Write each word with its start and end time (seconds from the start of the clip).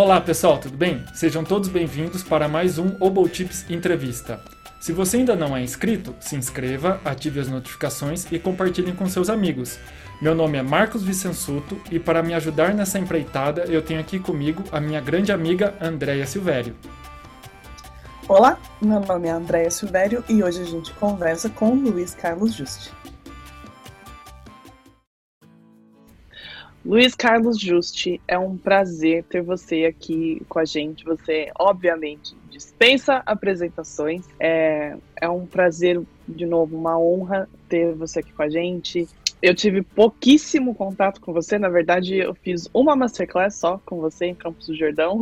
Olá 0.00 0.20
pessoal, 0.20 0.58
tudo 0.58 0.76
bem? 0.76 1.04
Sejam 1.12 1.42
todos 1.42 1.68
bem-vindos 1.68 2.22
para 2.22 2.46
mais 2.46 2.78
um 2.78 2.94
Obotips 3.00 3.68
Entrevista. 3.68 4.40
Se 4.78 4.92
você 4.92 5.16
ainda 5.16 5.34
não 5.34 5.56
é 5.56 5.60
inscrito, 5.60 6.14
se 6.20 6.36
inscreva, 6.36 7.00
ative 7.04 7.40
as 7.40 7.48
notificações 7.48 8.24
e 8.30 8.38
compartilhe 8.38 8.92
com 8.92 9.08
seus 9.08 9.28
amigos. 9.28 9.76
Meu 10.22 10.36
nome 10.36 10.56
é 10.56 10.62
Marcos 10.62 11.02
Vicensuto 11.02 11.80
e 11.90 11.98
para 11.98 12.22
me 12.22 12.32
ajudar 12.32 12.72
nessa 12.72 12.96
empreitada 12.96 13.64
eu 13.64 13.82
tenho 13.82 13.98
aqui 13.98 14.20
comigo 14.20 14.62
a 14.70 14.78
minha 14.78 15.00
grande 15.00 15.32
amiga 15.32 15.74
Andréia 15.80 16.28
Silvério. 16.28 16.76
Olá, 18.28 18.56
meu 18.80 19.00
nome 19.00 19.26
é 19.26 19.32
Andréia 19.32 19.70
Silvério 19.70 20.22
e 20.28 20.44
hoje 20.44 20.62
a 20.62 20.64
gente 20.64 20.92
conversa 20.92 21.50
com 21.50 21.74
Luiz 21.74 22.14
Carlos 22.14 22.54
Juste. 22.54 22.92
Luiz 26.84 27.14
Carlos 27.14 27.58
Juste, 27.58 28.20
é 28.26 28.38
um 28.38 28.56
prazer 28.56 29.24
ter 29.24 29.42
você 29.42 29.84
aqui 29.84 30.40
com 30.48 30.58
a 30.58 30.64
gente. 30.64 31.04
Você, 31.04 31.50
obviamente, 31.58 32.36
dispensa 32.50 33.22
apresentações. 33.26 34.24
É, 34.38 34.96
é 35.20 35.28
um 35.28 35.44
prazer, 35.44 36.00
de 36.26 36.46
novo, 36.46 36.76
uma 36.76 36.98
honra 36.98 37.48
ter 37.68 37.94
você 37.94 38.20
aqui 38.20 38.32
com 38.32 38.42
a 38.42 38.48
gente. 38.48 39.08
Eu 39.40 39.54
tive 39.54 39.82
pouquíssimo 39.82 40.74
contato 40.74 41.20
com 41.20 41.32
você, 41.32 41.58
na 41.58 41.68
verdade 41.68 42.16
eu 42.16 42.34
fiz 42.34 42.68
uma 42.74 42.96
masterclass 42.96 43.54
só 43.54 43.80
com 43.86 44.00
você 44.00 44.26
em 44.26 44.34
Campos 44.34 44.66
do 44.66 44.76
Jordão, 44.76 45.20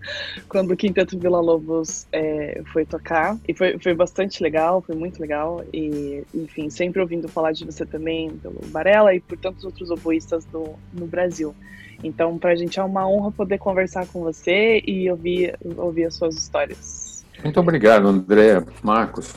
quando 0.48 0.70
o 0.70 0.76
Quinteto 0.76 1.18
Vila 1.18 1.40
Lobos 1.40 2.06
é, 2.10 2.62
foi 2.72 2.86
tocar, 2.86 3.36
e 3.46 3.52
foi, 3.52 3.78
foi 3.78 3.94
bastante 3.94 4.42
legal, 4.42 4.80
foi 4.80 4.94
muito 4.94 5.20
legal, 5.20 5.62
e 5.74 6.24
enfim, 6.34 6.70
sempre 6.70 7.02
ouvindo 7.02 7.28
falar 7.28 7.52
de 7.52 7.66
você 7.66 7.84
também 7.84 8.30
pelo 8.30 8.60
Barella 8.68 9.14
e 9.14 9.20
por 9.20 9.36
tantos 9.36 9.62
outros 9.62 9.90
oboístas 9.90 10.46
do, 10.46 10.74
no 10.94 11.06
Brasil. 11.06 11.54
Então, 12.02 12.38
para 12.38 12.52
a 12.52 12.56
gente 12.56 12.80
é 12.80 12.82
uma 12.82 13.06
honra 13.06 13.30
poder 13.30 13.58
conversar 13.58 14.06
com 14.06 14.20
você 14.20 14.82
e 14.86 15.10
ouvir, 15.10 15.54
ouvir 15.76 16.06
as 16.06 16.14
suas 16.14 16.34
histórias. 16.34 17.26
Muito 17.44 17.60
obrigado, 17.60 18.08
André, 18.08 18.64
Marcos. 18.82 19.34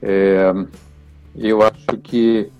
É, 0.00 0.52
eu 1.36 1.60
acho 1.62 1.98
que 2.02 2.50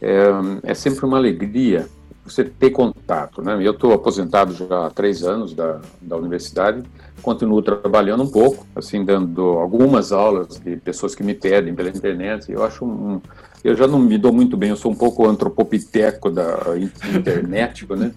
é, 0.00 0.26
é 0.62 0.74
sempre 0.74 1.04
uma 1.04 1.16
alegria 1.16 1.88
você 2.24 2.44
ter 2.44 2.70
contato. 2.70 3.42
Né? 3.42 3.58
Eu 3.60 3.72
estou 3.72 3.92
aposentado 3.92 4.54
já 4.54 4.86
há 4.86 4.90
três 4.90 5.22
anos 5.22 5.54
da, 5.54 5.80
da 6.00 6.16
universidade, 6.16 6.82
continuo 7.22 7.62
trabalhando 7.62 8.22
um 8.22 8.30
pouco, 8.30 8.66
assim, 8.76 9.04
dando 9.04 9.42
algumas 9.42 10.12
aulas 10.12 10.60
de 10.60 10.76
pessoas 10.76 11.14
que 11.14 11.22
me 11.22 11.34
pedem 11.34 11.74
pela 11.74 11.88
internet. 11.88 12.52
Eu 12.52 12.64
acho 12.64 12.84
um, 12.84 13.20
eu 13.64 13.74
já 13.74 13.86
não 13.86 13.98
me 13.98 14.16
dou 14.16 14.32
muito 14.32 14.56
bem, 14.56 14.70
eu 14.70 14.76
sou 14.76 14.92
um 14.92 14.94
pouco 14.94 15.26
antropopiteco 15.26 16.30
da 16.30 16.74
internet, 17.14 17.86
né? 17.90 18.12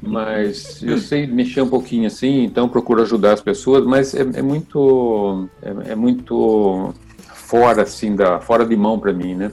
Mas 0.00 0.82
eu 0.82 0.98
sei 0.98 1.26
mexer 1.26 1.60
um 1.60 1.68
pouquinho 1.68 2.06
assim, 2.06 2.44
então 2.44 2.68
procuro 2.68 3.02
ajudar 3.02 3.32
as 3.32 3.40
pessoas, 3.40 3.84
mas 3.84 4.14
é, 4.14 4.20
é 4.20 4.42
muito 4.42 5.48
é, 5.60 5.92
é, 5.92 5.94
muito 5.94 6.94
fora 7.26 7.82
assim 7.82 8.16
da 8.16 8.40
fora 8.40 8.64
de 8.64 8.76
mão 8.76 8.98
para 8.98 9.12
mim, 9.12 9.34
né? 9.34 9.52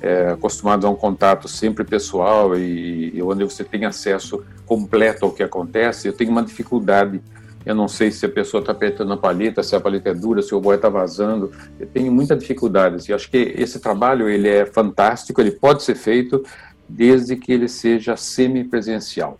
É, 0.00 0.36
a 0.36 0.88
um 0.88 0.94
contato 0.94 1.48
sempre 1.48 1.84
pessoal 1.84 2.56
e, 2.56 3.12
e, 3.14 3.22
onde 3.22 3.44
você 3.44 3.64
tem 3.64 3.84
acesso 3.84 4.44
completo 4.66 5.24
ao 5.24 5.32
que 5.32 5.42
acontece, 5.42 6.08
eu 6.08 6.12
tenho 6.12 6.30
uma 6.30 6.42
dificuldade. 6.42 7.20
Eu 7.66 7.74
não 7.74 7.88
sei 7.88 8.10
se 8.10 8.24
a 8.24 8.28
pessoa 8.28 8.60
está 8.60 8.72
apertando 8.72 9.12
a 9.12 9.16
palheta, 9.16 9.62
se 9.62 9.74
a 9.74 9.80
palheta 9.80 10.10
é 10.10 10.14
dura, 10.14 10.40
se 10.40 10.54
o 10.54 10.60
boi 10.60 10.76
está 10.76 10.88
vazando. 10.88 11.52
Eu 11.78 11.86
tenho 11.86 12.10
muita 12.10 12.36
dificuldade. 12.36 13.10
E 13.10 13.12
acho 13.12 13.30
que 13.30 13.54
esse 13.56 13.80
trabalho 13.80 14.28
ele 14.28 14.48
é 14.48 14.64
fantástico, 14.64 15.40
ele 15.40 15.50
pode 15.50 15.82
ser 15.82 15.94
feito 15.94 16.42
desde 16.88 17.36
que 17.36 17.52
ele 17.52 17.68
seja 17.68 18.16
semipresencial. 18.16 19.38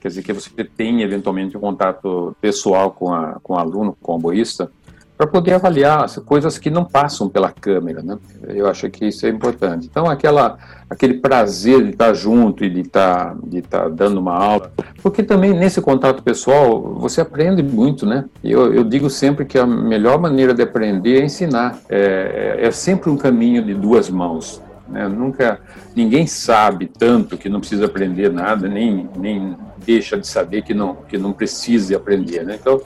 Quer 0.00 0.08
dizer, 0.08 0.22
que 0.22 0.32
você 0.32 0.50
tenha 0.64 1.04
eventualmente 1.04 1.56
um 1.56 1.60
contato 1.60 2.36
pessoal 2.40 2.92
com, 2.92 3.12
a, 3.12 3.40
com 3.42 3.54
o 3.54 3.58
aluno, 3.58 3.96
com 4.00 4.14
o 4.14 4.18
boísta, 4.18 4.70
para 5.16 5.26
poder 5.26 5.54
avaliar 5.54 6.04
as 6.04 6.16
coisas 6.16 6.58
que 6.58 6.68
não 6.68 6.84
passam 6.84 7.28
pela 7.28 7.50
câmera, 7.50 8.02
né? 8.02 8.18
Eu 8.48 8.68
acho 8.68 8.90
que 8.90 9.06
isso 9.06 9.24
é 9.24 9.30
importante. 9.30 9.88
Então, 9.90 10.06
aquela, 10.06 10.58
aquele 10.90 11.14
prazer 11.14 11.82
de 11.82 11.90
estar 11.90 12.12
junto 12.12 12.64
e 12.64 12.68
de 12.68 12.80
estar, 12.82 13.34
de 13.42 13.58
estar 13.58 13.88
dando 13.88 14.18
uma 14.18 14.34
aula, 14.34 14.70
porque 15.02 15.22
também 15.22 15.54
nesse 15.54 15.80
contato 15.80 16.22
pessoal 16.22 16.94
você 16.94 17.22
aprende 17.22 17.62
muito, 17.62 18.04
né? 18.04 18.26
Eu, 18.44 18.74
eu 18.74 18.84
digo 18.84 19.08
sempre 19.08 19.46
que 19.46 19.58
a 19.58 19.66
melhor 19.66 20.20
maneira 20.20 20.52
de 20.52 20.62
aprender 20.62 21.20
é 21.20 21.24
ensinar. 21.24 21.78
É, 21.88 22.58
é 22.60 22.70
sempre 22.70 23.08
um 23.08 23.16
caminho 23.16 23.64
de 23.64 23.72
duas 23.72 24.10
mãos. 24.10 24.60
Né? 24.86 25.08
Nunca 25.08 25.58
ninguém 25.94 26.26
sabe 26.26 26.86
tanto 26.86 27.36
que 27.36 27.48
não 27.48 27.60
precisa 27.60 27.86
aprender 27.86 28.30
nada, 28.30 28.68
nem, 28.68 29.08
nem 29.16 29.56
deixa 29.84 30.16
de 30.16 30.26
saber 30.26 30.62
que 30.62 30.74
não 30.74 30.94
que 31.08 31.18
não 31.18 31.32
precisa 31.32 31.96
aprender, 31.96 32.44
né? 32.44 32.58
Então 32.60 32.80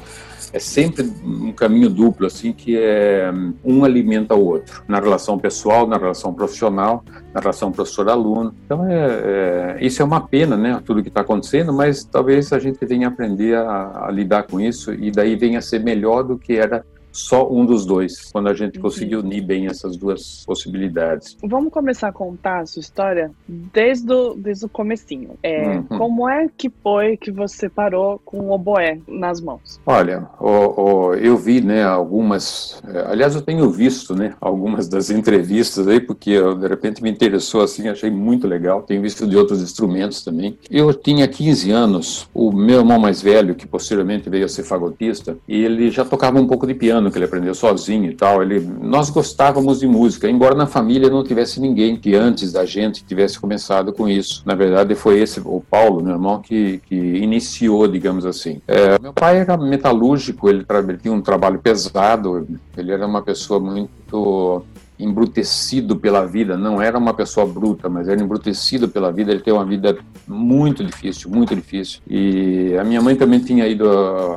é 0.53 0.59
sempre 0.59 1.11
um 1.25 1.53
caminho 1.53 1.89
duplo, 1.89 2.27
assim, 2.27 2.53
que 2.53 2.77
é 2.77 3.31
um 3.65 3.85
alimenta 3.85 4.35
o 4.35 4.45
outro, 4.45 4.83
na 4.89 4.99
relação 4.99 5.39
pessoal, 5.39 5.87
na 5.87 5.97
relação 5.97 6.35
profissional, 6.35 7.05
na 7.33 7.41
relação 7.41 7.71
professor-aluno. 7.71 8.55
Então, 8.65 8.87
é, 8.89 8.97
é, 8.97 9.79
isso 9.81 10.03
é 10.03 10.05
uma 10.05 10.21
pena, 10.21 10.57
né, 10.57 10.81
tudo 10.85 11.03
que 11.03 11.09
está 11.09 11.21
acontecendo, 11.21 11.73
mas 11.73 12.05
talvez 12.05 12.53
a 12.53 12.59
gente 12.59 12.85
venha 12.85 13.09
aprender 13.09 13.57
a, 13.57 14.07
a 14.07 14.11
lidar 14.11 14.45
com 14.45 14.61
isso 14.61 14.93
e 14.93 15.11
daí 15.11 15.37
venha 15.37 15.61
ser 15.61 15.81
melhor 15.81 16.23
do 16.23 16.39
que 16.39 16.55
era 16.55 16.85
só 17.13 17.51
um 17.51 17.65
dos 17.65 17.85
dois, 17.85 18.31
quando 18.33 18.49
a 18.49 18.55
gente 18.55 18.77
uhum. 18.77 18.83
conseguiu 18.83 19.21
unir 19.21 19.43
bem 19.43 19.67
essas 19.67 19.97
duas 19.97 20.45
possibilidades. 20.47 21.37
Vamos 21.43 21.73
começar 21.73 22.09
a 22.09 22.13
contar 22.13 22.61
a 22.61 22.67
sua 22.67 22.81
história 22.81 23.31
desde 23.49 24.13
o, 24.13 24.35
desde 24.35 24.65
o 24.65 24.69
comecinho. 24.69 25.31
É, 25.43 25.77
uhum. 25.77 25.99
Como 25.99 26.29
é 26.29 26.49
que 26.57 26.71
foi 26.83 27.17
que 27.17 27.31
você 27.31 27.69
parou 27.69 28.21
com 28.25 28.41
o 28.41 28.53
oboé 28.53 28.99
nas 29.07 29.41
mãos? 29.41 29.81
Olha, 29.85 30.29
o, 30.39 30.49
o, 30.83 31.15
eu 31.15 31.37
vi, 31.37 31.61
né, 31.61 31.83
algumas, 31.85 32.83
é, 32.87 33.07
aliás, 33.11 33.35
eu 33.35 33.43
tenho 33.43 33.69
visto, 33.71 34.15
né, 34.15 34.35
algumas 34.41 34.89
das 34.89 35.11
entrevistas 35.11 35.89
aí, 35.89 36.01
porque 36.01 36.31
eu, 36.31 36.55
de 36.55 36.67
repente 36.67 37.03
me 37.03 37.11
interessou 37.11 37.63
assim, 37.63 37.89
achei 37.89 38.11
muito 38.11 38.47
legal, 38.47 38.83
tenho 38.83 39.03
visto 39.03 39.27
de 39.27 39.37
outros 39.37 39.63
instrumentos 39.63 40.23
também. 40.25 40.59
Eu 40.71 40.93
tinha 40.95 41.27
15 41.27 41.71
anos, 41.71 42.29
o 42.35 42.53
meu 42.53 42.81
irmão 42.81 42.99
mais 42.99 43.23
velho, 43.23 43.55
que 43.55 43.67
posteriormente 43.67 44.29
veio 44.29 44.45
a 44.45 44.49
ser 44.49 44.63
fagotista, 44.63 45.37
ele 45.49 45.91
já 45.91 46.05
tocava 46.05 46.41
um 46.41 46.47
pouco 46.47 46.67
de 46.67 46.75
piano 46.75 47.00
piano 47.01 47.11
que 47.11 47.19
ele 47.19 47.25
aprendeu 47.25 47.55
sozinho 47.55 48.11
e 48.11 48.15
tal. 48.15 48.43
Ele, 48.43 48.61
nós 48.61 49.11
gostávamos 49.11 49.81
de 49.81 49.87
música, 49.87 50.29
embora 50.29 50.55
na 50.55 50.67
família 50.67 51.09
não 51.09 51.25
tivesse 51.25 51.61
ninguém 51.61 51.97
que 51.97 52.15
antes 52.15 52.53
da 52.53 52.65
gente 52.65 53.05
tivesse 53.05 53.41
começado 53.41 53.93
com 53.93 54.09
isso. 54.09 54.43
Na 54.45 54.55
verdade, 54.55 54.95
foi 54.95 55.21
esse, 55.21 55.41
o 55.41 55.63
Paulo, 55.69 56.03
meu 56.03 56.13
irmão, 56.13 56.41
que, 56.41 56.81
que 56.87 56.95
iniciou, 56.95 57.89
digamos 57.89 58.27
assim. 58.27 58.61
É, 58.69 58.99
meu 59.01 59.13
pai 59.13 59.39
era 59.39 59.57
metalúrgico, 59.57 60.49
ele, 60.49 60.65
ele 60.89 60.99
tinha 60.99 61.15
um 61.15 61.23
trabalho 61.23 61.59
pesado, 61.59 62.47
ele 62.77 62.93
era 62.93 63.07
uma 63.07 63.23
pessoa 63.23 63.59
muito 63.59 64.63
embrutecido 65.03 65.97
pela 65.97 66.27
vida, 66.27 66.57
não 66.57 66.81
era 66.81 66.99
uma 66.99 67.15
pessoa 67.15 67.47
bruta, 67.47 67.89
mas 67.89 68.09
era 68.09 68.21
embrutecido 68.23 68.89
pela 68.89 69.11
vida, 69.11 69.31
ele 69.31 69.41
teve 69.41 69.57
uma 69.57 69.65
vida 69.65 69.97
muito 70.29 70.85
difícil, 70.85 71.31
muito 71.31 71.55
difícil. 71.55 72.01
E 72.09 72.77
a 72.79 72.85
minha 72.85 73.01
mãe 73.01 73.17
também 73.17 73.41
tinha 73.41 73.67
ido 73.67 73.89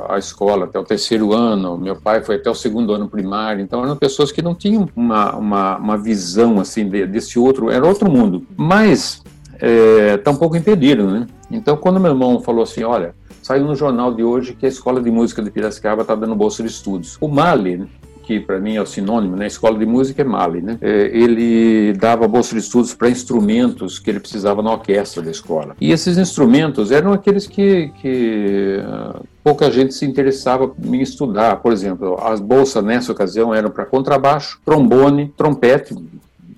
à 0.09 0.18
escola 0.18 0.66
até 0.66 0.79
o 0.79 0.84
terceiro 0.84 1.34
ano, 1.34 1.78
meu 1.78 1.96
pai 1.96 2.23
foi 2.23 2.35
até 2.35 2.50
o 2.50 2.56
segundo 2.56 2.94
ano 2.94 3.07
primário, 3.07 3.62
então 3.62 3.84
eram 3.84 3.96
pessoas 3.96 4.31
que 4.31 4.41
não 4.41 4.56
tinham 4.56 4.88
uma, 4.96 5.35
uma, 5.35 5.78
uma 5.78 5.97
visão 5.97 6.59
assim 6.59 6.88
desse 6.88 7.38
outro, 7.38 7.69
era 7.69 7.85
outro 7.85 8.09
mundo. 8.09 8.46
Mas 8.56 9.22
é, 9.59 10.18
tampouco 10.18 10.56
impediram, 10.56 11.09
né? 11.09 11.28
Então 11.52 11.78
quando 11.78 12.00
meu 12.00 12.12
irmão 12.12 12.40
falou 12.40 12.63
assim, 12.63 12.84
olha, 12.84 13.16
saiu 13.41 13.66
no 13.66 13.75
jornal 13.75 14.13
de 14.13 14.23
hoje 14.23 14.53
que 14.53 14.66
a 14.66 14.69
Escola 14.69 15.02
de 15.02 15.12
Música 15.12 15.41
de 15.41 15.52
Piracicaba 15.52 16.02
está 16.02 16.16
dando 16.16 16.35
bolsa 16.35 16.63
de 16.63 16.69
estudos. 16.69 17.17
O 17.20 17.28
Mali, 17.28 17.85
que 18.23 18.40
para 18.40 18.59
mim 18.59 18.75
é 18.75 18.81
o 18.81 18.85
sinônimo, 18.85 19.35
né? 19.35 19.47
Escola 19.47 19.78
de 19.78 19.85
música 19.85 20.22
é 20.22 20.25
Mali, 20.25 20.61
né? 20.61 20.78
É, 20.81 21.11
ele 21.14 21.93
dava 21.93 22.28
bolsa 22.28 22.55
de 22.55 22.61
estudos 22.61 22.93
para 22.93 23.09
instrumentos 23.09 23.99
que 23.99 24.09
ele 24.09 24.20
precisava 24.20 24.61
na 24.61 24.72
orquestra 24.72 25.22
da 25.22 25.29
escola. 25.29 25.75
E 25.79 25.91
esses 25.91 26.17
instrumentos 26.17 26.91
eram 26.91 27.14
aqueles 27.14 27.46
que, 27.46 27.91
que 28.02 28.79
uh, 28.79 29.23
pouca 29.43 29.70
gente 29.70 29.93
se 29.93 30.05
interessava 30.05 30.72
em 30.84 31.02
estudar. 31.02 31.58
Por 31.58 31.72
exemplo, 31.72 32.17
as 32.23 32.40
bolsas 32.40 32.84
nessa 32.84 33.11
ocasião 33.11 33.53
eram 33.53 33.70
para 33.70 33.85
contrabaixo, 33.85 34.59
trombone, 34.66 35.34
trompete, 35.37 35.96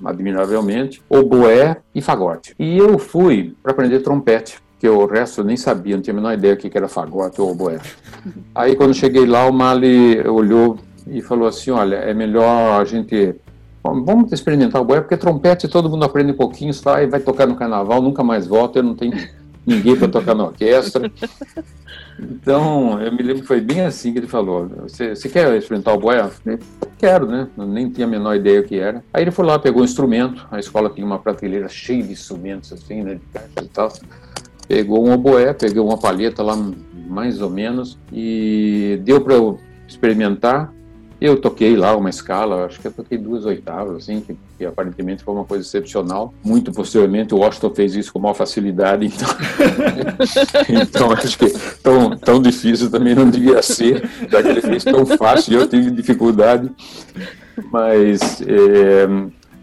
admiravelmente, 0.03 1.01
oboé 1.09 1.77
e 1.93 2.01
fagote. 2.01 2.55
E 2.59 2.77
eu 2.77 2.99
fui 2.99 3.55
para 3.63 3.71
aprender 3.71 3.99
trompete 3.99 4.63
que 4.79 4.87
o 4.87 5.05
resto 5.05 5.41
eu 5.41 5.45
nem 5.45 5.57
sabia, 5.57 5.95
não 5.95 6.03
tinha 6.03 6.13
a 6.13 6.15
menor 6.15 6.33
ideia 6.33 6.53
o 6.53 6.57
que 6.57 6.69
era 6.75 6.87
fagote 6.87 7.41
ou 7.41 7.49
oboé. 7.51 7.79
Aí 8.53 8.75
quando 8.75 8.93
cheguei 8.93 9.25
lá, 9.25 9.47
o 9.47 9.53
Mali 9.53 10.19
olhou 10.27 10.77
e 11.07 11.21
falou 11.21 11.47
assim: 11.47 11.71
olha, 11.71 11.95
é 11.95 12.13
melhor 12.13 12.81
a 12.81 12.85
gente. 12.85 13.35
Vamos 13.83 14.31
experimentar 14.31 14.81
o 14.81 14.85
boé, 14.85 14.99
porque 14.99 15.15
trompete 15.15 15.67
todo 15.67 15.89
mundo 15.89 16.03
aprende 16.05 16.31
um 16.31 16.35
pouquinho, 16.35 16.73
vai, 16.81 17.05
vai 17.05 17.19
tocar 17.19 17.45
no 17.45 17.55
carnaval, 17.55 18.01
nunca 18.01 18.23
mais 18.23 18.47
volta, 18.47 18.79
eu 18.79 18.83
não 18.83 18.95
tenho 18.95 19.13
ninguém 19.65 19.95
para 19.95 20.07
tocar 20.07 20.33
na 20.33 20.45
orquestra. 20.45 21.11
Então, 22.19 23.01
eu 23.01 23.11
me 23.11 23.21
lembro 23.21 23.41
que 23.41 23.47
foi 23.47 23.61
bem 23.61 23.81
assim 23.81 24.13
que 24.13 24.19
ele 24.19 24.27
falou: 24.27 24.69
Você, 24.83 25.15
quer 25.29 25.55
experimentar 25.55 25.93
o 25.93 25.99
boé? 25.99 26.27
Eu 26.45 26.59
quero, 26.97 27.27
né? 27.27 27.47
Eu 27.57 27.67
nem 27.67 27.89
tinha 27.89 28.07
a 28.07 28.09
menor 28.09 28.35
ideia 28.35 28.61
o 28.61 28.63
que 28.63 28.79
era. 28.79 29.03
Aí 29.13 29.23
ele 29.23 29.31
foi 29.31 29.45
lá, 29.45 29.59
pegou 29.59 29.81
um 29.81 29.85
instrumento, 29.85 30.47
a 30.49 30.59
escola 30.59 30.89
tinha 30.89 31.05
uma 31.05 31.19
prateleira 31.19 31.67
cheia 31.67 32.01
de 32.01 32.13
instrumentos, 32.13 32.71
assim, 32.71 33.03
né, 33.03 33.15
de 33.15 33.25
caixa 33.33 33.61
e 33.61 33.67
tal. 33.67 33.93
Pegou 34.67 35.05
um 35.05 35.13
oboé, 35.13 35.53
peguei 35.53 35.79
uma 35.79 35.97
palheta 35.97 36.41
lá 36.41 36.55
mais 37.07 37.41
ou 37.41 37.49
menos, 37.49 37.99
e 38.11 38.99
deu 39.03 39.21
para 39.21 39.35
eu 39.35 39.59
experimentar. 39.87 40.73
Eu 41.25 41.37
toquei 41.41 41.75
lá 41.75 41.97
uma 41.97 42.09
escala, 42.09 42.65
acho 42.65 42.79
que 42.79 42.87
eu 42.87 42.91
toquei 42.91 43.17
duas 43.17 43.45
oitavas, 43.45 43.97
assim, 43.97 44.21
que, 44.21 44.37
que, 44.57 44.65
aparentemente 44.65 45.23
foi 45.23 45.33
uma 45.33 45.43
coisa 45.43 45.63
excepcional. 45.65 46.31
Muito 46.43 46.71
posteriormente, 46.71 47.33
o 47.33 47.39
Washington 47.39 47.73
fez 47.73 47.95
isso 47.95 48.13
com 48.13 48.19
maior 48.19 48.35
facilidade, 48.35 49.07
então, 49.07 49.27
então 50.69 51.11
acho 51.11 51.35
que 51.37 51.49
tão, 51.81 52.15
tão 52.15 52.41
difícil 52.41 52.91
também 52.91 53.15
não 53.15 53.27
devia 53.27 53.59
ser, 53.63 54.07
já 54.29 54.43
que 54.43 54.49
ele 54.49 54.61
fez 54.61 54.83
tão 54.83 55.03
fácil 55.05 55.53
e 55.53 55.55
eu 55.55 55.67
tive 55.67 55.89
dificuldade. 55.89 56.69
Mas 57.71 58.41
é, 58.41 59.07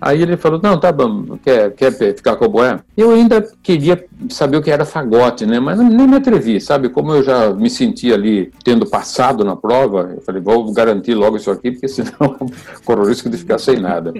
Aí 0.04 0.20
ele 0.20 0.36
falou, 0.36 0.58
não, 0.60 0.80
tá 0.80 0.90
bom, 0.90 1.38
quer, 1.44 1.72
quer 1.74 1.92
ficar 1.92 2.34
com 2.34 2.46
o 2.46 2.48
boé? 2.48 2.80
Eu 2.96 3.12
ainda 3.12 3.40
queria 3.62 4.04
saber 4.30 4.56
o 4.56 4.62
que 4.62 4.68
era 4.68 4.84
fagote, 4.84 5.46
né? 5.46 5.60
Mas 5.60 5.78
nem 5.78 6.08
me 6.08 6.16
atrevi, 6.16 6.60
sabe? 6.60 6.88
Como 6.88 7.12
eu 7.12 7.22
já 7.22 7.54
me 7.54 7.70
senti 7.70 8.12
ali 8.12 8.50
tendo 8.64 8.84
passado 8.84 9.44
na 9.44 9.54
prova, 9.54 10.14
eu 10.16 10.20
falei, 10.22 10.42
vou 10.42 10.72
garantir 10.72 11.14
logo 11.14 11.36
isso 11.36 11.52
aqui, 11.52 11.70
porque 11.70 11.86
senão 11.88 12.36
corro 12.84 13.02
o 13.02 13.06
risco 13.06 13.30
de 13.30 13.36
ficar 13.36 13.58
sem 13.58 13.78
nada. 13.78 14.12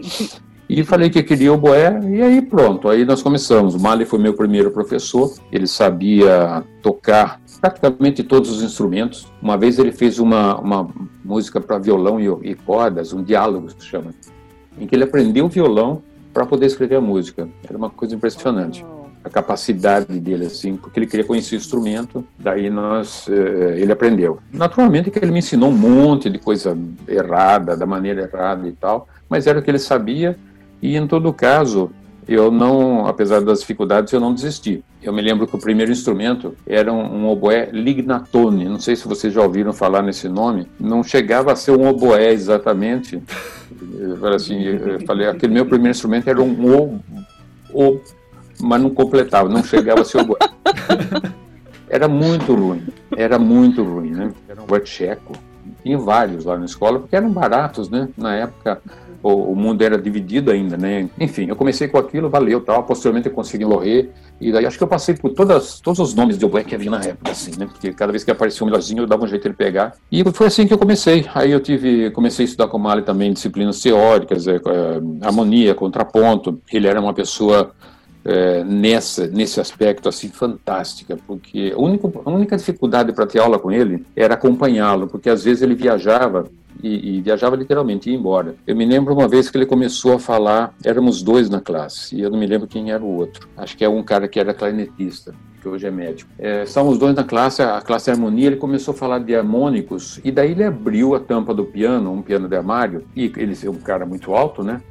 E 0.68 0.84
falei 0.84 1.10
que 1.10 1.20
queria 1.20 1.52
o 1.52 1.58
boé, 1.58 1.98
e 2.08 2.22
aí 2.22 2.40
pronto, 2.40 2.88
aí 2.88 3.04
nós 3.04 3.20
começamos. 3.20 3.74
O 3.74 3.80
Mali 3.80 4.04
foi 4.04 4.20
meu 4.20 4.34
primeiro 4.34 4.70
professor, 4.70 5.34
ele 5.50 5.66
sabia 5.66 6.62
tocar 6.80 7.40
praticamente 7.60 8.22
todos 8.22 8.52
os 8.52 8.62
instrumentos. 8.62 9.26
Uma 9.42 9.56
vez 9.56 9.80
ele 9.80 9.90
fez 9.90 10.20
uma, 10.20 10.56
uma 10.60 10.88
música 11.24 11.60
para 11.60 11.76
violão 11.78 12.20
e, 12.20 12.50
e 12.50 12.54
cordas, 12.54 13.12
um 13.12 13.24
diálogo 13.24 13.68
se 13.68 13.84
chama 13.84 14.12
em 14.78 14.86
que 14.86 14.94
ele 14.94 15.04
aprendeu 15.04 15.48
violão 15.48 16.02
para 16.32 16.46
poder 16.46 16.66
escrever 16.66 16.96
a 16.96 17.00
música. 17.00 17.48
Era 17.68 17.76
uma 17.76 17.90
coisa 17.90 18.14
impressionante. 18.14 18.84
A 19.24 19.30
capacidade 19.30 20.18
dele, 20.18 20.46
assim, 20.46 20.76
porque 20.76 20.98
ele 20.98 21.06
queria 21.06 21.24
conhecer 21.24 21.54
o 21.54 21.58
instrumento, 21.58 22.24
daí 22.38 22.68
nós, 22.68 23.28
eh, 23.28 23.76
ele 23.78 23.92
aprendeu. 23.92 24.40
Naturalmente 24.52 25.10
que 25.10 25.18
ele 25.18 25.30
me 25.30 25.38
ensinou 25.38 25.70
um 25.70 25.76
monte 25.76 26.28
de 26.28 26.38
coisa 26.38 26.76
errada, 27.06 27.76
da 27.76 27.86
maneira 27.86 28.22
errada 28.22 28.66
e 28.66 28.72
tal, 28.72 29.06
mas 29.28 29.46
era 29.46 29.60
o 29.60 29.62
que 29.62 29.70
ele 29.70 29.78
sabia, 29.78 30.36
e 30.80 30.96
em 30.96 31.06
todo 31.06 31.32
caso, 31.32 31.92
eu 32.26 32.50
não, 32.50 33.06
apesar 33.06 33.40
das 33.40 33.60
dificuldades, 33.60 34.12
eu 34.12 34.18
não 34.18 34.34
desisti. 34.34 34.82
Eu 35.02 35.12
me 35.12 35.22
lembro 35.22 35.46
que 35.46 35.54
o 35.54 35.58
primeiro 35.58 35.90
instrumento 35.90 36.56
era 36.66 36.92
um, 36.92 37.22
um 37.22 37.28
oboé 37.28 37.68
lignatone. 37.72 38.64
Não 38.64 38.78
sei 38.78 38.94
se 38.94 39.06
vocês 39.06 39.32
já 39.32 39.42
ouviram 39.42 39.72
falar 39.72 40.02
nesse 40.02 40.28
nome. 40.28 40.66
Não 40.78 41.02
chegava 41.02 41.52
a 41.52 41.56
ser 41.56 41.72
um 41.72 41.86
oboé 41.86 42.32
exatamente. 42.32 43.22
Assim, 44.34 44.62
falei, 45.06 45.28
aquele 45.28 45.54
meu 45.54 45.66
primeiro 45.66 45.90
instrumento 45.90 46.28
era 46.28 46.42
um 46.42 46.54
o, 46.54 47.00
o 47.72 48.00
mas 48.60 48.80
não 48.80 48.90
completava, 48.90 49.48
não 49.48 49.64
chegava 49.64 50.02
a 50.02 50.04
ser 50.04 50.18
oboé. 50.18 50.38
Era 51.88 52.08
muito 52.08 52.54
ruim, 52.54 52.86
era 53.14 53.38
muito 53.38 53.84
ruim, 53.84 54.12
né? 54.12 54.32
Era 54.48 54.62
um. 54.62 54.64
Tinha 55.82 55.98
vários 55.98 56.46
lá 56.46 56.56
na 56.56 56.64
escola, 56.64 56.98
porque 56.98 57.14
eram 57.14 57.30
baratos, 57.30 57.90
né? 57.90 58.08
Na 58.16 58.34
época, 58.34 58.80
o, 59.22 59.54
mundo 59.54 59.82
era 59.82 59.96
dividido 59.96 60.50
ainda, 60.50 60.76
né? 60.76 61.08
Enfim, 61.18 61.46
eu 61.48 61.56
comecei 61.56 61.88
com 61.88 61.98
aquilo, 61.98 62.28
valeu, 62.28 62.60
tal. 62.60 62.82
Posteriormente 62.84 63.28
eu 63.28 63.32
consegui 63.32 63.64
morrer 63.64 64.10
e 64.40 64.50
daí 64.50 64.66
acho 64.66 64.76
que 64.76 64.82
eu 64.82 64.88
passei 64.88 65.14
por 65.14 65.30
todas, 65.30 65.80
todos 65.80 66.00
os 66.00 66.14
nomes 66.14 66.36
de 66.36 66.44
oboé 66.44 66.64
que 66.64 66.74
havia 66.74 66.90
na 66.90 67.00
época, 67.00 67.30
assim, 67.30 67.52
né? 67.56 67.66
Porque 67.66 67.92
cada 67.92 68.10
vez 68.10 68.24
que 68.24 68.30
aparecia 68.30 68.64
um 68.64 68.66
melhorzinho 68.66 69.02
eu 69.02 69.06
dava 69.06 69.24
um 69.24 69.28
jeito 69.28 69.48
de 69.48 69.54
pegar. 69.54 69.94
E 70.10 70.24
foi 70.32 70.46
assim 70.48 70.66
que 70.66 70.74
eu 70.74 70.78
comecei. 70.78 71.26
Aí 71.34 71.52
eu 71.52 71.60
tive, 71.60 72.10
comecei 72.10 72.44
a 72.44 72.48
estudar 72.48 72.68
com 72.68 72.76
o 72.76 72.80
Mali 72.80 73.02
também 73.02 73.32
disciplinas 73.32 73.80
teóricas, 73.80 74.48
é, 74.48 74.56
é, 74.56 74.60
harmonia, 75.24 75.74
contraponto. 75.74 76.60
Ele 76.72 76.88
era 76.88 77.00
uma 77.00 77.14
pessoa 77.14 77.72
é, 78.24 78.62
nessa, 78.64 79.26
nesse 79.26 79.60
aspecto 79.60 80.08
assim 80.08 80.28
fantástica, 80.28 81.16
porque 81.26 81.72
a 81.76 81.80
única, 81.80 82.10
a 82.24 82.30
única 82.30 82.56
dificuldade 82.56 83.12
para 83.12 83.26
ter 83.26 83.40
aula 83.40 83.58
com 83.58 83.70
ele 83.70 84.04
era 84.16 84.34
acompanhá-lo, 84.34 85.08
porque 85.08 85.28
às 85.28 85.44
vezes 85.44 85.62
ele 85.62 85.74
viajava 85.74 86.46
e, 86.82 87.16
e, 87.16 87.20
viajava 87.20 87.56
literalmente, 87.56 88.10
ia 88.10 88.16
embora. 88.16 88.56
Eu 88.66 88.74
me 88.74 88.84
lembro 88.84 89.14
uma 89.14 89.28
vez 89.28 89.48
que 89.48 89.56
ele 89.56 89.66
começou 89.66 90.14
a 90.14 90.18
falar, 90.18 90.74
éramos 90.84 91.22
dois 91.22 91.48
na 91.48 91.60
classe, 91.60 92.16
e 92.16 92.20
eu 92.20 92.30
não 92.30 92.38
me 92.38 92.46
lembro 92.46 92.66
quem 92.66 92.90
era 92.90 93.02
o 93.02 93.16
outro. 93.16 93.48
Acho 93.56 93.76
que 93.76 93.84
é 93.84 93.88
um 93.88 94.02
cara 94.02 94.26
que 94.26 94.40
era 94.40 94.52
clarinetista, 94.52 95.34
que 95.60 95.68
hoje 95.68 95.86
é 95.86 95.90
médico. 95.90 96.30
É, 96.38 96.64
dois 96.98 97.14
na 97.14 97.24
classe, 97.24 97.62
a 97.62 97.80
classe 97.80 98.10
harmonia, 98.10 98.48
ele 98.48 98.56
começou 98.56 98.92
a 98.92 98.96
falar 98.96 99.20
de 99.20 99.34
harmônicos, 99.34 100.20
e 100.24 100.30
daí 100.30 100.52
ele 100.52 100.64
abriu 100.64 101.14
a 101.14 101.20
tampa 101.20 101.54
do 101.54 101.64
piano, 101.64 102.12
um 102.12 102.22
piano 102.22 102.48
de 102.48 102.56
armário, 102.56 103.04
e 103.14 103.32
ele 103.36 103.56
é 103.62 103.70
um 103.70 103.74
cara 103.74 104.04
muito 104.04 104.34
alto, 104.34 104.62
né? 104.62 104.82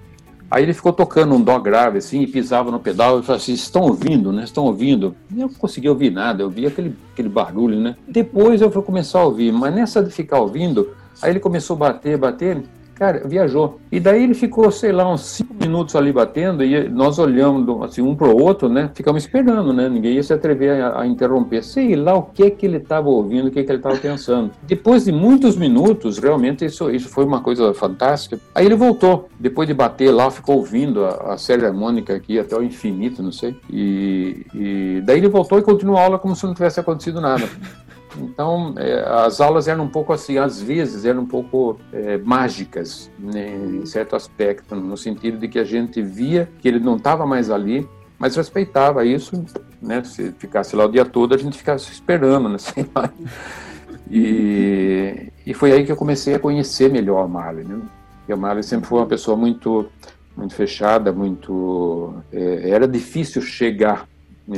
Aí 0.51 0.63
ele 0.63 0.73
ficou 0.73 0.91
tocando 0.91 1.33
um 1.33 1.41
dó 1.41 1.57
grave 1.57 1.99
assim 1.99 2.23
e 2.23 2.27
pisava 2.27 2.69
no 2.69 2.79
pedal 2.79 3.19
e 3.19 3.23
falava 3.23 3.41
assim: 3.41 3.53
estão 3.53 3.83
ouvindo, 3.83 4.33
né? 4.33 4.43
Estão 4.43 4.65
ouvindo? 4.65 5.15
E 5.33 5.39
eu 5.39 5.47
não 5.47 5.53
conseguia 5.53 5.89
ouvir 5.89 6.11
nada, 6.11 6.43
eu 6.43 6.49
via 6.49 6.67
aquele, 6.67 6.93
aquele 7.13 7.29
barulho, 7.29 7.79
né? 7.79 7.95
Depois 8.05 8.59
eu 8.59 8.69
fui 8.69 8.81
começar 8.81 9.19
a 9.19 9.23
ouvir, 9.23 9.53
mas 9.53 9.73
nessa 9.73 10.03
de 10.03 10.11
ficar 10.11 10.41
ouvindo, 10.41 10.89
Aí 11.21 11.31
ele 11.31 11.39
começou 11.39 11.75
a 11.75 11.79
bater, 11.79 12.17
bater, 12.17 12.63
cara, 13.01 13.27
viajou. 13.27 13.79
E 13.91 13.99
daí 13.99 14.23
ele 14.23 14.35
ficou, 14.35 14.69
sei 14.69 14.91
lá, 14.91 15.11
uns 15.11 15.21
cinco 15.21 15.55
minutos 15.55 15.95
ali 15.95 16.13
batendo 16.13 16.63
e 16.63 16.87
nós 16.87 17.17
olhamos 17.17 17.83
assim, 17.83 17.99
um 17.99 18.15
para 18.15 18.27
o 18.27 18.39
outro, 18.39 18.69
né? 18.69 18.91
Ficamos 18.93 19.23
esperando, 19.23 19.73
né? 19.73 19.89
Ninguém 19.89 20.13
ia 20.13 20.21
se 20.21 20.31
atrever 20.31 20.79
a, 20.79 21.01
a 21.01 21.07
interromper. 21.07 21.63
Sei 21.63 21.95
lá 21.95 22.13
o 22.13 22.21
que 22.21 22.51
que 22.51 22.63
ele 22.63 22.77
estava 22.77 23.09
ouvindo, 23.09 23.47
o 23.47 23.51
que 23.51 23.63
que 23.63 23.71
ele 23.71 23.79
estava 23.79 23.97
pensando. 23.97 24.51
Depois 24.61 25.05
de 25.05 25.11
muitos 25.11 25.55
minutos, 25.55 26.19
realmente 26.19 26.63
isso, 26.63 26.91
isso 26.91 27.09
foi 27.09 27.25
uma 27.25 27.41
coisa 27.41 27.73
fantástica. 27.73 28.39
Aí 28.53 28.67
ele 28.67 28.75
voltou, 28.75 29.29
depois 29.39 29.67
de 29.67 29.73
bater 29.73 30.11
lá, 30.11 30.29
ficou 30.29 30.57
ouvindo 30.57 31.03
a, 31.03 31.33
a 31.33 31.37
série 31.39 31.65
harmônica 31.65 32.13
aqui 32.13 32.37
até 32.37 32.55
o 32.55 32.61
infinito, 32.61 33.23
não 33.23 33.31
sei. 33.31 33.55
E, 33.67 34.45
e 34.53 35.01
daí 35.03 35.17
ele 35.17 35.27
voltou 35.27 35.57
e 35.57 35.63
continuou 35.63 35.97
a 35.97 36.03
aula 36.03 36.19
como 36.19 36.35
se 36.35 36.45
não 36.45 36.53
tivesse 36.53 36.79
acontecido 36.79 37.19
nada. 37.19 37.49
Então, 38.17 38.73
é, 38.77 39.03
as 39.25 39.39
aulas 39.39 39.67
eram 39.67 39.85
um 39.85 39.89
pouco 39.89 40.11
assim, 40.11 40.37
às 40.37 40.61
vezes 40.61 41.05
eram 41.05 41.21
um 41.21 41.25
pouco 41.25 41.79
é, 41.93 42.17
mágicas, 42.17 43.09
né, 43.17 43.55
em 43.55 43.85
certo 43.85 44.15
aspecto, 44.15 44.75
no 44.75 44.97
sentido 44.97 45.37
de 45.37 45.47
que 45.47 45.59
a 45.59 45.63
gente 45.63 46.01
via 46.01 46.49
que 46.59 46.67
ele 46.67 46.79
não 46.79 46.97
estava 46.97 47.25
mais 47.25 47.49
ali, 47.49 47.87
mas 48.19 48.35
respeitava 48.35 49.03
isso, 49.03 49.43
né? 49.81 50.03
Se 50.03 50.31
ficasse 50.33 50.75
lá 50.75 50.85
o 50.85 50.91
dia 50.91 51.03
todo, 51.03 51.33
a 51.33 51.37
gente 51.37 51.57
ficasse 51.57 51.91
esperando, 51.91 52.47
né? 52.49 52.57
E, 54.13 55.31
e 55.45 55.53
foi 55.53 55.71
aí 55.71 55.85
que 55.85 55.91
eu 55.91 55.95
comecei 55.95 56.35
a 56.35 56.39
conhecer 56.39 56.91
melhor 56.91 57.23
a 57.23 57.27
Marley, 57.29 57.63
né? 57.63 57.79
Porque 58.17 58.33
a 58.33 58.35
Marley 58.35 58.61
sempre 58.61 58.85
foi 58.85 58.99
uma 58.99 59.05
pessoa 59.05 59.37
muito 59.37 59.89
muito 60.35 60.53
fechada, 60.53 61.13
muito 61.13 62.13
é, 62.31 62.69
era 62.69 62.85
difícil 62.85 63.41
chegar 63.41 64.05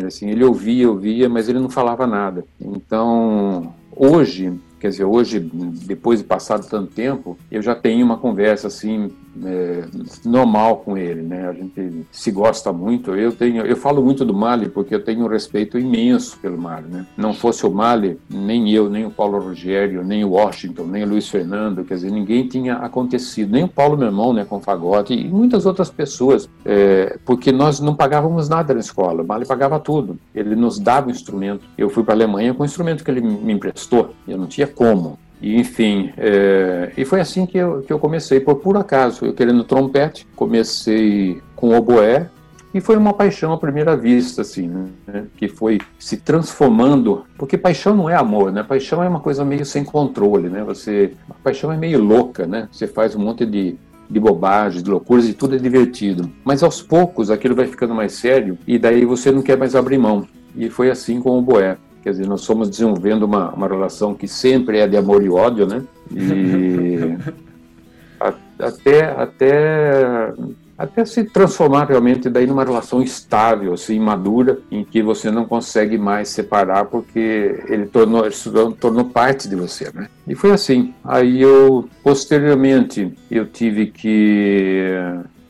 Assim, 0.06 0.30
ele 0.30 0.44
ouvia, 0.44 0.90
ouvia, 0.90 1.30
mas 1.30 1.50
ele 1.50 1.60
não 1.60 1.70
falava 1.70 2.08
nada. 2.08 2.46
Então, 2.60 3.74
hoje, 3.96 4.54
quer 4.80 4.90
dizer, 4.90 5.04
hoje, 5.04 5.40
depois 5.40 6.20
de 6.20 6.25
passado 6.25 6.68
tanto 6.68 6.94
tempo, 6.94 7.38
eu 7.52 7.62
já 7.62 7.75
tenho 7.75 8.06
uma 8.06 8.18
conversa 8.18 8.68
assim 8.68 9.12
é, 9.46 9.86
normal 10.25 10.78
com 10.78 10.98
ele, 10.98 11.22
né? 11.22 11.48
A 11.48 11.54
gente 11.54 12.06
se 12.12 12.32
gosta 12.32 12.72
muito. 12.72 13.16
Eu 13.16 13.32
tenho, 13.32 13.66
eu 13.66 13.75
falo 13.75 14.04
muito 14.04 14.24
do 14.25 14.34
Mali 14.34 14.70
porque 14.70 14.94
eu 14.94 15.04
tenho 15.04 15.25
um 15.25 15.28
respeito 15.28 15.78
imenso 15.80 16.38
pelo 16.40 16.58
Mali, 16.58 16.88
né? 16.88 17.06
Não 17.18 17.34
fosse 17.34 17.66
o 17.66 17.72
Mali, 17.72 18.20
nem 18.30 18.72
eu, 18.72 18.90
nem 18.90 19.06
o 19.06 19.12
Paulo 19.12 19.40
Rogério, 19.40 20.04
nem 20.04 20.24
o 20.24 20.32
Washington, 20.32 20.84
nem 20.84 21.04
o 21.04 21.08
Luiz 21.08 21.28
Fernando, 21.28 21.84
quer 21.84 21.96
dizer, 21.96 22.12
ninguém 22.12 22.48
tinha 22.48 22.75
acontecido, 22.75 23.52
nem 23.52 23.63
o 23.63 23.68
Paulo 23.68 23.98
meu 23.98 24.08
irmão, 24.08 24.34
né, 24.34 24.46
com 24.46 24.60
Fagote 24.60 25.13
e 25.13 25.28
muitas 25.28 25.66
outras 25.66 25.90
pessoas, 25.90 26.50
é, 26.66 27.18
porque 27.25 27.52
nós 27.52 27.80
não 27.80 27.96
pagávamos 27.96 28.50
nada 28.50 28.74
na 28.74 28.80
escola. 28.80 29.24
O 29.24 29.28
Mali 29.28 29.46
pagava 29.46 29.80
tudo. 29.80 30.18
Ele 30.34 30.56
nos 30.56 30.80
dava 30.80 31.08
o 31.08 31.12
instrumento. 31.12 31.66
Eu 31.78 31.90
fui 31.90 32.04
para 32.04 32.13
a 32.13 32.18
Alemanha 32.18 32.54
com 32.54 32.63
o 32.63 32.66
instrumento 32.66 33.04
que 33.04 33.12
ele 33.12 33.22
me 33.22 33.54
emprestou. 33.54 34.13
Eu 34.28 34.38
não 34.38 34.48
tinha 34.48 34.68
como. 34.68 35.18
E, 35.44 35.60
enfim, 35.60 36.14
é, 36.18 36.94
e 36.96 37.04
foi 37.04 37.20
assim 37.20 37.46
que 37.46 37.58
eu, 37.58 37.82
que 37.82 37.92
eu 37.92 38.00
comecei, 38.00 38.40
por 38.40 38.56
puro 38.56 38.80
acaso. 38.80 39.26
Eu 39.26 39.34
querendo 39.34 39.66
trompete, 39.66 40.26
comecei 40.38 41.42
com 41.54 41.76
oboé, 41.76 42.30
e 42.74 42.80
foi 42.80 42.96
uma 42.96 43.14
paixão 43.14 43.52
à 43.52 43.58
primeira 43.58 43.96
vista, 43.96 44.42
assim, 44.42 44.68
né? 45.06 45.26
que 45.38 45.50
foi 45.50 45.80
se 46.00 46.18
transformando, 46.18 47.26
porque 47.38 47.58
paixão 47.58 47.94
não 47.94 48.10
é 48.10 48.16
amor, 48.16 48.52
né? 48.52 48.64
Paixão 48.64 49.04
é 49.04 49.08
uma 49.08 49.20
coisa 49.20 49.46
meio 49.46 49.64
sem 49.66 49.84
controle, 49.84 50.50
né? 50.50 50.64
Você, 50.64 51.14
a 51.30 51.36
paixão 51.36 51.72
é 51.72 51.78
meio 51.78 52.02
louca, 52.02 52.48
né? 52.48 52.68
Você 52.72 52.88
faz 52.88 53.14
um 53.14 53.20
monte 53.20 53.46
de, 53.46 53.76
de 54.10 54.20
bobagens, 54.20 54.82
de 54.82 54.90
loucuras 54.90 55.28
e 55.28 55.34
tudo 55.34 55.56
é 55.56 55.60
divertido. 55.60 56.32
Mas 56.44 56.64
aos 56.64 56.82
poucos 56.82 57.30
aquilo 57.30 57.54
vai 57.54 57.68
ficando 57.68 57.94
mais 57.94 58.14
sério 58.14 58.58
e 58.66 58.80
daí 58.80 59.06
você 59.06 59.32
não 59.32 59.44
quer 59.44 59.58
mais 59.58 59.76
abrir 59.76 60.00
mão. 60.00 60.26
E 60.56 60.68
foi 60.70 60.90
assim 60.90 61.20
com 61.20 61.38
o 61.38 61.42
Boé. 61.42 61.78
Quer 62.04 62.12
dizer, 62.12 62.28
nós 62.28 62.46
fomos 62.46 62.70
desenvolvendo 62.70 63.24
uma, 63.24 63.50
uma 63.52 63.66
relação 63.66 64.14
que 64.14 64.28
sempre 64.28 64.80
é 64.80 64.88
de 64.88 64.98
amor 64.98 65.24
e 65.24 65.30
ódio, 65.30 65.66
né? 65.66 65.82
E 66.12 67.18
a, 68.20 68.34
até, 68.60 69.06
até, 69.06 70.34
até 70.78 71.06
se 71.06 71.24
transformar 71.24 71.86
realmente 71.86 72.30
daí 72.30 72.46
numa 72.46 72.66
relação 72.66 73.02
estável, 73.02 73.74
assim, 73.74 73.98
madura, 74.02 74.60
em 74.70 74.84
que 74.84 75.02
você 75.02 75.32
não 75.32 75.46
consegue 75.46 75.98
mais 75.98 76.28
separar 76.28 76.86
porque 76.86 77.64
ele 77.70 77.86
tornou, 77.86 78.26
ele 78.26 78.36
tornou 78.82 79.06
parte 79.06 79.48
de 79.48 79.56
você, 79.56 79.90
né? 79.94 80.10
E 80.28 80.36
foi 80.36 80.52
assim. 80.52 80.94
Aí 81.06 81.42
eu, 81.42 81.88
posteriormente, 82.04 83.14
eu 83.32 83.46
tive 83.46 83.88
que 83.88 84.92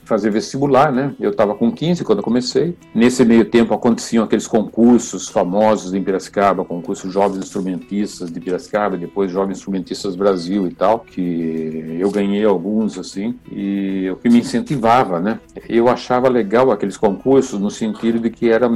fazer 0.03 0.29
vestibular, 0.29 0.91
né? 0.91 1.13
Eu 1.19 1.31
estava 1.31 1.55
com 1.55 1.71
15 1.71 2.03
quando 2.03 2.19
eu 2.19 2.23
comecei. 2.23 2.75
Nesse 2.93 3.23
meio 3.25 3.45
tempo 3.45 3.73
aconteciam 3.73 4.23
aqueles 4.23 4.47
concursos 4.47 5.27
famosos 5.29 5.93
em 5.93 6.03
Piracicaba, 6.03 6.65
concurso 6.65 7.09
Jovens 7.09 7.45
Instrumentistas 7.45 8.31
de 8.31 8.39
Piracicaba, 8.39 8.97
depois 8.97 9.31
Jovens 9.31 9.57
Instrumentistas 9.57 10.15
Brasil 10.15 10.67
e 10.67 10.73
tal, 10.73 10.99
que 10.99 11.97
eu 11.99 12.11
ganhei 12.11 12.43
alguns 12.43 12.97
assim, 12.97 13.35
e 13.51 14.09
o 14.11 14.17
que 14.17 14.29
me 14.29 14.39
incentivava, 14.39 15.19
né? 15.19 15.39
Eu 15.67 15.87
achava 15.87 16.27
legal 16.29 16.71
aqueles 16.71 16.97
concursos 16.97 17.59
no 17.59 17.71
sentido 17.71 18.19
de 18.19 18.29
que 18.29 18.49
era 18.49 18.69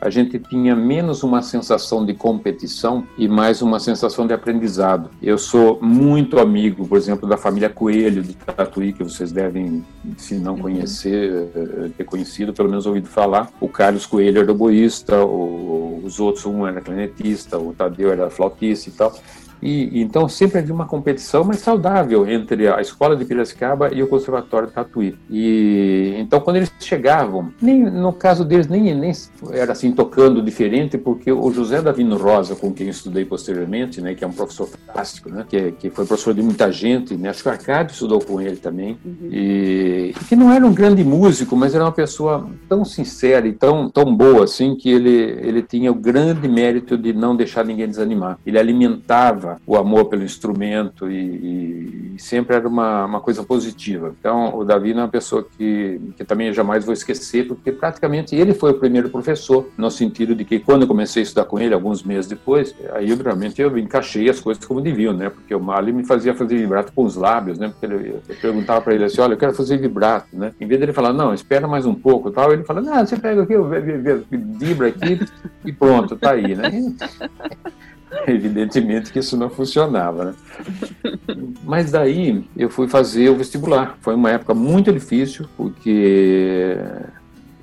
a 0.00 0.10
gente 0.10 0.38
tinha 0.38 0.74
menos 0.76 1.22
uma 1.22 1.42
sensação 1.42 2.04
de 2.04 2.14
competição 2.14 3.06
e 3.16 3.26
mais 3.26 3.62
uma 3.62 3.80
sensação 3.80 4.26
de 4.26 4.32
aprendizado. 4.32 5.10
Eu 5.22 5.38
sou 5.38 5.78
muito 5.82 6.38
amigo, 6.38 6.86
por 6.86 6.96
exemplo, 6.96 7.28
da 7.28 7.36
família 7.36 7.68
Coelho 7.68 8.22
de 8.22 8.34
Tatuí, 8.34 8.92
que 8.92 9.02
vocês 9.02 9.32
devem, 9.32 9.84
se 10.16 10.34
não 10.34 10.54
uhum. 10.54 10.60
conhecer, 10.60 11.48
eh, 11.54 11.90
ter 11.96 12.04
conhecido, 12.04 12.52
pelo 12.52 12.68
menos 12.68 12.86
ouvido 12.86 13.08
falar. 13.08 13.50
O 13.60 13.68
Carlos 13.68 14.06
Coelho 14.06 14.40
era 14.40 14.52
oboísta, 14.52 15.24
os 15.24 16.20
outros, 16.20 16.46
um 16.46 16.66
era 16.66 16.80
clarinetista, 16.80 17.58
o 17.58 17.72
Tadeu 17.72 18.12
era 18.12 18.30
flautista 18.30 18.88
e 18.88 18.92
tal. 18.92 19.14
E, 19.62 20.00
então 20.00 20.28
sempre 20.28 20.58
havia 20.58 20.74
uma 20.74 20.86
competição 20.86 21.44
mais 21.44 21.60
saudável 21.60 22.28
entre 22.28 22.68
a 22.68 22.80
escola 22.80 23.16
de 23.16 23.24
Piracicaba 23.24 23.92
e 23.92 24.02
o 24.02 24.08
conservatório 24.08 24.68
de 24.68 24.74
Tatuí. 24.74 25.16
E 25.30 26.14
então 26.18 26.40
quando 26.40 26.56
eles 26.56 26.72
chegavam, 26.78 27.52
nem 27.60 27.82
no 27.82 28.12
caso 28.12 28.44
deles 28.44 28.68
nem, 28.68 28.94
nem 28.94 29.12
era 29.50 29.72
assim 29.72 29.92
tocando 29.92 30.42
diferente, 30.42 30.98
porque 30.98 31.32
o 31.32 31.50
José 31.50 31.80
Davino 31.80 32.16
Rosa, 32.16 32.54
com 32.54 32.72
quem 32.72 32.86
eu 32.86 32.90
estudei 32.90 33.24
posteriormente, 33.24 34.00
né, 34.00 34.14
que 34.14 34.24
é 34.24 34.26
um 34.26 34.32
professor 34.32 34.68
fantástico, 34.68 35.30
né, 35.30 35.44
que, 35.48 35.72
que 35.72 35.90
foi 35.90 36.04
professor 36.04 36.34
de 36.34 36.42
muita 36.42 36.70
gente, 36.70 37.16
né, 37.16 37.30
acho 37.30 37.42
que 37.42 37.48
o 37.48 37.52
Arcádio 37.52 37.92
estudou 37.92 38.20
com 38.20 38.40
ele 38.40 38.56
também, 38.56 38.98
uhum. 39.04 39.28
e 39.30 40.14
que 40.28 40.36
não 40.36 40.52
era 40.52 40.66
um 40.66 40.72
grande 40.72 41.02
músico, 41.02 41.56
mas 41.56 41.74
era 41.74 41.84
uma 41.84 41.92
pessoa 41.92 42.48
tão 42.68 42.84
sincera 42.84 43.46
e 43.46 43.52
tão 43.52 43.88
tão 43.88 44.14
boa 44.14 44.44
assim 44.44 44.74
que 44.74 44.90
ele 44.90 45.08
ele 45.08 45.62
tinha 45.62 45.90
o 45.90 45.94
grande 45.94 46.48
mérito 46.48 46.96
de 46.96 47.12
não 47.12 47.34
deixar 47.34 47.64
ninguém 47.64 47.88
desanimar. 47.88 48.38
Ele 48.46 48.58
alimentava 48.58 49.47
o 49.66 49.76
amor 49.76 50.06
pelo 50.06 50.22
instrumento 50.22 51.10
e, 51.10 52.14
e, 52.14 52.18
sempre 52.18 52.56
era 52.56 52.68
uma, 52.68 53.04
uma 53.04 53.20
coisa 53.20 53.42
positiva. 53.42 54.14
Então, 54.18 54.56
o 54.56 54.64
Davi 54.64 54.92
é 54.92 54.94
uma 54.94 55.08
pessoa 55.08 55.46
que, 55.56 56.00
que 56.16 56.24
também 56.24 56.52
jamais 56.52 56.84
vou 56.84 56.92
esquecer, 56.92 57.46
porque 57.46 57.70
praticamente 57.70 58.34
ele 58.34 58.54
foi 58.54 58.72
o 58.72 58.74
primeiro 58.74 59.08
professor, 59.08 59.68
no 59.76 59.90
sentido 59.90 60.34
de 60.34 60.44
que 60.44 60.58
quando 60.58 60.82
eu 60.82 60.88
comecei 60.88 61.22
a 61.22 61.24
estudar 61.24 61.44
com 61.44 61.58
ele, 61.58 61.74
alguns 61.74 62.02
meses 62.02 62.26
depois, 62.26 62.74
aí 62.92 63.14
realmente 63.14 63.60
eu 63.60 63.76
encaixei 63.78 64.28
as 64.28 64.40
coisas 64.40 64.64
como 64.64 64.80
deviam, 64.80 65.12
né? 65.12 65.30
Porque 65.30 65.54
o 65.54 65.60
Mali 65.60 65.92
me 65.92 66.04
fazia 66.04 66.34
fazer 66.34 66.56
vibrato 66.56 66.92
com 66.92 67.04
os 67.04 67.16
lábios, 67.16 67.58
né? 67.58 67.68
Porque 67.68 67.86
ele, 67.86 68.10
eu 68.28 68.36
perguntava 68.40 68.80
para 68.80 68.94
ele 68.94 69.04
assim, 69.04 69.20
olha, 69.20 69.34
eu 69.34 69.38
quero 69.38 69.54
fazer 69.54 69.78
vibrato, 69.78 70.28
né? 70.32 70.52
Em 70.60 70.66
vez 70.66 70.80
dele 70.80 70.92
falar, 70.92 71.12
não, 71.12 71.32
espera 71.32 71.68
mais 71.68 71.86
um 71.86 71.94
pouco, 71.94 72.30
tal, 72.30 72.52
ele 72.52 72.64
fala, 72.64 72.80
não, 72.80 73.06
você 73.06 73.16
pega 73.16 73.42
aqui, 73.42 73.54
vibra 74.30 74.88
aqui 74.88 75.20
e 75.64 75.72
pronto, 75.72 76.16
tá 76.16 76.32
aí, 76.32 76.54
né? 76.54 76.70
Evidentemente 78.26 79.12
que 79.12 79.18
isso 79.18 79.36
não 79.36 79.50
funcionava, 79.50 80.24
né? 80.24 80.34
Mas 81.64 81.90
daí 81.90 82.44
eu 82.56 82.70
fui 82.70 82.88
fazer 82.88 83.28
o 83.30 83.36
vestibular. 83.36 83.96
Foi 84.00 84.14
uma 84.14 84.30
época 84.30 84.54
muito 84.54 84.92
difícil, 84.92 85.46
porque 85.56 86.76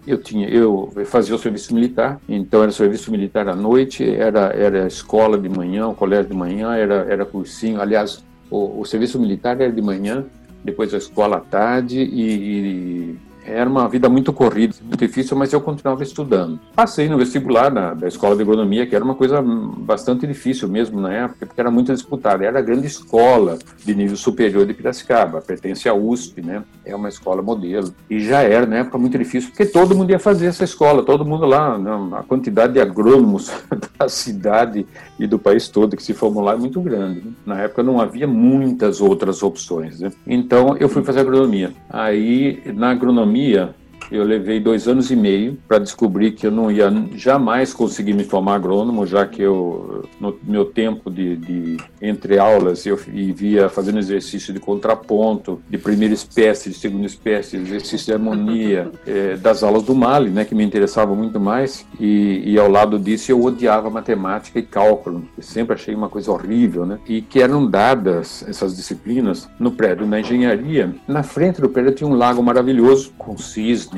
eu 0.07 0.17
tinha 0.19 0.47
eu 0.47 0.91
fazia 1.05 1.33
o 1.35 1.39
serviço 1.39 1.73
militar 1.73 2.19
então 2.29 2.61
era 2.61 2.71
serviço 2.71 3.09
militar 3.09 3.47
à 3.47 3.55
noite 3.55 4.07
era 4.07 4.53
era 4.53 4.85
escola 4.85 5.37
de 5.37 5.49
manhã 5.49 5.87
o 5.87 5.95
colégio 5.95 6.29
de 6.29 6.37
manhã 6.37 6.75
era 6.75 7.07
era 7.09 7.25
cursinho 7.25 7.81
aliás 7.81 8.23
o, 8.51 8.81
o 8.81 8.85
serviço 8.85 9.19
militar 9.19 9.59
era 9.59 9.71
de 9.71 9.81
manhã 9.81 10.23
depois 10.63 10.93
a 10.93 10.97
escola 10.97 11.37
à 11.37 11.39
tarde 11.39 11.97
e, 11.97 12.21
e 12.21 13.15
era 13.45 13.69
uma 13.69 13.87
vida 13.87 14.09
muito 14.09 14.33
corrida, 14.33 14.75
muito 14.81 14.97
difícil, 14.97 15.37
mas 15.37 15.53
eu 15.53 15.61
continuava 15.61 16.01
estudando. 16.01 16.59
Passei 16.75 17.07
no 17.07 17.17
vestibular 17.17 17.71
na, 17.71 17.93
da 17.93 18.07
escola 18.07 18.35
de 18.35 18.41
agronomia, 18.41 18.87
que 18.87 18.95
era 18.95 19.05
uma 19.05 19.15
coisa 19.15 19.41
bastante 19.41 20.25
difícil 20.25 20.67
mesmo 20.67 20.99
na 20.99 21.13
época, 21.13 21.45
porque 21.45 21.61
era 21.61 21.69
muito 21.69 21.93
disputada. 21.93 22.43
Era 22.43 22.59
a 22.59 22.61
grande 22.61 22.87
escola 22.87 23.59
de 23.83 23.93
nível 23.93 24.17
superior 24.17 24.65
de 24.65 24.73
Piracicaba, 24.73 25.41
pertence 25.41 25.87
à 25.87 25.93
USP, 25.93 26.41
né? 26.41 26.63
É 26.83 26.95
uma 26.95 27.09
escola 27.09 27.41
modelo. 27.41 27.93
E 28.09 28.19
já 28.19 28.41
era 28.41 28.65
na 28.65 28.77
época 28.77 28.97
muito 28.97 29.17
difícil, 29.17 29.51
porque 29.51 29.65
todo 29.65 29.95
mundo 29.95 30.09
ia 30.09 30.19
fazer 30.19 30.47
essa 30.47 30.63
escola, 30.63 31.03
todo 31.03 31.23
mundo 31.23 31.45
lá, 31.45 31.77
né? 31.77 31.91
a 32.13 32.23
quantidade 32.23 32.73
de 32.73 32.81
agrônomos 32.81 33.51
da 33.99 34.09
cidade 34.09 34.87
e 35.19 35.25
do 35.25 35.39
país 35.39 35.67
todo 35.67 35.95
que 35.95 36.03
se 36.03 36.13
formou 36.13 36.43
lá 36.43 36.53
é 36.53 36.57
muito 36.57 36.81
grande. 36.81 37.21
Né? 37.21 37.31
Na 37.45 37.61
época 37.61 37.83
não 37.83 37.99
havia 37.99 38.27
muitas 38.27 39.01
outras 39.01 39.41
opções. 39.43 39.99
Né? 39.99 40.11
Então 40.27 40.75
eu 40.77 40.89
fui 40.89 41.03
fazer 41.03 41.21
agronomia. 41.21 41.71
Aí 41.89 42.61
na 42.73 42.91
agronomia 42.91 43.73
eu 44.11 44.23
levei 44.23 44.59
dois 44.59 44.87
anos 44.87 45.11
e 45.11 45.15
meio 45.15 45.57
para 45.67 45.79
descobrir 45.79 46.31
que 46.31 46.45
eu 46.45 46.51
não 46.51 46.71
ia 46.71 46.91
jamais 47.15 47.73
conseguir 47.73 48.13
me 48.13 48.23
formar 48.23 48.55
agrônomo, 48.55 49.05
já 49.05 49.25
que 49.25 49.41
eu, 49.41 50.05
no 50.19 50.37
meu 50.43 50.65
tempo 50.65 51.09
de, 51.09 51.35
de 51.35 51.77
entre 52.01 52.37
aulas, 52.37 52.85
eu 52.85 52.97
via 52.97 53.69
fazendo 53.69 53.99
exercício 53.99 54.53
de 54.53 54.59
contraponto, 54.59 55.61
de 55.69 55.77
primeira 55.77 56.13
espécie, 56.13 56.69
de 56.69 56.75
segunda 56.75 57.05
espécie, 57.05 57.57
exercício 57.57 58.05
de 58.05 58.13
harmonia, 58.13 58.91
é, 59.05 59.35
das 59.37 59.63
aulas 59.63 59.83
do 59.83 59.95
Mali, 59.95 60.29
né, 60.29 60.45
que 60.45 60.55
me 60.55 60.63
interessavam 60.63 61.15
muito 61.15 61.39
mais, 61.39 61.85
e, 61.99 62.43
e, 62.45 62.57
ao 62.57 62.69
lado 62.69 62.99
disso 62.99 63.31
eu 63.31 63.43
odiava 63.43 63.89
matemática 63.89 64.59
e 64.59 64.63
cálculo, 64.63 65.27
que 65.35 65.45
sempre 65.45 65.73
achei 65.73 65.95
uma 65.95 66.09
coisa 66.09 66.31
horrível, 66.31 66.85
né, 66.85 66.99
e 67.07 67.21
que 67.21 67.41
eram 67.41 67.65
dadas 67.65 68.45
essas 68.47 68.75
disciplinas 68.75 69.49
no 69.59 69.71
prédio 69.71 70.05
da 70.05 70.19
engenharia. 70.19 70.93
Na 71.07 71.23
frente 71.23 71.61
do 71.61 71.69
prédio 71.69 71.93
tinha 71.93 72.09
um 72.09 72.15
lago 72.15 72.41
maravilhoso, 72.41 73.13
com 73.17 73.37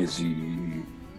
cisnes, 0.06 0.20
e 0.20 0.68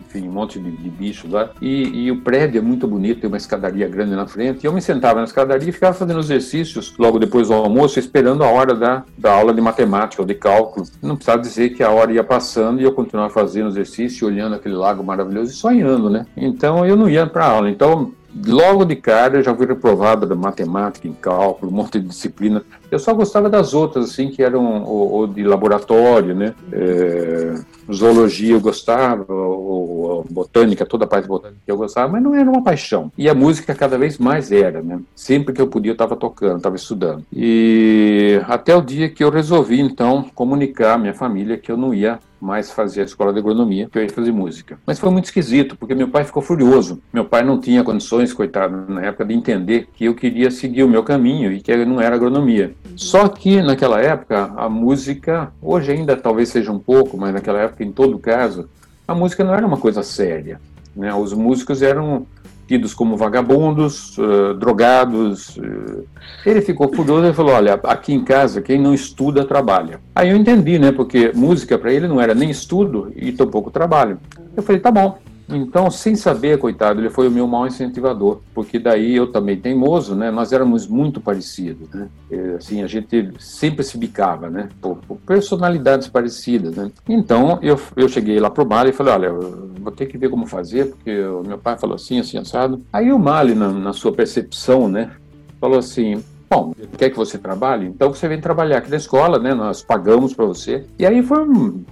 enfim, 0.08 0.26
um 0.26 0.32
monte 0.32 0.58
de, 0.58 0.70
de 0.70 1.28
lá. 1.28 1.50
E, 1.60 2.06
e, 2.06 2.10
o 2.10 2.22
prédio 2.22 2.58
é 2.58 2.62
muito 2.62 2.88
bonito, 2.88 3.20
tem 3.20 3.28
uma 3.28 3.36
escadaria 3.36 3.86
grande 3.88 4.14
na 4.16 4.26
frente. 4.26 4.64
E 4.64 4.66
eu 4.66 4.72
me 4.72 4.80
sentava 4.80 5.18
na 5.18 5.24
escadaria 5.24 5.68
e 5.68 5.72
ficava 5.72 5.92
fazendo 5.92 6.18
exercícios 6.18 6.94
logo 6.98 7.18
depois 7.18 7.48
do 7.48 7.54
almoço, 7.54 7.98
esperando 7.98 8.42
a 8.42 8.48
hora 8.48 8.74
da, 8.74 9.04
da 9.18 9.32
aula 9.32 9.52
de 9.52 9.60
matemática 9.60 10.22
ou 10.22 10.26
de 10.26 10.34
cálculo. 10.34 10.86
Não 11.02 11.14
precisava 11.14 11.42
dizer 11.42 11.70
que 11.70 11.82
a 11.82 11.90
hora 11.90 12.12
ia 12.12 12.24
passando 12.24 12.80
e 12.80 12.84
eu 12.84 12.92
continuava 12.92 13.30
fazendo 13.30 13.68
exercício, 13.68 14.26
olhando 14.26 14.54
aquele 14.54 14.74
lago 14.74 15.04
maravilhoso 15.04 15.52
e 15.52 15.54
sonhando, 15.54 16.08
né? 16.08 16.24
Então 16.36 16.86
eu 16.86 16.96
não 16.96 17.08
ia 17.08 17.26
para 17.26 17.46
aula. 17.46 17.70
Então 17.70 18.12
logo 18.46 18.84
de 18.84 18.96
cara 18.96 19.38
eu 19.38 19.42
já 19.42 19.54
fui 19.54 19.66
reprovado 19.66 20.26
da 20.26 20.34
matemática, 20.34 21.08
em 21.08 21.12
cálculo, 21.12 21.70
um 21.72 21.74
monte 21.74 22.00
de 22.00 22.08
disciplina. 22.08 22.62
Eu 22.90 22.98
só 22.98 23.12
gostava 23.12 23.48
das 23.50 23.74
outras, 23.74 24.10
assim, 24.10 24.28
que 24.28 24.42
eram 24.42 24.82
ou, 24.84 25.12
ou 25.12 25.26
de 25.26 25.42
laboratório, 25.42 26.34
né? 26.34 26.54
É, 26.72 27.54
zoologia 27.92 28.54
eu 28.54 28.60
gostava, 28.60 29.32
ou, 29.32 30.00
ou, 30.00 30.26
botânica, 30.30 30.86
toda 30.86 31.04
a 31.04 31.08
parte 31.08 31.28
botânica 31.28 31.60
eu 31.66 31.76
gostava, 31.76 32.12
mas 32.12 32.22
não 32.22 32.34
era 32.34 32.48
uma 32.48 32.62
paixão. 32.62 33.12
E 33.16 33.28
a 33.28 33.34
música 33.34 33.74
cada 33.74 33.98
vez 33.98 34.18
mais 34.18 34.52
era, 34.52 34.82
né? 34.82 35.00
Sempre 35.14 35.52
que 35.52 35.60
eu 35.60 35.66
podia 35.66 35.90
eu 35.90 35.94
estava 35.94 36.16
tocando, 36.16 36.58
estava 36.58 36.76
estudando. 36.76 37.24
E 37.32 38.40
até 38.46 38.74
o 38.74 38.82
dia 38.82 39.08
que 39.08 39.22
eu 39.22 39.30
resolvi, 39.30 39.80
então, 39.80 40.24
comunicar 40.34 40.94
à 40.94 40.98
minha 40.98 41.14
família 41.14 41.56
que 41.56 41.70
eu 41.70 41.76
não 41.76 41.94
ia 41.94 42.18
mais 42.40 42.70
fazer 42.70 43.02
a 43.02 43.04
escola 43.04 43.32
de 43.32 43.38
agronomia, 43.38 43.88
que 43.90 43.98
eu 43.98 44.02
ia 44.02 44.08
fazer 44.08 44.32
música. 44.32 44.78
Mas 44.86 44.98
foi 44.98 45.10
muito 45.10 45.26
esquisito, 45.26 45.76
porque 45.76 45.94
meu 45.94 46.08
pai 46.08 46.24
ficou 46.24 46.42
furioso. 46.42 47.00
Meu 47.12 47.24
pai 47.24 47.42
não 47.42 47.60
tinha 47.60 47.84
condições, 47.84 48.32
coitado, 48.32 48.92
na 48.92 49.02
época, 49.02 49.24
de 49.24 49.34
entender 49.34 49.88
que 49.94 50.04
eu 50.04 50.14
queria 50.14 50.50
seguir 50.50 50.82
o 50.82 50.88
meu 50.88 51.02
caminho 51.02 51.52
e 51.52 51.60
que 51.60 51.84
não 51.84 52.00
era 52.00 52.16
agronomia. 52.16 52.74
Só 52.96 53.28
que 53.28 53.62
naquela 53.62 54.00
época, 54.00 54.52
a 54.56 54.68
música, 54.68 55.52
hoje 55.60 55.92
ainda 55.92 56.16
talvez 56.16 56.48
seja 56.48 56.72
um 56.72 56.78
pouco, 56.78 57.16
mas 57.16 57.32
naquela 57.32 57.60
época, 57.60 57.84
em 57.84 57.92
todo 57.92 58.18
caso, 58.18 58.68
a 59.06 59.14
música 59.14 59.42
não 59.42 59.54
era 59.54 59.66
uma 59.66 59.78
coisa 59.78 60.02
séria. 60.02 60.60
Né? 60.94 61.14
Os 61.14 61.32
músicos 61.32 61.80
eram 61.80 62.26
tidos 62.68 62.92
como 62.92 63.16
vagabundos, 63.16 64.16
uh, 64.18 64.54
drogados. 64.54 65.56
Uh. 65.56 66.04
Ele 66.44 66.60
ficou 66.60 66.94
furioso 66.94 67.26
e 67.26 67.32
falou: 67.32 67.54
Olha, 67.54 67.80
aqui 67.84 68.12
em 68.12 68.22
casa, 68.22 68.60
quem 68.60 68.78
não 68.78 68.92
estuda, 68.92 69.44
trabalha. 69.44 69.98
Aí 70.14 70.28
eu 70.28 70.36
entendi, 70.36 70.78
né? 70.78 70.92
Porque 70.92 71.32
música 71.34 71.78
para 71.78 71.92
ele 71.92 72.06
não 72.06 72.20
era 72.20 72.34
nem 72.34 72.50
estudo 72.50 73.10
e 73.16 73.32
tampouco 73.32 73.70
trabalho. 73.70 74.18
Eu 74.54 74.62
falei: 74.62 74.80
Tá 74.80 74.90
bom. 74.90 75.18
Então, 75.48 75.90
sem 75.90 76.14
saber, 76.14 76.58
coitado, 76.58 77.00
ele 77.00 77.08
foi 77.08 77.26
o 77.26 77.30
meu 77.30 77.46
maior 77.46 77.66
incentivador, 77.66 78.40
porque 78.54 78.78
daí 78.78 79.16
eu 79.16 79.32
também 79.32 79.56
teimoso, 79.56 80.14
né? 80.14 80.30
Nós 80.30 80.52
éramos 80.52 80.86
muito 80.86 81.20
parecidos, 81.20 81.88
né? 81.88 82.08
Assim, 82.56 82.82
a 82.82 82.86
gente 82.86 83.32
sempre 83.38 83.82
se 83.82 83.96
bicava, 83.96 84.50
né? 84.50 84.68
Por, 84.80 84.96
por 84.96 85.16
personalidades 85.18 86.08
parecidas, 86.08 86.76
né? 86.76 86.90
Então, 87.08 87.58
eu, 87.62 87.80
eu 87.96 88.08
cheguei 88.08 88.38
lá 88.38 88.50
pro 88.50 88.68
Mali 88.68 88.90
e 88.90 88.92
falei, 88.92 89.14
olha, 89.14 89.32
vou 89.32 89.92
ter 89.92 90.06
que 90.06 90.18
ver 90.18 90.28
como 90.28 90.46
fazer, 90.46 90.90
porque 90.90 91.18
o 91.22 91.42
meu 91.42 91.56
pai 91.56 91.78
falou 91.78 91.96
assim, 91.96 92.20
assim, 92.20 92.36
assado. 92.36 92.82
Aí 92.92 93.10
o 93.10 93.18
Mali, 93.18 93.54
na, 93.54 93.72
na 93.72 93.92
sua 93.94 94.12
percepção, 94.12 94.88
né? 94.88 95.10
Falou 95.58 95.78
assim, 95.78 96.22
Bom, 96.50 96.72
quer 96.96 97.10
que 97.10 97.16
você 97.16 97.36
trabalhe? 97.36 97.86
Então 97.86 98.12
você 98.12 98.26
vem 98.26 98.40
trabalhar 98.40 98.78
aqui 98.78 98.90
na 98.90 98.96
escola, 98.96 99.38
né? 99.38 99.52
Nós 99.52 99.82
pagamos 99.82 100.32
para 100.32 100.46
você. 100.46 100.86
E 100.98 101.04
aí 101.04 101.22
foi 101.22 101.46
um, 101.46 101.84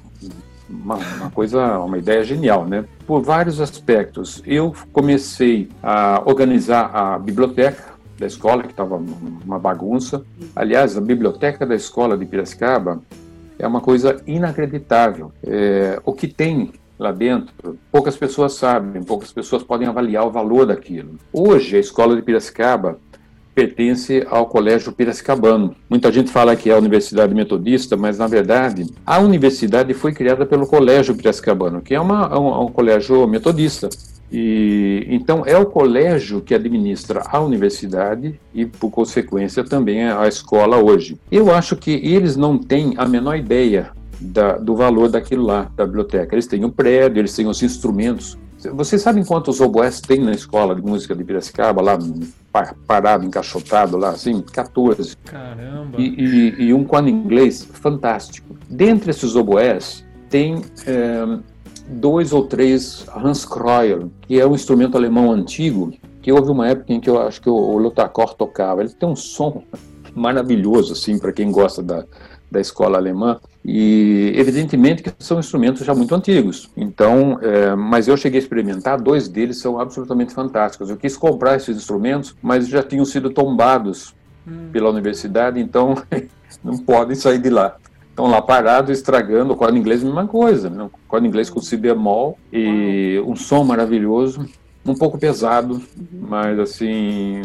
uma, 0.68 0.96
uma, 0.96 1.30
coisa, 1.30 1.78
uma 1.78 1.98
ideia 1.98 2.24
genial, 2.24 2.64
né? 2.64 2.86
Por 3.06 3.22
vários 3.22 3.60
aspectos. 3.60 4.42
Eu 4.44 4.74
comecei 4.92 5.68
a 5.82 6.22
organizar 6.24 6.90
a 6.92 7.18
biblioteca 7.18 7.94
da 8.18 8.26
escola, 8.26 8.62
que 8.62 8.70
estava 8.70 8.96
uma 8.96 9.58
bagunça. 9.58 10.24
Aliás, 10.54 10.96
a 10.96 11.00
biblioteca 11.00 11.64
da 11.64 11.74
escola 11.74 12.16
de 12.16 12.24
Piracicaba 12.24 13.00
é 13.58 13.66
uma 13.66 13.80
coisa 13.80 14.20
inacreditável. 14.26 15.32
É, 15.44 16.00
o 16.04 16.12
que 16.12 16.26
tem 16.26 16.72
lá 16.98 17.12
dentro, 17.12 17.78
poucas 17.92 18.16
pessoas 18.16 18.54
sabem, 18.54 19.02
poucas 19.02 19.30
pessoas 19.30 19.62
podem 19.62 19.86
avaliar 19.86 20.26
o 20.26 20.30
valor 20.30 20.66
daquilo. 20.66 21.16
Hoje, 21.32 21.76
a 21.76 21.80
escola 21.80 22.16
de 22.16 22.22
Piracicaba 22.22 22.98
pertence 23.56 24.22
ao 24.30 24.44
Colégio 24.44 24.92
Piracicabano. 24.92 25.74
Muita 25.88 26.12
gente 26.12 26.30
fala 26.30 26.54
que 26.54 26.68
é 26.68 26.74
a 26.74 26.78
Universidade 26.78 27.34
Metodista, 27.34 27.96
mas 27.96 28.18
na 28.18 28.26
verdade 28.26 28.86
a 29.04 29.18
universidade 29.18 29.94
foi 29.94 30.12
criada 30.12 30.44
pelo 30.44 30.66
Colégio 30.66 31.16
Piracicabano, 31.16 31.80
que 31.80 31.94
é 31.94 32.00
uma, 32.00 32.38
um, 32.38 32.66
um 32.66 32.68
colégio 32.68 33.26
metodista. 33.26 33.88
E 34.30 35.06
então 35.08 35.42
é 35.46 35.56
o 35.56 35.64
colégio 35.64 36.42
que 36.42 36.54
administra 36.54 37.22
a 37.26 37.40
universidade 37.40 38.38
e, 38.52 38.66
por 38.66 38.90
consequência, 38.90 39.64
também 39.64 40.04
a 40.04 40.28
escola 40.28 40.76
hoje. 40.76 41.16
Eu 41.32 41.50
acho 41.50 41.76
que 41.76 41.92
eles 41.92 42.36
não 42.36 42.58
têm 42.58 42.92
a 42.98 43.06
menor 43.06 43.36
ideia 43.36 43.90
da, 44.20 44.58
do 44.58 44.74
valor 44.74 45.08
daquilo 45.08 45.44
lá, 45.44 45.70
da 45.74 45.86
biblioteca. 45.86 46.34
Eles 46.34 46.46
têm 46.46 46.64
o 46.64 46.70
prédio, 46.70 47.20
eles 47.20 47.34
têm 47.34 47.46
os 47.46 47.62
instrumentos. 47.62 48.36
Vocês 48.72 49.02
sabem 49.02 49.24
quantos 49.24 49.60
oboés 49.60 50.00
tem 50.00 50.20
na 50.20 50.32
escola 50.32 50.74
de 50.74 50.82
música 50.82 51.14
de 51.14 51.22
Piracicaba, 51.22 51.82
lá 51.82 51.98
parado, 52.86 53.24
encaixotado 53.24 53.96
lá, 53.96 54.10
assim? 54.10 54.40
14. 54.40 55.16
Caramba! 55.24 56.00
E, 56.00 56.04
e, 56.04 56.62
e 56.64 56.74
um 56.74 56.84
quadro 56.84 57.10
inglês 57.10 57.64
fantástico. 57.64 58.56
Dentre 58.68 59.10
esses 59.10 59.36
oboés, 59.36 60.04
tem 60.30 60.62
é, 60.86 61.38
dois 61.88 62.32
ou 62.32 62.46
três 62.46 63.06
Hans 63.14 63.46
que 64.22 64.40
é 64.40 64.46
um 64.46 64.54
instrumento 64.54 64.96
alemão 64.96 65.30
antigo, 65.30 65.92
que 66.22 66.32
houve 66.32 66.50
uma 66.50 66.68
época 66.68 66.92
em 66.92 67.00
que 67.00 67.10
eu 67.10 67.20
acho 67.20 67.40
que 67.40 67.50
o, 67.50 67.54
o 67.54 67.78
Lotacor 67.78 68.34
tocava. 68.34 68.80
Ele 68.80 68.90
tem 68.90 69.08
um 69.08 69.16
som 69.16 69.62
maravilhoso, 70.14 70.94
assim, 70.94 71.18
para 71.18 71.32
quem 71.32 71.52
gosta 71.52 71.82
da, 71.82 72.04
da 72.50 72.60
escola 72.60 72.96
alemã 72.96 73.38
e 73.68 74.32
evidentemente 74.36 75.02
que 75.02 75.12
são 75.18 75.40
instrumentos 75.40 75.84
já 75.84 75.92
muito 75.92 76.14
antigos. 76.14 76.70
Então, 76.76 77.36
é, 77.42 77.74
mas 77.74 78.06
eu 78.06 78.16
cheguei 78.16 78.38
a 78.38 78.42
experimentar, 78.42 79.00
dois 79.00 79.26
deles 79.26 79.58
são 79.58 79.80
absolutamente 79.80 80.32
fantásticos. 80.32 80.88
Eu 80.88 80.96
quis 80.96 81.16
comprar 81.16 81.56
esses 81.56 81.76
instrumentos, 81.76 82.36
mas 82.40 82.68
já 82.68 82.80
tinham 82.80 83.04
sido 83.04 83.28
tombados 83.28 84.14
hum. 84.46 84.68
pela 84.70 84.88
universidade, 84.88 85.58
então 85.58 85.96
não 86.62 86.78
podem 86.78 87.16
sair 87.16 87.38
de 87.38 87.50
lá. 87.50 87.76
Estão 88.08 88.28
lá 88.28 88.40
parados, 88.40 88.96
estragando. 88.96 89.52
O 89.52 89.56
corda 89.56 89.76
inglês, 89.76 90.02
mesma 90.02 90.28
coisa. 90.28 90.70
Né? 90.70 90.84
O 90.84 90.90
corda 91.08 91.26
inglês 91.26 91.50
com 91.50 91.60
si 91.60 91.76
bemol 91.76 92.38
e 92.52 93.20
um 93.26 93.34
som 93.34 93.64
maravilhoso 93.64 94.46
um 94.86 94.94
pouco 94.94 95.18
pesado, 95.18 95.74
uhum. 95.74 96.26
mas 96.28 96.58
assim, 96.60 97.42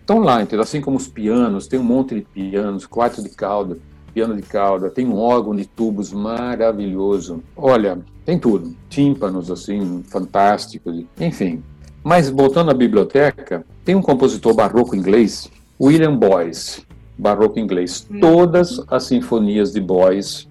estão 0.00 0.18
lá, 0.18 0.40
entendeu? 0.40 0.62
assim 0.62 0.80
como 0.80 0.96
os 0.96 1.06
pianos, 1.06 1.66
tem 1.66 1.78
um 1.78 1.84
monte 1.84 2.14
de 2.14 2.22
pianos, 2.22 2.86
quatro 2.86 3.22
de 3.22 3.28
cauda, 3.28 3.76
piano 4.12 4.36
de 4.36 4.42
cauda, 4.42 4.90
tem 4.90 5.06
um 5.06 5.16
órgão 5.16 5.54
de 5.54 5.64
tubos 5.64 6.12
maravilhoso. 6.12 7.42
Olha, 7.56 7.98
tem 8.24 8.38
tudo. 8.38 8.74
Tímpanos, 8.88 9.50
assim, 9.50 10.02
fantásticos, 10.08 11.04
enfim. 11.18 11.62
Mas 12.02 12.30
voltando 12.30 12.70
à 12.70 12.74
biblioteca, 12.74 13.64
tem 13.84 13.94
um 13.94 14.02
compositor 14.02 14.54
barroco 14.54 14.96
inglês, 14.96 15.50
William 15.80 16.16
Boyce, 16.16 16.82
barroco 17.16 17.58
inglês. 17.58 18.06
Hum. 18.10 18.20
Todas 18.20 18.82
as 18.88 19.04
sinfonias 19.04 19.72
de 19.72 19.80
Boyce, 19.80 20.48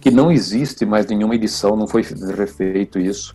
que 0.00 0.10
não 0.10 0.30
existe 0.30 0.84
mais 0.84 1.06
nenhuma 1.06 1.34
edição, 1.34 1.76
não 1.76 1.86
foi 1.86 2.02
refeito 2.02 2.98
isso. 2.98 3.34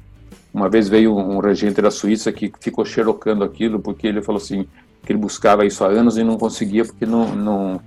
Uma 0.54 0.70
vez 0.70 0.90
veio 0.90 1.16
um 1.16 1.40
regente 1.40 1.82
da 1.82 1.92
Suíça 1.92 2.32
que 2.32 2.52
ficou 2.60 2.84
xerocando 2.84 3.44
aquilo, 3.44 3.80
porque 3.80 4.08
ele 4.08 4.22
falou 4.22 4.42
assim, 4.42 4.66
que 5.04 5.12
ele 5.12 5.20
buscava 5.20 5.66
isso 5.66 5.84
há 5.84 5.88
anos 5.88 6.18
e 6.18 6.24
não 6.24 6.38
conseguia, 6.38 6.84
porque 6.84 7.06
não, 7.06 7.36
não 7.36 7.82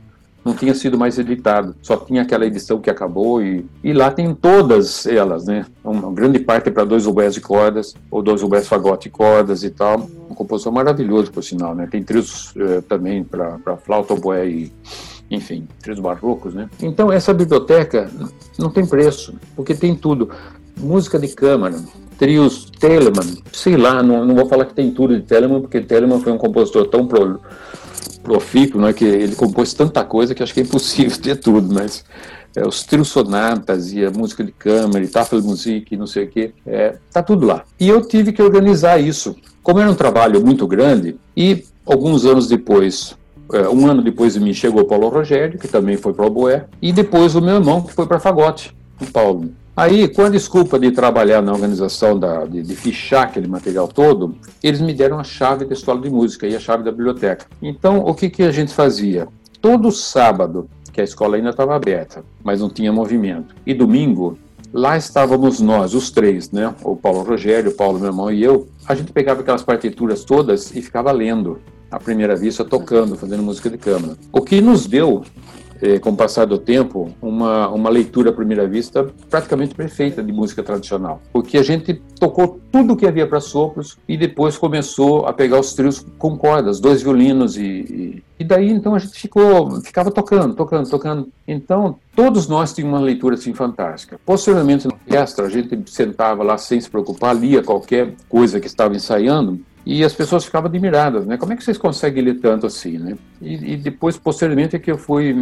não 0.45 0.55
tinha 0.55 0.75
sido 0.75 0.97
mais 0.97 1.19
editado, 1.19 1.75
só 1.83 1.97
tinha 1.97 2.23
aquela 2.23 2.47
edição 2.47 2.81
que 2.81 2.89
acabou 2.89 3.43
e, 3.43 3.67
e 3.85 3.93
lá 3.93 4.11
tem 4.11 4.35
todas 4.35 5.07
elas, 5.07 5.45
né? 5.47 5.67
Uma 5.85 6.11
grande 6.13 6.39
parte 6.39 6.69
é 6.69 6.73
para 6.73 6.85
dois 6.85 7.07
oboés 7.07 7.35
de 7.35 7.41
cordas, 7.41 7.95
ou 8.11 8.23
dois 8.23 8.43
oboés 8.43 8.67
fagote 8.67 9.09
de 9.09 9.11
cordas 9.11 9.63
e 9.63 9.71
tal. 9.71 10.09
Um 10.31 10.35
composição 10.35 10.73
maravilhoso, 10.73 11.31
por 11.31 11.45
sinal, 11.45 11.75
né? 11.75 11.87
Tem 11.91 12.03
trios 12.03 12.55
eh, 12.57 12.83
também 12.89 13.23
para 13.23 13.77
flauta, 13.85 14.15
oboé 14.15 14.49
e, 14.49 14.73
enfim, 15.31 15.69
trios 15.83 16.01
barrocos, 16.01 16.55
né? 16.55 16.69
Então 16.83 17.13
essa 17.13 17.35
biblioteca 17.35 18.11
não 18.59 18.71
tem 18.71 18.87
preço, 18.87 19.35
porque 19.55 19.75
tem 19.75 19.95
tudo. 19.95 20.31
Música 20.79 21.19
de 21.19 21.29
câmara, 21.29 21.77
trios 22.17 22.71
Telemann, 22.79 23.37
sei 23.53 23.77
lá, 23.77 24.03
não, 24.03 24.25
não 24.25 24.35
vou 24.35 24.47
falar 24.47 24.65
que 24.65 24.73
tem 24.73 24.91
tudo 24.91 25.15
de 25.15 25.23
Telemann, 25.23 25.61
porque 25.61 25.81
Telemann 25.83 26.21
foi 26.21 26.33
um 26.33 26.39
compositor 26.39 26.87
tão 26.87 27.07
pro, 27.07 27.39
profícuo, 28.23 28.87
é 28.87 28.93
que 28.93 29.05
ele 29.05 29.35
compôs 29.35 29.73
tanta 29.75 30.05
coisa 30.05 30.35
que 30.35 30.43
acho 30.43 30.55
que 30.55 30.61
é 30.61 30.63
impossível 30.63 31.17
ter 31.21 31.37
tudo, 31.37 31.73
mas 31.73 32.05
é, 32.55 32.67
os 32.67 32.83
trios 32.83 33.09
sonatas 33.09 33.93
e 33.93 34.05
a 34.05 34.11
música 34.11 34.43
de 34.43 34.53
câmara 34.53 35.05
e 35.05 35.09
Tafelmusik 35.09 35.95
e 35.95 35.97
não 35.97 36.07
sei 36.07 36.25
o 36.25 36.29
que, 36.29 36.53
é, 36.67 36.97
tá 37.13 37.23
tudo 37.23 37.47
lá. 37.47 37.65
E 37.79 37.89
eu 37.89 38.01
tive 38.03 38.33
que 38.33 38.43
organizar 38.43 38.99
isso. 38.99 39.37
Como 39.63 39.79
era 39.79 39.91
um 39.91 39.95
trabalho 39.95 40.45
muito 40.45 40.67
grande, 40.67 41.17
e 41.37 41.65
alguns 41.87 42.25
anos 42.25 42.49
depois, 42.49 43.17
é, 43.53 43.69
um 43.69 43.87
ano 43.87 44.03
depois 44.03 44.35
de 44.35 44.41
mim, 44.41 44.53
chegou 44.53 44.83
o 44.83 44.87
Paulo 44.87 45.09
Rogério, 45.09 45.59
que 45.59 45.69
também 45.69 45.97
foi 45.97 46.13
para 46.13 46.27
o 46.27 46.31
Boé, 46.31 46.67
e 46.81 46.93
depois 46.93 47.35
o 47.35 47.41
meu 47.41 47.57
irmão, 47.57 47.83
que 47.83 47.93
foi 47.93 48.07
para 48.07 48.19
Fagote, 48.19 48.75
o 49.01 49.07
Paulo. 49.07 49.51
Aí, 49.77 50.09
com 50.09 50.23
a 50.23 50.29
desculpa 50.29 50.79
de 50.79 50.91
trabalhar 50.91 51.41
na 51.41 51.53
organização, 51.53 52.19
da, 52.19 52.45
de, 52.45 52.63
de, 52.63 52.77
fichar 52.77 53.25
aquele 53.25 53.47
material 53.47 53.89
todo, 53.89 54.35
eles 54.63 54.81
me 54.81 54.93
deram 54.93 55.19
a 55.19 55.25
chave 55.25 55.65
da 55.65 55.73
escola 55.73 56.01
de 56.01 56.11
música 56.11 56.47
e 56.47 56.55
a 56.55 56.61
chave 56.61 56.83
da 56.83 56.91
biblioteca. 56.91 57.47
Então, 57.63 57.99
o 58.01 58.15
que, 58.15 58.29
que 58.29 58.43
a 58.43 58.51
gente 58.51 58.75
fazia? 58.75 59.29
Todo 59.61 59.91
sábado, 59.93 60.69
que 60.93 61.01
a 61.01 61.05
escola 61.05 61.37
ainda 61.37 61.51
estava 61.51 61.75
aberta, 61.75 62.25
mas 62.43 62.61
não 62.61 62.69
tinha 62.69 62.93
movimento, 62.93 63.55
e 63.65 63.73
domingo, 63.73 64.37
lá 64.73 64.97
estávamos 64.97 65.61
nós, 65.61 65.95
os 65.95 66.11
três, 66.11 66.51
né? 66.51 66.75
O 66.83 66.97
Paulo 66.97 67.23
Rogério, 67.23 67.71
o 67.71 67.75
Paulo, 67.75 67.99
meu 67.99 68.09
irmão 68.09 68.31
e 68.31 68.43
eu. 68.43 68.69
A 68.87 68.95
gente 68.95 69.13
pegava 69.13 69.41
aquelas 69.41 69.63
partituras 69.63 70.25
todas 70.25 70.75
e 70.75 70.83
ficava 70.83 71.13
lendo 71.13 71.59
à 71.91 71.99
primeira 71.99 72.37
vista, 72.37 72.65
tocando, 72.65 73.17
fazendo 73.17 73.43
música 73.43 73.71
de 73.71 73.79
câmara. 73.79 74.17
O 74.33 74.41
que 74.41 74.61
nos 74.61 74.87
deu 74.87 75.25
é, 75.83 75.99
com 75.99 76.11
o 76.11 76.17
passar 76.17 76.47
do 76.47 76.59
tempo, 76.59 77.11
uma, 77.21 77.69
uma 77.69 77.91
leitura 77.91 78.31
à 78.31 78.33
primeira 78.33 78.67
vista 78.67 79.09
praticamente 79.29 79.75
perfeita 79.75 80.23
de 80.23 80.33
música 80.33 80.63
tradicional. 80.63 81.21
Porque 81.33 81.59
a 81.59 81.63
gente 81.63 81.95
tocou 82.19 82.61
tudo 82.71 82.97
que 82.97 83.07
havia 83.07 83.27
para 83.27 83.41
sopros 83.41 83.99
e 84.09 84.17
depois 84.17 84.57
começou 84.57 85.27
a 85.27 85.33
pegar 85.33 85.59
os 85.59 85.73
trios 85.75 86.05
com 86.19 86.37
cordas, 86.37 86.81
dois 86.81 87.03
violinos 87.03 87.57
e, 87.57 87.63
e, 87.63 88.23
e 88.39 88.45
daí 88.45 88.71
então 88.71 88.95
a 88.95 88.99
gente 88.99 89.19
ficou, 89.19 89.81
ficava 89.81 90.11
tocando, 90.11 90.55
tocando, 90.55 90.89
tocando. 90.89 91.29
Então 91.47 91.97
todos 92.15 92.47
nós 92.49 92.73
tínhamos 92.73 92.99
uma 92.99 93.05
leitura 93.05 93.35
assim 93.35 93.55
fantástica. 93.55 94.21
Posteriormente 94.25 94.87
na 94.87 94.95
orquestra 94.95 95.47
a 95.47 95.51
gente 95.51 95.83
sentava 95.91 96.43
lá 96.43 96.59
sem 96.59 96.81
se 96.81 96.91
preocupar, 96.91 97.35
lia 97.35 97.63
qualquer 97.63 98.15
coisa 98.29 98.61
que 98.61 98.67
estava 98.67 98.95
ensaiando 98.95 99.61
e 99.85 100.05
as 100.05 100.13
pessoas 100.13 100.45
ficavam 100.45 100.69
admiradas, 100.69 101.25
né? 101.25 101.37
Como 101.37 101.53
é 101.53 101.57
que 101.57 101.65
vocês 101.65 101.79
conseguem 101.79 102.23
ler 102.23 102.41
tanto 102.41 102.67
assim, 102.67 102.99
né? 102.99 103.17
E, 103.41 103.73
e, 103.73 103.77
depois, 103.77 104.19
posteriormente, 104.19 104.77
é 104.77 104.79
que 104.79 104.91
eu 104.91 104.99
fui, 104.99 105.35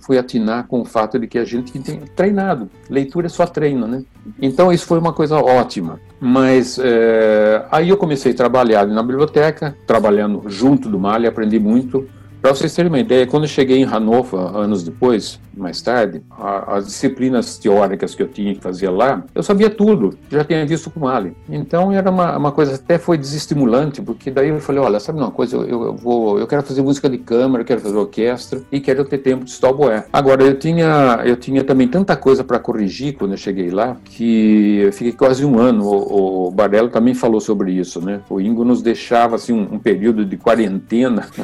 fui 0.00 0.16
atinar 0.16 0.66
com 0.66 0.80
o 0.80 0.84
fato 0.84 1.18
de 1.18 1.26
que 1.26 1.38
a 1.38 1.44
gente 1.44 1.78
tem 1.78 2.00
treinado. 2.16 2.70
Leitura 2.88 3.26
é 3.26 3.28
só 3.28 3.46
treino, 3.46 3.86
né? 3.86 4.02
Então, 4.40 4.72
isso 4.72 4.86
foi 4.86 4.98
uma 4.98 5.12
coisa 5.12 5.36
ótima. 5.36 6.00
Mas 6.18 6.78
é, 6.82 7.66
aí 7.70 7.90
eu 7.90 7.96
comecei 7.98 8.32
a 8.32 8.34
trabalhar 8.34 8.86
na 8.86 9.02
biblioteca, 9.02 9.76
trabalhando 9.86 10.42
junto 10.48 10.88
do 10.88 10.98
Mali, 10.98 11.26
aprendi 11.26 11.58
muito. 11.58 12.08
Para 12.44 12.54
vocês 12.54 12.74
terem 12.74 12.90
uma 12.90 13.00
ideia, 13.00 13.26
quando 13.26 13.44
eu 13.44 13.48
cheguei 13.48 13.78
em 13.78 13.84
Hannover, 13.84 14.38
anos 14.38 14.82
depois, 14.82 15.40
mais 15.56 15.80
tarde, 15.80 16.22
a, 16.30 16.76
as 16.76 16.84
disciplinas 16.84 17.56
teóricas 17.56 18.14
que 18.14 18.22
eu 18.22 18.28
tinha 18.28 18.54
que 18.54 18.60
fazer 18.60 18.90
lá, 18.90 19.24
eu 19.34 19.42
sabia 19.42 19.70
tudo, 19.70 20.18
já 20.30 20.44
tinha 20.44 20.66
visto 20.66 20.90
com 20.90 21.08
Ali. 21.08 21.34
Então 21.48 21.90
era 21.90 22.10
uma, 22.10 22.36
uma 22.36 22.52
coisa, 22.52 22.74
até 22.74 22.98
foi 22.98 23.16
desestimulante, 23.16 24.02
porque 24.02 24.30
daí 24.30 24.50
eu 24.50 24.60
falei, 24.60 24.82
olha, 24.82 25.00
sabe 25.00 25.20
uma 25.20 25.30
coisa, 25.30 25.56
eu, 25.56 25.84
eu, 25.84 25.96
vou, 25.96 26.38
eu 26.38 26.46
quero 26.46 26.62
fazer 26.62 26.82
música 26.82 27.08
de 27.08 27.16
câmara, 27.16 27.62
eu 27.62 27.66
quero 27.66 27.80
fazer 27.80 27.96
orquestra 27.96 28.60
e 28.70 28.78
quero 28.78 29.06
ter 29.06 29.16
tempo 29.16 29.46
de 29.46 29.50
estudar 29.50 29.72
boé. 29.72 30.04
Agora, 30.12 30.42
eu 30.42 30.58
tinha, 30.58 31.22
eu 31.24 31.36
tinha 31.36 31.64
também 31.64 31.88
tanta 31.88 32.14
coisa 32.14 32.44
para 32.44 32.58
corrigir 32.58 33.14
quando 33.14 33.30
eu 33.30 33.38
cheguei 33.38 33.70
lá, 33.70 33.96
que 34.04 34.80
eu 34.80 34.92
fiquei 34.92 35.12
quase 35.12 35.46
um 35.46 35.58
ano, 35.58 35.86
o, 35.86 36.48
o 36.48 36.50
Barello 36.50 36.90
também 36.90 37.14
falou 37.14 37.40
sobre 37.40 37.72
isso, 37.72 38.02
né? 38.04 38.20
O 38.28 38.38
Ingo 38.38 38.66
nos 38.66 38.82
deixava, 38.82 39.36
assim, 39.36 39.54
um, 39.54 39.76
um 39.76 39.78
período 39.78 40.26
de 40.26 40.36
quarentena 40.36 41.26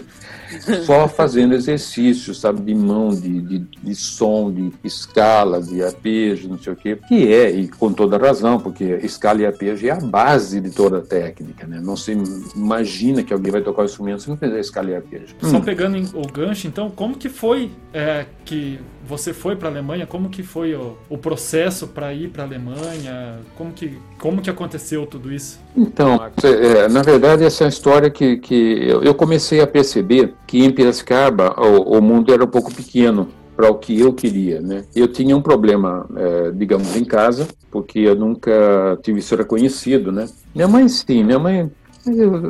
só 0.85 1.09
fazendo 1.09 1.55
exercícios, 1.55 2.41
sabe, 2.41 2.61
de 2.63 2.75
mão, 2.75 3.11
de, 3.11 3.41
de, 3.41 3.59
de, 3.59 3.95
som, 3.95 4.53
de 4.53 4.73
escala, 4.85 5.63
de 5.63 5.83
arpejo, 5.83 6.49
não 6.49 6.59
sei 6.59 6.73
o 6.73 6.77
quê, 6.77 6.99
que 7.09 7.33
é, 7.33 7.51
e 7.51 7.69
com 7.69 7.93
toda 7.93 8.19
razão, 8.19 8.59
porque 8.59 8.85
escala 9.03 9.43
e 9.43 9.47
arpejo 9.47 9.87
é 9.87 9.91
a 9.91 10.01
base 10.01 10.61
de 10.61 10.71
toda 10.71 10.99
a 10.99 11.03
técnica, 11.03 11.67
né? 11.67 11.81
Não 11.83 11.97
se 11.97 12.17
imagina 12.55 13.23
que 13.23 13.33
alguém 13.33 13.53
vai 13.53 13.61
tocar 13.61 13.83
o 13.83 13.85
instrumento 13.85 14.23
se 14.23 14.29
não 14.29 14.37
fizer 14.37 14.61
escala 14.61 14.91
e 14.91 14.97
arpejo. 14.97 15.35
Só 15.41 15.57
hum. 15.57 15.61
pegando 15.61 15.99
o 16.15 16.33
gancho, 16.33 16.67
então, 16.67 16.91
como 16.91 17.17
que 17.17 17.29
foi 17.29 17.71
é, 17.93 18.27
que 18.45 18.81
você 19.07 19.33
foi 19.33 19.57
para 19.57 19.69
a 19.69 19.71
Alemanha? 19.71 20.07
Como 20.07 20.29
que 20.29 20.43
foi 20.43 20.75
o, 20.75 20.97
o 21.09 21.19
processo 21.19 21.89
para 21.89 22.13
ir 22.13 22.29
para 22.29 22.43
a 22.43 22.47
Alemanha? 22.47 23.41
Como 23.57 23.73
que, 23.73 23.99
como 24.19 24.41
que 24.41 24.51
aconteceu 24.51 25.07
tudo 25.07 25.33
isso? 25.33 25.59
Então, 25.77 26.21
é, 26.43 26.89
na 26.89 27.03
verdade, 27.03 27.45
essa 27.45 27.65
é 27.65 27.67
uma 27.67 27.71
história 27.71 28.11
que, 28.11 28.37
que 28.39 28.89
eu 29.03 29.15
comecei 29.15 29.61
a 29.61 29.67
perceber 29.67 30.35
que 30.47 30.65
em 30.65 30.71
Piracicaba 30.71 31.55
o, 31.59 31.99
o 31.99 32.03
mundo 32.03 32.33
era 32.33 32.45
um 32.45 32.49
pouco 32.49 32.73
pequeno 32.73 33.29
para 33.57 33.71
o 33.71 33.75
que 33.75 33.99
eu 34.01 34.13
queria, 34.13 34.61
né? 34.61 34.85
Eu 34.95 35.07
tinha 35.07 35.37
um 35.37 35.43
problema, 35.43 36.07
é, 36.17 36.51
digamos, 36.51 36.97
em 36.97 37.05
casa, 37.05 37.47
porque 37.71 37.99
eu 37.99 38.15
nunca 38.15 38.99
tive 39.03 39.19
isso 39.19 39.37
reconhecido, 39.37 40.11
né? 40.11 40.27
Minha 40.55 40.67
mãe 40.67 40.89
sim, 40.89 41.23
minha 41.23 41.39
mãe, 41.39 41.71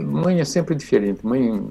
mãe 0.06 0.40
é 0.40 0.44
sempre 0.44 0.74
diferente, 0.76 1.26
mãe 1.26 1.64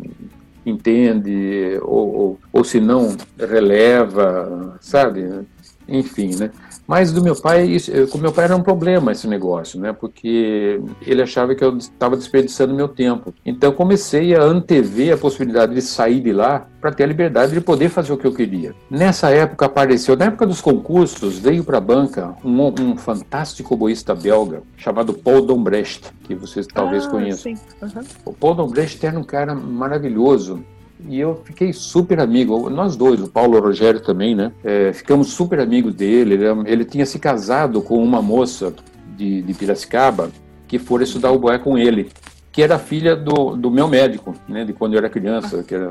entende 0.66 1.80
ou, 1.82 2.16
ou, 2.16 2.40
ou 2.52 2.64
se 2.64 2.80
não 2.80 3.16
releva, 3.38 4.78
sabe? 4.82 5.46
Enfim, 5.88 6.36
né? 6.36 6.52
Mas 6.90 7.12
do 7.12 7.22
meu 7.22 7.36
pai, 7.36 7.68
isso, 7.68 7.92
com 8.08 8.18
meu 8.18 8.32
pai 8.32 8.46
era 8.46 8.56
um 8.56 8.64
problema 8.64 9.12
esse 9.12 9.28
negócio, 9.28 9.80
né? 9.80 9.94
Porque 9.94 10.82
ele 11.06 11.22
achava 11.22 11.54
que 11.54 11.64
eu 11.64 11.78
estava 11.78 12.18
desperdiçando 12.18 12.74
meu 12.74 12.88
tempo. 12.88 13.32
Então 13.46 13.72
comecei 13.72 14.34
a 14.34 14.42
antever 14.42 15.14
a 15.14 15.18
possibilidade 15.18 15.76
de 15.76 15.84
sair 15.84 16.20
de 16.20 16.34
lá 16.34 16.66
para 16.82 16.92
ter 16.92 17.04
a 17.04 17.06
liberdade 17.06 17.54
de 17.54 17.62
poder 17.62 17.90
fazer 17.90 18.12
o 18.12 18.18
que 18.18 18.26
eu 18.26 18.34
queria. 18.34 18.74
Nessa 18.90 19.30
época 19.30 19.68
apareceu, 19.68 20.18
na 20.18 20.26
época 20.26 20.48
dos 20.48 20.62
concursos, 20.62 21.38
veio 21.38 21.64
para 21.64 21.78
a 21.78 21.82
banca 21.82 22.36
um, 22.44 22.60
um 22.82 22.98
fantástico 22.98 23.78
boísta 23.78 24.16
belga 24.16 24.64
chamado 24.76 25.14
Paul 25.14 25.44
Dombrecht, 25.44 26.12
que 26.24 26.34
vocês 26.34 26.66
talvez 26.66 27.06
ah, 27.06 27.10
conheçam. 27.12 27.54
Uhum. 27.84 28.04
O 28.26 28.34
Paul 28.34 28.56
Dombrecht 28.56 29.06
era 29.06 29.20
um 29.20 29.24
cara 29.24 29.54
maravilhoso 29.54 30.64
e 31.08 31.20
eu 31.20 31.42
fiquei 31.46 31.72
super 31.72 32.20
amigo, 32.20 32.70
nós 32.70 32.96
dois, 32.96 33.22
o 33.22 33.30
Paulo 33.30 33.58
o 33.58 33.62
Rogério 33.62 34.02
também, 34.02 34.36
né? 34.36 34.52
É, 34.64 34.92
ficamos 34.92 35.30
super 35.30 35.60
amigos 35.60 35.94
dele. 35.94 36.34
Ele, 36.34 36.46
ele, 36.66 36.86
tinha 36.86 37.06
se 37.06 37.18
casado 37.18 37.82
com 37.82 38.04
uma 38.04 38.22
moça 38.22 38.74
de, 39.16 39.42
de 39.42 39.54
Piracicaba 39.54 40.30
que 40.68 40.78
foi 40.78 41.04
estudar 41.04 41.32
o 41.32 41.40
boé 41.40 41.58
com 41.58 41.78
ele, 41.78 42.12
que 42.52 42.62
era 42.62 42.78
filha 42.78 43.16
do, 43.16 43.56
do 43.56 43.72
meu 43.72 43.88
médico, 43.88 44.36
né? 44.48 44.66
De 44.66 44.74
quando 44.74 44.94
eu 44.94 45.00
era 45.00 45.10
criança, 45.10 45.64
que 45.64 45.74
era 45.74 45.90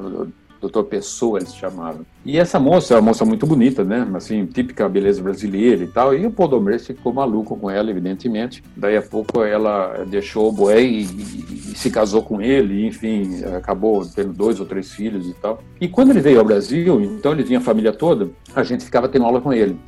doutor 0.61 0.85
Pessoa, 0.85 1.39
eles 1.39 1.55
chamavam. 1.55 2.05
E 2.25 2.39
essa 2.39 2.59
moça, 2.59 2.95
é 2.95 2.97
uma 2.97 3.03
moça 3.03 3.25
muito 3.25 3.47
bonita, 3.47 3.85
né? 3.85 4.07
Assim, 4.15 4.47
típica 4.47 4.89
beleza 4.89 5.23
brasileira 5.23 5.85
e 5.85 5.87
tal. 5.87 6.15
E 6.15 6.27
o 6.27 6.31
Paul 6.31 6.49
Dombré 6.49 6.79
ficou 6.79 7.13
maluco 7.13 7.57
com 7.57 7.71
ela, 7.71 7.91
evidentemente. 7.91 8.63
Daí 8.77 8.97
a 8.97 9.03
pouco 9.03 9.43
ela 9.43 10.05
deixou 10.05 10.49
o 10.49 10.53
Boé 10.53 10.83
e, 10.83 11.03
e, 11.03 11.73
e, 11.73 11.79
se 11.79 11.91
casou 11.91 12.23
com 12.23 12.41
ele, 12.41 12.87
enfim, 12.87 13.45
acabou 13.57 14.05
tendo 14.05 14.33
dois 14.33 14.61
ou 14.61 14.67
três 14.67 14.93
filhos 14.93 15.29
e 15.29 15.35
tal. 15.35 15.63
E 15.81 15.89
quando 15.89 16.11
ele 16.11 16.21
veio 16.21 16.41
ao 16.41 16.45
Brasil, 16.45 17.01
então 17.01 17.33
ele 17.33 17.45
tinha 17.45 17.59
a 17.59 17.63
família 17.63 17.93
toda, 17.93 18.31
a 18.55 18.63
gente 18.63 18.85
ficava 18.85 19.09
tendo 19.09 19.25
aula 19.25 19.41
com 19.41 19.53
ele. 19.53 19.79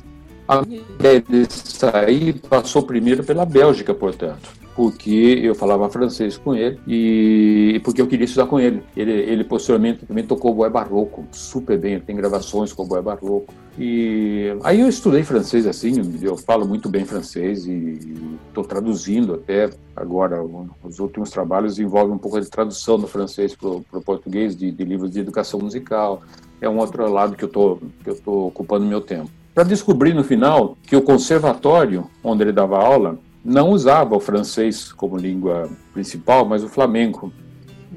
A 0.47 0.61
ideia 0.99 1.21
de 1.21 1.45
sair 1.51 2.33
passou 2.49 2.83
primeiro 2.83 3.23
pela 3.23 3.45
Bélgica, 3.45 3.93
portanto 3.93 4.60
porque 4.81 5.39
eu 5.43 5.53
falava 5.53 5.87
francês 5.89 6.39
com 6.39 6.55
ele 6.55 6.79
e 6.87 7.79
porque 7.83 8.01
eu 8.01 8.07
queria 8.07 8.25
estudar 8.25 8.47
com 8.47 8.59
ele. 8.59 8.81
Ele, 8.97 9.11
ele 9.11 9.43
posteriormente 9.43 10.07
também 10.07 10.25
tocou 10.25 10.55
boé 10.55 10.71
barroco 10.71 11.23
super 11.31 11.77
bem, 11.77 11.99
tem 11.99 12.15
gravações 12.15 12.73
com 12.73 12.83
boé 12.83 12.99
barroco. 12.99 13.53
E 13.77 14.47
aí 14.63 14.79
eu 14.79 14.89
estudei 14.89 15.21
francês 15.21 15.67
assim, 15.67 16.01
eu 16.19 16.35
falo 16.35 16.67
muito 16.67 16.89
bem 16.89 17.05
francês 17.05 17.67
e 17.67 17.99
estou 18.47 18.63
traduzindo 18.63 19.35
até 19.35 19.69
agora. 19.95 20.43
Os 20.83 20.97
últimos 20.97 21.29
trabalhos 21.29 21.77
envolvem 21.77 22.15
um 22.15 22.17
pouco 22.17 22.41
de 22.41 22.49
tradução 22.49 22.97
do 22.97 23.05
francês 23.05 23.55
para 23.55 23.69
o 23.69 24.01
português 24.03 24.55
de, 24.55 24.71
de 24.71 24.83
livros 24.83 25.11
de 25.11 25.19
educação 25.19 25.59
musical. 25.59 26.23
É 26.59 26.67
um 26.67 26.79
outro 26.79 27.07
lado 27.07 27.35
que 27.35 27.43
eu 27.43 27.49
estou 28.07 28.47
ocupando 28.47 28.83
meu 28.83 29.01
tempo. 29.01 29.29
Para 29.53 29.63
descobrir 29.63 30.15
no 30.15 30.23
final 30.23 30.75
que 30.81 30.95
o 30.95 31.03
conservatório 31.03 32.09
onde 32.23 32.41
ele 32.41 32.51
dava 32.51 32.79
aula 32.79 33.19
não 33.43 33.69
usava 33.69 34.15
o 34.15 34.19
francês 34.19 34.91
como 34.91 35.17
língua 35.17 35.69
principal, 35.93 36.45
mas 36.45 36.63
o 36.63 36.69
flamengo. 36.69 37.33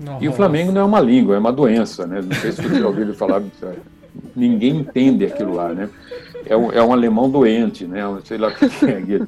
Nossa. 0.05 0.25
E 0.25 0.29
o 0.29 0.33
flamengo 0.33 0.73
não 0.73 0.81
é 0.81 0.85
uma 0.85 1.01
língua, 1.01 1.37
é 1.37 1.39
uma 1.39 1.53
doença, 1.53 2.07
né? 2.07 2.21
Não 2.23 2.35
sei 2.37 2.53
se 2.53 2.63
você 2.63 2.81
já 2.81 2.87
ouviu 2.87 3.15
falar. 3.15 3.43
Ninguém 4.35 4.77
entende 4.77 5.25
aquilo 5.25 5.55
lá, 5.55 5.73
né? 5.73 5.89
É 6.47 6.57
um, 6.57 6.73
é 6.73 6.83
um 6.83 6.93
alemão 6.93 7.29
doente, 7.29 7.85
né? 7.85 8.01
Sei 8.25 8.39
lá 8.39 8.49
o 8.49 8.55
que 8.55 8.65
é. 8.65 9.27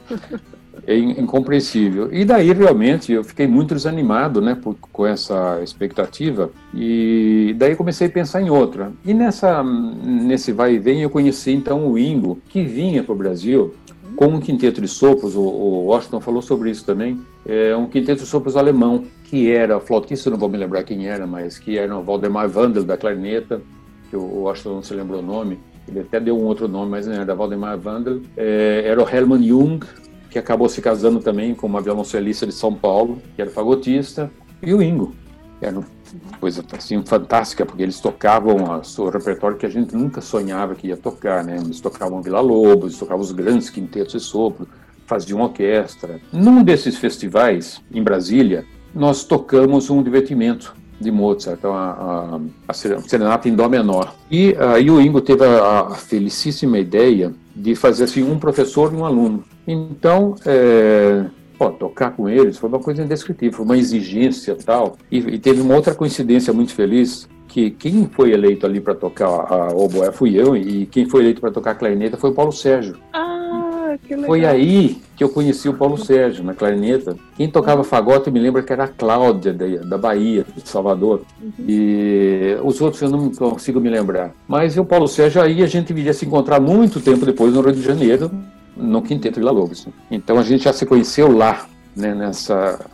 É 0.87 0.96
incompreensível. 0.96 2.12
E 2.12 2.24
daí, 2.24 2.52
realmente, 2.52 3.12
eu 3.12 3.24
fiquei 3.24 3.46
muito 3.46 3.74
desanimado, 3.74 4.40
né, 4.40 4.55
por, 4.55 4.76
com 4.92 5.05
essa 5.05 5.61
expectativa. 5.62 6.50
E 6.72 7.55
daí 7.59 7.74
comecei 7.74 8.07
a 8.07 8.11
pensar 8.11 8.40
em 8.40 8.50
outra. 8.50 8.92
E 9.05 9.12
nessa, 9.12 9.64
nesse 9.64 10.52
vai 10.52 10.74
e 10.74 10.79
vem, 10.79 11.02
eu 11.02 11.11
conheci, 11.11 11.50
então, 11.50 11.88
o 11.90 11.98
Ingo, 11.98 12.38
que 12.48 12.62
vinha 12.62 13.02
para 13.02 13.12
o 13.12 13.16
Brasil 13.16 13.74
com 14.16 14.26
um 14.26 14.40
quinteto 14.40 14.81
de 14.81 14.88
sopros, 14.88 15.37
o, 15.37 15.42
o 15.42 15.87
Washington 15.87 16.20
falou 16.20 16.40
sobre 16.40 16.70
isso 16.70 16.85
também, 16.85 17.20
é 17.44 17.76
um 17.76 17.87
quinteto 17.87 18.22
de 18.22 18.29
sopros 18.29 18.57
alemão, 18.57 19.05
que 19.24 19.52
era 19.52 19.79
flautista, 19.79 20.31
não 20.31 20.38
vou 20.38 20.48
me 20.48 20.57
lembrar 20.57 20.83
quem 20.85 21.07
era, 21.07 21.26
mas 21.26 21.59
que 21.59 21.76
era 21.76 21.96
o 21.96 22.02
Valdemar 22.02 22.48
Vandel 22.48 22.83
da 22.83 22.96
clarineta, 22.96 23.61
que 24.09 24.16
o 24.16 24.42
Washington 24.42 24.74
não 24.74 24.83
se 24.83 24.94
lembrou 24.94 25.20
o 25.20 25.24
nome, 25.24 25.59
ele 25.87 26.00
até 26.00 26.18
deu 26.18 26.37
um 26.37 26.44
outro 26.44 26.66
nome, 26.66 26.90
mas 26.90 27.07
não 27.07 27.14
era 27.14 27.35
Valdemar 27.35 27.79
Vandel, 27.79 28.22
é, 28.37 28.85
era 28.87 29.02
o 29.02 29.09
Hermann 29.09 29.46
Jung, 29.46 29.85
que 30.31 30.38
acabou 30.38 30.68
se 30.68 30.81
casando 30.81 31.20
também 31.20 31.55
com 31.55 31.66
uma 31.66 31.81
violoncelista 31.81 32.46
de 32.46 32.52
São 32.52 32.74
Paulo, 32.74 33.20
que 33.35 33.42
era 33.42 33.50
fagotista, 33.50 34.31
e 34.62 34.72
o 34.72 34.83
Ingo, 34.83 35.14
era 35.61 35.79
uma 35.79 35.95
coisa 36.40 36.64
assim 36.76 37.02
fantástica, 37.05 37.64
porque 37.64 37.83
eles 37.83 38.00
tocavam 38.00 38.57
o 38.98 39.09
repertório 39.09 39.57
que 39.57 39.66
a 39.66 39.70
gente 39.70 39.94
nunca 39.94 40.20
sonhava 40.20 40.74
que 40.74 40.88
ia 40.88 40.96
tocar, 40.96 41.44
né? 41.44 41.57
Eles 41.57 41.81
tocavam 41.81 42.22
Vila 42.22 42.40
Lobos, 42.40 42.90
eles 42.90 42.98
tocavam 42.98 43.22
os 43.22 43.33
grandes 43.33 43.70
quintetos 43.70 44.12
de 44.12 44.20
sopro, 44.20 44.68
faziam 45.07 45.40
orquestra. 45.40 46.20
Num 46.33 46.62
desses 46.62 46.96
festivais, 46.96 47.81
em 47.92 48.02
Brasília, 48.02 48.64
nós 48.94 49.24
tocamos 49.24 49.90
um 49.90 50.02
divertimento 50.02 50.74
de 51.00 51.11
Mozart, 51.11 51.59
então 51.59 51.74
a, 51.74 51.90
a, 51.90 52.40
a 52.68 52.72
serenata 52.72 53.48
em 53.48 53.55
dó 53.55 53.68
menor. 53.68 54.14
E 54.31 54.57
aí 54.59 54.90
o 54.90 55.00
Ingo 55.00 55.20
teve 55.20 55.44
a, 55.44 55.81
a, 55.81 55.94
felicíssima 55.94 56.79
ideia 56.79 57.35
de 57.55 57.74
fazer 57.74 58.05
assim 58.05 58.22
um 58.22 58.38
professor 58.38 58.92
e 58.92 58.96
um 58.96 59.05
aluno. 59.05 59.44
Então 59.66 60.35
é, 60.44 61.26
Pô, 61.58 61.70
tocar 61.70 62.10
com 62.10 62.28
eles 62.28 62.58
foi 62.58 62.68
uma 62.68 62.78
coisa 62.78 63.02
indescritível, 63.02 63.56
foi 63.56 63.64
uma 63.64 63.78
exigência 63.78 64.56
tal. 64.56 64.96
E, 65.10 65.18
e 65.18 65.38
teve 65.38 65.60
uma 65.60 65.74
outra 65.74 65.94
coincidência 65.94 66.52
muito 66.52 66.74
feliz, 66.74 67.28
que 67.48 67.70
quem 67.70 68.06
foi 68.06 68.32
eleito 68.32 68.66
ali 68.66 68.80
para 68.80 68.94
tocar 68.94 69.26
a 69.26 69.68
oboé 69.74 70.12
fui 70.12 70.38
eu, 70.38 70.56
e 70.56 70.86
quem 70.86 71.08
foi 71.08 71.22
eleito 71.22 71.40
para 71.40 71.50
tocar 71.50 71.70
a 71.70 71.74
clarineta 71.74 72.16
foi 72.16 72.30
o 72.30 72.34
Paulo 72.34 72.52
Sérgio. 72.52 72.98
Ah, 73.12 73.96
que 74.02 74.14
legal. 74.14 74.26
Foi 74.26 74.44
aí 74.44 75.00
que 75.16 75.24
eu 75.24 75.30
conheci 75.30 75.66
o 75.66 75.72
Paulo 75.72 75.96
Sérgio, 75.96 76.44
na 76.44 76.52
clarineta. 76.52 77.16
Quem 77.36 77.48
tocava 77.48 77.82
fagote, 77.82 78.30
me 78.30 78.38
lembra 78.38 78.62
que 78.62 78.72
era 78.72 78.84
a 78.84 78.88
Cláudia, 78.88 79.54
da, 79.54 79.66
da 79.66 79.96
Bahia, 79.96 80.44
de 80.54 80.68
Salvador. 80.68 81.22
Uhum. 81.40 81.52
E 81.66 82.58
os 82.62 82.78
outros 82.82 83.00
eu 83.00 83.08
não 83.08 83.30
consigo 83.30 83.80
me 83.80 83.88
lembrar. 83.88 84.32
Mas 84.46 84.76
o 84.76 84.84
Paulo 84.84 85.08
Sérgio, 85.08 85.40
aí 85.40 85.62
a 85.62 85.66
gente 85.66 85.94
viria 85.94 86.12
se 86.12 86.26
encontrar 86.26 86.60
muito 86.60 87.00
tempo 87.00 87.24
depois 87.24 87.54
no 87.54 87.62
Rio 87.62 87.72
de 87.72 87.82
Janeiro, 87.82 88.30
no 88.76 89.02
Quinteto 89.02 89.40
Vila 89.40 89.50
Lobos. 89.50 89.88
Então 90.10 90.38
a 90.38 90.42
gente 90.42 90.64
já 90.64 90.72
se 90.72 90.84
conheceu 90.84 91.34
lá, 91.34 91.66
né, 91.94 92.14
nessa, 92.14 92.84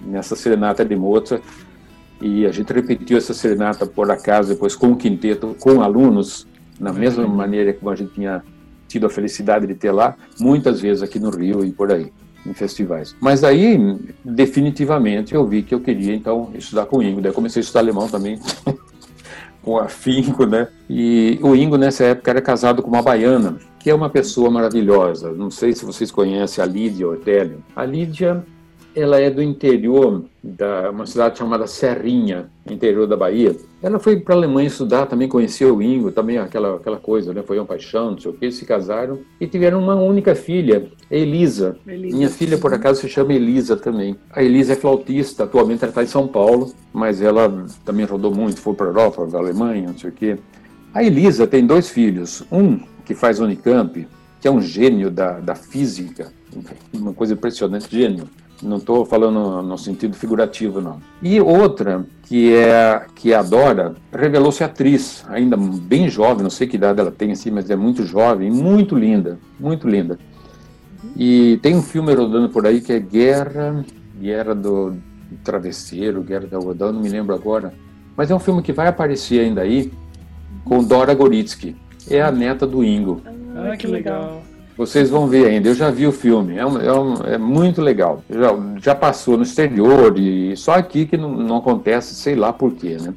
nessa 0.00 0.34
serenata 0.34 0.84
de 0.84 0.96
Mozart, 0.96 1.42
e 2.20 2.46
a 2.46 2.52
gente 2.52 2.72
repetiu 2.72 3.16
essa 3.18 3.34
serenata 3.34 3.86
por 3.86 4.10
acaso 4.10 4.48
depois 4.48 4.76
com 4.76 4.92
o 4.92 4.96
quinteto, 4.96 5.56
com 5.60 5.82
alunos, 5.82 6.46
na 6.78 6.92
mesma 6.92 7.26
maneira 7.26 7.72
como 7.72 7.90
a 7.90 7.96
gente 7.96 8.14
tinha 8.14 8.42
tido 8.86 9.06
a 9.06 9.10
felicidade 9.10 9.66
de 9.66 9.74
ter 9.74 9.90
lá, 9.90 10.14
muitas 10.38 10.80
vezes 10.80 11.02
aqui 11.02 11.18
no 11.18 11.30
Rio 11.30 11.64
e 11.64 11.72
por 11.72 11.90
aí, 11.90 12.12
em 12.44 12.52
festivais. 12.52 13.16
Mas 13.20 13.42
aí, 13.42 13.98
definitivamente, 14.24 15.34
eu 15.34 15.46
vi 15.46 15.62
que 15.62 15.74
eu 15.74 15.80
queria, 15.80 16.14
então, 16.14 16.50
estudar 16.54 16.86
com 16.86 16.98
o 16.98 17.02
Ingo. 17.02 17.20
Daí 17.20 17.32
comecei 17.32 17.60
a 17.60 17.62
estudar 17.62 17.80
alemão 17.80 18.06
também, 18.06 18.38
com 19.62 19.78
afinco, 19.78 20.44
né? 20.44 20.68
E 20.90 21.38
o 21.42 21.56
Ingo, 21.56 21.76
nessa 21.76 22.04
época, 22.04 22.30
era 22.30 22.42
casado 22.42 22.82
com 22.82 22.88
uma 22.88 23.02
baiana, 23.02 23.58
que 23.82 23.90
é 23.90 23.94
uma 23.94 24.08
pessoa 24.08 24.50
maravilhosa. 24.50 25.32
Não 25.32 25.50
sei 25.50 25.72
se 25.72 25.84
vocês 25.84 26.10
conhecem 26.10 26.62
a 26.62 26.66
Lídia 26.66 27.08
Ortélio. 27.08 27.62
A 27.74 27.84
Lídia, 27.84 28.44
ela 28.94 29.18
é 29.18 29.28
do 29.28 29.42
interior 29.42 30.24
da 30.42 30.90
uma 30.90 31.04
cidade 31.04 31.38
chamada 31.38 31.66
Serrinha, 31.66 32.48
interior 32.70 33.08
da 33.08 33.16
Bahia. 33.16 33.56
Ela 33.82 33.98
foi 33.98 34.20
para 34.20 34.34
a 34.34 34.38
Alemanha 34.38 34.68
estudar, 34.68 35.06
também 35.06 35.28
conheceu 35.28 35.76
o 35.76 35.82
Ingo, 35.82 36.12
também 36.12 36.38
aquela 36.38 36.76
aquela 36.76 36.96
coisa, 36.96 37.34
né? 37.34 37.42
Foi 37.42 37.58
uma 37.58 37.66
paixão, 37.66 38.12
não 38.12 38.18
sei 38.18 38.30
o 38.30 38.34
que, 38.34 38.52
se 38.52 38.64
casaram 38.64 39.18
e 39.40 39.46
tiveram 39.48 39.80
uma 39.80 39.96
única 39.96 40.36
filha, 40.36 40.88
Elisa. 41.10 41.76
Elisa. 41.86 42.16
Minha 42.16 42.28
filha, 42.28 42.58
por 42.58 42.72
acaso, 42.72 43.00
se 43.00 43.08
chama 43.08 43.32
Elisa 43.32 43.76
também. 43.76 44.16
A 44.30 44.44
Elisa 44.44 44.74
é 44.74 44.76
flautista, 44.76 45.42
atualmente 45.42 45.82
ela 45.82 45.90
está 45.90 46.04
em 46.04 46.06
São 46.06 46.28
Paulo, 46.28 46.72
mas 46.92 47.20
ela 47.20 47.66
também 47.84 48.06
rodou 48.06 48.32
muito, 48.32 48.60
foi 48.60 48.74
para 48.74 48.86
a 48.86 48.90
Europa, 48.90 49.26
para 49.26 49.38
a 49.38 49.42
Alemanha, 49.42 49.88
não 49.88 49.98
sei 49.98 50.10
o 50.10 50.12
quê. 50.12 50.38
A 50.94 51.02
Elisa 51.02 51.46
tem 51.46 51.66
dois 51.66 51.88
filhos, 51.88 52.44
um 52.52 52.78
que 53.04 53.14
faz 53.14 53.40
Unicamp, 53.40 54.06
que 54.40 54.48
é 54.48 54.50
um 54.50 54.60
gênio 54.60 55.10
da, 55.10 55.38
da 55.38 55.54
física, 55.54 56.32
uma 56.92 57.12
coisa 57.12 57.34
impressionante, 57.34 57.88
gênio. 57.90 58.28
Não 58.62 58.76
estou 58.76 59.04
falando 59.04 59.60
no 59.62 59.76
sentido 59.76 60.14
figurativo, 60.16 60.80
não. 60.80 61.00
E 61.20 61.40
outra, 61.40 62.06
que 62.22 62.54
é 62.54 63.06
que 63.14 63.34
adora, 63.34 63.94
revelou-se 64.12 64.62
atriz, 64.62 65.24
ainda 65.28 65.56
bem 65.56 66.08
jovem, 66.08 66.44
não 66.44 66.50
sei 66.50 66.68
que 66.68 66.76
idade 66.76 67.00
ela 67.00 67.10
tem 67.10 67.32
assim, 67.32 67.50
mas 67.50 67.70
é 67.70 67.76
muito 67.76 68.04
jovem, 68.04 68.50
muito 68.50 68.94
linda, 68.94 69.38
muito 69.58 69.88
linda. 69.88 70.18
E 71.16 71.58
tem 71.60 71.74
um 71.76 71.82
filme 71.82 72.14
rodando 72.14 72.48
por 72.48 72.66
aí 72.66 72.80
que 72.80 72.92
é 72.92 73.00
Guerra, 73.00 73.84
Guerra 74.20 74.54
do 74.54 74.96
Travesseiro, 75.42 76.22
Guerra 76.22 76.46
do 76.46 76.56
Algodão, 76.56 76.92
não 76.92 77.00
me 77.00 77.08
lembro 77.08 77.34
agora. 77.34 77.74
Mas 78.16 78.30
é 78.30 78.34
um 78.34 78.40
filme 78.40 78.62
que 78.62 78.72
vai 78.72 78.86
aparecer 78.86 79.40
ainda 79.40 79.62
aí, 79.62 79.92
com 80.64 80.84
Dora 80.84 81.14
Goritsky 81.14 81.76
é 82.10 82.20
a 82.20 82.30
neta 82.30 82.66
do 82.66 82.84
Ingo. 82.84 83.20
Ah, 83.54 83.76
que 83.76 83.86
legal. 83.86 84.42
Vocês 84.76 85.10
vão 85.10 85.26
ver 85.26 85.46
ainda, 85.46 85.68
eu 85.68 85.74
já 85.74 85.90
vi 85.90 86.06
o 86.06 86.12
filme, 86.12 86.56
é, 86.56 86.64
um, 86.64 86.80
é, 86.80 86.98
um, 86.98 87.14
é 87.24 87.38
muito 87.38 87.82
legal. 87.82 88.24
Já, 88.30 88.48
já, 88.80 88.94
passou 88.94 89.36
no 89.36 89.42
exterior 89.42 90.18
e 90.18 90.56
só 90.56 90.72
aqui 90.72 91.04
que 91.04 91.16
não, 91.16 91.30
não 91.30 91.56
acontece, 91.58 92.14
sei 92.14 92.34
lá 92.34 92.52
por 92.52 92.72
quê, 92.72 92.96
né? 93.00 93.12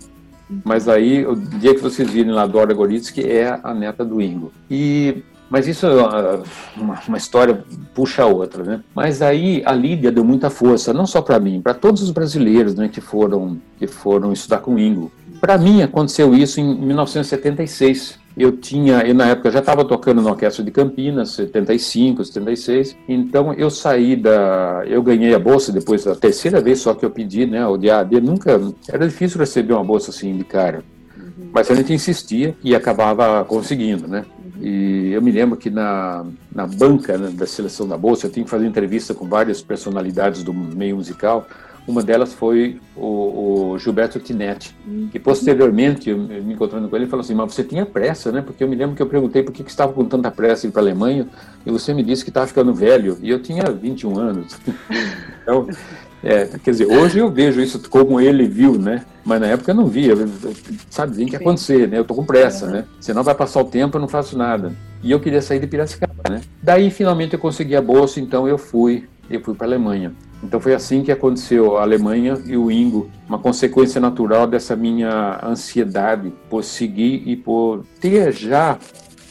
Mas 0.64 0.88
aí, 0.88 1.26
o 1.26 1.36
dia 1.36 1.74
que 1.74 1.82
vocês 1.82 2.10
virem 2.10 2.32
lá 2.32 2.46
Dora 2.46 2.74
Goritsky 2.74 3.22
é 3.22 3.60
a 3.64 3.74
neta 3.74 4.06
do 4.06 4.22
Ingo. 4.22 4.52
E 4.70 5.24
mas 5.50 5.68
isso 5.68 5.86
é 5.86 6.44
uma, 6.76 7.00
uma, 7.08 7.18
história 7.18 7.64
puxa 7.94 8.24
a 8.24 8.26
outra, 8.26 8.64
né? 8.64 8.84
Mas 8.96 9.22
aí 9.22 9.62
a 9.66 9.74
Lídia 9.74 10.12
deu 10.12 10.24
muita 10.24 10.50
força, 10.50 10.92
não 10.92 11.06
só 11.06 11.22
para 11.22 11.40
mim, 11.40 11.62
para 11.62 11.74
todos 11.74 12.02
os 12.02 12.10
brasileiros, 12.12 12.74
né, 12.76 12.90
que 12.90 13.00
foram 13.00 13.60
que 13.78 13.86
foram 13.86 14.34
estudar 14.34 14.60
com 14.60 14.74
o 14.74 14.80
Ingo. 14.80 15.12
Para 15.40 15.58
mim 15.58 15.84
aconteceu 15.84 16.34
isso 16.34 16.60
em 16.60 16.76
1976. 16.76 18.20
Eu 18.38 18.52
tinha, 18.58 19.02
eu 19.02 19.16
na 19.16 19.28
época 19.28 19.50
já 19.50 19.60
estava 19.60 19.86
tocando 19.86 20.22
na 20.22 20.32
Orquestra 20.32 20.64
de 20.64 20.70
Campinas, 20.70 21.32
75, 21.32 22.26
76. 22.26 22.98
Então 23.08 23.54
eu 23.54 23.70
saí 23.70 24.16
da, 24.16 24.84
eu 24.86 25.02
ganhei 25.02 25.34
a 25.34 25.40
bolsa 25.40 25.72
depois 25.72 26.06
a 26.06 26.16
terceira 26.16 26.60
vez 26.60 26.80
só 26.80 26.94
que 26.94 27.06
eu 27.06 27.10
pedi, 27.10 27.46
né, 27.46 27.66
o 27.66 27.78
DAD. 27.78 28.20
Nunca 28.20 28.60
era 28.90 29.08
difícil 29.08 29.40
receber 29.40 29.74
uma 29.74 29.84
bolsa 29.84 30.12
assim 30.12 30.36
de 30.36 30.44
cara. 30.44 30.84
Uhum. 31.18 31.50
Mas 31.54 31.72
a 31.72 31.76
gente 31.76 31.94
insistia 31.94 32.56
e 32.62 32.76
acabava 32.76 33.44
conseguindo, 33.46 34.08
né? 34.08 34.26
E 34.62 35.12
eu 35.12 35.22
me 35.22 35.32
lembro 35.32 35.58
que 35.58 35.70
na, 35.70 36.26
na 36.54 36.66
banca 36.66 37.18
né, 37.18 37.30
da 37.34 37.46
seleção 37.46 37.88
da 37.88 37.98
Bolsa, 37.98 38.28
eu 38.28 38.32
tinha 38.32 38.44
que 38.44 38.50
fazer 38.50 38.66
entrevista 38.66 39.14
com 39.14 39.28
várias 39.28 39.62
personalidades 39.62 40.44
do 40.44 40.54
meio 40.54 40.96
musical. 40.96 41.46
Uma 41.88 42.02
delas 42.02 42.34
foi 42.34 42.80
o, 42.96 43.74
o 43.74 43.80
Gilberto 43.80 44.20
Tinetti, 44.20 44.76
que 45.12 45.20
posteriormente, 45.20 46.10
eu 46.10 46.18
me 46.18 46.54
encontrando 46.54 46.90
com 46.90 46.96
ele, 46.96 47.06
ele 47.06 47.12
falou 47.12 47.24
assim: 47.24 47.36
Mas 47.36 47.54
você 47.54 47.64
tinha 47.64 47.86
pressa, 47.86 48.32
né? 48.32 48.42
Porque 48.42 48.64
eu 48.64 48.68
me 48.68 48.76
lembro 48.76 48.96
que 48.96 49.02
eu 49.02 49.08
perguntei 49.08 49.44
por 49.44 49.52
que, 49.52 49.64
que 49.64 49.70
estava 49.70 49.94
com 49.94 50.04
tanta 50.04 50.32
pressa 50.32 50.66
ir 50.66 50.72
para 50.72 50.82
a 50.82 50.84
Alemanha 50.84 51.28
e 51.64 51.70
você 51.70 51.94
me 51.94 52.04
disse 52.04 52.24
que 52.24 52.32
estava 52.32 52.48
ficando 52.48 52.74
velho. 52.74 53.20
E 53.22 53.30
eu 53.30 53.40
tinha 53.40 53.64
21 53.70 54.18
anos. 54.18 54.58
então, 55.44 55.68
é, 56.24 56.46
quer 56.64 56.72
dizer, 56.72 56.88
hoje 56.88 57.20
eu 57.20 57.30
vejo 57.30 57.62
isso 57.62 57.80
como 57.88 58.20
ele 58.20 58.48
viu, 58.48 58.80
né? 58.80 59.06
Mas 59.24 59.40
na 59.40 59.48
época 59.48 59.72
eu 59.72 59.76
não 59.76 59.86
via, 59.86 60.16
sabe, 60.90 61.16
tem 61.16 61.28
que 61.28 61.36
acontecer, 61.36 61.88
né? 61.88 62.00
Eu 62.00 62.04
tô 62.04 62.16
com 62.16 62.26
pressa, 62.26 62.66
né? 62.66 62.86
Senão 63.00 63.22
vai 63.22 63.36
passar 63.36 63.62
o 63.62 63.66
tempo, 63.66 63.98
eu 63.98 64.02
não 64.02 64.08
faço 64.08 64.36
nada. 64.36 64.74
E 65.04 65.12
eu 65.12 65.20
queria 65.20 65.40
sair 65.40 65.60
de 65.60 65.68
Piracicaba, 65.68 66.24
né? 66.28 66.42
Daí 66.64 66.90
finalmente 66.90 67.34
eu 67.34 67.40
consegui 67.40 67.76
a 67.76 67.82
bolsa, 67.82 68.20
então 68.20 68.48
eu 68.48 68.58
fui, 68.58 69.08
eu 69.30 69.40
fui 69.40 69.54
para 69.54 69.68
a 69.68 69.70
Alemanha. 69.70 70.14
Então 70.44 70.60
foi 70.60 70.74
assim 70.74 71.04
que 71.04 71.12
aconteceu 71.12 71.78
a 71.78 71.82
Alemanha 71.82 72.42
e 72.46 72.56
o 72.56 72.70
Ingo, 72.70 73.10
uma 73.28 73.40
consequência 73.40 74.00
natural 74.00 74.46
dessa 74.46 74.76
minha 74.76 75.40
ansiedade 75.44 76.32
por 76.50 76.64
seguir 76.64 77.24
e 77.26 77.36
por 77.36 77.84
ter 78.00 78.32
já 78.32 78.78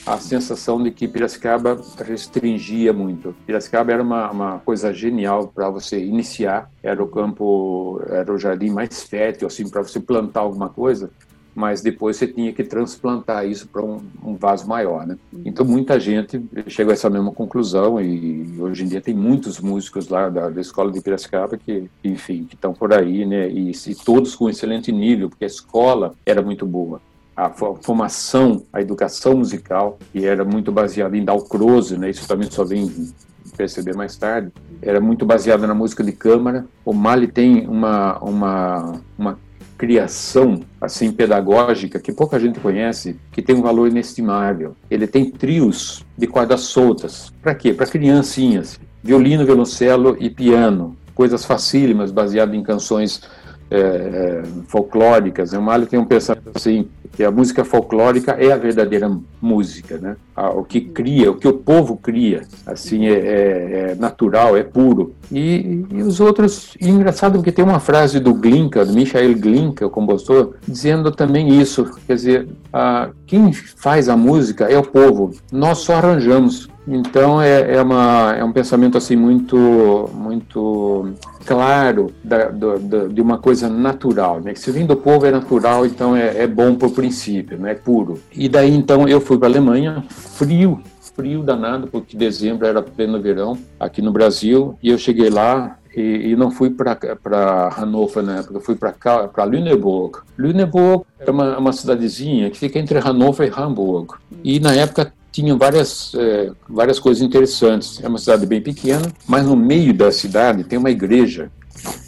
a 0.06 0.18
sensação 0.18 0.82
de 0.82 0.90
que 0.90 1.08
Piracicaba 1.08 1.80
restringia 2.04 2.92
muito. 2.92 3.34
Piracicaba 3.46 3.92
era 3.92 4.02
uma, 4.02 4.30
uma 4.30 4.58
coisa 4.58 4.92
genial 4.92 5.48
para 5.48 5.70
você 5.70 5.98
iniciar, 6.04 6.70
era 6.82 7.02
o 7.02 7.08
campo, 7.08 8.02
era 8.08 8.32
o 8.32 8.38
jardim 8.38 8.70
mais 8.70 9.04
fértil, 9.04 9.46
assim, 9.46 9.68
para 9.68 9.82
você 9.82 9.98
plantar 9.98 10.40
alguma 10.40 10.68
coisa, 10.68 11.10
mas 11.54 11.80
depois 11.80 12.16
você 12.16 12.26
tinha 12.26 12.52
que 12.52 12.64
transplantar 12.64 13.46
isso 13.46 13.68
para 13.68 13.82
um, 13.82 14.02
um, 14.24 14.34
vaso 14.34 14.66
maior, 14.66 15.06
né? 15.06 15.16
Então 15.44 15.64
muita 15.64 16.00
gente 16.00 16.42
chegou 16.66 16.90
a 16.90 16.94
essa 16.94 17.08
mesma 17.08 17.32
conclusão 17.32 18.00
e 18.00 18.56
hoje 18.58 18.84
em 18.84 18.88
dia 18.88 19.00
tem 19.00 19.14
muitos 19.14 19.60
músicos 19.60 20.08
lá 20.08 20.28
da, 20.28 20.50
da 20.50 20.60
escola 20.60 20.90
de 20.90 21.00
Piracicaba 21.00 21.56
que, 21.56 21.88
enfim, 22.02 22.44
que 22.44 22.54
estão 22.54 22.72
por 22.72 22.92
aí, 22.92 23.24
né? 23.24 23.48
E, 23.48 23.70
e 23.70 23.94
todos 23.94 24.34
com 24.34 24.48
excelente 24.48 24.90
nível, 24.90 25.28
porque 25.28 25.44
a 25.44 25.48
escola 25.48 26.14
era 26.26 26.42
muito 26.42 26.66
boa 26.66 27.00
a 27.36 27.50
formação, 27.50 28.62
a 28.72 28.80
educação 28.80 29.36
musical, 29.36 29.98
que 30.12 30.24
era 30.24 30.44
muito 30.44 30.70
baseada 30.70 31.16
em 31.16 31.24
Dalcroze, 31.24 31.98
né? 31.98 32.08
Isso 32.08 32.28
também 32.28 32.48
só 32.48 32.64
vem 32.64 33.12
perceber 33.56 33.94
mais 33.94 34.16
tarde. 34.16 34.52
Era 34.80 35.00
muito 35.00 35.26
baseada 35.26 35.66
na 35.66 35.74
música 35.74 36.04
de 36.04 36.12
câmara. 36.12 36.64
O 36.84 36.92
Mali 36.92 37.26
tem 37.26 37.66
uma 37.66 38.18
uma 38.18 39.00
uma 39.18 39.38
criação 39.76 40.60
assim 40.80 41.10
pedagógica 41.12 41.98
que 41.98 42.12
pouca 42.12 42.38
gente 42.38 42.60
conhece, 42.60 43.16
que 43.32 43.42
tem 43.42 43.54
um 43.54 43.62
valor 43.62 43.88
inestimável. 43.88 44.76
Ele 44.90 45.06
tem 45.06 45.30
trios 45.30 46.04
de 46.16 46.26
cordas 46.26 46.62
soltas. 46.62 47.32
Para 47.42 47.54
quê? 47.54 47.72
Para 47.72 47.86
criancinhas. 47.86 48.80
Violino, 49.02 49.44
violoncelo 49.44 50.16
e 50.18 50.30
piano. 50.30 50.96
Coisas 51.14 51.44
facílimas, 51.44 52.10
baseadas 52.10 52.54
em 52.54 52.62
canções 52.62 53.22
é, 53.70 54.42
folclóricas. 54.68 55.52
O 55.52 55.60
Mário 55.60 55.86
tem 55.86 55.98
um 55.98 56.04
pensamento 56.04 56.52
assim, 56.54 56.88
que 57.12 57.24
a 57.24 57.30
música 57.30 57.64
folclórica 57.64 58.32
é 58.32 58.52
a 58.52 58.56
verdadeira 58.56 59.10
música, 59.40 59.98
né? 59.98 60.16
O 60.36 60.64
que 60.64 60.80
cria, 60.80 61.30
o 61.30 61.36
que 61.36 61.46
o 61.46 61.52
povo 61.52 61.96
cria, 61.96 62.42
assim, 62.66 63.06
é, 63.06 63.12
é, 63.12 63.90
é 63.90 63.94
natural, 63.94 64.56
é 64.56 64.64
puro. 64.64 65.14
E, 65.30 65.84
e, 65.92 66.02
os 66.02 66.18
outros, 66.18 66.76
e 66.80 66.88
engraçado 66.88 67.34
porque 67.34 67.52
tem 67.52 67.64
uma 67.64 67.78
frase 67.78 68.18
do 68.18 68.34
Glinka, 68.34 68.84
do 68.84 68.92
Michael 68.92 69.34
Glinka, 69.38 69.86
o 69.86 69.90
compositor, 69.90 70.54
dizendo 70.66 71.12
também 71.12 71.48
isso, 71.60 71.88
quer 72.06 72.16
dizer, 72.16 72.48
a, 72.72 73.10
quem 73.26 73.52
faz 73.52 74.08
a 74.08 74.16
música 74.16 74.64
é 74.64 74.76
o 74.76 74.82
povo, 74.82 75.30
nós 75.52 75.78
só 75.78 75.94
arranjamos. 75.94 76.68
Então 76.86 77.40
é, 77.40 77.76
é, 77.76 77.82
uma, 77.82 78.34
é 78.36 78.44
um 78.44 78.52
pensamento 78.52 78.98
assim 78.98 79.16
muito 79.16 80.10
muito 80.12 81.14
claro 81.46 82.12
da, 82.22 82.50
do, 82.50 82.78
da, 82.78 83.06
de 83.06 83.20
uma 83.22 83.38
coisa 83.38 83.68
natural, 83.70 84.40
né? 84.40 84.54
Se 84.54 84.70
vem 84.70 84.84
do 84.84 84.96
povo 84.96 85.24
é 85.24 85.30
natural, 85.30 85.86
então 85.86 86.14
é, 86.14 86.42
é 86.42 86.46
bom 86.46 86.74
por 86.74 86.90
princípio, 86.90 87.58
né? 87.58 87.72
É 87.72 87.74
puro. 87.74 88.20
E 88.34 88.50
daí 88.50 88.74
então 88.74 89.08
eu 89.08 89.18
fui 89.18 89.38
para 89.38 89.48
a 89.48 89.50
Alemanha, 89.50 90.04
frio, 90.34 90.82
frio 91.14 91.42
danado, 91.42 91.86
porque 91.86 92.16
dezembro 92.16 92.66
era 92.66 92.82
pleno 92.82 93.20
verão 93.20 93.58
aqui 93.78 94.02
no 94.02 94.12
Brasil, 94.12 94.78
e 94.82 94.90
eu 94.90 94.98
cheguei 94.98 95.30
lá 95.30 95.78
e, 95.96 96.30
e 96.30 96.36
não 96.36 96.50
fui 96.50 96.70
para 96.70 97.68
Hannover 97.76 98.22
na 98.22 98.38
época, 98.38 98.60
fui 98.60 98.74
para 98.74 99.44
Lüneburg. 99.44 100.18
Lüneburg 100.36 101.04
é 101.20 101.30
uma, 101.30 101.58
uma 101.58 101.72
cidadezinha 101.72 102.50
que 102.50 102.58
fica 102.58 102.78
entre 102.78 102.98
Hannover 102.98 103.48
e 103.48 103.60
Hamburg. 103.60 104.14
E 104.42 104.58
na 104.58 104.74
época 104.74 105.12
tinha 105.30 105.54
várias, 105.56 106.12
é, 106.14 106.50
várias 106.68 106.98
coisas 106.98 107.22
interessantes. 107.22 108.02
É 108.02 108.08
uma 108.08 108.18
cidade 108.18 108.46
bem 108.46 108.60
pequena, 108.60 109.12
mas 109.26 109.46
no 109.46 109.56
meio 109.56 109.94
da 109.94 110.10
cidade 110.10 110.64
tem 110.64 110.78
uma 110.78 110.90
igreja, 110.90 111.50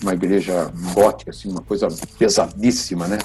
uma 0.03 0.15
igreja 0.15 0.71
gótica, 0.95 1.31
assim, 1.31 1.49
uma 1.49 1.63
coisa 1.63 1.89
pesadíssima, 2.19 3.07
né? 3.07 3.19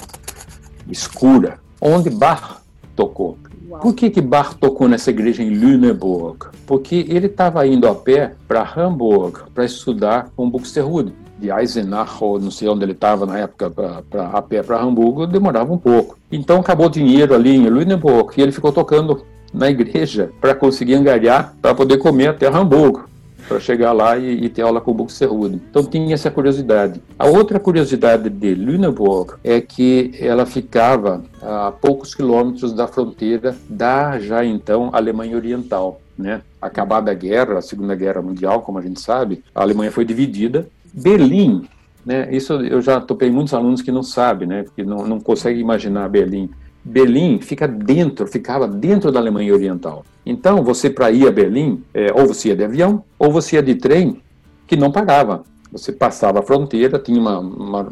escura, 0.90 1.58
onde 1.80 2.10
Bach 2.10 2.61
tocou. 2.94 3.36
Por 3.80 3.94
que, 3.94 4.10
que 4.10 4.20
Bach 4.20 4.54
tocou 4.54 4.88
nessa 4.88 5.10
igreja 5.10 5.42
em 5.42 5.50
Lüneburg? 5.50 6.46
Porque 6.66 7.06
ele 7.08 7.26
estava 7.26 7.66
indo 7.66 7.88
a 7.88 7.94
pé 7.94 8.34
para 8.46 8.70
Hamburg 8.76 9.40
para 9.54 9.64
estudar 9.64 10.30
com 10.36 10.50
Buxtehude. 10.50 11.14
De 11.38 11.50
Eisenach, 11.50 12.22
ou 12.22 12.38
não 12.38 12.52
sei 12.52 12.68
onde 12.68 12.84
ele 12.84 12.92
estava 12.92 13.26
na 13.26 13.38
época, 13.38 13.68
pra, 13.68 14.02
pra, 14.08 14.26
a 14.26 14.40
pé 14.40 14.62
para 14.62 14.80
Hamburgo, 14.80 15.26
demorava 15.26 15.72
um 15.72 15.78
pouco. 15.78 16.16
Então 16.30 16.60
acabou 16.60 16.86
o 16.86 16.90
dinheiro 16.90 17.34
ali 17.34 17.56
em 17.56 17.68
Lüneburg 17.68 18.32
e 18.36 18.42
ele 18.42 18.52
ficou 18.52 18.70
tocando 18.70 19.24
na 19.52 19.68
igreja 19.68 20.30
para 20.40 20.54
conseguir 20.54 20.94
angariar 20.94 21.54
para 21.60 21.74
poder 21.74 21.98
comer 21.98 22.28
até 22.28 22.46
Hamburgo, 22.46 23.04
para 23.52 23.60
chegar 23.60 23.92
lá 23.92 24.16
e, 24.16 24.44
e, 24.44 24.48
ter 24.48 24.62
aula 24.62 24.80
com 24.80 24.90
o 24.90 24.94
Buxtehude. 24.94 25.60
Então 25.68 25.84
tinha 25.84 26.14
essa 26.14 26.30
curiosidade. 26.30 27.02
A 27.18 27.26
outra 27.26 27.60
curiosidade 27.60 28.30
de 28.30 28.54
Lüneburg 28.54 29.34
é 29.44 29.60
que 29.60 30.14
ela 30.18 30.46
ficava 30.46 31.22
a 31.42 31.70
poucos 31.70 32.14
quilômetros 32.14 32.72
da 32.72 32.86
fronteira 32.86 33.54
da 33.68 34.18
já 34.18 34.44
então 34.44 34.90
Alemanha 34.92 35.36
Oriental. 35.36 36.00
Né? 36.16 36.40
Acabada 36.60 37.10
a 37.10 37.14
guerra, 37.14 37.58
a 37.58 37.62
Segunda 37.62 37.94
Guerra 37.94 38.22
Mundial, 38.22 38.62
como 38.62 38.78
a 38.78 38.82
gente 38.82 39.00
sabe, 39.00 39.42
a 39.54 39.60
Alemanha 39.62 39.90
foi 39.90 40.04
dividida. 40.04 40.66
Berlim 40.94 41.66
né, 42.04 42.28
isso 42.34 42.54
eu 42.54 42.82
já 42.82 43.00
topei 43.00 43.30
muitos 43.30 43.54
alunos 43.54 43.80
que 43.80 43.92
não 43.92 44.02
sabem, 44.02 44.48
né, 44.48 44.64
que 44.74 44.82
não, 44.82 45.06
não 45.06 45.20
conseguem 45.20 45.60
imaginar 45.60 46.08
Berlim. 46.08 46.50
Berlim 46.84 47.40
fica 47.40 47.68
dentro, 47.68 48.26
ficava 48.26 48.66
dentro 48.66 49.12
da 49.12 49.20
Alemanha 49.20 49.54
Oriental. 49.54 50.04
Então, 50.26 50.62
você 50.62 50.90
para 50.90 51.10
ir 51.10 51.26
a 51.26 51.30
Berlim, 51.30 51.82
é, 51.94 52.12
ou 52.12 52.26
você 52.26 52.48
ia 52.48 52.56
de 52.56 52.64
avião, 52.64 53.04
ou 53.18 53.30
você 53.30 53.56
ia 53.56 53.62
de 53.62 53.74
trem, 53.74 54.20
que 54.66 54.76
não 54.76 54.90
pagava. 54.90 55.44
Você 55.70 55.92
passava 55.92 56.40
a 56.40 56.42
fronteira, 56.42 56.98
tinha 56.98 57.20
uma, 57.20 57.38
uma, 57.38 57.88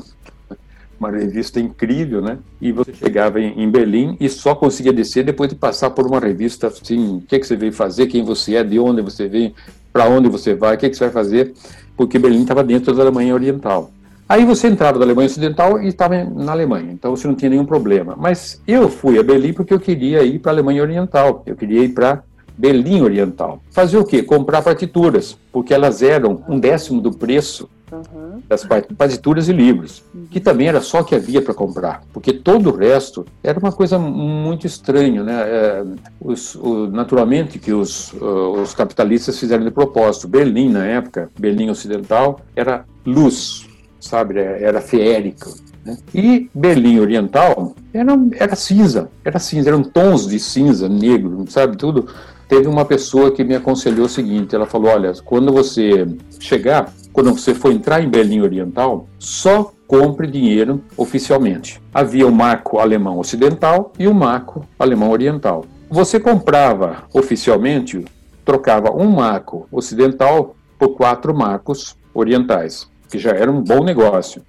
uma 0.99 1.11
revista 1.11 1.61
incrível, 1.61 2.21
né? 2.21 2.39
E 2.61 2.73
você 2.73 2.93
chegava 2.93 3.41
em, 3.41 3.63
em, 3.63 3.71
Berlim 3.71 4.17
e 4.21 4.29
só 4.29 4.55
conseguia 4.55 4.93
descer 4.93 5.25
depois 5.25 5.49
de 5.49 5.57
passar 5.57 5.91
por 5.91 6.07
uma 6.07 6.21
revista 6.21 6.67
assim, 6.67 7.17
o 7.17 7.21
que, 7.23 7.39
que 7.39 7.47
você 7.47 7.57
veio 7.57 7.73
fazer, 7.73 8.07
quem 8.07 8.25
você 8.25 8.57
é, 8.57 8.65
de 8.65 8.79
onde 8.79 9.01
você 9.03 9.29
vem, 9.29 9.55
para 9.93 10.09
onde 10.09 10.29
você 10.29 10.55
vai, 10.55 10.77
o 10.77 10.79
que, 10.79 10.91
que 10.91 10.97
você 10.97 11.05
vai 11.05 11.13
fazer, 11.13 11.55
porque 11.97 12.19
Berlim 12.19 12.43
estava 12.43 12.63
dentro 12.63 12.95
da 12.95 13.03
Alemanha 13.03 13.35
Oriental. 13.35 13.91
Aí 14.31 14.45
você 14.45 14.69
entrava 14.69 14.97
da 14.97 15.05
Alemanha 15.05 15.27
Ocidental 15.27 15.83
e 15.83 15.89
estava 15.89 16.23
na 16.23 16.53
Alemanha, 16.53 16.93
então 16.93 17.17
você 17.17 17.27
não 17.27 17.35
tinha 17.35 17.51
nenhum 17.51 17.65
problema. 17.65 18.15
Mas 18.17 18.63
eu 18.65 18.89
fui 18.89 19.19
a 19.19 19.25
Berlim 19.25 19.53
porque 19.53 19.75
eu 19.75 19.81
queria 19.81 20.23
ir 20.23 20.39
para 20.39 20.53
a 20.53 20.55
Alemanha 20.55 20.83
Oriental, 20.83 21.43
eu 21.45 21.57
queria 21.57 21.83
ir 21.83 21.89
para 21.89 22.23
Berlim 22.57 23.01
Oriental. 23.01 23.61
Fazer 23.73 23.99
o 23.99 24.05
quê? 24.05 24.23
Comprar 24.23 24.63
partituras, 24.63 25.37
porque 25.51 25.75
elas 25.75 26.01
eram 26.01 26.45
um 26.49 26.61
décimo 26.61 27.01
do 27.01 27.11
preço 27.11 27.69
Uhum. 27.91 28.41
Das 28.49 28.65
partituras 28.97 29.49
e 29.49 29.53
livros, 29.53 30.01
uhum. 30.15 30.27
que 30.31 30.39
também 30.39 30.69
era 30.69 30.81
só 30.81 31.03
que 31.03 31.13
havia 31.13 31.43
para 31.43 31.53
comprar, 31.53 32.05
porque 32.13 32.33
todo 32.33 32.71
o 32.71 32.77
resto 32.77 33.27
era 33.43 33.59
uma 33.59 33.73
coisa 33.73 33.99
muito 33.99 34.65
estranha, 34.65 35.25
né? 35.25 35.43
É, 35.45 35.85
os, 36.21 36.55
o, 36.55 36.87
naturalmente 36.87 37.59
que 37.59 37.73
os, 37.73 38.13
os 38.13 38.75
capitalistas 38.75 39.41
fizeram 39.41 39.65
de 39.65 39.73
propósito. 39.73 40.29
Berlim, 40.29 40.69
na 40.69 40.87
época, 40.87 41.31
Berlim 41.37 41.69
Ocidental, 41.69 42.41
era 42.55 42.85
luz, 43.05 43.67
sabe? 44.01 44.39
Era 44.39 44.81
feérico. 44.81 45.55
Né? 45.85 45.97
E 46.15 46.51
Berlim 46.55 46.99
Oriental 47.01 47.75
era, 47.93 48.13
era 48.33 48.57
cinza, 48.57 49.11
era 49.25 49.39
cinza, 49.39 49.71
eram 49.71 49.83
tons 49.83 50.27
de 50.27 50.39
cinza, 50.39 50.89
negro, 50.89 51.45
sabe? 51.49 51.77
Tudo 51.77 52.09
teve 52.49 52.67
uma 52.67 52.85
pessoa 52.85 53.31
que 53.31 53.45
me 53.45 53.55
aconselhou 53.55 54.07
o 54.07 54.09
seguinte: 54.09 54.55
ela 54.55 54.67
falou, 54.67 54.91
olha, 54.91 55.13
quando 55.25 55.53
você 55.53 56.07
chegar, 56.39 56.93
quando 57.13 57.33
você 57.33 57.55
for 57.55 57.73
entrar 57.73 58.03
em 58.03 58.09
Berlim 58.09 58.41
Oriental, 58.41 59.07
só 59.19 59.73
compre 59.87 60.27
dinheiro 60.27 60.83
oficialmente. 60.97 61.81
Havia 61.95 62.27
o 62.27 62.33
marco 62.33 62.79
alemão 62.79 63.19
ocidental 63.19 63.93
e 63.99 64.07
o 64.07 64.15
marco 64.15 64.65
alemão 64.79 65.11
oriental. 65.11 65.65
Você 65.89 66.21
comprava 66.21 67.05
oficialmente, 67.13 68.05
trocava 68.45 68.93
um 68.93 69.11
marco 69.11 69.67
ocidental 69.73 70.55
por 70.79 70.91
quatro 70.91 71.35
marcos 71.35 71.97
orientais, 72.15 72.89
que 73.11 73.19
já 73.19 73.31
era 73.31 73.51
um 73.51 73.61
bom 73.61 73.83
negócio. 73.83 74.43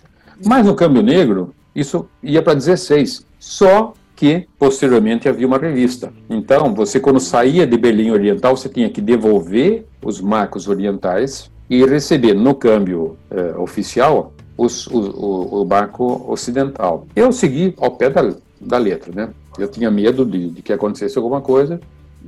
Mas 0.45 0.65
no 0.65 0.76
câmbio 0.76 1.02
negro, 1.02 1.54
isso 1.76 2.08
ia 2.21 2.41
para 2.41 2.54
16. 2.54 3.26
Só 3.39 3.93
que 4.15 4.47
posteriormente 4.60 5.28
havia 5.28 5.47
uma 5.47 5.58
revista. 5.58 6.13
Então, 6.30 6.74
você 6.76 7.00
quando 7.00 7.19
saía 7.19 7.65
de 7.65 7.78
Berlim 7.78 8.12
Oriental, 8.12 8.56
você 8.56 8.69
tinha 8.69 8.89
que 8.89 9.02
devolver 9.02 9.86
os 10.04 10.21
marcos 10.21 10.67
orientais 10.67 11.50
e 11.67 11.84
receber 11.86 12.36
no 12.36 12.54
câmbio 12.54 13.17
eh, 13.32 13.56
oficial 13.58 14.34
os, 14.58 14.86
o, 14.88 15.00
o, 15.00 15.62
o, 15.62 15.65
barco 15.65 16.26
ocidental. 16.32 17.08
Eu 17.15 17.32
segui 17.32 17.74
ao 17.80 17.91
pé 17.91 18.10
da, 18.10 18.36
da 18.60 18.78
letra, 18.78 19.12
né? 19.13 19.30
Eu 19.58 19.67
tinha 19.67 19.89
medo 19.89 20.24
de, 20.26 20.50
de 20.50 20.62
que 20.62 20.71
acontecesse 20.71 21.17
alguma 21.17 21.41
coisa, 21.41 21.80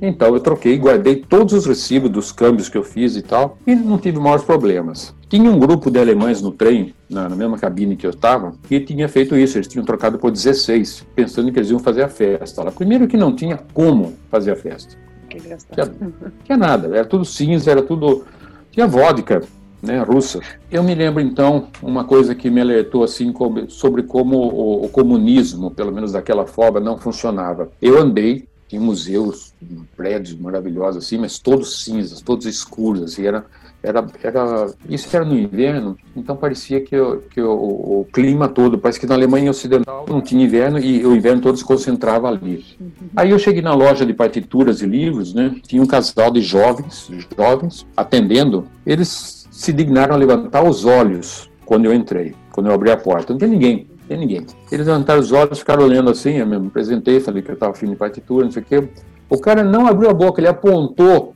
então 0.02 0.34
eu 0.34 0.40
troquei, 0.40 0.76
guardei 0.76 1.16
todos 1.16 1.52
os 1.52 1.66
recibos 1.66 2.10
dos 2.10 2.32
câmbios 2.32 2.68
que 2.68 2.76
eu 2.76 2.82
fiz 2.82 3.16
e 3.16 3.22
tal, 3.22 3.56
e 3.66 3.74
não 3.74 3.98
tive 3.98 4.18
maiores 4.18 4.44
problemas. 4.44 5.14
Tinha 5.34 5.50
um 5.50 5.58
grupo 5.58 5.90
de 5.90 5.98
alemães 5.98 6.40
no 6.40 6.52
trem, 6.52 6.94
na, 7.10 7.28
na 7.28 7.34
mesma 7.34 7.58
cabine 7.58 7.96
que 7.96 8.06
eu 8.06 8.10
estava, 8.10 8.54
que 8.68 8.78
tinha 8.78 9.08
feito 9.08 9.36
isso, 9.36 9.58
eles 9.58 9.66
tinham 9.66 9.84
trocado 9.84 10.16
por 10.16 10.30
16, 10.30 11.04
pensando 11.12 11.50
que 11.50 11.58
eles 11.58 11.70
iam 11.70 11.80
fazer 11.80 12.04
a 12.04 12.08
festa 12.08 12.62
lá. 12.62 12.70
Primeiro 12.70 13.08
que 13.08 13.16
não 13.16 13.34
tinha 13.34 13.58
como 13.72 14.14
fazer 14.30 14.52
a 14.52 14.56
festa. 14.56 14.96
Que 15.28 15.40
tinha, 15.40 15.90
tinha 16.44 16.56
nada, 16.56 16.86
era 16.96 17.04
tudo 17.04 17.24
cinza, 17.24 17.68
era 17.68 17.82
tudo... 17.82 18.24
Tinha 18.70 18.86
vodka, 18.86 19.42
né, 19.82 20.00
russa. 20.04 20.38
Eu 20.70 20.84
me 20.84 20.94
lembro 20.94 21.20
então 21.20 21.66
uma 21.82 22.04
coisa 22.04 22.32
que 22.32 22.48
me 22.48 22.60
alertou 22.60 23.02
assim 23.02 23.34
sobre 23.66 24.04
como 24.04 24.36
o, 24.36 24.84
o, 24.84 24.88
comunismo, 24.88 25.68
pelo 25.68 25.90
menos 25.90 26.12
daquela 26.12 26.46
forma, 26.46 26.78
não 26.78 26.96
funcionava. 26.96 27.72
Eu 27.82 28.00
andei 28.00 28.46
em 28.72 28.78
museus, 28.78 29.52
em 29.60 29.82
prédios 29.96 30.38
maravilhosos 30.38 31.04
assim, 31.04 31.18
mas 31.18 31.40
todos 31.40 31.82
cinzas, 31.82 32.20
todos 32.20 32.46
escuros, 32.46 33.02
assim, 33.02 33.26
era, 33.26 33.44
era, 33.84 34.06
era, 34.22 34.66
isso 34.88 35.14
era 35.14 35.24
no 35.24 35.38
inverno, 35.38 35.96
então 36.16 36.34
parecia 36.34 36.80
que, 36.80 36.96
que 37.30 37.40
o, 37.40 37.52
o, 37.52 38.06
clima 38.12 38.48
todo, 38.48 38.78
parece 38.78 38.98
que 38.98 39.06
na 39.06 39.14
Alemanha 39.14 39.50
Ocidental 39.50 40.06
não 40.08 40.22
tinha 40.22 40.42
inverno 40.42 40.78
e 40.78 41.04
o 41.04 41.14
inverno 41.14 41.42
todo 41.42 41.56
se 41.58 41.64
concentrava 41.64 42.28
ali. 42.28 42.64
Uhum. 42.80 42.90
Aí 43.14 43.30
eu 43.30 43.38
cheguei 43.38 43.60
na 43.60 43.74
loja 43.74 44.06
de 44.06 44.14
partituras 44.14 44.80
e 44.80 44.86
livros, 44.86 45.34
né, 45.34 45.54
tinha 45.66 45.82
um 45.82 45.86
casal 45.86 46.30
de 46.30 46.40
jovens, 46.40 47.10
jovens, 47.36 47.86
atendendo, 47.94 48.66
eles 48.86 49.46
se 49.50 49.72
dignaram 49.72 50.14
a 50.14 50.18
levantar 50.18 50.64
os 50.64 50.84
olhos 50.84 51.50
quando 51.66 51.84
eu 51.84 51.94
entrei, 51.94 52.34
quando 52.52 52.68
eu 52.68 52.72
abri 52.72 52.90
a 52.90 52.96
porta, 52.96 53.32
não 53.32 53.38
tinha 53.38 53.50
ninguém 53.50 53.86
tem 54.08 54.18
ninguém. 54.18 54.46
Eles 54.70 54.86
levantaram 54.86 55.20
os 55.20 55.32
olhos, 55.32 55.58
ficaram 55.58 55.84
olhando 55.84 56.10
assim, 56.10 56.34
eu 56.34 56.46
me 56.46 56.56
apresentei, 56.56 57.20
falei 57.20 57.42
que 57.42 57.50
eu 57.50 57.54
estava 57.54 57.72
afim 57.72 57.88
de 57.88 57.96
partitura, 57.96 58.44
não 58.44 58.52
sei 58.52 58.62
o 58.62 58.64
quê. 58.64 58.88
O 59.30 59.38
cara 59.38 59.64
não 59.64 59.86
abriu 59.86 60.10
a 60.10 60.14
boca, 60.14 60.40
ele 60.40 60.48
apontou 60.48 61.34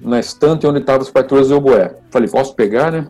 na 0.00 0.18
estante 0.18 0.66
onde 0.66 0.80
estavam 0.80 1.02
as 1.02 1.10
partituras 1.10 1.48
do 1.48 1.56
oboé. 1.56 1.94
Falei, 2.10 2.28
posso 2.28 2.54
pegar, 2.54 2.90
né? 2.90 3.06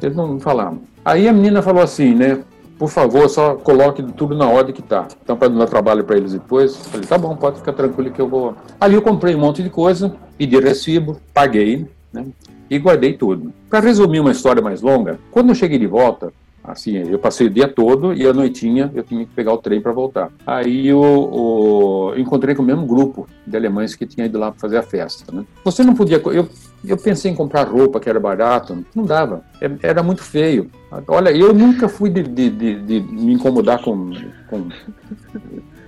Eles 0.00 0.16
não 0.16 0.38
falaram. 0.38 0.80
Aí 1.04 1.28
a 1.28 1.32
menina 1.32 1.62
falou 1.62 1.82
assim, 1.82 2.14
né? 2.14 2.40
Por 2.78 2.88
favor, 2.88 3.28
só 3.28 3.56
coloque 3.56 4.02
tudo 4.02 4.36
na 4.36 4.48
ordem 4.48 4.72
que 4.72 4.82
tá. 4.82 5.08
Então, 5.22 5.36
para 5.36 5.48
não 5.48 5.58
dar 5.58 5.66
trabalho 5.66 6.04
para 6.04 6.16
eles 6.16 6.32
depois, 6.32 6.76
falei, 6.76 7.06
tá 7.06 7.18
bom, 7.18 7.34
pode 7.34 7.58
ficar 7.58 7.72
tranquilo 7.72 8.12
que 8.12 8.20
eu 8.20 8.28
vou. 8.28 8.54
Ali 8.80 8.94
eu 8.94 9.02
comprei 9.02 9.34
um 9.34 9.40
monte 9.40 9.62
de 9.62 9.70
coisa, 9.70 10.14
pedi 10.36 10.58
recibo, 10.60 11.20
paguei, 11.34 11.86
né? 12.12 12.26
E 12.70 12.78
guardei 12.78 13.14
tudo. 13.14 13.52
Para 13.68 13.80
resumir 13.80 14.20
uma 14.20 14.30
história 14.30 14.62
mais 14.62 14.80
longa, 14.80 15.18
quando 15.32 15.48
eu 15.48 15.54
cheguei 15.56 15.78
de 15.78 15.86
volta, 15.86 16.32
Assim, 16.68 16.96
eu 16.96 17.18
passei 17.18 17.46
o 17.46 17.50
dia 17.50 17.66
todo 17.66 18.12
e 18.12 18.26
à 18.26 18.32
noitinha 18.32 18.90
eu 18.94 19.02
tinha 19.02 19.24
que 19.24 19.32
pegar 19.32 19.52
o 19.54 19.58
trem 19.58 19.80
para 19.80 19.90
voltar. 19.90 20.30
Aí 20.46 20.86
eu, 20.86 22.12
eu, 22.14 22.20
encontrei 22.20 22.54
com 22.54 22.62
o 22.62 22.66
mesmo 22.66 22.86
grupo 22.86 23.26
de 23.46 23.56
alemães 23.56 23.94
que 23.94 24.06
tinha 24.06 24.26
ido 24.26 24.38
lá 24.38 24.50
para 24.50 24.60
fazer 24.60 24.76
a 24.76 24.82
festa. 24.82 25.32
Né? 25.32 25.44
Você 25.64 25.82
não 25.82 25.94
podia. 25.94 26.20
Eu, 26.26 26.46
eu 26.84 26.96
pensei 26.96 27.30
em 27.30 27.34
comprar 27.34 27.66
roupa 27.66 27.98
que 27.98 28.08
era 28.08 28.20
barato, 28.20 28.84
não 28.94 29.04
dava, 29.04 29.42
é, 29.60 29.70
era 29.82 30.02
muito 30.02 30.22
feio. 30.22 30.70
Olha, 31.06 31.30
eu 31.30 31.52
nunca 31.54 31.88
fui 31.88 32.10
de, 32.10 32.22
de, 32.22 32.50
de, 32.50 32.74
de 32.74 33.00
me 33.00 33.32
incomodar 33.32 33.82
com, 33.82 34.10
com 34.48 34.68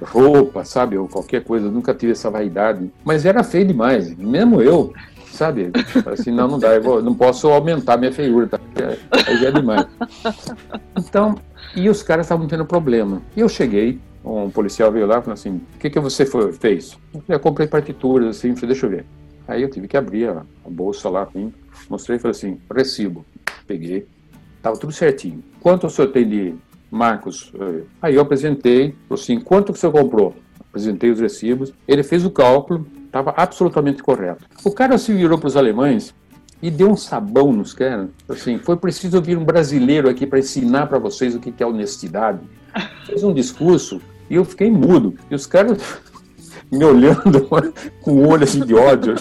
roupa, 0.02 0.64
sabe, 0.64 0.96
ou 0.96 1.08
qualquer 1.08 1.44
coisa, 1.44 1.70
nunca 1.70 1.94
tive 1.94 2.12
essa 2.12 2.30
vaidade, 2.30 2.90
mas 3.04 3.24
era 3.24 3.42
feio 3.42 3.66
demais. 3.66 4.14
Mesmo 4.16 4.60
eu 4.60 4.92
sabe? 5.40 5.70
Assim, 6.04 6.30
não, 6.30 6.46
não 6.46 6.58
dá, 6.58 6.74
eu 6.74 6.82
vou, 6.82 7.02
não 7.02 7.14
posso 7.14 7.48
aumentar 7.48 7.96
minha 7.96 8.12
feiura, 8.12 8.46
tá? 8.46 8.60
Aí 9.26 9.38
já 9.38 9.48
é 9.48 9.52
demais. 9.52 9.86
Então, 10.98 11.34
e 11.74 11.88
os 11.88 12.02
caras 12.02 12.26
estavam 12.26 12.46
tendo 12.46 12.66
problema. 12.66 13.22
E 13.34 13.40
eu 13.40 13.48
cheguei, 13.48 13.98
um 14.22 14.50
policial 14.50 14.92
veio 14.92 15.06
lá 15.06 15.18
e 15.18 15.22
falou 15.22 15.32
assim: 15.32 15.62
o 15.74 15.78
que, 15.78 15.88
que 15.88 15.98
você 15.98 16.26
foi, 16.26 16.52
fez? 16.52 16.98
Eu, 17.14 17.22
falei, 17.22 17.36
eu 17.36 17.40
comprei 17.40 17.66
partituras, 17.66 18.36
assim, 18.36 18.52
deixa 18.52 18.84
eu 18.84 18.90
ver. 18.90 19.06
Aí 19.48 19.62
eu 19.62 19.70
tive 19.70 19.88
que 19.88 19.96
abrir 19.96 20.28
a, 20.28 20.42
a 20.64 20.68
bolsa 20.68 21.08
lá, 21.08 21.22
assim, 21.22 21.52
mostrei 21.88 22.18
e 22.18 22.20
falei 22.20 22.36
assim: 22.36 22.60
recibo. 22.70 23.24
Peguei, 23.66 24.06
tava 24.60 24.76
tudo 24.76 24.92
certinho. 24.92 25.42
Quanto 25.58 25.86
o 25.86 25.90
senhor 25.90 26.08
tem 26.08 26.28
de 26.28 26.54
Marcos? 26.90 27.50
Aí 28.02 28.14
eu 28.14 28.20
apresentei, 28.20 28.94
falou 29.08 29.22
assim: 29.22 29.40
quanto 29.40 29.72
que 29.72 29.78
o 29.78 29.80
senhor 29.80 29.92
comprou? 29.92 30.34
Apresentei 30.68 31.10
os 31.10 31.18
recibos. 31.18 31.72
Ele 31.88 32.02
fez 32.02 32.26
o 32.26 32.30
cálculo, 32.30 32.86
Estava 33.10 33.34
absolutamente 33.36 34.04
correto. 34.04 34.44
O 34.64 34.70
cara 34.70 34.96
se 34.96 35.12
virou 35.12 35.36
para 35.36 35.48
os 35.48 35.56
alemães 35.56 36.14
e 36.62 36.70
deu 36.70 36.88
um 36.88 36.96
sabão 36.96 37.52
nos 37.52 37.74
caras. 37.74 38.08
Assim, 38.28 38.56
foi 38.56 38.76
preciso 38.76 39.20
vir 39.20 39.36
um 39.36 39.44
brasileiro 39.44 40.08
aqui 40.08 40.24
para 40.24 40.38
ensinar 40.38 40.86
para 40.86 41.00
vocês 41.00 41.34
o 41.34 41.40
que 41.40 41.60
é 41.60 41.66
honestidade. 41.66 42.38
Fez 43.06 43.24
um 43.24 43.34
discurso 43.34 44.00
e 44.30 44.36
eu 44.36 44.44
fiquei 44.44 44.70
mudo. 44.70 45.16
E 45.28 45.34
os 45.34 45.44
caras 45.44 45.78
me 46.70 46.84
olhando 46.84 47.48
com 48.00 48.28
olho 48.28 48.44
assim 48.44 48.64
de 48.64 48.76
ódio. 48.76 49.16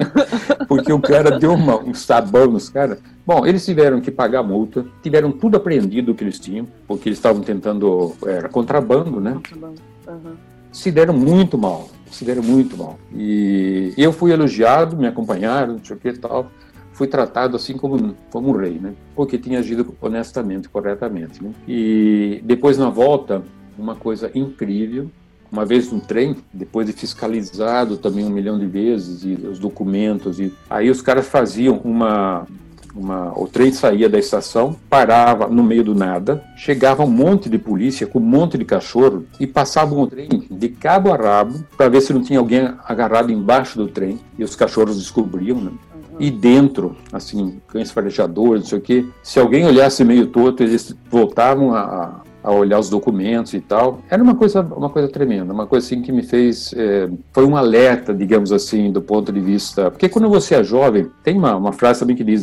Porque 0.66 0.90
o 0.90 1.02
cara 1.02 1.38
deu 1.38 1.52
uma, 1.52 1.76
um 1.76 1.92
sabão 1.92 2.46
nos 2.46 2.70
caras. 2.70 2.98
Bom, 3.26 3.44
eles 3.44 3.62
tiveram 3.62 4.00
que 4.00 4.10
pagar 4.10 4.42
multa, 4.42 4.86
tiveram 5.02 5.30
tudo 5.30 5.58
apreendido 5.58 6.14
que 6.14 6.24
eles 6.24 6.38
tinham, 6.38 6.66
porque 6.86 7.10
eles 7.10 7.18
estavam 7.18 7.42
tentando. 7.42 8.14
Era 8.26 8.48
contrabando, 8.48 9.20
né? 9.20 9.34
Contrabando. 9.34 9.80
Uhum. 10.08 10.34
Se 10.72 10.90
deram 10.90 11.14
muito 11.14 11.58
mal 11.58 11.88
deram 12.24 12.42
muito 12.42 12.76
mal. 12.76 12.98
E 13.14 13.94
eu 13.96 14.12
fui 14.12 14.32
elogiado, 14.32 14.96
me 14.96 15.06
acompanharam, 15.06 15.74
não 15.74 15.84
sei 15.84 15.96
o 15.96 15.98
que 15.98 16.08
e 16.08 16.18
tal. 16.18 16.50
Fui 16.92 17.06
tratado 17.06 17.56
assim 17.56 17.76
como, 17.76 18.14
como 18.30 18.50
um 18.50 18.56
rei, 18.56 18.78
né? 18.78 18.92
Porque 19.14 19.38
tinha 19.38 19.58
agido 19.58 19.94
honestamente, 20.00 20.68
corretamente. 20.68 21.42
Né? 21.42 21.52
E 21.66 22.40
depois, 22.44 22.76
na 22.76 22.90
volta, 22.90 23.42
uma 23.78 23.94
coisa 23.94 24.30
incrível. 24.34 25.10
Uma 25.50 25.64
vez 25.64 25.90
no 25.90 26.00
trem, 26.00 26.36
depois 26.52 26.86
de 26.86 26.92
fiscalizado 26.92 27.96
também 27.96 28.24
um 28.24 28.30
milhão 28.30 28.56
de 28.58 28.66
vezes, 28.66 29.24
e 29.24 29.32
os 29.46 29.58
documentos, 29.58 30.38
e 30.38 30.52
aí 30.68 30.88
os 30.88 31.02
caras 31.02 31.26
faziam 31.26 31.78
uma, 31.78 32.46
uma, 32.94 33.32
o 33.38 33.46
trem 33.46 33.72
saía 33.72 34.08
da 34.08 34.18
estação, 34.18 34.76
parava 34.88 35.46
no 35.48 35.62
meio 35.62 35.84
do 35.84 35.94
nada, 35.94 36.42
chegava 36.56 37.04
um 37.04 37.10
monte 37.10 37.48
de 37.48 37.58
polícia 37.58 38.06
com 38.06 38.18
um 38.18 38.22
monte 38.22 38.58
de 38.58 38.64
cachorro 38.64 39.24
e 39.38 39.46
passavam 39.46 40.00
o 40.00 40.06
trem 40.06 40.46
de 40.50 40.68
cabo 40.68 41.12
a 41.12 41.16
rabo 41.16 41.64
para 41.76 41.88
ver 41.88 42.00
se 42.00 42.12
não 42.12 42.22
tinha 42.22 42.38
alguém 42.38 42.72
agarrado 42.84 43.32
embaixo 43.32 43.78
do 43.78 43.88
trem 43.88 44.18
e 44.38 44.44
os 44.44 44.56
cachorros 44.56 44.98
descobriam, 44.98 45.60
né? 45.60 45.70
E 46.18 46.30
dentro, 46.30 46.96
assim, 47.10 47.60
cães 47.66 47.90
farejadores, 47.90 48.62
não 48.62 48.68
sei 48.68 48.78
o 48.78 48.82
quê, 48.82 49.06
se 49.22 49.40
alguém 49.40 49.64
olhasse 49.64 50.04
meio 50.04 50.26
torto, 50.26 50.62
eles 50.62 50.94
voltavam 51.10 51.74
a, 51.74 52.20
a 52.42 52.50
olhar 52.52 52.78
os 52.78 52.88
documentos 52.88 53.54
e 53.54 53.60
tal. 53.60 54.02
Era 54.08 54.22
uma 54.22 54.34
coisa, 54.34 54.60
uma 54.62 54.90
coisa 54.90 55.08
tremenda, 55.08 55.52
uma 55.52 55.66
coisa 55.66 55.86
assim 55.86 56.02
que 56.02 56.10
me 56.10 56.22
fez, 56.22 56.72
é, 56.76 57.08
foi 57.32 57.44
um 57.44 57.56
alerta, 57.56 58.14
digamos 58.14 58.52
assim, 58.52 58.90
do 58.90 59.02
ponto 59.02 59.32
de 59.32 59.40
vista, 59.40 59.90
porque 59.90 60.08
quando 60.08 60.28
você 60.28 60.54
é 60.54 60.64
jovem, 60.64 61.10
tem 61.22 61.36
uma, 61.36 61.54
uma 61.56 61.72
frase 61.72 62.00
também 62.00 62.16
que 62.16 62.24
diz 62.24 62.40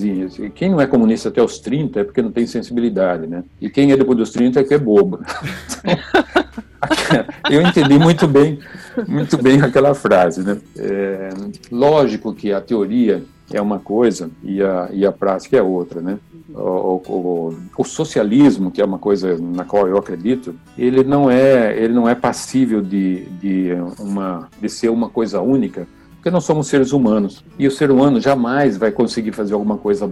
quem 0.54 0.70
não 0.70 0.80
é 0.80 0.86
comunista 0.86 1.30
até 1.30 1.42
os 1.42 1.60
30 1.60 2.00
é 2.00 2.04
porque 2.04 2.22
não 2.22 2.32
tem 2.32 2.46
sensibilidade, 2.46 3.26
né? 3.26 3.44
E 3.60 3.70
quem 3.70 3.92
é 3.92 3.98
depois 3.98 4.18
dos 4.18 4.32
30 4.32 4.60
é 4.60 4.64
que 4.64 4.74
é 4.74 4.78
bobo. 4.78 5.20
Então, 6.78 7.26
eu 7.50 7.62
entendi 7.62 7.98
muito 7.98 8.28
bem, 8.28 8.60
muito 9.08 9.42
bem 9.42 9.62
aquela 9.62 9.94
frase, 9.94 10.44
né? 10.44 10.58
É, 10.78 11.30
lógico 11.72 12.34
que 12.34 12.52
a 12.52 12.62
teoria 12.62 13.24
é 13.52 13.62
uma 13.62 13.80
coisa 13.80 14.30
e 14.44 14.62
a, 14.62 14.90
e 14.92 15.06
a 15.06 15.12
prática 15.12 15.58
é 15.58 15.62
outra, 15.62 16.02
né? 16.02 16.20
O, 16.54 17.02
o, 17.08 17.58
o, 17.78 17.84
socialismo, 17.84 18.72
que 18.72 18.82
é 18.82 18.86
uma 18.86 18.98
coisa 18.98 19.38
na 19.38 19.64
qual 19.64 19.88
eu 19.88 19.98
acredito, 19.98 20.56
ele 20.78 21.04
não 21.04 21.30
é 21.30 21.78
ele 21.78 21.94
não 21.94 22.10
é 22.10 22.16
passível 22.16 22.82
de, 22.82 23.26
de 23.42 23.70
uma 24.00 24.50
de 24.60 24.70
ser 24.70 24.90
uma 24.90 25.10
coisa 25.10 25.42
única, 25.42 25.88
porque 26.16 26.32
nós 26.32 26.44
somos 26.44 26.68
seres 26.68 26.92
humanos 26.92 27.44
e 27.60 27.68
o 27.68 27.72
ser 27.72 27.92
humano 27.92 28.20
jamais 28.20 28.78
vai 28.78 28.92
conseguir 28.92 29.32
fazer 29.32 29.54
alguma 29.54 29.78
coisa 29.78 30.10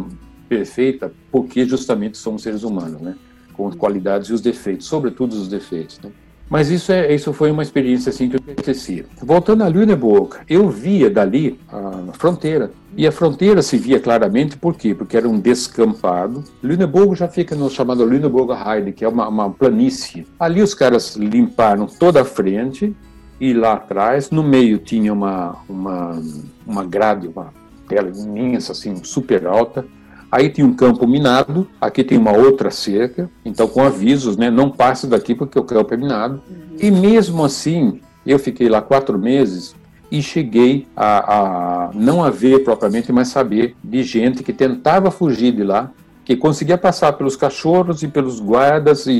perfeita, 0.47 1.11
porque 1.31 1.65
justamente 1.65 2.17
somos 2.17 2.43
seres 2.43 2.63
humanos, 2.63 3.01
né? 3.01 3.15
Com 3.53 3.67
as 3.67 3.75
qualidades 3.75 4.29
e 4.29 4.33
os 4.33 4.41
defeitos, 4.41 4.85
sobretudo 4.87 5.33
os 5.33 5.47
defeitos. 5.47 5.99
Né? 6.03 6.11
Mas 6.49 6.69
isso, 6.69 6.91
é, 6.91 7.13
isso 7.13 7.33
foi 7.33 7.49
uma 7.49 7.63
experiência 7.63 8.09
assim 8.09 8.29
que 8.29 8.35
eu 8.35 8.41
esqueci. 8.55 9.05
Voltando 9.21 9.63
a 9.63 9.67
Lüneburg, 9.67 10.37
eu 10.47 10.69
via 10.69 11.09
dali 11.09 11.59
a 11.67 12.13
fronteira. 12.13 12.71
E 12.95 13.05
a 13.05 13.11
fronteira 13.11 13.61
se 13.61 13.77
via 13.77 13.99
claramente 13.99 14.55
por 14.55 14.75
quê? 14.75 14.93
Porque 14.93 15.17
era 15.17 15.27
um 15.27 15.39
descampado. 15.39 16.43
Lüneburg 16.63 17.15
já 17.15 17.27
fica 17.27 17.55
no 17.55 17.69
chamado 17.69 18.05
Lüneburg 18.05 18.53
Heide, 18.53 18.93
que 18.93 19.03
é 19.03 19.07
uma, 19.07 19.27
uma 19.27 19.49
planície. 19.49 20.25
Ali 20.39 20.61
os 20.61 20.73
caras 20.73 21.15
limparam 21.15 21.87
toda 21.87 22.21
a 22.21 22.25
frente 22.25 22.95
e 23.39 23.53
lá 23.53 23.73
atrás, 23.73 24.29
no 24.29 24.43
meio 24.43 24.77
tinha 24.77 25.11
uma, 25.11 25.57
uma, 25.67 26.21
uma 26.65 26.85
grade, 26.85 27.27
uma 27.27 27.53
tela 27.87 28.09
imensa, 28.09 28.71
assim, 28.71 28.95
super 29.03 29.45
alta, 29.45 29.85
Aí 30.31 30.49
tem 30.49 30.65
um 30.65 30.73
campo 30.73 31.07
minado, 31.07 31.67
aqui 31.79 32.03
tem 32.03 32.17
uma 32.17 32.35
outra 32.35 32.71
cerca, 32.71 33.29
então 33.43 33.67
com 33.67 33.81
avisos, 33.81 34.35
né? 34.35 34.49
Não 34.49 34.69
passe 34.69 35.07
daqui 35.07 35.33
porque 35.33 35.57
o 35.57 35.63
campo 35.63 35.93
é 35.93 35.97
minado. 35.97 36.41
Uhum. 36.49 36.77
E 36.79 36.91
mesmo 36.91 37.43
assim, 37.43 38.01
eu 38.25 38.39
fiquei 38.39 38.67
lá 38.67 38.81
quatro 38.81 39.17
meses 39.17 39.75
e 40.11 40.21
cheguei 40.21 40.87
a, 40.95 41.87
a 41.87 41.91
não 41.93 42.23
haver 42.23 42.63
propriamente, 42.63 43.11
mas 43.11 43.29
saber 43.29 43.75
de 43.83 44.03
gente 44.03 44.43
que 44.43 44.53
tentava 44.53 45.11
fugir 45.11 45.51
de 45.51 45.63
lá, 45.63 45.91
que 46.23 46.35
conseguia 46.35 46.77
passar 46.77 47.13
pelos 47.13 47.35
cachorros 47.35 48.01
e 48.01 48.07
pelos 48.07 48.39
guardas 48.39 49.05
e, 49.05 49.11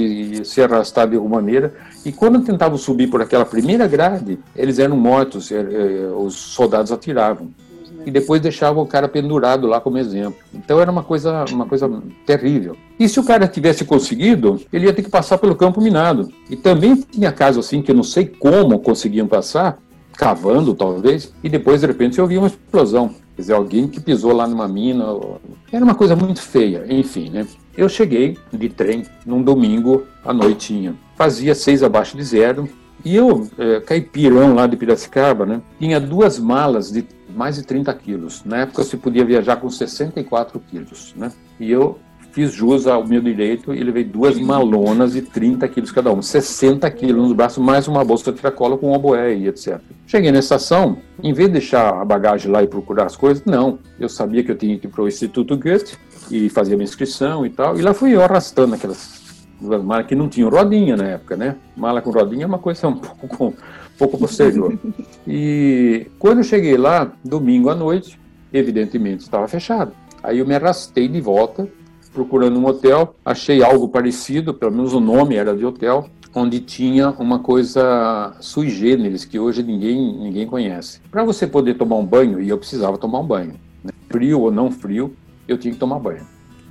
e 0.42 0.46
se 0.46 0.62
arrastar 0.62 1.08
de 1.08 1.16
alguma 1.16 1.36
maneira. 1.36 1.74
E 2.04 2.12
quando 2.12 2.42
tentavam 2.42 2.78
subir 2.78 3.08
por 3.08 3.22
aquela 3.22 3.46
primeira 3.46 3.88
grade, 3.88 4.40
eles 4.56 4.80
eram 4.80 4.98
mortos, 4.98 5.52
é, 5.52 5.56
é, 5.56 6.12
os 6.18 6.34
soldados 6.34 6.92
atiravam 6.92 7.50
e 8.06 8.12
depois 8.12 8.42
deixava 8.42 8.80
o 8.80 8.86
cara 8.86 9.08
pendurado 9.08 9.68
lá 9.68 9.82
como 9.82 9.98
exemplo. 9.98 10.40
Então 10.54 10.80
era 10.80 10.92
uma 10.92 11.04
coisa, 11.04 11.46
uma 11.52 11.66
coisa 11.66 11.90
terrível. 12.26 12.78
E 13.00 13.10
se 13.10 13.20
o 13.20 13.24
cara 13.24 13.48
tivesse 13.48 13.84
conseguido, 13.84 14.62
ele 14.72 14.86
ia 14.86 14.94
ter 14.94 15.04
que 15.04 15.10
passar 15.10 15.38
pelo 15.38 15.56
campo 15.56 15.82
minado. 15.82 16.30
E 16.50 16.56
também 16.56 16.96
tinha 16.96 17.32
casos 17.32 17.66
assim 17.66 17.82
que 17.82 17.92
eu 17.92 17.96
não 17.96 18.04
sei 18.04 18.26
como 18.26 18.80
conseguiam 18.80 19.28
passar, 19.28 19.80
cavando 20.14 20.74
talvez, 20.74 21.34
e 21.44 21.50
depois 21.50 21.82
de 21.82 21.88
repente 21.88 22.16
você 22.16 22.22
ouvia 22.22 22.40
uma 22.40 22.48
explosão. 22.48 23.10
Quer 23.36 23.42
dizer, 23.42 23.54
alguém 23.54 23.88
que 23.88 24.00
pisou 24.00 24.32
lá 24.32 24.48
numa 24.48 24.68
mina. 24.68 25.06
Era 25.72 25.84
uma 25.84 25.96
coisa 25.96 26.16
muito 26.16 26.42
feia, 26.42 26.86
enfim, 26.88 27.30
né? 27.30 27.46
Eu 27.76 27.90
cheguei 27.90 28.38
de 28.54 28.70
trem 28.70 29.04
num 29.26 29.44
domingo 29.44 30.06
à 30.24 30.32
noitinha. 30.32 30.96
Fazia 31.18 31.54
seis 31.54 31.84
abaixo 31.84 32.16
de 32.16 32.24
zero, 32.24 32.70
e 33.06 33.16
eu, 33.16 33.48
é, 33.60 33.80
caipirão 33.82 34.56
lá 34.56 34.66
de 34.66 34.76
Piracicaba, 34.76 35.46
né, 35.46 35.62
tinha 35.80 36.00
duas 36.00 36.40
malas 36.40 36.92
de 36.92 37.04
mais 37.36 37.58
de 37.58 37.64
30 37.64 37.94
quilos. 37.96 38.44
Na 38.46 38.58
época 38.58 38.84
se 38.84 38.98
podia 38.98 39.26
viajar 39.26 39.58
com 39.58 39.70
64 39.70 40.60
quilos, 40.60 41.14
né? 41.16 41.32
E 41.60 41.70
eu 41.70 42.00
fiz 42.32 42.52
jus 42.52 42.86
ao 42.86 43.08
meu 43.08 43.22
direito 43.22 43.74
e 43.74 43.82
levei 43.82 44.04
duas 44.04 44.38
malonas 44.38 45.14
de 45.14 45.22
30 45.22 45.66
quilos 45.70 45.90
cada 45.90 46.12
uma, 46.12 46.22
60 46.22 46.90
quilos 46.92 47.24
nos 47.24 47.34
braços, 47.34 47.64
mais 47.64 47.88
uma 47.88 48.04
bolsa 48.04 48.30
de 48.32 48.38
tiracolo 48.38 48.78
com 48.78 48.92
oboé 48.92 49.34
e 49.34 49.48
etc. 49.48 49.80
Cheguei 50.06 50.32
na 50.32 50.40
estação, 50.40 50.98
em 51.24 51.32
vez 51.32 51.48
de 51.48 51.54
deixar 51.54 51.94
a 51.94 52.04
bagagem 52.04 52.52
lá 52.52 52.62
e 52.62 52.68
procurar 52.68 53.06
as 53.06 53.16
coisas, 53.16 53.44
não. 53.46 53.80
Eu 53.98 54.10
sabia 54.10 54.44
que 54.44 54.52
eu 54.52 54.58
tinha 54.58 54.78
que 54.78 54.86
ir 54.86 54.90
para 54.90 55.04
o 55.04 55.08
Instituto 55.08 55.58
Goethe 55.58 55.98
e 56.30 56.50
fazer 56.50 56.76
minha 56.76 56.84
inscrição 56.84 57.46
e 57.46 57.50
tal, 57.50 57.78
e 57.78 57.82
lá 57.82 57.94
fui 57.94 58.14
eu 58.14 58.22
arrastando 58.22 58.76
aquelas 58.76 59.24
malas 59.62 60.06
que 60.06 60.16
não 60.16 60.28
tinham 60.28 60.50
rodinha 60.50 60.98
na 60.98 61.06
época, 61.06 61.38
né? 61.38 61.56
Mala 61.76 62.02
com 62.02 62.12
rodinha 62.12 62.44
é 62.44 62.48
uma 62.48 62.60
coisa 62.60 62.88
um 62.88 62.98
pouco, 62.98 63.46
um 63.46 63.54
pouco 63.98 64.18
posterior. 64.18 64.78
e 65.28 66.08
quando 66.20 66.40
eu 66.40 66.44
cheguei 66.44 66.78
lá, 66.78 67.12
domingo 67.24 67.70
à 67.70 67.76
noite, 67.76 68.20
evidentemente 68.54 69.24
estava 69.24 69.48
fechado. 69.48 69.92
Aí 70.24 70.40
eu 70.40 70.46
me 70.46 70.56
arrastei 70.56 71.08
de 71.08 71.22
volta, 71.22 71.68
procurando 72.14 72.58
um 72.60 72.66
hotel, 72.66 73.16
achei 73.24 73.64
algo 73.64 73.90
parecido, 73.90 74.54
pelo 74.54 74.72
menos 74.72 74.94
o 74.94 75.00
nome 75.00 75.36
era 75.36 75.56
de 75.56 75.66
hotel, 75.66 76.10
onde 76.34 76.60
tinha 76.60 77.12
uma 77.12 77.40
coisa 77.40 78.36
sui 78.40 78.70
generis 78.70 79.24
que 79.24 79.40
hoje 79.40 79.64
ninguém, 79.64 80.18
ninguém 80.18 80.48
conhece. 80.48 81.00
Para 81.12 81.24
você 81.24 81.46
poder 81.46 81.76
tomar 81.76 81.98
um 81.98 82.06
banho, 82.06 82.42
e 82.42 82.50
eu 82.50 82.58
precisava 82.58 82.98
tomar 82.98 83.20
um 83.20 83.28
banho, 83.28 83.54
né? 83.84 83.92
frio 84.10 84.42
ou 84.42 84.52
não 84.52 84.72
frio, 84.72 85.14
eu 85.48 85.58
tinha 85.58 85.74
que 85.74 85.80
tomar 85.80 86.00
banho. 86.00 86.26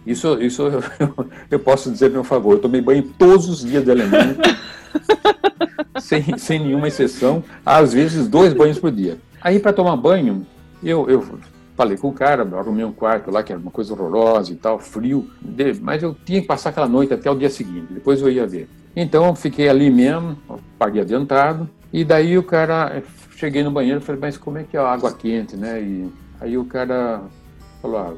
Isso, 0.07 0.41
isso 0.41 0.63
eu, 0.63 0.83
eu 1.51 1.59
posso 1.59 1.91
dizer 1.91 2.11
meu 2.11 2.25
favor. 2.25 2.55
Eu 2.55 2.59
tomei 2.61 2.81
banho 2.81 3.03
todos 3.19 3.49
os 3.49 3.65
dias 3.65 3.85
de 3.85 3.91
Alemanha, 3.91 4.37
sem, 6.01 6.37
sem 6.39 6.59
nenhuma 6.61 6.89
exceção, 6.89 7.43
às 7.65 7.93
vezes 7.93 8.29
dois 8.29 8.53
banhos 8.53 8.79
por 8.79 8.91
dia. 8.91 9.19
Aí, 9.41 9.59
para 9.59 9.73
tomar 9.73 9.97
banho, 9.97 10.47
eu, 10.83 11.09
eu 11.09 11.25
falei 11.77 11.97
com 11.97 12.09
o 12.09 12.13
cara, 12.13 12.43
arrumei 12.43 12.85
um 12.85 12.93
quarto 12.93 13.31
lá, 13.31 13.43
que 13.43 13.53
era 13.53 13.61
uma 13.61 13.71
coisa 13.71 13.93
horrorosa 13.93 14.53
e 14.53 14.57
tal, 14.57 14.79
frio, 14.79 15.29
mas 15.81 16.03
eu 16.03 16.15
tinha 16.25 16.41
que 16.41 16.47
passar 16.47 16.71
aquela 16.71 16.89
noite 16.89 17.13
até 17.13 17.31
o 17.31 17.35
dia 17.35 17.51
seguinte, 17.51 17.93
depois 17.93 18.21
eu 18.21 18.31
ia 18.31 18.47
ver. 18.47 18.69
Então, 18.97 19.27
eu 19.27 19.35
fiquei 19.35 19.69
ali 19.69 19.91
mesmo, 19.91 20.39
paguei 20.79 21.03
adiantado, 21.03 21.69
e 21.93 22.05
daí 22.05 22.39
o 22.39 22.43
cara, 22.43 23.03
cheguei 23.37 23.63
no 23.63 23.71
banheiro 23.71 24.01
e 24.01 24.03
falei, 24.03 24.21
mas 24.21 24.37
como 24.37 24.59
é 24.59 24.63
que 24.63 24.77
é 24.77 24.81
a 24.81 24.89
água 24.89 25.13
quente, 25.13 25.57
né? 25.57 25.81
E 25.83 26.09
aí 26.41 26.57
o 26.57 26.65
cara 26.65 27.23
falou, 27.83 27.99
ah, 27.99 28.15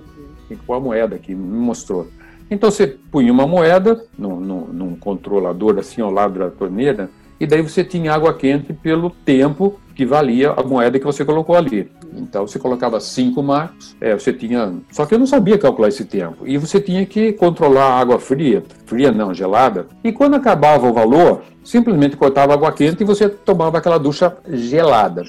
tem 0.49 0.57
que 0.57 0.65
pôr 0.65 0.75
a 0.75 0.81
moeda 0.81 1.17
aqui, 1.17 1.35
me 1.35 1.59
mostrou. 1.59 2.09
Então 2.51 2.71
você 2.71 2.87
punha 2.87 3.33
uma 3.33 3.47
moeda 3.47 4.05
num, 4.17 4.39
num, 4.39 4.95
controlador 4.97 5.79
assim 5.79 6.01
ao 6.01 6.11
lado 6.11 6.39
da 6.39 6.51
torneira, 6.51 7.11
e 7.39 7.47
daí 7.47 7.61
você 7.61 7.85
tinha 7.85 8.13
água 8.13 8.33
quente 8.33 8.73
pelo 8.73 9.11
tempo 9.11 9.79
que 9.95 10.07
valia 10.07 10.53
a 10.53 10.63
moeda 10.63 10.99
que 10.99 11.05
você 11.05 11.25
colocou 11.25 11.57
ali. 11.57 11.91
Então 12.15 12.47
você 12.47 12.59
colocava 12.59 13.01
cinco 13.01 13.43
marcos, 13.43 13.97
é, 14.01 14.15
você 14.15 14.33
tinha. 14.33 14.75
Só 14.91 15.05
que 15.05 15.15
eu 15.15 15.19
não 15.19 15.27
sabia 15.27 15.59
calcular 15.59 15.89
esse 15.89 16.05
tempo. 16.05 16.47
E 16.47 16.57
você 16.57 16.81
tinha 16.81 17.05
que 17.05 17.33
controlar 17.33 17.85
a 17.85 18.01
água 18.01 18.19
fria, 18.19 18.63
fria 18.87 19.11
não, 19.11 19.35
gelada. 19.35 19.87
E 20.05 20.13
quando 20.13 20.35
acabava 20.35 20.89
o 20.89 20.95
valor, 20.95 21.43
simplesmente 21.65 22.17
cortava 22.17 22.55
água 22.55 22.73
quente 22.73 23.03
e 23.03 23.07
você 23.07 23.29
tomava 23.29 23.79
aquela 23.79 23.99
ducha 23.99 24.37
gelada. 24.51 25.25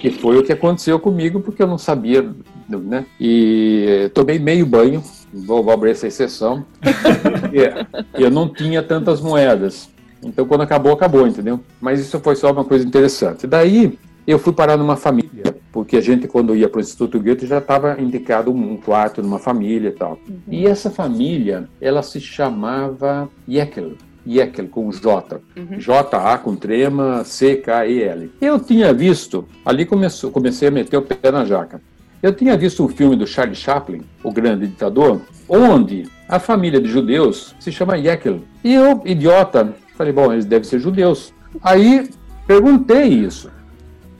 Que 0.00 0.10
foi 0.10 0.38
o 0.38 0.42
que 0.42 0.52
aconteceu 0.52 0.98
comigo, 0.98 1.40
porque 1.40 1.62
eu 1.62 1.66
não 1.66 1.78
sabia 1.78 2.28
né? 2.68 3.06
E 3.20 4.10
tomei 4.12 4.38
meio 4.38 4.66
banho, 4.66 5.02
vou, 5.32 5.62
vou 5.62 5.72
abrir 5.72 5.92
essa 5.92 6.06
exceção. 6.06 6.64
eu 8.14 8.30
não 8.30 8.48
tinha 8.48 8.82
tantas 8.82 9.20
moedas. 9.20 9.88
Então, 10.22 10.46
quando 10.46 10.62
acabou, 10.62 10.92
acabou, 10.92 11.26
entendeu? 11.26 11.60
Mas 11.80 12.00
isso 12.00 12.18
foi 12.20 12.34
só 12.34 12.50
uma 12.50 12.64
coisa 12.64 12.84
interessante. 12.84 13.46
Daí, 13.46 13.98
eu 14.26 14.38
fui 14.38 14.52
parar 14.52 14.76
numa 14.76 14.96
família, 14.96 15.56
porque 15.72 15.96
a 15.96 16.00
gente, 16.00 16.28
quando 16.28 16.54
ia 16.54 16.68
para 16.68 16.78
o 16.78 16.80
Instituto 16.82 17.18
Goethe, 17.18 17.46
já 17.46 17.58
estava 17.58 17.98
indicado 17.98 18.52
um 18.52 18.76
quarto 18.76 19.22
numa 19.22 19.38
família 19.38 19.88
e 19.88 19.92
tal. 19.92 20.18
Uhum. 20.28 20.38
E 20.48 20.66
essa 20.66 20.90
família, 20.90 21.68
ela 21.80 22.02
se 22.02 22.20
chamava 22.20 23.28
Jekyll. 23.48 23.96
Jekyll 24.26 24.68
com 24.68 24.90
J. 24.90 25.40
Uhum. 25.56 25.78
J-A 25.78 26.36
com 26.36 26.54
trema, 26.54 27.24
C-K-E-L. 27.24 28.30
Eu 28.38 28.60
tinha 28.60 28.92
visto, 28.92 29.46
ali 29.64 29.86
começou, 29.86 30.30
comecei 30.30 30.68
a 30.68 30.70
meter 30.70 30.98
o 30.98 31.02
pé 31.02 31.30
na 31.30 31.46
jaca. 31.46 31.80
Eu 32.20 32.32
tinha 32.32 32.56
visto 32.56 32.84
um 32.84 32.88
filme 32.88 33.14
do 33.14 33.26
Charlie 33.26 33.54
Chaplin, 33.54 34.02
O 34.24 34.32
Grande 34.32 34.66
Ditador, 34.66 35.20
onde 35.48 36.08
a 36.28 36.40
família 36.40 36.80
de 36.80 36.88
judeus 36.88 37.54
se 37.60 37.70
chama 37.70 37.96
Jekyll. 37.96 38.42
E 38.64 38.74
eu, 38.74 39.00
idiota, 39.04 39.72
falei, 39.96 40.12
bom, 40.12 40.32
eles 40.32 40.44
devem 40.44 40.68
ser 40.68 40.80
judeus. 40.80 41.32
Aí 41.62 42.10
perguntei 42.44 43.04
isso. 43.04 43.50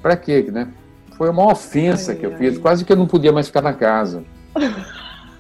Para 0.01 0.16
quê, 0.16 0.46
né? 0.53 0.68
Foi 1.16 1.28
uma 1.28 1.51
ofensa 1.51 2.12
ai, 2.12 2.18
que 2.18 2.26
eu 2.26 2.36
fiz, 2.36 2.55
ai. 2.55 2.61
quase 2.61 2.84
que 2.84 2.92
eu 2.92 2.96
não 2.96 3.07
podia 3.07 3.32
mais 3.32 3.49
ficar 3.49 3.62
na 3.62 3.72
casa. 3.72 4.22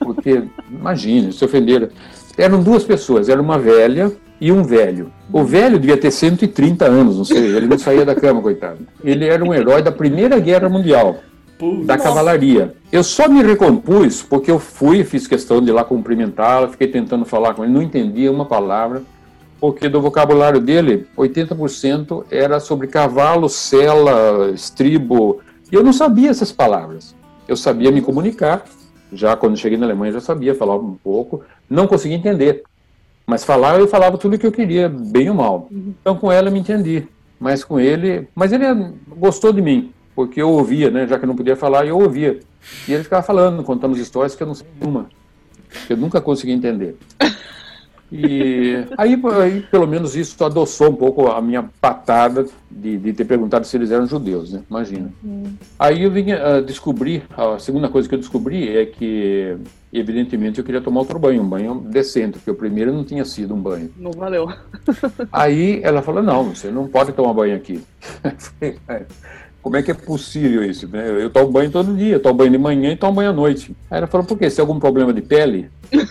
Porque, 0.00 0.42
imagine, 0.68 1.32
se 1.32 1.44
ofenderam. 1.44 1.88
Eram 2.36 2.60
duas 2.60 2.82
pessoas, 2.82 3.28
era 3.28 3.40
uma 3.40 3.58
velha 3.58 4.10
e 4.40 4.50
um 4.50 4.64
velho. 4.64 5.12
O 5.32 5.44
velho 5.44 5.78
devia 5.78 5.96
ter 5.96 6.10
130 6.10 6.84
anos, 6.84 7.16
não 7.16 7.24
sei, 7.24 7.56
ele 7.56 7.66
não 7.66 7.78
saía 7.78 8.04
da 8.04 8.16
cama, 8.16 8.42
coitado. 8.42 8.84
Ele 9.04 9.26
era 9.26 9.44
um 9.44 9.54
herói 9.54 9.80
da 9.80 9.92
Primeira 9.92 10.40
Guerra 10.40 10.68
Mundial 10.68 11.20
da 11.58 11.96
Nossa. 11.96 12.08
cavalaria. 12.08 12.74
Eu 12.90 13.02
só 13.02 13.28
me 13.28 13.42
recompus 13.42 14.22
porque 14.22 14.50
eu 14.50 14.58
fui, 14.58 15.04
fiz 15.04 15.26
questão 15.26 15.60
de 15.60 15.70
ir 15.70 15.72
lá 15.72 15.84
cumprimentá-la, 15.84 16.68
fiquei 16.68 16.88
tentando 16.88 17.24
falar 17.24 17.54
com 17.54 17.64
ele, 17.64 17.72
não 17.72 17.82
entendia 17.82 18.30
uma 18.30 18.44
palavra, 18.44 19.02
porque 19.60 19.88
do 19.88 20.00
vocabulário 20.00 20.60
dele, 20.60 21.06
80% 21.16 22.24
era 22.30 22.60
sobre 22.60 22.86
cavalo, 22.86 23.48
sela, 23.48 24.50
estribo, 24.54 25.40
e 25.70 25.74
eu 25.74 25.82
não 25.82 25.92
sabia 25.92 26.30
essas 26.30 26.52
palavras. 26.52 27.14
Eu 27.46 27.56
sabia 27.56 27.90
me 27.90 28.00
comunicar, 28.00 28.64
já 29.12 29.34
quando 29.36 29.56
cheguei 29.56 29.76
na 29.76 29.86
Alemanha 29.86 30.12
já 30.12 30.20
sabia 30.20 30.54
falar 30.54 30.76
um 30.76 30.94
pouco, 30.94 31.42
não 31.68 31.86
conseguia 31.86 32.16
entender. 32.16 32.62
Mas 33.26 33.44
falar, 33.44 33.78
eu 33.78 33.88
falava 33.88 34.16
tudo 34.16 34.36
o 34.36 34.38
que 34.38 34.46
eu 34.46 34.52
queria, 34.52 34.88
bem 34.88 35.28
ou 35.28 35.34
mal. 35.34 35.68
Uhum. 35.70 35.92
Então 36.00 36.16
com 36.16 36.30
ela 36.30 36.48
eu 36.48 36.52
me 36.52 36.60
entendi, 36.60 37.06
mas 37.38 37.64
com 37.64 37.78
ele, 37.78 38.28
mas 38.34 38.52
ele 38.52 38.64
gostou 39.16 39.52
de 39.52 39.60
mim. 39.60 39.92
Porque 40.18 40.42
eu 40.42 40.50
ouvia, 40.50 40.90
né? 40.90 41.06
Já 41.06 41.16
que 41.16 41.24
eu 41.24 41.28
não 41.28 41.36
podia 41.36 41.54
falar, 41.54 41.86
eu 41.86 41.96
ouvia. 41.96 42.40
E 42.88 42.92
ele 42.92 43.04
ficava 43.04 43.22
falando, 43.22 43.62
contando 43.62 43.96
histórias 43.96 44.34
que 44.34 44.42
eu 44.42 44.48
não 44.48 44.54
sei 44.54 44.66
nenhuma, 44.80 45.06
que 45.86 45.92
eu 45.92 45.96
nunca 45.96 46.20
consegui 46.20 46.50
entender. 46.50 46.96
E 48.10 48.84
aí, 48.96 49.20
aí, 49.40 49.60
pelo 49.70 49.86
menos, 49.86 50.16
isso 50.16 50.42
adoçou 50.44 50.90
um 50.90 50.96
pouco 50.96 51.28
a 51.28 51.40
minha 51.40 51.70
patada 51.80 52.46
de, 52.68 52.96
de 52.96 53.12
ter 53.12 53.26
perguntado 53.26 53.64
se 53.64 53.76
eles 53.76 53.92
eram 53.92 54.08
judeus, 54.08 54.52
né? 54.52 54.62
Imagina. 54.68 55.12
Uhum. 55.22 55.52
Aí 55.78 56.02
eu 56.02 56.10
vim 56.10 56.32
uh, 56.32 56.62
descobrir, 56.66 57.22
a 57.36 57.60
segunda 57.60 57.88
coisa 57.88 58.08
que 58.08 58.16
eu 58.16 58.18
descobri 58.18 58.76
é 58.76 58.86
que, 58.86 59.56
evidentemente, 59.92 60.58
eu 60.58 60.64
queria 60.64 60.80
tomar 60.80 60.98
outro 61.00 61.18
banho, 61.18 61.42
um 61.42 61.48
banho 61.48 61.74
decente, 61.76 62.38
porque 62.38 62.50
o 62.50 62.56
primeiro 62.56 62.92
não 62.92 63.04
tinha 63.04 63.24
sido 63.24 63.54
um 63.54 63.60
banho. 63.60 63.92
Não 63.96 64.10
valeu. 64.10 64.48
Aí 65.30 65.80
ela 65.84 66.02
falou: 66.02 66.24
não, 66.24 66.54
você 66.54 66.72
não 66.72 66.88
pode 66.88 67.12
tomar 67.12 67.34
banho 67.34 67.54
aqui. 67.54 67.80
Como 69.68 69.76
é 69.76 69.82
que 69.82 69.90
é 69.90 69.94
possível 69.94 70.64
isso? 70.64 70.88
Eu 70.96 71.28
tomo 71.28 71.52
banho 71.52 71.70
todo 71.70 71.94
dia, 71.94 72.18
tomo 72.18 72.36
banho 72.36 72.50
de 72.50 72.56
manhã 72.56 72.92
e 72.92 72.96
tomo 72.96 73.16
banho 73.16 73.28
à 73.28 73.32
noite. 73.34 73.76
Aí 73.90 73.98
ela 73.98 74.06
falou: 74.06 74.26
por 74.26 74.38
quê? 74.38 74.48
Você 74.48 74.56
tem 74.56 74.62
algum 74.62 74.80
problema 74.80 75.12
de 75.12 75.20
pele? 75.20 75.70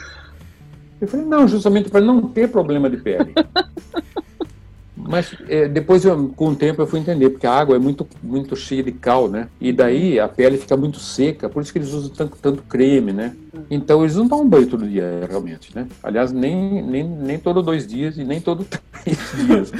Eu 1.01 1.07
falei, 1.07 1.27
não, 1.27 1.47
justamente 1.47 1.91
para 1.91 2.01
não 2.01 2.23
ter 2.23 2.49
problema 2.49 2.89
de 2.89 2.97
pele. 2.97 3.31
Mas 4.95 5.35
é, 5.47 5.67
depois, 5.67 6.03
eu, 6.03 6.29
com 6.35 6.49
o 6.49 6.55
tempo, 6.55 6.81
eu 6.81 6.87
fui 6.87 6.99
entender, 6.99 7.29
porque 7.29 7.45
a 7.45 7.53
água 7.53 7.75
é 7.75 7.79
muito, 7.79 8.05
muito 8.21 8.55
cheia 8.55 8.81
de 8.81 8.91
cal, 8.91 9.29
né? 9.29 9.47
E 9.61 9.71
daí 9.71 10.19
a 10.19 10.27
pele 10.27 10.57
fica 10.57 10.75
muito 10.75 10.99
seca, 10.99 11.47
por 11.47 11.61
isso 11.61 11.71
que 11.71 11.77
eles 11.77 11.93
usam 11.93 12.09
tanto, 12.09 12.37
tanto 12.41 12.63
creme, 12.63 13.13
né? 13.13 13.35
Então 13.69 14.01
eles 14.01 14.15
não 14.15 14.27
tomam 14.27 14.49
banho 14.49 14.67
todo 14.67 14.87
dia, 14.87 15.23
realmente, 15.29 15.73
né? 15.73 15.87
Aliás, 16.01 16.31
nem, 16.31 16.81
nem, 16.81 17.07
nem 17.07 17.37
todo 17.37 17.61
dois 17.61 17.85
dias 17.87 18.17
e 18.17 18.23
nem 18.23 18.41
todo 18.41 18.65
três 18.65 19.17
dias. 19.45 19.71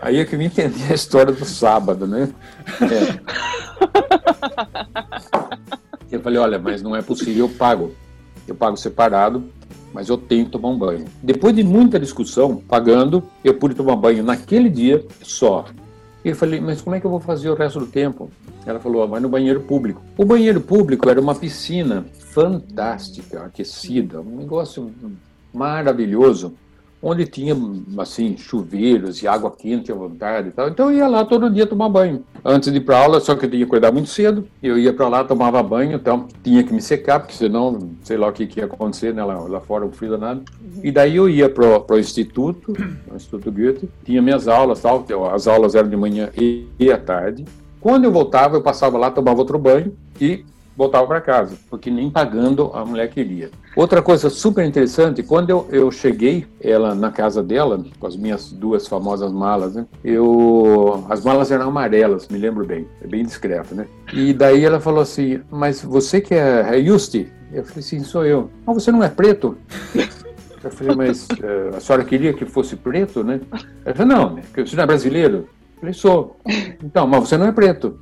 Aí 0.00 0.18
é 0.18 0.24
que 0.24 0.34
eu 0.34 0.38
me 0.38 0.46
entendi 0.46 0.82
a 0.90 0.94
história 0.94 1.32
do 1.32 1.44
sábado, 1.44 2.06
né? 2.06 2.32
É. 2.82 3.20
Eu 6.10 6.20
falei, 6.20 6.38
olha, 6.38 6.58
mas 6.58 6.82
não 6.82 6.94
é 6.94 7.02
possível, 7.02 7.46
eu 7.46 7.48
pago. 7.48 7.92
Eu 8.46 8.54
pago 8.54 8.76
separado 8.76 9.50
mas 9.94 10.08
eu 10.08 10.18
tenho 10.18 10.46
que 10.46 10.50
tomar 10.50 10.70
um 10.70 10.76
banho. 10.76 11.04
Depois 11.22 11.54
de 11.54 11.62
muita 11.62 12.00
discussão, 12.00 12.56
pagando, 12.56 13.22
eu 13.44 13.54
pude 13.54 13.76
tomar 13.76 13.94
banho 13.94 14.24
naquele 14.24 14.68
dia 14.68 15.06
só. 15.22 15.66
E 16.24 16.30
eu 16.30 16.34
falei, 16.34 16.60
mas 16.60 16.80
como 16.80 16.96
é 16.96 17.00
que 17.00 17.06
eu 17.06 17.10
vou 17.10 17.20
fazer 17.20 17.48
o 17.48 17.54
resto 17.54 17.78
do 17.78 17.86
tempo? 17.86 18.28
Ela 18.66 18.80
falou, 18.80 19.04
ah, 19.04 19.06
vai 19.06 19.20
no 19.20 19.28
banheiro 19.28 19.60
público. 19.60 20.02
O 20.18 20.24
banheiro 20.24 20.60
público 20.60 21.08
era 21.08 21.20
uma 21.20 21.34
piscina 21.34 22.04
fantástica, 22.12 23.44
aquecida, 23.44 24.20
um 24.20 24.36
negócio 24.36 24.92
maravilhoso 25.52 26.54
onde 27.04 27.26
tinha, 27.26 27.54
assim, 27.98 28.34
chuveiros 28.38 29.22
e 29.22 29.28
água 29.28 29.50
quente 29.50 29.92
à 29.92 29.94
vontade 29.94 30.48
e 30.48 30.50
tal. 30.52 30.68
Então 30.68 30.90
eu 30.90 30.96
ia 30.96 31.06
lá 31.06 31.22
todo 31.22 31.50
dia 31.50 31.66
tomar 31.66 31.90
banho. 31.90 32.24
Antes 32.42 32.72
de 32.72 32.78
ir 32.78 32.80
para 32.80 32.98
aula, 32.98 33.20
só 33.20 33.34
que 33.34 33.44
eu 33.44 33.50
tinha 33.50 33.60
que 33.60 33.66
acordar 33.66 33.92
muito 33.92 34.08
cedo, 34.08 34.48
eu 34.62 34.78
ia 34.78 34.92
para 34.92 35.06
lá, 35.08 35.22
tomava 35.22 35.62
banho, 35.62 35.96
então 35.96 36.26
tinha 36.42 36.64
que 36.64 36.72
me 36.72 36.80
secar, 36.80 37.20
porque 37.20 37.34
senão, 37.34 37.90
sei 38.02 38.16
lá 38.16 38.28
o 38.28 38.32
que, 38.32 38.46
que 38.46 38.58
ia 38.58 38.64
acontecer, 38.64 39.12
né, 39.12 39.22
lá, 39.22 39.38
lá 39.38 39.60
fora 39.60 39.84
o 39.84 39.92
frio 39.92 40.12
danado. 40.12 40.42
E 40.82 40.90
daí 40.90 41.16
eu 41.16 41.28
ia 41.28 41.48
para 41.48 41.94
o 41.94 41.98
instituto, 41.98 42.72
o 43.12 43.14
Instituto 43.14 43.52
Goethe, 43.52 43.88
tinha 44.02 44.22
minhas 44.22 44.48
aulas, 44.48 44.80
tal, 44.80 45.04
as 45.32 45.46
aulas 45.46 45.74
eram 45.74 45.90
de 45.90 45.96
manhã 45.96 46.30
e, 46.36 46.66
e 46.78 46.90
à 46.90 46.96
tarde. 46.96 47.44
Quando 47.82 48.04
eu 48.04 48.12
voltava, 48.12 48.56
eu 48.56 48.62
passava 48.62 48.96
lá, 48.96 49.10
tomava 49.10 49.40
outro 49.40 49.58
banho 49.58 49.94
e 50.18 50.42
voltava 50.76 51.06
para 51.06 51.20
casa, 51.20 51.56
porque 51.70 51.90
nem 51.90 52.10
pagando 52.10 52.70
a 52.74 52.84
mulher 52.84 53.08
queria. 53.08 53.50
Outra 53.76 54.02
coisa 54.02 54.30
super 54.30 54.64
interessante, 54.64 55.22
quando 55.22 55.50
eu, 55.50 55.68
eu 55.70 55.90
cheguei 55.90 56.46
ela 56.60 56.94
na 56.94 57.10
casa 57.10 57.42
dela, 57.42 57.84
com 57.98 58.06
as 58.06 58.16
minhas 58.16 58.52
duas 58.52 58.86
famosas 58.86 59.32
malas, 59.32 59.74
né? 59.74 59.86
Eu, 60.04 61.04
as 61.08 61.24
malas 61.24 61.50
eram 61.50 61.68
amarelas, 61.68 62.28
me 62.28 62.38
lembro 62.38 62.64
bem, 62.64 62.86
é 63.02 63.06
bem 63.06 63.24
discreto, 63.24 63.74
né? 63.74 63.86
E 64.12 64.32
daí 64.32 64.64
ela 64.64 64.80
falou 64.80 65.00
assim, 65.00 65.40
mas 65.50 65.82
você 65.82 66.20
que 66.20 66.34
é, 66.34 66.78
é 66.78 66.84
Justi? 66.84 67.32
Eu 67.52 67.64
falei, 67.64 67.82
sim, 67.82 68.00
sou 68.00 68.24
eu. 68.24 68.50
Ah, 68.66 68.72
você 68.72 68.90
não 68.90 69.02
é 69.02 69.08
preto? 69.08 69.56
Eu 70.62 70.70
falei, 70.70 70.96
mas 70.96 71.28
uh, 71.28 71.76
a 71.76 71.80
senhora 71.80 72.04
queria 72.04 72.32
que 72.32 72.46
fosse 72.46 72.74
preto, 72.74 73.22
né? 73.22 73.40
Ela 73.84 73.94
falou, 73.94 74.14
não, 74.16 74.34
né? 74.34 74.42
você 74.56 74.74
não 74.74 74.82
é 74.82 74.86
brasileiro? 74.86 75.36
Eu 75.36 75.80
falei, 75.80 75.92
sou. 75.92 76.36
Então, 76.82 77.06
mas 77.06 77.20
você 77.20 77.36
não 77.36 77.46
é 77.46 77.52
preto. 77.52 77.98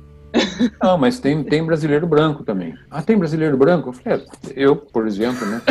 Não, 0.81 0.97
mas 0.97 1.19
tem, 1.19 1.43
tem 1.43 1.63
brasileiro 1.63 2.07
branco 2.07 2.43
também. 2.43 2.75
Ah, 2.89 3.01
tem 3.01 3.17
brasileiro 3.17 3.57
branco? 3.57 3.89
Eu 3.89 3.93
falei, 3.93 4.19
é, 4.19 4.25
eu, 4.55 4.75
por 4.75 5.07
exemplo, 5.07 5.45
né? 5.45 5.61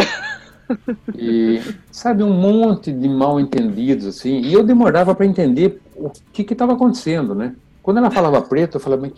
E, 1.15 1.61
sabe, 1.91 2.23
um 2.23 2.33
monte 2.33 2.93
de 2.93 3.09
mal 3.09 3.39
entendidos, 3.39 4.07
assim. 4.07 4.41
E 4.41 4.53
eu 4.53 4.63
demorava 4.63 5.15
para 5.15 5.27
entender 5.27 5.81
o 5.95 6.11
que 6.33 6.43
estava 6.43 6.73
acontecendo, 6.73 7.35
né? 7.35 7.55
Quando 7.83 7.99
ela 7.99 8.11
falava 8.11 8.41
preto, 8.41 8.77
eu 8.77 8.81
falava, 8.81 9.03
mas 9.03 9.13
o 9.13 9.15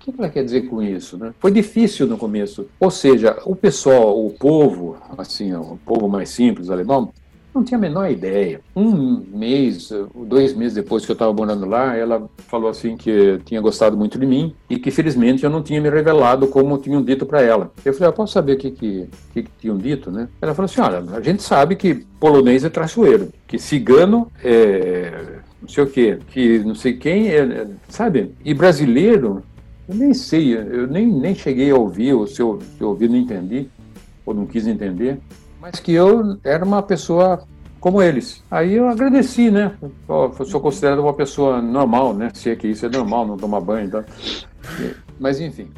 que 0.00 0.12
ela 0.18 0.28
quer 0.28 0.44
dizer 0.44 0.62
com 0.62 0.82
isso, 0.82 1.16
né? 1.16 1.32
Foi 1.38 1.50
difícil 1.50 2.06
no 2.06 2.18
começo. 2.18 2.66
Ou 2.78 2.90
seja, 2.90 3.38
o 3.44 3.54
pessoal, 3.54 4.24
o 4.24 4.30
povo, 4.30 4.96
assim, 5.16 5.54
o 5.54 5.78
povo 5.84 6.08
mais 6.08 6.30
simples 6.30 6.70
alemão, 6.70 7.12
não 7.54 7.64
tinha 7.64 7.78
a 7.78 7.80
menor 7.80 8.10
ideia. 8.10 8.60
Um 8.74 9.24
mês, 9.32 9.92
dois 10.26 10.54
meses 10.54 10.74
depois 10.74 11.04
que 11.04 11.10
eu 11.10 11.14
estava 11.14 11.32
morando 11.32 11.66
lá, 11.66 11.96
ela 11.96 12.28
falou 12.48 12.70
assim 12.70 12.96
que 12.96 13.40
tinha 13.44 13.60
gostado 13.60 13.96
muito 13.96 14.18
de 14.18 14.26
mim 14.26 14.54
e 14.68 14.78
que 14.78 14.90
felizmente 14.90 15.44
eu 15.44 15.50
não 15.50 15.62
tinha 15.62 15.80
me 15.80 15.90
revelado 15.90 16.46
como 16.46 16.78
tinham 16.78 17.02
dito 17.02 17.26
para 17.26 17.42
ela. 17.42 17.72
Eu 17.84 17.92
falei, 17.92 18.08
ah, 18.08 18.12
posso 18.12 18.32
saber 18.32 18.54
o 18.54 18.58
que, 18.58 18.70
que, 18.70 19.08
que, 19.32 19.42
que 19.42 19.50
tinham 19.60 19.76
dito, 19.76 20.10
né? 20.10 20.28
Ela 20.40 20.54
falou 20.54 20.66
assim, 20.66 20.80
olha, 20.80 21.04
a 21.16 21.20
gente 21.20 21.42
sabe 21.42 21.76
que 21.76 22.06
polonês 22.18 22.64
é 22.64 22.68
traiçoeiro, 22.68 23.30
que 23.46 23.58
cigano 23.58 24.30
é 24.42 25.40
não 25.60 25.68
sei 25.68 25.84
o 25.84 25.86
quê, 25.86 26.18
que 26.28 26.58
não 26.60 26.74
sei 26.74 26.94
quem 26.94 27.28
é, 27.28 27.38
é 27.38 27.66
sabe? 27.88 28.32
E 28.44 28.54
brasileiro, 28.54 29.42
eu 29.88 29.94
nem 29.94 30.14
sei, 30.14 30.56
eu 30.56 30.86
nem, 30.86 31.06
nem 31.06 31.34
cheguei 31.34 31.70
a 31.70 31.76
ouvir, 31.76 32.14
ou 32.14 32.26
se 32.26 32.40
eu, 32.40 32.60
se 32.76 32.82
eu 32.82 32.88
ouvi 32.88 33.08
não 33.08 33.16
entendi, 33.16 33.68
ou 34.24 34.32
não 34.32 34.46
quis 34.46 34.66
entender 34.66 35.18
mas 35.60 35.78
que 35.78 35.92
eu 35.92 36.38
era 36.42 36.64
uma 36.64 36.82
pessoa 36.82 37.44
como 37.78 38.02
eles. 38.02 38.42
Aí 38.50 38.74
eu 38.74 38.88
agradeci, 38.88 39.50
né? 39.50 39.74
Eu 40.08 40.44
sou 40.44 40.60
considerado 40.60 41.00
uma 41.00 41.14
pessoa 41.14 41.60
normal, 41.62 42.14
né? 42.14 42.30
Se 42.34 42.50
é 42.50 42.56
que 42.56 42.68
isso 42.68 42.86
é 42.86 42.88
normal, 42.88 43.26
não 43.26 43.36
tomar 43.36 43.60
banho, 43.60 43.86
então. 43.86 44.04
Mas 45.18 45.40
enfim. 45.40 45.68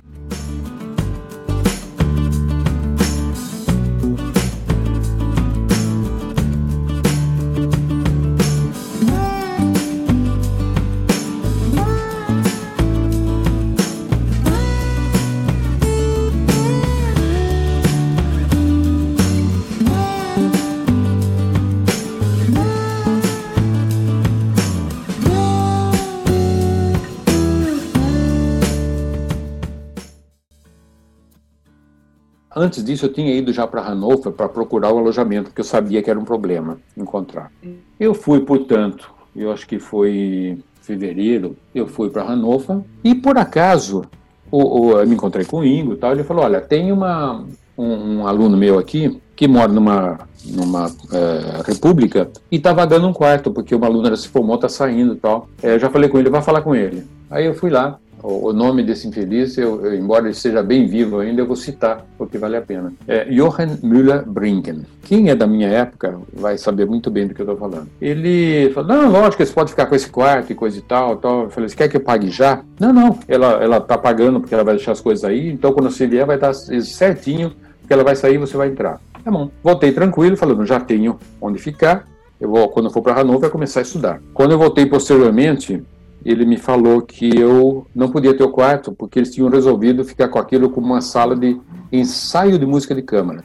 Antes 32.63 32.85
disso, 32.85 33.07
eu 33.07 33.13
tinha 33.13 33.35
ido 33.35 33.53
já 33.53 33.67
para 33.67 33.83
Hannover 33.83 34.33
para 34.33 34.49
procurar 34.49 34.93
o 34.93 34.99
alojamento, 34.99 35.51
porque 35.51 35.63
eu 35.63 35.65
sabia 35.65 36.01
que 36.01 36.09
era 36.09 36.19
um 36.19 36.25
problema 36.25 36.79
encontrar. 36.97 37.51
Eu 37.99 38.15
fui, 38.15 38.39
portanto, 38.39 39.13
eu 39.35 39.51
acho 39.51 39.67
que 39.67 39.81
foi 39.81 40.57
fevereiro, 40.81 41.57
eu 41.75 41.89
fui 41.89 42.09
para 42.09 42.23
Hannover 42.23 42.83
e 43.03 43.17
por 43.17 43.37
acaso 43.37 44.05
o, 44.49 44.81
o, 44.81 45.01
eu 45.01 45.07
me 45.09 45.17
encontrei 45.17 45.45
com 45.45 45.59
o 45.59 45.65
Ingo 45.65 45.95
e 45.95 45.97
tal. 45.97 46.13
Ele 46.13 46.23
falou: 46.23 46.45
Olha, 46.45 46.61
tem 46.61 46.93
uma, 46.93 47.45
um, 47.77 48.19
um 48.19 48.27
aluno 48.29 48.57
meu 48.57 48.79
aqui 48.79 49.21
que 49.35 49.49
mora 49.49 49.73
numa, 49.73 50.21
numa 50.45 50.87
é, 51.13 51.63
república 51.67 52.31
e 52.49 52.61
tá 52.61 52.73
vagando 52.73 53.09
um 53.09 53.13
quarto, 53.13 53.51
porque 53.51 53.75
uma 53.75 53.89
aluna 53.89 54.15
se 54.15 54.29
formou, 54.29 54.57
tá 54.57 54.69
saindo 54.69 55.15
e 55.15 55.17
tal. 55.17 55.49
É, 55.61 55.81
já 55.81 55.91
falei 55.91 56.09
com 56.09 56.17
ele, 56.17 56.31
vai 56.31 56.43
falar 56.43 56.63
com 56.63 56.77
ele. 56.77 57.05
Aí 57.29 57.45
eu 57.45 57.55
fui 57.55 57.71
lá, 57.71 57.99
o 58.23 58.53
nome 58.53 58.83
desse 58.83 59.09
infeliz, 59.09 59.59
eu, 59.59 59.85
eu, 59.85 59.95
embora 59.95 60.27
ele 60.27 60.35
seja 60.35 60.63
bem 60.63 60.87
vivo 60.87 61.19
ainda, 61.19 61.43
eu 61.43 61.47
vou 61.47 61.57
citar, 61.57 62.07
porque 62.17 62.39
vale 62.39 62.57
a 62.57 62.63
pena. 62.63 62.93
É 63.09 63.25
Johann 63.25 63.79
Müller-Brinken. 63.83 64.83
Quem 65.03 65.29
é 65.29 65.35
da 65.35 65.47
minha 65.47 65.69
época 65.69 66.19
vai 66.33 66.57
saber 66.57 66.87
muito 66.87 67.11
bem 67.11 67.27
do 67.27 67.35
que 67.35 67.41
eu 67.41 67.45
estou 67.45 67.59
falando. 67.59 67.89
Ele 68.01 68.71
falou, 68.73 68.89
não, 68.89 69.11
lógico, 69.11 69.45
você 69.45 69.53
pode 69.53 69.71
ficar 69.71 69.87
com 69.87 69.95
esse 69.95 70.09
quarto 70.09 70.53
e 70.53 70.55
coisa 70.55 70.79
e 70.79 70.83
tal. 70.83 71.17
tal. 71.17 71.45
Eu 71.45 71.51
falei, 71.51 71.69
você 71.69 71.77
quer 71.77 71.89
que 71.89 71.97
eu 71.97 72.01
pague 72.01 72.31
já? 72.31 72.63
Não, 72.79 72.93
não, 72.93 73.19
ela, 73.27 73.63
ela 73.63 73.81
tá 73.81 73.99
pagando 73.99 74.41
porque 74.41 74.55
ela 74.55 74.65
vai 74.65 74.77
deixar 74.77 74.93
as 74.93 75.01
coisas 75.01 75.25
aí, 75.25 75.51
então 75.51 75.73
quando 75.73 75.91
você 75.91 76.07
vier 76.07 76.25
vai 76.25 76.37
estar 76.37 76.55
certinho, 76.55 77.53
que 77.87 77.93
ela 77.93 78.05
vai 78.05 78.15
sair 78.15 78.35
e 78.35 78.39
você 78.39 78.57
vai 78.57 78.69
entrar. 78.69 79.01
Tá 79.25 79.31
bom. 79.31 79.51
Voltei 79.63 79.93
tranquilo, 79.93 80.37
falando, 80.37 80.65
já 80.65 80.81
tenho 80.81 81.19
onde 81.41 81.59
ficar, 81.59 82.07
eu 82.41 82.49
vou, 82.49 82.69
quando 82.69 82.87
eu 82.87 82.91
for 82.91 83.03
para 83.03 83.21
Hannover, 83.21 83.51
começar 83.51 83.81
a 83.81 83.83
estudar. 83.83 84.21
Quando 84.35 84.51
eu 84.51 84.59
voltei 84.59 84.85
posteriormente, 84.85 85.83
ele 86.25 86.45
me 86.45 86.57
falou 86.57 87.03
que 87.03 87.37
eu 87.37 87.87
não 87.95 88.11
podia 88.11 88.35
ter 88.35 88.43
o 88.43 88.51
quarto 88.51 88.93
porque 88.93 89.19
eles 89.19 89.33
tinham 89.33 89.49
resolvido 89.49 90.05
ficar 90.05 90.29
com 90.29 90.39
aquilo 90.39 90.71
como 90.71 90.87
uma 90.87 91.01
sala 91.01 91.37
de 91.37 91.61
ensaio 91.91 92.59
de 92.59 92.67
música 92.67 92.95
de 92.95 93.03
câmara. 93.03 93.45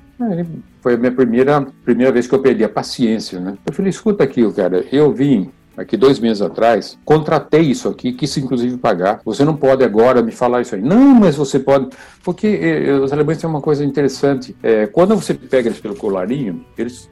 Foi 0.82 0.96
a 0.96 0.98
minha 0.98 1.12
primeira 1.12 1.68
primeira 1.84 2.12
vez 2.12 2.28
que 2.28 2.34
eu 2.34 2.40
perdi 2.40 2.64
a 2.64 2.70
paciência, 2.70 3.40
né? 3.40 3.58
Eu 3.66 3.74
falei, 3.74 3.90
escuta 3.90 4.24
aqui, 4.24 4.50
cara, 4.52 4.86
eu 4.92 5.12
vim 5.12 5.52
aqui 5.78 5.96
dois 5.96 6.20
meses 6.20 6.42
atrás, 6.42 6.98
contratei 7.06 7.62
isso 7.62 7.88
aqui, 7.88 8.12
quis 8.12 8.36
inclusive 8.38 8.78
pagar. 8.78 9.22
Você 9.24 9.46
não 9.46 9.56
pode 9.56 9.84
agora 9.84 10.24
me 10.24 10.32
falar 10.32 10.62
isso 10.62 10.74
aí. 10.74 10.82
Não, 10.82 11.14
mas 11.14 11.36
você 11.36 11.60
pode. 11.60 11.90
Porque 12.24 12.48
eh, 12.48 12.94
os 12.94 13.14
alemães 13.14 13.38
têm 13.38 13.48
uma 13.48 13.62
coisa 13.62 13.86
interessante. 13.86 14.56
É, 14.64 14.88
quando 14.88 15.16
você 15.16 15.36
pega 15.36 15.70
eles 15.70 15.80
pelo 15.80 15.96
colarinho, 15.96 16.66
eles 16.76 17.08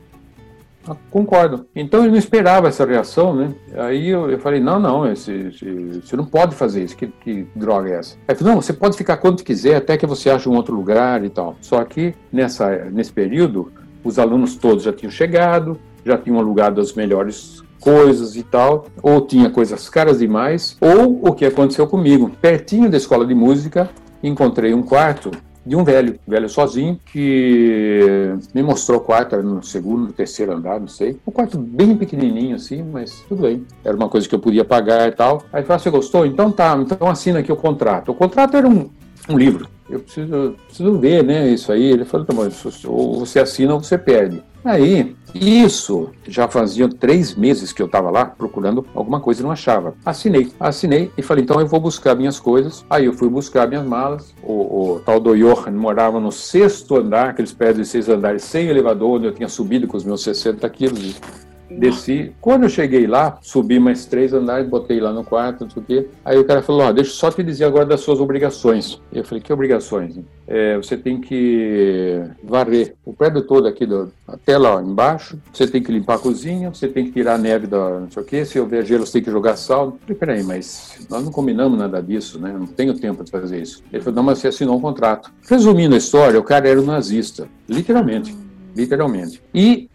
concordam. 1.10 1.66
Então 1.76 2.04
eu 2.04 2.12
não 2.12 2.18
esperava 2.18 2.68
essa 2.68 2.86
reação, 2.86 3.36
né? 3.36 3.54
Aí 3.76 4.10
eu, 4.10 4.30
eu 4.30 4.40
falei, 4.40 4.60
não, 4.60 4.80
não, 4.80 5.12
esse, 5.12 5.32
esse, 5.32 6.02
você 6.04 6.16
não 6.16 6.26
pode 6.26 6.56
fazer 6.56 6.84
isso, 6.84 6.96
que, 6.96 7.08
que 7.08 7.48
droga 7.56 7.90
é 7.90 8.00
essa? 8.00 8.18
Aí 8.28 8.36
falei, 8.36 8.54
não, 8.54 8.62
você 8.62 8.74
pode 8.74 8.98
ficar 8.98 9.18
quanto 9.18 9.44
quiser, 9.44 9.76
até 9.76 9.98
que 9.98 10.06
você 10.06 10.30
ache 10.30 10.48
um 10.48 10.56
outro 10.56 10.76
lugar 10.76 11.24
e 11.24 11.30
tal. 11.30 11.56
Só 11.62 11.84
que 11.84 12.14
nessa, 12.32 12.86
nesse 12.92 13.12
período, 13.12 13.72
os 14.04 14.20
alunos 14.20 14.56
todos 14.56 14.84
já 14.84 14.94
tinham 14.94 15.12
chegado, 15.12 15.80
já 16.06 16.18
tinham 16.18 16.38
alugado 16.38 16.80
as 16.80 16.94
melhores 16.94 17.64
coisas 17.80 18.36
e 18.36 18.44
tal, 18.44 18.88
ou 19.02 19.22
tinha 19.22 19.50
coisas 19.50 19.90
caras 19.90 20.20
demais, 20.20 20.76
ou 20.82 21.28
o 21.28 21.34
que 21.34 21.46
aconteceu 21.46 21.88
comigo, 21.88 22.32
pertinho 22.42 22.90
da 22.90 22.98
escola 22.98 23.26
de 23.26 23.36
música, 23.36 23.90
encontrei 24.24 24.74
um 24.74 24.82
quarto 24.82 25.32
de 25.66 25.76
um 25.76 25.84
velho, 25.84 26.20
velho 26.28 26.48
sozinho, 26.48 27.00
que 27.06 28.36
me 28.54 28.62
mostrou 28.62 29.00
o 29.00 29.02
quarto, 29.02 29.34
era 29.34 29.44
no 29.44 29.64
segundo, 29.64 30.14
terceiro 30.14 30.54
andar, 30.54 30.80
não 30.80 30.88
sei. 30.88 31.18
Um 31.26 31.32
quarto 31.32 31.58
bem 31.58 31.98
pequenininho 31.98 32.56
assim, 32.56 32.84
mas 32.84 33.24
tudo 33.28 33.42
bem. 33.42 33.66
Era 33.84 33.96
uma 33.96 34.08
coisa 34.08 34.30
que 34.30 34.36
eu 34.36 34.40
podia 34.40 34.64
pagar 34.64 35.08
e 35.08 35.12
tal. 35.12 35.44
Aí 35.52 35.64
falou, 35.64 35.80
você 35.80 35.90
gostou? 35.90 36.26
Então 36.26 36.52
tá, 36.52 36.78
então 36.78 37.08
assina 37.08 37.40
aqui 37.40 37.52
o 37.52 37.56
contrato. 37.56 38.12
O 38.12 38.16
contrato 38.16 38.56
era 38.56 38.68
um, 38.68 38.90
um 39.28 39.38
livro. 39.38 39.68
Eu 39.90 40.00
preciso, 40.00 40.56
preciso 40.68 41.00
ver, 41.00 41.24
né, 41.24 41.50
isso 41.50 41.72
aí. 41.72 41.84
Ele 41.84 42.06
falou, 42.06 42.26
tá 42.26 42.34
bom, 42.34 42.48
ou 42.86 43.20
você 43.20 43.40
assina 43.40 43.74
ou 43.74 43.82
você 43.82 43.98
perde. 43.98 44.44
Aí, 44.66 45.16
isso 45.36 46.10
já 46.28 46.48
fazia 46.48 46.90
três 46.90 47.36
meses 47.36 47.72
que 47.72 47.80
eu 47.80 47.86
estava 47.86 48.10
lá 48.10 48.26
procurando 48.26 48.84
alguma 48.96 49.20
coisa 49.20 49.42
e 49.42 49.44
não 49.44 49.52
achava. 49.52 49.94
Assinei, 50.04 50.52
assinei 50.60 51.12
e 51.16 51.22
falei, 51.22 51.44
então 51.44 51.60
eu 51.60 51.68
vou 51.68 51.80
buscar 51.80 52.16
minhas 52.16 52.40
coisas. 52.40 52.84
Aí 52.90 53.06
eu 53.06 53.14
fui 53.14 53.30
buscar 53.30 53.68
minhas 53.68 53.86
malas. 53.86 54.34
O, 54.42 54.94
o 54.94 55.00
tal 55.06 55.20
do 55.20 55.38
Johan 55.38 55.72
morava 55.72 56.20
no 56.20 56.32
sexto 56.32 56.96
andar, 56.96 57.30
aqueles 57.30 57.54
prédios 57.54 57.86
de 57.86 57.92
seis 57.92 58.10
andares 58.10 58.44
sem 58.44 58.68
elevador, 58.68 59.18
onde 59.18 59.28
eu 59.28 59.34
tinha 59.34 59.48
subido 59.48 59.88
com 59.88 59.98
os 59.98 60.04
meus 60.04 60.24
60 60.24 60.68
quilos 60.72 61.22
Desci. 61.70 62.32
Quando 62.40 62.64
eu 62.64 62.70
cheguei 62.70 63.08
lá, 63.08 63.38
subi 63.42 63.80
mais 63.80 64.06
três 64.06 64.34
andares, 64.34 64.68
botei 64.68 65.00
lá 65.00 65.12
no 65.12 65.24
quarto, 65.24 65.64
não 65.64 65.70
sei 65.70 65.82
o 65.82 65.86
quê. 65.86 66.08
Aí 66.24 66.38
o 66.38 66.46
cara 66.46 66.62
falou: 66.62 66.84
Ó, 66.84 66.92
deixa 66.92 67.12
eu 67.12 67.16
só 67.16 67.32
te 67.32 67.44
dizer 67.44 67.66
agora 67.66 67.86
das 67.86 68.02
suas 68.02 68.20
obrigações. 68.20 69.02
Eu 69.12 69.24
falei: 69.24 69.42
Que 69.42 69.52
obrigações? 69.52 70.20
É, 70.48 70.78
você 70.78 70.96
tem 70.96 71.20
que 71.20 72.22
varrer 72.44 72.94
o 73.04 73.14
prédio 73.14 73.42
todo 73.42 73.68
aqui, 73.68 73.86
do, 73.86 74.12
até 74.28 74.58
lá 74.58 74.82
embaixo. 74.82 75.40
Você 75.52 75.66
tem 75.68 75.82
que 75.82 75.92
limpar 75.92 76.16
a 76.16 76.20
cozinha, 76.20 76.70
você 76.72 76.88
tem 76.88 77.06
que 77.06 77.12
tirar 77.12 77.36
a 77.36 77.38
neve 77.38 77.66
da 77.66 78.00
não 78.02 78.12
sei 78.12 78.22
o 78.22 78.26
quê. 78.26 78.46
Se 78.46 78.60
houver 78.60 78.86
gelo, 78.86 79.06
você 79.06 79.14
tem 79.14 79.24
que 79.24 79.32
jogar 79.32 79.56
sal. 79.56 79.86
Eu 79.88 80.00
falei: 80.02 80.16
Peraí, 80.16 80.44
mas 80.44 81.08
nós 81.10 81.24
não 81.24 81.32
combinamos 81.32 81.80
nada 81.80 82.02
disso, 82.02 82.40
né? 82.40 82.54
Não 82.58 82.68
tenho 82.68 82.94
tempo 82.94 83.24
de 83.24 83.32
fazer 83.32 83.62
isso. 83.62 83.84
Ele 83.92 84.04
falou: 84.04 84.18
Não, 84.18 84.24
mas 84.24 84.38
você 84.40 84.50
assinou 84.50 84.78
um 84.78 84.82
contrato. 84.82 85.32
Resumindo 85.50 85.96
a 85.96 85.98
história, 85.98 86.40
o 86.40 86.44
cara 86.44 86.70
era 86.70 86.80
um 86.80 86.86
nazista, 86.86 87.48
literalmente. 87.68 88.36
Literalmente. 88.76 89.42
E 89.54 89.90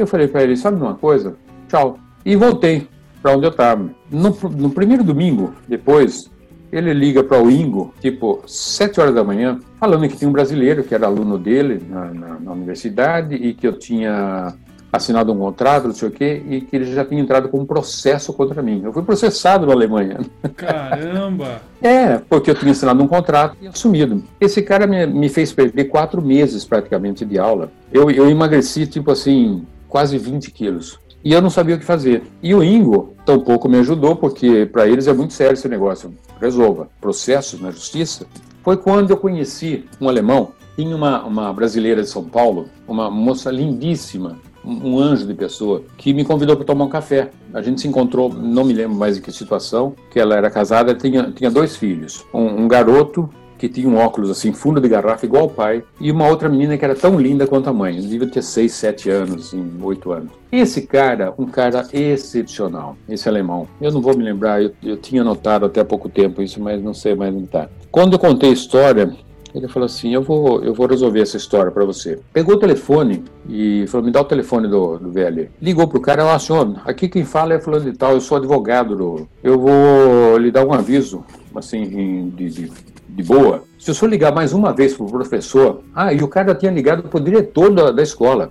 eu 0.00 0.06
falei 0.06 0.28
para 0.28 0.42
ele, 0.42 0.56
sabe 0.56 0.76
de 0.76 0.82
uma 0.82 0.94
coisa? 0.94 1.36
Tchau. 1.68 1.98
E 2.24 2.36
voltei 2.36 2.86
para 3.22 3.36
onde 3.36 3.46
eu 3.46 3.50
estava. 3.50 3.88
No, 4.10 4.36
no, 4.50 4.70
primeiro 4.70 5.04
domingo, 5.04 5.54
depois, 5.68 6.30
ele 6.70 6.92
liga 6.92 7.22
para 7.22 7.42
o 7.42 7.50
Ingo, 7.50 7.94
tipo, 8.00 8.42
sete 8.46 9.00
horas 9.00 9.14
da 9.14 9.22
manhã, 9.22 9.58
falando 9.78 10.08
que 10.08 10.16
tinha 10.16 10.28
um 10.28 10.32
brasileiro 10.32 10.82
que 10.82 10.94
era 10.94 11.06
aluno 11.06 11.38
dele 11.38 11.82
na, 11.88 12.12
na, 12.12 12.40
na 12.40 12.52
universidade 12.52 13.34
e 13.34 13.54
que 13.54 13.66
eu 13.66 13.78
tinha 13.78 14.54
assinado 14.92 15.32
um 15.32 15.38
contrato, 15.38 15.86
não 15.86 15.94
sei 15.94 16.08
o 16.08 16.10
quê, 16.10 16.42
e 16.46 16.60
que 16.60 16.76
ele 16.76 16.92
já 16.92 17.02
tinha 17.02 17.20
entrado 17.20 17.48
com 17.48 17.60
um 17.60 17.64
processo 17.64 18.30
contra 18.34 18.62
mim. 18.62 18.82
Eu 18.84 18.92
fui 18.92 19.02
processado 19.02 19.66
na 19.66 19.72
Alemanha. 19.72 20.20
Caramba! 20.54 21.62
é, 21.80 22.18
porque 22.18 22.50
eu 22.50 22.54
tinha 22.54 22.72
assinado 22.72 23.02
um 23.02 23.08
contrato 23.08 23.56
e 23.62 23.66
assumido. 23.66 24.22
Esse 24.38 24.60
cara 24.60 24.86
me, 24.86 25.06
me 25.06 25.30
fez 25.30 25.50
perder 25.50 25.84
quatro 25.84 26.20
meses 26.20 26.66
praticamente 26.66 27.24
de 27.24 27.38
aula. 27.38 27.72
Eu, 27.90 28.10
eu 28.10 28.28
emagreci, 28.28 28.86
tipo 28.86 29.10
assim, 29.10 29.64
quase 29.92 30.16
20 30.16 30.50
quilos. 30.50 30.98
E 31.22 31.34
eu 31.34 31.42
não 31.42 31.50
sabia 31.50 31.76
o 31.76 31.78
que 31.78 31.84
fazer. 31.84 32.22
E 32.42 32.54
o 32.54 32.64
Ingo 32.64 33.14
tampouco 33.26 33.68
me 33.68 33.78
ajudou, 33.78 34.16
porque 34.16 34.64
para 34.64 34.88
eles 34.88 35.06
é 35.06 35.12
muito 35.12 35.34
sério 35.34 35.52
esse 35.52 35.68
negócio. 35.68 36.14
Resolva 36.40 36.88
processos 36.98 37.60
na 37.60 37.70
justiça. 37.70 38.26
Foi 38.64 38.78
quando 38.78 39.10
eu 39.10 39.18
conheci 39.18 39.84
um 40.00 40.08
alemão, 40.08 40.52
tinha 40.74 40.96
uma, 40.96 41.22
uma 41.24 41.52
brasileira 41.52 42.00
de 42.00 42.08
São 42.08 42.24
Paulo, 42.24 42.70
uma 42.88 43.10
moça 43.10 43.50
lindíssima, 43.50 44.38
um 44.64 44.98
anjo 44.98 45.26
de 45.26 45.34
pessoa, 45.34 45.82
que 45.98 46.14
me 46.14 46.24
convidou 46.24 46.56
para 46.56 46.64
tomar 46.64 46.86
um 46.86 46.88
café. 46.88 47.30
A 47.52 47.60
gente 47.60 47.82
se 47.82 47.86
encontrou, 47.86 48.32
não 48.32 48.64
me 48.64 48.72
lembro 48.72 48.96
mais 48.96 49.18
em 49.18 49.20
que 49.20 49.30
situação, 49.30 49.94
que 50.10 50.18
ela 50.18 50.36
era 50.36 50.50
casada, 50.50 50.94
tinha, 50.94 51.30
tinha 51.30 51.50
dois 51.50 51.76
filhos. 51.76 52.24
Um, 52.32 52.62
um 52.62 52.68
garoto 52.68 53.28
que 53.62 53.68
tinha 53.68 53.88
um 53.88 53.96
óculos 53.96 54.28
assim, 54.28 54.52
fundo 54.52 54.80
de 54.80 54.88
garrafa, 54.88 55.24
igual 55.24 55.44
o 55.44 55.48
pai, 55.48 55.84
e 56.00 56.10
uma 56.10 56.26
outra 56.26 56.48
menina 56.48 56.76
que 56.76 56.84
era 56.84 56.96
tão 56.96 57.16
linda 57.16 57.46
quanto 57.46 57.70
a 57.70 57.72
mãe, 57.72 57.94
devia 58.00 58.26
ter 58.26 58.42
6, 58.42 58.72
7 58.72 59.08
anos, 59.08 59.46
assim, 59.46 59.64
8 59.80 60.10
anos. 60.10 60.32
Esse 60.50 60.82
cara, 60.82 61.32
um 61.38 61.46
cara 61.46 61.86
excepcional, 61.92 62.96
esse 63.08 63.28
alemão. 63.28 63.68
Eu 63.80 63.92
não 63.92 64.02
vou 64.02 64.16
me 64.16 64.24
lembrar, 64.24 64.60
eu, 64.60 64.72
eu 64.82 64.96
tinha 64.96 65.22
notado 65.22 65.64
até 65.64 65.80
há 65.80 65.84
pouco 65.84 66.08
tempo 66.08 66.42
isso, 66.42 66.60
mas 66.60 66.82
não 66.82 66.92
sei 66.92 67.14
mais 67.14 67.32
onde 67.32 67.44
está. 67.44 67.68
Quando 67.88 68.14
eu 68.14 68.18
contei 68.18 68.50
a 68.50 68.52
história, 68.52 69.16
ele 69.54 69.68
falou 69.68 69.86
assim: 69.86 70.12
eu 70.12 70.22
vou, 70.22 70.60
eu 70.64 70.74
vou 70.74 70.88
resolver 70.88 71.20
essa 71.20 71.36
história 71.36 71.70
para 71.70 71.84
você. 71.84 72.18
Pegou 72.32 72.56
o 72.56 72.58
telefone 72.58 73.22
e 73.48 73.86
falou: 73.86 74.04
me 74.04 74.10
dá 74.10 74.22
o 74.22 74.24
telefone 74.24 74.66
do, 74.66 74.98
do 74.98 75.12
velho. 75.12 75.48
Ligou 75.60 75.86
pro 75.86 76.00
cara: 76.00 76.24
ó, 76.24 76.36
senhor, 76.36 76.82
aqui 76.84 77.08
quem 77.08 77.24
fala 77.24 77.54
é 77.54 77.60
fulano 77.60 77.84
de 77.84 77.96
tal, 77.96 78.14
eu 78.14 78.20
sou 78.20 78.38
advogado 78.38 78.96
do. 78.96 79.28
Eu 79.40 79.56
vou 79.60 80.36
lhe 80.36 80.50
dar 80.50 80.66
um 80.66 80.72
aviso, 80.72 81.24
assim, 81.54 82.30
de, 82.30 82.50
de 82.50 82.72
de 83.14 83.22
boa. 83.22 83.62
Se 83.78 83.90
o 83.90 83.94
senhor 83.94 84.10
ligar 84.10 84.34
mais 84.34 84.52
uma 84.52 84.72
vez 84.72 84.94
para 84.94 85.04
o 85.04 85.10
professor, 85.10 85.82
ah, 85.94 86.12
e 86.12 86.22
o 86.22 86.28
cara 86.28 86.54
tinha 86.54 86.70
ligado 86.70 87.02
para 87.04 87.20
o 87.20 87.22
diretor 87.22 87.70
da, 87.70 87.90
da 87.90 88.02
escola. 88.02 88.50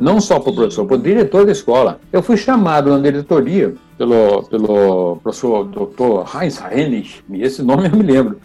Não 0.00 0.20
só 0.20 0.38
para 0.38 0.50
o 0.50 0.54
professor, 0.54 0.86
para 0.86 0.96
o 0.96 1.00
diretor 1.00 1.44
da 1.44 1.52
escola. 1.52 2.00
Eu 2.12 2.22
fui 2.22 2.36
chamado 2.36 2.90
na 2.90 2.98
diretoria 2.98 3.74
pelo, 3.96 4.44
pelo 4.44 5.16
professor 5.16 5.64
Dr. 5.64 6.36
Heinz 6.40 6.62
Hennig, 6.70 7.24
esse 7.32 7.62
nome 7.62 7.88
eu 7.88 7.96
me 7.96 8.04
lembro, 8.04 8.38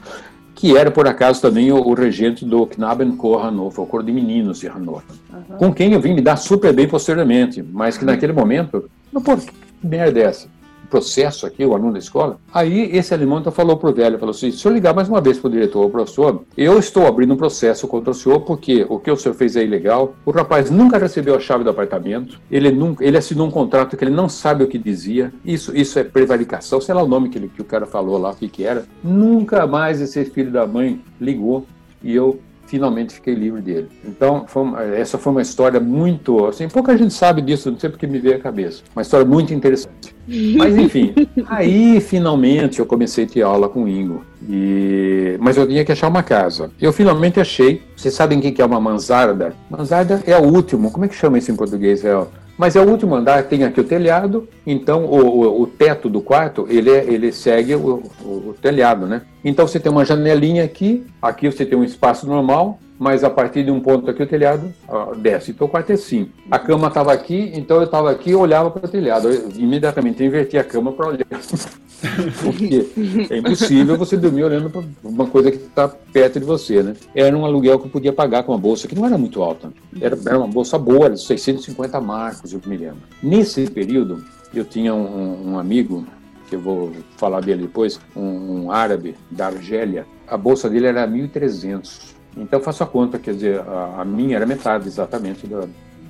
que 0.55 0.75
era, 0.75 0.89
por 0.89 1.07
acaso, 1.07 1.41
também 1.41 1.71
o, 1.71 1.77
o 1.77 1.93
regente 1.93 2.43
do 2.43 2.65
Knabenchor 2.65 3.45
Hannover, 3.45 3.81
o 3.81 3.85
coro 3.85 4.03
de 4.03 4.11
meninos 4.11 4.59
de 4.59 4.67
Hannover, 4.67 5.03
uhum. 5.31 5.57
com 5.57 5.73
quem 5.73 5.93
eu 5.93 6.01
vim 6.01 6.13
me 6.13 6.21
dar 6.21 6.37
super 6.37 6.73
bem 6.73 6.87
posteriormente, 6.87 7.63
mas 7.71 7.97
que 7.97 8.05
naquele 8.05 8.33
momento, 8.33 8.89
pô, 9.13 9.37
que 9.37 9.53
merda 9.83 10.19
é 10.19 10.23
essa? 10.23 10.47
Processo 10.93 11.47
aqui, 11.47 11.65
o 11.65 11.73
aluno 11.73 11.93
da 11.93 11.97
escola. 11.97 12.37
Aí 12.53 12.95
esse 12.95 13.15
alemão 13.15 13.39
então 13.39 13.51
falou 13.51 13.77
para 13.77 13.89
o 13.89 13.93
velho, 13.93 14.19
falou 14.19 14.29
assim, 14.29 14.51
se 14.51 14.63
eu 14.63 14.71
ligar 14.71 14.93
mais 14.93 15.09
uma 15.09 15.19
vez 15.19 15.39
para 15.39 15.47
o 15.47 15.51
diretor 15.51 15.81
ou 15.81 15.89
professor, 15.89 16.43
eu 16.55 16.77
estou 16.77 17.07
abrindo 17.07 17.33
um 17.33 17.37
processo 17.37 17.87
contra 17.87 18.11
o 18.11 18.13
senhor 18.13 18.41
porque 18.41 18.85
o 18.87 18.99
que 18.99 19.09
o 19.09 19.17
senhor 19.17 19.33
fez 19.33 19.55
é 19.55 19.63
ilegal, 19.63 20.13
o 20.23 20.29
rapaz 20.29 20.69
nunca 20.69 20.99
recebeu 20.99 21.35
a 21.35 21.39
chave 21.39 21.63
do 21.63 21.71
apartamento, 21.71 22.39
ele, 22.51 22.71
nunca, 22.71 23.03
ele 23.03 23.17
assinou 23.17 23.47
um 23.47 23.51
contrato 23.51 23.97
que 23.97 24.03
ele 24.03 24.13
não 24.13 24.29
sabe 24.29 24.63
o 24.63 24.67
que 24.67 24.77
dizia, 24.77 25.33
isso, 25.43 25.75
isso 25.75 25.97
é 25.97 26.03
prevaricação, 26.03 26.79
sei 26.79 26.93
lá 26.93 27.01
o 27.01 27.07
nome 27.07 27.29
que, 27.29 27.39
ele, 27.39 27.47
que 27.49 27.61
o 27.61 27.65
cara 27.65 27.87
falou 27.87 28.19
lá, 28.19 28.29
o 28.29 28.35
que, 28.35 28.47
que 28.47 28.63
era. 28.63 28.85
Nunca 29.03 29.65
mais 29.65 29.99
esse 29.99 30.23
filho 30.25 30.51
da 30.51 30.67
mãe 30.67 31.01
ligou 31.19 31.65
e 32.03 32.13
eu 32.13 32.39
finalmente 32.73 33.13
fiquei 33.13 33.35
livre 33.35 33.61
dele. 33.61 33.87
Então, 34.03 34.45
foi 34.47 34.63
uma, 34.63 34.81
essa 34.81 35.15
foi 35.15 35.31
uma 35.31 35.43
história 35.43 35.79
muito. 35.79 36.47
Assim, 36.47 36.67
pouca 36.67 36.97
gente 36.97 37.13
sabe 37.13 37.39
disso, 37.39 37.69
não 37.69 37.77
sei 37.77 37.87
porque 37.87 38.07
me 38.07 38.17
veio 38.17 38.37
à 38.37 38.39
cabeça. 38.39 38.81
Uma 38.95 39.03
história 39.03 39.23
muito 39.23 39.53
interessante. 39.53 40.15
Mas, 40.57 40.75
enfim, 40.75 41.13
aí 41.45 42.01
finalmente 42.01 42.79
eu 42.79 42.85
comecei 42.87 43.25
a 43.25 43.27
ter 43.27 43.43
aula 43.43 43.69
com 43.69 43.83
o 43.83 43.87
Ingo. 43.87 44.25
E... 44.49 45.37
Mas 45.39 45.55
eu 45.55 45.67
tinha 45.67 45.85
que 45.85 45.91
achar 45.91 46.07
uma 46.07 46.23
casa. 46.23 46.71
Eu 46.81 46.91
finalmente 46.91 47.39
achei. 47.39 47.83
Vocês 47.95 48.15
sabem 48.15 48.39
o 48.39 48.41
que 48.41 48.59
é 48.59 48.65
uma 48.65 48.79
mansarda? 48.79 49.53
Mansarda 49.69 50.23
é 50.25 50.35
o 50.35 50.43
último. 50.43 50.89
Como 50.89 51.05
é 51.05 51.07
que 51.07 51.15
chama 51.15 51.37
isso 51.37 51.51
em 51.51 51.55
português? 51.55 52.03
É 52.03 52.25
mas 52.57 52.75
é 52.75 52.81
o 52.81 52.87
último 52.87 53.15
andar, 53.15 53.43
tem 53.43 53.63
aqui 53.63 53.79
o 53.79 53.83
telhado, 53.83 54.47
então 54.65 55.05
o, 55.05 55.19
o, 55.19 55.61
o 55.63 55.67
teto 55.67 56.09
do 56.09 56.21
quarto, 56.21 56.67
ele, 56.69 56.89
é, 56.89 57.03
ele 57.05 57.31
segue 57.31 57.75
o, 57.75 58.03
o, 58.21 58.55
telhado, 58.61 59.07
né? 59.07 59.23
Então 59.43 59.67
você 59.67 59.79
tem 59.79 59.91
uma 59.91 60.05
janelinha 60.05 60.63
aqui, 60.63 61.05
aqui 61.21 61.49
você 61.51 61.65
tem 61.65 61.77
um 61.77 61.83
espaço 61.83 62.27
normal, 62.27 62.79
mas 63.03 63.21
a 63.21 63.29
partir 63.29 63.65
de 63.65 63.69
um 63.69 63.81
ponto 63.81 64.09
aqui 64.09 64.23
o 64.23 64.25
telhado 64.25 64.73
ó, 64.87 65.13
desce. 65.13 65.51
Então 65.51 65.67
o 65.67 65.69
quarto 65.69 65.89
é 65.89 65.95
assim. 65.95 66.29
A 66.49 66.57
cama 66.57 66.87
estava 66.87 67.11
aqui, 67.11 67.51
então 67.53 67.77
eu 67.77 67.83
estava 67.83 68.09
aqui 68.09 68.29
e 68.29 68.35
olhava 68.35 68.71
para 68.71 68.85
o 68.85 68.89
telhado. 68.89 69.29
Eu, 69.29 69.49
imediatamente 69.57 70.23
inverti 70.23 70.57
a 70.57 70.63
cama 70.63 70.93
para 70.93 71.07
olhar. 71.07 71.25
Porque 72.41 72.87
é 73.29 73.37
impossível 73.37 73.97
você 73.97 74.15
dormir 74.15 74.45
olhando 74.45 74.69
para 74.69 74.81
uma 75.03 75.27
coisa 75.27 75.51
que 75.51 75.57
está 75.57 75.89
perto 75.89 76.39
de 76.39 76.45
você, 76.45 76.81
né? 76.81 76.93
Era 77.13 77.37
um 77.37 77.43
aluguel 77.43 77.77
que 77.77 77.87
eu 77.87 77.91
podia 77.91 78.13
pagar 78.13 78.43
com 78.43 78.53
uma 78.53 78.57
bolsa 78.57 78.87
que 78.87 78.95
não 78.95 79.05
era 79.05 79.17
muito 79.17 79.43
alta. 79.43 79.73
Era, 79.99 80.17
era 80.25 80.37
uma 80.37 80.47
bolsa 80.47 80.77
boa, 80.77 81.09
de 81.09 81.21
650 81.21 81.99
marcos, 81.99 82.53
eu 82.53 82.61
me 82.65 82.77
lembro. 82.77 83.01
Nesse 83.21 83.69
período, 83.69 84.23
eu 84.53 84.63
tinha 84.63 84.93
um, 84.93 85.51
um 85.51 85.59
amigo 85.59 86.05
que 86.49 86.55
eu 86.55 86.61
vou 86.61 86.91
falar 87.17 87.41
dele 87.41 87.63
depois, 87.63 87.99
um, 88.15 88.65
um, 88.65 88.71
árabe 88.71 89.15
da 89.31 89.47
Argélia. 89.47 90.05
A 90.27 90.37
bolsa 90.37 90.69
dele 90.69 90.87
era 90.87 91.07
1.300. 91.07 92.12
Então 92.37 92.59
faço 92.59 92.83
a 92.83 92.87
conta, 92.87 93.19
quer 93.19 93.33
dizer, 93.33 93.59
a, 93.59 94.01
a 94.01 94.05
minha 94.05 94.35
era 94.35 94.45
metade 94.45 94.87
exatamente 94.87 95.45
da, 95.47 95.65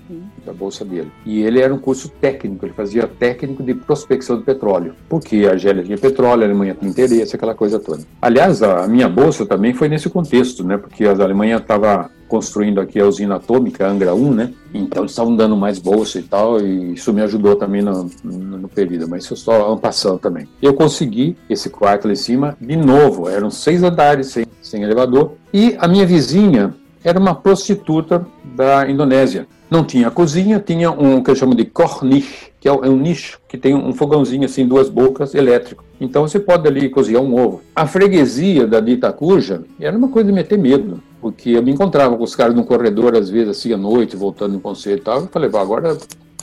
uhum. 0.09 0.23
da 0.45 0.53
bolsa 0.53 0.83
dele. 0.85 1.11
E 1.25 1.41
ele 1.41 1.59
era 1.59 1.73
um 1.73 1.77
curso 1.77 2.09
técnico, 2.09 2.65
ele 2.65 2.73
fazia 2.73 3.07
técnico 3.07 3.63
de 3.63 3.73
prospecção 3.73 4.37
de 4.37 4.43
petróleo, 4.43 4.95
porque 5.09 5.45
a 5.47 5.51
Argélia 5.51 5.83
tinha 5.83 5.97
petróleo, 5.97 6.43
a 6.43 6.45
Alemanha 6.45 6.75
tinha 6.75 6.89
interesse, 6.89 7.35
aquela 7.35 7.55
coisa 7.55 7.79
toda. 7.79 8.03
Aliás, 8.21 8.61
a 8.61 8.87
minha 8.87 9.09
bolsa 9.09 9.45
também 9.45 9.73
foi 9.73 9.89
nesse 9.89 10.09
contexto, 10.09 10.63
né? 10.63 10.77
Porque 10.77 11.05
a 11.05 11.11
Alemanha 11.11 11.57
estava 11.57 12.09
construindo 12.27 12.81
aqui 12.81 12.99
a 12.99 13.05
usina 13.05 13.35
atômica 13.35 13.87
Angra 13.87 14.15
1, 14.15 14.33
né? 14.33 14.53
Então 14.73 15.03
eles 15.03 15.11
estavam 15.11 15.35
dando 15.35 15.55
mais 15.55 15.77
bolsa 15.77 16.17
e 16.17 16.23
tal, 16.23 16.59
e 16.59 16.93
isso 16.93 17.13
me 17.13 17.21
ajudou 17.21 17.55
também 17.55 17.81
no, 17.81 18.09
no, 18.23 18.57
no 18.57 18.67
período, 18.67 19.07
mas 19.07 19.23
isso 19.23 19.35
só 19.35 19.75
passando 19.75 20.17
também. 20.17 20.47
Eu 20.61 20.73
consegui 20.73 21.37
esse 21.47 21.69
quarto 21.69 22.07
lá 22.07 22.13
em 22.13 22.15
cima, 22.15 22.57
de 22.59 22.75
novo, 22.75 23.29
eram 23.29 23.51
seis 23.51 23.83
andares 23.83 24.27
sem, 24.27 24.47
sem 24.63 24.81
elevador, 24.81 25.33
e 25.53 25.75
a 25.77 25.87
minha 25.87 26.05
vizinha 26.05 26.73
era 27.03 27.19
uma 27.19 27.35
prostituta 27.35 28.25
da 28.43 28.89
Indonésia. 28.89 29.45
Não 29.69 29.83
tinha 29.83 30.09
cozinha, 30.09 30.59
tinha 30.59 30.91
um 30.91 31.21
que 31.21 31.29
eu 31.29 31.35
chamo 31.35 31.53
de 31.53 31.65
corniche, 31.65 32.51
que 32.59 32.67
é 32.67 32.71
um 32.71 32.97
nicho 32.97 33.39
que 33.47 33.57
tem 33.57 33.75
um 33.75 33.93
fogãozinho 33.93 34.45
assim, 34.45 34.67
duas 34.67 34.89
bocas, 34.89 35.35
elétrico. 35.35 35.83
Então 35.99 36.27
você 36.27 36.39
pode 36.39 36.67
ali 36.67 36.89
cozinhar 36.89 37.21
um 37.21 37.35
ovo. 37.35 37.61
A 37.75 37.85
freguesia 37.85 38.65
da 38.65 38.79
de 38.79 38.93
Itacuja 38.93 39.63
era 39.79 39.97
uma 39.97 40.07
coisa 40.07 40.27
de 40.27 40.33
meter 40.33 40.57
medo, 40.57 41.01
porque 41.21 41.51
eu 41.51 41.63
me 41.63 41.71
encontrava 41.71 42.17
com 42.17 42.23
os 42.23 42.35
caras 42.35 42.55
no 42.55 42.65
corredor, 42.65 43.15
às 43.15 43.29
vezes 43.29 43.49
assim, 43.49 43.73
à 43.73 43.77
noite, 43.77 44.15
voltando 44.15 44.53
no 44.53 44.59
concerto 44.59 45.01
e 45.01 45.05
tal, 45.05 45.21
eu 45.21 45.27
falei, 45.27 45.49
agora, 45.49 45.97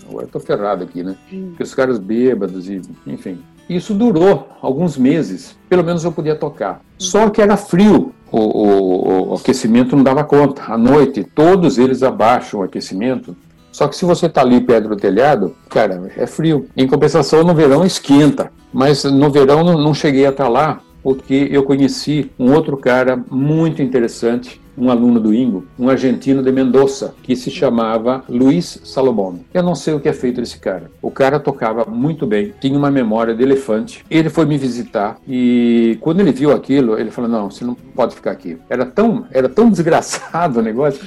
agora 0.08 0.24
eu 0.24 0.28
tô 0.28 0.40
ferrado 0.40 0.84
aqui, 0.84 1.02
né? 1.02 1.16
Porque 1.28 1.62
os 1.62 1.74
caras 1.74 1.98
bêbados 1.98 2.68
e, 2.68 2.80
enfim. 3.06 3.38
Isso 3.70 3.94
durou 3.94 4.48
alguns 4.60 4.98
meses, 4.98 5.56
pelo 5.68 5.84
menos 5.84 6.02
eu 6.02 6.10
podia 6.10 6.34
tocar. 6.34 6.80
Só 6.98 7.30
que 7.30 7.40
era 7.40 7.56
frio, 7.56 8.12
o, 8.32 8.38
o, 8.38 9.30
o 9.30 9.34
aquecimento 9.34 9.94
não 9.94 10.02
dava 10.02 10.24
conta. 10.24 10.64
À 10.66 10.76
noite, 10.76 11.22
todos 11.22 11.78
eles 11.78 12.02
abaixam 12.02 12.58
o 12.58 12.62
aquecimento. 12.64 13.36
Só 13.70 13.86
que 13.86 13.94
se 13.94 14.04
você 14.04 14.26
está 14.26 14.40
ali 14.40 14.60
perto 14.60 14.88
do 14.88 14.96
telhado, 14.96 15.54
cara, 15.68 16.10
é 16.16 16.26
frio. 16.26 16.66
Em 16.76 16.84
compensação, 16.88 17.44
no 17.44 17.54
verão 17.54 17.84
esquenta. 17.86 18.50
Mas 18.72 19.04
no 19.04 19.30
verão 19.30 19.62
não, 19.62 19.78
não 19.78 19.94
cheguei 19.94 20.26
a 20.26 20.30
estar 20.30 20.44
tá 20.44 20.50
lá, 20.50 20.80
porque 21.00 21.48
eu 21.52 21.62
conheci 21.62 22.28
um 22.36 22.52
outro 22.52 22.76
cara 22.76 23.22
muito 23.30 23.80
interessante 23.80 24.60
um 24.80 24.90
aluno 24.90 25.20
do 25.20 25.34
Ingo, 25.34 25.66
um 25.78 25.88
argentino 25.88 26.42
de 26.42 26.50
Mendoza, 26.50 27.14
que 27.22 27.36
se 27.36 27.50
chamava 27.50 28.24
Luiz 28.28 28.80
Salomão. 28.84 29.40
Eu 29.52 29.62
não 29.62 29.74
sei 29.74 29.94
o 29.94 30.00
que 30.00 30.08
é 30.08 30.12
feito 30.12 30.40
desse 30.40 30.58
cara. 30.58 30.90
O 31.02 31.10
cara 31.10 31.38
tocava 31.38 31.84
muito 31.84 32.26
bem, 32.26 32.54
tinha 32.60 32.76
uma 32.76 32.90
memória 32.90 33.34
de 33.34 33.42
elefante. 33.42 34.04
Ele 34.10 34.30
foi 34.30 34.46
me 34.46 34.56
visitar 34.56 35.18
e 35.28 35.98
quando 36.00 36.20
ele 36.20 36.32
viu 36.32 36.52
aquilo, 36.52 36.98
ele 36.98 37.10
falou: 37.10 37.30
"Não, 37.30 37.50
você 37.50 37.64
não 37.64 37.74
pode 37.74 38.14
ficar 38.14 38.30
aqui". 38.30 38.56
Era 38.68 38.86
tão, 38.86 39.26
era 39.30 39.48
tão 39.48 39.68
desgraçado 39.70 40.60
o 40.60 40.62
negócio 40.62 41.04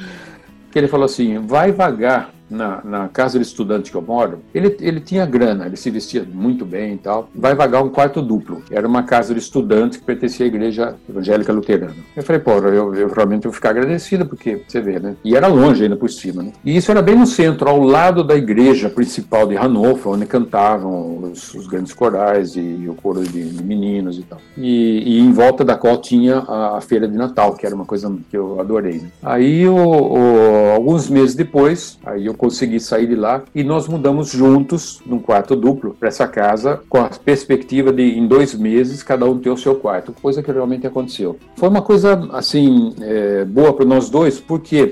que 0.71 0.77
ele 0.77 0.87
falou 0.87 1.05
assim: 1.05 1.39
"Vai 1.39 1.71
vagar 1.71 2.32
na, 2.53 2.81
na, 2.83 3.07
casa 3.09 3.37
de 3.37 3.45
estudante 3.45 3.91
que 3.91 3.97
eu 3.97 4.01
moro, 4.01 4.39
ele, 4.53 4.75
ele 4.79 4.99
tinha 4.99 5.25
grana, 5.25 5.65
ele 5.65 5.75
se 5.75 5.89
vestia 5.89 6.25
muito 6.31 6.65
bem 6.65 6.93
e 6.93 6.97
tal. 6.97 7.29
Vai 7.33 7.55
vagar 7.55 7.83
um 7.83 7.89
quarto 7.89 8.21
duplo. 8.21 8.61
Era 8.69 8.87
uma 8.87 9.03
casa 9.03 9.33
de 9.33 9.39
estudante 9.39 9.99
que 9.99 10.05
pertencia 10.05 10.45
à 10.45 10.47
igreja 10.47 10.95
evangélica 11.09 11.51
luterana. 11.51 11.95
Eu 12.15 12.23
falei, 12.23 12.41
pô, 12.41 12.51
eu, 12.51 12.93
eu 12.93 13.07
realmente 13.09 13.43
vou 13.43 13.51
ficar 13.51 13.71
agradecido, 13.71 14.25
porque 14.25 14.61
você 14.67 14.79
vê, 14.79 14.99
né? 14.99 15.15
E 15.23 15.35
era 15.35 15.47
longe 15.47 15.83
ainda 15.83 15.95
por 15.95 16.09
cima, 16.09 16.43
né? 16.43 16.51
E 16.63 16.75
isso 16.75 16.91
era 16.91 17.01
bem 17.01 17.15
no 17.15 17.25
centro, 17.25 17.69
ao 17.69 17.81
lado 17.81 18.23
da 18.23 18.35
igreja 18.35 18.89
principal 18.89 19.47
de 19.47 19.55
Hannover, 19.55 20.09
onde 20.09 20.25
cantavam 20.25 21.31
os, 21.31 21.53
os 21.53 21.67
grandes 21.67 21.93
corais 21.93 22.55
e 22.55 22.85
o 22.87 22.95
coro 22.95 23.23
de, 23.23 23.49
de 23.49 23.63
meninos 23.63 24.17
e 24.17 24.23
tal. 24.23 24.39
E, 24.57 25.03
e, 25.05 25.19
em 25.19 25.31
volta 25.31 25.63
da 25.63 25.75
qual 25.75 25.97
tinha 25.97 26.39
a, 26.39 26.77
a, 26.77 26.81
feira 26.81 27.07
de 27.07 27.15
Natal, 27.15 27.55
que 27.55 27.65
era 27.65 27.75
uma 27.75 27.85
coisa 27.85 28.13
que 28.29 28.37
eu 28.37 28.59
adorei. 28.59 28.99
Né? 28.99 29.09
Aí, 29.21 29.67
o, 29.67 29.75
o, 29.75 30.71
alguns 30.73 31.09
meses 31.09 31.35
depois, 31.35 31.97
aí 32.05 32.25
eu 32.25 32.33
consegui 32.43 32.77
sair 32.77 33.07
de 33.07 33.15
lá 33.15 33.41
e 33.55 33.63
nós 33.63 33.87
mudamos 33.87 34.31
juntos 34.31 35.01
num 35.05 35.17
quarto 35.17 35.55
duplo 35.55 35.95
para 35.97 36.09
essa 36.09 36.27
casa 36.27 36.81
com 36.89 36.97
a 36.97 37.07
perspectiva 37.07 37.93
de 37.93 38.03
em 38.03 38.27
dois 38.27 38.53
meses 38.53 39.01
cada 39.01 39.25
um 39.25 39.39
ter 39.39 39.49
o 39.49 39.55
seu 39.55 39.75
quarto, 39.75 40.13
coisa 40.21 40.43
que 40.43 40.51
realmente 40.51 40.85
aconteceu. 40.85 41.37
Foi 41.55 41.69
uma 41.69 41.81
coisa 41.81 42.27
assim 42.33 42.93
é, 42.99 43.45
boa 43.45 43.71
para 43.71 43.85
nós 43.85 44.09
dois 44.09 44.41
porque 44.41 44.91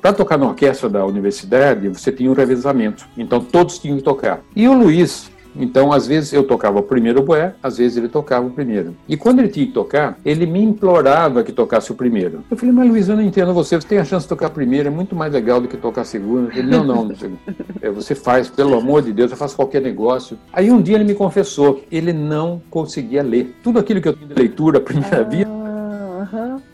para 0.00 0.12
tocar 0.14 0.38
na 0.38 0.46
orquestra 0.46 0.88
da 0.88 1.04
universidade 1.04 1.86
você 1.90 2.10
tinha 2.10 2.30
um 2.30 2.34
revezamento, 2.34 3.06
então 3.14 3.40
todos 3.40 3.78
tinham 3.78 3.98
que 3.98 4.02
tocar. 4.02 4.40
E 4.56 4.66
o 4.66 4.72
Luiz 4.72 5.30
então, 5.58 5.92
às 5.92 6.06
vezes 6.06 6.32
eu 6.32 6.44
tocava 6.44 6.78
o 6.78 6.82
primeiro 6.82 7.22
boé, 7.22 7.54
às 7.62 7.78
vezes 7.78 7.96
ele 7.96 8.08
tocava 8.08 8.46
o 8.46 8.50
primeiro. 8.50 8.94
E 9.08 9.16
quando 9.16 9.40
ele 9.40 9.48
tinha 9.48 9.66
que 9.66 9.72
tocar, 9.72 10.18
ele 10.24 10.46
me 10.46 10.62
implorava 10.62 11.42
que 11.42 11.52
tocasse 11.52 11.90
o 11.90 11.94
primeiro. 11.94 12.44
Eu 12.50 12.56
falei, 12.56 12.74
mas 12.74 12.88
Luiz, 12.88 13.08
eu 13.08 13.16
não 13.16 13.22
entendo 13.22 13.52
você, 13.52 13.76
você 13.76 13.86
tem 13.86 13.98
a 13.98 14.04
chance 14.04 14.24
de 14.24 14.28
tocar 14.28 14.50
primeiro, 14.50 14.88
é 14.88 14.90
muito 14.90 15.16
mais 15.16 15.32
legal 15.32 15.60
do 15.60 15.68
que 15.68 15.76
tocar 15.76 16.04
segundo. 16.04 16.50
Ele, 16.52 16.62
não, 16.62 16.84
não, 16.84 17.10
é, 17.82 17.90
você 17.90 18.14
faz, 18.14 18.48
pelo 18.48 18.76
amor 18.76 19.02
de 19.02 19.12
Deus, 19.12 19.30
eu 19.30 19.36
faço 19.36 19.56
qualquer 19.56 19.82
negócio. 19.82 20.38
Aí 20.52 20.70
um 20.70 20.80
dia 20.80 20.94
ele 20.94 21.04
me 21.04 21.14
confessou, 21.14 21.82
ele 21.90 22.12
não 22.12 22.62
conseguia 22.70 23.22
ler. 23.22 23.54
Tudo 23.62 23.78
aquilo 23.78 24.00
que 24.00 24.08
eu 24.08 24.14
tinha 24.14 24.28
de 24.28 24.34
leitura 24.34 24.78
a 24.78 24.80
primeira 24.80 25.20
ah. 25.20 25.24
vida, 25.24 25.58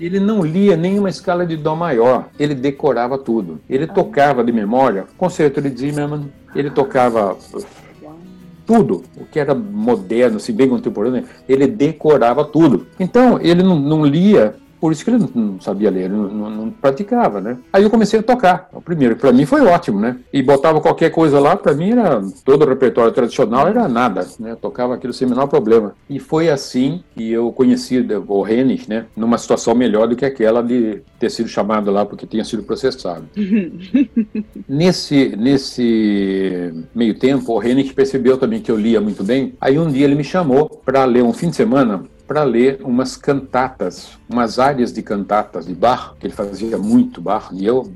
ele 0.01 0.19
não 0.19 0.45
lia 0.45 0.77
nenhuma 0.77 1.09
escala 1.09 1.47
de 1.47 1.57
Dó 1.57 1.75
maior, 1.75 2.29
ele 2.39 2.55
decorava 2.55 3.17
tudo. 3.17 3.61
Ele 3.69 3.87
tocava 3.87 4.43
de 4.43 4.53
memória 4.53 5.07
concerto 5.17 5.61
de 5.61 5.69
Zimmermann, 5.69 6.31
ele 6.55 6.71
tocava 6.71 7.37
tudo, 8.67 9.05
o 9.17 9.25
que 9.25 9.39
era 9.39 9.55
moderno, 9.55 10.37
assim, 10.37 10.53
bem 10.53 10.69
contemporâneo, 10.69 11.25
ele 11.49 11.67
decorava 11.67 12.45
tudo. 12.45 12.87
Então, 12.99 13.39
ele 13.41 13.63
não, 13.63 13.79
não 13.79 14.05
lia 14.05 14.57
por 14.85 14.93
isso 14.93 15.03
que 15.03 15.11
ele 15.11 15.27
não 15.35 15.59
sabia 15.63 15.91
ler, 15.91 16.11
não, 16.11 16.29
não, 16.29 16.51
não, 16.51 16.71
praticava, 16.71 17.41
né? 17.41 17.57
Aí 17.73 17.83
eu 17.83 17.89
comecei 17.89 18.21
a 18.21 18.23
tocar. 18.23 18.69
O 18.71 18.83
primeiro, 18.83 19.17
para 19.17 19.33
mim 19.33 19.47
foi 19.47 19.63
ótimo, 19.63 19.99
né? 19.99 20.19
E 20.31 20.43
botava 20.43 20.79
qualquer 20.79 21.11
coisa 21.11 21.41
lá, 21.41 21.57
para 21.57 21.73
mim 21.73 21.93
era 21.93 22.23
todo 22.45 22.67
o 22.67 22.69
repertório 22.69 23.11
tradicional 23.11 23.67
era 23.67 23.89
nada, 23.89 24.29
né? 24.39 24.51
Eu 24.51 24.57
tocava 24.57 24.95
aquilo 24.95 25.15
sem 25.15 25.27
o 25.27 25.31
menor 25.31 25.47
problema. 25.47 25.95
E 26.07 26.19
foi 26.21 26.51
assim 26.51 27.03
que 27.15 27.33
eu 27.33 27.51
conheci 27.51 28.07
o 28.29 28.43
Rennes, 28.43 28.87
né? 28.87 29.07
Numa 29.17 29.39
situação 29.39 29.75
melhor 29.75 30.07
do 30.07 30.17
que 30.17 30.27
aquela 30.27 30.63
de 30.63 31.01
ter 31.19 31.31
sido 31.31 31.49
chamado 31.49 31.91
lá 31.91 32.05
porque 32.05 32.27
tinha 32.27 32.45
sido 32.45 32.63
processado. 32.63 33.25
nesse 34.69 35.35
nesse 35.35 36.75
meio 36.95 37.19
tempo, 37.19 37.55
o 37.55 37.59
Rennes 37.59 37.91
percebeu 37.91 38.37
também 38.37 38.61
que 38.61 38.71
eu 38.71 38.77
lia 38.77 39.01
muito 39.01 39.25
bem. 39.25 39.55
Aí 39.59 39.79
um 39.79 39.91
dia 39.91 40.05
ele 40.05 40.15
me 40.15 40.25
chamou 40.25 40.69
para 40.85 41.07
ler 41.07 41.23
um 41.23 41.33
fim 41.33 41.49
de 41.49 41.57
semana 41.57 42.05
para 42.35 42.43
ler 42.43 42.81
umas 42.83 43.17
cantatas, 43.17 44.19
umas 44.29 44.59
áreas 44.59 44.93
de 44.93 45.01
cantatas 45.05 45.67
de 45.67 45.73
Bach, 45.73 46.17
que 46.19 46.27
ele 46.27 46.35
fazia 46.35 46.77
muito 46.77 47.21
Bach, 47.21 47.51
e 47.53 47.65
eu, 47.65 47.89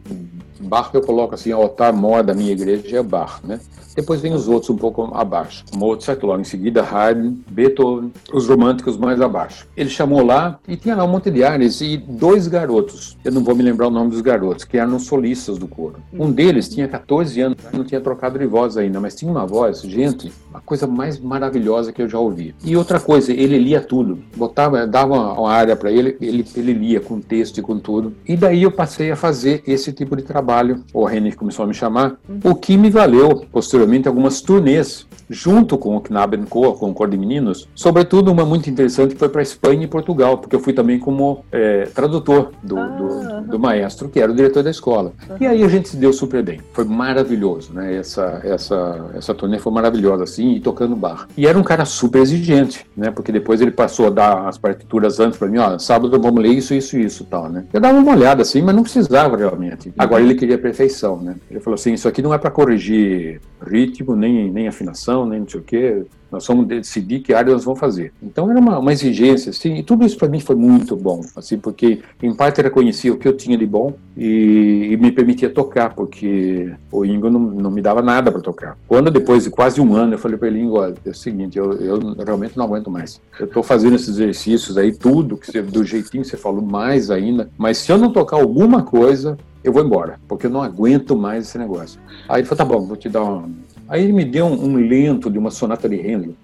Bach 0.60 0.90
eu 0.92 1.00
coloco 1.00 1.34
assim, 1.34 1.52
o 1.52 1.56
altar 1.56 1.92
maior 1.92 2.22
da 2.22 2.34
minha 2.34 2.52
igreja 2.52 2.98
é 2.98 3.02
Bach, 3.02 3.40
né? 3.44 3.60
Depois 3.98 4.20
vem 4.20 4.32
os 4.32 4.46
outros 4.46 4.70
um 4.70 4.76
pouco 4.76 5.10
abaixo. 5.12 5.64
Mozart, 5.74 6.22
logo 6.22 6.40
em 6.40 6.44
seguida, 6.44 6.84
Haydn, 6.84 7.32
Beethoven, 7.50 8.12
os 8.32 8.48
românticos 8.48 8.96
mais 8.96 9.20
abaixo. 9.20 9.66
Ele 9.76 9.90
chamou 9.90 10.24
lá 10.24 10.56
e 10.68 10.76
tinha 10.76 10.94
lá 10.94 11.02
um 11.02 11.08
monte 11.08 11.32
de 11.32 11.42
áreas 11.42 11.80
e 11.80 11.96
dois 11.96 12.46
garotos, 12.46 13.18
eu 13.24 13.32
não 13.32 13.42
vou 13.42 13.56
me 13.56 13.62
lembrar 13.64 13.88
o 13.88 13.90
nome 13.90 14.10
dos 14.10 14.20
garotos, 14.20 14.64
que 14.64 14.78
eram 14.78 15.00
solistas 15.00 15.58
do 15.58 15.66
coro. 15.66 15.96
Um 16.12 16.30
deles 16.30 16.68
tinha 16.68 16.86
14 16.86 17.40
anos, 17.40 17.58
não 17.72 17.82
tinha 17.82 18.00
trocado 18.00 18.38
de 18.38 18.46
voz 18.46 18.76
ainda, 18.76 19.00
mas 19.00 19.16
tinha 19.16 19.30
uma 19.30 19.44
voz, 19.44 19.82
gente, 19.82 20.32
a 20.54 20.60
coisa 20.60 20.86
mais 20.86 21.18
maravilhosa 21.18 21.92
que 21.92 22.00
eu 22.00 22.08
já 22.08 22.20
ouvi. 22.20 22.54
E 22.64 22.76
outra 22.76 23.00
coisa, 23.00 23.32
ele 23.32 23.58
lia 23.58 23.80
tudo. 23.80 24.20
Botava, 24.36 24.86
dava 24.86 25.14
uma 25.14 25.50
área 25.50 25.74
para 25.74 25.90
ele, 25.90 26.16
ele, 26.20 26.46
ele 26.54 26.72
lia 26.72 27.00
com 27.00 27.20
texto 27.20 27.58
e 27.58 27.62
com 27.62 27.78
tudo. 27.80 28.14
E 28.26 28.36
daí 28.36 28.62
eu 28.62 28.70
passei 28.70 29.10
a 29.10 29.16
fazer 29.16 29.60
esse 29.66 29.92
tipo 29.92 30.14
de 30.14 30.22
trabalho. 30.22 30.47
O 30.94 31.04
René 31.04 31.32
começou 31.32 31.64
a 31.64 31.68
me 31.68 31.74
chamar, 31.74 32.16
o 32.42 32.54
que 32.54 32.76
me 32.76 32.90
valeu 32.90 33.44
posteriormente 33.52 34.08
algumas 34.08 34.40
turnês 34.40 35.06
junto 35.28 35.76
com 35.76 35.96
o 35.96 36.00
Knabenchor, 36.00 36.78
com 36.78 36.90
o 36.90 36.94
Cor 36.94 37.08
de 37.08 37.16
Meninos, 37.16 37.68
sobretudo 37.74 38.32
uma 38.32 38.44
muito 38.44 38.70
interessante 38.70 39.14
que 39.14 39.18
foi 39.18 39.28
para 39.28 39.42
Espanha 39.42 39.84
e 39.84 39.86
Portugal, 39.86 40.38
porque 40.38 40.56
eu 40.56 40.60
fui 40.60 40.72
também 40.72 40.98
como 40.98 41.44
é, 41.52 41.84
tradutor 41.94 42.52
do, 42.62 42.78
ah, 42.78 42.86
do, 42.86 43.50
do, 43.50 43.58
maestro, 43.58 44.08
que 44.08 44.20
era 44.20 44.32
o 44.32 44.34
diretor 44.34 44.62
da 44.62 44.70
escola. 44.70 45.12
E 45.40 45.46
aí 45.46 45.62
a 45.62 45.68
gente 45.68 45.88
se 45.88 45.96
deu 45.96 46.12
super 46.12 46.42
bem, 46.42 46.60
foi 46.72 46.84
maravilhoso, 46.84 47.72
né? 47.72 47.96
Essa, 47.96 48.40
essa, 48.44 49.10
essa 49.14 49.34
turnê 49.34 49.58
foi 49.58 49.72
maravilhosa, 49.72 50.24
assim, 50.24 50.52
e 50.52 50.60
tocando 50.60 50.96
bar. 50.96 51.28
E 51.36 51.46
era 51.46 51.58
um 51.58 51.62
cara 51.62 51.84
super 51.84 52.22
exigente, 52.22 52.86
né? 52.96 53.10
Porque 53.10 53.32
depois 53.32 53.60
ele 53.60 53.70
passou 53.70 54.06
a 54.06 54.10
dar 54.10 54.48
as 54.48 54.56
partituras 54.56 55.20
antes 55.20 55.38
para 55.38 55.48
mim, 55.48 55.58
ó, 55.58 55.78
sábado 55.78 56.18
vamos 56.20 56.42
ler 56.42 56.52
isso, 56.52 56.74
isso, 56.74 56.98
isso, 56.98 57.24
tal, 57.24 57.48
né? 57.48 57.64
Eu 57.72 57.80
dava 57.80 57.98
uma 57.98 58.12
olhada 58.12 58.42
assim, 58.42 58.62
mas 58.62 58.74
não 58.74 58.82
precisava 58.82 59.36
realmente. 59.36 59.92
Agora 59.98 60.22
ele 60.22 60.34
queria 60.38 60.58
perfeição, 60.58 61.20
né? 61.20 61.36
Ele 61.50 61.60
falou 61.60 61.74
assim, 61.74 61.92
isso 61.92 62.08
aqui 62.08 62.22
não 62.22 62.32
é 62.32 62.38
para 62.38 62.50
corrigir 62.50 63.40
ritmo, 63.66 64.14
nem, 64.16 64.50
nem 64.50 64.68
afinação, 64.68 65.26
nem 65.26 65.40
não 65.40 65.48
sei 65.48 65.60
o 65.60 65.62
quê. 65.62 66.02
Nós 66.30 66.46
vamos 66.46 66.66
decidir 66.66 67.20
que 67.20 67.32
área 67.32 67.52
nós 67.52 67.64
vamos 67.64 67.80
fazer. 67.80 68.12
Então 68.22 68.50
era 68.50 68.60
uma, 68.60 68.78
uma 68.78 68.92
exigência, 68.92 69.50
assim, 69.50 69.76
e 69.76 69.82
tudo 69.82 70.04
isso 70.04 70.18
para 70.18 70.28
mim 70.28 70.40
foi 70.40 70.56
muito 70.56 70.94
bom, 70.94 71.22
assim, 71.34 71.56
porque 71.56 72.00
em 72.22 72.34
parte 72.34 72.60
reconhecia 72.60 73.12
o 73.12 73.16
que 73.16 73.26
eu 73.26 73.34
tinha 73.34 73.56
de 73.56 73.64
bom 73.64 73.94
e, 74.14 74.88
e 74.90 74.96
me 74.98 75.10
permitia 75.10 75.48
tocar, 75.48 75.94
porque 75.94 76.70
o 76.92 77.04
Ingo 77.04 77.30
não, 77.30 77.40
não 77.40 77.70
me 77.70 77.80
dava 77.80 78.02
nada 78.02 78.30
para 78.30 78.42
tocar. 78.42 78.76
Quando 78.86 79.10
depois 79.10 79.44
de 79.44 79.50
quase 79.50 79.80
um 79.80 79.96
ano 79.96 80.14
eu 80.14 80.18
falei 80.18 80.36
para 80.36 80.48
ele, 80.48 80.60
Ingo, 80.60 80.82
é 80.84 80.92
o 81.06 81.14
seguinte, 81.14 81.58
eu, 81.58 81.72
eu 81.72 81.98
realmente 82.24 82.58
não 82.58 82.66
aguento 82.66 82.90
mais. 82.90 83.20
Eu 83.40 83.46
estou 83.46 83.62
fazendo 83.62 83.96
esses 83.96 84.08
exercícios 84.08 84.76
aí, 84.76 84.92
tudo 84.92 85.36
que 85.38 85.50
você, 85.50 85.62
do 85.62 85.82
jeitinho 85.82 86.22
que 86.22 86.28
você 86.28 86.36
falou, 86.36 86.60
mais 86.60 87.10
ainda, 87.10 87.50
mas 87.56 87.78
se 87.78 87.90
eu 87.90 87.96
não 87.96 88.12
tocar 88.12 88.36
alguma 88.36 88.82
coisa, 88.82 89.38
eu 89.62 89.72
vou 89.72 89.84
embora, 89.84 90.18
porque 90.28 90.46
eu 90.46 90.50
não 90.50 90.62
aguento 90.62 91.16
mais 91.16 91.46
esse 91.46 91.58
negócio. 91.58 92.00
Aí 92.28 92.40
ele 92.40 92.46
falou, 92.48 92.58
tá 92.58 92.64
bom, 92.64 92.86
vou 92.86 92.96
te 92.96 93.08
dar 93.08 93.24
um... 93.24 93.52
Aí 93.88 94.04
ele 94.04 94.12
me 94.12 94.24
deu 94.24 94.46
um, 94.46 94.64
um 94.64 94.76
lento 94.76 95.30
de 95.30 95.38
uma 95.38 95.50
sonata 95.50 95.88
de 95.88 95.96
Handel. 95.96 96.34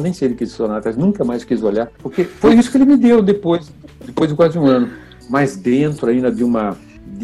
Nem 0.00 0.12
sei 0.12 0.28
ele 0.28 0.34
que 0.34 0.46
sonata, 0.46 0.92
nunca 0.92 1.24
mais 1.24 1.44
quis 1.44 1.62
olhar, 1.62 1.90
porque 1.98 2.24
foi 2.24 2.54
isso 2.54 2.70
que 2.70 2.78
ele 2.78 2.84
me 2.84 2.96
deu 2.96 3.22
depois, 3.22 3.72
depois 4.04 4.28
de 4.28 4.36
quase 4.36 4.58
um 4.58 4.66
ano. 4.66 4.90
Mas 5.30 5.56
dentro 5.56 6.08
ainda 6.10 6.32
de 6.32 6.42
uma 6.42 6.76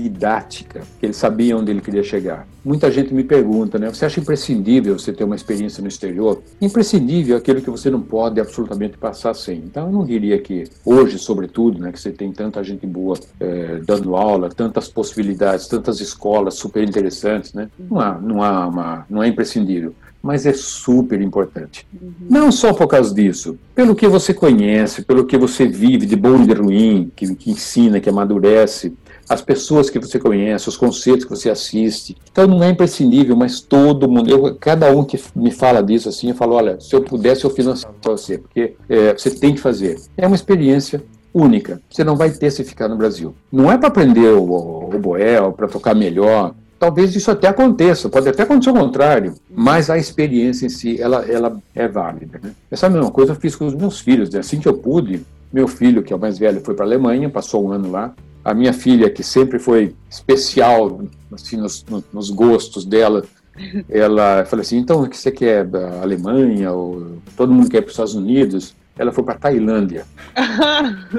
didática, 0.03 0.83
que 0.99 1.07
ele 1.07 1.13
sabia 1.13 1.57
onde 1.57 1.71
ele 1.71 1.81
queria 1.81 2.03
chegar. 2.03 2.47
Muita 2.65 2.91
gente 2.91 3.15
me 3.15 3.25
pergunta, 3.25 3.79
né? 3.79 3.89
Você 3.89 4.05
acha 4.05 4.21
imprescindível 4.21 4.99
você 4.99 5.13
ter 5.13 5.25
uma 5.25 5.37
experiência 5.37 5.81
no 5.81 5.89
exterior? 5.89 6.43
Imprescindível 6.61 7.37
é 7.37 7.39
aquilo 7.39 7.63
que 7.63 7.71
você 7.71 7.91
não 7.91 8.01
pode 8.01 8.41
absolutamente 8.41 8.99
passar 8.99 9.35
sem. 9.35 9.59
Então, 9.59 9.87
eu 9.87 9.93
não 9.93 10.05
diria 10.05 10.39
que 10.39 10.65
hoje, 10.85 11.19
sobretudo, 11.19 11.79
né, 11.79 11.93
que 11.93 12.01
você 12.01 12.11
tem 12.11 12.33
tanta 12.33 12.63
gente 12.63 12.87
boa 12.87 13.19
é, 13.41 13.81
dando 13.87 14.17
aula, 14.17 14.51
tantas 14.51 14.89
possibilidades, 14.89 15.67
tantas 15.67 16.01
escolas 16.01 16.55
super 16.55 16.87
interessantes, 16.87 17.53
né? 17.53 17.69
Não 17.79 18.01
há, 18.01 18.19
não 18.19 18.43
há 18.43 18.67
uma, 18.67 19.07
não 19.09 19.23
é 19.23 19.29
imprescindível 19.29 19.95
mas 20.23 20.47
é 20.47 20.53
super 20.53 21.21
importante. 21.21 21.87
Uhum. 22.01 22.13
Não 22.29 22.53
só 22.53 22.73
por 22.73 22.87
causa 22.87 23.15
disso, 23.15 23.59
pelo 23.75 23.95
que 23.95 24.07
você 24.07 24.35
conhece, 24.35 25.03
pelo 25.03 25.25
que 25.25 25.39
você 25.39 25.67
vive 25.67 26.07
de 26.07 26.17
bom 26.17 26.43
e 26.43 26.47
de 26.47 26.53
ruim, 26.53 27.11
que, 27.15 27.35
que 27.35 27.51
ensina, 27.51 28.01
que 28.01 28.09
amadurece, 28.09 28.93
as 29.29 29.43
pessoas 29.43 29.91
que 29.91 29.99
você 29.99 30.19
conhece, 30.19 30.69
os 30.69 30.77
conceitos 30.77 31.25
que 31.25 31.31
você 31.31 31.51
assiste. 31.51 32.17
Então 32.31 32.47
não 32.47 32.63
é 32.63 32.71
imprescindível, 32.71 33.37
mas 33.37 33.61
todo 33.61 34.09
mundo, 34.09 34.31
eu, 34.31 34.57
cada 34.57 34.91
um 34.91 35.05
que 35.05 35.21
me 35.37 35.51
fala 35.51 35.83
disso 35.83 36.09
assim, 36.09 36.31
eu 36.31 36.35
falo, 36.35 36.55
olha, 36.55 36.81
se 36.81 36.95
eu 36.95 37.03
pudesse 37.03 37.45
eu 37.45 37.51
financiava 37.51 37.95
você, 38.03 38.39
porque 38.39 38.75
é, 38.89 39.13
você 39.13 39.31
tem 39.31 39.55
que 39.55 39.61
fazer. 39.61 40.01
É 40.17 40.27
uma 40.27 40.37
experiência 40.37 41.03
única. 41.33 41.81
Você 41.91 42.03
não 42.03 42.17
vai 42.17 42.31
ter 42.31 42.51
se 42.51 42.65
ficar 42.65 42.89
no 42.89 42.97
Brasil. 42.97 43.35
Não 43.53 43.71
é 43.71 43.77
para 43.77 43.89
aprender 43.89 44.31
o, 44.31 44.43
o, 44.43 44.95
o 44.95 44.99
boel, 44.99 45.53
para 45.53 45.69
tocar 45.69 45.95
melhor. 45.95 46.55
Talvez 46.79 47.15
isso 47.15 47.31
até 47.31 47.49
aconteça, 47.49 48.09
pode 48.09 48.29
até 48.29 48.45
acontecer 48.45 48.71
o 48.71 48.75
contrário, 48.75 49.35
mas 49.51 49.91
a 49.91 49.99
experiência 49.99 50.65
em 50.65 50.69
si, 50.69 51.01
ela, 51.01 51.25
ela 51.29 51.61
é 51.75 51.89
válida. 51.89 52.39
Né? 52.41 52.53
Essa 52.71 52.89
mesma 52.89 53.11
coisa 53.11 53.33
eu 53.33 53.37
fiz 53.37 53.57
com 53.57 53.67
os 53.67 53.75
meus 53.75 53.99
filhos. 53.99 54.31
Né? 54.31 54.39
Assim 54.39 54.61
que 54.61 54.69
eu 54.69 54.75
pude, 54.75 55.23
meu 55.53 55.67
filho, 55.67 56.05
que 56.05 56.13
é 56.13 56.17
o 56.17 56.21
mais 56.21 56.39
velho, 56.39 56.61
foi 56.65 56.75
para 56.75 56.85
a 56.85 56.89
Alemanha, 56.89 57.29
passou 57.29 57.67
um 57.67 57.73
ano 57.73 57.91
lá. 57.91 58.15
A 58.45 58.55
minha 58.55 58.73
filha, 58.73 59.11
que 59.11 59.23
sempre 59.23 59.59
foi 59.59 59.95
especial 60.09 61.03
assim, 61.33 61.57
nos, 61.57 61.85
nos 62.13 62.31
gostos 62.31 62.85
dela, 62.85 63.25
ela 63.89 64.45
falou 64.45 64.63
assim: 64.63 64.79
então 64.79 65.03
o 65.03 65.09
que 65.09 65.17
você 65.17 65.31
quer 65.31 65.65
da 65.65 66.01
Alemanha? 66.01 66.73
Ou 66.73 67.19
todo 67.37 67.53
mundo 67.53 67.71
quer 67.71 67.81
para 67.81 67.89
os 67.89 67.93
Estados 67.93 68.15
Unidos? 68.15 68.75
Ela 68.97 69.13
foi 69.13 69.23
para 69.23 69.35
Tailândia. 69.35 70.05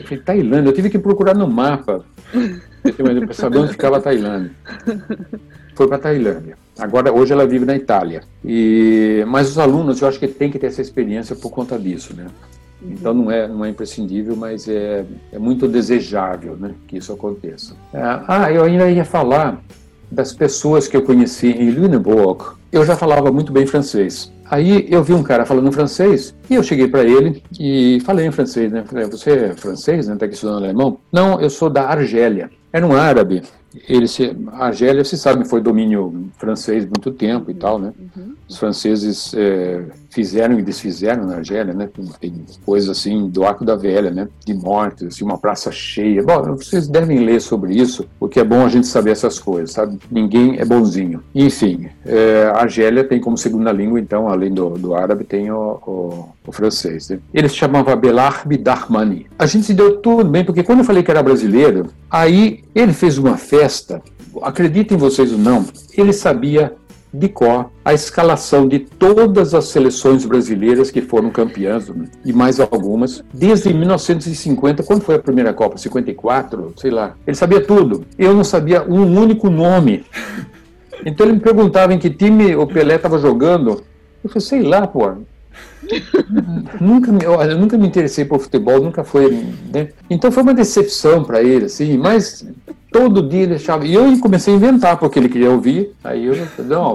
eu 0.00 0.06
falei: 0.06 0.22
Tailândia? 0.24 0.70
Eu 0.70 0.74
tive 0.74 0.90
que 0.90 0.98
procurar 0.98 1.34
no 1.34 1.48
mapa 1.48 2.04
para 3.24 3.34
saber 3.34 3.58
onde 3.58 3.72
ficava 3.72 3.98
a 3.98 4.00
Tailândia. 4.00 4.52
Foi 5.74 5.88
para 5.88 5.98
Tailândia. 5.98 6.56
Agora, 6.78 7.12
hoje 7.12 7.32
ela 7.32 7.46
vive 7.46 7.64
na 7.64 7.76
Itália. 7.76 8.22
E, 8.44 9.24
mas 9.26 9.48
os 9.50 9.58
alunos, 9.58 10.00
eu 10.00 10.08
acho 10.08 10.18
que 10.18 10.28
tem 10.28 10.50
que 10.50 10.58
ter 10.58 10.66
essa 10.66 10.82
experiência 10.82 11.34
por 11.36 11.50
conta 11.50 11.78
disso, 11.78 12.14
né? 12.14 12.26
Então 12.84 13.14
não 13.14 13.30
é, 13.30 13.48
não 13.48 13.64
é 13.64 13.70
imprescindível, 13.70 14.36
mas 14.36 14.68
é, 14.68 15.04
é 15.32 15.38
muito 15.38 15.66
desejável 15.66 16.56
né, 16.56 16.74
que 16.86 16.98
isso 16.98 17.12
aconteça. 17.12 17.74
É, 17.92 18.00
ah, 18.02 18.52
eu 18.52 18.64
ainda 18.64 18.90
ia 18.90 19.04
falar 19.04 19.62
das 20.10 20.32
pessoas 20.32 20.86
que 20.86 20.96
eu 20.96 21.02
conheci 21.02 21.48
em 21.48 21.70
Lüneburg. 21.70 22.56
Eu 22.70 22.84
já 22.84 22.96
falava 22.96 23.32
muito 23.32 23.52
bem 23.52 23.66
francês. 23.66 24.32
Aí 24.50 24.86
eu 24.90 25.02
vi 25.02 25.14
um 25.14 25.22
cara 25.22 25.46
falando 25.46 25.72
francês 25.72 26.34
e 26.50 26.54
eu 26.54 26.62
cheguei 26.62 26.86
para 26.86 27.02
ele 27.02 27.42
e 27.58 28.00
falei 28.04 28.26
em 28.26 28.30
francês, 28.30 28.70
né? 28.70 28.84
Falei, 28.86 29.06
você 29.06 29.30
é 29.30 29.54
francês, 29.54 30.06
né? 30.06 30.16
Tá 30.16 30.26
aqui 30.26 30.34
estudando 30.34 30.64
alemão? 30.64 30.98
Não, 31.10 31.40
eu 31.40 31.48
sou 31.48 31.70
da 31.70 31.88
Argélia. 31.88 32.50
Era 32.72 32.86
um 32.86 32.92
árabe 32.92 33.42
ele 33.88 34.06
se, 34.06 34.36
a 34.52 34.66
Argélia, 34.66 35.04
se 35.04 35.18
sabe, 35.18 35.46
foi 35.48 35.60
domínio 35.60 36.30
francês 36.38 36.84
muito 36.84 37.10
tempo 37.10 37.50
e 37.50 37.54
tal, 37.54 37.78
né? 37.78 37.92
Uhum. 37.98 38.34
Os 38.48 38.56
franceses 38.56 39.34
é, 39.34 39.84
fizeram 40.14 40.58
e 40.58 40.62
desfizeram 40.62 41.26
na 41.26 41.36
Argélia, 41.36 41.74
né? 41.74 41.88
Tem 42.20 42.32
coisas 42.64 42.88
assim 42.88 43.28
do 43.28 43.44
Arco 43.44 43.64
da 43.64 43.74
Velha, 43.74 44.10
né? 44.10 44.28
De 44.46 44.54
mortes, 44.54 45.08
assim, 45.08 45.24
uma 45.24 45.36
praça 45.36 45.72
cheia. 45.72 46.22
Bom, 46.22 46.56
vocês 46.56 46.86
devem 46.86 47.18
ler 47.18 47.40
sobre 47.40 47.74
isso, 47.74 48.06
porque 48.18 48.38
é 48.38 48.44
bom 48.44 48.64
a 48.64 48.68
gente 48.68 48.86
saber 48.86 49.10
essas 49.10 49.38
coisas, 49.38 49.72
sabe? 49.72 49.98
Ninguém 50.10 50.58
é 50.58 50.64
bonzinho. 50.64 51.22
Enfim, 51.34 51.88
é, 52.06 52.50
a 52.54 52.60
Argélia 52.60 53.02
tem 53.02 53.20
como 53.20 53.36
segunda 53.36 53.72
língua, 53.72 53.98
então, 53.98 54.28
além 54.28 54.52
do, 54.52 54.70
do 54.70 54.94
árabe, 54.94 55.24
tem 55.24 55.50
o, 55.50 55.80
o, 55.84 56.28
o 56.46 56.52
francês. 56.52 57.08
Né? 57.08 57.18
Ele 57.32 57.48
se 57.48 57.56
chamava 57.56 57.96
Belarbe 57.96 58.56
Darmani. 58.56 59.26
A 59.36 59.46
gente 59.46 59.66
se 59.66 59.74
deu 59.74 59.96
tudo 59.98 60.24
bem, 60.24 60.44
porque 60.44 60.62
quando 60.62 60.78
eu 60.80 60.84
falei 60.84 61.02
que 61.02 61.10
era 61.10 61.22
brasileiro, 61.22 61.88
aí 62.08 62.62
ele 62.74 62.92
fez 62.92 63.18
uma 63.18 63.36
festa, 63.36 64.00
acreditem 64.42 64.96
vocês 64.96 65.32
ou 65.32 65.38
não, 65.38 65.64
ele 65.96 66.12
sabia 66.12 66.72
de 67.14 67.28
cor 67.28 67.70
a 67.84 67.94
escalação 67.94 68.66
de 68.66 68.80
todas 68.80 69.54
as 69.54 69.66
seleções 69.66 70.24
brasileiras 70.24 70.90
que 70.90 71.00
foram 71.00 71.30
campeãs, 71.30 71.90
e 72.24 72.32
mais 72.32 72.58
algumas, 72.58 73.22
desde 73.32 73.72
1950, 73.72 74.82
quando 74.82 75.02
foi 75.02 75.14
a 75.14 75.18
primeira 75.18 75.54
Copa? 75.54 75.78
54? 75.78 76.74
Sei 76.76 76.90
lá. 76.90 77.14
Ele 77.26 77.36
sabia 77.36 77.60
tudo. 77.60 78.04
Eu 78.18 78.34
não 78.34 78.42
sabia 78.42 78.82
um 78.82 79.18
único 79.18 79.48
nome. 79.48 80.04
Então 81.06 81.26
ele 81.26 81.34
me 81.34 81.40
perguntava 81.40 81.94
em 81.94 81.98
que 81.98 82.10
time 82.10 82.56
o 82.56 82.66
Pelé 82.66 82.96
estava 82.96 83.18
jogando. 83.18 83.82
Eu 84.22 84.30
falei, 84.30 84.40
sei 84.40 84.62
lá, 84.62 84.86
pô. 84.86 85.12
nunca, 86.80 87.12
me, 87.12 87.22
eu 87.22 87.58
nunca 87.58 87.76
me 87.76 87.86
interessei 87.86 88.24
por 88.24 88.40
futebol, 88.40 88.80
nunca 88.80 89.04
foi. 89.04 89.30
Né? 89.72 89.90
Então 90.08 90.32
foi 90.32 90.42
uma 90.42 90.54
decepção 90.54 91.22
para 91.22 91.42
ele, 91.42 91.66
assim, 91.66 91.98
mas 91.98 92.46
todo 92.94 93.28
dia 93.28 93.42
ele 93.42 93.56
achava. 93.56 93.84
E 93.84 93.92
eu 93.92 94.16
comecei 94.20 94.54
a 94.54 94.56
inventar 94.56 94.96
porque 94.96 95.18
ele 95.18 95.28
queria 95.28 95.50
ouvir. 95.50 95.90
Aí 96.04 96.26
eu, 96.26 96.36
não, 96.64 96.92
o 96.92 96.94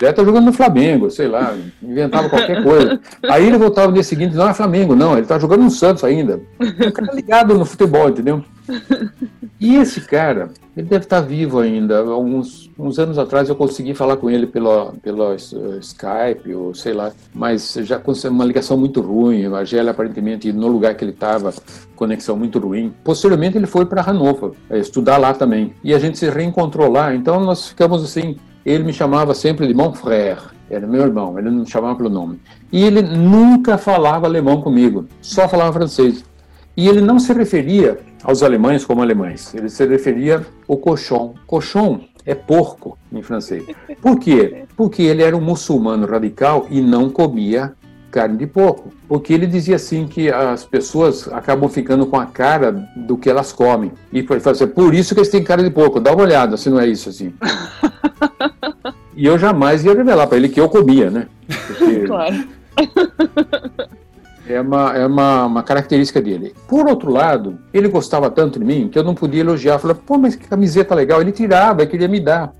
Zé 0.00 0.10
tá 0.14 0.24
jogando 0.24 0.46
no 0.46 0.52
Flamengo, 0.54 1.10
sei 1.10 1.28
lá, 1.28 1.54
inventava 1.82 2.30
qualquer 2.30 2.64
coisa. 2.64 2.98
Aí 3.30 3.46
ele 3.46 3.58
voltava 3.58 3.88
no 3.88 3.92
dia 3.92 4.02
seguinte, 4.02 4.34
não 4.34 4.48
é 4.48 4.54
Flamengo, 4.54 4.96
não, 4.96 5.18
ele 5.18 5.26
tá 5.26 5.38
jogando 5.38 5.64
no 5.64 5.70
Santos 5.70 6.02
ainda. 6.04 6.40
O 6.58 6.90
cara 6.90 7.12
ligado 7.12 7.58
no 7.58 7.66
futebol, 7.66 8.08
entendeu? 8.08 8.42
E 9.60 9.76
esse 9.76 10.00
cara, 10.00 10.50
ele 10.76 10.86
deve 10.88 11.04
estar 11.04 11.20
vivo 11.20 11.60
ainda. 11.60 11.98
Alguns 12.00 12.70
uns 12.78 12.98
anos 12.98 13.18
atrás 13.18 13.48
eu 13.48 13.54
consegui 13.54 13.94
falar 13.94 14.16
com 14.16 14.28
ele 14.28 14.46
pelo, 14.46 14.92
pelo 14.94 15.34
Skype, 15.34 16.52
ou 16.54 16.74
sei 16.74 16.92
lá, 16.92 17.12
mas 17.32 17.78
já 17.82 17.98
com 17.98 18.12
uma 18.30 18.44
ligação 18.44 18.76
muito 18.76 19.00
ruim. 19.00 19.46
A 19.54 19.64
Gélia, 19.64 19.92
aparentemente, 19.92 20.52
no 20.52 20.66
lugar 20.66 20.94
que 20.94 21.04
ele 21.04 21.12
estava, 21.12 21.54
conexão 21.94 22.36
muito 22.36 22.58
ruim. 22.58 22.92
Posteriormente, 23.04 23.56
ele 23.56 23.66
foi 23.66 23.86
para 23.86 24.02
Hannover, 24.02 24.50
é, 24.68 24.78
estudar 24.78 25.18
lá 25.18 25.32
também. 25.32 25.72
E 25.84 25.94
a 25.94 25.98
gente 25.98 26.18
se 26.18 26.28
reencontrou 26.28 26.90
lá, 26.90 27.14
então 27.14 27.40
nós 27.40 27.68
ficamos 27.68 28.02
assim. 28.02 28.36
Ele 28.66 28.82
me 28.82 28.92
chamava 28.92 29.34
sempre 29.34 29.66
de 29.66 29.74
mon 29.74 29.92
frère, 29.92 30.40
era 30.70 30.86
meu 30.86 31.02
irmão, 31.02 31.38
ele 31.38 31.50
não 31.50 31.60
me 31.60 31.70
chamava 31.70 31.94
pelo 31.96 32.08
nome. 32.08 32.40
E 32.72 32.82
ele 32.82 33.02
nunca 33.02 33.76
falava 33.76 34.26
alemão 34.26 34.62
comigo, 34.62 35.06
só 35.20 35.46
falava 35.46 35.72
francês. 35.74 36.24
E 36.76 36.88
ele 36.88 37.00
não 37.00 37.18
se 37.18 37.32
referia 37.32 38.00
aos 38.24 38.42
alemães 38.42 38.84
como 38.84 39.02
alemães, 39.02 39.54
ele 39.54 39.68
se 39.68 39.86
referia 39.86 40.44
ao 40.66 40.78
cochon. 40.78 41.34
Cochon 41.46 42.00
é 42.24 42.34
porco 42.34 42.98
em 43.12 43.22
francês. 43.22 43.64
Por 44.00 44.18
quê? 44.18 44.64
Porque 44.76 45.02
ele 45.02 45.22
era 45.22 45.36
um 45.36 45.40
muçulmano 45.40 46.06
radical 46.06 46.66
e 46.70 46.80
não 46.80 47.10
comia 47.10 47.74
carne 48.10 48.38
de 48.38 48.46
porco. 48.46 48.92
Porque 49.06 49.32
ele 49.32 49.46
dizia 49.46 49.76
assim 49.76 50.06
que 50.06 50.30
as 50.30 50.64
pessoas 50.64 51.28
acabam 51.28 51.68
ficando 51.68 52.06
com 52.06 52.18
a 52.18 52.26
cara 52.26 52.72
do 52.96 53.18
que 53.18 53.28
elas 53.28 53.52
comem. 53.52 53.92
E 54.12 54.20
ele 54.20 54.26
falou 54.26 54.52
assim, 54.52 54.66
por 54.68 54.94
isso 54.94 55.14
que 55.14 55.20
eles 55.20 55.30
têm 55.30 55.44
cara 55.44 55.62
de 55.62 55.70
porco. 55.70 56.00
Dá 56.00 56.12
uma 56.12 56.22
olhada 56.22 56.56
se 56.56 56.70
não 56.70 56.80
é 56.80 56.86
isso 56.86 57.10
assim. 57.10 57.34
e 59.14 59.26
eu 59.26 59.38
jamais 59.38 59.84
ia 59.84 59.94
revelar 59.94 60.26
para 60.26 60.38
ele 60.38 60.48
que 60.48 60.60
eu 60.60 60.68
comia, 60.68 61.10
né? 61.10 61.26
Porque... 61.46 62.06
Claro. 62.08 62.44
É 64.46 64.60
uma, 64.60 64.96
é 64.96 65.06
uma, 65.06 65.46
uma 65.46 65.62
característica 65.62 66.20
dele. 66.20 66.54
Por 66.68 66.86
outro 66.86 67.10
lado, 67.10 67.58
ele 67.72 67.88
gostava 67.88 68.30
tanto 68.30 68.58
de 68.58 68.64
mim 68.64 68.88
que 68.88 68.98
eu 68.98 69.02
não 69.02 69.14
podia 69.14 69.40
elogiar. 69.40 69.78
Falei, 69.78 69.96
pô, 70.06 70.18
mas 70.18 70.36
que 70.36 70.46
camiseta 70.46 70.94
legal. 70.94 71.20
Ele 71.20 71.32
tirava, 71.32 71.86
queria 71.86 72.08
me 72.08 72.20
dar. 72.20 72.52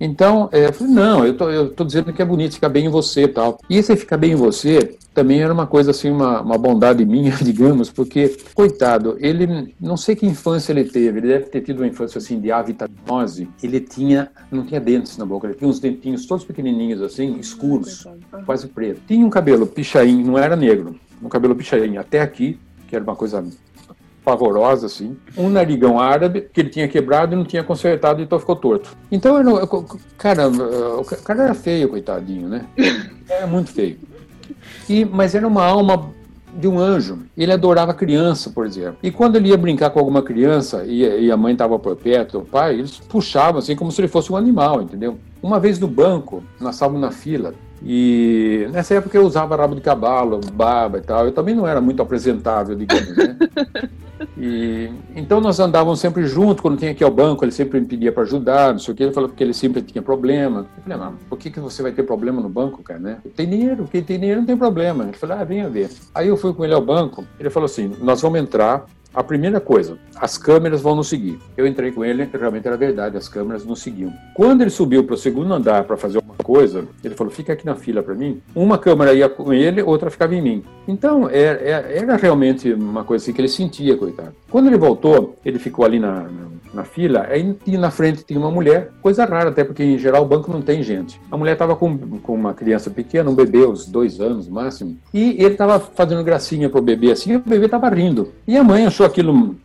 Então, 0.00 0.48
é, 0.52 0.66
eu 0.66 0.72
falei, 0.72 0.92
não, 0.92 1.24
eu 1.24 1.36
tô, 1.36 1.50
eu 1.50 1.70
tô 1.70 1.84
dizendo 1.84 2.12
que 2.12 2.20
é 2.20 2.24
bonito, 2.24 2.54
fica 2.54 2.68
bem 2.68 2.86
em 2.86 2.90
você 2.90 3.22
e 3.22 3.28
tal. 3.28 3.58
E 3.70 3.76
esse 3.76 3.94
ficar 3.96 4.16
bem 4.16 4.32
em 4.32 4.36
você 4.36 4.96
também 5.14 5.40
era 5.40 5.52
uma 5.52 5.66
coisa 5.66 5.92
assim, 5.92 6.10
uma, 6.10 6.40
uma 6.40 6.58
bondade 6.58 7.04
minha, 7.06 7.32
digamos, 7.36 7.90
porque, 7.90 8.36
coitado, 8.54 9.16
ele, 9.20 9.74
não 9.80 9.96
sei 9.96 10.16
que 10.16 10.26
infância 10.26 10.72
ele 10.72 10.84
teve, 10.84 11.18
ele 11.20 11.28
deve 11.28 11.46
ter 11.46 11.60
tido 11.60 11.78
uma 11.78 11.86
infância 11.86 12.18
assim 12.18 12.40
de 12.40 12.50
avitaminose, 12.50 13.48
ele 13.62 13.80
tinha, 13.80 14.30
não 14.50 14.64
tinha 14.64 14.80
dentes 14.80 15.16
na 15.16 15.24
boca, 15.24 15.46
ele 15.46 15.54
tinha 15.54 15.70
uns 15.70 15.78
dentinhos 15.78 16.26
todos 16.26 16.44
pequenininhos 16.44 17.00
assim, 17.00 17.38
escuros, 17.38 18.06
quase 18.44 18.66
preto. 18.66 19.00
Tinha 19.06 19.24
um 19.24 19.30
cabelo 19.30 19.66
pichain, 19.66 20.24
não 20.24 20.36
era 20.36 20.56
negro, 20.56 20.98
um 21.22 21.28
cabelo 21.28 21.54
pichain 21.54 21.96
até 21.96 22.20
aqui, 22.20 22.58
que 22.88 22.96
era 22.96 23.04
uma 23.04 23.16
coisa 23.16 23.44
pavorosa, 24.24 24.86
assim. 24.86 25.16
Um 25.36 25.48
narigão 25.48 26.00
árabe, 26.00 26.48
que 26.52 26.60
ele 26.60 26.70
tinha 26.70 26.88
quebrado 26.88 27.34
e 27.34 27.36
não 27.36 27.44
tinha 27.44 27.62
consertado, 27.62 28.22
então 28.22 28.38
ficou 28.38 28.56
torto. 28.56 28.96
Então, 29.10 29.36
eu 29.36 29.44
não, 29.44 29.58
eu, 29.58 29.66
cara, 30.16 30.48
o 30.48 31.04
cara 31.04 31.44
era 31.44 31.54
feio, 31.54 31.88
coitadinho, 31.88 32.48
né? 32.48 32.66
Era 33.28 33.46
muito 33.46 33.70
feio. 33.70 33.98
E, 34.88 35.04
mas 35.04 35.34
era 35.34 35.46
uma 35.46 35.64
alma 35.64 36.10
de 36.56 36.68
um 36.68 36.78
anjo. 36.78 37.18
Ele 37.36 37.52
adorava 37.52 37.92
criança, 37.92 38.50
por 38.50 38.66
exemplo. 38.66 38.98
E 39.02 39.10
quando 39.10 39.36
ele 39.36 39.48
ia 39.48 39.56
brincar 39.56 39.90
com 39.90 39.98
alguma 39.98 40.22
criança 40.22 40.84
e, 40.84 41.02
e 41.02 41.30
a 41.30 41.36
mãe 41.36 41.52
estava 41.52 41.78
por 41.78 41.96
perto, 41.96 42.38
o 42.38 42.44
pai, 42.44 42.74
eles 42.74 42.98
puxavam 42.98 43.58
assim 43.58 43.74
como 43.74 43.90
se 43.90 44.00
ele 44.00 44.08
fosse 44.08 44.32
um 44.32 44.36
animal, 44.36 44.82
entendeu? 44.82 45.18
Uma 45.42 45.58
vez 45.58 45.78
no 45.78 45.88
banco, 45.88 46.42
nós 46.60 46.76
estávamos 46.76 47.00
na 47.00 47.10
fila, 47.10 47.54
e 47.84 48.66
nessa 48.72 48.94
época 48.94 49.16
eu 49.16 49.26
usava 49.26 49.56
rabo 49.56 49.74
de 49.74 49.82
cavalo, 49.82 50.40
baba 50.52 50.98
e 50.98 51.02
tal. 51.02 51.26
Eu 51.26 51.32
também 51.32 51.54
não 51.54 51.66
era 51.66 51.80
muito 51.82 52.00
apresentável, 52.00 52.74
digamos, 52.74 53.16
né? 53.16 53.36
E, 54.38 54.90
então 55.14 55.40
nós 55.40 55.58
andávamos 55.58 56.00
sempre 56.00 56.26
juntos, 56.26 56.60
quando 56.60 56.78
tinha 56.78 56.94
que 56.94 57.02
ir 57.02 57.04
ao 57.04 57.10
banco, 57.10 57.44
ele 57.44 57.52
sempre 57.52 57.80
me 57.80 57.86
pedia 57.86 58.12
para 58.12 58.22
ajudar, 58.22 58.72
não 58.72 58.78
sei 58.78 58.94
o 58.94 58.96
que, 58.96 59.02
ele 59.02 59.12
falou 59.12 59.28
que 59.28 59.42
ele 59.42 59.52
sempre 59.52 59.82
tinha 59.82 60.00
problema. 60.00 60.66
Eu 60.76 60.82
falei, 60.82 60.98
mas 60.98 61.14
por 61.28 61.38
que, 61.38 61.50
que 61.50 61.60
você 61.60 61.82
vai 61.82 61.92
ter 61.92 62.04
problema 62.04 62.40
no 62.40 62.48
banco, 62.48 62.82
cara, 62.82 63.00
né? 63.00 63.18
Tem 63.36 63.48
dinheiro, 63.48 63.88
quem 63.90 64.02
tem 64.02 64.18
dinheiro 64.18 64.40
não 64.40 64.46
tem 64.46 64.56
problema. 64.56 65.04
Ele 65.04 65.14
falou, 65.14 65.36
ah, 65.36 65.44
venha 65.44 65.68
ver. 65.68 65.90
Aí 66.14 66.28
eu 66.28 66.36
fui 66.36 66.54
com 66.54 66.64
ele 66.64 66.74
ao 66.74 66.80
banco, 66.80 67.24
ele 67.38 67.50
falou 67.50 67.66
assim, 67.66 67.92
nós 68.00 68.22
vamos 68.22 68.38
entrar, 68.38 68.86
a 69.14 69.22
primeira 69.22 69.60
coisa, 69.60 69.96
as 70.16 70.36
câmeras 70.36 70.80
vão 70.80 70.96
nos 70.96 71.08
seguir. 71.08 71.38
Eu 71.56 71.66
entrei 71.66 71.92
com 71.92 72.04
ele, 72.04 72.28
realmente 72.32 72.66
era 72.66 72.76
verdade, 72.76 73.16
as 73.16 73.28
câmeras 73.28 73.64
nos 73.64 73.80
seguiam. 73.80 74.12
Quando 74.34 74.62
ele 74.62 74.70
subiu 74.70 75.04
para 75.04 75.14
o 75.14 75.18
segundo 75.18 75.52
andar 75.54 75.84
para 75.84 75.96
fazer 75.96 76.18
uma 76.18 76.34
coisa, 76.42 76.84
ele 77.02 77.14
falou: 77.14 77.32
fica 77.32 77.52
aqui 77.52 77.64
na 77.64 77.74
fila 77.74 78.02
para 78.02 78.14
mim. 78.14 78.40
Uma 78.54 78.78
câmera 78.78 79.14
ia 79.14 79.28
com 79.28 79.52
ele, 79.52 79.82
outra 79.82 80.10
ficava 80.10 80.34
em 80.34 80.42
mim. 80.42 80.64
Então 80.88 81.28
era, 81.28 81.60
era, 81.60 82.16
realmente 82.16 82.72
uma 82.72 83.04
coisa 83.04 83.22
assim 83.22 83.32
que 83.32 83.40
ele 83.40 83.48
sentia, 83.48 83.96
coitado. 83.96 84.34
Quando 84.50 84.66
ele 84.66 84.76
voltou, 84.76 85.36
ele 85.44 85.58
ficou 85.58 85.84
ali 85.84 85.98
na 85.98 86.26
na 86.74 86.84
fila, 86.84 87.26
aí 87.28 87.56
na 87.78 87.90
frente 87.90 88.24
tinha 88.24 88.38
uma 88.38 88.50
mulher, 88.50 88.90
coisa 89.00 89.24
rara, 89.24 89.50
até 89.50 89.64
porque 89.64 89.82
em 89.82 89.98
geral 89.98 90.22
o 90.22 90.28
banco 90.28 90.52
não 90.52 90.60
tem 90.60 90.82
gente. 90.82 91.20
A 91.30 91.36
mulher 91.36 91.52
estava 91.52 91.76
com, 91.76 91.96
com 91.96 92.34
uma 92.34 92.52
criança 92.52 92.90
pequena, 92.90 93.30
um 93.30 93.34
bebê, 93.34 93.64
uns 93.66 93.86
dois 93.86 94.20
anos 94.20 94.48
máximo, 94.48 94.96
e 95.12 95.30
ele 95.42 95.52
estava 95.52 95.78
fazendo 95.78 96.24
gracinha 96.24 96.68
pro 96.68 96.82
bebê 96.82 97.12
assim, 97.12 97.32
e 97.32 97.36
o 97.36 97.40
bebê 97.40 97.66
estava 97.66 97.88
rindo. 97.88 98.32
E 98.46 98.56
a 98.56 98.64
mãe 98.64 98.86
achou 98.86 99.06
aquilo 99.06 99.56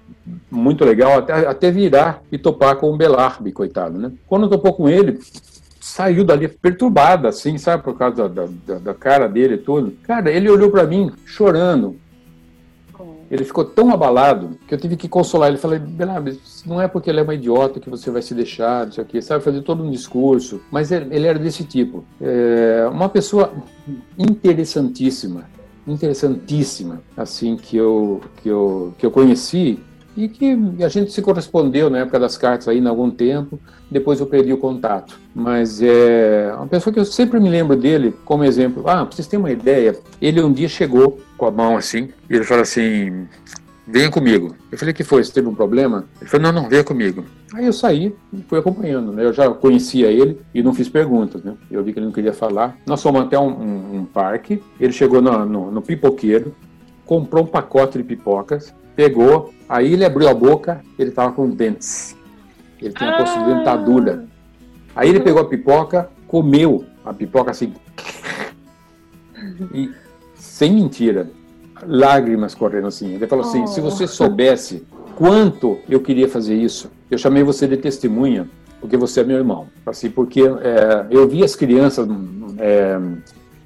muito 0.49 0.85
legal, 0.85 1.19
até, 1.19 1.33
até 1.47 1.71
virar 1.71 2.21
e 2.31 2.37
topar 2.37 2.75
com 2.75 2.91
o 2.91 2.97
Belarbe, 2.97 3.51
coitado, 3.51 3.97
né? 3.97 4.11
Quando 4.27 4.49
topou 4.49 4.73
com 4.73 4.87
ele, 4.87 5.19
saiu 5.79 6.23
dali 6.23 6.47
perturbada, 6.47 7.29
assim, 7.29 7.57
sabe, 7.57 7.83
por 7.83 7.97
causa 7.97 8.29
da, 8.29 8.47
da, 8.65 8.79
da 8.79 8.93
cara 8.93 9.27
dele 9.27 9.55
e 9.55 9.57
tudo. 9.57 9.93
Cara, 10.03 10.31
ele 10.31 10.49
olhou 10.49 10.69
para 10.69 10.85
mim 10.85 11.11
chorando, 11.25 11.95
ele 13.29 13.43
ficou 13.43 13.63
tão 13.63 13.91
abalado 13.91 14.57
que 14.67 14.73
eu 14.73 14.77
tive 14.77 14.97
que 14.97 15.07
consolar 15.07 15.49
ele. 15.49 15.57
Falei, 15.57 15.79
Bernardo, 15.79 16.35
não 16.65 16.81
é 16.81 16.87
porque 16.87 17.09
ele 17.09 17.19
é 17.19 17.23
uma 17.23 17.35
idiota 17.35 17.79
que 17.79 17.89
você 17.89 18.09
vai 18.09 18.21
se 18.21 18.33
deixar, 18.33 18.87
não 18.87 18.91
sei 18.91 19.03
o 19.03 19.07
quê, 19.07 19.21
sabe, 19.21 19.43
fazer 19.43 19.61
todo 19.61 19.83
um 19.83 19.91
discurso. 19.91 20.61
Mas 20.71 20.91
ele, 20.91 21.27
era 21.27 21.37
desse 21.37 21.63
tipo. 21.63 22.03
É 22.19 22.87
uma 22.91 23.07
pessoa 23.07 23.53
interessantíssima, 24.17 25.45
interessantíssima, 25.87 27.01
assim, 27.15 27.55
que 27.55 27.77
eu, 27.77 28.21
que 28.41 28.49
eu, 28.49 28.93
que 28.97 29.05
eu 29.05 29.11
conheci 29.11 29.79
e 30.19 30.27
que 30.27 30.57
a 30.83 30.89
gente 30.89 31.13
se 31.13 31.21
correspondeu 31.21 31.89
na 31.89 31.99
época 31.99 32.19
das 32.19 32.37
cartas 32.37 32.67
aí, 32.67 32.79
em 32.79 32.87
algum 32.87 33.09
tempo. 33.09 33.59
Depois 33.89 34.19
eu 34.19 34.25
perdi 34.25 34.51
o 34.51 34.57
contato. 34.57 35.17
Mas 35.33 35.81
é 35.81 36.53
uma 36.55 36.67
pessoa 36.67 36.93
que 36.93 36.99
eu 36.99 37.05
sempre 37.05 37.39
me 37.39 37.49
lembro 37.49 37.77
dele 37.77 38.13
como 38.25 38.43
exemplo. 38.43 38.83
Ah, 38.85 39.05
pra 39.05 39.15
vocês 39.15 39.27
terem 39.27 39.43
uma 39.43 39.51
ideia, 39.51 39.97
ele 40.21 40.41
um 40.41 40.51
dia 40.51 40.67
chegou 40.67 41.19
com 41.37 41.45
a 41.45 41.51
mão 41.51 41.77
assim, 41.77 42.09
e 42.29 42.35
ele 42.35 42.43
falou 42.43 42.63
assim: 42.63 43.27
venha 43.87 44.11
comigo. 44.11 44.55
Eu 44.71 44.77
falei, 44.77 44.93
que 44.93 45.03
foi? 45.03 45.23
Você 45.23 45.31
teve 45.31 45.47
um 45.47 45.55
problema? 45.55 46.05
Ele 46.19 46.29
falou, 46.29 46.51
não, 46.51 46.61
não, 46.61 46.69
venha 46.69 46.83
comigo. 46.83 47.25
Aí 47.53 47.65
eu 47.65 47.73
saí 47.73 48.13
e 48.31 48.43
fui 48.47 48.59
acompanhando, 48.59 49.11
né? 49.11 49.25
Eu 49.25 49.33
já 49.33 49.49
conhecia 49.49 50.07
ele 50.07 50.39
e 50.53 50.61
não 50.61 50.73
fiz 50.73 50.87
perguntas, 50.87 51.43
né? 51.43 51.55
Eu 51.71 51.83
vi 51.83 51.91
que 51.91 51.99
ele 51.99 52.05
não 52.05 52.13
queria 52.13 52.33
falar. 52.33 52.77
Nós 52.85 53.01
fomos 53.01 53.21
até 53.21 53.39
um, 53.39 53.49
um, 53.49 53.95
um 53.99 54.05
parque, 54.05 54.61
ele 54.79 54.93
chegou 54.93 55.21
no, 55.21 55.45
no, 55.45 55.71
no, 55.71 55.81
pipoqueiro, 55.81 56.53
comprou 57.05 57.43
um 57.43 57.47
pacote 57.47 57.97
de 57.97 58.03
pipocas, 58.03 58.73
pegou, 58.99 59.53
aí 59.69 59.93
ele 59.93 60.03
abriu 60.03 60.27
a 60.27 60.33
boca, 60.33 60.81
ele 60.97 61.11
estava 61.11 61.31
com 61.31 61.49
dentes. 61.49 62.17
Ele 62.81 62.93
tinha 62.93 63.11
ah. 63.11 63.17
posto 63.17 63.39
de 63.39 63.45
dentadura. 63.45 64.25
Aí 64.93 65.07
ele 65.07 65.21
pegou 65.21 65.41
a 65.41 65.45
pipoca, 65.45 66.09
comeu 66.27 66.83
a 67.05 67.13
pipoca 67.13 67.51
assim. 67.51 67.71
E, 69.73 69.89
sem 70.35 70.73
mentira, 70.73 71.29
lágrimas 71.81 72.53
correndo 72.53 72.87
assim. 72.87 73.13
Ele 73.13 73.25
falou 73.25 73.45
assim: 73.45 73.63
oh. 73.63 73.67
se 73.67 73.79
você 73.79 74.05
soubesse 74.05 74.85
quanto 75.15 75.79
eu 75.87 76.01
queria 76.01 76.27
fazer 76.27 76.55
isso, 76.55 76.91
eu 77.09 77.17
chamei 77.17 77.41
você 77.41 77.69
de 77.69 77.77
testemunha, 77.77 78.49
porque 78.81 78.97
você 78.97 79.21
é 79.21 79.23
meu 79.23 79.37
irmão. 79.37 79.67
Assim, 79.85 80.09
porque 80.09 80.41
é, 80.41 81.05
eu 81.09 81.25
vi 81.25 81.41
as 81.41 81.55
crianças, 81.55 82.05
é, 82.57 82.99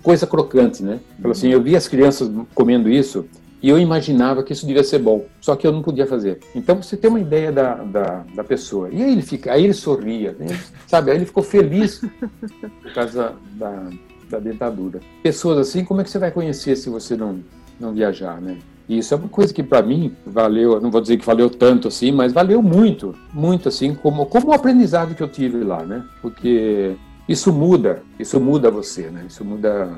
coisa 0.03 0.27
crocante, 0.27 0.83
né? 0.83 0.99
Falou 1.17 1.31
assim: 1.31 1.49
eu 1.49 1.59
vi 1.59 1.75
as 1.75 1.87
crianças 1.87 2.29
comendo 2.53 2.87
isso 2.87 3.25
e 3.63 3.69
eu 3.69 3.79
imaginava 3.79 4.43
que 4.43 4.51
isso 4.51 4.67
devia 4.67 4.83
ser 4.83 4.99
bom, 4.99 5.25
só 5.39 5.55
que 5.55 5.65
eu 5.65 5.71
não 5.71 5.81
podia 5.81 6.05
fazer. 6.05 6.39
Então 6.53 6.75
você 6.75 6.97
tem 6.97 7.09
uma 7.09 7.21
ideia 7.21 7.49
da, 7.49 7.75
da, 7.75 8.25
da 8.35 8.43
pessoa. 8.43 8.89
E 8.91 9.01
aí 9.01 9.13
ele 9.13 9.21
fica, 9.21 9.53
aí 9.53 9.63
ele 9.63 9.73
sorria, 9.73 10.35
né? 10.37 10.47
sabe? 10.85 11.11
Aí 11.11 11.17
ele 11.17 11.25
ficou 11.25 11.41
feliz 11.41 12.01
por 12.81 12.93
causa 12.93 13.33
da, 13.53 13.89
da 14.29 14.39
dentadura. 14.39 14.99
Pessoas 15.23 15.59
assim, 15.59 15.85
como 15.85 16.01
é 16.01 16.03
que 16.03 16.09
você 16.09 16.19
vai 16.19 16.29
conhecer 16.29 16.75
se 16.75 16.89
você 16.89 17.15
não, 17.15 17.39
não 17.79 17.93
viajar, 17.93 18.41
né? 18.41 18.57
E 18.89 18.97
isso 18.97 19.13
é 19.13 19.17
uma 19.17 19.29
coisa 19.29 19.53
que 19.53 19.63
para 19.63 19.81
mim 19.81 20.13
valeu, 20.25 20.81
não 20.81 20.91
vou 20.91 20.99
dizer 20.99 21.15
que 21.15 21.25
valeu 21.25 21.49
tanto 21.49 21.87
assim, 21.87 22.11
mas 22.11 22.33
valeu 22.33 22.61
muito, 22.61 23.15
muito 23.33 23.69
assim, 23.69 23.95
como, 23.95 24.25
como 24.25 24.49
o 24.49 24.53
aprendizado 24.53 25.15
que 25.15 25.23
eu 25.23 25.29
tive 25.29 25.63
lá, 25.63 25.85
né? 25.85 26.03
Porque 26.21 26.97
isso 27.29 27.53
muda, 27.53 28.03
isso 28.19 28.41
muda 28.41 28.69
você, 28.69 29.03
né? 29.03 29.23
Isso 29.29 29.45
muda 29.45 29.89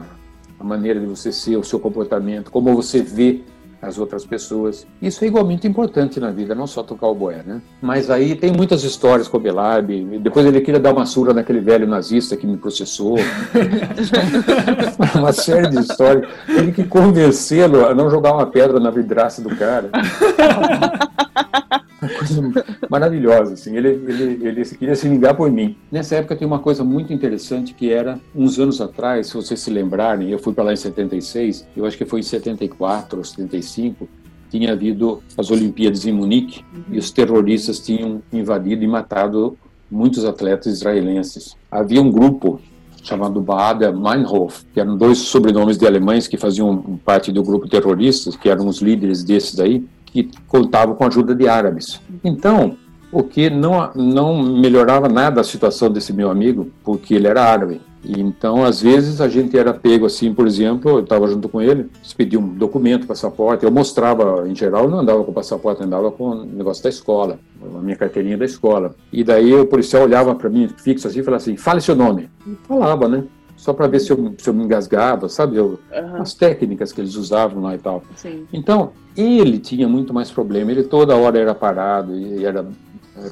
a 0.60 0.64
maneira 0.64 1.00
de 1.00 1.08
você 1.08 1.32
ser, 1.32 1.58
o 1.58 1.64
seu 1.64 1.80
comportamento, 1.80 2.52
como 2.52 2.76
você 2.76 3.02
vê 3.02 3.42
as 3.86 3.98
outras 3.98 4.26
pessoas. 4.26 4.88
Isso 5.02 5.24
é 5.24 5.28
igualmente 5.28 5.68
importante 5.68 6.20
na 6.20 6.32
vida, 6.32 6.56
não 6.56 6.66
só 6.66 6.82
tocar 6.82 7.08
o 7.08 7.16
boé, 7.16 7.44
né? 7.46 7.62
Mas 7.82 8.10
aí 8.10 8.36
tem 8.36 8.52
muitas 8.52 8.84
histórias 8.84 9.28
com 9.28 9.38
o 9.38 9.40
Belab. 9.40 10.20
Depois 10.20 10.46
ele 10.46 10.62
queria 10.62 10.80
dar 10.80 10.94
uma 10.94 11.06
surra 11.06 11.34
naquele 11.34 11.60
velho 11.60 11.88
nazista 11.88 12.36
que 12.36 12.48
me 12.48 12.58
processou. 12.58 13.16
uma 15.16 15.32
série 15.32 15.70
de 15.70 15.80
histórias. 15.80 16.28
Ele 16.50 16.72
que 16.72 16.84
convencê-lo 16.84 17.86
a 17.86 17.94
não 17.94 18.10
jogar 18.10 18.34
uma 18.34 18.48
pedra 18.48 18.80
na 18.80 18.90
vidraça 18.90 19.42
do 19.42 19.56
cara. 19.56 19.90
uma 22.06 22.18
coisa 22.18 22.66
maravilhosa, 22.90 23.54
assim. 23.54 23.76
Ele, 23.76 23.90
ele, 23.90 24.48
ele 24.48 24.66
queria 24.66 24.96
se 24.96 25.08
vingar 25.08 25.36
por 25.36 25.52
mim. 25.52 25.76
Nessa 25.92 26.16
época 26.16 26.36
tem 26.36 26.48
uma 26.48 26.60
coisa 26.60 26.84
muito 26.84 27.12
interessante 27.14 27.74
que 27.74 27.92
era, 27.92 28.20
uns 28.36 28.60
anos 28.60 28.80
atrás, 28.82 29.28
se 29.28 29.34
vocês 29.34 29.60
se 29.60 29.70
lembrarem, 29.70 30.30
eu 30.30 30.40
fui 30.40 30.54
para 30.54 30.66
lá 30.66 30.74
em 30.74 30.78
76, 30.78 31.68
eu 31.76 31.86
acho 31.86 31.98
que 31.98 32.06
foi 32.06 32.20
em 32.20 32.24
74 32.24 33.18
ou 33.18 33.24
75, 33.24 34.08
tinha 34.50 34.72
havido 34.72 35.22
as 35.38 35.52
Olimpíadas 35.52 36.06
em 36.06 36.12
Munique 36.12 36.64
e 36.90 36.98
os 36.98 37.12
terroristas 37.12 37.80
tinham 37.80 38.22
invadido 38.32 38.84
e 38.84 38.88
matado 38.88 39.58
muitos 39.90 40.26
atletas 40.26 40.78
israelenses. 40.78 41.56
Havia 41.70 42.02
um 42.02 42.12
grupo 42.12 42.60
chamado 43.04 43.40
Baader 43.40 43.96
Meinhof, 43.96 44.66
que 44.74 44.80
eram 44.80 44.98
dois 44.98 45.20
sobrenomes 45.20 45.78
de 45.78 45.86
alemães 45.86 46.28
que 46.28 46.38
faziam 46.38 47.00
parte 47.06 47.32
do 47.32 47.44
grupo 47.44 47.70
terroristas, 47.70 48.36
que 48.36 48.50
eram 48.50 48.68
os 48.68 48.82
líderes 48.82 49.24
desses 49.24 49.60
aí, 49.60 49.86
que 50.16 50.32
contavam 50.48 50.96
com 50.96 51.04
a 51.04 51.08
ajuda 51.08 51.36
de 51.36 51.46
árabes. 51.46 52.00
Então, 52.24 52.78
o 53.12 53.22
que 53.22 53.50
não, 53.50 53.92
não 53.94 54.42
melhorava 54.42 55.10
nada 55.10 55.42
a 55.42 55.44
situação 55.44 55.92
desse 55.92 56.14
meu 56.14 56.30
amigo, 56.30 56.72
porque 56.86 57.16
ele 57.16 57.28
era 57.28 57.44
árabe. 57.44 57.82
Então, 58.02 58.64
às 58.64 58.82
vezes, 58.82 59.20
a 59.20 59.28
gente 59.28 59.58
era 59.58 59.74
pego 59.74 60.06
assim, 60.06 60.34
por 60.34 60.48
exemplo, 60.48 60.90
eu 60.92 61.00
estava 61.02 61.28
junto 61.28 61.50
com 61.50 61.62
ele, 61.62 61.90
se 62.02 62.16
pedia 62.16 62.40
um 62.40 62.48
documento, 62.48 63.06
passaporte, 63.06 63.66
eu 63.66 63.72
mostrava, 63.72 64.48
em 64.48 64.56
geral, 64.56 64.90
não 64.90 65.00
andava 65.00 65.22
com 65.22 65.34
passaporte, 65.34 65.84
andava 65.84 66.10
com 66.12 66.30
o 66.30 66.46
negócio 66.46 66.82
da 66.82 66.90
escola, 66.90 67.38
a 67.62 67.82
minha 67.82 67.98
carteirinha 67.98 68.38
da 68.38 68.46
escola. 68.46 68.96
E 69.12 69.22
daí 69.22 69.54
o 69.54 69.66
policial 69.66 70.04
olhava 70.04 70.34
para 70.34 70.50
mim 70.50 70.70
fixo 70.78 71.10
assim 71.10 71.20
e 71.20 71.24
falava 71.24 71.44
assim, 71.44 71.58
fale 71.58 71.82
seu 71.82 71.96
nome. 71.96 72.30
E 72.48 72.56
falava, 72.66 73.10
né? 73.10 73.26
Só 73.66 73.74
para 73.74 73.88
ver 73.88 74.00
se 74.00 74.12
eu, 74.12 74.36
se 74.38 74.48
eu 74.48 74.54
me 74.54 74.64
engasgava, 74.64 75.28
sabe? 75.28 75.58
Eu, 75.58 75.80
uhum. 75.92 76.22
As 76.22 76.36
técnicas 76.36 76.94
que 76.94 77.02
eles 77.02 77.16
usavam 77.16 77.64
lá 77.64 77.74
e 77.74 77.80
tal. 77.80 78.04
Sim. 78.16 78.46
Então, 78.54 78.92
ele 79.18 79.58
tinha 79.58 79.90
muito 79.90 80.14
mais 80.14 80.30
problema. 80.30 80.72
Ele 80.72 80.84
toda 80.84 81.16
hora 81.16 81.40
era 81.40 81.56
parado 81.56 82.16
e 82.16 82.46
era 82.46 82.64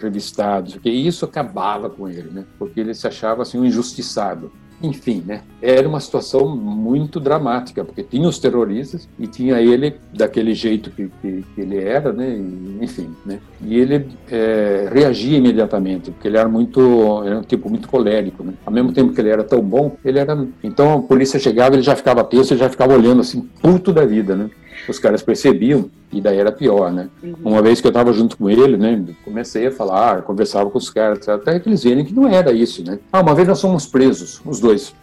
revistado, 0.02 0.80
e 0.84 1.08
isso 1.08 1.26
acabava 1.26 1.90
com 1.90 2.10
ele, 2.10 2.32
né? 2.32 2.46
Porque 2.58 2.80
ele 2.80 2.96
se 2.96 3.06
achava 3.06 3.44
assim 3.44 3.60
um 3.60 3.66
injustiçado. 3.66 4.52
Enfim, 4.84 5.24
né? 5.26 5.44
Era 5.62 5.88
uma 5.88 6.02
situação 6.02 6.58
muito 6.58 7.18
dramática, 7.18 7.86
porque 7.86 8.04
tinha 8.04 8.28
os 8.28 8.38
terroristas 8.38 9.08
e 9.18 9.26
tinha 9.26 9.62
ele 9.62 9.96
daquele 10.14 10.54
jeito 10.54 10.92
que, 10.92 11.10
que, 11.22 11.46
que 11.56 11.62
ele 11.62 11.78
era, 11.78 12.12
né? 12.12 12.36
E, 12.36 12.84
enfim, 12.84 13.10
né? 13.26 13.40
E 13.62 13.80
ele 13.80 14.06
é, 14.30 14.90
reagia 14.92 15.38
imediatamente, 15.38 16.12
porque 16.12 16.28
ele 16.28 16.38
era 16.38 16.50
muito, 16.50 17.24
era 17.26 17.40
um 17.40 17.44
tipo 17.44 17.70
muito 17.70 17.88
colérico, 17.88 18.44
né? 18.44 18.56
Ao 18.66 18.74
mesmo 18.74 18.92
tempo 18.92 19.14
que 19.14 19.22
ele 19.22 19.30
era 19.30 19.44
tão 19.46 19.62
bom, 19.62 19.96
ele 20.04 20.20
era... 20.20 20.46
Então 20.62 20.94
a 20.94 21.02
polícia 21.02 21.40
chegava, 21.40 21.76
ele 21.76 21.82
já 21.82 21.96
ficava 21.96 22.22
tenso, 22.22 22.54
ele 22.54 22.60
já 22.60 22.70
ficava 22.70 22.94
olhando 22.94 23.22
assim, 23.22 23.48
puto 23.62 23.94
da 23.94 24.06
vida, 24.06 24.36
né? 24.36 24.50
Os 24.88 25.00
caras 25.00 25.22
percebiam 25.22 25.90
e 26.12 26.22
daí 26.22 26.38
era 26.38 26.52
pior, 26.52 26.92
né? 26.92 27.10
Uhum. 27.22 27.36
Uma 27.44 27.62
vez 27.62 27.82
que 27.82 27.88
eu 27.88 27.90
estava 27.90 28.14
junto 28.14 28.38
com 28.38 28.50
ele, 28.50 28.78
né, 28.78 29.04
comecei 29.24 29.68
a 29.68 29.72
falar, 29.72 30.22
conversava 30.22 30.70
com 30.70 30.78
os 30.78 30.90
caras, 30.90 31.28
até 31.28 31.60
que 31.60 31.70
eles 31.70 31.84
verem 31.84 32.06
que 32.06 32.14
não 32.14 32.28
era 32.28 32.52
isso, 32.52 32.84
né? 32.84 33.00
Ah, 33.12 33.22
uma 33.22 33.34
vez 33.34 33.48
nós 33.48 33.62
fomos 33.62 33.86
presos, 33.86 34.42
os 34.46 34.60
dois. 34.60 34.94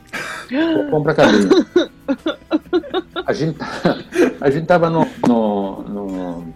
Vamos 0.90 1.02
pra 1.04 1.14
cadeia. 1.14 1.48
a 3.24 3.32
gente 3.32 3.56
a 4.40 4.50
gente 4.50 4.62
estava 4.62 4.90
no, 4.90 5.06
no, 5.26 5.82
no, 5.82 6.54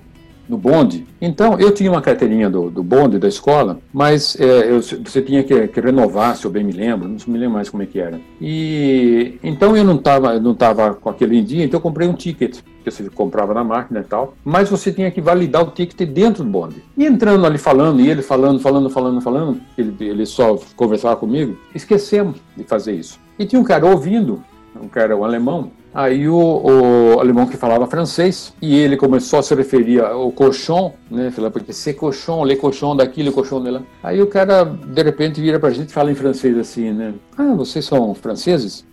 no, 0.48 0.56
bonde. 0.56 1.06
Então, 1.20 1.58
eu 1.58 1.72
tinha 1.72 1.90
uma 1.90 2.02
carteirinha 2.02 2.48
do, 2.50 2.70
do 2.70 2.82
bonde 2.82 3.18
da 3.18 3.28
escola, 3.28 3.78
mas 3.92 4.38
é, 4.38 4.70
eu, 4.70 4.80
você 4.82 5.22
tinha 5.22 5.42
que, 5.42 5.68
que, 5.68 5.80
renovar, 5.80 6.36
se 6.36 6.44
eu 6.44 6.50
bem 6.50 6.64
me 6.64 6.72
lembro, 6.72 7.08
não 7.08 7.16
me 7.26 7.38
lembro 7.38 7.54
mais 7.54 7.68
como 7.68 7.82
é 7.82 7.86
que 7.86 7.98
era. 7.98 8.20
E 8.40 9.38
então 9.42 9.76
eu 9.76 9.84
não 9.84 9.96
estava 9.96 10.38
não 10.38 10.54
tava 10.54 10.94
com 10.94 11.08
aquele 11.08 11.38
em 11.38 11.44
dia, 11.44 11.64
então 11.64 11.78
eu 11.78 11.82
comprei 11.82 12.08
um 12.08 12.14
ticket 12.14 12.58
que 12.84 12.90
você 12.90 13.08
comprava 13.08 13.54
na 13.54 13.64
máquina 13.64 14.00
e 14.00 14.04
tal, 14.04 14.34
mas 14.44 14.68
você 14.68 14.92
tinha 14.92 15.10
que 15.10 15.20
validar 15.20 15.62
o 15.62 15.70
ticket 15.70 16.06
dentro 16.08 16.44
do 16.44 16.50
bonde. 16.50 16.82
E 16.96 17.04
entrando 17.04 17.46
ali 17.46 17.56
falando, 17.56 18.00
e 18.00 18.10
ele 18.10 18.22
falando, 18.22 18.60
falando, 18.60 18.90
falando, 18.90 19.20
falando, 19.20 19.60
ele, 19.76 19.94
ele 20.00 20.26
só 20.26 20.58
conversava 20.76 21.16
comigo, 21.16 21.56
esquecemos 21.74 22.36
de 22.56 22.64
fazer 22.64 22.92
isso. 22.92 23.18
E 23.38 23.46
tinha 23.46 23.60
um 23.60 23.64
cara 23.64 23.86
ouvindo, 23.86 24.44
um 24.80 24.88
cara, 24.88 25.16
um 25.16 25.24
alemão, 25.24 25.70
Aí 25.94 26.28
o, 26.28 26.34
o, 26.36 27.20
alemão 27.20 27.46
que 27.46 27.56
falava 27.56 27.86
francês, 27.86 28.52
e 28.60 28.76
ele 28.76 28.96
começou 28.96 29.38
a 29.38 29.42
se 29.44 29.54
referir 29.54 30.00
ao 30.00 30.32
colchão, 30.32 30.92
né? 31.08 31.30
Falava, 31.30 31.52
porque 31.52 31.72
c'est 31.72 31.96
cochon, 31.96 32.44
le 32.44 32.56
cochon 32.56 32.96
daqui, 32.96 33.22
le 33.22 33.30
cochon 33.30 33.62
de 33.62 33.70
lá. 33.70 33.82
Aí 34.02 34.20
o 34.20 34.26
cara, 34.26 34.64
de 34.64 35.02
repente, 35.04 35.40
vira 35.40 35.60
pra 35.60 35.70
gente 35.70 35.90
e 35.90 35.92
fala 35.92 36.10
em 36.10 36.16
francês 36.16 36.58
assim, 36.58 36.90
né? 36.90 37.14
Ah, 37.38 37.54
vocês 37.54 37.84
são 37.84 38.12
franceses? 38.12 38.84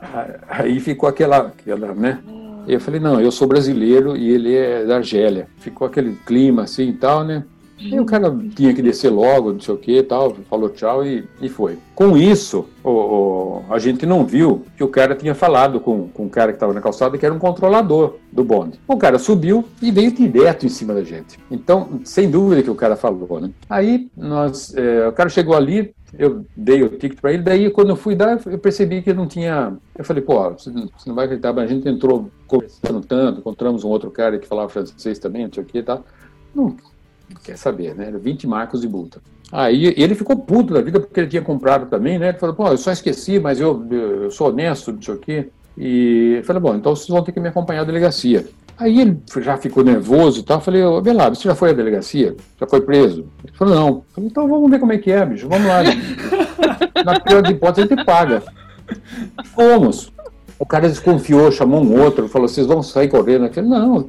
Aí 0.47 0.79
ficou 0.79 1.09
aquela, 1.09 1.37
aquela 1.37 1.91
né? 1.95 2.19
Eu 2.67 2.79
falei, 2.79 2.99
não, 2.99 3.19
eu 3.19 3.31
sou 3.31 3.47
brasileiro 3.47 4.15
e 4.15 4.29
ele 4.29 4.55
é 4.55 4.85
da 4.85 4.97
Argélia. 4.97 5.47
Ficou 5.57 5.87
aquele 5.87 6.15
clima 6.23 6.63
assim 6.63 6.89
e 6.89 6.93
tal, 6.93 7.23
né? 7.23 7.43
E 7.81 7.99
o 7.99 8.05
cara 8.05 8.35
tinha 8.55 8.73
que 8.73 8.81
descer 8.81 9.09
logo, 9.09 9.53
não 9.53 9.59
sei 9.59 9.73
o 9.73 9.77
que 9.77 9.97
e 9.97 10.03
tal, 10.03 10.35
falou 10.49 10.69
tchau 10.69 11.05
e, 11.05 11.27
e 11.41 11.49
foi. 11.49 11.77
Com 11.95 12.17
isso, 12.17 12.67
o, 12.83 12.89
o, 12.89 13.65
a 13.69 13.79
gente 13.79 14.05
não 14.05 14.25
viu 14.25 14.63
que 14.77 14.83
o 14.83 14.87
cara 14.87 15.15
tinha 15.15 15.33
falado 15.33 15.79
com, 15.79 16.07
com 16.09 16.25
o 16.25 16.29
cara 16.29 16.51
que 16.51 16.57
estava 16.57 16.73
na 16.73 16.81
calçada, 16.81 17.17
que 17.17 17.25
era 17.25 17.33
um 17.33 17.39
controlador 17.39 18.15
do 18.31 18.43
bonde. 18.43 18.79
O 18.87 18.97
cara 18.97 19.19
subiu 19.19 19.65
e 19.81 19.91
veio 19.91 20.11
direto 20.11 20.65
em 20.65 20.69
cima 20.69 20.93
da 20.93 21.03
gente. 21.03 21.39
Então, 21.49 21.99
sem 22.03 22.29
dúvida 22.29 22.63
que 22.63 22.69
o 22.69 22.75
cara 22.75 22.95
falou, 22.95 23.39
né? 23.39 23.51
Aí, 23.69 24.09
nós, 24.15 24.73
é, 24.75 25.07
o 25.07 25.11
cara 25.11 25.29
chegou 25.29 25.55
ali, 25.55 25.93
eu 26.17 26.45
dei 26.55 26.83
o 26.83 26.89
ticket 26.89 27.19
para 27.19 27.33
ele, 27.33 27.43
daí 27.43 27.69
quando 27.69 27.89
eu 27.89 27.95
fui 27.95 28.15
dar, 28.15 28.39
eu 28.45 28.57
percebi 28.59 29.01
que 29.01 29.13
não 29.13 29.27
tinha. 29.27 29.77
Eu 29.97 30.03
falei, 30.03 30.21
pô, 30.21 30.49
você 30.51 30.69
não 30.69 31.15
vai 31.15 31.25
acreditar, 31.25 31.53
mas 31.53 31.65
a 31.65 31.73
gente 31.73 31.87
entrou 31.87 32.29
conversando 32.47 33.01
tanto, 33.01 33.39
encontramos 33.39 33.83
um 33.83 33.89
outro 33.89 34.11
cara 34.11 34.37
que 34.37 34.47
falava 34.47 34.69
francês 34.69 35.19
também, 35.19 35.45
não 35.45 35.53
sei 35.53 35.63
o 35.63 35.65
que 35.65 35.77
e 35.77 35.83
tal. 35.83 36.03
Não, 36.53 36.75
quer 37.35 37.57
saber, 37.57 37.95
né? 37.95 38.11
20 38.11 38.47
marcos 38.47 38.81
de 38.81 38.87
multa. 38.87 39.21
Aí 39.51 39.93
ele 39.97 40.15
ficou 40.15 40.37
puto 40.37 40.73
da 40.73 40.81
vida 40.81 40.99
porque 40.99 41.19
ele 41.19 41.29
tinha 41.29 41.41
comprado 41.41 41.87
também, 41.87 42.17
né? 42.17 42.29
Ele 42.29 42.37
falou, 42.37 42.55
pô, 42.55 42.67
eu 42.69 42.77
só 42.77 42.91
esqueci, 42.91 43.39
mas 43.39 43.59
eu, 43.59 43.85
eu 43.91 44.31
sou 44.31 44.47
honesto, 44.47 44.93
não 44.93 45.01
sei 45.01 45.15
o. 45.15 45.51
E 45.77 46.35
eu 46.37 46.43
falei, 46.43 46.61
bom, 46.61 46.75
então 46.75 46.95
vocês 46.95 47.09
vão 47.09 47.23
ter 47.23 47.31
que 47.31 47.39
me 47.39 47.49
acompanhar 47.49 47.81
à 47.81 47.85
delegacia. 47.85 48.47
Aí 48.77 48.99
ele 48.99 49.19
já 49.41 49.57
ficou 49.57 49.83
nervoso 49.83 50.39
e 50.39 50.43
tal. 50.43 50.57
Eu 50.57 50.61
falei, 50.61 50.83
ô 50.83 51.01
Belado, 51.01 51.35
você 51.35 51.47
já 51.47 51.55
foi 51.55 51.69
à 51.69 51.73
delegacia? 51.73 52.35
Já 52.59 52.65
foi 52.65 52.81
preso? 52.81 53.27
Ele 53.43 53.53
falou, 53.53 53.75
não. 53.75 54.03
Falei, 54.13 54.29
então 54.29 54.47
vamos 54.47 54.71
ver 54.71 54.79
como 54.79 54.93
é 54.93 54.97
que 54.97 55.11
é, 55.11 55.25
bicho. 55.25 55.47
Vamos 55.47 55.67
lá. 55.67 55.83
Na 57.05 57.19
pior 57.19 57.41
de 57.43 57.51
hipóteses, 57.51 57.91
a 57.91 57.95
gente 57.95 58.05
paga. 58.05 58.43
Fomos. 59.53 60.11
O 60.61 60.65
cara 60.67 60.87
desconfiou, 60.87 61.51
chamou 61.51 61.83
um 61.83 61.99
outro, 61.99 62.27
falou, 62.27 62.47
vocês 62.47 62.67
vão 62.67 62.83
sair 62.83 63.07
correndo? 63.07 63.45
Eu 63.47 63.51
falei, 63.51 63.67
não, 63.67 64.05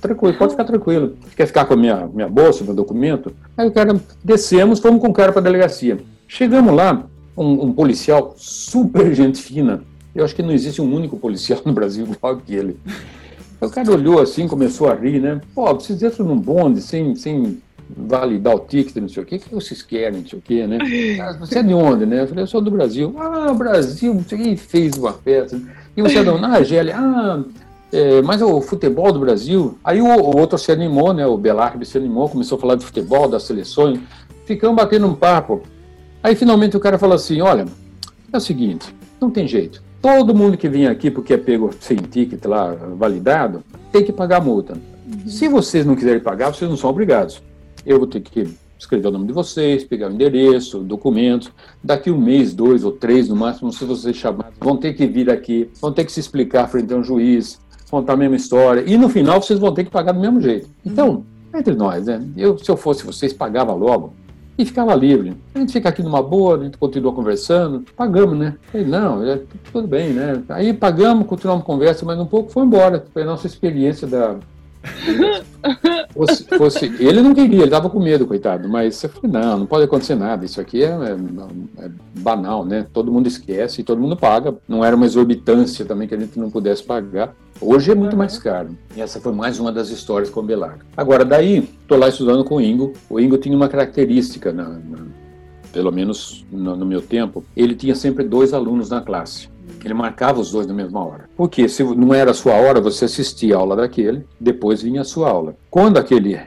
tranquilo, 0.00 0.34
pode 0.38 0.52
ficar 0.52 0.64
tranquilo. 0.64 1.14
Quer 1.36 1.44
ficar 1.44 1.66
com 1.66 1.74
a 1.74 1.76
minha, 1.76 2.06
minha 2.06 2.26
bolsa, 2.26 2.64
meu 2.64 2.72
documento? 2.72 3.36
Aí 3.54 3.68
o 3.68 3.70
cara, 3.70 4.00
descemos, 4.24 4.80
fomos 4.80 4.98
com 4.98 5.08
o 5.08 5.12
cara 5.12 5.30
para 5.30 5.42
a 5.42 5.44
delegacia. 5.44 5.98
Chegamos 6.26 6.74
lá, 6.74 7.04
um, 7.36 7.66
um, 7.66 7.72
policial 7.74 8.32
super 8.38 9.14
gente 9.14 9.42
fina. 9.42 9.82
Eu 10.14 10.24
acho 10.24 10.34
que 10.34 10.42
não 10.42 10.52
existe 10.52 10.80
um 10.80 10.90
único 10.90 11.18
policial 11.18 11.60
no 11.66 11.72
Brasil 11.74 12.08
igual 12.10 12.32
aquele. 12.32 12.78
Aí 13.60 13.68
o 13.68 13.70
cara 13.70 13.92
olhou 13.92 14.22
assim, 14.22 14.48
começou 14.48 14.88
a 14.90 14.94
rir, 14.94 15.20
né? 15.20 15.38
Pô, 15.54 15.66
vocês 15.74 16.02
entram 16.02 16.24
num 16.24 16.38
bonde 16.38 16.80
sem, 16.80 17.14
sem 17.14 17.60
validar 17.96 18.54
o 18.54 18.60
ticket, 18.60 18.96
não 18.96 19.08
sei 19.08 19.22
o 19.22 19.26
quê, 19.26 19.36
o 19.36 19.38
que 19.38 19.54
vocês 19.54 19.82
querem, 19.82 20.20
não 20.20 20.26
sei 20.26 20.38
o 20.38 20.42
quê, 20.42 20.66
né? 20.66 20.78
Ah, 21.20 21.32
você 21.38 21.58
é 21.58 21.62
de 21.62 21.74
onde, 21.74 22.06
né? 22.06 22.22
Eu 22.22 22.28
falei, 22.28 22.44
eu 22.44 22.48
sou 22.48 22.60
do 22.60 22.70
Brasil. 22.70 23.14
Ah, 23.18 23.52
Brasil, 23.52 24.14
não 24.14 24.24
sei 24.24 24.38
quem 24.38 24.56
fez 24.56 24.96
uma 24.96 25.12
festa. 25.12 25.60
E 26.00 26.02
você 26.02 26.18
é 26.18 26.24
da 26.24 26.48
Argélia? 26.48 26.96
Ah, 26.96 27.42
é, 27.92 28.22
mas 28.22 28.40
o 28.40 28.60
futebol 28.60 29.12
do 29.12 29.20
Brasil. 29.20 29.78
Aí 29.82 30.00
o, 30.00 30.06
o, 30.06 30.38
outro 30.38 30.58
se 30.58 30.70
animou, 30.70 31.12
né? 31.12 31.26
O 31.26 31.36
Belarbe 31.36 31.84
se 31.84 31.98
animou, 31.98 32.28
começou 32.28 32.56
a 32.56 32.60
falar 32.60 32.74
de 32.76 32.84
futebol, 32.84 33.28
das 33.28 33.42
seleções. 33.42 34.00
Ficamos 34.44 34.76
batendo 34.76 35.06
um 35.06 35.14
papo. 35.14 35.62
Aí 36.22 36.34
finalmente 36.34 36.76
o 36.76 36.80
cara 36.80 36.98
falou 36.98 37.16
assim: 37.16 37.40
olha, 37.40 37.66
é 38.32 38.36
o 38.36 38.40
seguinte, 38.40 38.94
não 39.20 39.30
tem 39.30 39.46
jeito. 39.46 39.82
Todo 40.00 40.34
mundo 40.34 40.56
que 40.56 40.68
vem 40.68 40.86
aqui 40.86 41.10
porque 41.10 41.34
é 41.34 41.36
pego 41.36 41.70
sem 41.78 41.96
ticket 41.98 42.42
lá 42.46 42.74
validado, 42.96 43.62
tem 43.92 44.02
que 44.02 44.12
pagar 44.12 44.38
a 44.38 44.40
multa. 44.40 44.74
Uhum. 44.74 45.28
Se 45.28 45.48
vocês 45.48 45.84
não 45.84 45.94
quiserem 45.94 46.20
pagar, 46.20 46.54
vocês 46.54 46.70
não 46.70 46.76
são 46.76 46.88
obrigados. 46.88 47.42
Eu 47.84 47.98
vou 47.98 48.06
ter 48.06 48.20
que 48.20 48.48
escrever 48.80 49.08
o 49.08 49.10
nome 49.10 49.26
de 49.26 49.32
vocês, 49.32 49.84
pegar 49.84 50.08
o 50.08 50.12
endereço, 50.12 50.80
documentos. 50.80 51.50
Daqui 51.84 52.10
um 52.10 52.18
mês, 52.18 52.54
dois 52.54 52.82
ou 52.84 52.92
três 52.92 53.28
no 53.28 53.36
máximo, 53.36 53.72
se 53.72 53.84
vocês 53.84 54.16
chamarem, 54.16 54.52
vão 54.58 54.76
ter 54.76 54.94
que 54.94 55.06
vir 55.06 55.30
aqui, 55.30 55.70
vão 55.80 55.92
ter 55.92 56.04
que 56.04 56.12
se 56.12 56.20
explicar 56.20 56.66
frente 56.68 56.92
a 56.92 56.96
um 56.96 57.04
juiz, 57.04 57.60
contar 57.90 58.14
a 58.14 58.16
mesma 58.16 58.36
história. 58.36 58.82
E 58.86 58.96
no 58.96 59.08
final 59.08 59.40
vocês 59.40 59.58
vão 59.58 59.72
ter 59.72 59.84
que 59.84 59.90
pagar 59.90 60.12
do 60.12 60.20
mesmo 60.20 60.40
jeito. 60.40 60.68
Então, 60.84 61.24
entre 61.54 61.74
nós, 61.74 62.06
né? 62.06 62.22
Eu, 62.36 62.58
se 62.58 62.70
eu 62.70 62.76
fosse 62.76 63.04
vocês, 63.04 63.32
pagava 63.32 63.72
logo 63.74 64.14
e 64.56 64.64
ficava 64.64 64.94
livre. 64.94 65.36
A 65.54 65.58
gente 65.58 65.72
fica 65.72 65.88
aqui 65.88 66.02
numa 66.02 66.22
boa, 66.22 66.56
a 66.56 66.62
gente 66.62 66.78
continua 66.78 67.12
conversando, 67.12 67.84
pagamos, 67.96 68.38
né? 68.38 68.56
Falei, 68.70 68.86
não, 68.86 69.24
é, 69.24 69.40
tudo 69.72 69.88
bem, 69.88 70.12
né? 70.12 70.42
Aí 70.48 70.72
pagamos, 70.72 71.26
continuamos 71.26 71.64
conversa, 71.64 72.04
mas 72.04 72.18
um 72.18 72.26
pouco 72.26 72.50
foi 72.50 72.64
embora. 72.64 73.04
Foi 73.12 73.22
a 73.22 73.26
nossa 73.26 73.46
experiência 73.46 74.06
da. 74.06 74.36
Fosse, 76.12 76.44
fosse, 76.44 76.86
ele 76.98 77.20
não 77.20 77.34
queria, 77.34 77.62
ele 77.62 77.70
tava 77.70 77.90
com 77.90 78.00
medo, 78.00 78.26
coitado, 78.26 78.68
mas 78.68 79.02
eu 79.02 79.10
falei, 79.10 79.30
não, 79.30 79.58
não 79.60 79.66
pode 79.66 79.84
acontecer 79.84 80.14
nada, 80.14 80.44
isso 80.44 80.60
aqui 80.60 80.82
é, 80.82 80.88
é, 80.88 81.84
é, 81.84 81.90
banal, 82.18 82.64
né? 82.64 82.86
Todo 82.92 83.12
mundo 83.12 83.26
esquece 83.26 83.80
e 83.80 83.84
todo 83.84 84.00
mundo 84.00 84.16
paga. 84.16 84.54
Não 84.66 84.84
era 84.84 84.96
uma 84.96 85.06
exorbitância 85.06 85.84
também 85.84 86.08
que 86.08 86.14
a 86.14 86.18
gente 86.18 86.38
não 86.38 86.50
pudesse 86.50 86.82
pagar. 86.82 87.34
Hoje 87.60 87.92
é 87.92 87.94
muito 87.94 88.16
mais 88.16 88.38
caro. 88.38 88.70
E 88.96 89.02
essa 89.02 89.20
foi 89.20 89.32
mais 89.32 89.60
uma 89.60 89.70
das 89.70 89.90
histórias 89.90 90.30
com 90.30 90.40
o 90.40 90.42
Belardo. 90.42 90.84
Agora, 90.96 91.24
daí, 91.24 91.68
estou 91.82 91.98
lá 91.98 92.08
estudando 92.08 92.42
com 92.42 92.56
o 92.56 92.60
Ingo. 92.60 92.94
O 93.08 93.20
Ingo 93.20 93.36
tinha 93.36 93.54
uma 93.54 93.68
característica, 93.68 94.50
na, 94.50 94.64
na, 94.64 94.98
pelo 95.72 95.92
menos 95.92 96.44
no, 96.50 96.74
no, 96.74 96.86
meu 96.86 97.02
tempo, 97.02 97.44
ele 97.54 97.74
tinha 97.74 97.94
sempre 97.94 98.24
dois 98.24 98.54
alunos 98.54 98.88
na 98.88 99.00
classe. 99.02 99.48
Ele 99.84 99.94
marcava 99.94 100.40
os 100.40 100.50
dois 100.50 100.66
na 100.66 100.74
mesma 100.74 101.04
hora. 101.04 101.28
Porque 101.36 101.68
se 101.68 101.82
não 101.82 102.12
era 102.12 102.30
a 102.30 102.34
sua 102.34 102.54
hora, 102.54 102.80
você 102.80 103.04
assistia 103.04 103.56
a 103.56 103.58
aula 103.58 103.76
daquele, 103.76 104.26
depois 104.38 104.82
vinha 104.82 105.00
a 105.00 105.04
sua 105.04 105.30
aula. 105.30 105.56
Quando 105.70 105.98
aquele 105.98 106.38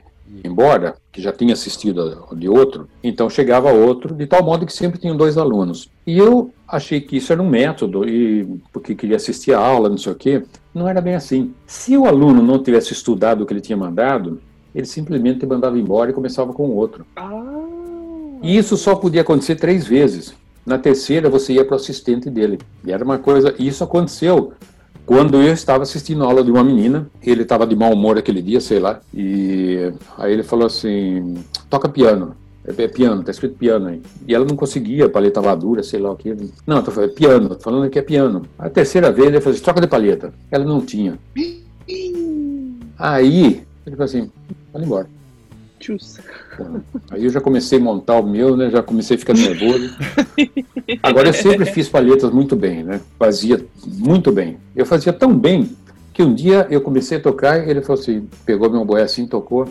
embora, 0.44 0.96
que 1.12 1.22
já 1.22 1.32
tinha 1.32 1.54
assistido 1.54 2.28
de 2.36 2.50
outro, 2.50 2.88
então 3.04 3.30
chegava 3.30 3.72
outro, 3.72 4.14
de 4.14 4.26
tal 4.26 4.44
modo 4.44 4.66
que 4.66 4.74
sempre 4.74 5.00
tinham 5.00 5.16
dois 5.16 5.38
alunos. 5.38 5.90
E 6.06 6.18
eu 6.18 6.52
achei 6.68 7.00
que 7.00 7.18
isso 7.18 7.32
era 7.32 7.42
um 7.42 7.50
método, 7.50 8.08
e 8.08 8.60
porque 8.72 8.96
queria 8.96 9.16
assistir 9.16 9.54
a 9.54 9.60
aula, 9.60 9.90
não 9.90 9.98
sei 9.98 10.12
o 10.12 10.16
quê. 10.16 10.44
Não 10.74 10.88
era 10.88 11.02
bem 11.02 11.16
assim. 11.16 11.54
Se 11.68 11.96
o 11.98 12.06
aluno 12.06 12.42
não 12.42 12.62
tivesse 12.62 12.94
estudado 12.94 13.42
o 13.42 13.46
que 13.46 13.54
ele 13.54 13.62
tinha 13.62 13.78
mandado, 13.78 14.42
ele 14.74 14.86
simplesmente 14.86 15.46
mandava 15.46 15.78
embora 15.78 16.10
e 16.10 16.14
começava 16.14 16.52
com 16.52 16.68
o 16.68 16.76
outro. 16.76 17.06
Ah. 17.16 17.42
E 18.42 18.58
isso 18.58 18.76
só 18.76 18.96
podia 18.96 19.22
acontecer 19.22 19.56
três 19.56 19.88
vezes. 19.88 20.36
Na 20.66 20.78
terceira, 20.78 21.30
você 21.30 21.54
ia 21.54 21.66
para 21.66 21.74
o 21.74 21.78
assistente 21.78 22.30
dele. 22.30 22.60
E 22.86 22.92
era 22.92 23.04
uma 23.04 23.18
coisa. 23.18 23.54
Isso 23.60 23.84
aconteceu 23.84 24.54
quando 25.06 25.42
eu 25.42 25.54
estava 25.54 25.84
assistindo 25.84 26.24
a 26.24 26.28
aula 26.28 26.44
de 26.44 26.52
uma 26.52 26.64
menina. 26.64 27.10
Ele 27.22 27.44
estava 27.44 27.68
de 27.68 27.76
mau 27.76 27.92
humor 27.92 28.18
aquele 28.18 28.42
dia, 28.42 28.62
sei 28.62 28.80
lá. 28.80 29.02
E 29.14 29.92
aí 30.18 30.32
ele 30.32 30.44
falou 30.44 30.66
assim: 30.66 31.36
toca 31.70 31.90
piano. 31.90 32.36
É, 32.66 32.84
é 32.84 32.88
piano, 32.88 33.24
tá 33.24 33.32
escrito 33.32 33.58
piano 33.58 33.88
aí. 33.88 34.02
E 34.28 34.34
ela 34.34 34.46
não 34.46 34.56
conseguia, 34.56 35.06
a 35.06 35.10
paleta 35.10 35.40
estava 35.40 35.56
dura, 35.56 35.84
sei 35.84 36.00
lá 36.00 36.12
o 36.12 36.16
que. 36.16 36.34
Não, 36.66 36.82
tô 36.82 36.92
falando, 36.92 37.12
é 37.12 37.14
piano, 37.14 37.50
tô 37.50 37.60
falando 37.60 37.90
que 37.90 38.00
é 38.00 38.02
piano. 38.02 38.44
A 38.58 38.70
terceira 38.70 39.12
vez 39.12 39.28
ele 39.28 39.42
falou 39.42 39.54
assim, 39.54 39.64
troca 39.64 39.82
de 39.82 39.88
paleta. 39.88 40.34
Ela 40.50 40.64
não 40.64 40.80
tinha. 40.80 41.20
Aí, 42.98 43.64
ele 43.86 43.96
falou 43.96 44.06
assim, 44.06 44.32
vai 44.72 44.84
embora. 44.84 45.08
Tchus. 45.84 46.18
Aí 47.12 47.26
eu 47.26 47.30
já 47.30 47.42
comecei 47.42 47.78
a 47.78 47.82
montar 47.82 48.16
o 48.20 48.26
meu, 48.26 48.56
né? 48.56 48.70
Já 48.70 48.82
comecei 48.82 49.18
a 49.18 49.20
ficar 49.20 49.34
nervoso. 49.34 49.94
Agora 51.04 51.28
eu 51.28 51.34
sempre 51.34 51.66
fiz 51.66 51.90
palhetas 51.90 52.32
muito 52.32 52.56
bem, 52.56 52.84
né? 52.84 53.02
Fazia 53.20 53.64
muito 53.86 54.32
bem. 54.32 54.58
Eu 54.74 54.86
fazia 54.86 55.12
tão 55.12 55.38
bem 55.38 55.76
que 56.14 56.24
um 56.24 56.34
dia 56.34 56.66
eu 56.70 56.80
comecei 56.80 57.18
a 57.18 57.22
tocar 57.22 57.58
e 57.60 57.70
ele 57.70 57.82
falou 57.82 58.02
assim, 58.02 58.30
pegou 58.46 58.70
meu 58.70 58.86
boé 58.86 59.04
assim, 59.04 59.28
tocou. 59.28 59.68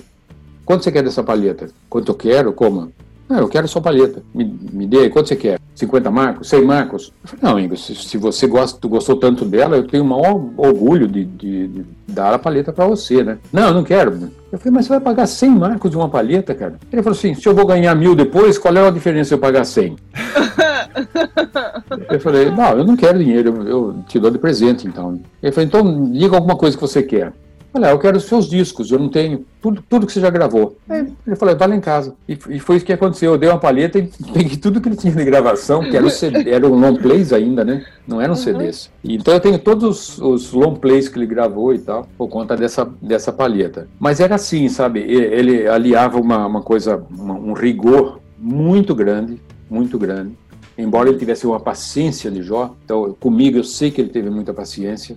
Quanto 0.67 0.85
você 0.85 0.93
quer 0.93 1.03
dessa 1.03 1.23
palheta? 1.23 1.71
Quanto 1.89 2.11
eu 2.11 2.15
quero? 2.15 2.53
Como? 2.53 2.93
Ah, 3.33 3.39
eu 3.39 3.49
quero 3.49 3.67
sua 3.67 3.81
palheta. 3.81 4.23
Me, 4.35 4.45
me 4.45 4.87
dê, 4.87 5.09
quanto 5.09 5.29
você 5.29 5.37
quer? 5.37 5.59
50 5.75 6.11
marcos? 6.11 6.49
100 6.51 6.65
marcos? 6.67 7.13
Falei, 7.25 7.41
não, 7.43 7.59
Ingo, 7.59 7.79
se, 7.79 7.95
se 7.95 8.19
você 8.19 8.47
gosta, 8.47 8.87
gostou 8.87 9.17
tanto 9.17 9.47
dela, 9.47 9.77
eu 9.77 9.87
tenho 9.87 10.05
o 10.05 10.07
maior 10.07 10.39
orgulho 10.59 11.09
de, 11.09 11.25
de, 11.25 11.69
de 11.69 11.85
dar 12.07 12.35
a 12.35 12.39
palheta 12.39 12.75
para 12.75 12.87
você, 12.87 13.25
né? 13.25 13.39
Não, 13.51 13.69
eu 13.69 13.75
não 13.75 13.85
quero. 13.85 14.31
Eu 14.53 14.59
falei, 14.59 14.75
mas 14.75 14.85
você 14.85 14.91
vai 14.91 15.01
pagar 15.01 15.27
100 15.27 15.51
marcos 15.51 15.91
de 15.91 15.97
uma 15.97 16.11
palheta, 16.11 16.55
cara? 16.55 16.79
Ele 16.93 17.03
falou 17.03 17.17
assim, 17.17 17.33
se 17.33 17.49
eu 17.49 17.55
vou 17.55 17.65
ganhar 17.65 17.95
mil 17.95 18.15
depois, 18.15 18.59
qual 18.59 18.77
é 18.77 18.87
a 18.87 18.91
diferença 18.91 19.29
se 19.29 19.35
eu 19.35 19.39
pagar 19.39 19.65
100? 19.65 19.97
eu 22.11 22.21
falei, 22.21 22.51
não, 22.51 22.77
eu 22.77 22.85
não 22.85 22.97
quero 22.97 23.19
dinheiro, 23.19 23.63
eu, 23.63 23.69
eu 23.69 24.05
te 24.07 24.19
dou 24.19 24.31
de 24.31 24.37
presente, 24.37 24.87
então. 24.87 25.19
Ele 25.43 25.53
falou, 25.53 25.67
então 25.67 26.13
diga 26.13 26.37
alguma 26.37 26.57
coisa 26.57 26.77
que 26.77 26.83
você 26.83 27.03
quer. 27.03 27.33
Olha, 27.75 27.87
eu 27.87 27.99
quero 27.99 28.19
os 28.19 28.25
seus 28.25 28.49
discos, 28.49 28.91
eu 28.91 28.99
não 28.99 29.09
tenho 29.09 29.47
tudo, 29.61 29.83
tudo 29.89 30.07
que 30.07 30.13
você 30.13 30.21
já 30.21 30.29
gravou. 30.29 30.77
Aí 30.89 31.07
ele 31.27 31.37
falou, 31.37 31.57
vai 31.57 31.69
lá 31.69 31.77
em 31.77 31.81
casa. 31.81 32.15
E, 32.29 32.39
e, 32.51 32.59
foi 32.59 32.77
isso 32.77 32.85
que 32.85 32.93
aconteceu. 32.93 33.33
Eu 33.33 33.39
dei 33.39 33.49
uma 33.49 33.59
palheta 33.59 33.99
e 33.99 34.03
peguei 34.33 34.57
tudo 34.59 34.81
que 34.81 34.89
ele 34.89 34.97
tinha 34.97 35.13
de 35.13 35.25
gravação, 35.25 35.83
que 35.83 35.97
era, 35.97 36.09
CD, 36.11 36.49
era 36.53 36.67
um 36.67 36.79
long 36.79 36.97
plays 36.97 37.33
ainda, 37.33 37.65
né? 37.65 37.85
Não 38.07 38.21
eram 38.21 38.35
uhum. 38.35 38.41
CDs. 38.41 38.91
Então 39.03 39.33
eu 39.33 39.41
tenho 39.41 39.59
todos 39.59 39.85
os, 39.85 40.19
os, 40.19 40.53
long 40.53 40.75
plays 40.75 41.09
que 41.09 41.19
ele 41.19 41.27
gravou 41.27 41.75
e 41.75 41.79
tal, 41.79 42.07
por 42.19 42.29
conta 42.29 42.57
dessa, 42.57 42.89
dessa 43.01 43.33
palheta. 43.33 43.89
Mas 43.99 44.21
era 44.21 44.35
assim, 44.35 44.69
sabe? 44.69 45.01
Ele 45.01 45.67
aliava 45.67 46.21
uma, 46.21 46.47
uma 46.47 46.63
coisa, 46.63 47.03
uma, 47.11 47.35
um 47.35 47.55
rigor 47.55 48.21
muito 48.39 48.95
grande, 48.95 49.41
muito 49.71 49.99
grande 49.99 50.37
embora 50.77 51.09
ele 51.09 51.19
tivesse 51.19 51.47
uma 51.47 51.61
paciência 51.61 52.31
de 52.31 52.43
Jó, 52.43 52.75
então 52.85 53.15
comigo 53.21 53.59
eu 53.59 53.65
sei 53.65 53.91
que 53.91 54.01
ele 54.01 54.11
teve 54.11 54.31
muita 54.31 54.55
paciência, 54.55 55.17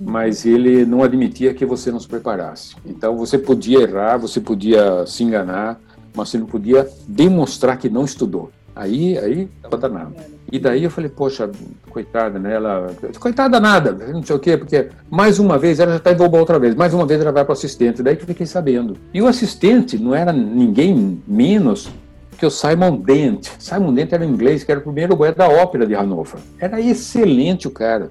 mas 0.00 0.46
ele 0.46 0.84
não 0.84 1.02
admitia 1.02 1.54
que 1.54 1.66
você 1.66 1.90
não 1.90 2.00
se 2.00 2.08
preparasse. 2.08 2.76
Então 2.86 3.16
você 3.16 3.38
podia 3.38 3.80
errar, 3.80 4.16
você 4.16 4.40
podia 4.40 5.06
se 5.06 5.24
enganar, 5.24 5.80
mas 6.14 6.28
você 6.28 6.38
não 6.38 6.46
podia 6.46 6.88
demonstrar 7.06 7.78
que 7.78 7.88
não 7.88 8.04
estudou. 8.04 8.50
Aí, 8.74 9.18
aí 9.18 9.48
estava 9.56 9.76
danado. 9.76 10.14
E 10.50 10.58
daí 10.58 10.84
eu 10.84 10.90
falei, 10.90 11.10
poxa, 11.10 11.50
coitada, 11.90 12.38
né? 12.38 12.54
Ela, 12.54 12.86
coitada 13.18 13.58
nada, 13.58 13.92
não 14.12 14.22
sei 14.22 14.36
o 14.36 14.38
quê, 14.38 14.56
porque 14.56 14.88
mais 15.10 15.38
uma 15.38 15.58
vez, 15.58 15.80
ela 15.80 15.92
já 15.92 15.96
está 15.98 16.12
em 16.12 16.38
outra 16.38 16.58
vez, 16.58 16.74
mais 16.74 16.94
uma 16.94 17.04
vez 17.04 17.20
ela 17.20 17.32
vai 17.32 17.44
para 17.44 17.52
o 17.52 17.54
assistente. 17.54 18.02
Daí 18.02 18.16
que 18.16 18.22
eu 18.22 18.26
fiquei 18.26 18.46
sabendo. 18.46 18.96
E 19.12 19.20
o 19.20 19.26
assistente 19.26 19.98
não 19.98 20.14
era 20.14 20.32
ninguém 20.32 21.20
menos 21.26 21.90
que 22.38 22.46
o 22.46 22.50
Simon 22.50 22.96
Dent. 22.96 23.48
Simon 23.58 23.92
Dent 23.92 24.12
era 24.12 24.24
inglês, 24.24 24.62
que 24.62 24.70
era 24.70 24.80
o 24.80 24.82
primeiro 24.82 25.14
oboé 25.14 25.32
da 25.32 25.48
ópera 25.48 25.86
de 25.86 25.94
Hannover. 25.94 26.40
Era 26.58 26.80
excelente 26.80 27.66
o 27.66 27.70
cara. 27.70 28.10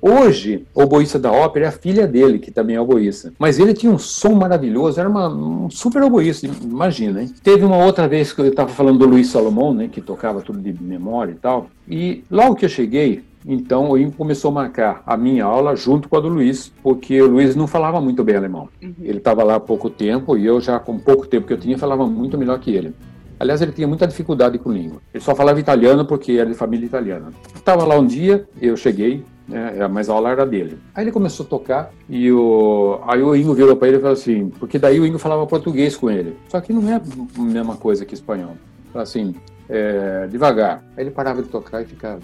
Hoje, 0.00 0.66
o 0.74 0.82
oboísta 0.82 1.18
da 1.18 1.30
ópera 1.30 1.66
é 1.66 1.68
a 1.68 1.72
filha 1.72 2.06
dele, 2.06 2.38
que 2.38 2.50
também 2.50 2.76
é 2.76 2.80
oboísta. 2.80 3.32
Mas 3.38 3.58
ele 3.58 3.74
tinha 3.74 3.92
um 3.92 3.98
som 3.98 4.34
maravilhoso, 4.34 4.98
era 4.98 5.08
uma, 5.08 5.28
um 5.28 5.70
super 5.70 6.02
oboísta, 6.02 6.48
imagina, 6.62 7.22
hein? 7.22 7.32
Teve 7.42 7.64
uma 7.64 7.76
outra 7.76 8.08
vez 8.08 8.32
que 8.32 8.40
eu 8.40 8.46
estava 8.46 8.70
falando 8.70 8.98
do 8.98 9.06
Luiz 9.06 9.28
Salomão, 9.28 9.74
né, 9.74 9.88
que 9.88 10.00
tocava 10.00 10.40
tudo 10.40 10.58
de 10.58 10.72
memória 10.82 11.32
e 11.32 11.36
tal. 11.36 11.66
E 11.86 12.24
logo 12.30 12.56
que 12.56 12.64
eu 12.64 12.68
cheguei, 12.68 13.22
então 13.46 13.90
o 13.90 13.98
INCO 13.98 14.16
começou 14.16 14.50
a 14.50 14.54
marcar 14.54 15.02
a 15.06 15.16
minha 15.16 15.44
aula 15.44 15.76
junto 15.76 16.08
com 16.08 16.16
a 16.16 16.20
do 16.20 16.28
Luiz, 16.28 16.72
porque 16.82 17.20
o 17.20 17.26
Luiz 17.26 17.54
não 17.54 17.66
falava 17.66 18.00
muito 18.00 18.24
bem 18.24 18.36
alemão. 18.36 18.68
Uhum. 18.82 18.94
Ele 19.00 19.18
estava 19.18 19.42
lá 19.42 19.56
há 19.56 19.60
pouco 19.60 19.88
tempo 19.88 20.36
e 20.36 20.44
eu 20.44 20.60
já 20.60 20.78
com 20.78 20.98
pouco 20.98 21.26
tempo 21.26 21.46
que 21.46 21.52
eu 21.52 21.58
tinha 21.58 21.78
falava 21.78 22.06
muito 22.06 22.36
melhor 22.36 22.58
que 22.58 22.70
ele. 22.70 22.92
Aliás, 23.40 23.62
ele 23.62 23.72
tinha 23.72 23.86
muita 23.86 24.06
dificuldade 24.06 24.58
com 24.58 24.72
língua. 24.72 25.00
Ele 25.14 25.22
só 25.22 25.34
falava 25.34 25.60
italiano 25.60 26.04
porque 26.04 26.32
era 26.32 26.48
de 26.48 26.54
família 26.54 26.86
italiana. 26.86 27.30
Estava 27.54 27.84
lá 27.84 27.96
um 27.96 28.06
dia, 28.06 28.48
eu 28.60 28.76
cheguei, 28.76 29.24
né, 29.46 29.86
mas 29.88 30.10
a 30.10 30.12
aula 30.12 30.30
era 30.30 30.44
dele. 30.44 30.78
Aí 30.94 31.04
ele 31.04 31.12
começou 31.12 31.46
a 31.46 31.48
tocar 31.48 31.90
e 32.08 32.30
o, 32.32 33.00
aí 33.06 33.22
o 33.22 33.34
Ingo 33.34 33.54
virou 33.54 33.76
para 33.76 33.88
ele 33.88 33.96
e 33.98 34.00
falou 34.00 34.12
assim, 34.12 34.50
porque 34.58 34.78
daí 34.78 34.98
o 34.98 35.06
Ingo 35.06 35.18
falava 35.18 35.46
português 35.46 35.96
com 35.96 36.10
ele. 36.10 36.36
Só 36.48 36.60
que 36.60 36.72
não 36.72 36.88
é 36.90 36.96
a 36.96 37.40
mesma 37.40 37.76
coisa 37.76 38.04
que 38.04 38.14
espanhol. 38.14 38.56
Falou 38.92 39.02
assim, 39.02 39.34
é, 39.68 40.26
devagar. 40.26 40.84
Aí 40.96 41.04
ele 41.04 41.10
parava 41.10 41.42
de 41.42 41.48
tocar 41.48 41.82
e 41.82 41.86
ficava, 41.86 42.20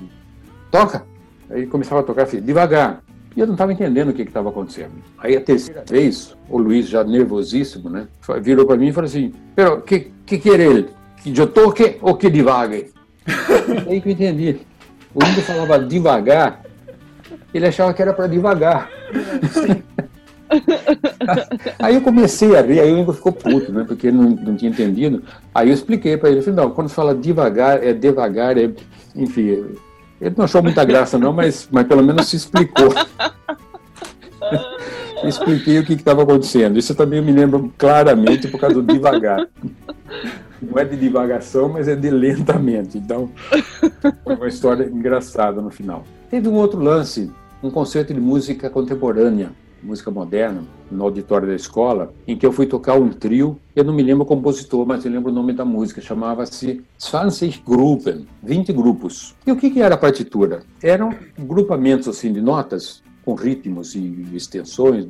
toca! 0.70 1.04
Aí 1.48 1.60
ele 1.60 1.66
começava 1.66 2.00
a 2.00 2.04
tocar 2.04 2.24
assim, 2.24 2.40
devagar. 2.40 3.02
E 3.36 3.40
eu 3.40 3.46
não 3.46 3.54
estava 3.54 3.72
entendendo 3.72 4.10
o 4.10 4.12
que 4.12 4.22
estava 4.22 4.48
acontecendo. 4.48 4.92
Aí 5.18 5.36
a 5.36 5.40
terceira 5.40 5.84
vez, 5.88 6.36
o 6.48 6.56
Luiz, 6.56 6.86
já 6.86 7.02
nervosíssimo, 7.02 7.90
né, 7.90 8.06
virou 8.40 8.64
para 8.64 8.76
mim 8.76 8.88
e 8.88 8.92
falou 8.92 9.08
assim: 9.08 9.32
Pero, 9.56 9.80
que, 9.82 10.12
que 10.24 10.38
quer 10.38 10.60
ele? 10.60 10.88
Que 11.32 11.40
eu 11.40 11.46
toque 11.46 11.96
ou 12.02 12.16
que 12.16 12.28
devague? 12.28 12.92
Aí 13.88 14.00
que 14.00 14.08
eu 14.08 14.12
entendi. 14.12 14.60
O 15.14 15.24
índio 15.24 15.42
falava 15.42 15.78
devagar, 15.78 16.62
ele 17.52 17.66
achava 17.66 17.94
que 17.94 18.02
era 18.02 18.12
para 18.12 18.26
devagar. 18.26 18.90
aí 21.78 21.94
eu 21.94 22.00
comecei 22.00 22.56
a 22.56 22.60
rir, 22.60 22.80
aí 22.80 22.92
o 22.92 22.98
Ingo 22.98 23.12
ficou 23.12 23.32
puto, 23.32 23.72
né? 23.72 23.84
Porque 23.86 24.08
ele 24.08 24.16
não, 24.16 24.30
não 24.30 24.56
tinha 24.56 24.70
entendido. 24.70 25.22
Aí 25.54 25.68
eu 25.68 25.74
expliquei 25.74 26.16
para 26.16 26.30
ele, 26.30 26.42
falei, 26.42 26.56
não, 26.56 26.70
quando 26.70 26.88
fala 26.88 27.14
devagar, 27.14 27.82
é 27.82 27.92
devagar, 27.92 28.58
é... 28.58 28.70
enfim. 29.14 29.76
Ele 30.20 30.34
não 30.36 30.44
achou 30.44 30.62
muita 30.62 30.84
graça, 30.84 31.16
não, 31.16 31.32
mas, 31.32 31.68
mas 31.70 31.86
pelo 31.86 32.02
menos 32.02 32.28
se 32.28 32.36
explicou. 32.36 32.92
Expliquei 35.24 35.78
o 35.78 35.84
que 35.84 35.94
estava 35.94 36.22
acontecendo. 36.22 36.78
Isso 36.78 36.94
também 36.94 37.18
eu 37.18 37.24
me 37.24 37.32
lembro 37.32 37.72
claramente 37.78 38.46
por 38.48 38.60
causa 38.60 38.82
do 38.82 38.92
devagar 38.92 39.48
não 40.64 40.78
é 40.78 40.84
de 40.84 40.96
divagação, 40.96 41.68
mas 41.68 41.88
é 41.88 41.94
de 41.94 42.10
lentamente. 42.10 42.98
Então, 42.98 43.30
foi 44.24 44.36
uma 44.36 44.48
história 44.48 44.84
engraçada 44.84 45.60
no 45.60 45.70
final. 45.70 46.04
Teve 46.30 46.48
um 46.48 46.54
outro 46.54 46.80
lance, 46.80 47.30
um 47.62 47.70
concerto 47.70 48.12
de 48.12 48.20
música 48.20 48.68
contemporânea, 48.70 49.52
música 49.82 50.10
moderna, 50.10 50.62
no 50.90 51.04
auditório 51.04 51.46
da 51.46 51.54
escola, 51.54 52.12
em 52.26 52.36
que 52.36 52.46
eu 52.46 52.52
fui 52.52 52.66
tocar 52.66 52.94
um 52.94 53.10
trio. 53.10 53.58
Eu 53.76 53.84
não 53.84 53.92
me 53.92 54.02
lembro 54.02 54.24
o 54.24 54.26
compositor, 54.26 54.86
mas 54.86 55.04
eu 55.04 55.12
lembro 55.12 55.30
o 55.30 55.34
nome 55.34 55.52
da 55.52 55.64
música. 55.64 56.00
Chamava-se 56.00 56.82
20 56.98 57.62
Gruppen, 57.64 58.26
20 58.42 58.72
grupos. 58.72 59.34
E 59.46 59.52
o 59.52 59.56
que, 59.56 59.70
que 59.70 59.82
era 59.82 59.94
a 59.94 59.98
partitura? 59.98 60.62
Eram 60.82 61.14
grupamentos 61.38 62.08
assim 62.08 62.32
de 62.32 62.40
notas 62.40 63.02
com 63.24 63.34
ritmos 63.34 63.94
e 63.94 64.26
extensões, 64.34 65.06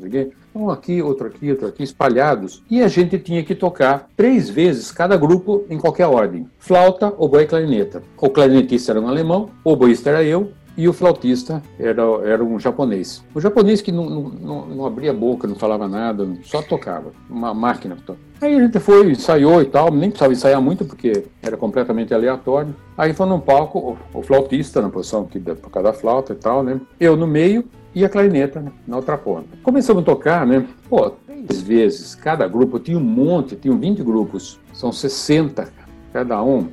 um 0.55 0.71
aqui, 0.71 1.03
outro 1.03 1.27
aqui, 1.27 1.51
outro 1.51 1.67
aqui, 1.67 1.83
espalhados. 1.83 2.63
E 2.71 2.83
a 2.83 2.89
gente 2.89 3.19
tinha 3.19 3.43
que 3.43 3.55
tocar 3.55 4.09
três 4.17 4.49
vezes 4.49 4.93
cada 4.93 5.17
grupo 5.17 5.65
em 5.69 5.79
qualquer 5.79 6.07
ordem: 6.07 6.49
flauta, 6.59 7.13
oboe 7.19 7.43
e 7.43 7.47
clarineta. 7.47 8.03
O 8.17 8.31
clarinetista 8.31 8.93
era 8.93 9.01
um 9.01 9.09
alemão, 9.09 9.51
o 9.65 9.73
oboísta 9.73 10.11
era 10.11 10.23
eu, 10.23 10.53
e 10.77 10.89
o 10.89 10.93
flautista 10.93 11.63
era, 11.79 12.03
era 12.25 12.45
um 12.45 12.59
japonês. 12.59 13.25
O 13.35 13.41
japonês 13.41 13.81
que 13.81 13.93
não, 13.93 14.09
não, 14.09 14.67
não 14.67 14.87
abria 14.87 15.11
a 15.11 15.15
boca, 15.15 15.47
não 15.47 15.55
falava 15.55 15.87
nada, 15.87 16.27
só 16.43 16.63
tocava, 16.63 17.13
uma 17.31 17.55
máquina. 17.55 17.97
Aí 18.41 18.57
a 18.57 18.61
gente 18.61 18.81
foi, 18.81 19.11
ensaiou 19.11 19.63
e 19.63 19.67
tal, 19.67 19.93
nem 19.93 20.11
precisava 20.11 20.33
ensaiar 20.33 20.61
muito 20.61 20.85
porque 20.85 21.25
era 21.43 21.57
completamente 21.57 22.13
aleatório. 22.13 22.75
Aí 22.99 23.13
foi 23.13 23.27
num 23.27 23.41
palco, 23.41 23.97
o, 24.13 24.19
o 24.19 24.23
flautista 24.23 24.83
na 24.83 24.89
posição 24.89 25.23
aqui 25.23 25.39
por 25.39 25.71
causa 25.71 25.91
da 25.91 25.95
flauta 25.95 26.33
e 26.33 26.37
tal, 26.37 26.63
né? 26.63 26.81
Eu 26.99 27.17
no 27.17 27.27
meio 27.27 27.65
e 27.95 28.05
a 28.05 28.09
clarineta 28.09 28.61
né, 28.61 28.73
na 28.87 28.97
outra 28.97 29.17
ponta. 29.17 29.49
Começamos 29.63 30.03
a 30.03 30.07
tocar, 30.07 30.47
né? 30.47 30.67
Pô, 30.89 31.11
três 31.11 31.63
vezes, 31.63 32.15
cada 32.15 32.47
grupo, 32.49 32.79
tinha 32.79 32.99
um 32.99 33.03
monte, 33.03 33.57
tinham 33.57 33.79
20 33.79 34.03
grupos, 34.03 34.59
são 34.73 34.91
60 34.91 35.69
cada 36.13 36.43
um, 36.43 36.69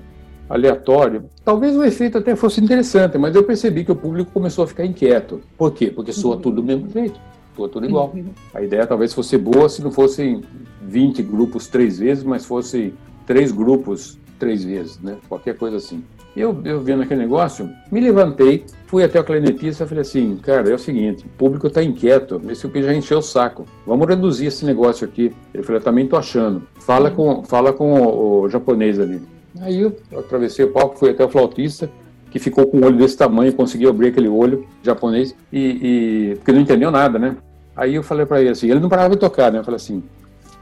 aleatório. 0.49 1.25
Talvez 1.43 1.75
o 1.75 1.83
efeito 1.83 2.17
até 2.17 2.35
fosse 2.35 2.61
interessante, 2.61 3.17
mas 3.17 3.35
eu 3.35 3.43
percebi 3.43 3.83
que 3.83 3.91
o 3.91 3.95
público 3.95 4.31
começou 4.31 4.63
a 4.63 4.67
ficar 4.67 4.85
inquieto. 4.85 5.41
Por 5.57 5.71
quê? 5.71 5.91
Porque 5.91 6.11
soa 6.11 6.37
tudo 6.37 6.57
do 6.57 6.63
mesmo 6.63 6.89
jeito, 6.89 7.19
soa 7.55 7.69
tudo 7.69 7.85
igual. 7.85 8.13
A 8.53 8.61
ideia 8.61 8.85
talvez 8.85 9.13
fosse 9.13 9.37
boa 9.37 9.69
se 9.69 9.83
não 9.83 9.91
fossem 9.91 10.43
20 10.81 11.23
grupos 11.23 11.67
três 11.67 11.99
vezes, 11.99 12.23
mas 12.23 12.45
fossem 12.45 12.93
três 13.25 13.51
grupos 13.51 14.19
três 14.37 14.63
vezes, 14.63 14.99
né? 14.99 15.17
Qualquer 15.29 15.55
coisa 15.55 15.77
assim. 15.77 16.03
Eu, 16.35 16.61
eu 16.63 16.79
vendo 16.79 17.03
aquele 17.03 17.21
negócio, 17.21 17.69
me 17.91 17.99
levantei, 17.99 18.65
fui 18.87 19.03
até 19.03 19.19
o 19.19 19.23
clarinetista 19.23 19.83
e 19.83 19.87
falei 19.87 20.01
assim, 20.01 20.37
cara, 20.37 20.69
é 20.69 20.73
o 20.73 20.79
seguinte, 20.79 21.25
o 21.25 21.29
público 21.37 21.67
está 21.67 21.83
inquieto, 21.83 22.41
esse 22.49 22.65
aqui 22.65 22.81
já 22.81 22.93
encheu 22.93 23.17
o 23.17 23.21
saco, 23.21 23.65
vamos 23.85 24.07
reduzir 24.07 24.45
esse 24.45 24.65
negócio 24.65 25.05
aqui. 25.05 25.33
Ele 25.53 25.63
falou, 25.63 25.81
eu 25.81 25.83
também 25.83 26.07
tô 26.07 26.15
achando, 26.15 26.63
fala 26.79 27.11
com, 27.11 27.43
fala 27.43 27.73
com 27.73 28.01
o, 28.01 28.43
o 28.43 28.49
japonês 28.49 28.97
ali. 28.97 29.21
Aí 29.59 29.81
eu 29.81 29.97
atravessei 30.17 30.63
o 30.63 30.71
palco, 30.71 30.97
fui 30.97 31.09
até 31.09 31.25
o 31.25 31.29
flautista, 31.29 31.89
que 32.29 32.39
ficou 32.39 32.65
com 32.65 32.77
um 32.77 32.85
olho 32.85 32.97
desse 32.97 33.17
tamanho, 33.17 33.53
conseguiu 33.53 33.89
abrir 33.89 34.07
aquele 34.07 34.29
olho 34.29 34.65
japonês, 34.81 35.35
e, 35.51 35.59
e 35.59 36.35
porque 36.37 36.53
não 36.53 36.61
entendeu 36.61 36.89
nada, 36.89 37.19
né? 37.19 37.35
Aí 37.75 37.95
eu 37.95 38.03
falei 38.03 38.25
para 38.25 38.39
ele 38.39 38.51
assim, 38.51 38.69
ele 38.71 38.79
não 38.79 38.87
parava 38.87 39.09
de 39.09 39.19
tocar, 39.19 39.51
né? 39.51 39.59
Eu 39.59 39.63
falei 39.65 39.75
assim, 39.75 40.01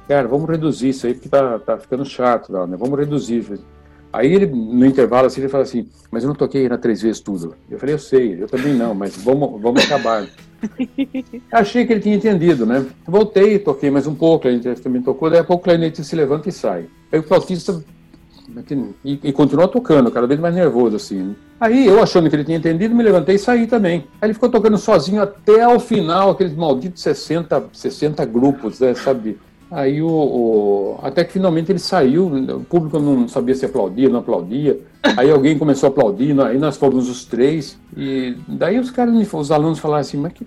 cara, 0.08 0.28
vamos 0.28 0.50
reduzir 0.50 0.90
isso 0.90 1.06
aí, 1.06 1.14
porque 1.14 1.30
tá, 1.30 1.60
tá 1.60 1.78
ficando 1.78 2.04
chato, 2.04 2.52
né? 2.52 2.76
vamos 2.76 2.98
reduzir. 2.98 3.60
Aí 4.11 4.34
ele, 4.34 4.48
no 4.48 4.86
intervalo, 4.86 5.27
assim, 5.27 5.41
ele 5.41 5.49
fala 5.49 5.64
assim, 5.64 5.88
mas 6.11 6.23
eu 6.23 6.30
não 6.30 6.36
toquei 6.36 6.68
na 6.68 6.77
três 6.77 7.02
vezes 7.02 7.22
tudo. 7.22 7.56
Eu 7.69 7.77
falei, 7.77 7.95
eu 7.95 7.99
sei, 7.99 8.41
eu 8.41 8.48
também 8.48 8.73
não, 8.73 8.95
mas 8.95 9.15
vamos, 9.15 9.61
vamos 9.61 9.84
acabar. 9.86 10.27
Achei 11.52 11.86
que 11.86 11.94
ele 11.94 12.02
tinha 12.02 12.15
entendido, 12.15 12.65
né? 12.65 12.86
Voltei, 13.07 13.60
toquei 13.60 13.91
mais 13.91 14.07
um 14.07 14.15
pouco, 14.15 14.48
a 14.48 14.52
gente 14.52 14.81
também 14.81 15.02
tocou, 15.02 15.30
daí 15.30 15.40
a 15.40 15.44
pouco 15.44 15.61
o 15.61 15.64
clarinete 15.64 16.03
se 16.03 16.15
levanta 16.15 16.49
e 16.49 16.52
sai. 16.52 16.86
Aí 17.11 17.19
o 17.19 17.23
flautista 17.23 17.84
e, 19.06 19.19
e 19.23 19.31
continua 19.31 19.68
tocando, 19.68 20.11
cada 20.11 20.26
vez 20.26 20.40
mais 20.40 20.56
nervoso, 20.56 20.95
assim. 20.95 21.36
Aí 21.60 21.86
eu, 21.86 22.02
achando 22.02 22.30
que 22.30 22.36
ele 22.36 22.44
tinha 22.44 22.57
entendido, 22.57 22.95
me 22.95 23.03
levantei 23.03 23.36
e 23.36 23.40
saí 23.40 23.68
também. 23.68 24.06
Aí 24.19 24.27
ele 24.27 24.34
ficou 24.34 24.49
tocando 24.49 24.77
sozinho 24.77 25.22
até 25.22 25.68
o 25.68 25.80
final, 25.80 26.31
aqueles 26.31 26.56
malditos 26.56 27.02
60, 27.03 27.69
60 27.72 28.26
grupos, 28.26 28.80
né, 28.80 28.95
sabe? 28.95 29.38
Aí 29.72 30.02
o, 30.02 30.10
o, 30.10 31.00
até 31.04 31.24
que 31.24 31.34
finalmente 31.34 31.72
ele 31.72 31.80
saiu, 31.80 32.28
o 32.28 32.64
público 32.64 32.98
não 33.00 33.28
sabia 33.28 33.54
se 33.54 33.66
aplaudia, 33.66 34.10
não 34.10 34.20
aplaudia. 34.20 34.80
Aí 35.16 35.30
alguém 35.30 35.58
começou 35.58 35.88
a 35.88 35.90
aplaudir, 35.91 36.40
aí 36.41 36.58
nós 36.58 36.76
fomos 36.78 37.08
os 37.08 37.26
três. 37.26 37.78
E 37.96 38.36
daí 38.48 38.80
os 38.80 38.90
caras, 38.90 39.14
os 39.34 39.52
alunos 39.52 39.80
falaram 39.80 40.02
assim, 40.02 40.18
mas 40.18 40.34
que 40.34 40.46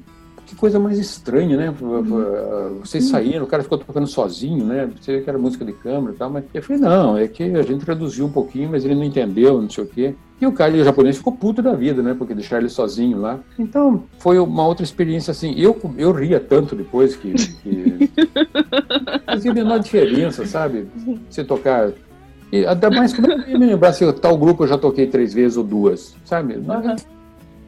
que 0.52 0.56
coisa 0.56 0.78
mais 0.78 0.98
estranha, 0.98 1.56
né? 1.56 1.74
Uhum. 1.80 2.80
Vocês 2.80 3.04
saíram, 3.04 3.44
o 3.44 3.48
cara 3.48 3.62
ficou 3.62 3.78
tocando 3.78 4.06
sozinho, 4.06 4.64
né? 4.66 4.90
Você 5.00 5.22
que 5.22 5.28
era 5.28 5.38
música 5.38 5.64
de 5.64 5.72
câmara 5.72 6.12
e 6.14 6.16
tal, 6.16 6.28
mas 6.28 6.44
eu 6.52 6.62
falei, 6.62 6.82
não, 6.82 7.16
é 7.16 7.26
que 7.26 7.42
a 7.42 7.62
gente 7.62 7.84
traduziu 7.84 8.26
um 8.26 8.30
pouquinho, 8.30 8.68
mas 8.70 8.84
ele 8.84 8.94
não 8.94 9.02
entendeu, 9.02 9.60
não 9.62 9.70
sei 9.70 9.84
o 9.84 9.86
quê. 9.86 10.14
E 10.42 10.46
o 10.46 10.50
cara 10.50 10.74
o 10.74 10.82
japonês 10.82 11.18
ficou 11.18 11.32
puto 11.32 11.62
da 11.62 11.72
vida, 11.72 12.02
né? 12.02 12.14
Porque 12.18 12.34
deixaram 12.34 12.62
ele 12.62 12.68
sozinho 12.68 13.16
lá. 13.16 13.38
Então, 13.56 14.02
foi 14.18 14.40
uma 14.40 14.66
outra 14.66 14.82
experiência 14.82 15.30
assim. 15.30 15.54
Eu, 15.56 15.80
eu 15.96 16.10
ria 16.10 16.40
tanto 16.40 16.74
depois 16.74 17.14
que. 17.14 17.32
que 17.32 18.10
fazia 19.24 19.52
a 19.52 19.54
menor 19.54 19.78
diferença, 19.78 20.44
sabe? 20.44 20.88
Você 21.30 21.44
tocar. 21.44 21.92
E, 22.50 22.66
até 22.66 22.90
mais, 22.90 23.12
como 23.12 23.30
é 23.30 23.36
que 23.36 23.50
eu 23.50 23.52
ia 23.52 23.58
me 23.60 23.66
lembrar 23.66 23.92
se 23.92 24.12
tal 24.14 24.36
grupo 24.36 24.64
eu 24.64 24.66
já 24.66 24.76
toquei 24.76 25.06
três 25.06 25.32
vezes 25.32 25.56
ou 25.56 25.62
duas, 25.62 26.16
sabe? 26.24 26.54
Uhum 26.54 27.21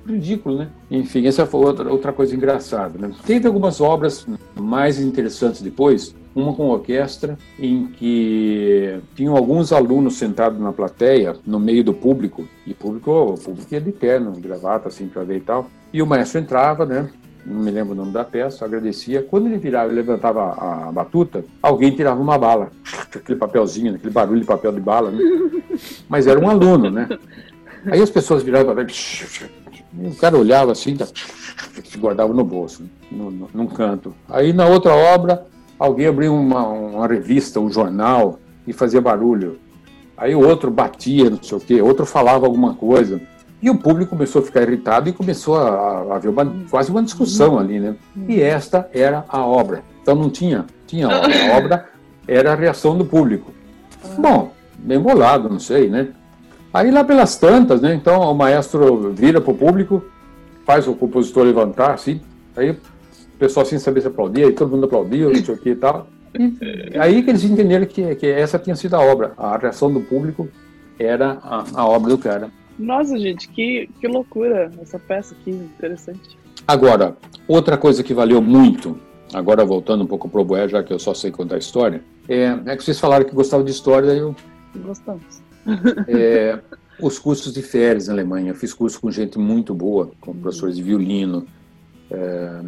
ridículo, 0.07 0.59
né? 0.59 0.69
Enfim, 0.91 1.27
essa 1.27 1.47
foi 1.47 1.65
outra, 1.65 1.91
outra 1.91 2.13
coisa 2.13 2.35
engraçada, 2.35 2.99
né? 2.99 3.13
Teve 3.27 3.47
algumas 3.47 3.81
obras 3.81 4.27
mais 4.55 4.99
interessantes 4.99 5.63
depois, 5.63 6.15
uma 6.35 6.53
com 6.53 6.69
orquestra, 6.69 7.39
em 7.59 7.87
que 7.87 8.99
tinham 9.15 9.37
alguns 9.37 9.73
alunos 9.73 10.17
sentados 10.17 10.61
na 10.61 10.73
plateia, 10.73 11.37
no 11.47 11.61
meio 11.61 11.85
do 11.85 11.95
público, 11.95 12.47
e 12.67 12.75
público, 12.75 13.11
o 13.11 13.35
público 13.39 13.73
ia 13.73 13.81
de 13.81 13.93
terno, 13.93 14.33
gravata, 14.33 14.89
assim, 14.89 15.07
para 15.07 15.23
ver 15.23 15.37
e 15.37 15.41
tal, 15.41 15.69
e 15.93 16.03
o 16.03 16.07
maestro 16.07 16.41
entrava, 16.41 16.85
né? 16.85 17.09
Não 17.47 17.61
me 17.61 17.71
lembro 17.71 17.93
o 17.93 17.97
nome 17.97 18.11
da 18.11 18.25
peça, 18.25 18.65
agradecia. 18.65 19.23
Quando 19.23 19.47
ele 19.47 19.59
virava 19.59 19.93
e 19.93 19.95
levantava 19.95 20.45
a, 20.45 20.89
a 20.89 20.93
batuta, 20.93 21.45
alguém 21.63 21.95
tirava 21.95 22.21
uma 22.21 22.39
bala. 22.39 22.71
Aquele 23.15 23.39
papelzinho, 23.39 23.95
aquele 23.95 24.13
barulho 24.13 24.41
de 24.41 24.47
papel 24.47 24.73
de 24.73 24.81
bala, 24.81 25.11
né? 25.11 25.19
Mas 26.09 26.27
era 26.27 26.41
um 26.41 26.49
aluno, 26.49 26.91
né? 26.91 27.07
Aí 27.87 28.01
as 28.01 28.11
pessoas 28.11 28.43
viravam 28.43 28.75
para 28.75 28.87
o 29.99 30.15
cara 30.17 30.37
olhava 30.37 30.73
assim, 30.73 30.97
tá, 30.97 31.07
se 31.07 31.99
guardava 31.99 32.33
no 32.33 32.45
bolso, 32.45 32.83
no, 33.11 33.31
no, 33.31 33.49
num 33.53 33.67
canto. 33.67 34.15
Aí 34.29 34.53
na 34.53 34.67
outra 34.67 34.95
obra, 34.95 35.47
alguém 35.79 36.07
abriu 36.07 36.35
uma, 36.35 36.67
uma 36.67 37.07
revista, 37.07 37.61
um 37.61 37.71
jornal 37.71 38.39
e 38.67 38.73
fazia 38.73 39.01
barulho. 39.01 39.59
Aí 40.17 40.35
o 40.35 40.47
outro 40.47 40.71
batia, 40.71 41.31
não 41.31 41.43
sei 41.43 41.59
o 41.59 41.61
quê, 41.61 41.83
outro 41.83 42.07
falava 42.07 42.47
alguma 42.47 42.75
coisa. 42.75 43.21
E 43.63 43.71
o 43.71 43.79
público 43.79 44.11
começou 44.11 44.43
a 44.43 44.45
ficar 44.45 44.63
irritado 44.63 45.09
e 45.09 45.13
começou 45.13 45.57
a, 45.57 46.17
haver 46.17 46.33
quase 46.71 46.91
uma 46.91 47.03
discussão 47.03 47.59
ali, 47.59 47.81
né? 47.81 47.97
E 48.29 48.41
esta 48.41 48.89
era 48.93 49.25
a 49.29 49.45
obra. 49.45 49.83
Então 50.03 50.15
não 50.15 50.29
tinha, 50.29 50.67
tinha 50.87 51.09
a 51.09 51.57
obra, 51.57 51.89
era 52.29 52.53
a 52.53 52.55
reação 52.55 52.97
do 52.97 53.05
público. 53.05 53.53
Bom, 54.19 54.53
bem 54.79 55.01
bolado, 55.01 55.49
não 55.49 55.59
sei, 55.59 55.89
né? 55.89 56.09
Aí 56.75 56.91
lá 56.91 57.05
pelas 57.05 57.37
tantas, 57.37 57.81
né? 57.81 57.95
Então 57.95 58.21
o 58.21 58.35
maestro 58.35 59.13
vira 59.13 59.41
para 59.41 59.53
o 59.53 59.57
público, 59.57 60.05
faz 60.67 60.89
o 60.89 60.95
compositor 60.95 61.45
levantar, 61.45 61.95
assim, 61.95 62.21
aí 62.57 62.73
o 62.73 62.77
pessoal 63.39 63.65
sem 63.65 63.79
saber 63.79 64.01
se 64.01 64.09
aplaudia, 64.09 64.47
aí 64.47 64.53
todo 64.53 64.73
mundo 64.73 64.87
aplaudiu, 64.87 65.31
não 65.31 65.45
sei 65.45 65.55
o 65.55 65.59
que 65.59 65.71
e 65.71 65.77
tal. 65.77 66.09
E 66.37 66.99
aí 66.99 67.23
que 67.23 67.31
eles 67.31 67.45
entenderam 67.45 67.87
que, 67.87 68.17
que 68.17 68.27
essa 68.27 68.59
tinha 68.59 68.75
sido 68.75 68.95
a 68.95 69.01
obra, 69.01 69.35
a 69.39 69.57
reação 69.57 69.93
do 69.93 70.01
público 70.01 70.49
era 70.99 71.39
a, 71.45 71.65
a 71.75 71.87
obra 71.87 72.11
do 72.11 72.19
cara. 72.19 72.51
Nossa, 72.77 73.17
gente, 73.21 73.49
que, 73.51 73.89
que 74.01 74.09
loucura 74.09 74.73
essa 74.83 74.99
peça 74.99 75.37
aqui, 75.41 75.53
interessante. 75.53 76.37
Agora, 76.67 77.17
outra 77.47 77.77
coisa 77.79 78.03
que 78.03 78.13
valeu 78.13 78.43
muito, 78.43 78.99
agora 79.33 79.65
voltando 79.65 80.03
um 80.03 80.09
pouco 80.09 80.29
para 80.29 80.41
o 80.41 80.45
Boé, 80.45 80.67
já 80.67 80.83
que 80.83 80.93
eu 80.93 80.99
só 80.99 81.15
sei 81.15 81.31
contar 81.31 81.55
a 81.55 81.59
história, 81.59 82.03
é, 82.29 82.59
é 82.67 82.77
que 82.77 82.83
vocês 82.83 82.99
falaram 82.99 83.25
que 83.25 83.33
gostavam 83.33 83.65
de 83.65 83.71
história, 83.71 84.11
eu... 84.11 84.35
Gostamos. 84.75 85.44
É, 86.09 86.59
os 87.01 87.19
cursos 87.19 87.53
de 87.53 87.63
férias 87.63 88.09
na 88.09 88.15
Alemanha. 88.15 88.51
Eu 88.51 88.55
fiz 88.55 88.73
curso 88.73 89.01
com 89.01 89.11
gente 89.11 89.39
muito 89.39 89.75
boa, 89.75 90.11
com 90.21 90.31
uhum. 90.31 90.39
professores 90.39 90.77
de 90.77 90.83
violino, 90.83 91.47
é, 92.11 92.61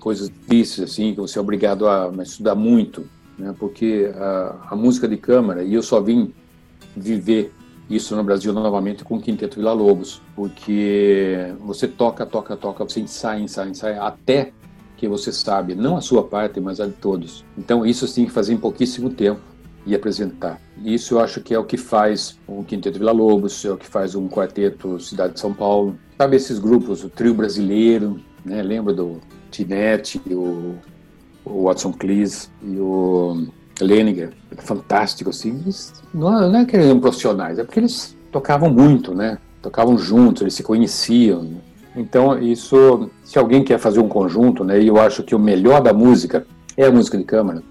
coisas 0.00 0.28
difíceis, 0.28 0.90
assim, 0.90 1.14
que 1.14 1.20
você 1.20 1.38
é 1.38 1.40
obrigado 1.40 1.86
a, 1.86 2.10
a 2.10 2.22
estudar 2.22 2.54
muito, 2.54 3.06
né, 3.38 3.54
porque 3.58 4.12
a, 4.14 4.68
a, 4.70 4.76
música 4.76 5.08
de 5.08 5.16
câmara, 5.16 5.62
e 5.62 5.74
eu 5.74 5.82
só 5.82 6.00
vim 6.00 6.32
viver 6.96 7.52
isso 7.88 8.14
no 8.14 8.22
Brasil 8.22 8.52
novamente 8.52 9.02
com 9.02 9.16
o 9.16 9.20
Quinteto 9.20 9.56
Vila 9.56 9.72
Lobos, 9.72 10.20
porque 10.36 11.52
você 11.60 11.88
toca, 11.88 12.24
toca, 12.24 12.56
toca, 12.56 12.84
você 12.84 13.00
ensaia, 13.00 13.40
ensaia, 13.40 13.70
ensaia, 13.70 14.02
até 14.02 14.52
que 14.96 15.08
você 15.08 15.32
sabe, 15.32 15.74
não 15.74 15.96
a 15.96 16.00
sua 16.00 16.22
parte, 16.22 16.60
mas 16.60 16.80
a 16.80 16.86
de 16.86 16.92
todos. 16.92 17.44
Então 17.58 17.84
isso 17.84 18.06
você 18.06 18.16
tem 18.16 18.26
que 18.26 18.32
fazer 18.32 18.54
em 18.54 18.58
pouquíssimo 18.58 19.10
tempo 19.10 19.40
e 19.86 19.94
apresentar. 19.94 20.60
Isso 20.82 21.14
eu 21.14 21.20
acho 21.20 21.40
que 21.40 21.54
é 21.54 21.58
o 21.58 21.64
que 21.64 21.76
faz 21.76 22.38
o 22.46 22.64
Quinteto 22.64 22.98
Vila 22.98 23.12
Lobos, 23.12 23.64
é 23.64 23.70
o 23.70 23.76
que 23.76 23.86
faz 23.86 24.14
um 24.14 24.28
quarteto 24.28 24.98
Cidade 24.98 25.34
de 25.34 25.40
São 25.40 25.52
Paulo. 25.52 25.96
Sabe 26.18 26.36
esses 26.36 26.58
grupos, 26.58 27.04
o 27.04 27.08
trio 27.08 27.34
brasileiro, 27.34 28.20
né? 28.44 28.62
Lembra 28.62 28.92
do 28.92 29.20
Tinete, 29.50 30.20
o, 30.30 30.74
o 31.44 31.64
Watson 31.64 31.92
Cleese 31.92 32.48
e 32.62 32.76
o 32.78 33.46
Leniger, 33.80 34.32
fantástico 34.58 35.30
assim. 35.30 35.60
Eles, 35.62 35.92
não, 36.12 36.42
é, 36.42 36.48
não 36.48 36.58
é 36.60 36.64
que 36.64 36.76
eles 36.76 36.86
eram 36.86 37.00
profissionais, 37.00 37.58
é 37.58 37.64
porque 37.64 37.80
eles 37.80 38.16
tocavam 38.32 38.70
muito, 38.70 39.14
né? 39.14 39.38
Tocavam 39.62 39.96
juntos, 39.96 40.42
eles 40.42 40.54
se 40.54 40.62
conheciam. 40.62 41.62
Então 41.96 42.36
isso, 42.42 43.08
se 43.22 43.38
alguém 43.38 43.62
quer 43.62 43.78
fazer 43.78 44.00
um 44.00 44.08
conjunto, 44.08 44.64
né? 44.64 44.80
E 44.80 44.88
eu 44.88 44.98
acho 44.98 45.22
que 45.22 45.34
o 45.34 45.38
melhor 45.38 45.80
da 45.80 45.92
música 45.92 46.44
é 46.76 46.86
a 46.86 46.92
música 46.92 47.16
de 47.16 47.24
câmara 47.24 47.62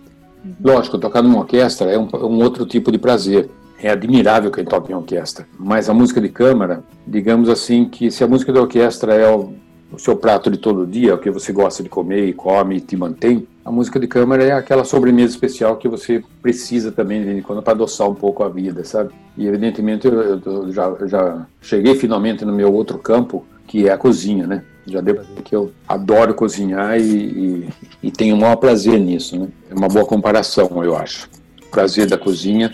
Uhum. 0.44 0.54
Lógico, 0.64 0.98
tocar 0.98 1.22
numa 1.22 1.40
orquestra 1.40 1.90
é 1.92 1.98
um, 1.98 2.08
um, 2.14 2.44
outro 2.44 2.66
tipo 2.66 2.92
de 2.92 2.98
prazer. 2.98 3.50
É 3.82 3.90
admirável 3.90 4.50
quem 4.50 4.64
toca 4.64 4.92
em 4.92 4.96
orquestra. 4.96 5.46
Mas 5.60 5.90
a 5.90 5.94
música 5.94 6.22
de 6.22 6.30
câmara, 6.30 6.84
digamos 7.06 7.50
assim, 7.50 7.86
que 7.86 8.10
se 8.10 8.24
a 8.24 8.28
música 8.28 8.52
de 8.54 8.60
orquestra 8.60 9.14
é 9.14 9.30
o, 9.30 9.54
o 9.92 10.00
seu 10.00 10.16
prato 10.16 10.50
de 10.50 10.58
todo 10.58 10.88
dia, 10.88 11.16
o 11.16 11.18
que 11.18 11.30
você 11.30 11.52
gosta 11.52 11.84
de 11.84 11.90
comer 11.90 12.28
e 12.28 12.34
come 12.34 12.78
e 12.78 12.82
te 12.82 12.96
mantém, 12.96 13.46
a 13.66 13.72
música 13.72 14.00
de 14.00 14.08
câmara 14.08 14.44
é 14.44 14.52
aquela 14.52 14.84
sobremesa 14.84 15.34
especial 15.34 15.78
que 15.78 15.88
você 15.88 16.24
precisa 16.42 16.92
também 16.92 17.36
de 17.36 17.42
quando 17.42 17.62
para 17.62 17.74
adoçar 17.74 18.10
um 18.10 18.16
pouco 18.16 18.44
a 18.44 18.50
vida, 18.50 18.84
sabe? 18.84 19.14
E 19.38 19.48
evidentemente 19.48 20.08
eu, 20.08 20.42
eu 20.46 20.72
já, 20.72 20.96
já 21.06 21.46
cheguei 21.62 21.96
finalmente 21.96 22.44
no 22.44 22.54
meu 22.54 22.74
outro 22.74 22.98
campo, 22.98 23.46
que 23.68 23.88
é 23.88 23.92
a 23.92 23.98
cozinha, 23.98 24.48
né? 24.48 24.64
Já 24.86 25.02
deu 25.02 25.16
para 25.16 25.24
que 25.44 25.56
eu 25.56 25.72
adoro 25.88 26.34
cozinhar 26.34 27.00
e, 27.00 27.04
e, 27.04 27.70
e, 28.04 28.12
tenho 28.12 28.36
o 28.36 28.40
maior 28.40 28.58
prazer 28.58 29.00
nisso, 29.00 29.40
né? 29.40 29.48
É 29.70 29.74
uma 29.74 29.88
boa 29.88 30.06
comparação, 30.06 30.84
eu 30.84 30.96
acho. 30.96 31.30
O 31.66 31.70
prazer 31.70 32.08
da 32.08 32.18
cozinha 32.18 32.72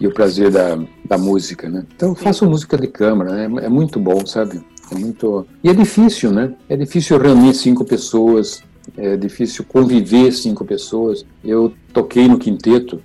e 0.00 0.06
o 0.06 0.12
prazer 0.12 0.50
da, 0.50 0.78
da 1.04 1.18
música, 1.18 1.68
né? 1.68 1.84
Então 1.94 2.10
eu 2.10 2.14
faço 2.14 2.46
música 2.46 2.78
de 2.78 2.86
câmara, 2.86 3.32
né? 3.48 3.64
É 3.64 3.68
muito 3.68 4.00
bom, 4.00 4.24
sabe? 4.24 4.62
É 4.90 4.94
muito... 4.94 5.46
E 5.62 5.68
é 5.68 5.74
difícil, 5.74 6.32
né? 6.32 6.54
É 6.68 6.76
difícil 6.76 7.18
reunir 7.18 7.54
cinco 7.54 7.84
pessoas, 7.84 8.62
é 8.96 9.16
difícil 9.16 9.64
conviver 9.64 10.32
cinco 10.32 10.64
pessoas. 10.64 11.24
Eu 11.44 11.72
toquei 11.92 12.26
no 12.28 12.38
quinteto, 12.38 13.00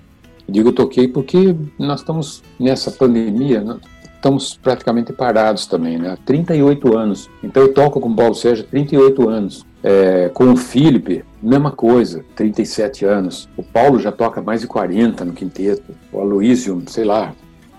digo 0.47 0.71
toquei 0.71 1.07
porque 1.07 1.55
nós 1.77 1.99
estamos 1.99 2.41
nessa 2.59 2.91
pandemia, 2.91 3.61
né? 3.61 3.77
Estamos 4.17 4.59
praticamente 4.61 5.13
parados 5.13 5.65
também, 5.65 5.97
né? 5.97 6.11
Há 6.11 6.17
38 6.17 6.97
anos. 6.97 7.29
Então 7.41 7.63
eu 7.63 7.73
toco 7.73 8.01
com 8.01 8.09
o 8.09 8.15
Paulo 8.15 8.35
Sérgio 8.35 8.65
há 8.65 8.69
38 8.69 9.29
anos. 9.29 9.65
É, 9.83 10.29
com 10.33 10.51
o 10.51 10.57
Felipe, 10.57 11.23
mesma 11.41 11.71
coisa, 11.71 12.25
37 12.35 13.05
anos. 13.05 13.47
O 13.55 13.63
Paulo 13.63 13.99
já 13.99 14.11
toca 14.11 14.41
mais 14.41 14.61
de 14.61 14.67
40 14.67 15.23
no 15.23 15.33
quinteto. 15.33 15.95
O 16.11 16.19
Aloysio, 16.19 16.83
sei 16.87 17.05
lá, 17.05 17.33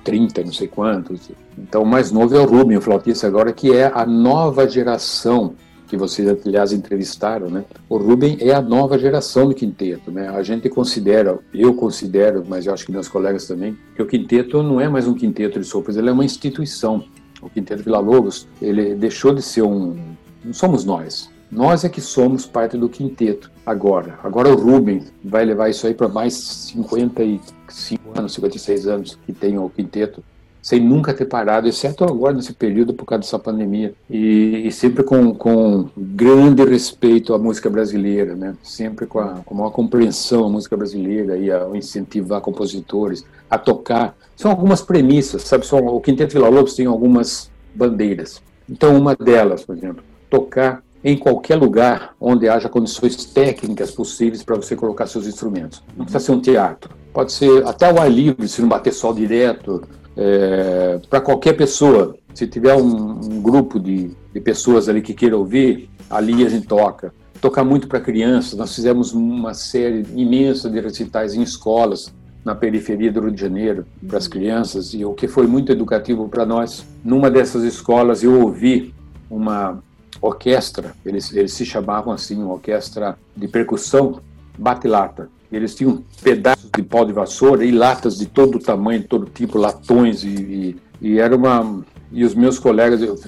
30, 0.05 0.45
não 0.45 0.53
sei 0.53 0.69
quantos. 0.69 1.31
Então 1.59 1.83
o 1.83 1.87
mais 1.87 2.11
novo 2.11 2.35
é 2.35 2.41
o 2.41 2.47
Rubem, 2.47 2.79
o 2.79 2.81
flautista 2.81 3.27
agora, 3.27 3.53
que 3.53 3.75
é 3.75 3.91
a 3.93 4.07
nova 4.07 4.67
geração 4.67 5.55
que 5.89 5.97
vocês, 5.97 6.29
aliás, 6.47 6.73
entrevistaram, 6.73 7.49
né? 7.49 7.65
O 7.89 7.97
Rubem 7.97 8.37
é 8.41 8.53
a 8.53 8.61
nova 8.61 8.99
geração 8.99 9.49
do 9.49 9.55
quinteto, 9.55 10.11
né? 10.11 10.29
A 10.29 10.43
gente 10.43 10.69
considera, 10.69 11.39
eu 11.53 11.75
considero, 11.75 12.45
mas 12.47 12.67
eu 12.67 12.75
acho 12.75 12.85
que 12.85 12.93
meus 12.93 13.09
colegas 13.09 13.47
também, 13.47 13.77
que 13.97 14.03
o 14.03 14.07
quinteto 14.07 14.63
não 14.63 14.81
é 14.81 14.89
mais 14.89 15.09
um 15.09 15.15
quinteto 15.15 15.59
de 15.59 15.67
sopros, 15.67 15.97
ele 15.97 16.09
é 16.09 16.13
uma 16.13 16.25
instituição. 16.25 17.05
O 17.41 17.49
Quinteto 17.49 17.85
Vila 17.85 18.01
Lobos, 18.01 18.49
ele 18.61 18.95
deixou 18.97 19.33
de 19.33 19.43
ser 19.43 19.63
um... 19.63 19.97
Não 20.45 20.53
somos 20.53 20.85
nós. 20.85 21.31
Nós 21.51 21.85
é 21.85 21.89
que 21.89 22.01
somos 22.01 22.45
parte 22.45 22.77
do 22.77 22.89
quinteto 22.89 23.51
agora. 23.65 24.19
Agora 24.23 24.49
o 24.49 24.57
Rubem 24.57 25.05
vai 25.25 25.45
levar 25.45 25.71
isso 25.71 25.87
aí 25.87 25.95
para 25.95 26.09
mais 26.09 26.35
55 26.35 28.19
anos, 28.19 28.35
56 28.35 28.87
anos 28.87 29.19
que 29.25 29.33
tem 29.33 29.57
o 29.57 29.71
quinteto 29.71 30.23
sem 30.61 30.81
nunca 30.81 31.15
ter 31.15 31.25
parado, 31.25 31.69
exceto 31.69 32.05
agora 32.05 32.35
nesse 32.35 32.53
período 32.53 32.93
por 32.93 33.05
causa 33.05 33.21
dessa 33.21 33.39
pandemia. 33.39 33.95
E, 34.11 34.63
e 34.67 34.73
sempre 34.73 35.03
com, 35.03 35.35
com 35.35 35.89
grande 35.97 36.65
respeito 36.65 37.33
à 37.35 37.39
música 37.39 37.71
brasileira, 37.71 38.35
né? 38.35 38.55
sempre 38.63 39.07
com 39.07 39.19
a, 39.19 39.41
com 39.45 39.55
a 39.55 39.59
maior 39.59 39.71
compreensão 39.71 40.45
à 40.45 40.49
música 40.49 40.77
brasileira 40.77 41.37
e 41.39 41.51
a 41.51 41.69
incentivar 41.75 42.41
compositores 42.41 43.25
a 43.49 43.59
tocar. 43.59 44.17
São 44.37 44.51
algumas 44.51 44.83
premissas, 44.83 45.43
sabe? 45.43 45.67
São, 45.67 45.79
o 45.87 46.01
Quinteto 46.01 46.35
Vila 46.35 46.49
Lobos 46.49 46.75
tem 46.75 46.87
algumas 46.87 47.51
bandeiras. 47.75 48.43
Então, 48.69 48.97
uma 48.97 49.17
delas, 49.17 49.65
por 49.65 49.77
exemplo, 49.77 50.05
tocar 50.29 50.83
em 51.03 51.17
qualquer 51.17 51.57
lugar 51.57 52.15
onde 52.21 52.49
haja 52.49 52.69
condições 52.69 53.25
técnicas 53.25 53.91
possíveis 53.91 54.43
para 54.43 54.57
você 54.57 54.75
colocar 54.75 55.07
seus 55.07 55.27
instrumentos. 55.27 55.83
Não 55.97 56.05
precisa 56.05 56.25
ser 56.25 56.33
um 56.33 56.41
teatro, 56.41 56.91
pode 57.13 57.33
ser 57.33 57.67
até 57.67 57.93
o 57.93 58.01
ar 58.01 58.11
livre, 58.11 58.49
se 58.49 58.61
não 58.61 58.69
bater 58.69 58.93
sol 58.93 59.15
direto, 59.15 59.83
é, 60.19 61.01
para 61.09 61.21
qualquer 61.21 61.55
pessoa. 61.55 62.17
Se 62.35 62.47
tiver 62.47 62.75
um, 62.75 63.21
um 63.21 63.41
grupo 63.41 63.79
de, 63.79 64.11
de, 64.33 64.41
pessoas 64.41 64.89
ali 64.89 65.01
que 65.01 65.15
queira 65.15 65.37
ouvir, 65.37 65.89
ali 66.11 66.45
a 66.45 66.49
gente 66.49 66.67
toca. 66.67 67.15
Tocar 67.41 67.65
muito 67.65 67.87
para 67.87 68.01
crianças, 68.01 68.59
nós 68.59 68.75
fizemos 68.75 69.13
uma 69.13 69.55
série 69.55 70.05
imensa 70.15 70.69
de 70.69 70.81
recitais 70.81 71.35
em 71.35 71.43
escolas 71.43 72.13
na 72.45 72.55
periferia 72.55 73.13
do 73.13 73.21
Rio 73.21 73.31
de 73.31 73.41
Janeiro 73.41 73.87
para 74.07 74.19
as 74.19 74.27
crianças 74.27 74.93
e 74.93 75.05
o 75.05 75.13
que 75.13 75.29
foi 75.29 75.47
muito 75.47 75.71
educativo 75.71 76.29
para 76.29 76.45
nós. 76.45 76.85
Numa 77.05 77.31
dessas 77.31 77.63
escolas 77.63 78.25
eu 78.25 78.41
ouvi 78.41 78.93
uma 79.31 79.81
orquestra, 80.21 80.95
eles, 81.05 81.33
eles 81.33 81.53
se 81.53 81.65
chamavam 81.65 82.13
assim, 82.13 82.43
uma 82.43 82.55
orquestra 82.55 83.17
de 83.37 83.47
percussão 83.47 84.21
bate-lata. 84.57 85.29
Eles 85.51 85.75
tinham 85.75 86.03
pedaços 86.23 86.58
de 86.75 86.83
pau 86.83 87.05
de 87.05 87.13
vassoura 87.13 87.65
e 87.65 87.71
latas 87.71 88.19
de 88.19 88.27
todo 88.27 88.59
tamanho, 88.59 89.03
todo 89.03 89.27
tipo, 89.27 89.59
latões 89.59 90.23
e, 90.23 90.29
e, 90.29 90.77
e 91.01 91.19
era 91.19 91.35
uma 91.35 91.83
e 92.11 92.25
os 92.25 92.35
meus 92.35 92.59
colegas 92.59 93.03
eu, 93.03 93.19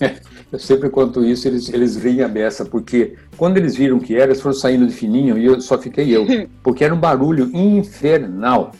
eu 0.50 0.58
sempre 0.58 0.88
conto 0.88 1.24
isso 1.24 1.46
eles 1.46 1.68
eles 1.68 1.96
riem 1.96 2.22
a 2.22 2.28
beça 2.28 2.64
porque 2.64 3.16
quando 3.36 3.58
eles 3.58 3.76
viram 3.76 3.98
que 3.98 4.14
era 4.14 4.26
eles 4.30 4.40
foram 4.40 4.54
saindo 4.54 4.86
de 4.86 4.94
fininho 4.94 5.36
e 5.36 5.44
eu 5.44 5.60
só 5.60 5.76
fiquei 5.76 6.08
eu 6.16 6.26
porque 6.62 6.82
era 6.82 6.94
um 6.94 6.98
barulho 6.98 7.50
infernal 7.54 8.72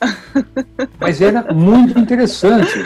mas 0.98 1.20
era 1.20 1.52
muito 1.52 1.98
interessante 1.98 2.82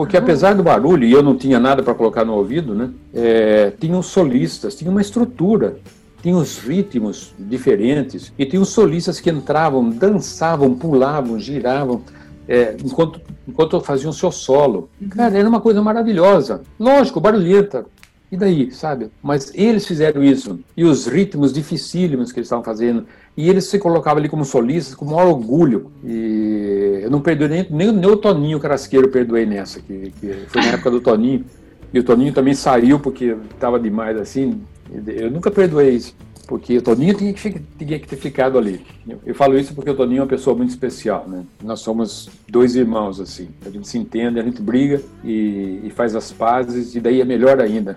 porque 0.00 0.16
apesar 0.16 0.54
do 0.54 0.62
barulho, 0.62 1.04
e 1.04 1.12
eu 1.12 1.22
não 1.22 1.36
tinha 1.36 1.60
nada 1.60 1.82
para 1.82 1.92
colocar 1.92 2.24
no 2.24 2.32
ouvido, 2.32 2.74
né? 2.74 2.88
É, 3.12 3.70
tinham 3.78 4.00
solistas, 4.02 4.74
tinha 4.74 4.90
uma 4.90 5.02
estrutura, 5.02 5.76
tinha 6.22 6.36
os 6.36 6.58
ritmos 6.58 7.34
diferentes, 7.38 8.32
e 8.38 8.44
tinha 8.44 8.60
os 8.60 8.70
solistas 8.70 9.20
que 9.20 9.30
entravam, 9.30 9.90
dançavam, 9.90 10.74
pulavam, 10.74 11.38
giravam, 11.38 12.02
é, 12.48 12.76
enquanto, 12.84 13.20
enquanto 13.46 13.80
faziam 13.80 14.12
seu 14.12 14.30
solo. 14.30 14.88
Uhum. 15.00 15.08
Cara, 15.08 15.38
era 15.38 15.48
uma 15.48 15.60
coisa 15.60 15.82
maravilhosa. 15.82 16.62
Lógico, 16.78 17.20
barulhenta, 17.20 17.86
e 18.30 18.36
daí, 18.36 18.70
sabe? 18.70 19.10
Mas 19.20 19.50
eles 19.54 19.86
fizeram 19.86 20.22
isso. 20.22 20.60
E 20.76 20.84
os 20.84 21.06
ritmos 21.06 21.52
dificílimos 21.52 22.30
que 22.30 22.38
eles 22.38 22.46
estavam 22.46 22.64
fazendo. 22.64 23.06
E 23.36 23.48
eles 23.48 23.64
se 23.64 23.78
colocavam 23.78 24.20
ali 24.20 24.28
como 24.28 24.44
solistas 24.44 24.94
com 24.94 25.04
o 25.04 25.10
maior 25.10 25.28
orgulho. 25.28 25.90
E 26.04 27.00
eu 27.02 27.10
não 27.10 27.20
perdoei 27.20 27.48
nem, 27.48 27.66
nem, 27.70 27.92
nem 27.92 28.10
o 28.10 28.16
Toninho 28.16 28.60
Carasqueiro 28.60 29.08
perdoei 29.08 29.46
nessa, 29.46 29.80
que, 29.80 30.12
que 30.20 30.44
foi 30.46 30.62
na 30.62 30.68
época 30.68 30.92
do 30.92 31.00
Toninho. 31.00 31.44
E 31.92 31.98
o 31.98 32.04
Toninho 32.04 32.32
também 32.32 32.54
saiu 32.54 33.00
porque 33.00 33.36
estava 33.52 33.80
demais 33.80 34.16
assim. 34.16 34.60
Eu 35.06 35.30
nunca 35.30 35.50
perdoei 35.50 35.90
isso. 35.90 36.14
Porque 36.46 36.76
o 36.78 36.82
Toninho 36.82 37.14
tinha 37.14 37.32
que, 37.32 37.60
tinha 37.78 37.98
que 38.00 38.08
ter 38.08 38.16
ficado 38.16 38.58
ali. 38.58 38.84
Eu, 39.24 39.34
falo 39.36 39.56
isso 39.56 39.72
porque 39.72 39.90
o 39.90 39.94
Toninho 39.94 40.18
é 40.18 40.22
uma 40.22 40.28
pessoa 40.28 40.56
muito 40.56 40.70
especial, 40.70 41.28
né? 41.28 41.44
Nós 41.62 41.78
somos 41.78 42.28
dois 42.48 42.74
irmãos, 42.74 43.20
assim. 43.20 43.50
A 43.64 43.70
gente 43.70 43.86
se 43.86 43.96
entende, 43.96 44.40
a 44.40 44.42
gente 44.42 44.60
briga 44.60 45.00
e, 45.22 45.80
e 45.84 45.90
faz 45.90 46.16
as 46.16 46.32
pazes, 46.32 46.96
e 46.96 47.00
daí 47.00 47.20
é 47.20 47.24
melhor 47.24 47.60
ainda 47.60 47.96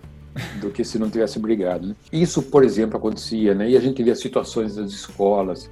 do 0.62 0.70
que 0.70 0.84
se 0.84 1.00
não 1.00 1.10
tivesse 1.10 1.40
brigado. 1.40 1.88
Né? 1.88 1.96
Isso, 2.12 2.44
por 2.44 2.64
exemplo, 2.64 2.98
acontecia, 2.98 3.56
né? 3.56 3.72
E 3.72 3.76
a 3.76 3.80
gente 3.80 4.04
via 4.04 4.16
situações 4.16 4.76
das 4.76 4.92
escolas, 4.92 5.68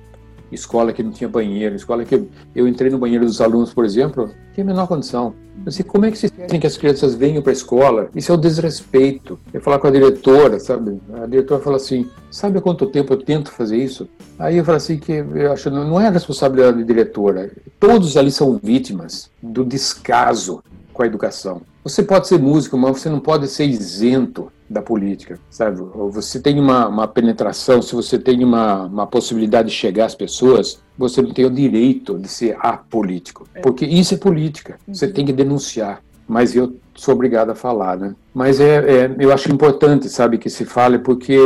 escola 0.51 0.93
que 0.93 1.01
não 1.03 1.11
tinha 1.11 1.29
banheiro, 1.29 1.75
escola 1.75 2.03
que 2.03 2.27
eu 2.55 2.67
entrei 2.67 2.89
no 2.89 2.97
banheiro 2.97 3.25
dos 3.25 3.41
alunos, 3.41 3.73
por 3.73 3.85
exemplo, 3.85 4.29
tinha 4.53 4.63
a 4.63 4.67
menor 4.67 4.87
condição. 4.87 5.33
Disse, 5.65 5.83
como 5.83 6.05
é 6.05 6.11
que 6.11 6.17
vocês 6.17 6.31
querem 6.31 6.59
que 6.59 6.65
as 6.65 6.77
crianças 6.77 7.13
venham 7.13 7.41
para 7.41 7.51
a 7.51 7.53
escola? 7.53 8.09
Isso 8.15 8.31
é 8.31 8.35
um 8.35 8.39
desrespeito. 8.39 9.39
Eu 9.53 9.61
falar 9.61 9.79
com 9.79 9.87
a 9.87 9.91
diretora, 9.91 10.59
sabe? 10.59 10.99
A 11.13 11.25
diretora 11.27 11.61
falou 11.61 11.77
assim, 11.77 12.09
sabe 12.31 12.57
há 12.57 12.61
quanto 12.61 12.87
tempo 12.87 13.13
eu 13.13 13.17
tento 13.17 13.51
fazer 13.51 13.77
isso? 13.77 14.09
Aí 14.39 14.57
eu 14.57 14.65
falei 14.65 14.77
assim 14.77 14.97
que 14.97 15.11
eu 15.11 15.51
acho 15.51 15.69
não 15.69 15.99
é 15.99 16.07
a 16.07 16.11
responsabilidade 16.11 16.79
da 16.79 16.83
diretora. 16.83 17.51
Todos 17.79 18.17
ali 18.17 18.31
são 18.31 18.59
vítimas 18.61 19.29
do 19.41 19.63
descaso 19.63 20.63
com 20.93 21.03
a 21.03 21.05
educação. 21.05 21.61
Você 21.83 22.03
pode 22.03 22.27
ser 22.27 22.39
músico, 22.39 22.77
mas 22.77 22.99
você 22.99 23.09
não 23.09 23.19
pode 23.19 23.47
ser 23.47 23.65
isento 23.65 24.51
da 24.71 24.81
política, 24.81 25.37
sabe? 25.49 25.81
Você 26.11 26.39
tem 26.39 26.59
uma, 26.59 26.87
uma 26.87 27.07
penetração, 27.07 27.81
se 27.81 27.93
você 27.93 28.17
tem 28.17 28.43
uma, 28.43 28.85
uma 28.85 29.05
possibilidade 29.05 29.69
de 29.69 29.73
chegar 29.73 30.05
às 30.05 30.15
pessoas, 30.15 30.81
você 30.97 31.21
não 31.21 31.31
tem 31.31 31.45
o 31.45 31.49
direito 31.49 32.17
de 32.17 32.27
ser 32.27 32.57
apolítico, 32.59 33.47
é. 33.53 33.59
porque 33.59 33.85
isso 33.85 34.13
é 34.13 34.17
política. 34.17 34.79
Você 34.87 35.05
uhum. 35.07 35.13
tem 35.13 35.25
que 35.25 35.33
denunciar. 35.33 36.01
Mas 36.27 36.55
eu 36.55 36.77
sou 36.95 37.13
obrigado 37.13 37.49
a 37.49 37.55
falar, 37.55 37.97
né? 37.97 38.15
Mas 38.33 38.61
é, 38.61 38.77
é, 38.77 39.15
eu 39.19 39.33
acho 39.33 39.51
importante, 39.51 40.07
sabe, 40.07 40.37
que 40.37 40.49
se 40.49 40.63
fale, 40.63 40.99
porque 40.99 41.37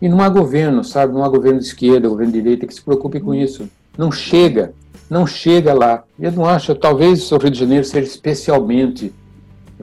e 0.00 0.08
não 0.08 0.22
há 0.22 0.28
governo, 0.28 0.82
sabe, 0.82 1.12
não 1.12 1.22
há 1.22 1.28
governo 1.28 1.58
de 1.58 1.66
esquerda, 1.66 2.08
governo 2.08 2.32
de 2.32 2.40
direita 2.40 2.66
que 2.66 2.74
se 2.74 2.82
preocupe 2.82 3.20
com 3.20 3.34
isso. 3.34 3.68
Não 3.98 4.10
chega, 4.10 4.72
não 5.10 5.26
chega 5.26 5.74
lá. 5.74 6.04
Eu 6.18 6.32
não 6.32 6.46
acho, 6.46 6.74
talvez 6.74 7.30
o 7.30 7.36
Rio 7.36 7.50
de 7.50 7.58
Janeiro 7.58 7.84
seja 7.84 8.06
especialmente 8.06 9.12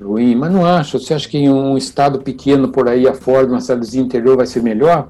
ruim, 0.03 0.35
mas 0.35 0.51
não 0.51 0.65
acho. 0.65 0.99
Você 0.99 1.13
acha 1.13 1.27
que 1.27 1.37
em 1.37 1.49
um 1.49 1.77
estado 1.77 2.19
pequeno 2.19 2.69
por 2.69 2.87
aí 2.87 3.07
afora, 3.07 3.47
numa 3.47 3.61
cidadezinha 3.61 4.03
interior, 4.03 4.37
vai 4.37 4.45
ser 4.45 4.61
melhor? 4.61 5.09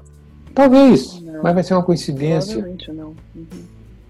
Talvez, 0.54 1.20
não, 1.22 1.42
mas 1.42 1.54
vai 1.54 1.62
ser 1.62 1.74
uma 1.74 1.82
coincidência. 1.82 2.64
Não. 2.88 3.14
Uhum. 3.34 3.46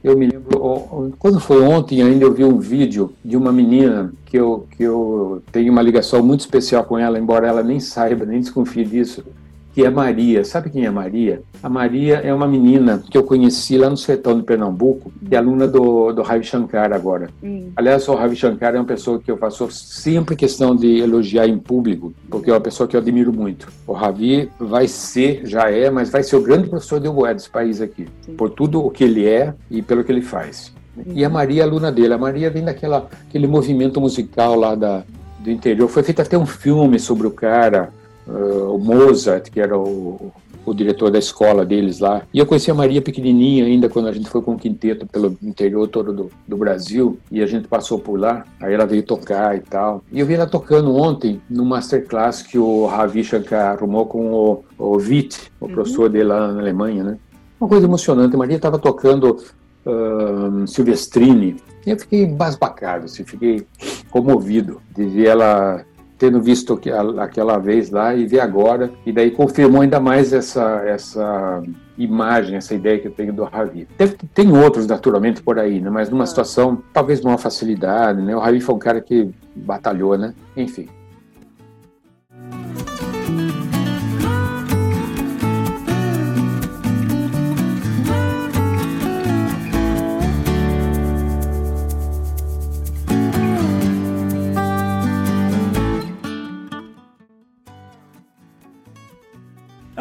Eu 0.03 0.17
me 0.17 0.27
lembro, 0.27 1.13
quando 1.19 1.39
foi 1.39 1.61
ontem 1.63 2.03
ainda 2.03 2.25
eu 2.25 2.33
vi 2.33 2.43
um 2.43 2.59
vídeo 2.59 3.13
de 3.23 3.37
uma 3.37 3.53
menina 3.53 4.11
que 4.25 4.39
eu, 4.39 4.67
que 4.75 4.83
eu 4.83 5.43
tenho 5.53 5.71
uma 5.71 5.83
ligação 5.83 6.23
muito 6.23 6.41
especial 6.41 6.85
com 6.85 6.99
ela, 6.99 7.19
embora 7.19 7.47
ela 7.47 7.63
nem 7.63 7.79
saiba, 7.79 8.25
nem 8.25 8.41
desconfie 8.41 8.85
disso 8.85 9.23
que 9.73 9.85
é 9.85 9.91
Maria. 9.91 10.45
Sabe 10.45 10.71
quem 10.71 10.85
é 10.85 10.91
Maria? 10.91 11.43
A 11.63 11.69
Maria 11.69 12.17
é 12.17 12.33
uma 12.33 12.47
menina 12.47 13.03
que 13.11 13.17
eu 13.17 13.23
conheci 13.23 13.77
lá 13.79 13.89
no 13.89 13.97
sertão 13.97 14.37
de 14.37 14.43
Pernambuco, 14.45 15.13
que 15.29 15.35
é 15.35 15.39
aluna 15.39 15.67
do, 15.67 16.13
do 16.13 16.23
Ravi 16.23 16.45
Shankar 16.45 16.93
agora. 16.93 17.29
Hum. 17.43 17.71
Aliás, 17.77 18.07
o 18.09 18.15
Ravi 18.15 18.37
Shankar 18.37 18.75
é 18.75 18.79
uma 18.79 18.85
pessoa 18.85 19.21
que 19.21 19.31
eu 19.31 19.37
faço 19.37 19.71
sempre 19.71 20.35
questão 20.35 20.75
de 20.75 20.99
elogiar 20.99 21.47
em 21.47 21.59
público, 21.59 22.13
porque 22.29 22.51
é 22.51 22.53
uma 22.53 22.61
pessoa 22.61 22.89
que 22.89 22.97
eu 22.97 23.01
admiro 23.01 23.33
muito. 23.33 23.69
O 23.87 23.93
Ravi 23.93 24.51
vai 24.59 24.89
ser, 24.89 25.43
já 25.45 25.71
é, 25.71 25.91
mas 25.91 26.11
vai 26.11 26.23
ser 26.23 26.37
o 26.37 26.43
grande 26.43 26.69
professor 26.69 27.01
de 27.01 27.09
oboé 27.09 27.35
desse 27.35 27.51
país 27.51 27.81
aqui, 27.81 28.07
Sim. 28.23 28.35
por 28.35 28.51
tudo 28.51 28.85
o 28.85 28.91
que 28.91 29.05
ele 29.05 29.27
é 29.27 29.55
e 29.71 29.83
pelo 29.83 30.03
que 30.03 30.11
ele 30.11 30.23
faz. 30.23 30.73
E 31.15 31.25
a 31.25 31.31
Maria 31.31 31.63
é 31.63 31.65
aluna 31.65 31.91
dele. 31.93 32.13
A 32.13 32.19
Maria 32.19 32.51
vem 32.51 32.65
daquela 32.65 33.09
aquele 33.29 33.47
movimento 33.47 34.01
musical 34.01 34.57
lá 34.57 34.75
da, 34.75 35.05
do 35.39 35.51
interior. 35.51 35.89
Foi 35.89 36.03
feito 36.03 36.21
até 36.21 36.37
um 36.37 36.47
filme 36.47 36.99
sobre 36.99 37.27
o 37.27 37.31
cara 37.31 37.91
uh, 38.31 38.75
o 38.75 38.79
Mozart, 38.79 39.51
que 39.51 39.61
era 39.61 39.77
o, 39.77 40.33
o 40.65 40.75
diretor 40.75 41.11
da 41.11 41.19
escola 41.19 41.65
deles 41.65 41.99
lá. 41.99 42.23
E 42.33 42.39
eu 42.39 42.47
conheci 42.47 42.71
a 42.71 42.75
Maria 42.75 43.03
pequenininha 43.03 43.65
ainda 43.65 43.89
quando 43.89 44.09
a 44.09 44.13
gente 44.13 44.29
foi 44.29 44.43
com 44.43 44.53
o 44.53 44.59
quinteto 44.59 45.07
pelo 45.07 45.37
interior 45.43 45.89
todo 45.89 46.13
do, 46.13 46.31
do 46.47 46.57
Brasil 46.57 47.19
e 47.31 47.43
a 47.43 47.47
gente 47.47 47.69
passou 47.69 47.99
por 47.99 48.19
lá. 48.19 48.45
Aí 48.61 48.73
ela 48.73 48.87
veio 48.87 49.03
tocar 49.03 49.57
e 49.57 49.61
tal. 49.61 50.03
E 50.13 50.21
eu 50.21 50.27
vi 50.27 50.35
ela 50.35 50.47
tocando 50.47 50.95
ontem 50.95 51.41
no 51.49 51.65
masterclass 51.65 52.43
que 52.43 52.59
o 52.59 52.87
Ravi 52.87 53.25
Shankar 53.25 53.77
arrumou 53.77 54.07
com 54.07 54.33
o, 54.33 54.65
o 54.79 54.97
Witt, 54.97 55.51
o 55.61 55.67
uhum. 55.67 55.73
professor 55.73 56.09
dele 56.09 56.25
lá 56.25 56.53
na 56.53 56.61
Alemanha, 56.61 57.05
né? 57.05 57.19
Uma 57.61 57.69
coisa 57.69 57.87
emocionante. 57.87 58.35
A 58.35 58.39
Maria 58.39 58.57
estava 58.57 58.79
tocando 58.79 59.37
uh, 59.85 60.67
Silvestrini. 60.67 61.57
E 61.87 61.91
eu 61.91 61.99
fiquei 61.99 62.25
embasbacado, 62.25 63.07
assim, 63.07 63.25
fiquei 63.25 63.67
comovido 64.11 64.81
de 64.95 65.07
ver 65.07 65.29
ela 65.29 65.85
tendo 66.21 66.39
visto 66.39 66.79
aquela 67.19 67.59
vez 67.59 67.91
lá 67.91 68.15
e 68.15 68.27
ver 68.27 68.41
agora, 68.41 68.91
e 69.07 69.11
daí 69.11 69.31
confirmou 69.31 69.81
ainda 69.81 69.99
mais 69.99 70.35
essa, 70.35 70.83
essa 70.85 71.63
imagem, 71.97 72.57
essa 72.57 72.75
ideia 72.75 72.99
que 72.99 73.09
eu 73.09 73.11
tenho 73.11 73.33
do 73.33 73.43
Ravi. 73.43 73.89
Deve, 73.97 74.17
tem 74.35 74.53
outros, 74.53 74.87
naturalmente, 74.87 75.43
por 75.43 75.59
aí, 75.59 75.81
né? 75.81 75.89
mas 75.89 76.11
numa 76.11 76.27
situação, 76.27 76.83
talvez 76.93 77.23
numa 77.23 77.39
facilidade, 77.39 78.21
né? 78.21 78.37
O 78.37 78.39
Ravi 78.39 78.61
foi 78.61 78.75
um 78.75 78.79
cara 78.79 79.01
que 79.01 79.31
batalhou, 79.57 80.19
né? 80.19 80.35
Enfim. 80.55 80.89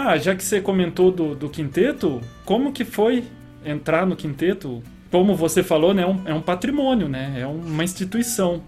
Ah, 0.09 0.17
já 0.17 0.33
que 0.33 0.43
você 0.43 0.59
comentou 0.59 1.11
do, 1.11 1.35
do 1.35 1.47
quinteto, 1.47 2.19
como 2.43 2.73
que 2.73 2.83
foi 2.83 3.25
entrar 3.63 4.07
no 4.07 4.15
quinteto? 4.15 4.81
Como 5.11 5.35
você 5.35 5.61
falou, 5.61 5.93
né, 5.93 6.01
é 6.01 6.07
um, 6.07 6.21
é 6.25 6.33
um 6.33 6.41
patrimônio, 6.41 7.07
né? 7.07 7.35
É 7.37 7.45
uma 7.45 7.83
instituição. 7.83 8.59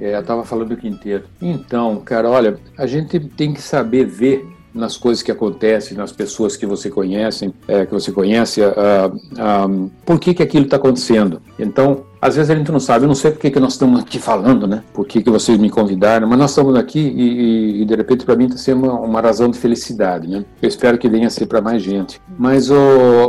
É, 0.00 0.14
eu 0.14 0.20
estava 0.20 0.44
falando 0.44 0.68
do 0.68 0.76
quinteto. 0.76 1.28
Então, 1.42 2.00
cara, 2.04 2.30
olha, 2.30 2.60
a 2.78 2.86
gente 2.86 3.18
tem 3.18 3.52
que 3.52 3.60
saber 3.60 4.04
ver 4.04 4.46
nas 4.72 4.96
coisas 4.96 5.24
que 5.24 5.32
acontecem, 5.32 5.96
nas 5.96 6.12
pessoas 6.12 6.56
que 6.56 6.64
você 6.64 6.88
conhece, 6.88 7.52
é, 7.66 7.84
que 7.84 7.92
você 7.92 8.12
conhece, 8.12 8.60
uh, 8.60 8.66
uh, 9.08 9.90
por 10.04 10.20
que 10.20 10.34
que 10.34 10.42
aquilo 10.44 10.66
está 10.66 10.76
acontecendo. 10.76 11.42
Então, 11.58 12.06
às 12.26 12.34
vezes 12.34 12.50
a 12.50 12.56
gente 12.56 12.72
não 12.72 12.80
sabe, 12.80 13.04
eu 13.04 13.08
não 13.08 13.14
sei 13.14 13.30
por 13.30 13.38
que, 13.38 13.60
nós 13.60 13.74
estamos 13.74 14.00
aqui 14.00 14.18
falando, 14.18 14.66
né? 14.66 14.82
Por 14.92 15.06
que, 15.06 15.22
que 15.22 15.30
vocês 15.30 15.56
me 15.58 15.70
convidaram, 15.70 16.28
mas 16.28 16.38
nós 16.38 16.50
estamos 16.50 16.74
aqui 16.74 16.98
e, 16.98 17.82
e, 17.82 17.84
de 17.84 17.94
repente 17.94 18.24
para 18.24 18.34
mim 18.34 18.46
está 18.46 18.58
sendo 18.58 18.84
uma, 18.84 18.94
uma, 18.94 19.20
razão 19.20 19.48
de 19.48 19.58
felicidade, 19.58 20.28
né? 20.28 20.44
Eu 20.60 20.68
espero 20.68 20.98
que 20.98 21.08
venha 21.08 21.28
a 21.28 21.30
ser 21.30 21.46
para 21.46 21.60
mais 21.60 21.82
gente. 21.82 22.20
Mas 22.38 22.68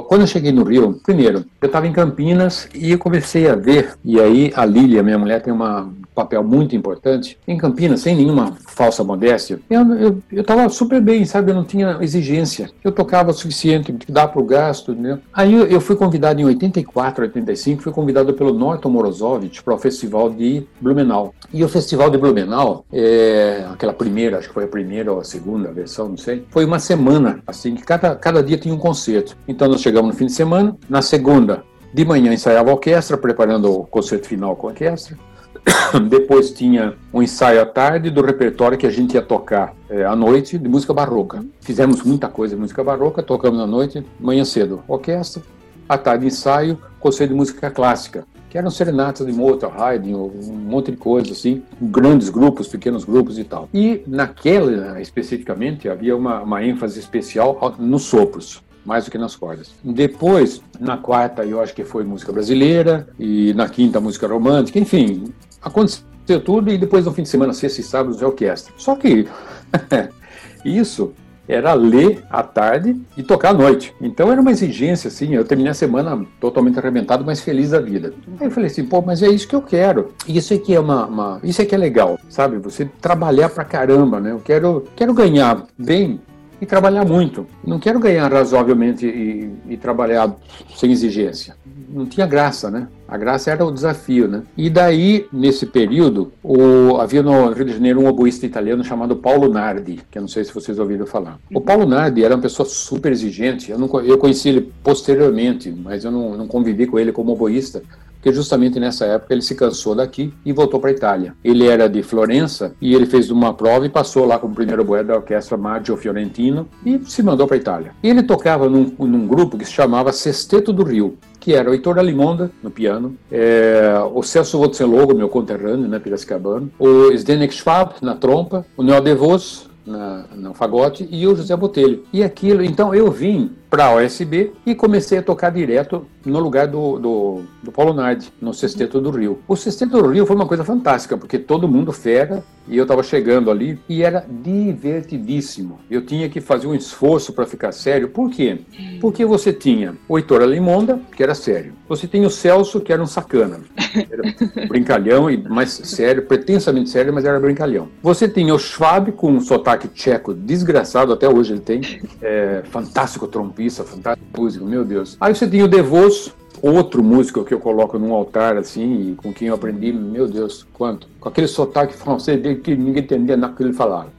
quando 0.07 0.21
eu 0.21 0.27
cheguei 0.27 0.51
no 0.51 0.63
Rio, 0.63 0.99
primeiro, 1.03 1.45
eu 1.61 1.67
estava 1.67 1.87
em 1.87 1.93
Campinas 1.93 2.67
e 2.73 2.91
eu 2.91 2.97
comecei 2.97 3.47
a 3.47 3.55
ver, 3.55 3.93
e 4.03 4.19
aí 4.19 4.51
a 4.55 4.65
Lília, 4.65 5.03
minha 5.03 5.19
mulher, 5.19 5.41
tem 5.41 5.53
uma 5.53 5.89
papel 6.17 6.43
muito 6.43 6.75
importante. 6.75 7.37
Em 7.47 7.57
Campinas, 7.57 8.01
sem 8.01 8.15
nenhuma 8.15 8.53
falsa 8.67 9.03
modéstia, 9.03 9.59
eu 9.69 10.19
estava 10.31 10.67
super 10.69 10.99
bem, 10.99 11.23
sabe? 11.25 11.51
Eu 11.51 11.55
não 11.55 11.63
tinha 11.63 11.99
exigência. 12.01 12.71
Eu 12.83 12.91
tocava 12.91 13.29
o 13.29 13.33
suficiente, 13.33 13.95
dá 14.09 14.27
para 14.27 14.41
o 14.41 14.45
gasto, 14.45 14.93
né? 14.95 15.19
Aí 15.31 15.53
eu, 15.53 15.67
eu, 15.67 15.79
fui 15.79 15.95
convidado 15.95 16.41
em 16.41 16.45
84, 16.45 17.25
85, 17.25 17.83
fui 17.83 17.91
convidado 17.91 18.33
pelo 18.33 18.51
Norton 18.51 18.86
Morozovich 18.89 19.63
para 19.63 19.73
o 19.73 19.77
festival 19.77 20.29
de 20.29 20.65
Blumenau. 20.81 21.33
E 21.53 21.63
o 21.63 21.69
festival 21.69 22.09
de 22.09 22.17
Blumenau, 22.17 22.85
é, 22.91 23.65
aquela 23.71 23.93
primeira, 23.93 24.37
acho 24.37 24.47
que 24.47 24.53
foi 24.53 24.65
a 24.65 24.67
primeira 24.67 25.11
ou 25.11 25.19
a 25.19 25.23
segunda 25.23 25.71
versão, 25.71 26.09
não 26.09 26.17
sei, 26.17 26.45
foi 26.49 26.65
uma 26.65 26.79
semana, 26.79 27.39
assim, 27.47 27.75
que 27.75 27.83
cada, 27.83 28.15
cada 28.15 28.43
dia 28.43 28.57
tinha 28.57 28.73
um 28.73 28.77
concerto. 28.77 29.37
Então 29.47 29.67
nós 29.67 29.81
chegamos 29.81 30.11
no 30.11 30.17
fim 30.17 30.25
de 30.25 30.33
semana, 30.33 30.75
na 30.89 31.01
segunda, 31.01 31.63
de 31.93 32.05
manhã 32.05 32.33
ensaiava 32.33 32.69
a 32.69 32.73
orquestra, 32.73 33.17
preparando 33.17 33.71
o 33.71 33.85
concerto 33.85 34.27
final 34.27 34.55
com 34.55 34.67
a 34.67 34.69
orquestra. 34.71 35.17
Depois 36.09 36.51
tinha 36.51 36.93
um 37.13 37.21
ensaio 37.21 37.61
à 37.61 37.65
tarde 37.65 38.09
do 38.09 38.21
repertório 38.21 38.77
que 38.77 38.85
a 38.85 38.91
gente 38.91 39.13
ia 39.13 39.21
tocar 39.21 39.73
é, 39.89 40.05
à 40.05 40.15
noite 40.15 40.57
de 40.57 40.67
música 40.67 40.93
barroca. 40.93 41.43
Fizemos 41.61 42.03
muita 42.03 42.27
coisa 42.27 42.55
de 42.55 42.61
música 42.61 42.83
barroca, 42.83 43.23
tocamos 43.23 43.59
à 43.59 43.67
noite, 43.67 44.05
manhã 44.19 44.43
cedo, 44.45 44.83
orquestra, 44.87 45.41
à 45.87 45.97
tarde 45.97 46.27
ensaio, 46.27 46.77
concerto 46.99 47.33
de 47.33 47.37
música 47.37 47.71
clássica, 47.71 48.25
que 48.49 48.57
eram 48.57 48.69
serenatas 48.69 49.27
de 49.27 49.33
Mozart, 49.33 49.73
Haydn, 49.77 50.15
um 50.15 50.53
monte 50.53 50.91
de 50.91 50.97
coisa 50.97 51.31
assim, 51.31 51.63
grandes 51.81 52.29
grupos, 52.29 52.67
pequenos 52.67 53.03
grupos 53.03 53.37
e 53.37 53.43
tal. 53.43 53.67
E 53.73 54.03
naquela 54.07 55.01
especificamente 55.01 55.89
havia 55.89 56.15
uma, 56.15 56.41
uma 56.41 56.63
ênfase 56.63 56.99
especial 56.99 57.75
nos 57.77 58.03
sopros 58.03 58.61
mais 58.85 59.03
do 59.03 59.11
que 59.11 59.17
nas 59.17 59.35
cordas. 59.35 59.71
Depois, 59.83 60.61
na 60.79 60.95
quarta, 60.95 61.43
eu 61.43 61.59
acho 61.59 61.73
que 61.73 61.83
foi 61.83 62.05
música 62.05 62.31
brasileira, 62.31 63.05
e 63.19 63.53
na 63.53 63.67
quinta, 63.67 63.99
música 63.99 64.25
romântica, 64.27 64.79
enfim, 64.79 65.33
aconteceu 65.61 66.39
tudo, 66.41 66.71
e 66.71 66.77
depois 66.77 67.03
no 67.03 67.11
fim 67.11 67.23
de 67.23 67.27
semana, 67.27 67.51
sexta 67.51 67.81
e 67.81 67.83
sábado, 67.83 68.15
de 68.15 68.23
orquestra. 68.23 68.73
Só 68.77 68.95
que 68.95 69.27
isso 70.63 71.11
era 71.47 71.73
ler 71.73 72.23
à 72.29 72.43
tarde 72.43 72.99
e 73.15 73.23
tocar 73.23 73.49
à 73.49 73.53
noite. 73.53 73.93
Então 74.01 74.31
era 74.31 74.41
uma 74.41 74.51
exigência, 74.51 75.07
assim. 75.07 75.33
Eu 75.33 75.45
terminei 75.45 75.71
a 75.71 75.75
semana 75.75 76.25
totalmente 76.39 76.77
arrebentado, 76.77 77.23
mas 77.23 77.41
feliz 77.41 77.71
da 77.71 77.79
vida. 77.79 78.13
Aí 78.39 78.47
eu 78.47 78.51
falei 78.51 78.69
assim, 78.69 78.85
pô, 78.85 79.01
mas 79.01 79.23
é 79.23 79.29
isso 79.29 79.47
que 79.47 79.55
eu 79.55 79.61
quero. 79.61 80.11
Isso 80.27 80.53
aqui 80.53 80.75
é 80.75 80.79
uma, 80.79 81.05
uma 81.05 81.39
isso 81.43 81.61
aqui 81.61 81.73
é 81.73 81.77
legal, 81.77 82.19
sabe? 82.29 82.57
Você 82.57 82.85
trabalhar 82.99 83.49
pra 83.49 83.63
caramba, 83.63 84.19
né? 84.19 84.31
Eu 84.31 84.39
quero, 84.39 84.83
quero 84.95 85.13
ganhar 85.13 85.65
bem 85.77 86.19
e 86.61 86.65
trabalhar 86.65 87.05
muito. 87.05 87.45
Não 87.65 87.79
quero 87.79 87.99
ganhar 87.99 88.31
razoavelmente 88.31 89.05
e, 89.05 89.51
e, 89.69 89.77
trabalhar 89.77 90.35
sem 90.75 90.91
exigência. 90.91 91.55
Não 91.87 92.05
tinha 92.05 92.27
graça, 92.27 92.69
né? 92.69 92.87
A 93.07 93.17
graça 93.17 93.49
era 93.49 93.65
o 93.65 93.71
desafio, 93.71 94.27
né? 94.27 94.43
E 94.57 94.69
daí, 94.69 95.27
nesse 95.31 95.65
período, 95.65 96.31
o, 96.43 96.97
havia 96.97 97.23
no 97.23 97.51
Rio 97.51 97.65
de 97.65 97.73
Janeiro 97.73 98.01
um 98.01 98.07
oboísta 98.07 98.45
italiano 98.45 98.83
chamado 98.83 99.15
Paulo 99.15 99.47
Nardi, 99.47 100.01
que 100.11 100.17
eu 100.17 100.21
não 100.21 100.27
sei 100.27 100.43
se 100.43 100.53
vocês 100.53 100.77
ouviram 100.77 101.05
falar. 101.05 101.39
O 101.53 101.61
Paulo 101.61 101.85
Nardi 101.85 102.23
era 102.23 102.35
uma 102.35 102.41
pessoa 102.41 102.67
super 102.67 103.11
exigente. 103.11 103.71
Eu, 103.71 103.79
não, 103.79 103.87
eu 104.01 104.17
conheci 104.17 104.49
ele 104.49 104.73
posteriormente, 104.83 105.71
mas 105.71 106.03
eu 106.03 106.11
não, 106.11 106.37
não 106.37 106.47
convivi 106.47 106.85
com 106.85 106.99
ele 106.99 107.11
como 107.11 107.31
oboísta 107.31 107.81
porque 108.27 108.33
justamente 108.33 108.79
nessa 108.79 109.05
época 109.05 109.33
ele 109.33 109.41
se 109.41 109.55
cansou 109.55 109.95
daqui 109.95 110.33
e 110.43 110.51
voltou 110.51 110.79
para 110.79 110.89
a 110.89 110.93
Itália. 110.93 111.33
Ele 111.43 111.65
era 111.65 111.87
de 111.87 112.03
Florença 112.03 112.73
e 112.81 112.93
ele 112.93 113.05
fez 113.05 113.31
uma 113.31 113.53
prova 113.53 113.85
e 113.85 113.89
passou 113.89 114.25
lá 114.25 114.37
como 114.37 114.53
primeiro 114.53 114.83
boé 114.83 115.03
da 115.03 115.15
orquestra 115.15 115.55
Maggio 115.55 115.95
Fiorentino 115.95 116.67
e 116.85 116.99
se 117.05 117.23
mandou 117.23 117.47
para 117.47 117.55
a 117.55 117.59
Itália. 117.59 117.91
Ele 118.03 118.21
tocava 118.23 118.67
num, 118.67 118.91
num 118.99 119.27
grupo 119.27 119.57
que 119.57 119.65
se 119.65 119.71
chamava 119.71 120.11
Sesteto 120.11 120.73
do 120.73 120.83
Rio, 120.83 121.17
que 121.47 121.53
era 121.53 121.69
o 121.69 121.73
Heitor 121.73 121.97
Alimonda 121.97 122.51
no 122.61 122.69
piano, 122.69 123.15
é, 123.31 123.93
o 124.13 124.21
Celso 124.21 124.57
Votzelogo, 124.57 125.15
meu 125.15 125.29
conterrâneo, 125.29 125.87
né, 125.87 125.97
piracicabano, 125.97 126.69
o 126.77 127.15
Zdenek 127.15 127.53
Schwab 127.53 127.93
na 128.01 128.15
trompa, 128.15 128.65
o 128.75 128.83
Neo 128.83 128.99
DeVos 128.99 129.69
na, 129.85 130.25
no 130.35 130.53
fagote 130.53 131.07
e 131.09 131.25
o 131.25 131.33
José 131.33 131.55
Botelho. 131.55 132.03
E 132.11 132.21
aquilo, 132.21 132.61
então 132.65 132.93
eu 132.93 133.09
vim 133.09 133.51
para 133.69 133.85
a 133.85 133.95
OSB 133.95 134.53
e 134.65 134.73
comecei 134.73 135.17
a 135.17 135.23
tocar 135.23 135.49
direto 135.51 136.05
no 136.25 136.39
lugar 136.39 136.67
do, 136.67 136.99
do, 136.99 137.41
do 137.63 137.71
Paulo 137.71 137.93
Nardi, 137.93 138.31
no 138.41 138.53
Sexteto 138.53 138.99
do 138.99 139.09
Rio. 139.09 139.39
O 139.47 139.55
Sexteto 139.55 140.01
do 140.01 140.09
Rio 140.09 140.25
foi 140.25 140.35
uma 140.35 140.45
coisa 140.45 140.63
fantástica, 140.63 141.17
porque 141.17 141.37
todo 141.37 141.67
mundo 141.67 141.91
fera 141.91 142.43
e 142.67 142.77
eu 142.77 142.83
estava 142.83 143.01
chegando 143.01 143.49
ali 143.49 143.79
e 143.87 144.03
era 144.03 144.25
divertidíssimo. 144.27 145.79
Eu 145.89 146.05
tinha 146.05 146.27
que 146.29 146.41
fazer 146.41 146.67
um 146.67 146.75
esforço 146.75 147.31
para 147.31 147.45
ficar 147.45 147.71
sério. 147.71 148.09
Por 148.09 148.29
quê? 148.29 148.59
Porque 148.99 149.25
você 149.25 149.53
tinha 149.53 149.95
o 150.07 150.17
Heitor 150.17 150.41
Alimonda, 150.41 150.99
que 151.15 151.23
era 151.23 151.33
sério. 151.33 151.73
Você 151.87 152.07
tinha 152.07 152.27
o 152.27 152.31
Celso, 152.31 152.81
que 152.81 152.91
era 152.91 153.01
um 153.01 153.07
sacana. 153.07 153.61
Era 153.95 154.67
brincalhão 154.67 155.29
e 155.29 155.37
mais 155.37 155.69
sério, 155.71 156.23
pretensamente 156.23 156.89
sério, 156.89 157.13
mas 157.13 157.23
era 157.23 157.39
brincalhão. 157.39 157.87
Você 158.03 158.27
tinha 158.27 158.53
o 158.53 158.59
Schwab 158.59 159.13
com 159.13 159.31
um 159.31 159.39
sotaque 159.39 159.87
tcheco 159.87 160.33
desgraçado, 160.33 161.13
até 161.13 161.29
hoje 161.29 161.53
ele 161.53 161.61
tem, 161.61 161.81
é, 162.21 162.63
fantástico 162.69 163.27
trompete 163.27 163.56
trompista, 163.57 163.83
fantástico 163.83 164.39
músico, 164.39 164.65
meu 164.65 164.85
Deus. 164.85 165.17
Aí 165.19 165.33
você 165.33 165.47
tem 165.47 165.63
o 165.63 165.67
Devoso, 165.67 166.31
outro 166.61 167.03
músico 167.03 167.43
que 167.43 167.53
eu 167.53 167.59
coloco 167.59 167.97
num 167.97 168.13
altar 168.13 168.55
assim, 168.55 169.11
e 169.11 169.15
com 169.15 169.33
quem 169.33 169.47
eu 169.47 169.55
aprendi, 169.55 169.91
meu 169.91 170.27
Deus, 170.27 170.65
quanto. 170.73 171.07
Com 171.19 171.27
aquele 171.27 171.47
sotaque 171.47 171.95
francês 171.95 172.39
dele 172.39 172.57
que 172.57 172.75
ninguém 172.75 173.03
entendia 173.03 173.35
nada 173.35 173.53
que 173.53 173.63
ele 173.63 173.73
falava. 173.73 174.13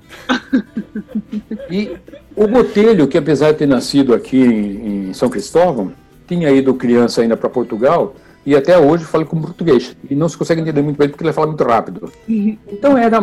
e 1.70 1.96
o 2.34 2.48
Botelho, 2.48 3.06
que 3.06 3.16
apesar 3.16 3.52
de 3.52 3.58
ter 3.58 3.66
nascido 3.66 4.12
aqui 4.12 4.40
em, 4.40 5.08
em 5.08 5.14
São 5.14 5.30
Cristóvão, 5.30 5.92
tinha 6.26 6.50
ido 6.50 6.74
criança 6.74 7.22
ainda 7.22 7.36
para 7.36 7.48
Portugal, 7.48 8.14
e 8.48 8.56
até 8.56 8.78
hoje 8.78 9.04
fala 9.04 9.26
com 9.26 9.38
português. 9.38 9.94
E 10.08 10.14
não 10.14 10.26
se 10.26 10.38
consegue 10.38 10.62
entender 10.62 10.80
muito 10.80 10.96
bem 10.96 11.06
porque 11.06 11.22
ele 11.22 11.34
fala 11.34 11.48
muito 11.48 11.62
rápido. 11.64 12.10
Então 12.78 12.96
era 12.96 13.20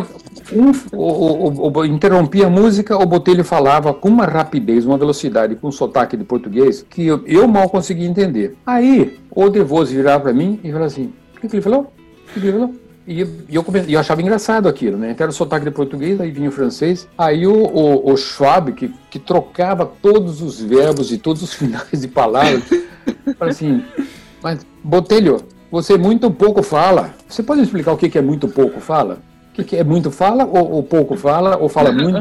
um, 0.52 0.70
o, 0.92 1.48
o, 1.48 1.78
o, 1.78 1.84
interrompia 1.84 2.46
a 2.46 2.50
música, 2.50 2.96
o 2.96 3.06
Botelho 3.06 3.42
falava 3.42 3.92
com 3.94 4.08
uma 4.08 4.26
rapidez, 4.26 4.84
uma 4.84 4.98
velocidade, 4.98 5.56
com 5.56 5.68
um 5.68 5.72
sotaque 5.72 6.16
de 6.16 6.24
português 6.24 6.84
que 6.88 7.06
eu, 7.06 7.22
eu 7.26 7.48
mal 7.48 7.68
conseguia 7.70 8.06
entender. 8.06 8.54
Aí 8.66 9.18
o 9.30 9.48
Devoso 9.48 9.92
virava 9.92 10.24
para 10.24 10.32
mim 10.32 10.60
e 10.62 10.68
falava 10.68 10.86
assim: 10.86 11.12
o 11.36 11.40
que, 11.40 11.48
que 11.48 11.56
ele 11.56 11.62
falou? 11.62 11.80
O 11.80 12.34
que, 12.34 12.40
que 12.40 12.46
ele 12.46 12.52
falou? 12.52 12.74
E 13.06 13.26
eu, 13.48 13.64
comecei, 13.64 13.94
eu 13.94 14.00
achava 14.00 14.20
engraçado 14.20 14.68
aquilo, 14.68 14.98
né? 14.98 15.12
Então 15.12 15.24
era 15.24 15.30
o 15.30 15.34
sotaque 15.34 15.64
de 15.64 15.70
português, 15.70 16.20
aí 16.20 16.30
vinha 16.30 16.48
o 16.48 16.52
francês. 16.52 17.08
Aí 17.16 17.46
o, 17.46 17.54
o, 17.54 18.12
o 18.12 18.16
Schwab, 18.16 18.72
que, 18.72 18.92
que 19.10 19.18
trocava 19.18 19.86
todos 19.86 20.42
os 20.42 20.60
verbos 20.60 21.10
e 21.10 21.18
todos 21.18 21.42
os 21.42 21.52
finais 21.54 22.00
de 22.00 22.08
palavras, 22.08 22.62
falava 23.38 23.50
assim: 23.50 23.82
mas, 24.46 24.64
Botelho, 24.84 25.38
você 25.72 25.98
muito 25.98 26.30
pouco 26.30 26.62
fala. 26.62 27.12
Você 27.28 27.42
pode 27.42 27.62
explicar 27.62 27.90
o 27.90 27.96
que 27.96 28.16
é 28.16 28.22
muito 28.22 28.46
pouco 28.46 28.78
fala? 28.78 29.18
O 29.58 29.64
que 29.64 29.76
é 29.76 29.84
muito 29.84 30.10
fala, 30.10 30.44
ou, 30.44 30.72
ou 30.72 30.82
pouco 30.82 31.16
fala, 31.16 31.56
ou 31.56 31.68
fala 31.68 31.90
muito? 31.90 32.18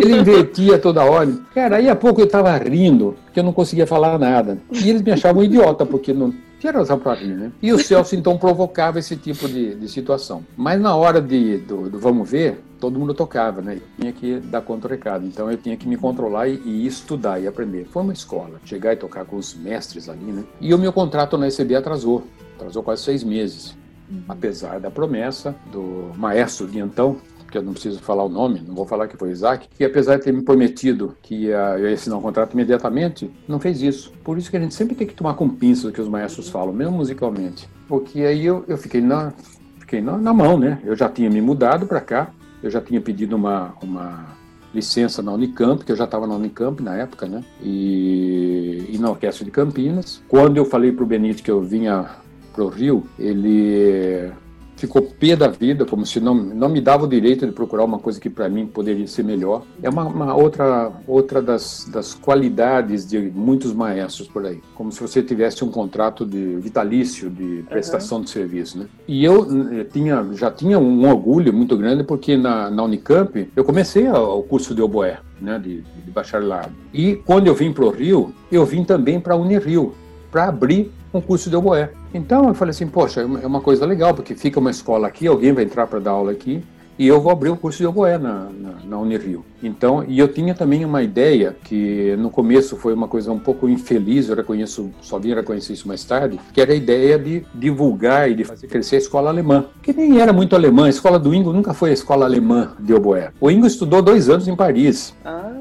Ele 0.00 0.16
invertia 0.16 0.78
toda 0.78 1.04
hora. 1.04 1.32
Cara, 1.54 1.76
aí 1.76 1.88
a 1.88 1.96
pouco 1.96 2.20
eu 2.20 2.26
estava 2.26 2.56
rindo, 2.56 3.16
porque 3.24 3.40
eu 3.40 3.44
não 3.44 3.52
conseguia 3.52 3.86
falar 3.86 4.18
nada. 4.18 4.58
E 4.70 4.88
eles 4.88 5.02
me 5.02 5.10
achavam 5.10 5.42
idiota, 5.42 5.84
porque 5.84 6.12
não 6.12 6.32
tinha 6.60 6.72
razão 6.72 6.98
para 6.98 7.14
rir, 7.14 7.34
né? 7.34 7.52
E 7.60 7.72
o 7.72 7.78
Celso, 7.78 8.16
então, 8.16 8.38
provocava 8.38 8.98
esse 8.98 9.16
tipo 9.16 9.46
de, 9.46 9.74
de 9.74 9.88
situação. 9.88 10.44
Mas 10.56 10.80
na 10.80 10.96
hora 10.96 11.20
de, 11.20 11.58
do, 11.58 11.90
do 11.90 11.98
vamos 11.98 12.30
ver, 12.30 12.62
todo 12.80 12.98
mundo 12.98 13.12
tocava, 13.12 13.60
né? 13.60 13.74
Eu 13.74 13.82
tinha 14.00 14.12
que 14.12 14.36
dar 14.46 14.62
conta 14.62 14.88
do 14.88 14.90
recado. 14.90 15.26
Então 15.26 15.50
eu 15.50 15.58
tinha 15.58 15.76
que 15.76 15.86
me 15.86 15.96
controlar 15.96 16.48
e, 16.48 16.60
e, 16.64 16.86
estudar 16.86 17.40
e 17.40 17.46
aprender. 17.46 17.86
Foi 17.90 18.02
uma 18.02 18.12
escola. 18.12 18.60
Chegar 18.64 18.92
e 18.92 18.96
tocar 18.96 19.24
com 19.24 19.36
os 19.36 19.54
mestres 19.54 20.08
ali, 20.08 20.24
né? 20.24 20.44
E 20.60 20.72
o 20.72 20.78
meu 20.78 20.92
contrato 20.92 21.36
na 21.36 21.48
ECB 21.48 21.74
atrasou. 21.74 22.24
Atrasou 22.56 22.82
quase 22.82 23.02
seis 23.02 23.22
meses. 23.22 23.76
Uhum. 24.10 24.22
Apesar 24.28 24.80
da 24.80 24.90
promessa 24.90 25.54
do 25.72 26.10
maestro 26.16 26.66
de 26.66 26.78
então, 26.78 27.16
que 27.54 27.58
eu 27.58 27.62
não 27.62 27.72
preciso 27.72 28.00
falar 28.00 28.24
o 28.24 28.28
nome, 28.28 28.60
não 28.66 28.74
vou 28.74 28.84
falar 28.84 29.06
que 29.06 29.16
foi 29.16 29.30
Isaac, 29.30 29.68
que 29.68 29.84
apesar 29.84 30.16
de 30.16 30.24
ter 30.24 30.32
me 30.32 30.42
prometido 30.42 31.16
que 31.22 31.46
ia, 31.46 31.78
eu 31.78 31.88
ia 31.88 31.94
assinar 31.94 32.18
um 32.18 32.22
contrato 32.22 32.52
imediatamente, 32.52 33.30
não 33.46 33.60
fez 33.60 33.80
isso. 33.80 34.12
Por 34.24 34.36
isso 34.36 34.50
que 34.50 34.56
a 34.56 34.60
gente 34.60 34.74
sempre 34.74 34.96
tem 34.96 35.06
que 35.06 35.14
tomar 35.14 35.34
com 35.34 35.48
pinças 35.48 35.84
o 35.84 35.92
que 35.92 36.00
os 36.00 36.08
maestros 36.08 36.48
falam, 36.48 36.72
mesmo 36.72 36.96
musicalmente. 36.96 37.68
Porque 37.86 38.22
aí 38.22 38.44
eu, 38.44 38.64
eu 38.66 38.76
fiquei 38.76 39.00
na, 39.00 39.32
fiquei 39.78 40.00
na, 40.00 40.18
na 40.18 40.34
mão, 40.34 40.58
né? 40.58 40.80
Eu 40.84 40.96
já 40.96 41.08
tinha 41.08 41.30
me 41.30 41.40
mudado 41.40 41.86
para 41.86 42.00
cá, 42.00 42.30
eu 42.60 42.70
já 42.70 42.80
tinha 42.80 43.00
pedido 43.00 43.36
uma, 43.36 43.74
uma 43.80 44.26
licença 44.74 45.22
na 45.22 45.32
Unicamp, 45.32 45.84
que 45.84 45.92
eu 45.92 45.96
já 45.96 46.04
estava 46.04 46.26
na 46.26 46.34
Unicamp 46.34 46.82
na 46.82 46.96
época, 46.96 47.26
né? 47.26 47.44
E, 47.62 48.86
e 48.90 48.98
na 48.98 49.10
Orquestra 49.10 49.44
de 49.44 49.52
Campinas. 49.52 50.20
Quando 50.26 50.56
eu 50.56 50.64
falei 50.64 50.90
para 50.90 51.04
o 51.04 51.06
Benito 51.06 51.40
que 51.40 51.50
eu 51.52 51.62
vinha 51.62 52.10
para 52.54 52.64
o 52.64 52.68
Rio, 52.68 53.04
ele 53.18 54.32
ficou 54.76 55.02
pé 55.02 55.36
da 55.36 55.48
vida, 55.48 55.84
como 55.84 56.04
se 56.04 56.20
não, 56.20 56.34
não 56.34 56.68
me 56.68 56.80
dava 56.80 57.04
o 57.04 57.08
direito 57.08 57.46
de 57.46 57.52
procurar 57.52 57.84
uma 57.84 57.98
coisa 57.98 58.20
que 58.20 58.28
para 58.28 58.48
mim 58.48 58.66
poderia 58.66 59.06
ser 59.06 59.22
melhor. 59.22 59.62
É 59.82 59.88
uma, 59.88 60.04
uma, 60.04 60.34
outra, 60.34 60.92
outra 61.06 61.40
das, 61.40 61.88
das 61.90 62.14
qualidades 62.14 63.06
de 63.06 63.18
muitos 63.18 63.72
maestros 63.72 64.28
por 64.28 64.44
aí, 64.44 64.60
como 64.74 64.92
se 64.92 65.00
você 65.00 65.22
tivesse 65.22 65.64
um 65.64 65.70
contrato 65.70 66.26
de 66.26 66.56
vitalício 66.56 67.30
de 67.30 67.64
prestação 67.68 68.18
uhum. 68.18 68.24
de 68.24 68.30
serviço. 68.30 68.78
Né? 68.78 68.86
E 69.06 69.24
eu 69.24 69.46
tinha, 69.92 70.26
já 70.32 70.50
tinha 70.50 70.78
um 70.78 71.08
orgulho 71.08 71.52
muito 71.52 71.76
grande 71.76 72.04
porque 72.04 72.36
na, 72.36 72.70
na 72.70 72.82
Unicamp 72.82 73.50
eu 73.54 73.64
comecei 73.64 74.08
o 74.08 74.42
curso 74.42 74.74
de 74.74 74.82
oboé. 74.82 75.18
Né, 75.40 75.58
de, 75.58 75.82
de 75.82 76.10
bacharelado. 76.12 76.70
E 76.92 77.16
quando 77.16 77.48
eu 77.48 77.54
vim 77.54 77.70
para 77.70 77.84
o 77.84 77.90
Rio, 77.90 78.32
eu 78.50 78.64
vim 78.64 78.82
também 78.82 79.20
para 79.20 79.34
a 79.34 79.36
Unirio, 79.36 79.92
para 80.34 80.48
abrir 80.48 80.90
um 81.12 81.20
curso 81.20 81.48
de 81.48 81.54
oboé. 81.54 81.92
Então 82.12 82.48
eu 82.48 82.54
falei 82.54 82.70
assim, 82.70 82.88
poxa, 82.88 83.20
é 83.20 83.46
uma 83.46 83.60
coisa 83.60 83.86
legal, 83.86 84.12
porque 84.12 84.34
fica 84.34 84.58
uma 84.58 84.72
escola 84.72 85.06
aqui, 85.06 85.28
alguém 85.28 85.52
vai 85.52 85.62
entrar 85.62 85.86
para 85.86 86.00
dar 86.00 86.10
aula 86.10 86.32
aqui, 86.32 86.60
e 86.98 87.06
eu 87.06 87.20
vou 87.20 87.30
abrir 87.30 87.50
o 87.50 87.56
curso 87.56 87.78
de 87.78 87.86
oboé 87.86 88.18
na, 88.18 88.48
na, 88.50 88.72
na 88.84 88.98
Unirio. 88.98 89.44
Então, 89.62 90.04
e 90.08 90.18
eu 90.18 90.26
tinha 90.26 90.52
também 90.52 90.84
uma 90.84 91.04
ideia 91.04 91.54
que 91.62 92.16
no 92.18 92.30
começo 92.30 92.76
foi 92.76 92.92
uma 92.94 93.06
coisa 93.06 93.30
um 93.30 93.38
pouco 93.38 93.68
infeliz, 93.68 94.28
eu 94.28 94.34
reconheço, 94.34 94.90
só 95.00 95.20
vim 95.20 95.32
reconhecer 95.34 95.72
isso 95.72 95.86
mais 95.86 96.02
tarde, 96.02 96.40
que 96.52 96.60
era 96.60 96.72
a 96.72 96.76
ideia 96.76 97.16
de 97.16 97.46
divulgar 97.54 98.28
e 98.28 98.34
de 98.34 98.42
fazer 98.42 98.66
crescer 98.66 98.96
a 98.96 98.98
escola 98.98 99.30
alemã, 99.30 99.66
que 99.84 99.92
nem 99.92 100.20
era 100.20 100.32
muito 100.32 100.56
alemã, 100.56 100.86
a 100.86 100.90
escola 100.90 101.16
do 101.16 101.32
Ingo 101.32 101.52
nunca 101.52 101.72
foi 101.72 101.90
a 101.90 101.94
escola 101.94 102.24
alemã 102.24 102.72
de 102.80 102.92
oboé. 102.92 103.30
O 103.40 103.48
Ingo 103.52 103.68
estudou 103.68 104.02
dois 104.02 104.28
anos 104.28 104.48
em 104.48 104.56
Paris. 104.56 105.14
Ah. 105.24 105.52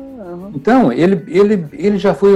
Então, 0.56 0.92
ele, 0.92 1.24
ele, 1.28 1.66
ele 1.74 1.98
já 1.98 2.14
foi 2.14 2.36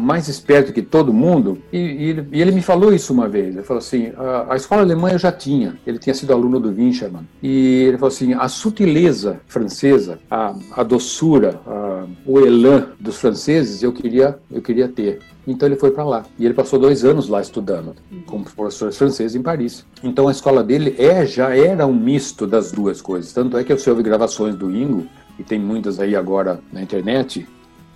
mais 0.00 0.28
esperto 0.28 0.72
que 0.72 0.82
todo 0.82 1.12
mundo 1.12 1.58
e, 1.72 1.78
e, 1.78 2.08
ele, 2.10 2.28
e, 2.32 2.40
ele, 2.40 2.52
me 2.52 2.62
falou 2.62 2.92
isso 2.92 3.12
uma 3.12 3.28
vez. 3.28 3.54
Ele 3.54 3.64
falou 3.64 3.78
assim: 3.78 4.12
a, 4.16 4.54
a, 4.54 4.56
escola 4.56 4.82
alemã 4.82 5.10
eu 5.10 5.18
já 5.18 5.30
tinha, 5.30 5.76
ele 5.86 5.98
tinha 5.98 6.14
sido 6.14 6.32
aluno 6.32 6.58
do 6.58 6.72
Winchermann. 6.72 7.26
E 7.42 7.84
ele 7.88 7.98
falou 7.98 8.12
assim: 8.12 8.32
a 8.32 8.48
sutileza 8.48 9.40
francesa, 9.46 10.18
a, 10.30 10.54
a 10.72 10.82
doçura, 10.82 11.60
a, 11.66 12.06
o 12.26 12.40
elan 12.40 12.88
dos 12.98 13.16
franceses 13.18 13.82
eu 13.82 13.92
queria, 13.92 14.38
eu 14.50 14.62
queria 14.62 14.88
ter. 14.88 15.20
Então 15.46 15.68
ele 15.68 15.76
foi 15.76 15.90
para 15.90 16.04
lá. 16.04 16.24
E 16.38 16.44
ele 16.44 16.54
passou 16.54 16.78
dois 16.78 17.04
anos 17.04 17.28
lá 17.28 17.40
estudando, 17.40 17.94
como 18.26 18.44
professor 18.44 18.92
francês 18.92 19.34
em 19.34 19.42
Paris. 19.42 19.84
Então 20.02 20.28
a 20.28 20.32
escola 20.32 20.62
dele 20.62 20.94
é, 20.98 21.26
já 21.26 21.54
era 21.54 21.86
um 21.86 21.94
misto 21.94 22.46
das 22.46 22.70
duas 22.70 23.00
coisas. 23.00 23.32
Tanto 23.32 23.56
é 23.56 23.64
que 23.64 23.76
você 23.76 23.90
ouve 23.90 24.02
gravações 24.02 24.54
do 24.54 24.74
Ingo 24.74 25.06
e 25.38 25.42
tem 25.42 25.58
muitas 25.58 25.98
aí 25.98 26.14
agora 26.14 26.60
na 26.72 26.82
internet, 26.82 27.46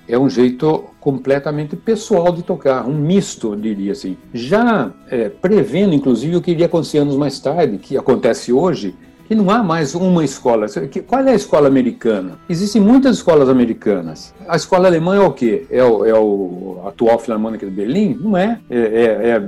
é 0.09 0.19
um 0.19 0.29
jeito 0.29 0.85
completamente 1.01 1.77
pessoal 1.77 2.33
de 2.33 2.43
tocar, 2.43 2.87
um 2.87 2.95
misto, 2.95 3.57
diria 3.57 3.93
assim. 3.93 4.17
Já 4.33 4.91
é, 5.11 5.29
prevendo, 5.29 5.95
inclusive, 5.95 6.37
o 6.37 6.41
que 6.41 6.51
iria 6.51 6.67
acontecer 6.67 6.99
anos 6.99 7.17
mais 7.17 7.39
tarde, 7.39 7.79
que 7.79 7.97
acontece 7.97 8.53
hoje, 8.53 8.95
que 9.27 9.35
não 9.35 9.51
há 9.51 9.63
mais 9.63 9.95
uma 9.95 10.25
escola. 10.25 10.67
Qual 11.07 11.23
é 11.23 11.33
a 11.33 11.35
escola 11.35 11.67
americana? 11.67 12.39
Existem 12.49 12.81
muitas 12.81 13.17
escolas 13.17 13.49
americanas. 13.49 14.35
A 14.47 14.57
escola 14.57 14.87
alemã 14.87 15.17
é 15.17 15.21
o 15.21 15.33
quê? 15.33 15.67
É 15.71 15.83
o, 15.83 16.05
é 16.05 16.15
o 16.15 16.83
atual 16.87 17.19
Filarmônica 17.19 17.65
de 17.65 17.73
Berlim? 17.73 18.19
Não 18.21 18.37
é. 18.37 18.61
é, 18.71 18.79
é, 18.79 19.31
é 19.31 19.43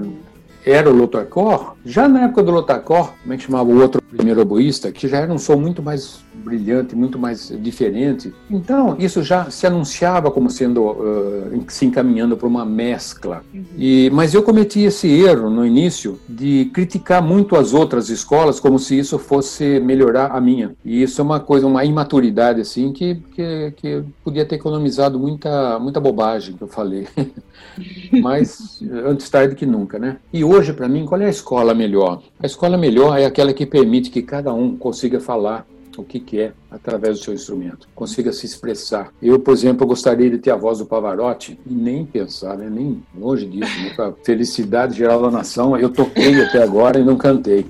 era 0.66 0.90
o 0.90 0.92
Lotacor, 0.92 1.76
já 1.84 2.08
na 2.08 2.24
época 2.24 2.42
do 2.42 2.50
Lotacor, 2.50 3.12
como 3.22 3.32
é 3.32 3.36
que 3.36 3.44
chamava 3.44 3.70
o 3.70 3.80
outro 3.80 4.02
primeiro 4.02 4.40
oboísta, 4.40 4.90
que 4.90 5.06
já 5.06 5.18
era 5.18 5.32
um 5.32 5.38
som 5.38 5.54
muito 5.54 5.80
mais 5.80 6.18
brilhante, 6.46 6.94
muito 6.94 7.18
mais 7.18 7.52
diferente. 7.60 8.32
Então, 8.48 8.96
isso 9.00 9.20
já 9.22 9.50
se 9.50 9.66
anunciava 9.66 10.30
como 10.30 10.48
sendo 10.48 10.84
uh, 10.84 11.64
se 11.66 11.84
encaminhando 11.84 12.36
para 12.36 12.46
uma 12.46 12.64
mescla. 12.64 13.42
Uhum. 13.52 13.64
E, 13.76 14.08
mas 14.12 14.32
eu 14.32 14.42
cometi 14.42 14.82
esse 14.82 15.08
erro 15.08 15.50
no 15.50 15.66
início 15.66 16.20
de 16.28 16.70
criticar 16.72 17.20
muito 17.20 17.56
as 17.56 17.74
outras 17.74 18.08
escolas 18.08 18.60
como 18.60 18.78
se 18.78 18.96
isso 18.96 19.18
fosse 19.18 19.80
melhorar 19.80 20.30
a 20.30 20.40
minha. 20.40 20.74
E 20.84 21.02
isso 21.02 21.20
é 21.20 21.24
uma 21.24 21.40
coisa, 21.40 21.66
uma 21.66 21.84
imaturidade 21.84 22.60
assim 22.60 22.92
que, 22.92 23.16
que, 23.34 23.72
que 23.76 24.04
podia 24.22 24.44
ter 24.44 24.54
economizado 24.54 25.18
muita, 25.18 25.78
muita 25.80 25.98
bobagem 25.98 26.56
que 26.56 26.62
eu 26.62 26.68
falei. 26.68 27.08
mas 28.22 28.80
antes 29.04 29.28
tarde 29.28 29.56
que 29.56 29.66
nunca, 29.66 29.98
né? 29.98 30.18
E 30.32 30.44
hoje, 30.44 30.72
para 30.72 30.88
mim, 30.88 31.04
qual 31.04 31.20
é 31.20 31.26
a 31.26 31.30
escola 31.30 31.74
melhor? 31.74 32.22
A 32.40 32.46
escola 32.46 32.76
melhor 32.76 33.18
é 33.18 33.24
aquela 33.24 33.52
que 33.52 33.66
permite 33.66 34.10
que 34.10 34.22
cada 34.22 34.54
um 34.54 34.76
consiga 34.76 35.18
falar 35.18 35.66
o 36.02 36.04
que 36.04 36.20
quer 36.20 36.54
através 36.70 37.18
do 37.18 37.24
seu 37.24 37.34
instrumento, 37.34 37.88
consiga 37.94 38.32
se 38.32 38.46
expressar. 38.46 39.12
Eu, 39.22 39.38
por 39.38 39.52
exemplo, 39.52 39.86
gostaria 39.86 40.30
de 40.30 40.38
ter 40.38 40.50
a 40.50 40.56
voz 40.56 40.78
do 40.78 40.86
Pavarotti 40.86 41.58
e 41.66 41.74
nem 41.74 42.04
pensar, 42.04 42.56
né? 42.56 42.68
nem 42.70 43.02
longe 43.18 43.46
disso, 43.46 43.80
né? 43.82 43.92
para 43.94 44.12
felicidade 44.24 44.96
geral 44.96 45.22
da 45.22 45.30
nação, 45.30 45.76
eu 45.76 45.88
toquei 45.88 46.40
até 46.44 46.62
agora 46.62 46.98
e 46.98 47.04
não 47.04 47.16
cantei. 47.16 47.66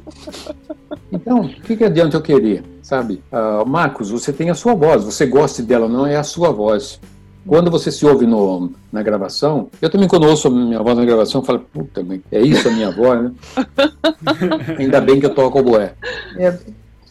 Então, 1.10 1.42
o 1.42 1.48
que, 1.48 1.76
que 1.76 1.84
adianta 1.84 2.16
eu 2.16 2.22
querer, 2.22 2.64
sabe? 2.82 3.22
Uh, 3.32 3.66
Marcos, 3.66 4.10
você 4.10 4.32
tem 4.32 4.50
a 4.50 4.54
sua 4.54 4.74
voz, 4.74 5.04
você 5.04 5.26
goste 5.26 5.62
dela 5.62 5.86
ou 5.86 5.90
não, 5.90 6.06
é 6.06 6.16
a 6.16 6.24
sua 6.24 6.50
voz. 6.50 7.00
Quando 7.46 7.70
você 7.70 7.92
se 7.92 8.04
ouve 8.04 8.26
no, 8.26 8.72
na 8.90 9.02
gravação, 9.02 9.68
eu 9.80 9.88
também 9.88 10.08
quando 10.08 10.26
ouço 10.26 10.48
a 10.48 10.50
minha 10.50 10.82
voz 10.82 10.98
na 10.98 11.04
gravação, 11.04 11.44
falo, 11.44 11.60
puta, 11.60 12.04
é 12.32 12.40
isso 12.40 12.66
a 12.68 12.72
minha 12.72 12.90
voz, 12.90 13.22
né? 13.22 13.32
Ainda 14.76 15.00
bem 15.00 15.20
que 15.20 15.26
eu 15.26 15.34
toco 15.34 15.60
oboé. 15.60 15.94
É, 16.36 16.58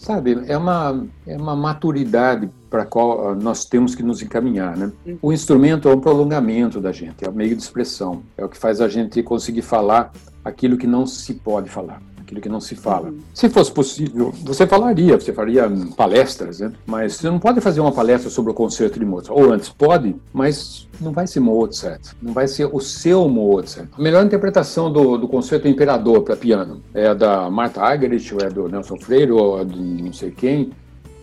Sabe, 0.05 0.43
é 0.45 0.55
uma, 0.55 1.03
é 1.25 1.35
uma 1.35 1.55
maturidade 1.55 2.47
para 2.69 2.83
a 2.83 2.85
qual 2.85 3.29
ah, 3.29 3.33
nós 3.33 3.65
temos 3.65 3.95
que 3.95 4.03
nos 4.03 4.21
encaminhar. 4.21 4.77
Né? 4.77 4.91
Uhum. 5.03 5.17
O 5.19 5.33
instrumento 5.33 5.89
é 5.89 5.95
um 5.95 5.99
prolongamento 5.99 6.79
da 6.79 6.91
gente, 6.91 7.25
é 7.25 7.27
um 7.27 7.33
meio 7.33 7.55
de 7.55 7.63
expressão, 7.63 8.21
é 8.37 8.45
o 8.45 8.47
que 8.47 8.55
faz 8.55 8.81
a 8.81 8.87
gente 8.87 9.23
conseguir 9.23 9.63
falar 9.63 10.11
aquilo 10.43 10.77
que 10.77 10.85
não 10.85 11.07
se 11.07 11.33
pode 11.33 11.71
falar 11.71 11.99
aquilo 12.25 12.41
que 12.41 12.49
não 12.49 12.59
se 12.59 12.75
fala. 12.75 13.13
Se 13.33 13.47
fosse 13.49 13.71
possível, 13.71 14.33
você 14.43 14.67
falaria, 14.67 15.17
você 15.17 15.31
faria 15.31 15.71
palestras, 15.95 16.59
né? 16.59 16.73
mas 16.85 17.13
você 17.15 17.29
não 17.29 17.39
pode 17.39 17.61
fazer 17.61 17.79
uma 17.79 17.91
palestra 17.91 18.29
sobre 18.29 18.51
o 18.51 18.53
concerto 18.53 18.99
de 18.99 19.05
Mozart. 19.05 19.37
Ou 19.37 19.53
antes, 19.53 19.69
pode, 19.69 20.15
mas 20.33 20.87
não 20.99 21.11
vai 21.11 21.27
ser 21.27 21.39
Mozart, 21.39 22.01
não 22.21 22.33
vai 22.33 22.47
ser 22.47 22.67
o 22.71 22.79
seu 22.79 23.29
Mozart. 23.29 23.87
A 23.97 24.01
melhor 24.01 24.25
interpretação 24.25 24.91
do, 24.91 25.17
do 25.17 25.27
concerto 25.27 25.67
Imperador 25.67 26.23
para 26.23 26.35
piano 26.35 26.81
é 26.93 27.13
da 27.13 27.49
Martha 27.49 27.81
Argerich, 27.81 28.33
ou 28.33 28.41
é 28.41 28.49
do 28.49 28.67
Nelson 28.67 28.97
Freire, 28.97 29.31
ou 29.31 29.61
é 29.61 29.65
do 29.65 29.77
não 29.77 30.13
sei 30.13 30.31
quem. 30.31 30.71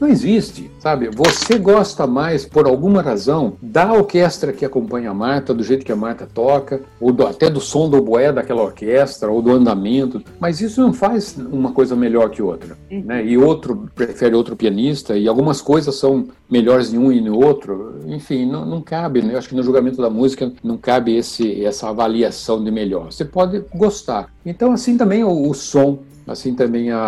Não 0.03 0.09
existe, 0.09 0.69
sabe? 0.81 1.09
Você 1.15 1.57
gosta 1.57 2.09
mais, 2.09 2.45
por 2.45 2.67
alguma 2.67 3.01
razão, 3.01 3.53
da 3.63 3.93
orquestra 3.93 4.53
que 4.53 4.65
acompanha 4.65 5.13
a 5.13 5.15
Marta, 5.15 5.55
do 5.55 5.63
jeito 5.63 5.87
que 5.87 5.93
a 5.93 5.97
Marta 5.97 6.27
toca, 6.27 6.81
ou 7.01 7.13
do, 7.13 7.25
até 7.25 7.49
do 7.49 7.61
som 7.61 7.89
do 7.89 8.03
boé 8.03 8.33
daquela 8.33 8.65
orquestra, 8.65 9.31
ou 9.31 9.41
do 9.41 9.53
andamento, 9.53 10.21
mas 10.41 10.61
isso 10.61 10.81
não 10.81 10.93
faz 10.93 11.37
uma 11.39 11.71
coisa 11.71 11.95
melhor 11.95 12.31
que 12.31 12.43
outra. 12.43 12.77
Uhum. 12.91 13.05
Né? 13.07 13.25
E 13.25 13.39
outro 13.39 13.89
prefere 13.95 14.35
outro 14.35 14.57
pianista, 14.57 15.17
e 15.17 15.29
algumas 15.29 15.63
coisas 15.63 15.95
são 15.95 16.27
melhores 16.51 16.93
em 16.93 16.99
um 16.99 17.13
e 17.13 17.21
no 17.21 17.39
outro. 17.39 18.01
Enfim, 18.09 18.45
não, 18.45 18.67
não 18.67 18.83
cabe, 18.83 19.23
né? 19.23 19.35
Eu 19.35 19.39
acho 19.39 19.49
que 19.49 19.55
no 19.55 19.63
julgamento 19.63 20.03
da 20.03 20.11
música 20.11 20.53
não 20.65 20.77
cabe 20.77 21.17
esse, 21.17 21.65
essa 21.65 21.89
avaliação 21.89 22.63
de 22.63 22.73
melhor. 22.73 23.13
Você 23.13 23.25
pode 23.25 23.65
gostar. 23.73 24.29
Então, 24.45 24.73
assim 24.73 24.99
também 24.99 25.23
o, 25.23 25.49
o 25.49 25.55
som, 25.55 26.01
assim 26.27 26.55
também 26.55 26.91
a, 26.91 27.01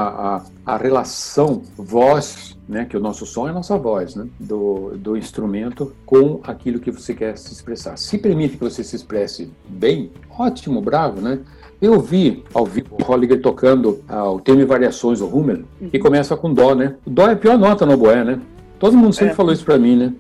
a, 0.67 0.75
a 0.75 0.77
relação 0.77 1.63
voz 1.77 2.55
né, 2.69 2.87
que 2.87 2.97
o 2.97 3.01
nosso 3.01 3.27
som 3.27 3.47
é 3.47 3.51
a 3.51 3.53
nossa 3.53 3.77
voz, 3.77 4.15
né, 4.15 4.27
do, 4.39 4.93
do 4.97 5.17
instrumento 5.17 5.93
com 6.07 6.41
aquilo 6.43 6.81
que 6.81 6.91
você 6.91 7.15
quer 7.15 7.37
se 7.37 7.53
expressar. 7.53 7.97
Se 7.97 8.17
permite 8.19 8.57
que 8.57 8.65
você 8.65 8.83
se 8.83 8.97
expresse 8.97 9.51
bem, 9.69 10.11
ótimo, 10.31 10.81
bravo, 10.81 11.21
né? 11.21 11.41
Eu 11.81 12.01
vi 12.01 12.43
ao 12.55 12.65
vivo 12.65 12.97
o 12.99 13.03
Holliger 13.03 13.43
tocando 13.43 14.01
ah, 14.09 14.31
o 14.31 14.41
tema 14.41 14.63
e 14.63 14.65
variações, 14.65 15.21
o 15.21 15.27
Hummel, 15.27 15.65
que 15.91 15.99
começa 15.99 16.37
com 16.37 16.53
Dó, 16.55 16.75
né? 16.75 16.95
O 17.05 17.11
Dó 17.11 17.29
é 17.29 17.33
a 17.33 17.37
pior 17.37 17.59
nota 17.59 17.85
no 17.85 17.93
oboé, 17.93 18.25
né? 18.25 18.41
Todo 18.79 18.97
mundo 18.97 19.13
sempre 19.13 19.33
é. 19.33 19.37
falou 19.37 19.53
isso 19.53 19.65
para 19.65 19.79
mim, 19.79 19.97
né? 19.97 20.13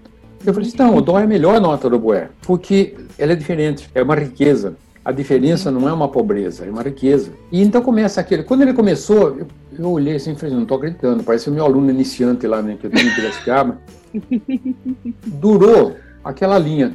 Eu 0.44 0.52
falei 0.52 0.68
assim, 0.68 0.76
não, 0.76 0.96
o 0.96 1.00
Dó 1.00 1.18
é 1.18 1.22
a 1.22 1.26
melhor 1.26 1.58
nota 1.60 1.88
do 1.88 1.96
oboé, 1.96 2.28
porque 2.42 2.94
ela 3.16 3.32
é 3.32 3.36
diferente, 3.36 3.88
é 3.94 4.02
uma 4.02 4.14
riqueza. 4.14 4.76
A 5.04 5.12
diferença 5.12 5.70
não 5.70 5.86
é 5.88 5.92
uma 5.92 6.08
pobreza, 6.08 6.64
é 6.64 6.70
uma 6.70 6.82
riqueza. 6.82 7.30
E 7.52 7.62
então 7.62 7.82
começa 7.82 8.20
aquele. 8.20 8.42
Quando 8.42 8.62
ele 8.62 8.72
começou, 8.72 9.36
eu, 9.38 9.46
eu 9.78 9.90
olhei 9.90 10.16
assim 10.16 10.32
e 10.32 10.34
falei, 10.34 10.54
não 10.54 10.62
estou 10.62 10.78
acreditando, 10.78 11.22
parece 11.22 11.50
o 11.50 11.52
meu 11.52 11.64
aluno 11.64 11.90
iniciante 11.90 12.46
lá, 12.46 12.62
né, 12.62 12.76
que 12.80 12.86
eu 12.86 12.90
tenho 12.90 13.08
em 13.08 13.14
Piracicaba. 13.14 13.78
Durou 15.26 15.94
aquela 16.24 16.58
linha. 16.58 16.94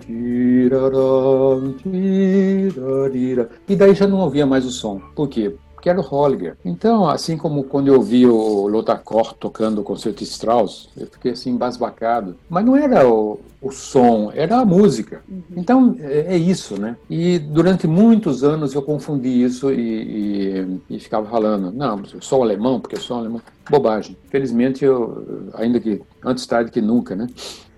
E 3.70 3.76
daí 3.76 3.94
já 3.94 4.08
não 4.08 4.20
ouvia 4.20 4.46
mais 4.46 4.66
o 4.66 4.72
som. 4.72 5.00
Por 5.16 5.30
quê? 5.30 5.56
Que 5.82 5.90
era 5.90 6.00
o 6.00 6.04
Holger. 6.04 6.58
Então, 6.64 7.08
assim 7.08 7.38
como 7.38 7.64
quando 7.64 7.88
eu 7.88 8.02
vi 8.02 8.26
o 8.26 8.68
Lotacor 8.68 9.34
tocando 9.34 9.82
o 9.82 9.84
concerto 9.84 10.24
Strauss, 10.24 10.90
eu 10.98 11.08
fiquei 11.08 11.32
assim 11.32 11.52
embasbacado. 11.52 12.36
Mas 12.50 12.66
não 12.66 12.76
era 12.76 13.08
o, 13.08 13.40
o 13.62 13.72
som, 13.72 14.32
era 14.34 14.58
a 14.58 14.66
música. 14.66 15.22
Uhum. 15.28 15.42
Então, 15.56 15.96
é, 16.00 16.36
é, 16.36 16.38
isso, 16.38 16.80
né? 16.80 16.96
E 17.10 17.40
durante 17.40 17.88
muitos 17.88 18.44
anos 18.44 18.74
eu 18.74 18.82
confundi 18.82 19.44
isso 19.44 19.72
e, 19.72 20.80
e, 20.90 20.96
e 20.96 21.00
ficava 21.00 21.30
falando, 21.30 21.72
não, 21.72 22.02
eu 22.14 22.22
sou 22.22 22.44
alemão, 22.44 22.80
porque 22.80 22.96
eu 22.96 23.02
sou 23.02 23.18
alemão. 23.18 23.42
Bobagem. 23.70 24.18
Felizmente, 24.30 24.84
eu, 24.84 25.52
ainda 25.54 25.80
que 25.80 26.02
antes 26.24 26.46
tarde 26.46 26.72
que 26.72 26.82
nunca, 26.82 27.16
né? 27.16 27.28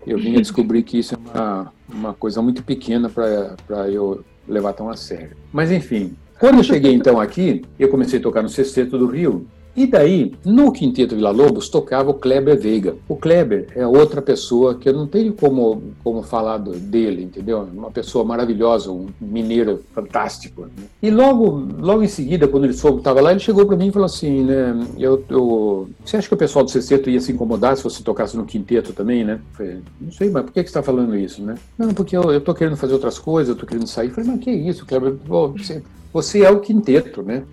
Eu 0.05 0.17
vim 0.17 0.35
a 0.35 0.41
descobrir 0.41 0.83
que 0.83 0.99
isso 0.99 1.15
é 1.15 1.17
uma, 1.17 1.73
uma 1.87 2.13
coisa 2.13 2.41
muito 2.41 2.63
pequena 2.63 3.09
para 3.09 3.89
eu 3.89 4.23
levar 4.47 4.73
tão 4.73 4.89
a 4.89 4.95
sério. 4.95 5.35
Mas 5.51 5.71
enfim, 5.71 6.15
quando 6.41 6.57
eu 6.57 6.63
cheguei 6.63 6.91
então 6.91 7.19
aqui, 7.19 7.63
eu 7.77 7.87
comecei 7.87 8.17
a 8.17 8.21
tocar 8.23 8.41
no 8.41 8.49
Sexteto 8.49 8.97
do 8.97 9.05
Rio, 9.05 9.45
E 9.75 9.87
daí, 9.87 10.33
no 10.43 10.71
Quinteto 10.71 11.15
Vila 11.15 11.31
Lobos, 11.31 11.69
tocava 11.69 12.11
o 12.11 12.13
Kleber 12.13 12.59
Veiga. 12.59 12.95
O 13.07 13.15
Kleber 13.15 13.67
é 13.73 13.87
outra 13.87 14.21
pessoa 14.21 14.75
que 14.75 14.89
eu 14.89 14.93
não 14.93 15.07
tenho 15.07 15.31
como, 15.31 15.81
como 16.03 16.21
falar 16.23 16.57
dele, 16.57 17.23
entendeu? 17.23 17.65
Uma 17.73 17.89
pessoa 17.89 18.25
maravilhosa, 18.25 18.91
um 18.91 19.07
mineiro 19.19 19.81
fantástico. 19.95 20.63
Né? 20.63 20.83
E 21.01 21.09
logo, 21.09 21.67
logo 21.79 22.03
em 22.03 22.07
seguida, 22.07 22.49
quando 22.49 22.65
ele 22.65 22.73
soube 22.73 22.97
que 22.97 23.01
estava 23.01 23.21
lá, 23.21 23.31
ele 23.31 23.39
chegou 23.39 23.65
para 23.65 23.77
mim 23.77 23.87
e 23.87 23.91
falou 23.91 24.07
assim, 24.07 24.43
né? 24.43 24.87
Eu, 24.97 25.23
eu, 25.29 25.89
você 26.03 26.17
acha 26.17 26.27
que 26.27 26.33
o 26.33 26.37
pessoal 26.37 26.65
do 26.65 26.71
sexteto 26.71 27.09
ia 27.09 27.21
se 27.21 27.31
incomodar 27.31 27.77
se 27.77 27.83
você 27.83 28.03
tocasse 28.03 28.35
no 28.35 28.45
quinteto 28.45 28.91
também, 28.91 29.23
né? 29.23 29.35
Eu 29.35 29.55
falei, 29.55 29.79
não 30.01 30.11
sei, 30.11 30.29
mas 30.29 30.43
por 30.43 30.51
que, 30.51 30.63
que 30.63 30.69
você 30.69 30.77
está 30.79 30.83
falando 30.83 31.15
isso, 31.15 31.41
né? 31.41 31.55
Não, 31.77 31.93
porque 31.93 32.17
eu, 32.17 32.23
eu 32.23 32.41
tô 32.41 32.53
querendo 32.53 32.75
fazer 32.75 32.93
outras 32.93 33.17
coisas, 33.17 33.47
eu 33.47 33.55
tô 33.55 33.65
querendo 33.65 33.87
sair. 33.87 34.09
Eu 34.09 34.15
falei, 34.15 34.31
mas 34.31 34.39
que 34.41 34.51
isso, 34.51 34.85
Kleber? 34.85 35.13
Pô, 35.25 35.47
você 35.47 35.81
você 36.13 36.43
é 36.43 36.49
o 36.49 36.59
quinteto, 36.59 37.23
né? 37.23 37.43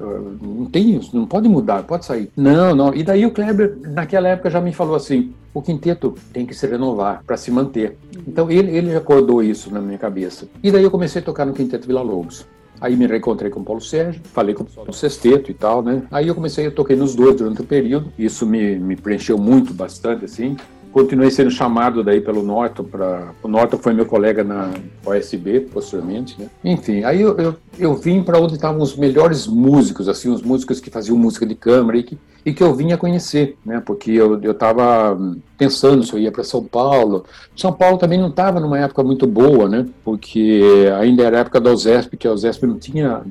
Não 0.41 0.67
tem 0.67 0.97
isso, 0.97 1.15
não 1.15 1.27
pode 1.27 1.49
mudar, 1.49 1.83
pode 1.85 2.05
sair. 2.05 2.31
Não, 2.37 2.75
não. 2.75 2.95
E 2.95 3.03
daí 3.03 3.25
o 3.25 3.31
Kleber, 3.31 3.79
naquela 3.83 4.29
época, 4.29 4.51
já 4.51 4.61
me 4.61 4.73
falou 4.73 4.97
assim: 4.97 5.33
o 5.55 5.63
quinteto 5.63 6.15
tem 6.33 6.45
que 6.45 6.55
se 6.55 6.67
renovar 6.67 7.23
para 7.27 7.37
se 7.37 7.51
manter. 7.51 7.97
Então 8.27 8.51
ele, 8.51 8.77
ele 8.77 8.95
acordou 8.95 9.43
isso 9.43 9.73
na 9.73 9.81
minha 9.81 9.99
cabeça. 9.99 10.49
E 10.63 10.71
daí 10.71 10.83
eu 10.83 10.91
comecei 10.91 11.23
a 11.23 11.25
tocar 11.25 11.45
no 11.45 11.53
Quinteto 11.53 11.87
Vila 11.87 12.03
Lobos. 12.03 12.47
Aí 12.81 12.95
me 12.95 13.07
reencontrei 13.07 13.51
com 13.51 13.59
o 13.59 13.65
Paulo 13.65 13.81
Sérgio, 13.81 14.21
falei 14.33 14.55
com 14.55 14.63
o 14.63 14.67
pessoal 14.67 14.87
do 14.87 14.93
sexteto 14.93 15.51
e 15.51 15.55
tal, 15.55 15.83
né? 15.83 16.05
Aí 16.13 16.29
eu 16.29 16.35
comecei, 16.35 16.65
eu 16.65 16.73
toquei 16.73 16.95
nos 16.95 17.13
dois 17.13 17.35
durante 17.35 17.61
o 17.61 17.65
período. 17.65 18.13
Isso 18.17 18.47
me, 18.47 18.77
me 18.79 18.95
preencheu 18.95 19.37
muito, 19.37 19.75
bastante, 19.75 20.25
assim 20.25 20.57
continuei 20.93 21.31
sendo 21.31 21.51
chamado 21.51 22.03
daí 22.03 22.21
pelo 22.21 22.43
Norton 22.43 22.85
para 22.85 23.33
o 23.43 23.49
Norton 23.49 23.79
foi 23.79 23.93
meu 23.93 24.07
colega 24.07 24.43
na 24.43 24.73
OSB 25.05 25.61
posteriormente, 25.73 26.41
né? 26.41 26.49
Enfim, 26.65 27.05
aí 27.05 27.21
eu, 27.21 27.37
eu, 27.37 27.57
eu 27.79 27.95
vim 27.95 28.23
para 28.23 28.39
onde 28.39 28.55
estavam 28.55 28.81
os 28.81 28.97
melhores 28.97 29.47
músicos, 29.47 30.09
assim, 30.09 30.31
os 30.31 30.43
músicos 30.43 30.81
que 30.81 30.91
faziam 30.91 31.17
música 31.17 31.47
de 31.47 31.55
câmara 31.55 31.99
e 31.99 32.03
que, 32.03 32.19
e 32.45 32.53
que 32.53 32.63
eu 32.63 32.75
vinha 32.75 32.97
conhecer, 32.97 33.57
né? 33.65 33.83
Porque 33.85 34.11
eu 34.11 34.41
eu 34.43 34.53
estava 34.53 35.19
pensando 35.57 36.05
se 36.05 36.13
eu 36.13 36.19
ia 36.19 36.33
para 36.33 36.45
São 36.45 36.65
Paulo. 36.65 37.25
São 37.57 37.73
Paulo 37.73 37.99
também 37.99 38.19
não 38.19 38.29
estava 38.29 38.61
numa 38.61 38.79
época 38.79 39.03
muito 39.03 39.27
boa, 39.27 39.69
né? 39.69 39.87
Porque 40.05 40.91
ainda 40.99 41.23
era 41.25 41.39
a 41.39 41.41
época 41.41 41.61
da 41.61 41.73
OSESP, 41.73 42.17
que 42.17 42.29
a 42.29 42.33
OSESP 42.33 42.67
não 42.67 42.79
tinha 42.79 43.23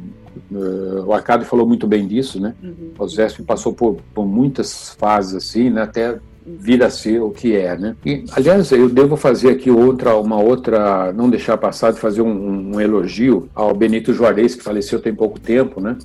Uh, 0.52 1.04
o 1.06 1.14
Arcade 1.14 1.46
falou 1.46 1.68
muito 1.68 1.88
bem 1.88 2.08
disso, 2.08 2.40
né? 2.40 2.54
Uhum. 2.64 2.92
O 2.98 3.08
ZESP 3.08 3.44
passou 3.44 3.74
por, 3.74 3.98
por 4.14 4.26
muitas 4.26 4.92
fases 4.92 5.36
assim, 5.36 5.70
né? 5.70 5.82
Até 5.82 6.20
vir 6.48 6.82
a 6.82 6.90
ser 6.90 7.20
o 7.22 7.30
que 7.30 7.56
é, 7.56 7.78
né? 7.78 7.96
E, 8.06 8.24
aliás, 8.32 8.72
eu 8.72 8.88
devo 8.88 9.18
fazer 9.18 9.50
aqui 9.50 9.70
outra, 9.70 10.16
uma 10.16 10.40
outra, 10.40 11.12
não 11.12 11.30
deixar 11.30 11.58
passar 11.58 11.92
de 11.92 12.00
fazer 12.00 12.22
um, 12.22 12.76
um 12.76 12.80
elogio 12.80 13.50
ao 13.54 13.74
Benito 13.74 14.14
Juarez, 14.14 14.56
que 14.56 14.64
faleceu 14.64 15.00
tem 15.00 15.14
pouco 15.14 15.40
tempo, 15.40 15.82
né? 15.82 15.98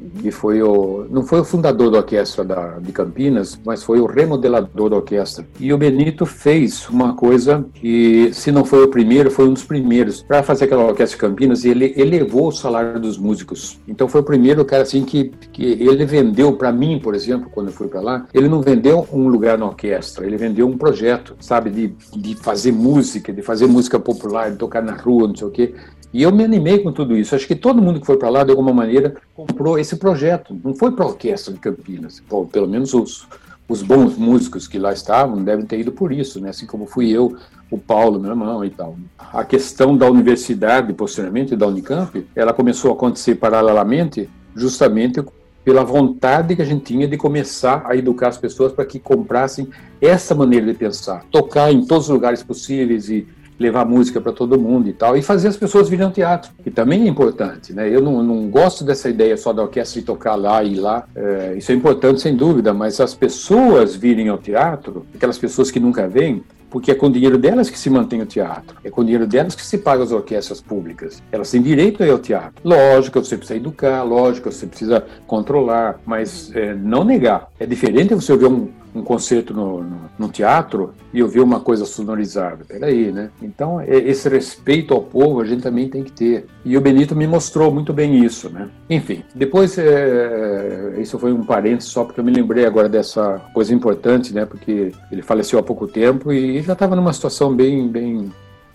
Uhum. 0.00 0.20
Que 0.20 0.30
foi 0.30 0.62
o. 0.62 1.06
Não 1.10 1.22
foi 1.22 1.40
o 1.40 1.44
fundador 1.44 1.90
da 1.90 1.98
orquestra 1.98 2.44
da, 2.44 2.78
de 2.78 2.92
Campinas, 2.92 3.58
mas 3.64 3.82
foi 3.82 4.00
o 4.00 4.06
remodelador 4.06 4.90
da 4.90 4.96
orquestra. 4.96 5.46
E 5.58 5.72
o 5.72 5.78
Benito 5.78 6.26
fez 6.26 6.88
uma 6.88 7.14
coisa 7.14 7.64
que, 7.74 8.30
se 8.32 8.52
não 8.52 8.64
foi 8.64 8.84
o 8.84 8.88
primeiro, 8.88 9.30
foi 9.30 9.48
um 9.48 9.52
dos 9.52 9.64
primeiros. 9.64 10.22
Para 10.22 10.42
fazer 10.42 10.66
aquela 10.66 10.84
orquestra 10.84 11.16
de 11.16 11.20
Campinas, 11.20 11.64
ele 11.64 11.94
elevou 11.96 12.48
o 12.48 12.52
salário 12.52 13.00
dos 13.00 13.16
músicos. 13.16 13.80
Então 13.88 14.08
foi 14.08 14.20
o 14.20 14.24
primeiro 14.24 14.64
cara 14.64 14.82
assim 14.82 15.04
que, 15.04 15.32
que 15.52 15.64
ele 15.64 16.04
vendeu 16.04 16.52
para 16.54 16.72
mim, 16.72 16.98
por 16.98 17.14
exemplo, 17.14 17.50
quando 17.50 17.68
eu 17.68 17.72
fui 17.72 17.88
para 17.88 18.00
lá, 18.00 18.26
ele 18.34 18.48
não 18.48 18.60
vendeu 18.60 19.06
um 19.12 19.28
lugar 19.28 19.56
na 19.56 19.66
orquestra, 19.66 20.26
ele 20.26 20.36
vendeu 20.36 20.68
um 20.68 20.76
projeto, 20.76 21.36
sabe, 21.40 21.70
de, 21.70 21.94
de 22.16 22.36
fazer 22.36 22.72
música, 22.72 23.32
de 23.32 23.42
fazer 23.42 23.66
música 23.66 23.98
popular, 23.98 24.50
de 24.50 24.56
tocar 24.56 24.82
na 24.82 24.94
rua, 24.94 25.28
não 25.28 25.34
sei 25.34 25.46
o 25.46 25.50
quê. 25.50 25.74
E 26.14 26.22
eu 26.22 26.30
me 26.30 26.44
animei 26.44 26.78
com 26.78 26.92
tudo 26.92 27.16
isso. 27.16 27.34
Acho 27.34 27.44
que 27.44 27.56
todo 27.56 27.82
mundo 27.82 27.98
que 27.98 28.06
foi 28.06 28.16
para 28.16 28.28
lá, 28.28 28.44
de 28.44 28.50
alguma 28.50 28.72
maneira, 28.72 29.16
comprou 29.34 29.76
esse 29.80 29.96
projeto. 29.96 30.56
Não 30.62 30.72
foi 30.72 30.92
para 30.92 31.04
a 31.04 31.08
orquestra 31.08 31.52
de 31.52 31.58
Campinas. 31.58 32.22
Pô, 32.28 32.46
pelo 32.46 32.68
menos 32.68 32.94
os, 32.94 33.26
os 33.68 33.82
bons 33.82 34.16
músicos 34.16 34.68
que 34.68 34.78
lá 34.78 34.92
estavam 34.92 35.42
devem 35.42 35.66
ter 35.66 35.80
ido 35.80 35.90
por 35.90 36.12
isso, 36.12 36.40
né? 36.40 36.50
Assim 36.50 36.66
como 36.66 36.86
fui 36.86 37.10
eu, 37.10 37.36
o 37.68 37.76
Paulo, 37.76 38.20
meu 38.20 38.30
irmão 38.30 38.64
e 38.64 38.70
tal. 38.70 38.96
A 39.18 39.44
questão 39.44 39.96
da 39.96 40.08
universidade, 40.08 40.92
posteriormente, 40.92 41.56
da 41.56 41.66
Unicamp, 41.66 42.24
ela 42.36 42.52
começou 42.52 42.92
a 42.92 42.94
acontecer 42.94 43.34
paralelamente, 43.34 44.30
justamente 44.54 45.20
pela 45.64 45.82
vontade 45.82 46.54
que 46.54 46.62
a 46.62 46.64
gente 46.64 46.84
tinha 46.84 47.08
de 47.08 47.16
começar 47.16 47.82
a 47.86 47.96
educar 47.96 48.28
as 48.28 48.38
pessoas 48.38 48.72
para 48.72 48.84
que 48.84 49.00
comprassem 49.00 49.68
essa 50.00 50.32
maneira 50.32 50.66
de 50.66 50.74
pensar, 50.74 51.24
tocar 51.32 51.72
em 51.72 51.84
todos 51.84 52.04
os 52.04 52.14
lugares 52.14 52.40
possíveis 52.40 53.08
e 53.08 53.26
levar 53.58 53.84
música 53.84 54.20
para 54.20 54.32
todo 54.32 54.58
mundo 54.58 54.88
e 54.88 54.92
tal, 54.92 55.16
e 55.16 55.22
fazer 55.22 55.48
as 55.48 55.56
pessoas 55.56 55.88
virem 55.88 56.06
ao 56.06 56.12
teatro, 56.12 56.50
que 56.62 56.70
também 56.70 57.02
é 57.02 57.08
importante, 57.08 57.72
né? 57.72 57.88
Eu 57.88 58.00
não, 58.00 58.22
não 58.22 58.48
gosto 58.48 58.84
dessa 58.84 59.08
ideia 59.08 59.36
só 59.36 59.52
da 59.52 59.62
orquestra 59.62 60.00
de 60.00 60.06
tocar 60.06 60.34
lá 60.34 60.62
e 60.62 60.74
lá, 60.74 61.04
é, 61.14 61.54
isso 61.56 61.70
é 61.70 61.74
importante 61.74 62.20
sem 62.20 62.36
dúvida, 62.36 62.74
mas 62.74 63.00
as 63.00 63.14
pessoas 63.14 63.94
virem 63.94 64.28
ao 64.28 64.38
teatro, 64.38 65.06
aquelas 65.14 65.38
pessoas 65.38 65.70
que 65.70 65.78
nunca 65.78 66.08
vêm, 66.08 66.42
porque 66.74 66.90
é 66.90 66.94
com 66.96 67.06
o 67.06 67.10
dinheiro 67.10 67.38
delas 67.38 67.70
que 67.70 67.78
se 67.78 67.88
mantém 67.88 68.20
o 68.20 68.26
teatro, 68.26 68.76
é 68.82 68.90
com 68.90 69.02
o 69.02 69.04
dinheiro 69.04 69.28
delas 69.28 69.54
que 69.54 69.64
se 69.64 69.78
paga 69.78 70.02
as 70.02 70.10
orquestras 70.10 70.60
públicas. 70.60 71.22
Elas 71.30 71.48
têm 71.48 71.62
direito 71.62 72.02
a 72.02 72.06
ir 72.06 72.10
ao 72.10 72.18
teatro. 72.18 72.54
Lógico, 72.64 73.22
você 73.24 73.36
precisa 73.36 73.56
educar, 73.56 74.02
lógico, 74.02 74.50
você 74.50 74.66
precisa 74.66 75.06
controlar, 75.24 76.00
mas 76.04 76.50
é, 76.52 76.74
não 76.74 77.04
negar. 77.04 77.48
É 77.60 77.66
diferente 77.66 78.12
você 78.12 78.32
ouvir 78.32 78.46
um, 78.46 78.70
um 78.94 79.02
concerto 79.02 79.52
no, 79.52 79.82
no, 79.82 80.00
no, 80.18 80.28
teatro 80.28 80.94
e 81.12 81.22
ouvir 81.22 81.40
uma 81.40 81.60
coisa 81.60 81.84
sonorizada. 81.84 82.64
Peraí, 82.64 83.10
né? 83.10 83.30
Então, 83.42 83.80
é, 83.80 83.96
esse 83.96 84.28
respeito 84.28 84.94
ao 84.94 85.02
povo 85.02 85.40
a 85.40 85.44
gente 85.44 85.62
também 85.62 85.88
tem 85.88 86.04
que 86.04 86.12
ter. 86.12 86.46
E 86.64 86.76
o 86.76 86.80
Benito 86.80 87.16
me 87.16 87.26
mostrou 87.26 87.72
muito 87.72 87.92
bem 87.92 88.24
isso, 88.24 88.48
né? 88.48 88.68
Enfim, 88.88 89.24
depois, 89.34 89.76
é, 89.78 90.94
isso 90.98 91.18
foi 91.18 91.32
um 91.32 91.44
parênteses 91.44 91.90
só 91.90 92.04
porque 92.04 92.20
eu 92.20 92.24
me 92.24 92.32
lembrei 92.32 92.64
agora 92.64 92.88
dessa 92.88 93.40
coisa 93.52 93.74
importante, 93.74 94.32
né? 94.32 94.46
Porque 94.46 94.92
ele 95.10 95.22
faleceu 95.22 95.58
há 95.58 95.62
pouco 95.62 95.86
tempo 95.86 96.32
e 96.32 96.62
já 96.62 96.74
estava 96.74 96.94
numa 96.94 97.12
situação 97.12 97.54
bem, 97.54 97.88
bem 97.88 98.30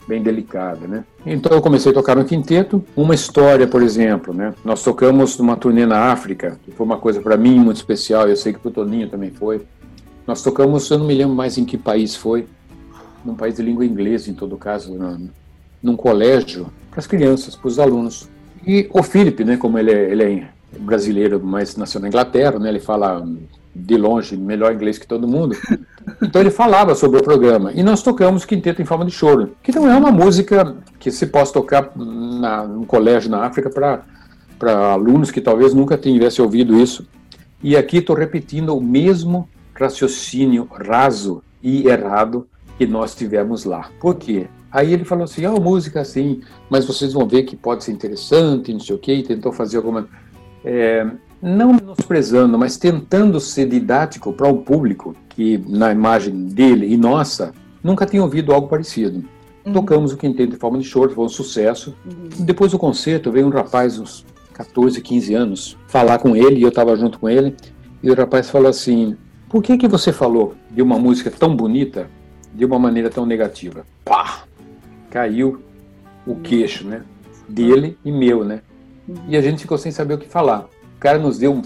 bem 0.09 0.23
delicada, 0.23 0.87
né? 0.87 1.03
Então 1.23 1.55
eu 1.55 1.61
comecei 1.61 1.91
a 1.91 1.93
tocar 1.93 2.15
no 2.15 2.25
quinteto. 2.25 2.83
Uma 2.95 3.13
história, 3.13 3.67
por 3.67 3.83
exemplo, 3.83 4.33
né? 4.33 4.55
Nós 4.65 4.83
tocamos 4.83 5.37
numa 5.37 5.55
turnê 5.55 5.85
na 5.85 6.11
África, 6.11 6.59
que 6.65 6.71
foi 6.71 6.83
uma 6.83 6.97
coisa 6.97 7.21
para 7.21 7.37
mim 7.37 7.59
muito 7.59 7.77
especial. 7.77 8.27
Eu 8.27 8.35
sei 8.35 8.51
que 8.51 8.59
para 8.59 8.69
o 8.69 8.71
Toninho 8.71 9.07
também 9.07 9.29
foi. 9.29 9.61
Nós 10.29 10.43
tocamos, 10.43 10.87
eu 10.91 10.99
não 10.99 11.07
me 11.07 11.15
lembro 11.15 11.35
mais 11.35 11.57
em 11.57 11.65
que 11.65 11.75
país 11.75 12.15
foi, 12.15 12.45
num 13.25 13.33
país 13.33 13.55
de 13.55 13.63
língua 13.63 13.83
inglesa, 13.83 14.29
em 14.29 14.33
todo 14.35 14.55
caso, 14.57 14.93
num, 14.93 15.27
num 15.81 15.95
colégio, 15.95 16.67
para 16.91 16.99
as 16.99 17.07
crianças, 17.07 17.55
para 17.55 17.67
os 17.67 17.79
alunos. 17.79 18.29
E 18.63 18.87
o 18.91 19.01
Felipe, 19.01 19.43
né, 19.43 19.57
como 19.57 19.79
ele 19.79 19.91
é, 19.91 20.11
ele 20.11 20.23
é 20.23 20.47
brasileiro, 20.81 21.41
mas 21.43 21.75
nasceu 21.75 21.99
na 21.99 22.07
Inglaterra, 22.07 22.59
né, 22.59 22.69
ele 22.69 22.79
fala 22.79 23.27
de 23.73 23.97
longe 23.97 24.37
melhor 24.37 24.71
inglês 24.71 24.99
que 24.99 25.07
todo 25.07 25.27
mundo. 25.27 25.55
Então 26.23 26.41
ele 26.41 26.49
falava 26.49 26.95
sobre 26.95 27.19
o 27.19 27.23
programa. 27.23 27.71
E 27.71 27.83
nós 27.83 28.01
tocamos 28.01 28.43
Quinteto 28.43 28.81
em 28.81 28.85
Forma 28.85 29.05
de 29.05 29.11
Choro, 29.11 29.55
que 29.61 29.71
não 29.71 29.87
é 29.87 29.95
uma 29.95 30.11
música 30.11 30.75
que 30.99 31.11
se 31.11 31.27
possa 31.27 31.53
tocar 31.53 31.91
na, 31.95 32.65
num 32.65 32.83
colégio 32.83 33.29
na 33.29 33.45
África 33.45 33.69
para 33.69 34.91
alunos 34.91 35.29
que 35.29 35.39
talvez 35.39 35.71
nunca 35.73 35.97
tivessem 35.97 36.43
ouvido 36.43 36.79
isso. 36.79 37.07
E 37.61 37.77
aqui 37.77 37.97
estou 37.97 38.15
repetindo 38.15 38.75
o 38.75 38.81
mesmo 38.81 39.47
raciocínio 39.79 40.67
raso 40.71 41.41
e 41.61 41.87
errado 41.87 42.47
que 42.77 42.85
nós 42.85 43.15
tivemos 43.15 43.65
lá. 43.65 43.89
Por 43.99 44.15
quê? 44.15 44.47
Aí 44.71 44.93
ele 44.93 45.03
falou 45.03 45.23
assim, 45.23 45.45
ah, 45.45 45.53
oh, 45.53 45.59
música 45.59 46.01
assim, 46.01 46.41
mas 46.69 46.85
vocês 46.85 47.13
vão 47.13 47.27
ver 47.27 47.43
que 47.43 47.55
pode 47.55 47.83
ser 47.83 47.91
interessante, 47.91 48.71
não 48.71 48.79
sei 48.79 48.95
o 48.95 48.99
quê, 48.99 49.13
e 49.15 49.23
tentou 49.23 49.51
fazer 49.51 49.77
alguma... 49.77 50.07
É, 50.63 51.07
não 51.41 51.73
menosprezando, 51.73 52.57
mas 52.57 52.77
tentando 52.77 53.39
ser 53.39 53.67
didático 53.67 54.33
para 54.33 54.47
um 54.47 54.57
público 54.57 55.15
que, 55.29 55.57
na 55.67 55.91
imagem 55.91 56.45
dele 56.47 56.93
e 56.93 56.97
nossa, 56.97 57.53
nunca 57.81 58.05
tinha 58.05 58.21
ouvido 58.21 58.53
algo 58.53 58.67
parecido. 58.67 59.23
Uhum. 59.65 59.73
Tocamos 59.73 60.11
o 60.13 60.17
quinteto 60.17 60.51
de 60.51 60.57
forma 60.57 60.77
de 60.77 60.83
short, 60.83 61.15
foi 61.15 61.25
um 61.25 61.29
sucesso. 61.29 61.95
Uhum. 62.05 62.45
Depois 62.45 62.71
do 62.71 62.79
concerto, 62.79 63.31
veio 63.31 63.47
um 63.47 63.49
rapaz, 63.49 63.97
uns 63.97 64.25
14, 64.53 65.01
15 65.01 65.33
anos, 65.33 65.77
falar 65.87 66.19
com 66.19 66.35
ele, 66.35 66.59
e 66.59 66.63
eu 66.63 66.69
estava 66.69 66.95
junto 66.95 67.19
com 67.19 67.29
ele, 67.29 67.55
e 68.03 68.11
o 68.11 68.15
rapaz 68.15 68.49
falou 68.49 68.69
assim, 68.69 69.15
por 69.49 69.63
que, 69.63 69.77
que 69.77 69.87
você 69.87 70.13
falou 70.13 70.55
de 70.69 70.81
uma 70.81 70.99
música 70.99 71.31
tão 71.31 71.55
bonita 71.55 72.07
de 72.53 72.63
uma 72.63 72.77
maneira 72.77 73.09
tão 73.09 73.25
negativa? 73.25 73.83
Pá! 74.05 74.43
Caiu 75.09 75.63
o 76.25 76.35
queixo, 76.35 76.87
né? 76.87 77.01
Dele 77.47 77.97
e 78.05 78.11
meu, 78.11 78.45
né? 78.45 78.61
E 79.27 79.35
a 79.35 79.41
gente 79.41 79.63
ficou 79.63 79.77
sem 79.77 79.91
saber 79.91 80.13
o 80.13 80.17
que 80.19 80.27
falar. 80.27 80.69
O 80.95 80.99
cara 80.99 81.17
nos 81.17 81.39
deu 81.39 81.51
um, 81.51 81.61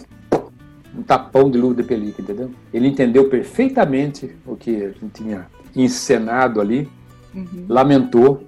um 0.97 1.03
tapão 1.03 1.51
de 1.51 1.57
luva 1.57 1.75
de 1.75 1.83
pelica, 1.83 2.21
entendeu? 2.21 2.51
Ele 2.73 2.87
entendeu 2.87 3.29
perfeitamente 3.29 4.33
o 4.45 4.55
que 4.55 4.77
a 4.77 4.89
gente 4.89 5.09
tinha 5.13 5.47
encenado 5.75 6.61
ali, 6.61 6.89
uhum. 7.35 7.65
lamentou 7.67 8.43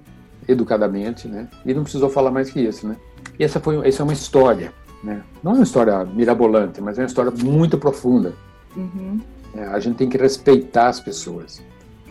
educadamente, 0.48 1.28
né? 1.28 1.48
E 1.64 1.74
não 1.74 1.82
precisou 1.82 2.08
falar 2.08 2.30
mais 2.30 2.50
que 2.50 2.60
isso, 2.60 2.86
né? 2.86 2.96
E 3.38 3.44
essa 3.44 3.60
foi 3.60 3.86
essa 3.86 4.02
é 4.02 4.04
uma 4.04 4.14
história, 4.14 4.72
né? 5.04 5.22
Não 5.42 5.52
é 5.52 5.54
uma 5.56 5.64
história 5.64 6.04
mirabolante, 6.06 6.80
mas 6.80 6.98
é 6.98 7.02
uma 7.02 7.06
história 7.06 7.30
muito 7.30 7.76
profunda. 7.76 8.32
Uhum. 8.76 9.20
É, 9.54 9.64
a 9.66 9.78
gente 9.78 9.96
tem 9.96 10.08
que 10.08 10.18
respeitar 10.18 10.88
as 10.88 11.00
pessoas. 11.00 11.62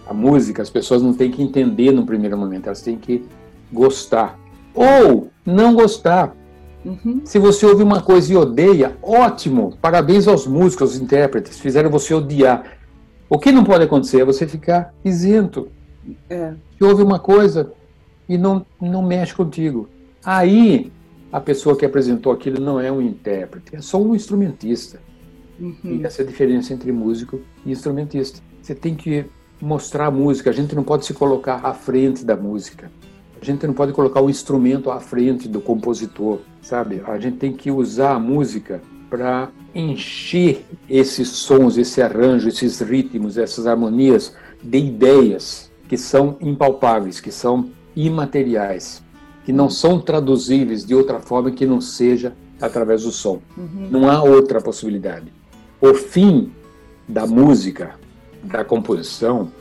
A 0.08 0.14
música, 0.14 0.62
as 0.62 0.70
pessoas 0.70 1.02
não 1.02 1.14
têm 1.14 1.32
que 1.32 1.42
entender 1.42 1.92
no 1.92 2.06
primeiro 2.06 2.38
momento, 2.38 2.68
elas 2.68 2.82
têm 2.82 2.98
que 2.98 3.26
gostar. 3.72 4.38
Ou 4.74 5.30
não 5.46 5.74
gostar, 5.74 6.36
Uhum. 6.86 7.22
Se 7.26 7.40
você 7.40 7.66
ouve 7.66 7.82
uma 7.82 8.00
coisa 8.00 8.32
e 8.32 8.38
odeia, 8.38 8.96
ótimo! 9.02 9.76
Parabéns 9.82 10.28
aos 10.28 10.46
músicos, 10.46 10.92
aos 10.92 11.02
intérpretes, 11.02 11.60
fizeram 11.60 11.90
você 11.90 12.14
odiar. 12.14 12.78
O 13.28 13.40
que 13.40 13.52
não 13.52 13.64
pode 13.64 13.84
acontecer 13.84 14.22
é 14.22 14.26
você 14.26 14.48
ficar 14.48 14.94
isento. 15.04 15.68
É. 16.30 16.54
Você 16.78 16.84
ouve 16.84 17.02
uma 17.02 17.18
coisa 17.18 17.72
e 18.30 18.38
não, 18.38 18.64
não 18.80 19.02
mexe 19.02 19.34
contigo. 19.34 19.90
Aí 20.24 20.92
a 21.32 21.42
pessoa 21.42 21.76
que 21.76 21.86
apresentou 21.86 22.32
aquilo 22.32 22.62
não 22.62 22.80
é 22.80 22.92
um 22.92 23.02
intérprete, 23.02 23.76
é 23.76 23.82
só 23.82 24.00
um 24.00 24.14
instrumentista. 24.14 25.00
Uhum. 25.60 25.76
E 25.84 26.06
essa 26.06 26.22
é 26.22 26.26
a 26.26 26.28
diferença 26.28 26.74
entre 26.74 26.92
músico 26.92 27.40
e 27.66 27.72
instrumentista. 27.72 28.42
Você 28.62 28.76
tem 28.76 28.96
que 28.96 29.26
mostrar 29.62 30.08
a 30.08 30.12
música, 30.12 30.50
a 30.50 30.54
gente 30.54 30.76
não 30.76 30.84
pode 30.84 31.06
se 31.06 31.14
colocar 31.14 31.62
à 31.64 31.74
frente 31.74 32.26
da 32.26 32.36
música. 32.36 32.92
A 33.42 33.46
gente 33.46 33.66
não 33.68 33.74
pode 33.74 33.94
colocar 33.94 34.22
o 34.22 34.30
instrumento 34.30 34.90
à 34.90 35.00
frente 35.00 35.48
do 35.48 35.62
compositor, 35.62 36.40
sabe? 36.62 37.02
A 37.06 37.18
gente 37.20 37.38
tem 37.38 37.54
que 37.54 37.70
usar 37.70 38.14
a 38.14 38.20
música 38.20 38.82
para 39.10 39.50
encher 39.74 40.66
esses 40.90 41.30
sons, 41.30 41.78
esse 41.78 42.02
arranjo, 42.02 42.50
esses 42.50 42.80
ritmos, 42.80 43.38
essas 43.38 43.68
harmonias 43.68 44.36
de 44.64 44.78
ideias 44.80 45.72
que 45.88 45.98
são 45.98 46.38
impalpáveis, 46.42 47.20
que 47.20 47.32
são 47.32 47.70
imateriais, 47.96 49.04
que 49.46 49.54
não 49.54 49.70
são 49.70 50.00
traduzíveis 50.00 50.86
de 50.86 50.96
outra 50.96 51.20
forma 51.20 51.52
que 51.52 51.66
não 51.66 51.80
seja 51.80 52.34
através 52.60 53.04
do 53.04 53.12
som. 53.12 53.42
Uhum. 53.56 53.88
Não 53.92 54.10
há 54.10 54.24
outra 54.24 54.60
possibilidade. 54.60 55.32
O 55.82 55.94
fim 55.94 56.52
da 57.08 57.28
música, 57.28 57.96
da 58.44 58.64
composição, 58.64 59.52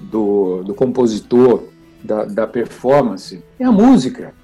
do, 0.00 0.62
do 0.62 0.74
compositor, 0.74 1.64
da, 2.02 2.24
da 2.24 2.46
performance, 2.46 3.42
é 3.58 3.64
a 3.64 3.72
música. 3.72 4.34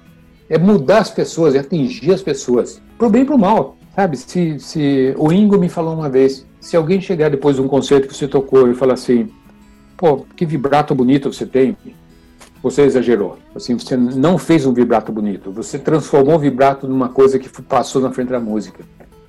É 0.49 0.57
mudar 0.57 0.99
as 0.99 1.09
pessoas, 1.09 1.55
é 1.55 1.59
atingir 1.59 2.13
as 2.13 2.21
pessoas, 2.21 2.81
pro 2.97 3.09
bem 3.09 3.23
e 3.23 3.25
pro 3.25 3.37
mal. 3.37 3.77
Sabe, 3.95 4.17
se, 4.17 4.59
se 4.59 5.13
o 5.17 5.31
Ingo 5.31 5.57
me 5.57 5.69
falou 5.69 5.93
uma 5.93 6.09
vez, 6.09 6.45
se 6.59 6.75
alguém 6.75 6.99
chegar 6.99 7.29
depois 7.29 7.55
de 7.55 7.61
um 7.61 7.67
concerto 7.67 8.07
que 8.07 8.15
você 8.15 8.27
tocou 8.27 8.69
e 8.69 8.73
falar 8.73 8.93
assim, 8.93 9.29
pô, 9.95 10.25
que 10.35 10.45
vibrato 10.45 10.95
bonito 10.95 11.31
você 11.31 11.45
tem, 11.45 11.77
você 12.61 12.81
exagerou. 12.83 13.37
Assim, 13.53 13.77
você 13.77 13.95
não 13.95 14.37
fez 14.37 14.65
um 14.65 14.73
vibrato 14.73 15.11
bonito, 15.11 15.51
você 15.51 15.77
transformou 15.77 16.35
o 16.35 16.39
vibrato 16.39 16.87
numa 16.87 17.09
coisa 17.09 17.37
que 17.37 17.49
passou 17.61 18.01
na 18.01 18.11
frente 18.11 18.29
da 18.29 18.39
música. 18.39 18.83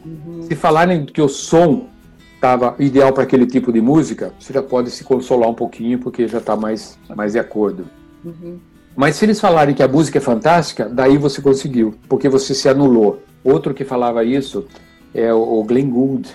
Uhum. 0.04 0.42
Se 0.42 0.54
falarem 0.54 1.04
que 1.06 1.20
o 1.20 1.28
som 1.28 1.88
estava 2.34 2.74
ideal 2.78 3.12
para 3.12 3.22
aquele 3.22 3.46
tipo 3.46 3.72
de 3.72 3.80
música, 3.80 4.34
você 4.38 4.52
já 4.52 4.62
pode 4.62 4.90
se 4.90 5.02
consolar 5.02 5.48
um 5.48 5.54
pouquinho, 5.54 5.98
porque 5.98 6.28
já 6.28 6.38
está 6.38 6.54
mais, 6.54 6.98
mais 7.14 7.32
de 7.32 7.38
acordo. 7.38 7.86
Uhum. 8.24 8.58
Mas 8.94 9.16
se 9.16 9.24
eles 9.24 9.40
falarem 9.40 9.74
que 9.74 9.82
a 9.82 9.88
música 9.88 10.18
é 10.18 10.20
fantástica, 10.20 10.88
daí 10.88 11.16
você 11.16 11.40
conseguiu, 11.40 11.94
porque 12.08 12.28
você 12.28 12.54
se 12.54 12.68
anulou. 12.68 13.22
Outro 13.42 13.74
que 13.74 13.84
falava 13.84 14.22
isso 14.24 14.66
é 15.12 15.32
o 15.32 15.62
Glenn 15.64 15.90
Gould, 15.90 16.28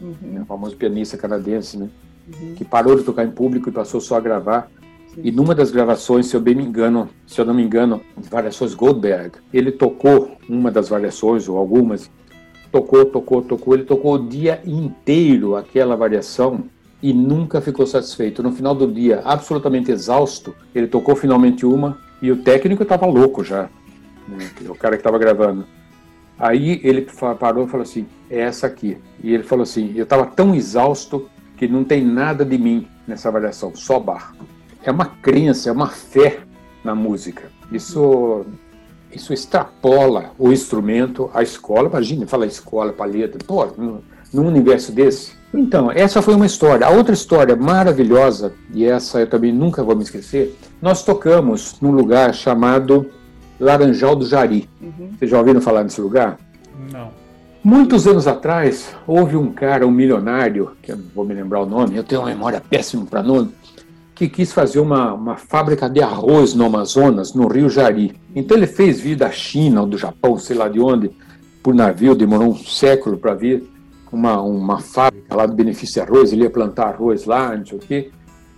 uhum. 0.00 0.14
né, 0.22 0.40
o 0.42 0.44
famoso 0.44 0.76
pianista 0.76 1.16
canadense, 1.16 1.78
né? 1.78 1.88
Uhum. 2.28 2.54
Que 2.54 2.64
parou 2.64 2.96
de 2.96 3.04
tocar 3.04 3.24
em 3.24 3.30
público 3.30 3.68
e 3.68 3.72
passou 3.72 4.00
só 4.00 4.16
a 4.16 4.20
gravar. 4.20 4.70
Sim. 5.14 5.20
E 5.24 5.30
numa 5.30 5.54
das 5.54 5.70
gravações, 5.70 6.26
se 6.26 6.36
eu 6.36 6.40
bem 6.40 6.54
me 6.54 6.64
engano, 6.64 7.08
se 7.26 7.40
eu 7.40 7.44
não 7.44 7.54
me 7.54 7.62
engano, 7.62 8.00
variações 8.30 8.74
Goldberg, 8.74 9.32
ele 9.52 9.70
tocou 9.70 10.36
uma 10.48 10.70
das 10.70 10.88
variações 10.88 11.48
ou 11.48 11.56
algumas, 11.56 12.10
tocou, 12.74 13.04
tocou, 13.04 13.40
tocou, 13.40 13.74
ele 13.74 13.84
tocou 13.84 14.14
o 14.14 14.28
dia 14.28 14.60
inteiro 14.66 15.54
aquela 15.54 15.94
variação 15.94 16.64
e 17.00 17.12
nunca 17.12 17.60
ficou 17.60 17.86
satisfeito. 17.86 18.42
No 18.42 18.50
final 18.50 18.74
do 18.74 18.90
dia, 18.90 19.22
absolutamente 19.24 19.92
exausto, 19.92 20.52
ele 20.74 20.88
tocou 20.88 21.14
finalmente 21.14 21.64
uma 21.64 21.96
e 22.20 22.32
o 22.32 22.42
técnico 22.42 22.82
estava 22.82 23.06
louco 23.06 23.44
já, 23.44 23.70
né? 24.26 24.50
o 24.68 24.74
cara 24.74 24.96
que 24.96 25.00
estava 25.00 25.18
gravando. 25.18 25.64
Aí 26.36 26.80
ele 26.82 27.06
parou 27.38 27.64
e 27.64 27.68
falou 27.68 27.84
assim: 27.84 28.06
é 28.28 28.40
essa 28.40 28.66
aqui. 28.66 28.98
E 29.22 29.32
ele 29.32 29.44
falou 29.44 29.62
assim: 29.62 29.92
eu 29.94 30.02
estava 30.02 30.26
tão 30.26 30.52
exausto 30.52 31.30
que 31.56 31.68
não 31.68 31.84
tem 31.84 32.04
nada 32.04 32.44
de 32.44 32.58
mim 32.58 32.88
nessa 33.06 33.28
avaliação, 33.28 33.70
só 33.76 34.00
bar. 34.00 34.34
É 34.82 34.90
uma 34.90 35.06
crença, 35.06 35.68
é 35.68 35.72
uma 35.72 35.86
fé 35.86 36.40
na 36.82 36.92
música. 36.92 37.52
Isso 37.70 38.44
isso 39.16 39.32
extrapola 39.32 40.32
o 40.38 40.52
instrumento, 40.52 41.30
a 41.34 41.42
escola. 41.42 41.88
Imagina, 41.88 42.26
fala 42.26 42.46
escola, 42.46 42.92
paleta. 42.92 43.38
Pô, 43.46 43.66
num 44.32 44.46
universo 44.46 44.92
desse, 44.92 45.32
então, 45.54 45.88
essa 45.88 46.20
foi 46.20 46.34
uma 46.34 46.46
história. 46.46 46.84
A 46.84 46.90
outra 46.90 47.14
história 47.14 47.54
maravilhosa, 47.54 48.52
e 48.72 48.84
essa 48.84 49.20
eu 49.20 49.26
também 49.28 49.52
nunca 49.52 49.84
vou 49.84 49.94
me 49.94 50.02
esquecer, 50.02 50.58
nós 50.82 51.04
tocamos 51.04 51.76
num 51.80 51.92
lugar 51.92 52.34
chamado 52.34 53.08
Laranjal 53.60 54.16
do 54.16 54.26
Jari. 54.26 54.68
Uhum. 54.82 55.10
Vocês 55.16 55.30
já 55.30 55.38
ouviram 55.38 55.60
falar 55.60 55.84
nesse 55.84 56.00
lugar? 56.00 56.38
Não. 56.92 57.10
Muitos 57.62 58.06
anos 58.06 58.26
atrás, 58.26 58.94
houve 59.06 59.36
um 59.36 59.52
cara, 59.52 59.86
um 59.86 59.92
milionário, 59.92 60.72
que 60.82 60.90
eu 60.92 60.96
não 60.96 61.04
vou 61.14 61.24
me 61.24 61.32
lembrar 61.32 61.60
o 61.60 61.66
nome, 61.66 61.96
eu 61.96 62.04
tenho 62.04 62.20
uma 62.20 62.28
memória 62.28 62.60
péssima 62.60 63.06
para 63.06 63.22
nome, 63.22 63.54
que 64.14 64.28
quis 64.28 64.52
fazer 64.52 64.78
uma, 64.78 65.12
uma 65.12 65.36
fábrica 65.36 65.88
de 65.90 66.00
arroz 66.00 66.54
no 66.54 66.64
Amazonas, 66.64 67.34
no 67.34 67.48
Rio 67.48 67.68
Jari. 67.68 68.14
Então 68.34 68.56
ele 68.56 68.66
fez 68.66 69.00
vir 69.00 69.16
da 69.16 69.30
China 69.30 69.80
ou 69.80 69.86
do 69.86 69.98
Japão, 69.98 70.38
sei 70.38 70.56
lá 70.56 70.68
de 70.68 70.78
onde, 70.80 71.10
por 71.62 71.74
navio, 71.74 72.14
demorou 72.14 72.50
um 72.50 72.56
século 72.56 73.16
para 73.16 73.34
vir 73.34 73.74
uma, 74.14 74.40
uma 74.40 74.80
fábrica 74.80 75.34
lá 75.34 75.44
do 75.44 75.54
Benefício 75.54 76.02
Arroz, 76.02 76.32
ele 76.32 76.42
ia 76.42 76.50
plantar 76.50 76.88
arroz 76.88 77.24
lá, 77.24 77.56
não 77.56 77.66
sei 77.66 77.76
o 77.76 77.80
quê, 77.80 78.10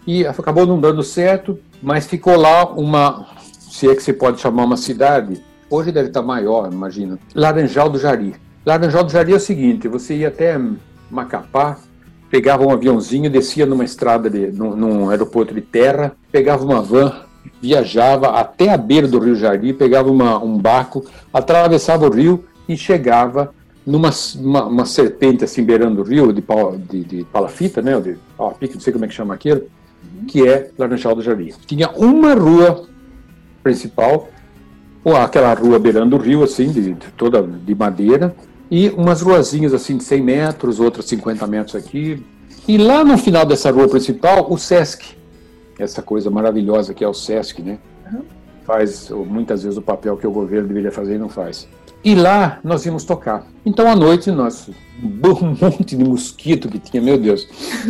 e 0.06 0.26
acabou 0.26 0.66
não 0.66 0.78
dando 0.78 1.02
certo, 1.02 1.58
mas 1.82 2.06
ficou 2.06 2.36
lá 2.36 2.66
uma, 2.66 3.26
se 3.50 3.88
é 3.88 3.94
que 3.94 4.02
se 4.02 4.12
pode 4.12 4.40
chamar 4.40 4.64
uma 4.64 4.76
cidade, 4.76 5.42
hoje 5.70 5.90
deve 5.90 6.08
estar 6.08 6.22
maior, 6.22 6.70
imagina, 6.70 7.18
Laranjal 7.34 7.88
do 7.88 7.98
Jari. 7.98 8.34
Laranjal 8.64 9.04
do 9.04 9.10
Jari 9.10 9.32
é 9.32 9.36
o 9.36 9.40
seguinte, 9.40 9.88
você 9.88 10.16
ia 10.16 10.28
até 10.28 10.60
Macapá, 11.10 11.78
pegava 12.30 12.64
um 12.64 12.70
aviãozinho, 12.70 13.30
descia 13.30 13.66
numa 13.66 13.84
estrada, 13.84 14.28
de, 14.28 14.50
num, 14.52 14.74
num 14.76 15.10
aeroporto 15.10 15.54
de 15.54 15.60
terra, 15.60 16.16
pegava 16.30 16.64
uma 16.64 16.82
van, 16.82 17.12
viajava 17.60 18.28
até 18.30 18.70
a 18.70 18.76
beira 18.76 19.06
do 19.06 19.18
Rio 19.18 19.34
Jari, 19.34 19.72
pegava 19.72 20.10
uma, 20.10 20.42
um 20.42 20.58
barco, 20.58 21.04
atravessava 21.32 22.06
o 22.06 22.10
rio 22.10 22.44
e 22.68 22.76
chegava 22.76 23.54
numa 23.86 24.10
uma, 24.36 24.64
uma, 24.64 24.84
serpente 24.84 25.44
assim 25.44 25.62
beirando 25.62 26.02
o 26.02 26.04
rio 26.04 26.32
de, 26.32 26.42
pau, 26.42 26.76
de, 26.76 27.04
de 27.04 27.24
palafita, 27.24 27.80
né, 27.80 27.98
de 28.00 28.16
não 28.38 28.80
sei 28.80 28.92
como 28.92 29.04
é 29.04 29.08
que 29.08 29.14
chama 29.14 29.34
aquilo, 29.34 29.62
uhum. 30.02 30.26
que 30.26 30.46
é 30.46 30.70
Laranjal 30.76 31.14
do 31.14 31.22
Jardim. 31.22 31.52
Tinha 31.66 31.88
uma 31.90 32.34
rua 32.34 32.84
principal, 33.62 34.28
ou 35.04 35.16
aquela 35.16 35.54
rua 35.54 35.78
beirando 35.78 36.16
o 36.16 36.18
rio 36.18 36.42
assim, 36.42 36.72
de, 36.72 36.94
de, 36.94 37.12
toda 37.16 37.40
de 37.40 37.74
madeira, 37.76 38.34
e 38.70 38.88
umas 38.90 39.22
ruazinhas 39.22 39.72
assim 39.72 39.96
de 39.96 40.04
100 40.04 40.22
metros, 40.22 40.80
outras 40.80 41.06
50 41.06 41.46
metros 41.46 41.76
aqui. 41.76 42.22
E 42.66 42.76
lá 42.76 43.04
no 43.04 43.16
final 43.16 43.46
dessa 43.46 43.70
rua 43.70 43.88
principal, 43.88 44.46
o 44.50 44.58
Sesc, 44.58 45.16
essa 45.78 46.02
coisa 46.02 46.30
maravilhosa 46.30 46.92
que 46.92 47.04
é 47.04 47.08
o 47.08 47.14
Sesc, 47.14 47.62
né? 47.62 47.78
Faz 48.64 49.10
muitas 49.10 49.62
vezes 49.62 49.78
o 49.78 49.82
papel 49.82 50.16
que 50.16 50.26
o 50.26 50.30
governo 50.32 50.66
deveria 50.66 50.90
fazer 50.90 51.14
e 51.14 51.18
não 51.18 51.28
faz. 51.28 51.68
E 52.02 52.14
lá 52.14 52.58
nós 52.64 52.84
íamos 52.84 53.04
tocar. 53.04 53.46
Então 53.64 53.88
à 53.88 53.94
noite 53.94 54.30
nós, 54.32 54.68
um 55.02 55.56
monte 55.60 55.96
de 55.96 56.04
mosquito 56.04 56.68
que 56.68 56.78
tinha, 56.78 57.00
meu 57.00 57.16
Deus, 57.16 57.48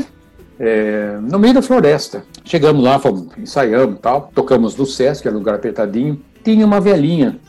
é, 0.60 1.18
no 1.22 1.38
meio 1.38 1.54
da 1.54 1.62
floresta. 1.62 2.22
Chegamos 2.44 2.84
lá, 2.84 2.98
fomos, 2.98 3.28
ensaiamos 3.38 3.98
tal, 4.00 4.30
tocamos 4.34 4.76
no 4.76 4.84
Sesc, 4.84 5.22
que 5.22 5.28
era 5.28 5.36
um 5.36 5.40
lugar 5.40 5.54
apertadinho. 5.54 6.20
Tinha 6.44 6.66
uma 6.66 6.80
velhinha 6.80 7.40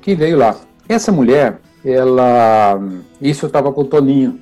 que 0.00 0.14
veio 0.14 0.38
lá. 0.38 0.56
Essa 0.88 1.10
mulher, 1.10 1.60
ela. 1.86 2.80
Isso 3.20 3.44
eu 3.44 3.48
estava 3.48 3.72
com 3.72 3.82
o 3.82 3.84
Toninho. 3.84 4.40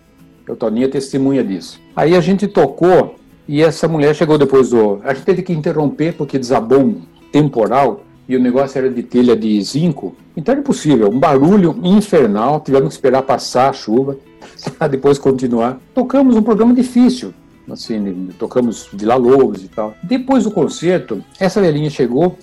O 0.48 0.56
Toninho 0.56 0.86
é 0.86 0.88
testemunha 0.88 1.44
disso. 1.44 1.80
Aí 1.94 2.16
a 2.16 2.20
gente 2.20 2.46
tocou 2.46 3.16
e 3.46 3.62
essa 3.62 3.86
mulher 3.86 4.14
chegou 4.14 4.38
depois 4.38 4.70
do. 4.70 5.00
A 5.04 5.12
gente 5.12 5.24
teve 5.24 5.42
que 5.42 5.52
interromper 5.52 6.14
porque 6.14 6.38
desabou 6.38 6.80
um 6.80 7.02
temporal 7.30 8.04
e 8.28 8.36
o 8.36 8.40
negócio 8.40 8.78
era 8.78 8.90
de 8.90 9.02
telha 9.02 9.36
de 9.36 9.60
zinco, 9.62 10.16
então 10.36 10.52
era 10.52 10.60
impossível, 10.60 11.10
um 11.10 11.18
barulho 11.18 11.78
infernal, 11.82 12.60
tivemos 12.60 12.88
que 12.88 12.94
esperar 12.94 13.22
passar 13.22 13.68
a 13.68 13.72
chuva 13.72 14.16
para 14.78 14.88
depois 14.88 15.18
continuar. 15.18 15.78
Tocamos 15.94 16.34
um 16.36 16.42
programa 16.42 16.72
difícil, 16.72 17.34
assim, 17.70 18.30
tocamos 18.38 18.88
Vila 18.92 19.16
Lobos 19.16 19.62
e 19.62 19.68
tal. 19.68 19.94
Depois 20.02 20.44
do 20.44 20.50
concerto, 20.50 21.22
essa 21.38 21.60
velhinha 21.60 21.90
chegou 21.90 22.38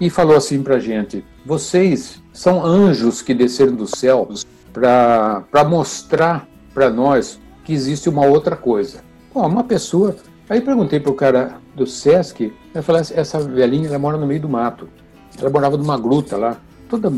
e 0.00 0.10
falou 0.10 0.36
assim 0.36 0.62
pra 0.62 0.78
gente: 0.78 1.24
"Vocês 1.46 2.21
são 2.32 2.64
anjos 2.64 3.22
que 3.22 3.34
desceram 3.34 3.74
dos 3.74 3.90
céus 3.90 4.46
para 4.72 5.64
mostrar 5.68 6.48
para 6.72 6.88
nós 6.88 7.38
que 7.64 7.72
existe 7.72 8.08
uma 8.08 8.26
outra 8.26 8.56
coisa". 8.56 9.00
Pô, 9.32 9.46
uma 9.46 9.64
pessoa 9.64 10.16
Aí 10.52 10.60
perguntei 10.60 11.00
pro 11.00 11.14
cara 11.14 11.54
do 11.74 11.86
Sesc, 11.86 12.52
ele 12.74 12.82
falou, 12.82 13.00
essa 13.00 13.40
velhinha 13.40 13.88
ela 13.88 13.98
mora 13.98 14.18
no 14.18 14.26
meio 14.26 14.42
do 14.42 14.50
mato. 14.50 14.86
Ela 15.38 15.48
morava 15.48 15.78
numa 15.78 15.96
gruta 15.96 16.36
lá, 16.36 16.58
toda. 16.90 17.10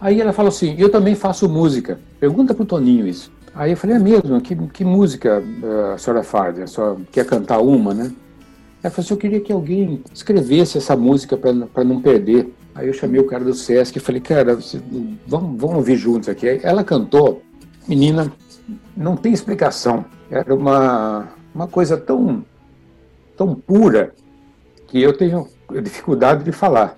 Aí 0.00 0.20
ela 0.20 0.32
falou 0.32 0.50
assim: 0.50 0.76
Eu 0.78 0.88
também 0.88 1.16
faço 1.16 1.48
música. 1.48 1.98
Pergunta 2.20 2.54
pro 2.54 2.64
Toninho 2.64 3.08
isso. 3.08 3.32
Aí 3.52 3.72
eu 3.72 3.76
falei: 3.76 3.96
É 3.96 3.98
mesmo? 3.98 4.40
Que, 4.40 4.54
que 4.54 4.84
música 4.84 5.42
eh, 5.62 5.94
a 5.94 5.98
senhora 5.98 6.22
faz? 6.22 6.60
A 6.60 6.66
senhora 6.68 6.96
quer 7.10 7.26
cantar 7.26 7.58
uma, 7.58 7.92
né? 7.92 8.12
Ela 8.82 8.92
falou 8.92 9.04
assim: 9.04 9.14
Eu 9.14 9.18
queria 9.18 9.40
que 9.40 9.52
alguém 9.52 10.00
escrevesse 10.14 10.78
essa 10.78 10.94
música 10.94 11.36
para 11.36 11.82
não 11.82 12.00
perder. 12.00 12.54
Aí 12.74 12.86
eu 12.86 12.92
chamei 12.92 13.20
o 13.20 13.26
cara 13.26 13.44
do 13.44 13.54
Sesc 13.54 13.96
e 13.96 14.00
falei, 14.00 14.20
cara, 14.20 14.58
vamos, 15.26 15.60
vamos 15.60 15.76
ouvir 15.76 15.96
juntos 15.96 16.28
aqui. 16.28 16.60
Ela 16.62 16.82
cantou, 16.82 17.42
menina, 17.86 18.32
não 18.96 19.16
tem 19.16 19.32
explicação. 19.32 20.04
Era 20.30 20.54
uma, 20.54 21.28
uma 21.54 21.66
coisa 21.66 21.96
tão, 21.96 22.44
tão 23.36 23.54
pura 23.54 24.14
que 24.86 25.00
eu 25.00 25.12
tenho 25.16 25.48
dificuldade 25.82 26.44
de 26.44 26.52
falar. 26.52 26.96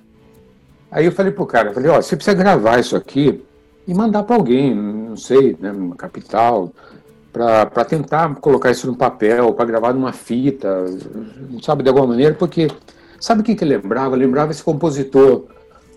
Aí 0.91 1.07
eu 1.07 1.13
falei 1.13 1.33
pro 1.33 1.45
cara, 1.45 1.73
falei, 1.73 1.91
ó, 1.91 2.01
você 2.01 2.15
precisa 2.15 2.37
gravar 2.37 2.79
isso 2.79 2.95
aqui 2.95 3.43
e 3.87 3.93
mandar 3.93 4.23
para 4.23 4.37
alguém, 4.37 4.73
não 4.75 5.17
sei, 5.17 5.57
né, 5.59 5.73
capital, 5.99 6.73
para 7.33 7.85
tentar 7.85 8.33
colocar 8.37 8.71
isso 8.71 8.87
no 8.87 8.97
papel, 8.97 9.53
para 9.55 9.65
gravar 9.65 9.93
numa 9.93 10.13
fita, 10.13 10.85
sabe, 11.63 11.83
de 11.83 11.89
alguma 11.89 12.07
maneira, 12.07 12.33
porque 12.35 12.69
sabe 13.19 13.41
o 13.41 13.45
que 13.45 13.57
que 13.57 13.65
lembrava? 13.65 14.15
Lembrava 14.15 14.53
esse 14.53 14.63
compositor 14.63 15.47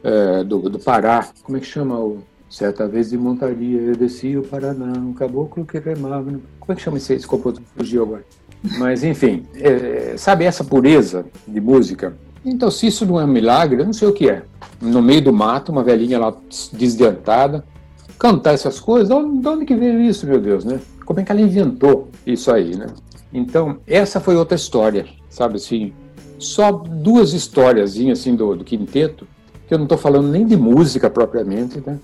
é, 0.03 0.43
do, 0.43 0.69
do 0.69 0.79
Pará, 0.79 1.27
como 1.43 1.57
é 1.57 1.59
que 1.59 1.65
chama 1.65 1.99
o 1.99 2.23
Certa 2.49 2.87
vez 2.87 3.09
de 3.09 3.17
montaria 3.17 3.81
eu 3.81 3.95
desci 3.95 4.37
o 4.37 4.41
Paraná, 4.41 4.97
um 4.97 5.13
caboclo 5.13 5.65
que 5.65 5.79
remava. 5.79 6.31
Como 6.59 6.71
é 6.71 6.75
que 6.75 6.81
chama 6.81 6.97
esse, 6.97 7.13
esse 7.13 7.27
compositor? 7.27 7.65
Fugiu 7.75 8.03
agora. 8.03 8.25
Mas, 8.77 9.03
enfim, 9.03 9.45
é, 9.55 10.15
sabe 10.17 10.45
essa 10.45 10.63
pureza 10.63 11.25
de 11.45 11.59
música? 11.59 12.15
Então, 12.45 12.71
se 12.71 12.87
isso 12.87 13.05
não 13.05 13.19
é 13.19 13.25
um 13.25 13.27
milagre, 13.27 13.81
eu 13.81 13.85
não 13.85 13.91
sei 13.91 14.07
o 14.07 14.13
que 14.13 14.29
é. 14.29 14.43
No 14.81 15.01
meio 15.01 15.21
do 15.21 15.33
mato, 15.33 15.73
uma 15.73 15.83
velhinha 15.83 16.17
lá 16.17 16.33
desdentada, 16.71 17.65
cantar 18.17 18.53
essas 18.53 18.79
coisas, 18.79 19.09
de 19.09 19.13
onde, 19.13 19.41
de 19.41 19.47
onde 19.47 19.65
que 19.65 19.75
veio 19.75 20.01
isso, 20.01 20.25
meu 20.25 20.39
Deus, 20.39 20.63
né? 20.63 20.79
Como 21.05 21.19
é 21.19 21.23
que 21.23 21.31
ela 21.31 21.41
inventou 21.41 22.09
isso 22.25 22.51
aí, 22.51 22.77
né? 22.77 22.87
Então, 23.33 23.79
essa 23.85 24.21
foi 24.21 24.37
outra 24.37 24.55
história, 24.55 25.05
sabe 25.29 25.57
assim? 25.57 25.93
Só 26.39 26.71
duas 26.71 27.33
histórias 27.33 27.97
assim 27.97 28.35
do, 28.35 28.55
do 28.55 28.63
quinteto, 28.63 29.27
que 29.67 29.73
eu 29.73 29.77
não 29.77 29.85
estou 29.85 29.97
falando 29.97 30.29
nem 30.29 30.45
de 30.45 30.55
música 30.55 31.09
propriamente, 31.09 31.83
né? 31.85 31.99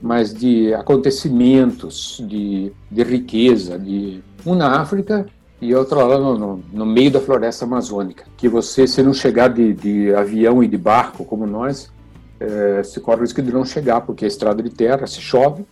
mas 0.00 0.32
de 0.32 0.72
acontecimentos, 0.74 2.22
de, 2.26 2.72
de 2.90 3.02
riqueza, 3.02 3.78
de 3.78 4.22
um 4.46 4.54
na 4.54 4.80
África 4.80 5.26
e 5.60 5.74
outro 5.74 5.96
lá 6.06 6.18
no, 6.18 6.38
no, 6.38 6.64
no, 6.72 6.86
meio 6.86 7.10
da 7.10 7.20
floresta 7.20 7.64
amazônica. 7.64 8.24
Que 8.36 8.48
você, 8.48 8.86
se 8.86 9.02
não 9.02 9.12
chegar 9.12 9.48
de, 9.48 9.74
de 9.74 10.14
avião 10.14 10.62
e 10.62 10.68
de 10.68 10.78
barco 10.78 11.24
como 11.24 11.46
nós, 11.46 11.90
é, 12.38 12.82
se 12.82 13.00
corre 13.00 13.18
o 13.18 13.20
risco 13.22 13.42
de 13.42 13.52
não 13.52 13.64
chegar, 13.64 14.00
porque 14.02 14.24
é 14.24 14.28
estrada 14.28 14.62
de 14.62 14.70
terra, 14.70 15.06
se 15.06 15.20
chove, 15.20 15.64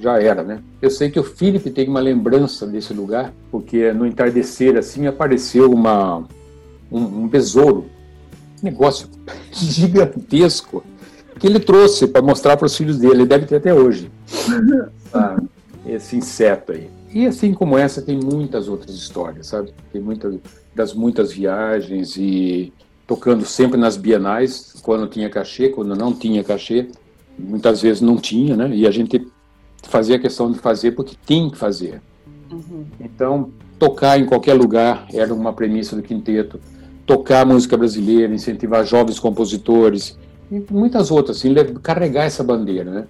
já 0.00 0.20
era, 0.20 0.42
né? 0.42 0.60
Eu 0.80 0.90
sei 0.90 1.10
que 1.10 1.20
o 1.20 1.24
Felipe 1.24 1.70
tem 1.70 1.88
uma 1.88 2.00
lembrança 2.00 2.66
desse 2.66 2.92
lugar, 2.92 3.32
porque 3.50 3.92
no 3.92 4.06
entardecer, 4.06 4.76
assim, 4.76 5.06
apareceu 5.06 5.70
uma, 5.70 6.24
um, 6.90 7.00
um 7.00 7.28
besouro, 7.28 7.86
negócio 8.64 9.08
gigantesco, 9.52 10.82
que 11.38 11.46
ele 11.46 11.60
trouxe 11.60 12.06
para 12.06 12.22
mostrar 12.22 12.56
para 12.56 12.66
os 12.66 12.76
filhos 12.76 12.98
dele, 12.98 13.14
ele 13.14 13.26
deve 13.26 13.46
ter 13.46 13.56
até 13.56 13.72
hoje, 13.72 14.10
ah, 15.12 15.40
esse 15.86 16.16
inseto 16.16 16.72
aí. 16.72 16.90
E 17.12 17.26
assim 17.26 17.52
como 17.52 17.76
essa, 17.76 18.00
tem 18.00 18.18
muitas 18.18 18.68
outras 18.68 18.94
histórias, 18.94 19.48
sabe? 19.48 19.72
Tem 19.92 20.00
muitas 20.00 20.36
das 20.74 20.94
muitas 20.94 21.32
viagens 21.32 22.16
e 22.16 22.72
tocando 23.06 23.44
sempre 23.44 23.78
nas 23.78 23.96
bienais, 23.96 24.76
quando 24.82 25.08
tinha 25.08 25.28
cachê, 25.28 25.68
quando 25.68 25.96
não 25.96 26.12
tinha 26.12 26.44
cachê, 26.44 26.88
muitas 27.36 27.82
vezes 27.82 28.00
não 28.00 28.16
tinha, 28.16 28.56
né? 28.56 28.70
E 28.72 28.86
a 28.86 28.90
gente 28.90 29.26
fazia 29.82 30.18
questão 30.18 30.52
de 30.52 30.58
fazer 30.58 30.92
porque 30.92 31.16
tem 31.26 31.50
que 31.50 31.58
fazer. 31.58 32.00
Uhum. 32.52 32.84
Então, 33.00 33.50
tocar 33.78 34.18
em 34.18 34.26
qualquer 34.26 34.54
lugar 34.54 35.06
era 35.12 35.34
uma 35.34 35.52
premissa 35.52 35.96
do 35.96 36.02
quinteto. 36.02 36.60
Tocar 37.10 37.44
música 37.44 37.76
brasileira, 37.76 38.32
incentivar 38.32 38.86
jovens 38.86 39.18
compositores 39.18 40.16
e 40.48 40.62
muitas 40.70 41.10
outras, 41.10 41.38
assim, 41.38 41.52
carregar 41.82 42.24
essa 42.24 42.44
bandeira, 42.44 42.88
né? 42.88 43.04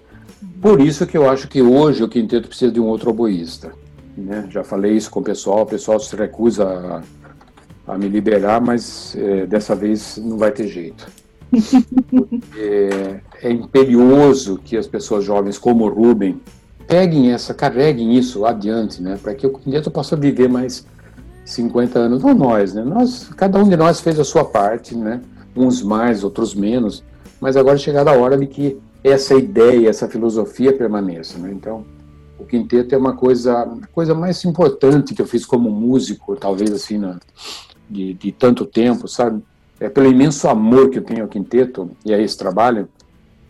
Por 0.59 0.81
isso 0.81 1.05
que 1.05 1.15
eu 1.15 1.29
acho 1.29 1.47
que 1.47 1.61
hoje 1.61 2.03
o 2.03 2.09
quinteto 2.09 2.47
precisa 2.47 2.71
de 2.71 2.79
um 2.79 2.87
outro 2.87 3.11
oboísta. 3.11 3.71
Né? 4.17 4.47
Já 4.49 4.63
falei 4.63 4.93
isso 4.93 5.11
com 5.11 5.19
o 5.19 5.23
pessoal, 5.23 5.61
o 5.61 5.65
pessoal 5.67 5.99
se 5.99 6.15
recusa 6.15 7.03
a, 7.87 7.93
a 7.93 7.95
me 7.95 8.07
liberar, 8.07 8.59
mas 8.59 9.15
é, 9.15 9.45
dessa 9.45 9.75
vez 9.75 10.17
não 10.17 10.35
vai 10.35 10.51
ter 10.51 10.67
jeito. 10.67 11.07
é, 12.57 13.19
é 13.43 13.51
imperioso 13.51 14.59
que 14.63 14.75
as 14.75 14.87
pessoas 14.87 15.23
jovens 15.23 15.59
como 15.59 15.85
o 15.85 15.89
Rubem 15.89 16.41
peguem 16.87 17.31
essa, 17.31 17.53
carreguem 17.53 18.17
isso 18.17 18.47
adiante, 18.47 18.99
né? 18.99 19.19
Para 19.21 19.35
que 19.35 19.45
o 19.45 19.51
quinteto 19.51 19.91
possa 19.91 20.15
viver 20.15 20.49
mais 20.49 20.87
50 21.45 21.99
anos, 21.99 22.23
não 22.23 22.33
nós, 22.33 22.73
né? 22.73 22.83
Nós, 22.83 23.29
cada 23.35 23.59
um 23.59 23.67
de 23.67 23.75
nós 23.75 23.99
fez 23.99 24.19
a 24.19 24.23
sua 24.23 24.45
parte, 24.45 24.95
né? 24.95 25.21
Uns 25.55 25.81
mais, 25.81 26.23
outros 26.23 26.53
menos, 26.53 27.03
mas 27.39 27.57
agora 27.57 27.75
é 27.75 27.79
chegada 27.79 28.11
a 28.11 28.17
hora 28.17 28.37
de 28.37 28.47
que 28.47 28.79
essa 29.03 29.33
ideia, 29.35 29.89
essa 29.89 30.07
filosofia 30.07 30.71
permaneça, 30.73 31.37
né? 31.37 31.51
Então, 31.51 31.83
o 32.37 32.45
quinteto 32.45 32.93
é 32.95 32.97
uma 32.97 33.15
coisa, 33.15 33.61
a 33.61 33.87
coisa 33.87 34.13
mais 34.13 34.43
importante 34.45 35.13
que 35.13 35.21
eu 35.21 35.27
fiz 35.27 35.45
como 35.45 35.69
músico, 35.69 36.35
talvez 36.35 36.71
assim, 36.71 36.97
na, 36.97 37.19
de, 37.89 38.13
de 38.13 38.31
tanto 38.31 38.65
tempo, 38.65 39.07
sabe? 39.07 39.43
É 39.79 39.89
pelo 39.89 40.07
imenso 40.07 40.47
amor 40.47 40.89
que 40.89 40.99
eu 40.99 41.03
tenho 41.03 41.23
ao 41.23 41.27
quinteto 41.27 41.89
e 42.05 42.13
a 42.13 42.19
esse 42.19 42.37
trabalho, 42.37 42.87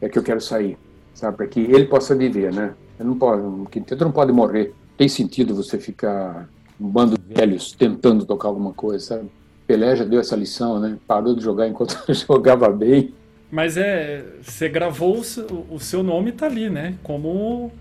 é 0.02 0.10
que 0.10 0.18
eu 0.18 0.24
quero 0.24 0.42
sair, 0.42 0.78
sabe? 1.14 1.38
Para 1.38 1.48
que 1.48 1.60
ele 1.60 1.86
possa 1.86 2.16
viver, 2.16 2.54
né? 2.54 2.74
Eu 2.98 3.06
não 3.06 3.18
pode, 3.18 3.42
o 3.42 3.66
quinteto 3.70 4.04
não 4.04 4.12
pode 4.12 4.32
morrer. 4.32 4.74
Tem 4.98 5.08
sentido 5.08 5.56
você 5.56 5.78
ficar 5.78 6.48
um 6.82 6.90
bando 6.90 7.16
de 7.18 7.36
velhos 7.36 7.72
tentando 7.72 8.26
tocar 8.26 8.48
alguma 8.48 8.74
coisa, 8.74 9.06
sabe? 9.06 9.30
Pelé 9.68 9.96
já 9.96 10.04
deu 10.04 10.20
essa 10.20 10.36
lição, 10.36 10.80
né? 10.80 10.98
Parou 11.08 11.36
de 11.36 11.44
jogar 11.44 11.68
enquanto 11.68 11.96
jogava 12.28 12.70
bem. 12.70 13.14
Mas 13.52 13.78
é, 13.78 14.24
você 14.42 14.68
gravou 14.68 15.22
o, 15.70 15.80
seu 15.80 16.02
nome 16.02 16.32
tá 16.32 16.46
ali, 16.46 16.70
né? 16.70 16.96
Como 17.04 17.72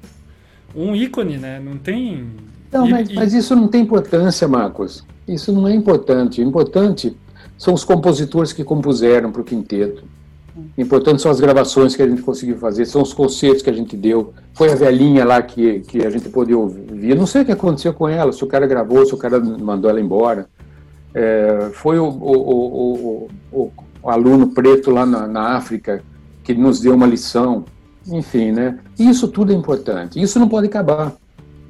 um 0.74 0.94
ícone, 0.94 1.38
né? 1.38 1.60
Não 1.60 1.78
tem. 1.78 2.28
Não, 2.70 2.86
e, 2.86 2.90
mas, 2.90 3.12
mas, 3.12 3.34
isso 3.34 3.56
não 3.56 3.68
tem 3.68 3.82
importância, 3.82 4.46
Marcos. 4.46 5.04
Isso 5.26 5.52
não 5.52 5.66
é 5.66 5.74
importante. 5.74 6.42
O 6.42 6.44
importante 6.44 7.16
são 7.56 7.72
os 7.72 7.84
compositores 7.84 8.52
que 8.52 8.64
compuseram 8.64 9.32
para 9.32 9.40
o 9.40 9.44
quinteto. 9.44 10.04
Importante 10.76 11.22
são 11.22 11.30
as 11.30 11.40
gravações 11.40 11.94
que 11.94 12.02
a 12.02 12.08
gente 12.08 12.22
conseguiu 12.22 12.56
fazer, 12.56 12.84
são 12.86 13.02
os 13.02 13.12
concertos 13.12 13.62
que 13.62 13.70
a 13.70 13.72
gente 13.72 13.96
deu. 13.96 14.32
Foi 14.54 14.70
a 14.70 14.74
velhinha 14.74 15.24
lá 15.24 15.40
que, 15.40 15.80
que 15.80 16.04
a 16.04 16.10
gente 16.10 16.28
pôde 16.28 16.54
ouvir. 16.54 17.16
Não 17.16 17.26
sei 17.26 17.42
o 17.42 17.44
que 17.44 17.52
aconteceu 17.52 17.92
com 17.92 18.08
ela, 18.08 18.32
se 18.32 18.42
o 18.42 18.46
cara 18.46 18.66
gravou, 18.66 19.04
se 19.06 19.14
o 19.14 19.18
cara 19.18 19.38
mandou 19.40 19.90
ela 19.90 20.00
embora. 20.00 20.48
É, 21.14 21.70
foi 21.72 21.98
o, 21.98 22.04
o, 22.06 23.28
o, 23.52 23.70
o, 24.02 24.10
aluno 24.10 24.48
preto 24.48 24.90
lá 24.90 25.04
na, 25.04 25.26
na 25.26 25.56
África 25.56 26.02
que 26.44 26.54
nos 26.54 26.80
deu 26.80 26.94
uma 26.94 27.06
lição 27.06 27.64
enfim, 28.06 28.52
né? 28.52 28.78
Isso 28.98 29.28
tudo 29.28 29.52
é 29.52 29.54
importante. 29.54 30.20
Isso 30.20 30.38
não 30.38 30.48
pode 30.48 30.66
acabar. 30.66 31.12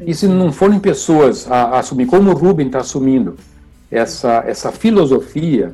E 0.01 0.15
se 0.15 0.27
não 0.27 0.53
forem 0.53 0.79
pessoas 0.79 1.51
a, 1.51 1.65
a 1.65 1.79
assumir, 1.81 2.07
como 2.07 2.31
o 2.31 2.35
Rubem 2.35 2.67
está 2.67 2.81
assumindo, 2.81 3.37
essa, 3.91 4.45
essa 4.47 4.73
filosofia, 4.73 5.73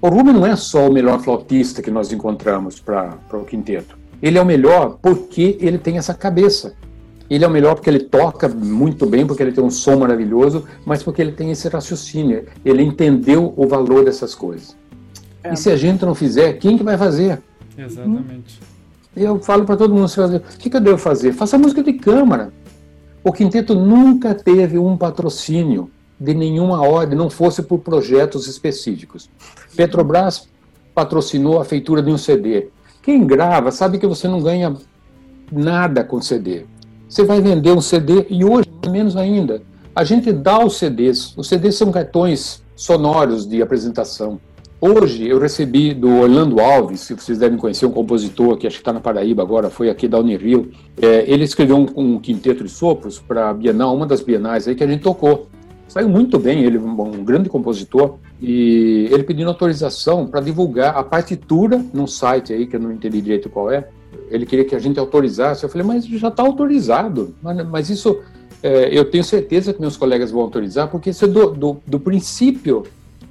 o 0.00 0.08
Rubem 0.08 0.34
não 0.34 0.46
é 0.46 0.54
só 0.56 0.88
o 0.88 0.92
melhor 0.92 1.20
flautista 1.20 1.82
que 1.82 1.90
nós 1.90 2.12
encontramos 2.12 2.78
para 2.78 3.18
o 3.32 3.44
quinteto. 3.44 3.98
Ele 4.22 4.38
é 4.38 4.42
o 4.42 4.46
melhor 4.46 4.98
porque 5.00 5.56
ele 5.60 5.78
tem 5.78 5.98
essa 5.98 6.14
cabeça. 6.14 6.74
Ele 7.28 7.44
é 7.44 7.48
o 7.48 7.50
melhor 7.50 7.74
porque 7.74 7.90
ele 7.90 8.00
toca 8.00 8.48
muito 8.48 9.04
bem, 9.06 9.26
porque 9.26 9.42
ele 9.42 9.52
tem 9.52 9.64
um 9.64 9.70
som 9.70 9.96
maravilhoso, 9.96 10.64
mas 10.84 11.02
porque 11.02 11.20
ele 11.20 11.32
tem 11.32 11.50
esse 11.50 11.68
raciocínio. 11.68 12.46
Ele 12.64 12.82
entendeu 12.82 13.52
o 13.56 13.66
valor 13.66 14.04
dessas 14.04 14.34
coisas. 14.34 14.76
É. 15.42 15.52
E 15.52 15.56
se 15.56 15.70
a 15.70 15.76
gente 15.76 16.04
não 16.04 16.14
fizer, 16.14 16.52
quem 16.54 16.78
que 16.78 16.84
vai 16.84 16.96
fazer? 16.96 17.42
Exatamente. 17.76 18.60
Hum? 18.62 18.76
Eu 19.16 19.40
falo 19.40 19.64
para 19.64 19.76
todo 19.76 19.94
mundo, 19.94 20.06
o 20.06 20.58
que, 20.58 20.68
que 20.68 20.76
eu 20.76 20.80
devo 20.80 20.98
fazer? 20.98 21.32
Faça 21.32 21.56
música 21.56 21.82
de 21.82 21.94
câmara. 21.94 22.52
O 23.24 23.32
quinteto 23.32 23.74
nunca 23.74 24.34
teve 24.34 24.78
um 24.78 24.96
patrocínio 24.96 25.90
de 26.18 26.34
nenhuma 26.34 26.80
ordem, 26.82 27.16
não 27.16 27.30
fosse 27.30 27.62
por 27.62 27.78
projetos 27.78 28.46
específicos. 28.46 29.28
Petrobras 29.74 30.48
patrocinou 30.94 31.60
a 31.60 31.64
feitura 31.64 32.02
de 32.02 32.10
um 32.10 32.18
CD. 32.18 32.68
Quem 33.02 33.26
grava 33.26 33.70
sabe 33.70 33.98
que 33.98 34.06
você 34.06 34.26
não 34.26 34.42
ganha 34.42 34.74
nada 35.52 36.02
com 36.02 36.20
CD. 36.20 36.64
Você 37.08 37.22
vai 37.22 37.40
vender 37.40 37.72
um 37.72 37.80
CD 37.80 38.26
e 38.28 38.44
hoje 38.44 38.68
menos 38.90 39.16
ainda. 39.16 39.62
A 39.94 40.04
gente 40.04 40.32
dá 40.32 40.64
os 40.64 40.76
CDs. 40.76 41.36
Os 41.36 41.48
CDs 41.48 41.76
são 41.76 41.92
cartões 41.92 42.62
sonoros 42.74 43.46
de 43.46 43.62
apresentação. 43.62 44.40
Hoje 44.78 45.26
eu 45.26 45.38
recebi 45.38 45.94
do 45.94 46.10
Orlando 46.16 46.60
Alves, 46.60 47.00
se 47.00 47.14
vocês 47.14 47.38
devem 47.38 47.58
conhecer, 47.58 47.86
um 47.86 47.90
compositor 47.90 48.58
que 48.58 48.66
acho 48.66 48.76
que 48.76 48.82
está 48.82 48.92
na 48.92 49.00
Paraíba 49.00 49.42
agora, 49.42 49.70
foi 49.70 49.88
aqui 49.88 50.06
da 50.06 50.18
Unirio. 50.18 50.70
É, 51.00 51.24
ele 51.26 51.44
escreveu 51.44 51.78
um, 51.78 51.86
um, 51.96 52.18
quinteto 52.18 52.62
de 52.62 52.68
sopros 52.68 53.18
para 53.18 53.48
a 53.48 53.54
Bienal, 53.54 53.96
uma 53.96 54.04
das 54.04 54.20
Bienais 54.20 54.68
aí 54.68 54.74
que 54.74 54.84
a 54.84 54.86
gente 54.86 55.02
tocou. 55.02 55.48
Saiu 55.96 56.10
muito 56.10 56.38
bem, 56.38 56.62
ele 56.62 56.76
um, 56.76 57.24
grande 57.24 57.48
compositor, 57.48 58.18
e 58.38 59.08
ele 59.10 59.22
pedindo 59.22 59.48
autorização 59.48 60.26
para 60.26 60.42
divulgar 60.42 60.94
a 60.94 61.02
partitura 61.02 61.82
num 61.94 62.06
site 62.06 62.52
aí 62.52 62.66
que 62.66 62.76
eu 62.76 62.80
não 62.80 62.92
entendi 62.92 63.18
direito 63.22 63.48
qual 63.48 63.70
é. 63.70 63.88
Ele 64.28 64.44
queria 64.44 64.66
que 64.66 64.74
a 64.74 64.78
gente 64.78 65.00
autorizasse. 65.00 65.64
Eu 65.64 65.70
falei, 65.70 65.86
mas 65.86 66.04
já 66.04 66.28
está 66.28 66.42
autorizado. 66.42 67.34
Mas, 67.42 67.66
mas 67.66 67.88
isso 67.88 68.20
é, 68.62 68.90
eu 68.92 69.10
tenho 69.10 69.24
certeza 69.24 69.72
que 69.72 69.80
meus 69.80 69.96
colegas 69.96 70.30
vão 70.30 70.42
autorizar, 70.42 70.88
porque 70.88 71.08
isso 71.08 71.24
é 71.24 71.28
do, 71.28 71.52
do, 71.52 71.78
do 71.86 71.98
princípio 71.98 72.82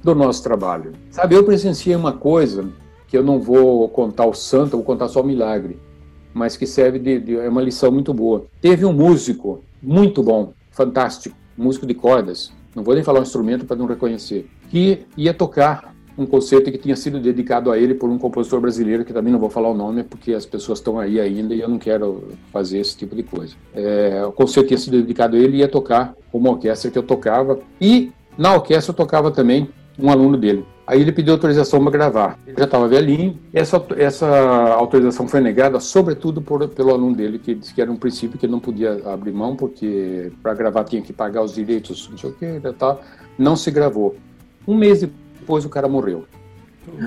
do 0.02 0.12
nosso 0.12 0.42
trabalho. 0.42 0.92
Sabe, 1.12 1.36
eu 1.36 1.44
presenciei 1.44 1.94
uma 1.94 2.14
coisa 2.14 2.68
que 3.06 3.16
eu 3.16 3.22
não 3.22 3.38
vou 3.38 3.88
contar 3.90 4.26
o 4.26 4.34
santo, 4.34 4.76
vou 4.76 4.84
contar 4.84 5.06
só 5.06 5.20
o 5.20 5.24
milagre, 5.24 5.78
mas 6.34 6.56
que 6.56 6.66
serve 6.66 6.98
de, 6.98 7.20
de 7.20 7.36
é 7.36 7.48
uma 7.48 7.62
lição 7.62 7.92
muito 7.92 8.12
boa. 8.12 8.44
Teve 8.60 8.84
um 8.84 8.92
músico 8.92 9.62
muito 9.80 10.20
bom, 10.20 10.52
fantástico, 10.72 11.36
músico 11.56 11.86
de 11.86 11.94
cordas, 11.94 12.52
não 12.74 12.84
vou 12.84 12.94
nem 12.94 13.02
falar 13.02 13.20
o 13.20 13.22
instrumento 13.22 13.64
para 13.64 13.76
não 13.76 13.86
reconhecer, 13.86 14.48
que 14.70 15.06
ia 15.16 15.32
tocar 15.32 15.94
um 16.18 16.24
concerto 16.24 16.70
que 16.70 16.78
tinha 16.78 16.96
sido 16.96 17.20
dedicado 17.20 17.70
a 17.70 17.78
ele 17.78 17.94
por 17.94 18.08
um 18.08 18.18
compositor 18.18 18.60
brasileiro, 18.60 19.04
que 19.04 19.12
também 19.12 19.32
não 19.32 19.38
vou 19.38 19.50
falar 19.50 19.68
o 19.68 19.74
nome, 19.74 20.02
porque 20.02 20.32
as 20.32 20.46
pessoas 20.46 20.78
estão 20.78 20.98
aí 20.98 21.20
ainda 21.20 21.54
e 21.54 21.60
eu 21.60 21.68
não 21.68 21.78
quero 21.78 22.28
fazer 22.52 22.78
esse 22.78 22.96
tipo 22.96 23.14
de 23.14 23.22
coisa. 23.22 23.54
É, 23.74 24.24
o 24.24 24.32
concerto 24.32 24.68
tinha 24.68 24.78
sido 24.78 25.00
dedicado 25.00 25.36
a 25.36 25.38
ele 25.38 25.58
e 25.58 25.60
ia 25.60 25.68
tocar 25.68 26.14
uma 26.32 26.50
orquestra 26.50 26.90
que 26.90 26.98
eu 26.98 27.02
tocava, 27.02 27.58
e 27.80 28.12
na 28.38 28.54
orquestra 28.54 28.92
eu 28.92 28.96
tocava 28.96 29.30
também 29.30 29.68
um 29.98 30.10
aluno 30.10 30.36
dele. 30.36 30.64
Aí 30.86 31.00
ele 31.00 31.10
pediu 31.10 31.32
autorização 31.32 31.82
para 31.82 31.90
gravar. 31.90 32.38
Ele 32.46 32.56
já 32.56 32.64
estava 32.64 32.86
velhinho. 32.86 33.38
Essa, 33.52 33.84
essa 33.96 34.28
autorização 34.74 35.26
foi 35.26 35.40
negada, 35.40 35.80
sobretudo 35.80 36.40
por, 36.40 36.68
pelo 36.68 36.90
aluno 36.90 37.16
dele, 37.16 37.40
que 37.40 37.56
disse 37.56 37.74
que 37.74 37.82
era 37.82 37.90
um 37.90 37.96
princípio 37.96 38.38
que 38.38 38.46
não 38.46 38.60
podia 38.60 39.02
abrir 39.04 39.32
mão, 39.32 39.56
porque 39.56 40.30
para 40.42 40.54
gravar 40.54 40.84
tinha 40.84 41.02
que 41.02 41.12
pagar 41.12 41.42
os 41.42 41.54
direitos, 41.54 42.08
não 42.08 42.16
sei 42.16 42.30
o 42.30 42.32
que, 42.34 42.60
tá. 42.78 42.98
não 43.36 43.56
se 43.56 43.70
gravou. 43.72 44.14
Um 44.66 44.76
mês 44.76 45.00
depois 45.00 45.64
o 45.64 45.68
cara 45.68 45.88
morreu. 45.88 46.24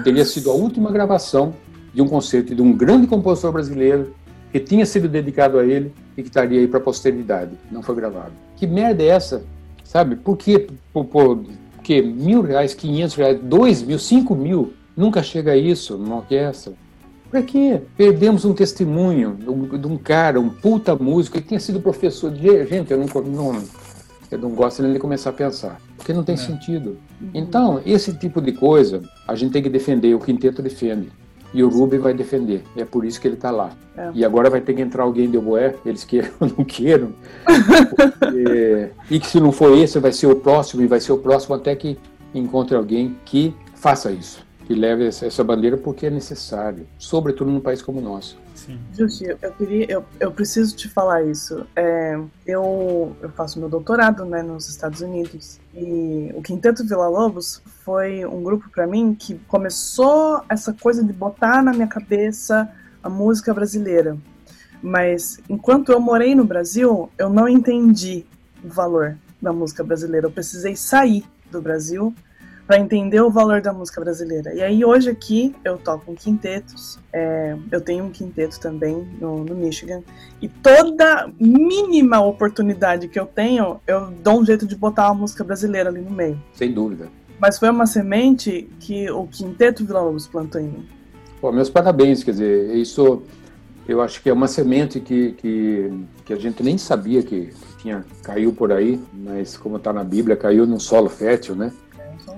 Teria 0.03 0.25
sido 0.25 0.51
a 0.51 0.53
última 0.53 0.91
gravação 0.91 1.53
de 1.93 2.01
um 2.01 2.07
concerto 2.07 2.53
de 2.53 2.61
um 2.61 2.73
grande 2.73 3.07
compositor 3.07 3.51
brasileiro 3.51 4.13
que 4.51 4.59
tinha 4.59 4.85
sido 4.85 5.07
dedicado 5.07 5.57
a 5.57 5.65
ele 5.65 5.93
e 6.17 6.21
que 6.21 6.27
estaria 6.27 6.59
aí 6.59 6.67
para 6.67 6.79
a 6.79 6.83
posteridade. 6.83 7.51
Não 7.71 7.81
foi 7.81 7.95
gravado. 7.95 8.31
Que 8.57 8.67
merda 8.67 9.03
é 9.03 9.07
essa? 9.07 9.43
Sabe? 9.83 10.15
Por 10.15 10.37
que 10.37 10.67
por, 10.91 11.05
por, 11.05 11.43
que 11.89 12.03
mil 12.03 12.43
reais, 12.43 12.75
quinhentos 12.75 13.15
reais, 13.15 13.39
dois 13.41 13.81
mil, 13.81 13.97
cinco 13.97 14.35
mil, 14.35 14.73
nunca 14.95 15.23
chega 15.23 15.53
a 15.53 15.57
isso 15.57 15.97
numa 15.97 16.17
orquestra. 16.17 16.73
Para 17.31 17.41
quê? 17.41 17.81
Perdemos 17.97 18.45
um 18.45 18.53
testemunho 18.53 19.35
de 19.35 19.87
um 19.87 19.97
cara, 19.97 20.39
um 20.39 20.49
puta 20.49 20.95
músico, 20.95 21.41
que 21.41 21.47
tinha 21.47 21.59
sido 21.59 21.81
professor 21.81 22.29
de 22.29 22.63
gente, 22.67 22.91
eu 22.91 22.99
não, 22.99 23.07
não, 23.23 23.63
eu 24.29 24.37
não 24.37 24.51
gosto 24.51 24.83
nem 24.83 24.93
de 24.93 24.99
começar 24.99 25.31
a 25.31 25.33
pensar, 25.33 25.81
porque 25.97 26.13
não 26.13 26.23
tem 26.23 26.35
é. 26.35 26.37
sentido. 26.37 26.99
Então, 27.33 27.81
esse 27.83 28.13
tipo 28.13 28.39
de 28.39 28.51
coisa, 28.51 29.01
a 29.27 29.33
gente 29.33 29.51
tem 29.51 29.63
que 29.63 29.69
defender, 29.69 30.13
o 30.13 30.19
quinteto 30.19 30.61
defende. 30.61 31.11
E 31.53 31.63
o 31.63 31.69
Ruben 31.69 31.99
vai 31.99 32.13
defender. 32.13 32.63
É 32.75 32.85
por 32.85 33.03
isso 33.05 33.19
que 33.19 33.27
ele 33.27 33.35
está 33.35 33.49
lá. 33.51 33.71
É. 33.97 34.11
E 34.13 34.25
agora 34.25 34.49
vai 34.49 34.61
ter 34.61 34.73
que 34.73 34.81
entrar 34.81 35.03
alguém 35.03 35.29
de 35.29 35.37
oboé, 35.37 35.75
eles 35.85 36.03
queiram 36.03 36.29
ou 36.39 36.47
não 36.47 36.63
queiram. 36.63 37.09
Porque... 38.19 38.91
e 39.09 39.19
que 39.19 39.27
se 39.27 39.39
não 39.39 39.51
for 39.51 39.77
esse, 39.77 39.99
vai 39.99 40.11
ser 40.11 40.27
o 40.27 40.35
próximo, 40.35 40.81
e 40.81 40.87
vai 40.87 40.99
ser 40.99 41.11
o 41.11 41.17
próximo 41.17 41.55
até 41.55 41.75
que 41.75 41.97
encontre 42.33 42.75
alguém 42.75 43.15
que 43.25 43.53
faça 43.75 44.11
isso. 44.11 44.47
Que 44.69 44.75
leve 44.75 45.07
essa 45.07 45.43
bandeira 45.43 45.75
porque 45.75 46.05
é 46.05 46.09
necessário. 46.11 46.85
Sobretudo 46.99 47.49
num 47.49 47.59
país 47.59 47.81
como 47.81 47.97
o 47.97 48.03
nosso. 48.03 48.37
Justi, 48.95 49.25
eu 49.41 49.51
queria, 49.53 49.87
eu, 49.89 50.05
eu 50.19 50.31
preciso 50.31 50.75
te 50.75 50.87
falar 50.87 51.23
isso. 51.23 51.65
É, 51.75 52.19
eu, 52.45 53.15
eu 53.19 53.29
faço 53.29 53.59
meu 53.59 53.67
doutorado, 53.67 54.25
né, 54.25 54.43
nos 54.43 54.69
Estados 54.69 55.01
Unidos 55.01 55.59
e 55.73 56.31
o 56.35 56.41
Quinteto 56.43 56.85
Vila 56.85 57.07
Lobos 57.07 57.63
foi 57.83 58.23
um 58.27 58.43
grupo 58.43 58.69
para 58.69 58.85
mim 58.85 59.15
que 59.15 59.39
começou 59.47 60.43
essa 60.47 60.71
coisa 60.71 61.03
de 61.03 61.13
botar 61.13 61.63
na 61.63 61.73
minha 61.73 61.87
cabeça 61.87 62.69
a 63.01 63.09
música 63.09 63.51
brasileira. 63.51 64.19
Mas 64.83 65.39
enquanto 65.49 65.91
eu 65.91 65.99
morei 65.99 66.35
no 66.35 66.45
Brasil, 66.45 67.09
eu 67.17 67.27
não 67.27 67.49
entendi 67.49 68.23
o 68.63 68.67
valor 68.67 69.17
da 69.41 69.51
música 69.51 69.83
brasileira. 69.83 70.27
Eu 70.27 70.31
precisei 70.31 70.75
sair 70.75 71.25
do 71.49 71.59
Brasil 71.59 72.13
para 72.69 72.77
entender 72.77 73.19
o 73.19 73.31
valor 73.31 73.61
da 73.61 73.73
música 73.73 73.99
brasileira. 73.99 74.53
E 74.53 74.61
aí 74.61 74.85
hoje 74.85 75.09
aqui 75.09 75.55
eu 75.65 75.75
toco 75.75 76.11
em 76.11 76.13
quintetos, 76.13 76.99
é, 77.11 77.57
eu 77.71 77.81
tenho 77.81 78.03
um 78.05 78.11
quinteto 78.11 78.59
também 78.59 79.07
no, 79.19 79.43
no, 79.43 79.55
Michigan, 79.55 80.03
e 80.39 80.47
toda 80.47 81.31
mínima 81.39 82.21
oportunidade 82.21 83.07
que 83.07 83.19
eu 83.19 83.25
tenho, 83.25 83.81
eu 83.87 84.11
dou 84.23 84.41
um 84.41 84.45
jeito 84.45 84.67
de 84.67 84.75
botar 84.75 85.07
uma 85.07 85.21
música 85.21 85.43
brasileira 85.43 85.89
ali 85.89 85.99
no 85.99 86.11
meio. 86.11 86.39
Sem 86.53 86.71
dúvida. 86.71 87.07
Mas 87.39 87.57
foi 87.57 87.71
uma 87.71 87.87
semente 87.87 88.69
que 88.79 89.09
o 89.09 89.25
quinteto 89.25 89.83
Vila 89.83 90.01
Lobos 90.01 90.27
plantou 90.27 90.61
em 90.61 90.65
mim. 90.65 90.85
Pô, 91.41 91.51
meus 91.51 91.71
parabéns, 91.71 92.23
quer 92.23 92.31
dizer, 92.33 92.75
isso 92.75 93.23
eu 93.87 93.99
acho 93.99 94.21
que 94.21 94.29
é 94.29 94.33
uma 94.33 94.47
semente 94.47 94.99
que, 94.99 95.31
que, 95.31 95.91
que 96.23 96.33
a 96.33 96.37
gente 96.37 96.61
nem 96.61 96.77
sabia 96.77 97.23
que, 97.23 97.51
tinha, 97.79 98.05
caiu 98.21 98.53
por 98.53 98.71
aí, 98.71 98.99
mas 99.11 99.57
como 99.57 99.77
está 99.77 99.91
na 99.91 100.03
Bíblia, 100.03 100.35
caiu 100.35 100.67
num 100.67 100.79
solo 100.79 101.09
fértil, 101.09 101.55
né? 101.55 101.71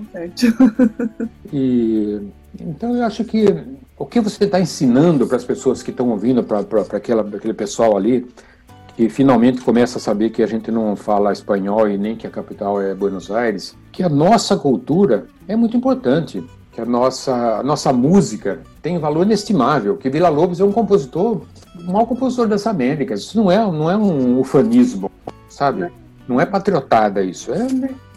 Fértil. 0.04 0.52
e 1.52 2.20
então 2.60 2.94
eu 2.94 3.04
acho 3.04 3.24
que 3.24 3.46
o 3.98 4.04
que 4.04 4.20
você 4.20 4.44
está 4.44 4.60
ensinando 4.60 5.26
para 5.26 5.36
as 5.36 5.44
pessoas 5.44 5.82
que 5.82 5.90
estão 5.90 6.10
ouvindo, 6.10 6.42
para 6.42 6.60
aquele 6.92 7.54
pessoal 7.54 7.96
ali, 7.96 8.26
que 8.96 9.08
finalmente 9.08 9.60
começa 9.62 9.98
a 9.98 10.00
saber 10.00 10.30
que 10.30 10.42
a 10.42 10.46
gente 10.46 10.70
não 10.70 10.94
fala 10.96 11.32
espanhol 11.32 11.88
e 11.88 11.96
nem 11.96 12.16
que 12.16 12.26
a 12.26 12.30
capital 12.30 12.80
é 12.80 12.94
Buenos 12.94 13.30
Aires, 13.30 13.76
que 13.90 14.02
a 14.02 14.08
nossa 14.08 14.56
cultura 14.56 15.26
é 15.48 15.56
muito 15.56 15.76
importante, 15.76 16.44
que 16.72 16.80
a 16.80 16.84
nossa, 16.84 17.58
a 17.58 17.62
nossa 17.62 17.92
música 17.92 18.60
tem 18.82 18.98
valor 18.98 19.24
inestimável, 19.24 19.96
que 19.96 20.10
Vila 20.10 20.28
Lobos 20.28 20.60
é 20.60 20.64
um 20.64 20.72
compositor, 20.72 21.42
o 21.76 21.92
maior 21.92 22.06
compositor 22.06 22.46
das 22.46 22.66
Américas. 22.66 23.20
Isso 23.20 23.40
não 23.40 23.50
é, 23.50 23.58
não 23.58 23.90
é 23.90 23.96
um 23.96 24.38
ufanismo, 24.40 25.10
sabe? 25.48 25.90
Não 26.28 26.40
é 26.40 26.46
patriotada 26.46 27.22
isso, 27.22 27.52
é, 27.52 27.66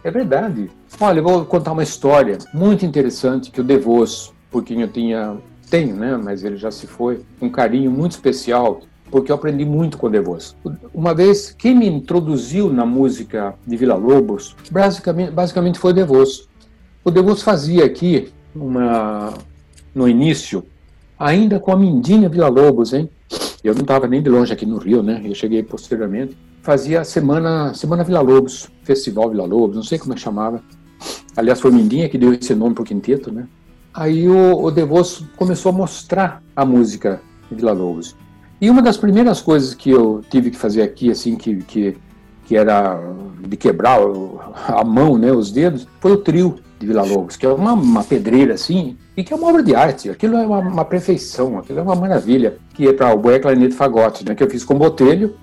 é 0.06 0.11
verdade. 0.11 0.69
Olha, 1.02 1.19
eu 1.19 1.23
vou 1.23 1.45
contar 1.45 1.72
uma 1.72 1.82
história 1.82 2.38
muito 2.53 2.86
interessante 2.86 3.49
que 3.49 3.60
o 3.60 3.64
Devos, 3.64 4.32
por 4.52 4.64
quem 4.64 4.82
eu 4.82 4.88
tinha, 4.88 5.36
tenho, 5.68 5.95
né, 5.95 6.15
mas 6.15 6.44
ele 6.44 6.57
já 6.57 6.69
se 6.69 6.86
foi, 6.86 7.26
um 7.41 7.49
carinho 7.49 7.90
muito 7.90 8.11
especial, 8.11 8.82
porque 9.10 9.32
eu 9.32 9.36
aprendi 9.36 9.65
muito 9.65 9.98
com 9.98 10.06
o 10.06 10.10
Devos. 10.10 10.56
Uma 10.94 11.15
vez, 11.15 11.49
quem 11.57 11.76
me 11.76 11.88
introduziu 11.88 12.72
na 12.72 12.86
música 12.86 13.56
de 13.65 13.76
Vila 13.76 13.95
Lobos, 13.95 14.56
basicamente, 14.69 15.32
basicamente 15.32 15.80
foi 15.80 15.90
o 15.90 15.95
Devos. 15.95 16.48
O 17.03 17.10
Devos 17.10 17.41
fazia 17.41 17.84
aqui 17.84 18.32
uma, 18.56 19.34
no 19.94 20.07
início, 20.07 20.64
ainda 21.18 21.60
com 21.60 21.72
a 21.72 21.76
Mindinha 21.76 22.30
Vila 22.30 22.48
Lobos, 22.48 22.94
hein? 22.94 23.10
Eu 23.64 23.73
não 23.73 23.82
estava 23.82 24.07
nem 24.07 24.22
de 24.22 24.30
longe 24.30 24.53
aqui 24.53 24.68
no 24.68 24.77
Rio, 24.77 25.02
né? 25.02 25.19
Eu 25.26 25.34
cheguei 25.34 25.64
posteriormente. 25.64 26.38
Fazia 26.66 27.02
a 27.02 27.04
semana, 27.04 27.76
semana 27.76 28.04
Vila 28.04 28.22
Lobos, 28.22 28.72
Festival 28.82 29.30
Vila 29.30 29.46
Lobos, 29.46 29.76
não 29.76 29.84
sei 29.84 30.00
como 30.00 30.16
é 30.16 30.18
chamava. 30.18 30.64
Aliás, 31.38 31.62
foi 31.62 31.70
Mindinha 31.70 32.10
que 32.10 32.18
deu 32.18 32.34
esse 32.34 32.56
nome 32.56 32.74
para 32.74 32.82
o 32.82 32.86
quinteto, 32.86 33.32
né? 33.32 33.46
Aí 33.94 34.28
o, 34.28 34.66
o 34.66 34.72
começou 35.38 35.70
a 35.70 35.72
mostrar 35.72 36.42
a 36.56 36.66
música 36.66 37.22
Vila 37.52 37.72
Lobos. 37.72 38.16
E 38.60 38.68
uma 38.68 38.82
das 38.82 38.98
primeiras 38.98 39.42
coisas 39.42 39.76
que 39.76 39.92
eu 39.92 40.24
tive 40.28 40.50
que 40.50 40.58
fazer 40.58 40.82
aqui, 40.82 41.12
assim, 41.12 41.36
que, 41.36 41.58
que, 41.58 41.98
que 42.46 42.58
era 42.58 43.00
de 43.48 43.56
quebrar 43.56 44.00
a 44.68 44.84
mão, 44.84 45.20
né, 45.20 45.32
os 45.32 45.52
dedos, 45.52 45.88
foi 46.00 46.14
o 46.14 46.18
trio 46.18 46.56
de 46.80 46.88
Vila 46.88 47.04
Lobos, 47.04 47.38
que 47.38 47.46
é 47.46 47.50
uma, 47.50 47.74
uma 47.74 48.04
pedreira, 48.04 48.56
assim, 48.56 48.98
e 49.16 49.24
que 49.24 49.32
é 49.32 49.36
uma 49.36 49.50
obra 49.50 49.62
de 49.62 49.76
arte. 49.76 50.10
Aquilo 50.10 50.36
é 50.36 50.48
uma, 50.48 50.58
uma 50.62 50.86
perfeição, 50.86 51.60
aquilo 51.60 51.78
é 51.78 51.84
uma 51.84 51.96
maravilha. 51.96 52.58
Que 52.74 52.88
é 52.88 52.94
para 52.94 53.14
o 53.14 53.20
Boé 53.20 53.38
Clarinete 53.38 53.76
Fagote, 53.76 54.26
né, 54.26 54.34
que 54.34 54.42
eu 54.42 54.50
fiz 54.50 54.66
com 54.66 54.74
Botelho, 54.74 55.36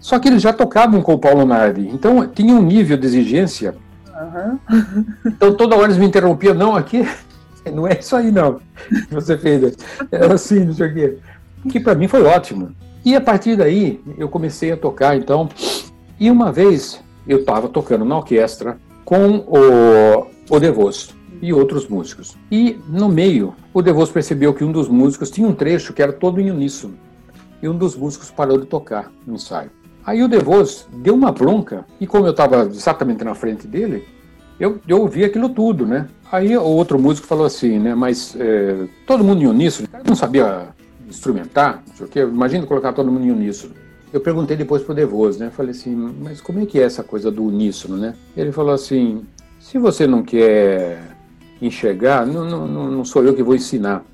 só 0.00 0.18
que 0.18 0.26
eles 0.26 0.42
já 0.42 0.52
tocavam 0.52 1.02
com 1.02 1.14
o 1.14 1.18
Paulo 1.18 1.46
Nardi, 1.46 1.88
então 1.88 2.26
tinha 2.26 2.54
um 2.54 2.62
nível 2.62 2.96
de 2.96 3.06
exigência 3.06 3.74
Uhum. 4.20 5.06
Então 5.24 5.54
toda 5.54 5.74
hora 5.74 5.86
eles 5.86 5.96
me 5.96 6.06
interrompiam, 6.06 6.54
não, 6.54 6.76
aqui 6.76 7.08
não 7.72 7.86
é 7.86 7.98
isso 7.98 8.14
aí 8.14 8.30
não, 8.30 8.60
que 8.88 9.14
você 9.14 9.36
fez. 9.38 9.76
Era 10.10 10.34
assim, 10.34 10.64
não 10.64 10.74
sei 10.74 10.88
o 10.88 10.94
quê. 10.94 11.18
Que 11.70 11.80
para 11.80 11.94
mim 11.94 12.06
foi 12.06 12.22
ótimo. 12.22 12.74
E 13.04 13.16
a 13.16 13.20
partir 13.20 13.56
daí 13.56 14.00
eu 14.18 14.28
comecei 14.28 14.72
a 14.72 14.76
tocar, 14.76 15.16
então. 15.16 15.48
E 16.18 16.30
uma 16.30 16.52
vez 16.52 17.00
eu 17.26 17.40
estava 17.40 17.68
tocando 17.68 18.04
na 18.04 18.18
orquestra 18.18 18.76
com 19.04 19.38
o, 19.46 20.26
o 20.50 20.60
Devoso 20.60 21.14
e 21.40 21.52
outros 21.52 21.88
músicos. 21.88 22.36
E 22.50 22.78
no 22.88 23.08
meio, 23.08 23.54
o 23.72 23.80
Devoso 23.80 24.12
percebeu 24.12 24.52
que 24.52 24.62
um 24.62 24.70
dos 24.70 24.88
músicos 24.88 25.30
tinha 25.30 25.48
um 25.48 25.54
trecho 25.54 25.94
que 25.94 26.02
era 26.02 26.12
todo 26.12 26.40
em 26.40 26.50
uníssono. 26.50 26.94
E 27.62 27.68
um 27.68 27.76
dos 27.76 27.96
músicos 27.96 28.30
parou 28.30 28.58
de 28.58 28.66
tocar 28.66 29.10
no 29.26 29.34
ensaio. 29.34 29.70
Aí 30.04 30.22
o 30.22 30.28
Devos 30.28 30.86
deu 30.92 31.14
uma 31.14 31.30
bronca, 31.30 31.84
e 32.00 32.06
como 32.06 32.26
eu 32.26 32.30
estava 32.30 32.64
exatamente 32.64 33.22
na 33.22 33.34
frente 33.34 33.66
dele, 33.66 34.06
eu, 34.58 34.78
eu 34.86 35.00
ouvi 35.00 35.24
aquilo 35.24 35.48
tudo, 35.48 35.86
né? 35.86 36.08
Aí 36.30 36.56
o 36.56 36.62
outro 36.62 36.98
músico 36.98 37.26
falou 37.26 37.46
assim, 37.46 37.78
né? 37.78 37.94
Mas 37.94 38.36
é, 38.38 38.86
todo 39.06 39.24
mundo 39.24 39.42
em 39.42 39.46
uníssono, 39.46 39.88
o 39.88 39.90
cara 39.90 40.04
não 40.06 40.14
sabia 40.14 40.68
instrumentar, 41.08 41.82
não 41.88 41.96
sei 41.96 42.06
o 42.06 42.08
quê, 42.08 42.20
imagina 42.20 42.66
colocar 42.66 42.92
todo 42.92 43.10
mundo 43.10 43.24
em 43.24 43.30
uníssono. 43.30 43.74
Eu 44.12 44.20
perguntei 44.20 44.56
depois 44.56 44.82
pro 44.82 44.94
Devos, 44.94 45.38
né? 45.38 45.50
Falei 45.50 45.70
assim, 45.70 45.94
mas 45.94 46.40
como 46.40 46.60
é 46.60 46.66
que 46.66 46.78
é 46.78 46.82
essa 46.82 47.02
coisa 47.02 47.30
do 47.30 47.44
uníssono, 47.44 47.96
né? 47.96 48.14
Ele 48.36 48.52
falou 48.52 48.74
assim, 48.74 49.24
se 49.58 49.78
você 49.78 50.06
não 50.06 50.22
quer 50.22 51.00
enxergar, 51.62 52.26
não, 52.26 52.66
não, 52.66 52.90
não 52.90 53.04
sou 53.04 53.24
eu 53.24 53.34
que 53.34 53.42
vou 53.42 53.54
ensinar. 53.54 54.04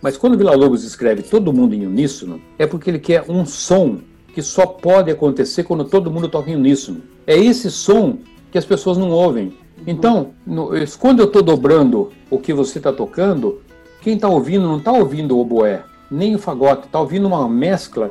Mas 0.00 0.16
quando 0.16 0.38
Vila 0.38 0.54
Lobos 0.54 0.84
escreve 0.84 1.22
todo 1.22 1.52
mundo 1.52 1.74
em 1.74 1.86
uníssono, 1.86 2.40
é 2.58 2.66
porque 2.66 2.90
ele 2.90 2.98
quer 2.98 3.24
um 3.28 3.44
som 3.44 3.98
que 4.34 4.42
só 4.42 4.66
pode 4.66 5.10
acontecer 5.10 5.64
quando 5.64 5.84
todo 5.84 6.10
mundo 6.10 6.28
toca 6.28 6.50
em 6.50 6.56
uníssono. 6.56 7.02
É 7.26 7.36
esse 7.36 7.70
som 7.70 8.18
que 8.50 8.58
as 8.58 8.64
pessoas 8.64 8.96
não 8.98 9.10
ouvem. 9.10 9.52
Então, 9.86 10.30
no, 10.46 10.70
quando 10.98 11.20
eu 11.20 11.26
estou 11.26 11.42
dobrando 11.42 12.10
o 12.30 12.38
que 12.38 12.52
você 12.52 12.78
está 12.78 12.92
tocando, 12.92 13.60
Quem 14.00 14.14
está 14.14 14.28
ouvindo 14.28 14.66
não 14.66 14.78
está 14.78 14.92
ouvindo 14.92 15.36
o 15.36 15.40
oboé, 15.40 15.82
nem 16.10 16.34
o 16.34 16.38
fagote, 16.38 16.86
está 16.86 16.98
ouvindo 16.98 17.26
uma 17.28 17.48
mescla 17.48 18.10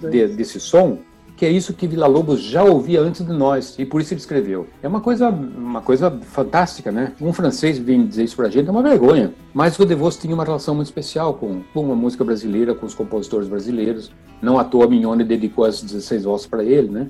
de, 0.00 0.26
desse 0.28 0.58
som 0.58 0.98
que 1.36 1.44
é 1.44 1.50
isso 1.50 1.74
que 1.74 1.86
Vila 1.86 2.06
Lobos 2.06 2.40
já 2.40 2.62
ouvia 2.62 3.00
antes 3.00 3.24
de 3.26 3.32
nós 3.32 3.74
e 3.78 3.84
por 3.84 4.00
isso 4.00 4.14
ele 4.14 4.20
escreveu. 4.20 4.66
É 4.82 4.88
uma 4.88 5.00
coisa, 5.00 5.28
uma 5.28 5.80
coisa 5.80 6.10
fantástica, 6.10 6.92
né? 6.92 7.12
Um 7.20 7.32
francês 7.32 7.78
vem 7.78 8.06
dizer 8.06 8.24
isso 8.24 8.36
pra 8.36 8.48
gente 8.48 8.68
é 8.68 8.70
uma 8.70 8.82
vergonha. 8.82 9.32
Mas 9.52 9.78
o 9.78 9.84
Devos 9.84 10.16
tinha 10.16 10.34
uma 10.34 10.44
relação 10.44 10.74
muito 10.74 10.86
especial 10.86 11.34
com, 11.34 11.62
com 11.72 11.90
a 11.90 11.96
música 11.96 12.24
brasileira, 12.24 12.74
com 12.74 12.86
os 12.86 12.94
compositores 12.94 13.48
brasileiros. 13.48 14.12
Não 14.40 14.58
à 14.58 14.64
toa 14.64 14.86
Mignone 14.86 15.24
dedicou 15.24 15.64
as 15.64 15.82
16 15.82 16.24
vozes 16.24 16.46
para 16.46 16.62
ele, 16.62 16.88
né? 16.88 17.08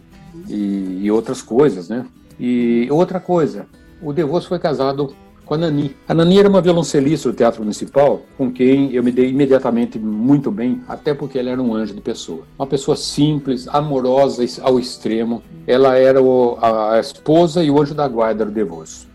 E, 0.49 1.01
e 1.03 1.11
outras 1.11 1.43
coisas, 1.43 1.89
né? 1.89 2.07
E 2.39 2.89
outra 2.91 3.21
coisa, 3.21 3.67
o 4.03 4.13
Devos 4.13 4.47
foi 4.47 4.59
casado 4.59 5.15
com 5.45 5.55
a 5.55 5.59
Nani. 5.59 5.95
A 6.09 6.15
Nani 6.15 6.39
era 6.39 6.49
uma 6.49 6.61
violoncelista 6.61 7.31
do 7.31 7.37
Teatro 7.37 7.63
Municipal, 7.63 8.23
com 8.37 8.51
quem 8.51 8.93
eu 8.93 9.03
me 9.03 9.13
dei 9.13 9.31
imediatamente 9.31 9.99
muito 9.99 10.51
bem, 10.51 10.83
até 10.89 11.15
porque 11.15 11.39
ela 11.39 11.51
era 11.51 11.63
um 11.63 11.75
anjo 11.75 11.95
de 11.95 12.01
pessoa. 12.01 12.45
Uma 12.59 12.67
pessoa 12.67 12.97
simples, 12.97 13.69
amorosa 13.69 14.45
ao 14.63 14.79
extremo. 14.79 15.43
Ela 15.67 15.97
era 15.97 16.23
o, 16.23 16.59
a, 16.61 16.95
a, 16.95 17.01
esposa 17.01 17.63
e 17.63 17.71
o 17.71 17.81
anjo 17.81 17.95
da 17.95 18.09
guarda 18.09 18.45
do 18.45 18.51
Devoso. 18.51 19.07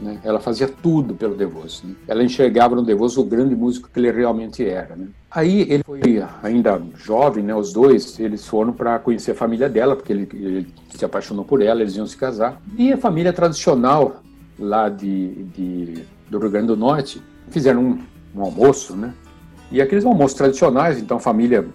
Né? 0.00 0.20
Ela 0.22 0.38
fazia 0.38 0.68
tudo 0.68 1.14
pelo 1.14 1.34
Devoso. 1.34 1.86
Né? 1.86 1.94
Ela 2.06 2.22
enxergava 2.22 2.74
no 2.74 2.82
Devoso 2.82 3.20
o 3.20 3.24
grande 3.24 3.54
músico 3.54 3.88
que 3.92 3.98
ele 3.98 4.10
realmente 4.10 4.64
era. 4.64 4.94
Né? 4.94 5.08
Aí 5.30 5.62
ele 5.68 5.82
foi 5.84 6.00
ainda 6.42 6.80
jovem, 6.96 7.44
né? 7.44 7.54
Os 7.54 7.72
dois 7.72 8.18
eles 8.18 8.46
foram 8.46 8.72
para 8.72 8.98
conhecer 8.98 9.32
a 9.32 9.34
família 9.34 9.68
dela, 9.68 9.94
porque 9.94 10.12
ele, 10.12 10.28
ele, 10.32 10.66
se 10.94 11.04
apaixonou 11.04 11.44
por 11.44 11.60
ela, 11.60 11.82
eles 11.82 11.96
iam 11.96 12.06
se 12.06 12.16
casar. 12.16 12.60
E 12.78 12.92
a 12.92 12.96
família 12.96 13.32
tradicional 13.32 14.22
lá 14.58 14.88
de, 14.88 15.44
de, 15.44 16.04
do 16.28 16.38
Rio 16.38 16.50
Grande 16.50 16.66
do 16.68 16.76
Norte, 16.76 17.22
fizeram 17.50 17.82
um, 17.82 17.98
um 18.34 18.42
almoço, 18.42 18.96
né? 18.96 19.14
E 19.70 19.82
aqueles 19.82 20.04
almoços 20.04 20.36
tradicionais, 20.36 20.98
então 20.98 21.20
família 21.20 21.66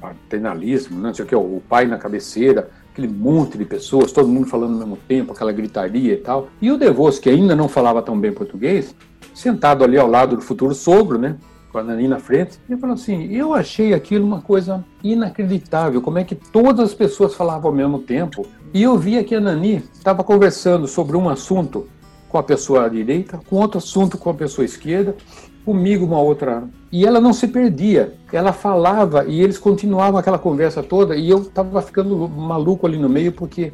paternalismo, 0.00 0.96
né? 0.98 1.08
não 1.08 1.14
sei 1.14 1.24
o 1.24 1.28
que, 1.28 1.34
o 1.34 1.62
pai 1.66 1.86
na 1.86 1.96
cabeceira, 1.96 2.68
aquele 2.92 3.08
monte 3.08 3.56
de 3.56 3.64
pessoas, 3.64 4.12
todo 4.12 4.28
mundo 4.28 4.46
falando 4.46 4.72
ao 4.72 4.78
mesmo 4.80 4.98
tempo, 5.08 5.32
aquela 5.32 5.50
gritaria 5.50 6.12
e 6.12 6.18
tal. 6.18 6.48
E 6.60 6.70
o 6.70 6.76
Devos, 6.76 7.18
que 7.18 7.30
ainda 7.30 7.56
não 7.56 7.68
falava 7.68 8.02
tão 8.02 8.18
bem 8.18 8.32
português, 8.32 8.94
sentado 9.34 9.82
ali 9.82 9.98
ao 9.98 10.08
lado 10.08 10.36
do 10.36 10.42
futuro 10.42 10.74
sogro, 10.74 11.18
né? 11.18 11.36
Com 11.72 11.78
a 11.78 11.82
Nani 11.82 12.06
na 12.06 12.18
frente, 12.18 12.58
ele 12.68 12.78
falou 12.78 12.94
assim: 12.94 13.30
Eu 13.34 13.52
achei 13.52 13.92
aquilo 13.92 14.24
uma 14.24 14.40
coisa 14.40 14.84
inacreditável, 15.02 16.00
como 16.00 16.18
é 16.18 16.24
que 16.24 16.34
todas 16.34 16.80
as 16.80 16.94
pessoas 16.94 17.34
falavam 17.34 17.70
ao 17.70 17.76
mesmo 17.76 17.98
tempo. 17.98 18.46
E 18.72 18.82
eu 18.82 18.96
via 18.96 19.24
que 19.24 19.34
a 19.34 19.40
Nani 19.40 19.82
estava 19.92 20.22
conversando 20.22 20.86
sobre 20.86 21.16
um 21.16 21.28
assunto 21.28 21.86
com 22.36 22.40
a 22.40 22.42
pessoa 22.42 22.90
direita, 22.90 23.40
com 23.48 23.56
outro 23.56 23.78
assunto 23.78 24.18
com 24.18 24.28
a 24.28 24.34
pessoa 24.34 24.62
esquerda, 24.62 25.16
comigo 25.64 26.04
uma 26.04 26.20
outra. 26.20 26.64
E 26.92 27.06
ela 27.06 27.18
não 27.18 27.32
se 27.32 27.48
perdia, 27.48 28.14
ela 28.30 28.52
falava 28.52 29.24
e 29.24 29.40
eles 29.40 29.56
continuavam 29.56 30.18
aquela 30.18 30.38
conversa 30.38 30.82
toda 30.82 31.16
e 31.16 31.30
eu 31.30 31.38
estava 31.38 31.80
ficando 31.80 32.28
maluco 32.28 32.86
ali 32.86 32.98
no 32.98 33.08
meio 33.08 33.32
porque 33.32 33.72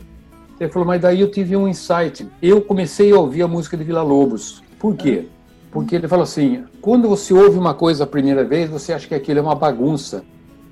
ele 0.61 0.71
falou, 0.71 0.87
mas 0.87 1.03
daí 1.03 1.21
eu 1.21 1.29
tive 1.29 1.57
um 1.57 1.67
insight. 1.67 2.29
Eu 2.41 2.63
comecei 2.63 3.13
a 3.13 3.19
ouvir 3.19 3.43
a 3.43 3.49
música 3.49 3.77
de 3.77 3.83
Vila 3.83 4.03
Lobos. 4.03 4.63
Por 4.79 4.95
quê? 4.95 5.27
Porque 5.73 5.97
ele 5.97 6.07
falou 6.07 6.23
assim: 6.23 6.63
quando 6.81 7.09
você 7.09 7.35
ouve 7.35 7.59
uma 7.59 7.75
coisa 7.75 8.05
a 8.05 8.07
primeira 8.07 8.45
vez, 8.45 8.71
você 8.71 8.93
acha 8.93 9.09
que 9.09 9.15
aquilo 9.15 9.41
é 9.41 9.43
uma 9.43 9.57
bagunça. 9.57 10.23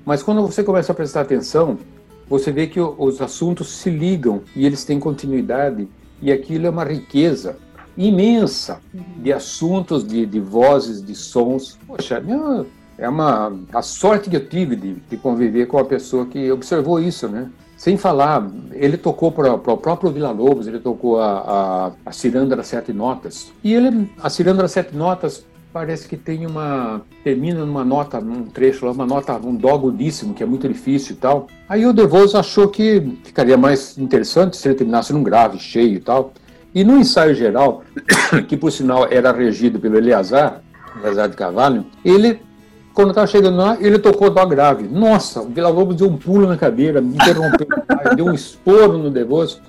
Mas 0.05 0.23
quando 0.23 0.41
você 0.41 0.63
começa 0.63 0.93
a 0.93 0.95
prestar 0.95 1.21
atenção, 1.21 1.77
você 2.29 2.53
vê 2.53 2.67
que 2.67 2.79
os 2.79 3.21
assuntos 3.21 3.67
se 3.67 3.89
ligam 3.89 4.43
e 4.55 4.65
eles 4.65 4.85
têm 4.85 4.97
continuidade, 4.97 5.89
e 6.21 6.31
aquilo 6.31 6.67
é 6.67 6.69
uma 6.69 6.85
riqueza 6.85 7.57
imensa 7.97 8.79
de 9.17 9.31
assuntos, 9.31 10.05
de, 10.05 10.25
de 10.25 10.39
vozes, 10.39 11.03
de 11.03 11.15
sons. 11.15 11.77
Poxa, 11.87 12.23
é 12.97 13.09
uma 13.09 13.53
a 13.73 13.81
sorte 13.81 14.29
que 14.29 14.35
eu 14.35 14.47
tive 14.47 14.75
de, 14.75 14.93
de 14.93 15.17
conviver 15.17 15.65
com 15.65 15.77
uma 15.77 15.85
pessoa 15.85 16.25
que 16.25 16.51
observou 16.51 16.99
isso, 16.99 17.27
né? 17.27 17.49
Sem 17.75 17.97
falar, 17.97 18.47
ele 18.73 18.95
tocou 18.95 19.31
para 19.31 19.55
o 19.55 19.77
próprio 19.77 20.11
Vila 20.11 20.29
Lobos, 20.29 20.67
ele 20.67 20.79
tocou 20.79 21.19
a, 21.19 21.39
a, 21.39 21.91
a 22.05 22.11
Ciranda 22.11 22.55
das 22.55 22.67
Sete 22.67 22.93
Notas. 22.93 23.51
E 23.63 23.73
ele, 23.73 24.07
a 24.21 24.29
Ciranda 24.29 24.61
das 24.61 24.71
Sete 24.71 24.95
Notas 24.95 25.43
parece 25.73 26.07
que 26.07 26.15
tem 26.15 26.45
uma 26.45 27.01
termina 27.23 27.65
numa 27.65 27.83
nota, 27.83 28.19
num 28.19 28.43
trecho 28.43 28.85
lá, 28.85 28.91
uma 28.91 29.05
nota, 29.05 29.33
um 29.37 29.55
dó 29.55 29.73
agudíssimo, 29.73 30.33
que 30.33 30.43
é 30.43 30.45
muito 30.45 30.67
difícil 30.67 31.15
e 31.15 31.17
tal. 31.17 31.47
Aí 31.67 31.85
o 31.85 31.93
Devoso 31.93 32.37
achou 32.37 32.67
que 32.67 33.17
ficaria 33.23 33.57
mais 33.57 33.97
interessante 33.97 34.57
se 34.57 34.67
ele 34.67 34.75
terminasse 34.75 35.11
num 35.11 35.23
grave, 35.23 35.57
cheio 35.57 35.95
e 35.95 35.99
tal. 35.99 36.33
E 36.73 36.83
no 36.83 36.97
ensaio 36.97 37.35
geral, 37.35 37.83
que 38.47 38.55
por 38.55 38.71
sinal 38.71 39.07
era 39.09 39.31
regido 39.31 39.79
pelo 39.79 39.97
Eleazar, 39.97 40.61
Eleazar 40.99 41.29
de 41.29 41.35
Carvalho, 41.35 41.85
ele, 42.03 42.41
quando 42.93 43.09
estava 43.09 43.27
chegando 43.27 43.57
lá, 43.57 43.77
ele 43.79 43.99
tocou 43.99 44.29
dó 44.29 44.45
grave. 44.45 44.87
Nossa, 44.87 45.41
o 45.41 45.49
Vila 45.49 45.69
Lobos 45.69 45.95
deu 45.95 46.07
um 46.07 46.17
pulo 46.17 46.47
na 46.47 46.57
cadeira, 46.57 47.01
me 47.01 47.15
interrompeu, 47.15 47.67
deu 48.15 48.25
um 48.25 48.33
esporro 48.33 48.97
no 48.97 49.09
Devoso. 49.09 49.61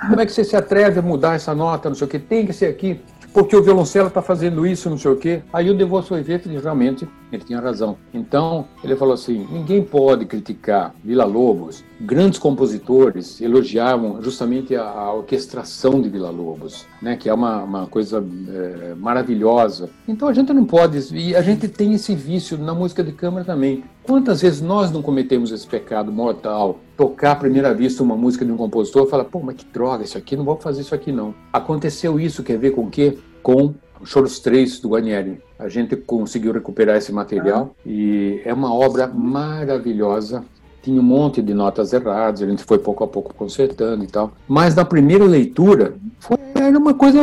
Como 0.00 0.20
é 0.20 0.24
que 0.24 0.32
você 0.32 0.44
se 0.44 0.56
atreve 0.56 0.98
a 0.98 1.02
mudar 1.02 1.34
essa 1.34 1.54
nota, 1.54 1.88
não 1.88 1.96
sei 1.96 2.06
o 2.06 2.10
que, 2.10 2.18
tem 2.18 2.46
que 2.46 2.52
ser 2.52 2.66
aqui 2.66 3.00
porque 3.32 3.54
o 3.54 3.62
violoncelo 3.62 4.08
está 4.08 4.22
fazendo 4.22 4.66
isso, 4.66 4.88
não 4.90 4.98
sei 4.98 5.10
o 5.10 5.16
quê. 5.16 5.42
Aí 5.52 5.70
o 5.70 5.74
Devoto 5.74 6.08
foi 6.08 6.22
ver 6.22 6.40
que 6.40 6.48
realmente 6.48 7.08
ele 7.30 7.44
tinha 7.44 7.60
razão. 7.60 7.96
Então, 8.12 8.66
ele 8.82 8.96
falou 8.96 9.14
assim: 9.14 9.46
ninguém 9.50 9.82
pode 9.82 10.24
criticar 10.24 10.94
Vila 11.04 11.24
Lobos. 11.24 11.84
Grandes 12.00 12.38
compositores 12.38 13.40
elogiavam 13.40 14.22
justamente 14.22 14.76
a, 14.76 14.84
a 14.84 15.12
orquestração 15.12 16.00
de 16.00 16.08
Vila 16.08 16.30
Lobos, 16.30 16.86
né, 17.02 17.16
que 17.16 17.28
é 17.28 17.34
uma, 17.34 17.62
uma 17.64 17.86
coisa 17.86 18.24
é, 18.48 18.94
maravilhosa. 18.94 19.90
Então 20.06 20.28
a 20.28 20.32
gente 20.32 20.52
não 20.52 20.64
pode, 20.64 21.12
e 21.14 21.34
a 21.34 21.42
gente 21.42 21.66
tem 21.66 21.94
esse 21.94 22.14
vício 22.14 22.56
na 22.56 22.72
música 22.72 23.02
de 23.02 23.10
câmara 23.10 23.44
também. 23.44 23.82
Quantas 24.04 24.42
vezes 24.42 24.60
nós 24.60 24.92
não 24.92 25.02
cometemos 25.02 25.50
esse 25.50 25.66
pecado 25.66 26.12
mortal? 26.12 26.78
Tocar 26.96 27.32
à 27.32 27.36
primeira 27.36 27.74
vista 27.74 28.02
uma 28.02 28.16
música 28.16 28.44
de 28.44 28.52
um 28.52 28.56
compositor 28.56 29.06
e 29.06 29.10
falar, 29.10 29.24
pô, 29.24 29.40
mas 29.40 29.56
que 29.56 29.64
droga, 29.64 30.04
isso 30.04 30.16
aqui, 30.16 30.36
não 30.36 30.44
vou 30.44 30.56
fazer 30.56 30.82
isso 30.82 30.94
aqui 30.94 31.10
não. 31.10 31.34
Aconteceu 31.52 32.18
isso, 32.20 32.44
quer 32.44 32.58
ver 32.58 32.70
com 32.70 32.82
o 32.82 32.90
quê? 32.90 33.18
Com 33.42 33.74
Choros 34.04 34.38
3 34.38 34.80
do 34.80 34.90
Guarnieri. 34.90 35.40
A 35.58 35.68
gente 35.68 35.96
conseguiu 35.96 36.52
recuperar 36.52 36.96
esse 36.96 37.12
material 37.12 37.74
e 37.84 38.40
é 38.44 38.54
uma 38.54 38.72
obra 38.72 39.06
maravilhosa. 39.08 40.44
Tinha 40.82 41.00
um 41.00 41.04
monte 41.04 41.42
de 41.42 41.52
notas 41.52 41.92
erradas, 41.92 42.42
a 42.42 42.46
gente 42.46 42.64
foi 42.64 42.78
pouco 42.78 43.04
a 43.04 43.08
pouco 43.08 43.34
consertando 43.34 44.04
e 44.04 44.06
tal. 44.06 44.32
Mas 44.46 44.74
na 44.74 44.84
primeira 44.84 45.24
leitura, 45.24 45.94
foi, 46.20 46.38
era 46.54 46.78
uma 46.78 46.94
coisa 46.94 47.20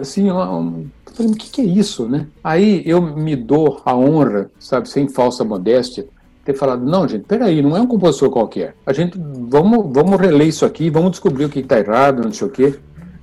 assim, 0.00 0.30
um, 0.30 0.86
falei, 1.12 1.32
o 1.32 1.36
que, 1.36 1.50
que 1.50 1.60
é 1.60 1.64
isso, 1.64 2.06
né? 2.08 2.26
Aí 2.42 2.82
eu 2.86 3.00
me 3.00 3.36
dou 3.36 3.80
a 3.84 3.96
honra, 3.96 4.50
sabe, 4.58 4.88
sem 4.88 5.08
falsa 5.08 5.44
modéstia, 5.44 6.06
ter 6.44 6.54
falado, 6.54 6.84
não, 6.84 7.06
gente, 7.06 7.24
peraí, 7.24 7.62
não 7.62 7.76
é 7.76 7.80
um 7.80 7.86
compositor 7.86 8.30
qualquer. 8.30 8.74
A 8.84 8.92
gente, 8.92 9.18
vamos, 9.18 9.92
vamos 9.92 10.20
reler 10.20 10.48
isso 10.48 10.64
aqui, 10.64 10.90
vamos 10.90 11.12
descobrir 11.12 11.44
o 11.44 11.48
que 11.48 11.60
está 11.60 11.78
errado, 11.78 12.24
não 12.24 12.32
sei 12.32 12.46
o 12.46 12.50
quê. 12.50 12.74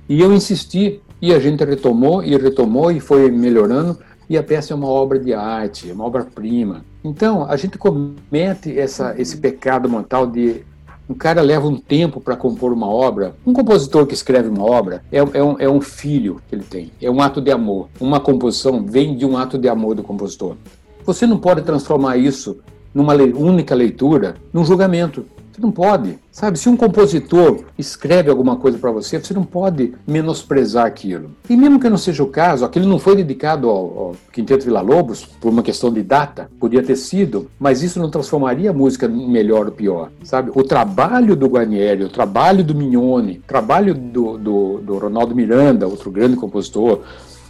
E 0.08 0.20
eu 0.20 0.32
insisti, 0.32 1.00
e 1.20 1.32
a 1.34 1.38
gente 1.38 1.64
retomou, 1.64 2.22
e 2.22 2.36
retomou, 2.36 2.90
e 2.90 2.98
foi 2.98 3.30
melhorando, 3.30 3.98
e 4.28 4.38
a 4.38 4.42
peça 4.42 4.72
é 4.72 4.76
uma 4.76 4.88
obra 4.88 5.18
de 5.18 5.34
arte, 5.34 5.90
é 5.90 5.92
uma 5.92 6.04
obra-prima. 6.04 6.84
Então, 7.02 7.44
a 7.44 7.56
gente 7.56 7.78
comete 7.78 8.78
essa, 8.78 9.14
esse 9.18 9.38
pecado 9.38 9.88
mental 9.88 10.26
de 10.26 10.64
um 11.08 11.14
cara 11.14 11.40
leva 11.40 11.66
um 11.66 11.76
tempo 11.76 12.20
para 12.20 12.36
compor 12.36 12.72
uma 12.72 12.88
obra. 12.88 13.34
Um 13.44 13.52
compositor 13.52 14.06
que 14.06 14.14
escreve 14.14 14.48
uma 14.48 14.64
obra 14.64 15.02
é, 15.10 15.18
é, 15.18 15.42
um, 15.42 15.56
é 15.58 15.68
um 15.68 15.80
filho 15.80 16.40
que 16.48 16.54
ele 16.54 16.62
tem, 16.62 16.92
é 17.02 17.10
um 17.10 17.20
ato 17.20 17.40
de 17.40 17.50
amor. 17.50 17.88
Uma 17.98 18.20
composição 18.20 18.84
vem 18.84 19.16
de 19.16 19.26
um 19.26 19.36
ato 19.36 19.58
de 19.58 19.68
amor 19.68 19.96
do 19.96 20.04
compositor. 20.04 20.56
Você 21.04 21.26
não 21.26 21.38
pode 21.38 21.62
transformar 21.62 22.16
isso 22.16 22.60
numa 22.94 23.14
única 23.14 23.74
leitura 23.74 24.36
num 24.52 24.64
julgamento. 24.64 25.24
Não 25.60 25.70
pode. 25.70 26.18
Sabe, 26.32 26.58
se 26.58 26.70
um 26.70 26.76
compositor 26.76 27.64
escreve 27.76 28.30
alguma 28.30 28.56
coisa 28.56 28.78
para 28.78 28.90
você, 28.90 29.18
você 29.18 29.34
não 29.34 29.44
pode 29.44 29.92
menosprezar 30.06 30.86
aquilo. 30.86 31.32
E 31.50 31.56
mesmo 31.56 31.78
que 31.78 31.88
não 31.90 31.98
seja 31.98 32.22
o 32.22 32.28
caso, 32.28 32.64
aquilo 32.64 32.88
não 32.88 32.98
foi 32.98 33.14
dedicado 33.14 33.68
ao, 33.68 33.76
ao 33.76 34.16
Quinteto 34.32 34.64
Vila 34.64 34.80
Lobos 34.80 35.26
por 35.26 35.50
uma 35.50 35.62
questão 35.62 35.92
de 35.92 36.02
data, 36.02 36.50
podia 36.58 36.82
ter 36.82 36.96
sido, 36.96 37.50
mas 37.58 37.82
isso 37.82 37.98
não 37.98 38.08
transformaria 38.08 38.70
a 38.70 38.72
música 38.72 39.04
em 39.04 39.28
melhor 39.28 39.66
ou 39.66 39.72
pior, 39.72 40.10
sabe? 40.22 40.50
O 40.54 40.62
trabalho 40.62 41.36
do 41.36 41.46
Guarnieri, 41.46 42.04
o 42.04 42.08
trabalho 42.08 42.64
do 42.64 42.74
Mignone, 42.74 43.42
o 43.44 43.46
trabalho 43.46 43.92
do, 43.94 44.38
do, 44.38 44.78
do 44.78 44.98
Ronaldo 44.98 45.34
Miranda, 45.34 45.86
outro 45.86 46.10
grande 46.10 46.36
compositor, 46.36 47.00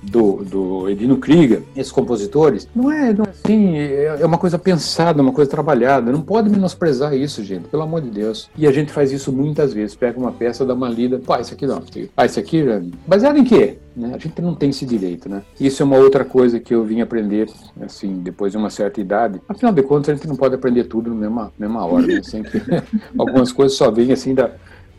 do, 0.02 0.44
do 0.44 0.88
Edino 0.88 1.16
Krieger, 1.18 1.62
esses 1.76 1.92
compositores, 1.92 2.68
não 2.74 2.90
é, 2.90 3.12
não 3.12 3.24
é 3.24 3.30
assim, 3.30 3.76
é 3.76 4.24
uma 4.24 4.38
coisa 4.38 4.58
pensada, 4.58 5.22
uma 5.22 5.32
coisa 5.32 5.50
trabalhada. 5.50 6.10
Não 6.10 6.22
pode 6.22 6.48
menosprezar 6.48 7.14
isso, 7.14 7.42
gente, 7.44 7.68
pelo 7.68 7.82
amor 7.82 8.00
de 8.00 8.10
Deus. 8.10 8.50
E 8.56 8.66
a 8.66 8.72
gente 8.72 8.92
faz 8.92 9.12
isso 9.12 9.32
muitas 9.32 9.72
vezes. 9.72 9.94
Pega 9.94 10.18
uma 10.18 10.32
peça, 10.32 10.64
dá 10.64 10.74
uma 10.74 10.88
lida, 10.88 11.18
pá, 11.18 11.40
isso 11.40 11.54
aqui 11.54 11.66
não. 11.66 11.82
Ah, 12.16 12.26
isso 12.26 12.38
aqui, 12.38 12.64
baseado 13.06 13.38
em 13.38 13.44
quê? 13.44 13.78
Né? 13.96 14.12
A 14.14 14.18
gente 14.18 14.40
não 14.40 14.54
tem 14.54 14.70
esse 14.70 14.86
direito, 14.86 15.28
né? 15.28 15.42
Isso 15.58 15.82
é 15.82 15.84
uma 15.84 15.96
outra 15.96 16.24
coisa 16.24 16.60
que 16.60 16.74
eu 16.74 16.84
vim 16.84 17.00
aprender, 17.00 17.48
assim, 17.80 18.20
depois 18.22 18.52
de 18.52 18.58
uma 18.58 18.70
certa 18.70 19.00
idade. 19.00 19.40
Afinal 19.48 19.72
de 19.72 19.82
contas, 19.82 20.10
a 20.10 20.14
gente 20.14 20.28
não 20.28 20.36
pode 20.36 20.54
aprender 20.54 20.84
tudo 20.84 21.10
na 21.10 21.16
mesma, 21.16 21.52
mesma 21.58 21.84
hora, 21.84 22.06
né? 22.06 22.22
Sempre, 22.22 22.62
algumas 23.18 23.52
coisas 23.52 23.76
só 23.76 23.90
vêm, 23.90 24.12
assim, 24.12 24.34
da 24.34 24.50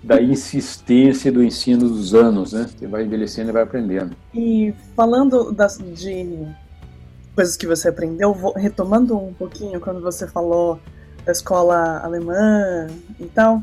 da 0.04 0.22
insistência 0.22 1.32
do 1.32 1.44
ensino 1.44 1.88
dos 1.88 2.14
anos, 2.16 2.54
né? 2.54 2.68
Você 2.68 2.88
vai 2.88 3.04
envelhecendo 3.04 3.50
e 3.50 3.54
vai 3.54 3.64
aprendendo. 3.64 4.16
E 4.34 4.74
falando 4.96 5.52
das, 5.52 5.78
de 5.78 6.48
coisas 7.36 7.56
que 7.56 7.68
você 7.68 7.90
aprendeu, 7.90 8.34
vou, 8.34 8.54
retomando 8.54 9.18
um 9.18 9.34
pouquinho 9.34 9.80
quando 9.80 10.02
você 10.02 10.28
falou 10.28 10.80
da 11.26 11.32
escola 11.32 12.00
alemã 12.04 12.88
e 13.20 13.26
tal. 13.26 13.62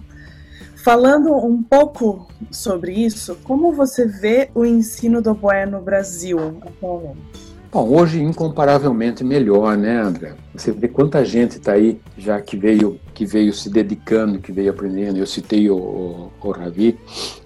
Falando 0.77 1.35
um 1.35 1.62
pouco 1.62 2.28
sobre 2.51 2.93
isso, 2.93 3.36
como 3.43 3.73
você 3.73 4.06
vê 4.06 4.48
o 4.55 4.65
ensino 4.65 5.20
do 5.20 5.32
oboé 5.32 5.66
no 5.66 5.81
Brasil 5.81 6.39
atualmente? 6.62 7.48
Bom, 7.70 7.86
hoje 7.86 8.23
incomparavelmente 8.23 9.23
melhor, 9.23 9.77
né, 9.77 10.01
André? 10.01 10.35
Você 10.55 10.73
vê 10.73 10.89
quanta 10.89 11.23
gente 11.23 11.59
está 11.59 11.73
aí 11.73 12.01
já 12.16 12.40
que 12.40 12.57
veio 12.57 12.99
que 13.12 13.27
veio 13.27 13.53
se 13.53 13.69
dedicando, 13.69 14.39
que 14.39 14.51
veio 14.51 14.70
aprendendo. 14.70 15.19
Eu 15.19 15.27
citei 15.27 15.69
o, 15.69 15.77
o, 15.77 16.32
o 16.40 16.51
Ravi, 16.51 16.99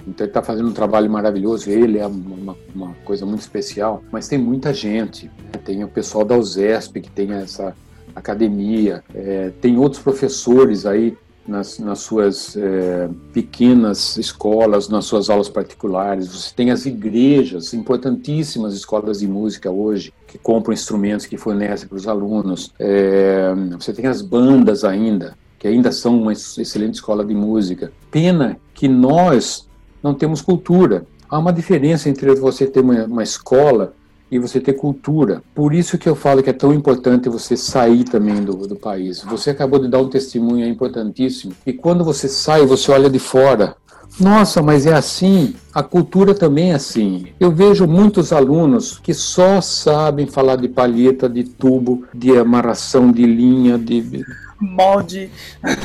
então 0.07 0.25
ele 0.25 0.31
está 0.31 0.41
fazendo 0.41 0.69
um 0.69 0.73
trabalho 0.73 1.11
maravilhoso. 1.11 1.69
Ele 1.69 1.99
é 1.99 2.07
uma, 2.07 2.57
uma, 2.73 2.95
coisa 3.05 3.27
muito 3.27 3.41
especial, 3.41 4.05
mas 4.13 4.29
tem 4.29 4.39
muita 4.39 4.73
gente. 4.73 5.27
Né? 5.27 5.61
Tem 5.65 5.83
o 5.83 5.89
pessoal 5.89 6.25
da 6.25 6.37
USESP 6.37 7.01
que 7.01 7.11
tem 7.11 7.33
essa 7.33 7.75
academia, 8.15 9.03
é, 9.13 9.51
tem 9.61 9.77
outros 9.77 10.01
professores 10.01 10.87
aí 10.87 11.17
nas, 11.47 11.79
nas 11.79 12.01
suas 12.01 12.57
é, 12.57 13.09
pequenas 13.33 14.17
escolas, 14.17 14.89
nas 14.89 15.05
suas 15.05 15.29
aulas 15.29 15.49
particulares. 15.49 16.29
Você 16.29 16.55
tem 16.55 16.71
as 16.71 16.87
igrejas, 16.87 17.75
importantíssimas 17.75 18.75
escolas 18.75 19.21
de 19.21 19.29
música 19.29 19.71
hoje, 19.71 20.13
que 20.27 20.39
compram 20.39 20.73
instrumentos 20.73 21.27
que 21.27 21.37
fornecem 21.37 21.89
para 21.89 21.97
os 21.97 22.07
alunos. 22.07 22.73
É, 22.79 23.53
você 23.79 23.93
tem 23.93 24.07
as 24.07 24.23
bandas 24.23 24.85
ainda, 24.85 25.37
que 25.59 25.69
ainda 25.69 25.93
são 25.93 26.21
uma 26.21 26.33
excelente 26.33 26.95
escola 26.95 27.25
de 27.25 27.35
música. 27.35 27.93
Pena 28.11 28.59
que 28.75 28.89
nós 28.89 29.69
não 30.03 30.15
temos 30.15 30.41
cultura. 30.43 31.07
Há 31.29 31.39
uma 31.39 31.53
diferença 31.53 32.09
entre 32.09 32.35
você 32.35 32.67
ter 32.67 32.81
uma, 32.81 33.05
uma 33.05 33.23
escola 33.23 33.95
e 34.33 34.39
você 34.39 34.59
ter 34.59 34.73
cultura. 34.73 35.43
Por 35.55 35.75
isso 35.75 35.99
que 35.99 36.09
eu 36.09 36.17
falo 36.17 36.43
que 36.43 36.49
é 36.49 36.55
tão 36.55 36.73
importante 36.73 37.29
você 37.29 37.55
sair 37.55 38.05
também 38.05 38.43
do, 38.43 38.67
do 38.67 38.75
país. 38.75 39.23
Você 39.25 39.51
acabou 39.51 39.79
de 39.79 39.89
dar 39.89 40.01
um 40.01 40.09
testemunho 40.09 40.67
importantíssimo. 40.67 41.53
E 41.67 41.73
quando 41.75 42.03
você 42.03 42.27
sai, 42.29 42.65
você 42.65 42.91
olha 42.91 43.11
de 43.11 43.19
fora. 43.19 43.77
Nossa, 44.19 44.63
mas 44.63 44.87
é 44.87 44.95
assim. 44.95 45.55
A 45.75 45.83
cultura 45.83 46.35
também 46.35 46.73
é 46.73 46.75
assim. 46.75 47.27
Eu 47.39 47.51
vejo 47.51 47.87
muitos 47.87 48.33
alunos 48.33 48.99
que 48.99 49.13
só 49.13 49.61
sabem 49.61 50.27
falar 50.27 50.57
de 50.57 50.69
palheta, 50.69 51.29
de 51.29 51.45
tubo, 51.45 52.05
de 52.15 52.37
amarração 52.37 53.13
de 53.13 53.27
linha, 53.27 53.79
de 53.79 54.25
molde. 54.63 55.31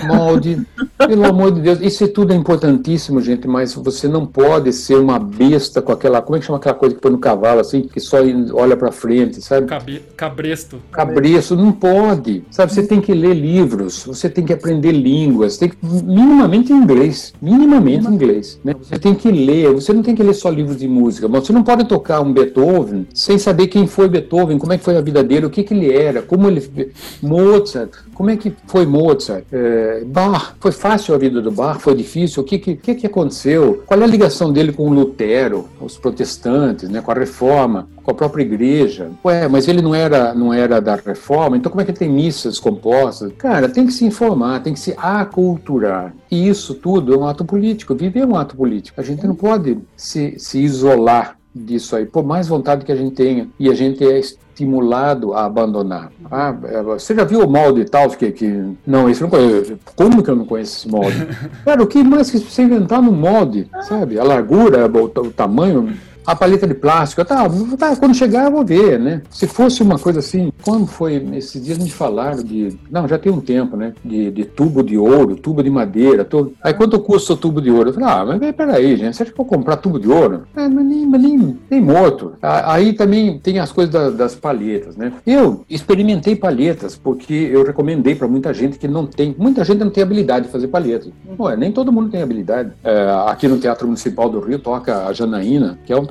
Molde. 0.06 0.66
Pelo 0.98 1.26
amor 1.26 1.52
de 1.52 1.62
Deus, 1.62 1.82
isso 1.82 2.08
tudo 2.08 2.34
é 2.34 2.36
importantíssimo, 2.36 3.20
gente, 3.22 3.48
mas 3.48 3.74
você 3.74 4.08
não 4.08 4.26
pode 4.26 4.72
ser 4.72 4.96
uma 4.96 5.20
besta 5.20 5.82
com 5.82 5.92
aquela. 5.92 6.22
Como 6.22 6.36
é 6.36 6.40
que 6.40 6.46
chama 6.46 6.58
aquela 6.58 6.76
coisa 6.76 6.96
que 6.96 7.02
põe 7.02 7.12
no 7.12 7.18
cavalo, 7.18 7.60
assim, 7.60 7.82
que 7.82 8.00
só 8.00 8.18
olha 8.54 8.78
para 8.78 8.92
frente, 8.92 9.42
sabe? 9.42 9.68
Cabe, 9.68 10.02
cabresto. 10.16 10.80
Cabresto, 10.92 11.56
não 11.56 11.72
pode. 11.72 12.44
Sabe, 12.52 12.74
você 12.74 12.86
tem 12.86 13.02
que 13.02 13.14
ler 13.14 13.34
livros, 13.34 14.04
você 14.06 14.30
tem 14.30 14.46
que 14.46 14.54
aprender 14.54 14.92
línguas, 14.92 15.58
tem 15.58 15.70
que, 15.70 15.78
minimamente 15.82 16.72
inglês. 16.72 17.34
Minimamente 17.42 18.08
inglês. 18.08 18.60
Né? 18.64 18.76
Você 18.80 19.00
tem 19.00 19.16
que 19.16 19.32
ler, 19.32 19.74
você 19.74 19.94
não 19.94 20.04
tem 20.04 20.16
que 20.16 20.24
ler 20.24 20.34
só 20.34 20.50
livros 20.50 20.78
de 20.78 20.88
música, 20.88 21.28
mas 21.28 21.46
você 21.46 21.54
não 21.54 21.64
pode 21.64 21.86
tocar 21.86 22.22
um 22.22 22.32
Beethoven 22.32 23.08
sem 23.14 23.38
saber 23.38 23.68
quem 23.68 23.88
foi 23.88 24.08
Beethoven, 24.08 24.58
como 24.58 24.74
é 24.74 24.78
que 24.78 24.84
foi 24.84 24.98
a 24.98 25.02
vida 25.02 25.24
dele, 25.24 25.46
o 25.46 25.50
que, 25.50 25.64
que 25.64 25.74
ele 25.74 25.92
era, 25.92 26.22
como 26.22 26.48
ele. 26.48 26.92
Mozart, 27.22 27.92
como 28.18 28.32
é 28.32 28.36
que 28.36 28.52
foi 28.66 28.84
Mozart? 28.88 29.46
É, 29.52 30.04
Bach, 30.04 30.56
foi 30.60 30.72
fácil 30.72 31.14
a 31.14 31.20
vida 31.20 31.40
do 31.40 31.52
Bach? 31.52 31.80
Foi 31.80 31.94
difícil? 31.94 32.42
O 32.42 32.46
que, 32.46 32.58
que, 32.58 32.96
que 32.96 33.06
aconteceu? 33.06 33.84
Qual 33.86 34.02
é 34.02 34.04
a 34.04 34.08
ligação 34.08 34.52
dele 34.52 34.74
com 34.74 34.90
Lutero, 34.90 35.70
os 35.80 36.00
protestantes, 36.00 36.90
né, 36.90 37.00
com 37.00 37.12
a 37.12 37.14
Reforma, 37.14 37.88
com 38.04 38.10
a 38.10 38.16
própria 38.16 38.42
igreja? 38.42 39.12
Ué, 39.24 39.48
mas 39.48 39.68
ele 39.68 39.84
não 39.84 39.94
era, 39.94 40.34
não 40.34 40.52
era 40.52 40.82
da 40.82 40.96
Reforma, 40.96 41.58
então 41.58 41.72
como 41.72 41.80
é 41.80 41.86
que 41.86 41.92
ele 41.92 42.00
tem 42.00 42.10
missas 42.10 42.58
compostas? 42.58 43.32
Cara, 43.38 43.70
tem 43.70 43.86
que 43.86 43.94
se 43.94 44.04
informar, 44.04 44.64
tem 44.64 44.74
que 44.74 44.80
se 44.80 44.96
aculturar. 44.98 46.12
E 46.32 46.50
isso 46.50 46.74
tudo 46.74 47.14
é 47.14 47.18
um 47.18 47.28
ato 47.28 47.46
político. 47.46 47.94
Viver 47.94 48.22
é 48.22 48.26
um 48.26 48.36
ato 48.36 48.58
político. 48.58 49.00
A 49.00 49.04
gente 49.04 49.28
não 49.28 49.36
pode 49.36 49.78
se, 49.96 50.34
se 50.40 50.58
isolar 50.58 51.38
disso 51.54 51.96
aí, 51.96 52.08
por 52.08 52.26
mais 52.26 52.48
vontade 52.48 52.84
que 52.84 52.92
a 52.92 52.96
gente 52.96 53.14
tenha, 53.14 53.48
e 53.60 53.70
a 53.70 53.76
gente 53.76 54.04
é 54.04 54.20
estimulado 54.58 55.34
a 55.34 55.46
abandonar. 55.46 56.12
Ah, 56.32 56.52
você 56.84 57.14
já 57.14 57.24
viu 57.24 57.42
o 57.42 57.50
molde 57.50 57.86
tal 57.86 58.10
que, 58.10 58.32
que 58.32 58.64
não, 58.86 59.08
isso 59.08 59.24
eu 59.24 59.30
não 59.30 59.30
conheço. 59.30 59.80
Como 59.96 60.24
que 60.24 60.30
eu 60.32 60.36
não 60.36 60.46
conheço 60.46 60.80
esse 60.80 60.90
molde? 60.90 61.28
Cara, 61.64 61.84
o 61.84 61.88
que 61.88 62.04
mais 62.04 62.32
que 62.32 62.40
você 62.40 62.64
inventar 62.64 63.02
no 63.02 63.12
molde, 63.12 63.70
sabe? 63.82 64.20
A 64.20 64.24
largura, 64.24 64.88
o, 64.88 65.04
o 65.06 65.32
tamanho, 65.32 65.94
a 66.28 66.36
paleta 66.36 66.68
de 66.68 66.74
plástico, 66.74 67.24
tá, 67.24 67.48
tá, 67.80 67.96
quando 67.96 68.14
chegar 68.14 68.46
eu 68.46 68.52
vou 68.52 68.66
ver, 68.66 69.00
né? 69.00 69.22
Se 69.30 69.48
fosse 69.48 69.82
uma 69.82 69.98
coisa 69.98 70.20
assim, 70.20 70.52
quando 70.62 70.86
foi, 70.86 71.16
esses 71.34 71.64
dias 71.64 71.78
me 71.78 71.90
falaram 71.90 72.44
de, 72.44 72.78
não, 72.92 73.08
já 73.08 73.18
tem 73.18 73.32
um 73.32 73.40
tempo, 73.40 73.78
né? 73.78 73.94
De, 74.04 74.30
de 74.30 74.44
tubo 74.44 74.84
de 74.84 74.98
ouro, 74.98 75.38
tubo 75.38 75.64
de 75.64 75.70
madeira, 75.70 76.26
tudo. 76.26 76.54
Aí 76.62 76.74
quanto 76.74 77.00
custa 77.00 77.32
o 77.32 77.38
tubo 77.38 77.62
de 77.62 77.72
ouro? 77.72 77.90
Eu 77.90 77.94
falei, 77.94 78.10
ah, 78.10 78.26
mas 78.26 78.56
peraí, 78.56 78.98
gente, 78.98 79.16
você 79.16 79.24
acha 79.24 79.32
que 79.32 79.40
eu 79.40 79.46
vou 79.46 79.58
comprar 79.58 79.78
tubo 79.78 79.98
de 79.98 80.10
ouro? 80.10 80.44
Ah, 80.54 80.68
mas 80.68 80.86
nem, 80.86 81.06
nem, 81.06 81.58
nem 81.70 81.82
morto. 81.82 82.34
Aí 82.42 82.92
também 82.92 83.40
tem 83.40 83.60
as 83.60 83.72
coisas 83.72 83.94
da, 83.94 84.10
das 84.10 84.36
palhetas, 84.36 84.98
né? 84.98 85.14
Eu 85.26 85.64
experimentei 85.70 86.36
palhetas 86.36 86.98
porque 86.98 87.34
eu 87.34 87.64
recomendei 87.64 88.16
para 88.16 88.28
muita 88.28 88.54
gente 88.54 88.78
que 88.78 88.88
não 88.88 89.06
tem, 89.06 89.34
muita 89.38 89.64
gente 89.64 89.80
não 89.80 89.90
tem 89.90 90.04
habilidade 90.04 90.48
de 90.48 90.52
fazer 90.52 90.68
palhetas. 90.68 91.10
Ué, 91.40 91.56
nem 91.56 91.72
todo 91.72 91.90
mundo 91.90 92.10
tem 92.10 92.22
habilidade. 92.22 92.74
É, 92.84 93.10
aqui 93.28 93.48
no 93.48 93.58
Teatro 93.58 93.88
Municipal 93.88 94.30
do 94.30 94.42
Rio 94.42 94.60
toca 94.60 95.08
a 95.08 95.14
Janaína, 95.14 95.80
que 95.86 95.94
é 95.94 95.98
um 95.98 96.06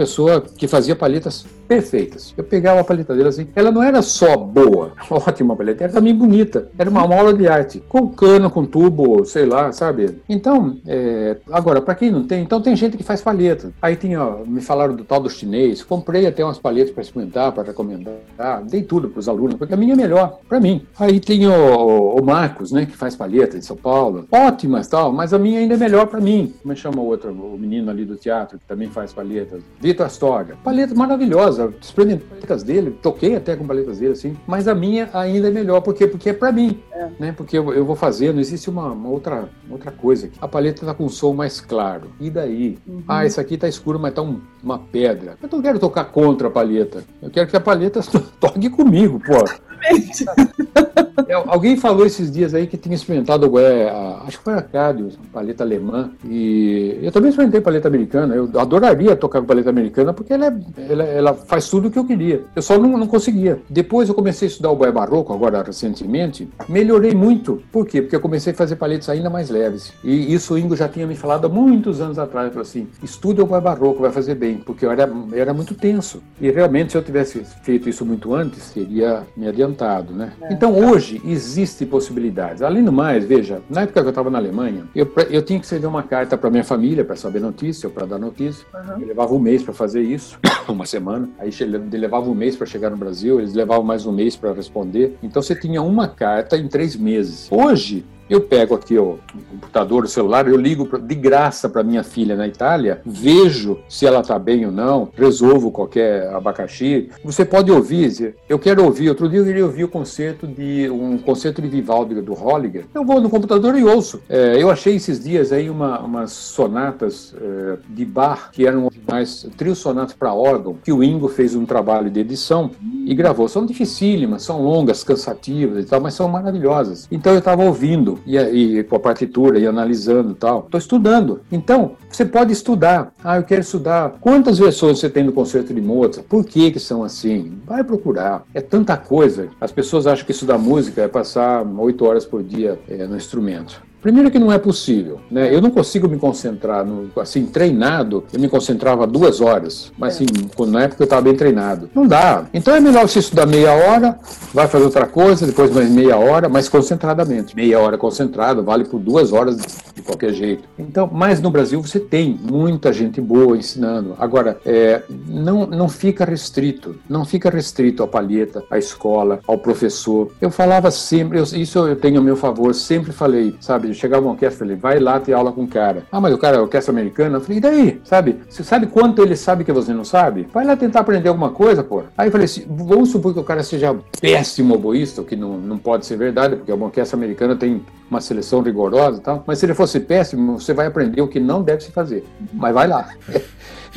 que 0.57 0.69
fazia 0.69 0.95
palhetas 0.95 1.45
perfeitas. 1.66 2.33
Eu 2.37 2.45
pegava 2.45 2.81
a 2.81 2.85
paleta 2.85 3.15
dele 3.15 3.28
assim, 3.28 3.49
ela 3.55 3.70
não 3.70 3.83
era 3.83 4.01
só 4.03 4.37
boa, 4.37 4.93
ótima 5.11 5.57
paleta, 5.57 5.85
era 5.85 5.93
também 5.93 6.15
bonita. 6.15 6.69
Era 6.78 6.89
uma 6.89 7.03
aula 7.03 7.35
de 7.35 7.47
arte, 7.47 7.83
com 7.89 8.09
cano, 8.09 8.51
com 8.51 8.65
tubo, 8.65 9.24
sei 9.24 9.45
lá, 9.45 9.73
sabe? 9.73 10.19
Então, 10.28 10.78
é... 10.87 11.37
agora, 11.51 11.81
para 11.81 11.95
quem 11.95 12.11
não 12.11 12.24
tem, 12.24 12.43
então 12.43 12.61
tem 12.61 12.74
gente 12.77 12.97
que 12.97 13.03
faz 13.03 13.20
palheta. 13.20 13.73
Aí 13.83 13.97
tinha, 13.97 14.24
me 14.47 14.61
falaram 14.61 14.95
do 14.95 15.05
tal 15.05 15.20
do 15.20 15.28
chinês, 15.28 15.83
comprei 15.83 16.27
até 16.27 16.45
umas 16.45 16.59
palhetas 16.59 16.93
para 16.93 17.03
experimentar, 17.03 17.53
para 17.53 17.65
recomendar, 17.65 18.62
dei 18.69 18.83
tudo 18.83 19.09
para 19.09 19.20
os 19.20 19.28
alunos, 19.28 19.57
porque 19.57 19.74
a 19.74 19.77
minha 19.77 19.95
é 19.95 19.97
melhor, 19.97 20.39
para 20.49 20.61
mim. 20.61 20.83
Aí 20.99 21.20
tem 21.20 21.47
o, 21.47 22.16
o, 22.16 22.24
Marcos, 22.24 22.73
né, 22.73 22.87
que 22.87 22.97
faz 22.97 23.16
palheta 23.16 23.57
em 23.57 23.62
São 23.62 23.77
Paulo, 23.77 24.27
ótimas 24.31 24.89
tal, 24.89 25.12
mas 25.12 25.33
a 25.33 25.39
minha 25.39 25.61
ainda 25.61 25.74
é 25.74 25.77
melhor 25.77 26.07
para 26.07 26.20
mim. 26.20 26.55
Como 26.62 26.73
é 26.73 26.77
chama 26.77 27.01
o 27.01 27.07
outro, 27.07 27.31
o 27.31 27.59
menino 27.59 27.91
ali 27.91 28.05
do 28.05 28.16
teatro, 28.16 28.59
que 28.59 28.66
também 28.66 28.89
faz 28.89 29.12
palhetas? 29.12 29.62
Vitor 29.81 29.95
Astorga. 30.05 30.56
Paleta 30.62 30.94
maravilhosa, 30.94 31.73
experimentei 31.81 32.27
paletas 32.28 32.62
dele, 32.62 32.98
toquei 33.02 33.36
até 33.36 33.56
com 33.56 33.66
paletas 33.66 33.98
dele, 33.98 34.12
assim, 34.12 34.36
mas 34.47 34.68
a 34.68 34.74
minha 34.74 35.10
ainda 35.12 35.48
é 35.48 35.51
melhor, 35.51 35.81
por 35.81 35.94
quê? 35.94 36.06
Porque 36.06 36.31
é 36.31 36.32
para 36.32 36.52
mim, 36.52 36.81
é. 36.93 37.09
né? 37.18 37.32
Porque 37.32 37.59
eu, 37.59 37.73
eu, 37.73 37.85
vou 37.85 37.97
fazendo, 37.97 38.40
existe 38.40 38.70
uma, 38.70 38.93
uma, 38.93 39.09
outra, 39.09 39.48
outra 39.70 39.90
coisa 39.90 40.27
aqui. 40.27 40.39
A 40.40 40.48
paleta 40.48 40.86
tá 40.86 40.94
com 40.94 41.05
um 41.05 41.09
som 41.09 41.32
mais 41.32 41.60
claro, 41.60 42.10
e 42.20 42.31
daí? 42.31 42.78
Uhum. 42.86 43.02
Ah, 43.09 43.27
esse 43.27 43.40
aqui 43.40 43.56
tá 43.56 43.68
escuro, 43.68 43.98
mas 43.98 44.14
tá 44.14 44.23
um, 44.23 44.40
uma 44.62 44.78
pedra. 44.78 45.36
Eu 45.43 45.48
não 45.51 45.62
quero 45.62 45.78
tocar 45.78 46.05
contra 46.05 46.48
a 46.48 46.51
paleta, 46.51 47.05
eu 47.20 47.31
quero 47.31 47.48
que 47.48 47.56
a 47.56 47.60
paleta 47.60 48.01
toque 48.40 48.70
comigo, 48.70 49.20
pô. 49.20 49.44
É, 51.28 51.35
alguém 51.35 51.77
falou 51.77 52.07
esses 52.07 52.31
dias 52.31 52.55
aí 52.55 52.66
que 52.66 52.77
tinha 52.77 52.94
experimentado, 52.94 53.59
é, 53.59 53.90
acho 54.27 54.39
que 54.39 54.44
foi 54.44 54.55
a 54.55 54.62
Cádio, 54.62 55.11
paleta 55.32 55.65
alemã, 55.65 56.11
e 56.24 56.98
eu 57.03 57.11
também 57.11 57.31
experimentei 57.31 57.61
paleta 57.61 57.89
americana. 57.89 58.35
Eu 58.35 58.51
adoraria 58.59 59.16
tocar 59.16 59.40
com 59.40 59.47
paleta 59.47 59.70
americana 59.70 60.12
porque 60.12 60.32
ela, 60.32 60.47
é, 60.47 60.93
ela, 60.93 61.05
ela, 61.05 61.35
faz 61.35 61.69
tudo 61.69 61.89
o 61.89 61.90
que 61.90 61.98
eu 61.98 62.05
queria. 62.05 62.44
Eu 62.55 62.62
só 62.62 62.78
não, 62.78 62.97
não 62.97 63.07
conseguia. 63.07 63.61
Depois 63.69 64.09
eu 64.09 64.15
comecei 64.15 64.47
a 64.47 64.51
estudar 64.51 64.70
o 64.70 64.77
boé 64.77 64.93
barroco, 64.93 65.32
agora 65.32 65.62
recentemente, 65.62 66.48
melhorei 66.69 67.15
muito. 67.15 67.62
Por 67.73 67.86
quê? 67.86 68.03
Porque 68.03 68.15
eu 68.15 68.20
comecei 68.20 68.53
a 68.53 68.57
fazer 68.57 68.77
paletas 68.77 69.09
ainda 69.09 69.31
mais 69.31 69.51
leves. 69.51 69.93
E 70.05 70.32
isso 70.32 70.55
o 70.55 70.59
Ingo 70.59 70.77
já 70.77 70.89
tinha 70.89 71.07
me 71.07 71.16
falado 71.16 71.47
há 71.47 71.48
muitos 71.48 72.01
anos 72.01 72.19
atrás. 72.19 72.51
Falou 72.51 72.62
assim: 72.62 72.86
estude 73.03 73.40
o 73.40 73.47
boé 73.47 73.61
barroco, 73.61 74.03
vai 74.03 74.12
fazer 74.12 74.35
bem, 74.35 74.59
porque 74.59 74.85
eu 74.85 74.90
era, 74.90 75.11
era 75.32 75.53
muito 75.53 75.74
tenso. 75.74 76.23
E 76.40 76.51
realmente, 76.51 76.93
se 76.93 76.98
eu 76.98 77.03
tivesse 77.03 77.43
feito 77.62 77.89
isso 77.89 78.05
muito 78.05 78.35
antes, 78.35 78.70
teria 78.70 79.23
me 79.36 79.48
adiantado, 79.48 79.65
né? 80.12 80.32
É. 80.40 80.52
Então 80.52 80.76
hoje, 80.76 81.06
hoje 81.06 81.22
existem 81.24 81.86
possibilidades. 81.86 82.62
Além 82.62 82.82
do 82.82 82.93
mais, 82.93 83.24
veja, 83.24 83.62
na 83.68 83.82
época 83.82 84.01
que 84.01 84.06
eu 84.06 84.10
estava 84.10 84.30
na 84.30 84.38
Alemanha, 84.38 84.84
eu, 84.94 85.10
eu 85.30 85.43
tinha 85.43 85.59
que 85.59 85.64
escrever 85.64 85.86
uma 85.86 86.02
carta 86.02 86.36
para 86.36 86.51
minha 86.51 86.64
família 86.64 87.05
para 87.05 87.16
saber 87.16 87.40
notícia 87.40 87.86
ou 87.86 87.93
para 87.93 88.06
dar 88.06 88.18
notícia. 88.18 88.66
Uhum. 88.74 89.02
Eu 89.02 89.06
levava 89.06 89.34
um 89.34 89.38
mês 89.38 89.62
para 89.62 89.72
fazer 89.72 90.02
isso, 90.02 90.38
uma 90.68 90.86
semana. 90.86 91.28
Aí 91.38 91.51
levava 91.93 92.28
um 92.28 92.34
mês 92.34 92.56
para 92.56 92.66
chegar 92.66 92.90
no 92.90 92.97
Brasil, 92.97 93.38
eles 93.38 93.55
levavam 93.55 93.84
mais 93.84 94.06
um 94.06 94.12
mês 94.12 94.36
para 94.36 94.52
responder. 94.52 95.16
Então 95.22 95.43
você 95.43 95.55
tinha 95.55 95.82
uma 95.82 96.09
carta 96.09 96.56
em 96.56 96.66
três 96.66 96.97
meses. 96.97 97.48
Hoje, 97.51 98.05
Eu 98.28 98.40
pego 98.40 98.74
aqui 98.74 98.98
o 98.98 99.19
computador, 99.51 100.05
o 100.05 100.09
celular, 100.09 100.48
eu 100.48 100.57
ligo 100.57 100.98
de 100.98 101.15
graça 101.15 101.69
para 101.69 101.85
minha 101.85 102.03
filha 102.03 102.35
na 102.35 102.47
Itália, 102.48 103.01
vejo 103.07 103.78
se 103.89 104.05
ela 104.05 104.20
está 104.20 104.36
bem 104.36 104.66
ou 104.66 104.73
não, 104.73 105.09
resolvo 105.15 105.70
qualquer 105.70 106.28
abacaxi. 106.35 107.09
Você 107.24 107.44
pode 107.44 107.70
ouvir, 107.70 108.35
eu 108.48 108.59
quero 108.59 108.85
ouvir. 108.85 109.09
Outro 109.09 109.28
dia 109.28 109.39
eu 109.39 109.44
queria 109.44 109.65
ouvir 109.65 109.85
o 109.85 109.89
concerto 109.89 110.47
de 110.47 110.90
um 110.90 111.19
concerto 111.19 111.62
de 111.62 111.69
Vivaldi 111.69 112.20
do 112.20 112.35
Holliger. 112.35 112.86
Eu 112.93 113.05
vou 113.05 113.20
no 113.20 113.31
computador 113.31 113.77
e 113.78 113.85
ouço. 113.85 114.20
É, 114.28 114.61
eu 114.61 114.70
achei 114.70 114.97
esses 114.97 115.23
dias 115.23 115.53
aí 115.53 115.70
uma, 115.70 116.01
umas 116.01 116.32
sonatas 116.32 117.32
é, 117.40 117.78
de 117.89 118.05
Bach 118.05 118.51
que 118.51 118.66
eram 118.66 118.90
mais 119.09 119.47
trio 119.57 119.77
sonatas 119.77 120.15
para 120.15 120.35
órgão 120.35 120.77
que 120.82 120.93
o 120.93 121.03
Ingo 121.03 121.28
fez 121.28 121.55
um 121.55 121.65
trabalho 121.65 122.11
de 122.11 122.20
edição 122.20 122.73
e 123.05 123.15
gravou. 123.15 123.48
São 123.48 123.65
dificílimas, 123.65 124.43
são 124.43 124.61
longas, 124.61 125.05
cansativas 125.05 125.85
e 125.85 125.89
tal, 125.89 126.01
mas 126.01 126.15
são 126.15 126.28
maravilhosas. 126.28 127.07
Então 127.11 127.32
eu 127.32 127.39
estava 127.39 127.65
ouvindo 127.65 128.15
e, 128.26 128.36
e, 128.38 128.84
com 128.84 128.97
a 128.97 129.01
partitura 129.01 129.59
e 129.59 129.66
analisando 129.66 130.34
tal. 130.34 130.60
Estou 130.64 130.78
estudando. 130.78 131.40
Então, 131.51 131.93
você 132.10 132.24
pode 132.24 132.52
estudar. 132.52 133.12
Ah, 133.22 133.36
eu 133.36 133.43
quero 133.43 133.60
estudar. 133.60 134.16
Quantas 134.20 134.59
versões 134.59 134.98
você 134.98 135.10
tem 135.10 135.24
do 135.24 135.32
concerto 135.32 135.74
de 135.74 135.80
Mozart? 135.80 136.26
Por 136.26 136.44
que 136.44 136.70
que 136.70 136.80
são 136.80 137.02
assim? 137.02 137.59
Vai 137.66 137.84
procurar. 137.84 138.44
É 138.55 138.60
tanta 138.60 138.97
coisa. 138.97 139.48
As 139.60 139.72
pessoas 139.72 140.06
acham 140.06 140.24
que 140.24 140.32
estudar 140.32 140.59
música 140.59 141.02
é 141.02 141.09
passar 141.09 141.66
oito 141.78 142.05
horas 142.05 142.24
por 142.24 142.43
dia 142.43 142.78
é, 142.88 143.06
no 143.06 143.16
instrumento. 143.16 143.85
Primeiro 144.07 144.31
que 144.31 144.39
não 144.39 144.53
é 144.53 144.57
possível, 144.57 145.19
né? 145.28 145.53
Eu 145.53 145.61
não 145.61 145.69
consigo 145.69 146.07
me 146.07 146.16
concentrar, 146.16 146.87
no, 146.87 147.11
assim, 147.20 147.45
treinado, 147.45 148.23
eu 148.33 148.39
me 148.39 148.49
concentrava 148.49 149.05
duas 149.05 149.41
horas, 149.41 149.91
mas 149.99 150.15
assim, 150.15 150.27
na 150.69 150.85
época 150.85 151.03
eu 151.03 151.07
estava 151.07 151.23
bem 151.23 151.35
treinado. 151.35 151.91
Não 151.93 152.07
dá. 152.07 152.47
Então 152.55 152.73
é 152.73 152.78
melhor 152.78 153.09
você 153.09 153.19
estudar 153.19 153.47
meia 153.47 153.73
hora, 153.73 154.16
vai 154.55 154.69
fazer 154.69 154.85
outra 154.85 155.07
coisa, 155.07 155.45
depois 155.45 155.73
mais 155.73 155.91
meia 155.91 156.16
hora, 156.16 156.49
mas 156.49 156.69
concentradamente. 156.69 157.57
Meia 157.57 157.81
hora 157.81 157.99
concentrado 157.99 158.62
vale 158.62 158.85
por 158.85 159.01
duas 159.01 159.33
horas 159.33 159.57
de 159.93 160.03
qualquer 160.03 160.33
jeito. 160.33 160.69
Então, 160.78 161.11
mas 161.12 161.41
no 161.41 161.51
Brasil 161.51 161.83
você 161.83 161.99
tem 161.99 162.39
muita 162.41 162.93
gente 162.93 163.20
boa 163.20 163.59
ensinando. 163.59 164.15
Agora, 164.20 164.57
é, 164.65 165.03
não, 165.27 165.66
não 165.66 165.89
fica 165.89 166.24
restrito, 166.24 166.95
não 167.09 167.24
fica 167.24 167.51
restrito 167.51 168.05
à 168.05 168.07
palheta, 168.07 168.62
à 168.70 168.78
escola, 168.78 169.41
ao 169.49 169.59
professor. 169.59 170.31
Eu 170.41 170.53
falava 170.53 170.93
sempre, 170.93 171.41
eu, 171.41 171.43
isso 171.43 171.81
eu 171.81 171.97
tenho 171.97 172.20
a 172.20 172.23
meu 172.23 172.37
favor, 172.37 172.73
sempre 172.73 173.11
falei, 173.11 173.53
sabe, 173.59 173.95
chegava 173.97 174.23
uma 174.23 174.32
orquestra, 174.32 174.60
falei, 174.60 174.77
vai 174.77 174.98
lá 174.98 175.18
ter 175.18 175.32
aula 175.32 175.52
com 175.52 175.64
o 175.64 175.68
cara. 175.68 176.05
Ah, 176.10 176.20
mas 176.20 176.35
o 176.35 176.39
cara 176.39 176.56
é 176.56 176.60
orquestra 176.60 176.93
americana? 176.93 177.36
Eu 177.36 177.40
falei, 177.40 177.59
e 177.59 177.60
daí? 177.60 178.01
Sabe? 178.05 178.40
Você 178.48 178.62
sabe 178.62 178.86
quanto 178.86 179.23
ele 179.23 179.36
sabe 179.36 179.64
que 179.64 179.73
você 179.73 179.93
não 179.93 180.05
sabe? 180.05 180.47
Vai 180.52 180.64
lá 180.64 180.77
tentar 180.77 181.01
aprender 181.01 181.28
alguma 181.28 181.51
coisa, 181.51 181.82
pô. 181.82 182.02
Aí 182.16 182.28
eu 182.28 182.32
falei 182.32 182.44
assim, 182.44 182.64
vamos 182.68 183.10
supor 183.10 183.32
que 183.32 183.40
o 183.40 183.44
cara 183.44 183.62
seja 183.62 183.97
péssimo 184.20 184.74
oboísta, 184.74 185.20
o 185.20 185.24
que 185.24 185.36
não, 185.36 185.59
não 185.59 185.78
pode 185.78 186.06
ser 186.06 186.16
verdade, 186.16 186.56
porque 186.56 186.70
a 186.70 186.74
orquestra 186.74 187.16
americana 187.16 187.56
tem 187.56 187.82
uma 188.10 188.20
seleção 188.20 188.62
rigorosa 188.62 189.18
e 189.18 189.20
tal, 189.20 189.43
mas 189.47 189.59
se 189.59 189.66
ele 189.66 189.74
fosse 189.74 189.98
péssimo, 189.98 190.59
você 190.60 190.73
vai 190.73 190.86
aprender 190.86 191.20
o 191.20 191.28
que 191.28 191.40
não 191.40 191.62
deve 191.62 191.82
se 191.82 191.90
fazer. 191.90 192.24
Mas 192.52 192.74
vai 192.74 192.86
lá. 192.86 193.09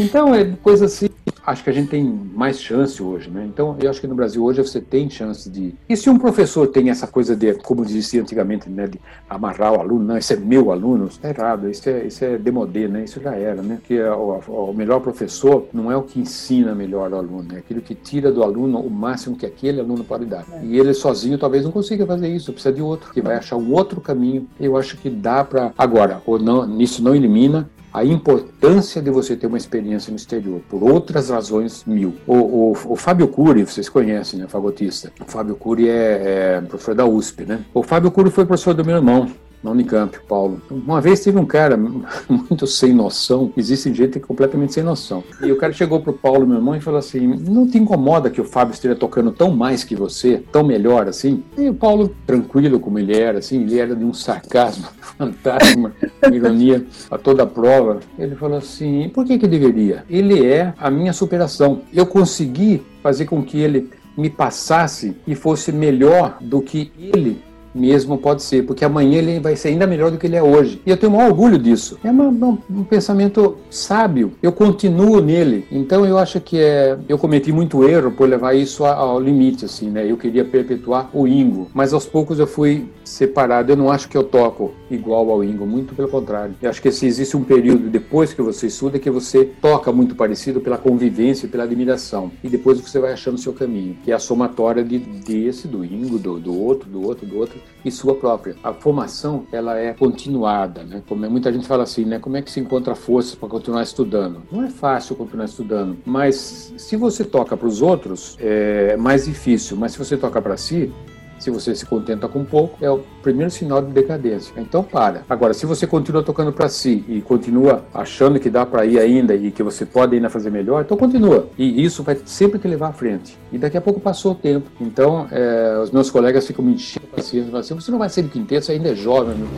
Então, 0.01 0.33
é 0.33 0.45
coisa 0.63 0.85
assim 0.85 1.09
acho 1.49 1.63
que 1.63 1.69
a 1.69 1.73
gente 1.73 1.89
tem 1.89 2.03
mais 2.03 2.61
chance 2.61 3.01
hoje, 3.01 3.29
né? 3.29 3.45
Então, 3.51 3.75
eu 3.81 3.89
acho 3.89 3.99
que 3.99 4.07
no 4.07 4.15
Brasil 4.15 4.43
hoje 4.43 4.61
você 4.61 4.79
tem 4.79 5.09
chance 5.09 5.49
de. 5.49 5.73
E 5.87 5.97
se 5.97 6.09
um 6.09 6.17
professor 6.17 6.67
tem 6.67 6.89
essa 6.89 7.07
coisa 7.07 7.35
de, 7.35 7.55
como 7.55 7.85
dizia 7.85 8.21
antigamente, 8.21 8.69
né, 8.69 8.87
de 8.87 8.99
amarrar 9.29 9.73
o 9.73 9.79
aluno, 9.79 10.05
não, 10.05 10.17
esse 10.17 10.33
é 10.33 10.35
meu 10.37 10.71
aluno, 10.71 11.07
está 11.07 11.29
errado, 11.29 11.69
isso 11.69 11.89
é, 11.89 12.05
isso 12.05 12.23
é 12.23 12.37
demodê, 12.37 12.87
né? 12.87 13.03
Isso 13.03 13.19
já 13.21 13.35
era, 13.35 13.61
né? 13.61 13.79
Que 13.83 13.97
é 13.97 14.11
o, 14.11 14.39
o, 14.47 14.73
melhor 14.73 14.99
professor 14.99 15.67
não 15.73 15.91
é 15.91 15.97
o 15.97 16.03
que 16.03 16.19
ensina 16.19 16.75
melhor 16.75 17.11
o 17.11 17.15
aluno, 17.17 17.55
é 17.55 17.57
aquilo 17.57 17.81
que 17.81 17.95
tira 17.95 18.31
do 18.31 18.43
aluno 18.43 18.79
o 18.79 18.89
máximo 18.89 19.35
que 19.35 19.45
aquele 19.45 19.79
aluno 19.79 20.03
pode 20.03 20.25
dar. 20.25 20.45
É. 20.51 20.63
E 20.63 20.79
ele 20.79 20.93
sozinho 20.93 21.37
talvez 21.37 21.63
não 21.63 21.71
consiga 21.71 22.05
fazer 22.05 22.27
isso, 22.27 22.53
precisa 22.53 22.73
de 22.73 22.81
outro, 22.81 23.11
que 23.11 23.21
vai 23.21 23.35
achar 23.35 23.55
um 23.55 23.73
outro 23.73 23.99
caminho. 23.99 24.47
Eu 24.59 24.77
acho 24.77 24.97
que 24.97 25.09
dá 25.09 25.43
para. 25.43 25.73
Agora, 25.77 26.21
ou 26.25 26.37
não, 26.37 26.65
nisso 26.67 27.03
não 27.03 27.15
elimina 27.15 27.69
a 27.93 28.03
importância 28.05 29.01
de 29.01 29.09
você 29.09 29.35
ter 29.35 29.47
uma 29.47 29.57
experiência 29.57 30.11
no 30.11 30.17
exterior, 30.17 30.61
por 30.69 30.83
outras 30.83 31.29
razões 31.29 31.83
mil. 31.85 32.15
O, 32.27 32.35
o, 32.35 32.71
o 32.71 32.95
Fábio 32.95 33.27
Cury, 33.27 33.63
vocês 33.65 33.89
conhecem, 33.89 34.39
né, 34.39 34.47
fagotista. 34.47 35.11
O 35.19 35.29
Fábio 35.29 35.55
Cury 35.55 35.89
é, 35.89 36.57
é 36.57 36.61
professor 36.61 36.95
da 36.95 37.05
USP, 37.05 37.45
né? 37.45 37.61
O 37.73 37.81
Fábio 37.81 38.11
Cury 38.11 38.29
foi 38.29 38.45
professor 38.45 38.73
do 38.73 38.85
meu 38.85 38.97
irmão, 38.97 39.29
na 39.63 39.71
Unicamp, 39.71 40.17
Paulo. 40.27 40.61
Uma 40.69 41.01
vez 41.01 41.19
teve 41.19 41.37
um 41.37 41.45
cara 41.45 41.77
muito 42.27 42.65
sem 42.65 42.93
noção, 42.93 43.51
existe 43.55 43.93
gente 43.93 44.19
completamente 44.19 44.73
sem 44.73 44.83
noção. 44.83 45.23
E 45.41 45.51
o 45.51 45.57
cara 45.57 45.73
chegou 45.73 45.99
pro 45.99 46.13
Paulo, 46.13 46.47
meu 46.47 46.57
irmão, 46.57 46.75
e 46.75 46.81
falou 46.81 46.99
assim: 46.99 47.27
Não 47.27 47.67
te 47.67 47.77
incomoda 47.77 48.29
que 48.29 48.41
o 48.41 48.45
Fábio 48.45 48.73
esteja 48.73 48.95
tocando 48.95 49.31
tão 49.31 49.51
mais 49.51 49.83
que 49.83 49.95
você, 49.95 50.43
tão 50.51 50.63
melhor 50.63 51.07
assim? 51.07 51.43
E 51.57 51.69
o 51.69 51.73
Paulo, 51.73 52.15
tranquilo 52.25 52.79
como 52.79 52.99
ele 52.99 53.17
era, 53.17 53.39
assim, 53.39 53.61
ele 53.61 53.77
era 53.77 53.95
de 53.95 54.03
um 54.03 54.13
sarcasmo 54.13 54.87
fantástico, 55.17 55.79
uma 55.79 56.35
ironia 56.35 56.85
a 57.09 57.17
toda 57.17 57.43
a 57.43 57.47
prova. 57.47 57.99
Ele 58.17 58.35
falou 58.35 58.57
assim: 58.57 59.09
Por 59.09 59.25
que 59.25 59.37
que 59.37 59.47
deveria? 59.47 60.05
Ele 60.09 60.45
é 60.45 60.73
a 60.77 60.89
minha 60.89 61.13
superação. 61.13 61.81
Eu 61.93 62.05
consegui 62.05 62.81
fazer 63.01 63.25
com 63.25 63.43
que 63.43 63.59
ele 63.59 63.89
me 64.17 64.29
passasse 64.29 65.15
e 65.25 65.33
fosse 65.33 65.71
melhor 65.71 66.37
do 66.41 66.61
que 66.61 66.91
ele 66.97 67.41
mesmo 67.73 68.17
pode 68.17 68.43
ser, 68.43 68.63
porque 68.65 68.83
amanhã 68.83 69.19
ele 69.19 69.39
vai 69.39 69.55
ser 69.55 69.69
ainda 69.69 69.87
melhor 69.87 70.11
do 70.11 70.17
que 70.17 70.27
ele 70.27 70.35
é 70.35 70.43
hoje. 70.43 70.81
E 70.85 70.89
eu 70.89 70.97
tenho 70.97 71.13
um 71.13 71.25
orgulho 71.25 71.57
disso. 71.57 71.97
É 72.03 72.11
uma, 72.11 72.57
um 72.69 72.83
pensamento 72.83 73.57
sábio. 73.69 74.33
Eu 74.41 74.51
continuo 74.51 75.21
nele. 75.21 75.65
Então 75.71 76.05
eu 76.05 76.17
acho 76.17 76.39
que 76.39 76.59
é, 76.59 76.97
eu 77.07 77.17
cometi 77.17 77.51
muito 77.51 77.83
erro 77.87 78.11
por 78.11 78.27
levar 78.27 78.53
isso 78.53 78.85
ao 78.85 79.19
limite, 79.19 79.65
assim, 79.65 79.89
né? 79.89 80.09
Eu 80.09 80.17
queria 80.17 80.43
perpetuar 80.43 81.09
o 81.13 81.27
Ingo, 81.27 81.67
mas 81.73 81.93
aos 81.93 82.05
poucos 82.05 82.39
eu 82.39 82.47
fui 82.47 82.87
separado. 83.09 83.71
Eu 83.71 83.77
não 83.77 83.91
acho 83.91 84.07
que 84.07 84.17
eu 84.17 84.23
toco 84.23 84.73
igual 84.89 85.29
ao 85.29 85.43
Ingo, 85.43 85.65
muito 85.65 85.95
pelo 85.95 86.07
contrário. 86.07 86.55
Eu 86.61 86.69
acho 86.69 86.81
que 86.81 86.91
se 86.91 87.05
existe 87.05 87.35
um 87.35 87.43
período 87.43 87.89
depois 87.89 88.33
que 88.33 88.41
você 88.41 88.67
estuda 88.67 88.99
que 88.99 89.09
você 89.09 89.45
toca 89.45 89.91
muito 89.91 90.15
parecido 90.15 90.61
pela 90.61 90.77
convivência 90.77 91.45
e 91.45 91.49
pela 91.49 91.63
admiração. 91.63 92.31
E 92.43 92.49
depois 92.49 92.79
você 92.79 92.99
vai 92.99 93.13
achando 93.13 93.35
o 93.35 93.39
seu 93.39 93.53
caminho, 93.53 93.97
que 94.03 94.11
é 94.11 94.15
a 94.15 94.19
somatória 94.19 94.83
de, 94.83 94.99
desse, 94.99 95.67
do 95.67 95.83
Ingo, 95.83 96.17
do, 96.17 96.39
do 96.39 96.57
outro, 96.57 96.89
do 96.89 97.05
outro, 97.05 97.25
do 97.25 97.37
outro 97.37 97.59
e 97.83 97.91
sua 97.91 98.15
própria. 98.15 98.55
A 98.63 98.73
formação 98.73 99.45
ela 99.51 99.77
é 99.77 99.93
continuada, 99.93 100.83
né? 100.83 101.01
Como 101.07 101.25
é, 101.25 101.29
muita 101.29 101.51
gente 101.51 101.67
fala 101.67 101.83
assim, 101.83 102.05
né? 102.05 102.19
Como 102.19 102.37
é 102.37 102.41
que 102.41 102.51
se 102.51 102.59
encontra 102.59 102.95
forças 102.95 103.35
para 103.35 103.49
continuar 103.49 103.83
estudando? 103.83 104.43
Não 104.51 104.63
é 104.63 104.69
fácil 104.69 105.15
continuar 105.15 105.45
estudando, 105.45 105.97
mas 106.05 106.73
se 106.77 106.95
você 106.95 107.23
toca 107.23 107.55
para 107.57 107.67
os 107.67 107.81
outros 107.81 108.37
é 108.39 108.95
mais 108.97 109.25
difícil. 109.25 109.77
Mas 109.77 109.93
se 109.93 109.97
você 109.97 110.17
toca 110.17 110.41
para 110.41 110.57
si, 110.57 110.91
se 111.39 111.49
você 111.49 111.73
se 111.73 111.85
contenta 111.85 112.27
com 112.27 112.43
pouco, 112.43 112.77
é 112.83 112.89
o 112.89 112.99
primeiro 113.23 113.49
sinal 113.49 113.81
de 113.81 113.91
decadência. 113.91 114.53
Então 114.57 114.83
para. 114.83 115.23
Agora, 115.29 115.53
se 115.53 115.65
você 115.65 115.87
continua 115.87 116.21
tocando 116.21 116.51
para 116.51 116.69
si 116.69 117.03
e 117.07 117.21
continua 117.21 117.85
achando 117.93 118.39
que 118.39 118.49
dá 118.49 118.65
para 118.65 118.85
ir 118.85 118.99
ainda 118.99 119.33
e 119.33 119.51
que 119.51 119.63
você 119.63 119.85
pode 119.85 120.15
ainda 120.15 120.29
fazer 120.29 120.49
melhor, 120.49 120.83
então 120.83 120.97
continua. 120.97 121.47
E 121.57 121.83
isso 121.83 122.03
vai 122.03 122.17
sempre 122.25 122.59
te 122.59 122.67
levar 122.67 122.89
à 122.89 122.93
frente. 122.93 123.37
E 123.51 123.57
daqui 123.57 123.77
a 123.77 123.81
pouco 123.81 123.99
passou 123.99 124.33
o 124.33 124.35
tempo. 124.35 124.69
Então, 124.79 125.27
é, 125.31 125.79
os 125.81 125.91
meus 125.91 126.11
colegas 126.11 126.45
ficam 126.45 126.63
me 126.63 126.73
enchendo 126.73 127.07
a 127.11 127.15
paciência, 127.15 127.57
assim, 127.57 127.73
você 127.73 127.91
não 127.91 127.99
vai 127.99 128.09
ser 128.09 128.23
do 128.23 128.29
quinteto, 128.29 128.65
você 128.65 128.73
ainda 128.73 128.89
é 128.89 128.95
jovem. 128.95 129.35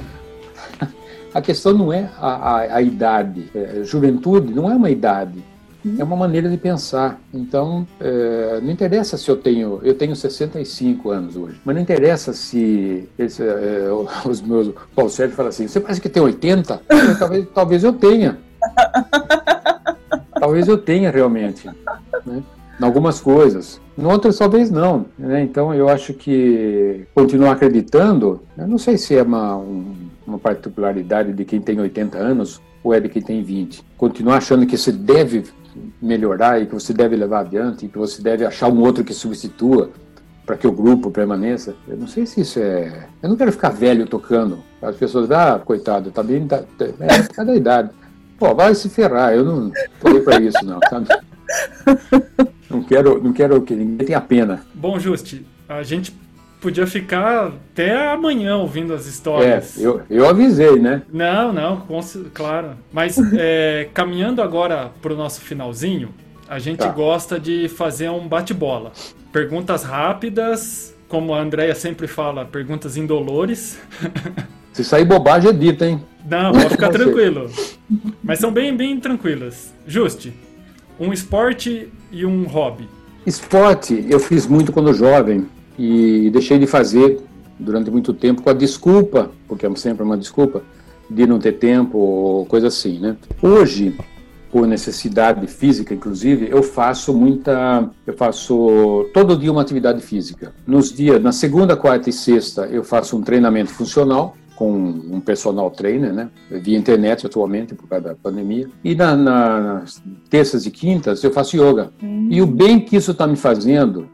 A 1.34 1.42
questão 1.42 1.74
não 1.74 1.94
é 1.94 2.10
a, 2.20 2.28
a, 2.28 2.76
a 2.76 2.82
idade. 2.82 3.50
É, 3.56 3.84
juventude 3.86 4.54
não 4.54 4.70
é 4.70 4.76
uma 4.76 4.90
idade 4.90 5.42
é 5.98 6.04
uma 6.04 6.16
maneira 6.16 6.50
de 6.50 6.58
pensar. 6.58 7.20
Então, 7.34 7.88
é, 8.00 8.60
não 8.62 8.72
interessa 8.72 9.18
se 9.18 9.30
eu 9.30 9.38
tenho, 9.38 9.80
eu 9.84 9.94
tenho 9.94 10.16
65 10.16 11.10
anos 11.10 11.36
hoje, 11.36 11.60
mas 11.66 11.76
não 11.76 11.82
interessa 11.82 12.34
se 12.34 13.10
esse, 13.18 13.44
é, 13.44 13.90
os 14.26 14.42
meus, 14.42 14.68
o 14.68 14.76
Paulo 14.96 15.10
Sérgio 15.10 15.36
fala 15.36 15.50
assim, 15.50 15.68
você 15.68 15.80
parece 15.80 16.02
que 16.02 16.10
tem 16.10 16.22
80? 16.22 16.82
talvez, 17.18 17.48
talvez 17.54 17.84
eu 17.84 17.94
tenha. 17.94 18.38
talvez 20.40 20.68
eu 20.68 20.78
tenha 20.78 21.10
realmente. 21.10 21.68
Né? 22.26 22.44
Em 22.80 22.84
algumas 22.84 23.20
coisas. 23.20 23.80
Em 23.98 24.06
outras, 24.06 24.38
talvez 24.38 24.72
não. 24.72 25.06
Né? 25.18 25.44
Então, 25.44 25.74
eu 25.74 25.90
acho 25.90 26.14
que 26.14 27.06
continuar 27.14 27.52
acreditando, 27.52 28.42
eu 28.58 28.68
não 28.68 28.78
sei 28.78 28.98
se 28.98 29.16
é 29.16 29.24
uma, 29.24 29.56
um, 29.58 29.94
uma 30.26 30.40
particularidade 30.40 31.34
de 31.34 31.46
quem 31.46 31.60
tem 31.60 31.80
80 31.80 32.18
anos 32.18 32.62
ou 32.84 32.94
é 32.94 33.00
de 33.00 33.10
quem 33.10 33.22
tem 33.22 33.44
20. 33.44 33.84
Continuar 33.98 34.38
achando 34.38 34.66
que 34.66 34.78
você 34.78 34.92
deve 34.92 35.44
melhorar 36.02 36.62
e 36.62 36.66
que 36.66 36.74
você 36.74 36.94
deve 36.94 37.16
levar 37.16 37.42
adiante, 37.42 37.86
e 37.86 37.90
que 37.90 37.98
você 37.98 38.22
deve 38.22 38.46
achar 38.46 38.68
um 38.68 38.80
outro 38.82 39.04
que 39.04 39.14
substitua 39.14 39.92
para 40.46 40.58
que 40.58 40.68
o 40.68 40.72
grupo 40.72 41.12
permaneça. 41.12 41.76
Eu 41.88 41.98
não 41.98 42.08
sei 42.08 42.26
se 42.26 42.42
isso 42.42 42.60
é. 42.60 43.08
Eu 43.22 43.30
não 43.30 43.38
quero 43.38 43.52
ficar 43.52 43.70
velho 43.70 44.06
tocando. 44.06 44.60
As 44.82 44.96
pessoas, 44.96 45.32
ah, 45.32 45.60
coitado, 45.64 46.12
tá 46.12 46.24
bem. 46.24 46.48
Tá, 46.48 46.64
tá, 46.78 46.86
é, 46.86 47.24
cada 47.34 47.56
idade. 47.56 47.90
Pô, 48.38 48.54
vai 48.56 48.74
se 48.74 48.90
ferrar, 48.90 49.34
eu 49.34 49.46
não 49.46 49.72
aí 50.04 50.20
para 50.22 50.42
isso, 50.42 50.66
não, 50.66 50.80
sabe? 50.90 51.08
Não 52.70 52.82
quero, 52.82 53.22
não 53.22 53.34
quero 53.34 53.62
que 53.62 53.76
ninguém 53.76 54.08
tenha 54.08 54.22
pena. 54.22 54.62
Bom, 54.74 54.98
Juste, 54.98 55.46
a 55.68 55.84
gente 55.84 56.12
podia 56.62 56.86
ficar 56.86 57.48
até 57.48 58.08
amanhã 58.08 58.56
ouvindo 58.56 58.94
as 58.94 59.08
histórias. 59.08 59.78
É, 59.78 59.86
eu, 59.86 60.02
eu 60.10 60.30
avisei, 60.30 60.80
né? 60.80 61.02
Não, 61.12 61.52
não, 61.52 61.88
claro. 62.34 62.78
Mas 62.94 63.18
é, 63.34 63.90
caminhando 63.94 64.42
agora 64.42 64.92
para 65.02 65.12
o 65.12 65.18
nosso 65.18 65.42
finalzinho, 65.42 66.14
a 66.48 66.60
gente 66.60 66.80
tá. 66.80 66.90
gosta 66.90 67.40
de 67.40 67.68
fazer 67.68 68.10
um 68.10 68.28
bate-bola. 68.28 68.92
Perguntas 69.34 69.84
rápidas, 69.84 70.96
como 71.08 71.34
a 71.34 71.42
Andrea 71.42 71.74
sempre 71.74 72.08
fala, 72.08 72.46
perguntas 72.46 72.96
indolores. 72.96 73.80
Se 74.72 74.84
sair 74.86 75.04
bobagem, 75.04 75.50
é 75.50 75.54
dita, 75.54 75.86
hein? 75.86 76.02
Não, 76.30 76.54
pode 76.54 76.70
ficar 76.70 76.90
tranquilo. 76.94 77.50
Mas 78.24 78.40
são 78.40 78.52
bem, 78.54 78.76
bem 78.76 79.00
tranquilas. 79.00 79.74
Juste, 79.86 80.32
um 81.00 81.12
esporte 81.12 81.90
e 82.12 82.26
um 82.26 82.44
hobby. 82.44 82.88
Esporte 83.26 84.06
eu 84.10 84.20
fiz 84.20 84.48
muito 84.48 84.72
quando 84.72 84.94
jovem 84.94 85.48
e 85.82 86.30
deixei 86.30 86.60
de 86.60 86.68
fazer 86.68 87.20
durante 87.60 87.90
muito 87.90 88.14
tempo 88.14 88.44
com 88.44 88.50
a 88.52 88.54
desculpa, 88.54 89.32
porque 89.48 89.66
é 89.66 89.76
sempre 89.76 90.04
uma 90.04 90.16
desculpa, 90.16 90.62
de 91.10 91.26
não 91.26 91.40
ter 91.40 91.54
tempo 91.54 91.98
ou 91.98 92.46
coisa 92.46 92.68
assim, 92.68 93.00
né? 93.00 93.18
Hoje, 93.42 93.96
por 94.52 94.68
necessidade 94.68 95.46
física, 95.48 95.94
inclusive, 95.94 96.50
eu 96.52 96.62
faço 96.62 97.14
muita, 97.14 97.90
eu 98.06 98.14
faço 98.16 99.10
todo 99.12 99.36
dia 99.36 99.52
uma 99.52 99.62
atividade 99.62 100.02
física. 100.02 100.54
Nos 100.68 100.94
dias, 100.94 101.22
na 101.22 101.32
segunda, 101.32 101.76
quarta 101.76 102.10
e 102.10 102.14
sexta, 102.14 102.68
eu 102.68 102.84
faço 102.84 103.18
um 103.18 103.22
treinamento 103.22 103.72
funcional 103.72 104.38
com 104.56 104.72
um 104.72 105.20
personal 105.20 105.72
trainer, 105.72 106.14
né? 106.14 106.30
Via 106.52 106.78
internet 106.78 107.26
atualmente 107.26 107.74
por 107.74 107.88
causa 107.88 108.10
da 108.10 108.16
pandemia. 108.16 108.70
E 108.84 108.94
na, 108.94 109.16
na, 109.16 109.60
nas 109.60 110.04
terças 110.30 110.68
e 110.68 110.72
quintas 110.72 111.24
eu 111.24 111.32
faço 111.32 111.58
yoga. 111.58 111.92
Hum. 112.04 112.28
E 112.30 112.42
o 112.42 112.46
bem 112.46 112.80
que 112.80 112.96
isso 112.96 113.12
está 113.12 113.26
me 113.26 113.36
fazendo, 113.36 114.08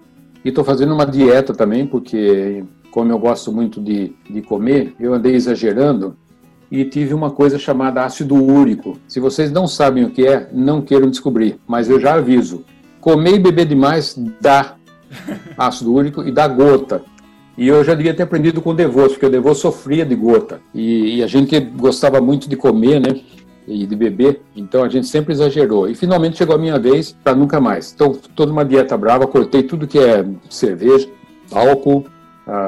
e 0.44 0.50
estou 0.50 0.64
fazendo 0.64 0.94
uma 0.94 1.06
dieta 1.06 1.54
também, 1.54 1.86
porque 1.86 2.64
como 2.92 3.12
eu 3.12 3.20
gosto 3.20 3.52
muito 3.52 3.82
de, 3.82 4.14
de 4.30 4.42
comer, 4.42 4.96
eu 5.00 5.14
andei 5.14 5.36
exagerando 5.36 6.16
e 6.72 6.84
tive 6.86 7.14
uma 7.14 7.32
coisa 7.32 7.58
chamada 7.58 8.04
ácido 8.04 8.36
úrico. 8.36 8.98
Se 9.08 9.20
vocês 9.20 9.52
não 9.52 9.68
sabem 9.68 10.04
o 10.04 10.10
que 10.10 10.26
é, 10.26 10.50
não 10.52 10.82
queiram 10.82 11.10
descobrir, 11.10 11.58
mas 11.68 11.90
eu 11.90 12.00
já 12.00 12.16
aviso. 12.16 12.66
Comer 13.00 13.36
e 13.36 13.40
beber 13.40 13.66
demais 13.66 14.20
dá 14.42 14.76
ácido 15.58 15.94
úrico 15.94 16.24
e 16.24 16.32
dá 16.32 16.48
gota. 16.48 17.02
E 17.58 17.68
eu 17.68 17.84
já 17.84 17.96
devia 17.96 18.14
ter 18.14 18.24
aprendido 18.24 18.62
com 18.62 18.70
o 18.70 18.74
Devoso, 18.74 19.12
porque 19.12 19.26
o 19.26 19.32
Devoso 19.32 19.62
sofria 19.62 20.06
de 20.06 20.16
gota. 20.16 20.60
E, 20.76 21.18
e, 21.18 21.24
a 21.24 21.28
gente 21.28 21.60
gostava 21.60 22.22
muito 22.22 22.48
de 22.48 22.56
comer, 22.56 23.00
né? 23.00 23.20
E 23.68 23.86
de 23.86 23.96
beber, 23.98 24.42
então 24.56 24.84
a 24.84 24.88
gente 24.88 25.08
sempre 25.08 25.34
exagerou. 25.34 25.90
E 25.90 25.94
finalmente 25.94 26.38
chegou 26.38 26.56
a 26.56 26.58
minha 26.58 26.80
vez 26.80 27.12
para 27.24 27.36
nunca 27.36 27.60
mais. 27.60 27.92
Então, 27.94 28.14
toda 28.34 28.52
uma 28.52 28.64
dieta 28.64 28.98
brava, 28.98 29.28
cortei 29.28 29.62
tudo 29.62 29.86
que 29.86 30.00
é 30.00 30.26
cerveja, 30.50 31.10
álcool, 31.52 32.06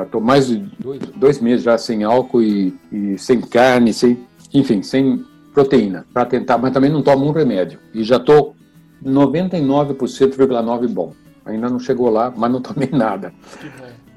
Estou 0.03 0.19
uh, 0.19 0.23
mais 0.23 0.47
de 0.47 0.57
dois, 0.77 0.99
dois, 1.15 1.39
meses 1.39 1.63
já 1.63 1.77
sem 1.77 2.03
álcool 2.03 2.41
e, 2.41 2.77
e 2.91 3.17
sem 3.17 3.39
carne, 3.39 3.93
sem, 3.93 4.19
enfim, 4.53 4.84
sem 4.84 5.23
proteína, 5.53 6.05
para 6.13 6.26
tentar, 6.26 6.57
mas 6.57 6.73
também 6.73 6.91
não 6.91 7.01
tomo 7.01 7.26
um 7.26 7.31
remédio. 7.31 7.80
E 7.93 8.03
já 8.03 8.17
estou 8.17 8.57
99,9% 9.01 10.89
bom. 10.89 11.13
Ainda 11.45 11.69
não 11.69 11.80
chegou 11.80 12.09
lá, 12.09 12.31
mas 12.35 12.51
não 12.51 12.59
tomei 12.61 12.89
nada. 12.91 13.34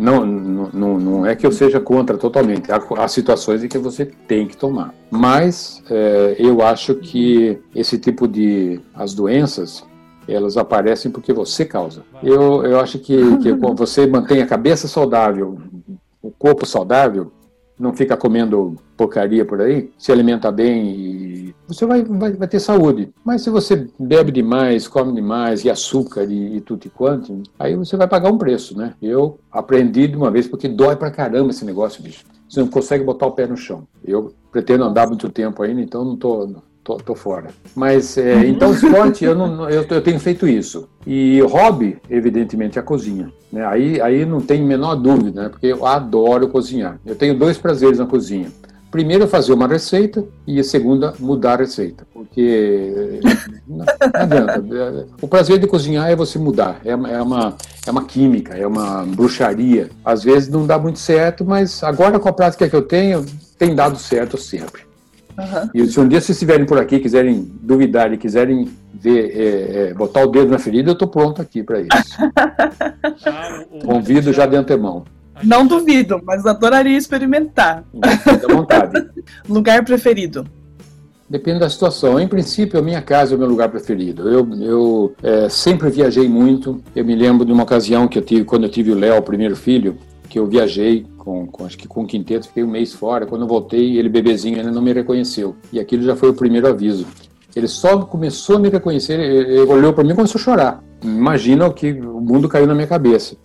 Não, 0.02 0.26
não, 0.26 0.98
não 0.98 1.26
é 1.26 1.36
que 1.36 1.46
eu 1.46 1.52
seja 1.52 1.78
contra 1.78 2.18
totalmente. 2.18 2.72
Há, 2.72 2.82
há 2.98 3.06
situações 3.06 3.62
em 3.62 3.68
que 3.68 3.78
você 3.78 4.04
tem 4.04 4.48
que 4.48 4.56
tomar. 4.56 4.92
Mas 5.08 5.80
é, 5.88 6.34
eu 6.38 6.60
acho 6.60 6.96
que 6.96 7.60
esse 7.74 7.96
tipo 7.98 8.26
de. 8.26 8.80
as 8.92 9.14
doenças, 9.14 9.86
elas 10.26 10.56
aparecem 10.56 11.10
porque 11.10 11.32
você 11.32 11.64
causa. 11.64 12.02
Eu, 12.20 12.64
eu 12.64 12.80
acho 12.80 12.98
que, 12.98 13.36
que 13.38 13.52
você 13.76 14.04
mantém 14.06 14.42
a 14.42 14.46
cabeça 14.46 14.88
saudável, 14.88 15.56
o 16.20 16.32
corpo 16.32 16.66
saudável, 16.66 17.30
não 17.78 17.92
fica 17.92 18.16
comendo 18.16 18.76
porcaria 18.96 19.44
por 19.44 19.60
aí, 19.60 19.90
se 19.96 20.10
alimenta 20.10 20.50
bem 20.50 20.86
e 20.88 21.51
você 21.66 21.86
vai, 21.86 22.02
vai, 22.02 22.32
vai 22.32 22.48
ter 22.48 22.60
saúde. 22.60 23.12
Mas 23.24 23.42
se 23.42 23.50
você 23.50 23.86
bebe 23.98 24.32
demais, 24.32 24.88
come 24.88 25.12
demais, 25.12 25.64
e 25.64 25.70
açúcar 25.70 26.24
e, 26.24 26.56
e 26.56 26.60
tudo 26.60 26.86
e 26.86 26.90
quanto, 26.90 27.42
aí 27.58 27.74
você 27.76 27.96
vai 27.96 28.08
pagar 28.08 28.30
um 28.30 28.38
preço, 28.38 28.76
né? 28.76 28.94
Eu 29.00 29.38
aprendi 29.50 30.08
de 30.08 30.16
uma 30.16 30.30
vez 30.30 30.46
porque 30.46 30.68
dói 30.68 30.96
pra 30.96 31.10
caramba 31.10 31.50
esse 31.50 31.64
negócio, 31.64 32.02
bicho. 32.02 32.24
Você 32.48 32.60
não 32.60 32.68
consegue 32.68 33.04
botar 33.04 33.26
o 33.26 33.32
pé 33.32 33.46
no 33.46 33.56
chão. 33.56 33.86
Eu 34.04 34.32
pretendo 34.50 34.84
andar 34.84 35.06
muito 35.06 35.30
tempo 35.30 35.62
ainda, 35.62 35.80
então 35.80 36.04
não 36.04 36.16
tô 36.16 36.48
tô, 36.84 36.96
tô 36.96 37.14
fora. 37.14 37.48
Mas 37.74 38.18
é, 38.18 38.34
uhum. 38.34 38.44
então 38.44 38.72
esporte 38.72 39.24
eu 39.24 39.34
não 39.34 39.68
eu, 39.70 39.84
eu, 39.88 40.02
tenho 40.02 40.18
feito 40.18 40.46
isso 40.46 40.88
e 41.06 41.40
hobby 41.40 41.98
evidentemente 42.10 42.78
é 42.78 42.80
a 42.80 42.84
cozinha. 42.84 43.32
Né? 43.50 43.64
Aí 43.64 44.00
aí 44.00 44.24
não 44.24 44.40
tem 44.40 44.62
menor 44.62 44.96
dúvida, 44.96 45.44
né? 45.44 45.48
porque 45.48 45.66
eu 45.66 45.86
adoro 45.86 46.48
cozinhar. 46.48 46.98
Eu 47.06 47.14
tenho 47.14 47.38
dois 47.38 47.56
prazeres 47.56 47.98
na 47.98 48.06
cozinha. 48.06 48.50
Primeiro, 48.92 49.26
fazer 49.26 49.54
uma 49.54 49.66
receita 49.66 50.22
e 50.46 50.60
a 50.60 50.64
segunda, 50.64 51.14
mudar 51.18 51.54
a 51.54 51.56
receita. 51.62 52.06
Porque 52.12 53.20
não, 53.66 53.86
adianta. 54.12 55.08
O 55.22 55.26
prazer 55.26 55.58
de 55.58 55.66
cozinhar 55.66 56.10
é 56.10 56.14
você 56.14 56.38
mudar. 56.38 56.78
É, 56.84 56.90
é, 56.90 56.94
uma, 56.94 57.56
é 57.86 57.90
uma 57.90 58.04
química, 58.04 58.54
é 58.54 58.66
uma 58.66 59.02
bruxaria. 59.06 59.88
Às 60.04 60.22
vezes 60.22 60.50
não 60.50 60.66
dá 60.66 60.78
muito 60.78 60.98
certo, 60.98 61.42
mas 61.42 61.82
agora 61.82 62.20
com 62.20 62.28
a 62.28 62.34
prática 62.34 62.68
que 62.68 62.76
eu 62.76 62.82
tenho, 62.82 63.24
tem 63.56 63.74
dado 63.74 63.98
certo 63.98 64.36
sempre. 64.36 64.82
Uhum. 65.38 65.70
E 65.72 65.86
se 65.86 65.98
um 65.98 66.06
dia 66.06 66.20
vocês 66.20 66.36
estiverem 66.36 66.66
por 66.66 66.76
aqui, 66.76 66.98
quiserem 66.98 67.50
duvidar 67.62 68.12
e 68.12 68.18
quiserem 68.18 68.70
ver, 68.92 69.32
é, 69.34 69.88
é, 69.88 69.94
botar 69.94 70.22
o 70.22 70.26
dedo 70.26 70.50
na 70.50 70.58
ferida, 70.58 70.90
eu 70.90 70.92
estou 70.92 71.08
pronto 71.08 71.40
aqui 71.40 71.62
para 71.62 71.80
isso. 71.80 71.88
Ah, 73.24 73.64
Convido 73.84 74.32
já 74.32 74.46
de 74.46 74.56
antemão. 74.56 75.04
Não 75.42 75.66
duvido, 75.66 76.20
mas 76.24 76.46
adoraria 76.46 76.96
experimentar. 76.96 77.84
Fique 78.22 78.44
à 78.44 78.54
vontade. 78.54 79.08
lugar 79.48 79.84
preferido? 79.84 80.46
Depende 81.28 81.60
da 81.60 81.70
situação. 81.70 82.20
Em 82.20 82.28
princípio, 82.28 82.78
a 82.78 82.82
minha 82.82 83.00
casa 83.00 83.32
é 83.32 83.36
o 83.36 83.38
meu 83.38 83.48
lugar 83.48 83.70
preferido. 83.70 84.28
Eu, 84.28 84.46
eu 84.60 85.14
é, 85.22 85.48
sempre 85.48 85.88
viajei 85.88 86.28
muito. 86.28 86.82
Eu 86.94 87.04
me 87.04 87.16
lembro 87.16 87.46
de 87.46 87.52
uma 87.52 87.62
ocasião 87.62 88.06
que 88.06 88.18
eu 88.18 88.22
tive, 88.22 88.44
quando 88.44 88.64
eu 88.64 88.68
tive 88.68 88.92
o 88.92 88.94
Léo, 88.94 89.16
o 89.16 89.22
primeiro 89.22 89.56
filho, 89.56 89.96
que 90.28 90.38
eu 90.38 90.46
viajei 90.46 91.06
com, 91.16 91.46
com, 91.46 91.64
acho 91.64 91.78
que 91.78 91.88
com 91.88 92.02
o 92.02 92.06
quinteto, 92.06 92.48
fiquei 92.48 92.62
um 92.62 92.70
mês 92.70 92.92
fora. 92.92 93.24
Quando 93.24 93.42
eu 93.42 93.48
voltei, 93.48 93.96
ele 93.96 94.10
bebezinho 94.10 94.58
ainda 94.58 94.70
não 94.70 94.82
me 94.82 94.92
reconheceu. 94.92 95.56
E 95.72 95.80
aquilo 95.80 96.02
já 96.02 96.14
foi 96.14 96.28
o 96.28 96.34
primeiro 96.34 96.68
aviso. 96.68 97.06
Ele 97.56 97.68
só 97.68 97.98
começou 98.00 98.56
a 98.56 98.58
me 98.58 98.68
reconhecer, 98.68 99.18
ele 99.18 99.60
olhou 99.60 99.92
para 99.92 100.04
mim 100.04 100.12
e 100.12 100.14
começou 100.14 100.38
a 100.38 100.42
chorar. 100.42 100.84
Imagina 101.02 101.66
o 101.66 101.72
que 101.72 101.92
o 101.92 102.20
mundo 102.20 102.48
caiu 102.48 102.66
na 102.66 102.74
minha 102.74 102.86
cabeça. 102.86 103.36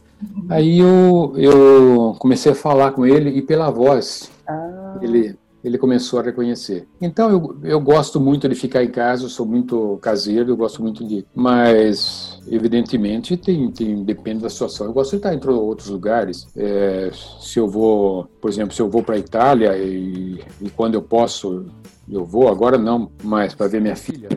Aí 0.50 0.80
eu, 0.80 1.34
eu 1.36 2.16
comecei 2.20 2.52
a 2.52 2.56
falar 2.56 2.92
com 2.92 3.06
ele 3.06 3.30
e 3.30 3.42
pela 3.42 3.70
voz, 3.70 4.32
ah. 4.48 4.98
ele 5.02 5.38
ele 5.64 5.78
começou 5.78 6.20
a 6.20 6.24
reconhecer. 6.24 6.88
Então 7.02 7.30
eu, 7.30 7.58
eu 7.64 7.80
gosto 7.80 8.20
muito 8.20 8.48
de 8.48 8.56
ficar 8.56 8.84
em 8.84 8.90
casa, 8.90 9.26
eu 9.26 9.30
sou 9.30 9.46
muito 9.46 9.98
caseiro, 10.02 10.50
eu 10.50 10.58
gosto 10.58 10.82
muito 10.82 11.06
de. 11.06 11.26
Mas, 11.36 12.40
evidentemente, 12.48 13.36
tem, 13.36 13.70
tem, 13.72 14.04
depende 14.04 14.42
da 14.42 14.50
situação. 14.50 14.88
Eu 14.88 14.94
gosto 14.94 15.12
de 15.12 15.18
estar 15.18 15.34
em 15.34 15.50
outros 15.50 15.90
lugares. 15.90 16.48
É, 16.56 17.12
se 17.40 17.60
eu 17.60 17.68
vou, 17.68 18.30
por 18.42 18.50
exemplo, 18.50 18.74
se 18.74 18.82
eu 18.82 18.90
vou 18.90 19.04
para 19.04 19.16
a 19.16 19.20
Itália 19.20 19.78
e, 19.78 20.40
e 20.62 20.70
quando 20.70 20.94
eu 20.94 21.02
posso, 21.02 21.66
eu 22.10 22.24
vou, 22.24 22.48
agora 22.48 22.78
não, 22.78 23.12
mas 23.24 23.54
para 23.54 23.68
ver 23.68 23.82
minha 23.82 23.96
filha. 23.96 24.30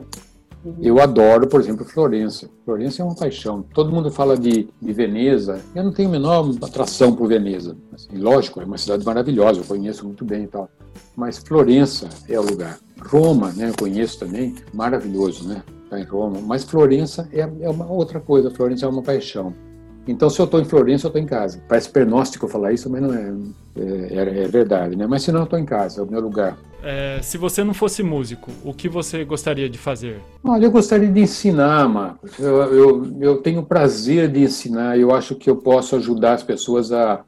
Eu 0.81 1.01
adoro, 1.01 1.47
por 1.47 1.61
exemplo, 1.61 1.85
Florença. 1.85 2.51
Florença 2.65 3.03
é 3.03 3.05
uma 3.05 3.15
paixão. 3.15 3.65
Todo 3.75 3.93
mundo 3.93 4.11
fala 4.11 4.37
de, 4.37 4.69
de 4.81 4.93
Veneza. 4.93 5.61
Eu 5.75 5.85
não 5.85 5.93
tenho 5.93 6.09
a 6.09 6.13
menor 6.13 6.51
atração 6.63 7.15
por 7.15 7.29
Veneza. 7.29 7.77
Assim, 7.93 8.19
lógico, 8.19 8.61
é 8.61 8.65
uma 8.65 8.77
cidade 8.77 9.05
maravilhosa, 9.05 9.61
eu 9.61 9.65
conheço 9.65 10.05
muito 10.05 10.25
bem 10.25 10.45
e 10.45 10.49
tal. 10.49 10.69
Mas 11.17 11.39
Florença 11.39 12.09
é 12.29 12.39
o 12.39 12.43
lugar. 12.43 12.79
Roma, 13.01 13.53
né, 13.53 13.71
eu 13.71 13.75
conheço 13.75 14.19
também, 14.19 14.55
maravilhoso, 14.75 15.49
né? 15.49 15.63
Tá 15.89 15.99
em 15.99 16.05
Roma. 16.05 16.41
Mas 16.41 16.65
Florença 16.65 17.29
é, 17.33 17.41
é 17.41 17.69
uma 17.69 17.91
outra 17.91 18.21
coisa. 18.21 18.51
Florença 18.51 18.85
é 18.85 18.89
uma 18.89 19.03
paixão. 19.03 19.55
Então, 20.07 20.29
se 20.29 20.41
eu 20.41 20.45
estou 20.45 20.61
em 20.61 20.65
Florença, 20.65 21.07
eu 21.07 21.09
estou 21.09 21.23
em 21.23 21.27
casa. 21.27 21.63
Parece 21.69 21.89
pernóstico 21.89 22.49
falar 22.49 22.73
isso, 22.73 22.91
mas 22.91 23.03
não 23.03 23.15
é. 23.15 23.33
É, 23.77 24.43
é, 24.45 24.49
verdade, 24.49 24.97
né? 24.97 25.07
Mas 25.07 25.23
se 25.23 25.33
não, 25.33 25.41
eu 25.41 25.45
estou 25.45 25.59
em 25.59 25.65
casa, 25.65 26.01
é 26.01 26.05
o 26.05 26.11
meu 26.11 26.21
lugar. 26.21 26.59
É, 26.83 27.21
se 27.23 27.37
você 27.37 27.63
não 27.63 27.75
fosse 27.75 28.03
músico, 28.03 28.51
o 28.65 28.73
que 28.73 28.89
você 28.89 29.25
gostaria 29.25 29.69
de 29.69 29.79
fazer? 29.79 30.21
Olha, 30.43 30.65
eu 30.65 30.71
gostaria 30.71 31.09
de 31.09 31.21
ensinar, 31.21 31.89
Marcos. 31.89 32.39
Eu, 32.39 32.57
eu, 32.73 33.17
eu 33.21 33.37
tenho 33.39 33.63
prazer 33.63 34.31
de 34.31 34.41
ensinar. 34.41 34.99
Eu 34.99 35.15
acho 35.15 35.35
que 35.35 35.51
eu 35.51 35.57
posso 35.57 35.97
ajudar 35.97 36.35
as 36.35 36.43
pessoas 36.43 36.93
a, 36.93 37.23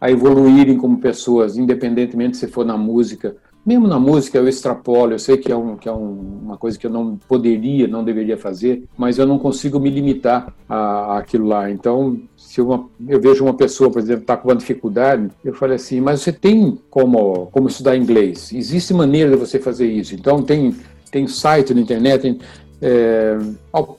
a 0.00 0.10
evoluírem 0.10 0.76
como 0.76 0.98
pessoas, 0.98 1.56
independentemente 1.56 2.36
se 2.36 2.48
for 2.48 2.64
na 2.64 2.76
música 2.76 3.36
mesmo 3.68 3.86
na 3.86 3.98
música 3.98 4.38
eu 4.38 4.48
extrapolo, 4.48 5.12
eu 5.12 5.18
sei 5.18 5.36
que 5.36 5.52
é, 5.52 5.56
um, 5.56 5.76
que 5.76 5.86
é 5.86 5.92
um, 5.92 6.40
uma 6.42 6.56
coisa 6.56 6.78
que 6.78 6.86
eu 6.86 6.90
não 6.90 7.18
poderia, 7.28 7.86
não 7.86 8.02
deveria 8.02 8.38
fazer, 8.38 8.84
mas 8.96 9.18
eu 9.18 9.26
não 9.26 9.38
consigo 9.38 9.78
me 9.78 9.90
limitar 9.90 10.54
a, 10.66 11.18
aquilo 11.18 11.46
lá. 11.46 11.70
Então, 11.70 12.18
se 12.48 12.62
uma, 12.62 12.88
eu 13.06 13.20
vejo 13.20 13.44
uma 13.44 13.52
pessoa, 13.52 13.90
por 13.90 14.00
exemplo, 14.00 14.22
está 14.22 14.34
com 14.34 14.48
uma 14.48 14.56
dificuldade, 14.56 15.28
eu 15.44 15.52
falo 15.52 15.74
assim, 15.74 16.00
mas 16.00 16.22
você 16.22 16.32
tem 16.32 16.78
como, 16.88 17.46
como 17.52 17.68
estudar 17.68 17.94
inglês? 17.94 18.50
Existe 18.54 18.94
maneira 18.94 19.30
de 19.32 19.36
você 19.36 19.58
fazer 19.58 19.86
isso. 19.86 20.14
Então, 20.14 20.42
tem, 20.42 20.74
tem 21.10 21.28
site 21.28 21.74
na 21.74 21.82
internet, 21.82 22.22
tem, 22.22 22.38
é, 22.80 23.36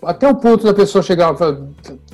até 0.01 0.27
o 0.27 0.33
ponto 0.33 0.65
da 0.65 0.73
pessoa 0.73 1.03
chegar 1.03 1.35
e 1.35 1.37
falar, 1.37 1.59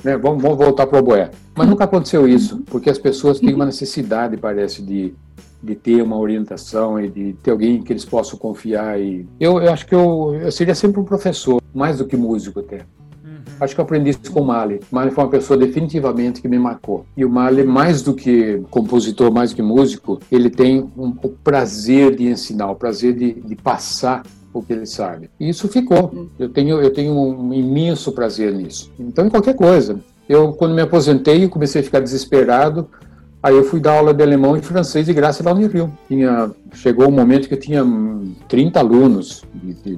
né, 0.04 0.18
vamos, 0.18 0.42
vamos 0.42 0.58
voltar 0.58 0.86
para 0.86 0.98
o 0.98 1.02
boé. 1.02 1.30
Mas 1.54 1.68
nunca 1.70 1.84
aconteceu 1.84 2.28
isso, 2.28 2.62
porque 2.66 2.90
as 2.90 2.98
pessoas 2.98 3.40
têm 3.40 3.54
uma 3.54 3.64
necessidade, 3.64 4.36
parece, 4.36 4.82
de, 4.82 5.14
de 5.62 5.74
ter 5.74 6.02
uma 6.02 6.18
orientação 6.18 7.00
e 7.00 7.08
de 7.08 7.32
ter 7.42 7.50
alguém 7.50 7.82
que 7.82 7.94
eles 7.94 8.04
possam 8.04 8.38
confiar. 8.38 9.00
E 9.00 9.26
eu, 9.40 9.58
eu 9.62 9.72
acho 9.72 9.86
que 9.86 9.94
eu, 9.94 10.38
eu 10.38 10.52
seria 10.52 10.74
sempre 10.74 11.00
um 11.00 11.04
professor, 11.04 11.62
mais 11.74 11.96
do 11.96 12.06
que 12.06 12.14
músico 12.14 12.60
até. 12.60 12.84
Uhum. 13.46 13.54
Acho 13.60 13.74
que 13.74 13.80
eu 13.80 13.84
aprendi 13.84 14.10
isso 14.10 14.32
com 14.32 14.40
o 14.40 14.46
Mahler. 14.46 14.80
Mahler 14.90 15.12
foi 15.12 15.24
uma 15.24 15.30
pessoa 15.30 15.56
definitivamente 15.58 16.40
que 16.40 16.48
me 16.48 16.58
marcou. 16.58 17.06
E 17.16 17.24
o 17.24 17.30
Mahler, 17.30 17.66
mais 17.66 18.02
do 18.02 18.14
que 18.14 18.62
compositor, 18.70 19.32
mais 19.32 19.50
do 19.50 19.56
que 19.56 19.62
músico, 19.62 20.20
ele 20.30 20.50
tem 20.50 20.90
um, 20.96 21.14
o 21.22 21.28
prazer 21.28 22.16
de 22.16 22.26
ensinar, 22.28 22.70
o 22.70 22.76
prazer 22.76 23.14
de, 23.14 23.34
de 23.34 23.56
passar 23.56 24.22
o 24.52 24.62
que 24.62 24.72
ele 24.72 24.86
sabe. 24.86 25.30
E 25.38 25.48
isso 25.48 25.68
ficou. 25.68 26.10
Hum. 26.14 26.28
Eu 26.38 26.48
tenho, 26.48 26.80
eu 26.80 26.92
tenho 26.92 27.12
um 27.12 27.52
imenso 27.52 28.12
prazer 28.12 28.52
nisso. 28.52 28.90
Então, 28.98 29.26
em 29.26 29.30
qualquer 29.30 29.54
coisa. 29.54 30.00
Eu, 30.28 30.52
quando 30.52 30.74
me 30.74 30.82
aposentei, 30.82 31.48
comecei 31.48 31.80
a 31.80 31.84
ficar 31.84 32.00
desesperado. 32.00 32.88
Aí 33.46 33.54
eu 33.54 33.62
fui 33.62 33.78
dar 33.78 33.98
aula 33.98 34.12
de 34.12 34.20
alemão 34.20 34.56
e 34.56 34.60
francês 34.60 35.06
de 35.06 35.12
graça 35.12 35.40
lá 35.44 35.54
no 35.54 35.64
Rio. 35.68 35.88
Tinha, 36.08 36.50
chegou 36.74 37.06
um 37.06 37.12
momento 37.12 37.46
que 37.46 37.54
eu 37.54 37.60
tinha 37.60 37.86
30 38.48 38.80
alunos, 38.80 39.44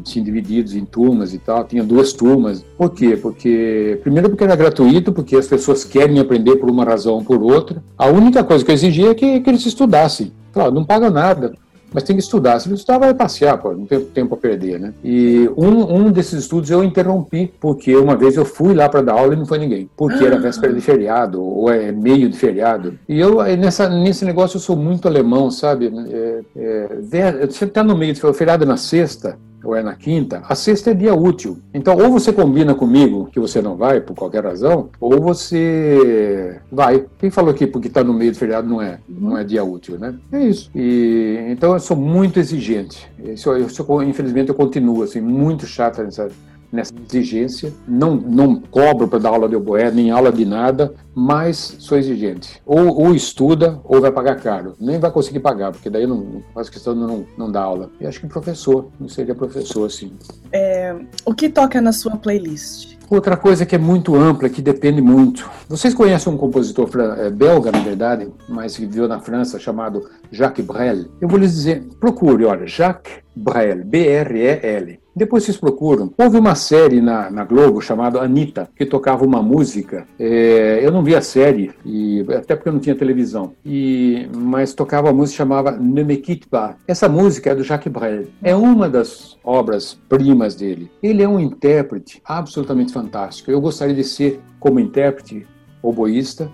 tinha 0.04 0.22
divididos 0.22 0.74
em 0.74 0.84
turmas 0.84 1.32
e 1.32 1.38
tal, 1.38 1.64
tinha 1.64 1.82
duas 1.82 2.12
turmas. 2.12 2.62
Por 2.76 2.90
quê? 2.90 3.16
Porque, 3.16 3.98
primeiro 4.02 4.28
porque 4.28 4.44
era 4.44 4.54
gratuito, 4.54 5.14
porque 5.14 5.34
as 5.34 5.46
pessoas 5.46 5.82
querem 5.82 6.18
aprender 6.18 6.56
por 6.56 6.68
uma 6.68 6.84
razão 6.84 7.14
ou 7.14 7.24
por 7.24 7.42
outra. 7.42 7.82
A 7.96 8.06
única 8.08 8.44
coisa 8.44 8.62
que 8.62 8.70
eu 8.70 8.74
exigia 8.74 9.12
é 9.12 9.14
que, 9.14 9.40
que 9.40 9.48
eles 9.48 9.64
estudassem. 9.64 10.30
Claro, 10.52 10.70
não 10.70 10.84
paga 10.84 11.08
nada 11.08 11.54
mas 11.92 12.02
tem 12.02 12.16
que 12.16 12.22
estudar. 12.22 12.58
Se 12.60 12.68
não 12.68 12.76
estudar, 12.76 12.98
vai 12.98 13.14
passear, 13.14 13.58
pô, 13.58 13.72
não 13.72 13.86
tem 13.86 14.00
tempo 14.00 14.34
a 14.34 14.38
perder, 14.38 14.78
né? 14.78 14.92
E 15.02 15.48
um, 15.56 15.96
um 15.96 16.10
desses 16.10 16.40
estudos 16.40 16.70
eu 16.70 16.84
interrompi, 16.84 17.52
porque 17.60 17.96
uma 17.96 18.16
vez 18.16 18.36
eu 18.36 18.44
fui 18.44 18.74
lá 18.74 18.88
para 18.88 19.02
dar 19.02 19.14
aula 19.14 19.34
e 19.34 19.36
não 19.36 19.46
foi 19.46 19.58
ninguém, 19.58 19.88
porque 19.96 20.24
era 20.24 20.38
véspera 20.38 20.72
de 20.72 20.80
feriado, 20.80 21.42
ou 21.42 21.70
é 21.70 21.90
meio 21.92 22.28
de 22.28 22.36
feriado. 22.36 22.98
E 23.08 23.18
eu, 23.18 23.42
nessa, 23.56 23.88
nesse 23.88 24.24
negócio, 24.24 24.56
eu 24.56 24.60
sou 24.60 24.76
muito 24.76 25.08
alemão, 25.08 25.50
sabe? 25.50 25.92
É, 26.10 26.40
é, 26.56 27.46
você 27.46 27.64
está 27.64 27.82
no 27.82 27.96
meio, 27.96 28.12
de 28.12 28.20
feriado 28.32 28.66
na 28.66 28.76
sexta, 28.76 29.38
ou 29.62 29.74
é 29.74 29.82
na 29.82 29.94
quinta, 29.94 30.42
a 30.48 30.54
sexta 30.54 30.90
é 30.90 30.94
dia 30.94 31.14
útil. 31.14 31.58
Então, 31.74 31.96
ou 31.96 32.10
você 32.10 32.32
combina 32.32 32.74
comigo 32.74 33.28
que 33.32 33.40
você 33.40 33.60
não 33.60 33.76
vai, 33.76 34.00
por 34.00 34.14
qualquer 34.14 34.44
razão, 34.44 34.88
ou 35.00 35.20
você 35.20 36.60
vai. 36.70 37.04
Quem 37.18 37.30
falou 37.30 37.50
aqui 37.50 37.66
porque 37.66 37.88
está 37.88 38.04
no 38.04 38.14
meio 38.14 38.32
do 38.32 38.38
feriado 38.38 38.68
não 38.68 38.80
é, 38.80 38.98
não 39.08 39.36
é 39.36 39.44
dia 39.44 39.64
útil, 39.64 39.98
né? 39.98 40.14
É 40.32 40.42
isso. 40.42 40.70
E, 40.74 41.38
então, 41.48 41.72
eu 41.72 41.80
sou 41.80 41.96
muito 41.96 42.38
exigente. 42.38 43.10
Isso, 43.22 43.50
eu, 43.50 44.02
infelizmente, 44.02 44.48
eu 44.48 44.54
continuo 44.54 45.02
assim, 45.02 45.20
muito 45.20 45.66
chato 45.66 46.02
nessa, 46.02 46.28
nessa 46.72 46.92
exigência. 47.08 47.72
Não, 47.86 48.14
não 48.14 48.60
cobro 48.60 49.08
para 49.08 49.18
dar 49.18 49.30
aula 49.30 49.48
de 49.48 49.56
oboé, 49.56 49.90
nem 49.90 50.10
aula 50.10 50.30
de 50.30 50.44
nada, 50.44 50.94
mas 51.14 51.76
sou 51.78 51.98
exigente. 51.98 52.60
Ou, 52.64 52.96
ou, 52.96 53.14
estuda 53.14 53.80
ou 53.84 54.00
vai 54.00 54.12
pagar 54.12 54.36
caro. 54.36 54.74
Nem 54.78 54.98
vai 54.98 55.10
conseguir 55.10 55.40
pagar, 55.40 55.72
porque 55.72 55.90
daí 55.90 56.06
não 56.06 56.42
faz 56.54 56.68
questão 56.68 56.94
de 56.94 57.00
não, 57.00 57.26
não 57.36 57.50
dar 57.50 57.62
aula. 57.62 57.90
E 58.00 58.06
acho 58.06 58.20
que 58.20 58.26
professor, 58.26 58.88
não 59.00 59.08
seria 59.08 59.34
professor 59.34 59.86
assim. 59.86 60.12
É, 60.52 60.94
o 61.24 61.34
que 61.34 61.48
toca 61.48 61.80
na 61.80 61.92
sua 61.92 62.16
playlist? 62.16 62.98
Outra 63.10 63.38
coisa 63.38 63.64
que 63.64 63.74
é 63.74 63.78
muito 63.78 64.14
ampla, 64.14 64.50
que 64.50 64.60
depende 64.60 65.00
muito. 65.00 65.48
Vocês 65.66 65.94
conhecem 65.94 66.30
um 66.30 66.36
compositor 66.36 66.90
é, 67.16 67.30
belga, 67.30 67.72
na 67.72 67.80
verdade, 67.80 68.28
mas 68.46 68.76
que 68.76 68.84
viveu 68.84 69.08
na 69.08 69.18
França, 69.18 69.58
chamado 69.58 70.06
Jacques 70.30 70.64
Brel? 70.64 71.06
Eu 71.18 71.26
vou 71.26 71.38
lhes 71.38 71.54
dizer, 71.54 71.84
procure, 71.98 72.44
olha, 72.44 72.66
Jacques 72.66 73.14
Brel, 73.34 73.82
B-R-E-L. 73.82 75.00
Depois 75.18 75.42
vocês 75.42 75.56
procuram. 75.56 76.12
Houve 76.16 76.38
uma 76.38 76.54
série 76.54 77.00
na, 77.00 77.28
na 77.28 77.44
Globo 77.44 77.80
chamada 77.80 78.20
Anitta, 78.20 78.70
que 78.76 78.86
tocava 78.86 79.24
uma 79.24 79.42
música. 79.42 80.06
É, 80.16 80.78
eu 80.80 80.92
não 80.92 81.02
vi 81.02 81.16
a 81.16 81.20
série, 81.20 81.72
e, 81.84 82.24
até 82.32 82.54
porque 82.54 82.68
eu 82.68 82.72
não 82.72 82.78
tinha 82.78 82.94
televisão, 82.94 83.52
e, 83.66 84.28
mas 84.32 84.74
tocava 84.74 85.08
uma 85.08 85.14
música 85.14 85.38
chamava 85.38 85.72
Ne 85.72 86.04
me 86.04 86.16
quitte 86.18 86.46
pas. 86.46 86.76
Essa 86.86 87.08
música 87.08 87.50
é 87.50 87.54
do 87.54 87.64
Jacques 87.64 87.92
Brel. 87.92 88.26
É 88.40 88.54
uma 88.54 88.88
das 88.88 89.36
obras 89.42 89.98
primas 90.08 90.54
dele. 90.54 90.88
Ele 91.02 91.20
é 91.20 91.28
um 91.28 91.40
intérprete 91.40 92.22
absolutamente 92.24 92.92
fantástico. 92.92 93.50
Eu 93.50 93.60
gostaria 93.60 93.94
de 93.94 94.04
ser, 94.04 94.40
como 94.60 94.78
intérprete, 94.78 95.44
oboísta, 95.82 96.48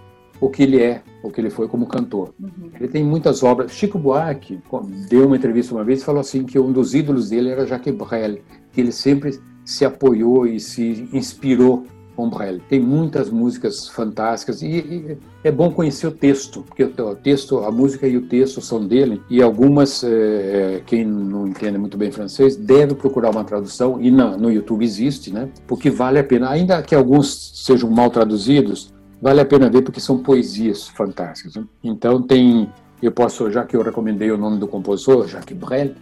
o 0.44 0.50
que 0.50 0.62
ele 0.62 0.78
é, 0.78 1.00
o 1.22 1.30
que 1.30 1.40
ele 1.40 1.48
foi 1.48 1.66
como 1.66 1.86
cantor. 1.86 2.34
Uhum. 2.38 2.70
Ele 2.78 2.88
tem 2.88 3.02
muitas 3.02 3.42
obras. 3.42 3.72
Chico 3.72 3.98
Buarque 3.98 4.60
deu 5.08 5.26
uma 5.26 5.36
entrevista 5.36 5.74
uma 5.74 5.82
vez 5.82 6.02
e 6.02 6.04
falou 6.04 6.20
assim 6.20 6.44
que 6.44 6.58
um 6.58 6.70
dos 6.70 6.94
ídolos 6.94 7.30
dele 7.30 7.48
era 7.48 7.66
Jacques 7.66 7.94
Brel, 7.94 8.38
que 8.70 8.80
ele 8.80 8.92
sempre 8.92 9.40
se 9.64 9.86
apoiou 9.86 10.46
e 10.46 10.60
se 10.60 11.08
inspirou 11.14 11.86
com 12.14 12.28
Brel. 12.28 12.60
Tem 12.68 12.78
muitas 12.78 13.30
músicas 13.30 13.88
fantásticas 13.88 14.60
e, 14.60 14.66
e, 14.66 15.18
é 15.42 15.50
bom 15.50 15.70
conhecer 15.72 16.06
o 16.06 16.12
texto, 16.12 16.62
porque 16.62 16.84
o 16.84 17.16
texto, 17.16 17.60
a 17.60 17.72
música 17.72 18.06
e 18.06 18.18
o 18.18 18.28
texto 18.28 18.60
são 18.60 18.86
dele 18.86 19.22
e 19.30 19.42
algumas, 19.42 20.04
é, 20.04 20.82
quem 20.84 21.06
não 21.06 21.48
entende 21.48 21.78
muito 21.78 21.96
bem 21.96 22.10
francês, 22.12 22.54
deve 22.54 22.94
procurar 22.94 23.30
uma 23.30 23.44
tradução 23.44 23.98
e 23.98 24.10
na, 24.10 24.36
no 24.36 24.52
YouTube 24.52 24.84
existe, 24.84 25.32
né? 25.32 25.48
Porque 25.66 25.90
vale 25.90 26.18
a 26.18 26.24
pena, 26.24 26.50
ainda 26.50 26.82
que 26.82 26.94
alguns 26.94 27.64
sejam 27.64 27.90
mal 27.90 28.10
traduzidos, 28.10 28.93
vale 29.24 29.40
a 29.40 29.46
pena 29.46 29.70
ver 29.70 29.80
porque 29.80 30.00
são 30.00 30.18
poesias 30.18 30.86
fantásticas. 30.86 31.58
Então 31.82 32.20
tem, 32.20 32.70
eu 33.00 33.10
posso, 33.10 33.50
já 33.50 33.64
que 33.64 33.74
eu 33.74 33.80
recomendei 33.80 34.30
o 34.30 34.36
nome 34.36 34.58
do 34.58 34.68
compositor, 34.68 35.26
Jacques 35.26 35.56
Brel, 35.56 35.92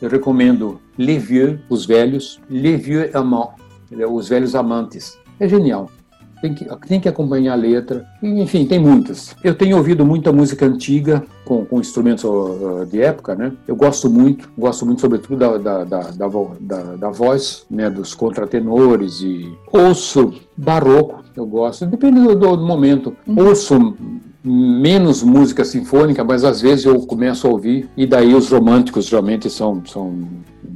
eu 0.00 0.08
recomendo 0.08 0.80
Les 0.96 1.22
Vieux, 1.22 1.60
Os 1.68 1.84
Velhos, 1.84 2.40
Les 2.48 2.82
Vieux 2.82 3.14
Amants, 3.14 3.52
Os 4.10 4.30
Velhos 4.30 4.54
Amantes. 4.54 5.18
É 5.38 5.46
genial. 5.46 5.90
Tem 6.44 6.52
que, 6.52 6.66
tem 6.86 7.00
que 7.00 7.08
acompanhar 7.08 7.54
a 7.54 7.56
letra. 7.56 8.06
Enfim, 8.22 8.66
tem 8.66 8.78
muitas. 8.78 9.34
Eu 9.42 9.54
tenho 9.54 9.78
ouvido 9.78 10.04
muita 10.04 10.30
música 10.30 10.66
antiga, 10.66 11.24
com, 11.42 11.64
com 11.64 11.80
instrumentos 11.80 12.22
de 12.90 13.00
época, 13.00 13.34
né? 13.34 13.50
Eu 13.66 13.74
gosto 13.74 14.10
muito, 14.10 14.50
gosto 14.56 14.84
muito 14.84 15.00
sobretudo 15.00 15.38
da, 15.38 15.56
da, 15.56 15.84
da, 15.84 16.00
da, 16.10 16.28
da, 16.60 16.82
da 16.96 17.08
voz, 17.08 17.64
né? 17.70 17.88
Dos 17.88 18.12
contratenores 18.12 19.22
e 19.22 19.56
ouço 19.72 20.34
barroco, 20.54 21.24
eu 21.34 21.46
gosto, 21.46 21.86
depende 21.86 22.20
do, 22.20 22.34
do 22.34 22.66
momento. 22.66 23.16
Uhum. 23.26 23.48
Ouço 23.48 23.96
menos 24.44 25.22
música 25.22 25.64
sinfônica, 25.64 26.22
mas 26.22 26.44
às 26.44 26.60
vezes 26.60 26.84
eu 26.84 27.00
começo 27.06 27.46
a 27.46 27.50
ouvir, 27.50 27.88
e 27.96 28.06
daí 28.06 28.34
os 28.34 28.50
românticos 28.50 29.06
geralmente 29.06 29.48
são, 29.48 29.82
são 29.86 30.18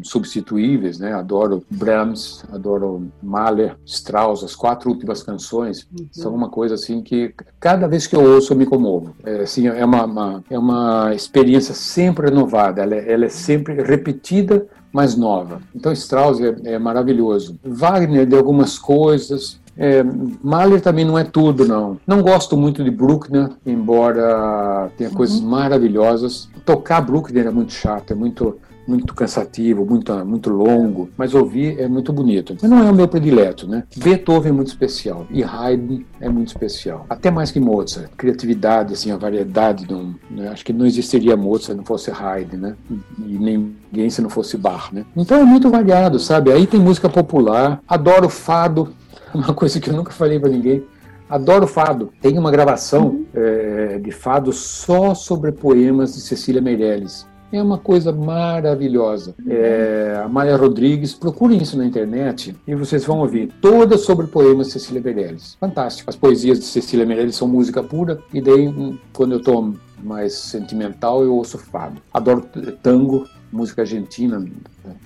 substituíveis, 0.02 0.98
né? 0.98 1.12
Adoro 1.12 1.62
Brahms, 1.70 2.44
adoro 2.50 3.08
Mahler, 3.22 3.76
Strauss, 3.84 4.42
as 4.42 4.54
quatro 4.54 4.90
últimas 4.90 5.22
canções 5.22 5.86
uhum. 5.92 6.06
são 6.10 6.34
uma 6.34 6.48
coisa 6.48 6.74
assim 6.74 7.02
que 7.02 7.34
cada 7.60 7.86
vez 7.86 8.06
que 8.06 8.16
eu 8.16 8.22
ouço 8.22 8.52
eu 8.52 8.56
me 8.56 8.66
comovo. 8.66 9.14
É, 9.24 9.40
assim, 9.40 9.66
é 9.66 9.84
uma, 9.84 10.04
uma 10.04 10.44
é 10.48 10.58
uma 10.58 11.14
experiência 11.14 11.74
sempre 11.74 12.28
renovada, 12.28 12.82
ela, 12.82 12.94
é, 12.94 13.12
ela 13.12 13.26
é 13.26 13.28
sempre 13.28 13.82
repetida 13.82 14.66
mais 14.92 15.16
nova. 15.16 15.60
Então 15.74 15.92
Strauss 15.92 16.40
é, 16.40 16.54
é, 16.64 16.78
maravilhoso. 16.78 17.58
Wagner 17.62 18.26
de 18.26 18.36
algumas 18.36 18.78
coisas, 18.78 19.60
é, 19.78 20.04
Mahler 20.42 20.80
também 20.80 21.04
não 21.04 21.16
é 21.16 21.22
tudo, 21.22 21.66
não. 21.66 21.98
Não 22.04 22.20
gosto 22.20 22.56
muito 22.56 22.82
de 22.82 22.90
Bruckner, 22.90 23.50
embora 23.64 24.90
tenha 24.96 25.08
uhum. 25.08 25.16
coisas 25.16 25.40
maravilhosas. 25.40 26.48
Tocar 26.66 27.00
Bruckner 27.00 27.46
é 27.46 27.50
muito 27.50 27.72
chato, 27.72 28.12
é 28.12 28.16
muito 28.16 28.58
muito 28.88 29.14
cansativo, 29.14 29.84
muito, 29.84 30.14
muito 30.24 30.48
longo, 30.48 31.10
mas 31.14 31.34
ouvir 31.34 31.78
é 31.78 31.86
muito 31.86 32.10
bonito. 32.10 32.56
Mas 32.60 32.70
não 32.70 32.78
é 32.78 32.90
o 32.90 32.94
meu 32.94 33.06
predileto, 33.06 33.68
né? 33.68 33.84
Beethoven 33.94 34.48
é 34.48 34.54
muito 34.54 34.68
especial 34.68 35.26
e 35.30 35.44
Haydn 35.44 36.04
é 36.18 36.28
muito 36.30 36.48
especial. 36.48 37.04
Até 37.06 37.30
mais 37.30 37.50
que 37.50 37.60
Mozart. 37.60 38.10
Criatividade, 38.16 38.94
assim, 38.94 39.10
a 39.10 39.18
variedade. 39.18 39.86
Não, 39.90 40.14
né? 40.30 40.48
Acho 40.48 40.64
que 40.64 40.72
não 40.72 40.86
existiria 40.86 41.36
Mozart 41.36 41.66
se 41.66 41.74
não 41.74 41.84
fosse 41.84 42.10
Haydn, 42.10 42.56
né? 42.56 42.76
E 43.18 43.38
ninguém 43.38 44.08
se 44.08 44.22
não 44.22 44.30
fosse 44.30 44.56
Bach, 44.56 44.90
né? 44.90 45.04
Então 45.14 45.38
é 45.38 45.44
muito 45.44 45.68
variado, 45.68 46.18
sabe? 46.18 46.50
Aí 46.50 46.66
tem 46.66 46.80
música 46.80 47.10
popular. 47.10 47.82
Adoro 47.86 48.30
fado. 48.30 48.88
uma 49.34 49.54
coisa 49.54 49.80
que 49.80 49.90
eu 49.90 49.94
nunca 49.94 50.12
falei 50.12 50.38
para 50.38 50.50
ninguém. 50.50 50.84
Adoro 51.28 51.66
fado. 51.66 52.10
Tem 52.20 52.38
uma 52.38 52.50
gravação 52.50 53.08
uhum. 53.08 53.26
é, 53.34 53.98
de 53.98 54.10
fado 54.10 54.52
só 54.52 55.14
sobre 55.14 55.52
poemas 55.52 56.14
de 56.14 56.20
Cecília 56.20 56.60
Meirelles. 56.60 57.26
É 57.52 57.62
uma 57.62 57.78
coisa 57.78 58.12
maravilhosa. 58.12 59.34
Uhum. 59.38 59.52
É, 59.52 60.22
a 60.24 60.28
Maia 60.28 60.56
Rodrigues, 60.56 61.14
procurem 61.14 61.62
isso 61.62 61.76
na 61.76 61.84
internet 61.84 62.54
e 62.66 62.74
vocês 62.74 63.04
vão 63.04 63.20
ouvir 63.20 63.50
todas 63.60 64.02
sobre 64.02 64.26
poemas 64.26 64.68
de 64.68 64.74
Cecília 64.74 65.02
Meirelles. 65.02 65.56
Fantástico. 65.60 66.08
As 66.08 66.16
poesias 66.16 66.58
de 66.58 66.64
Cecília 66.64 67.06
Meirelles 67.06 67.36
são 67.36 67.48
música 67.48 67.82
pura 67.82 68.18
e 68.32 68.40
daí, 68.40 68.68
hum, 68.68 68.98
quando 69.12 69.32
eu 69.32 69.38
estou 69.38 69.74
mais 70.02 70.34
sentimental, 70.34 71.22
eu 71.22 71.34
ouço 71.34 71.58
fado. 71.58 72.00
Adoro 72.12 72.44
tango, 72.82 73.26
música 73.52 73.82
argentina, 73.82 74.44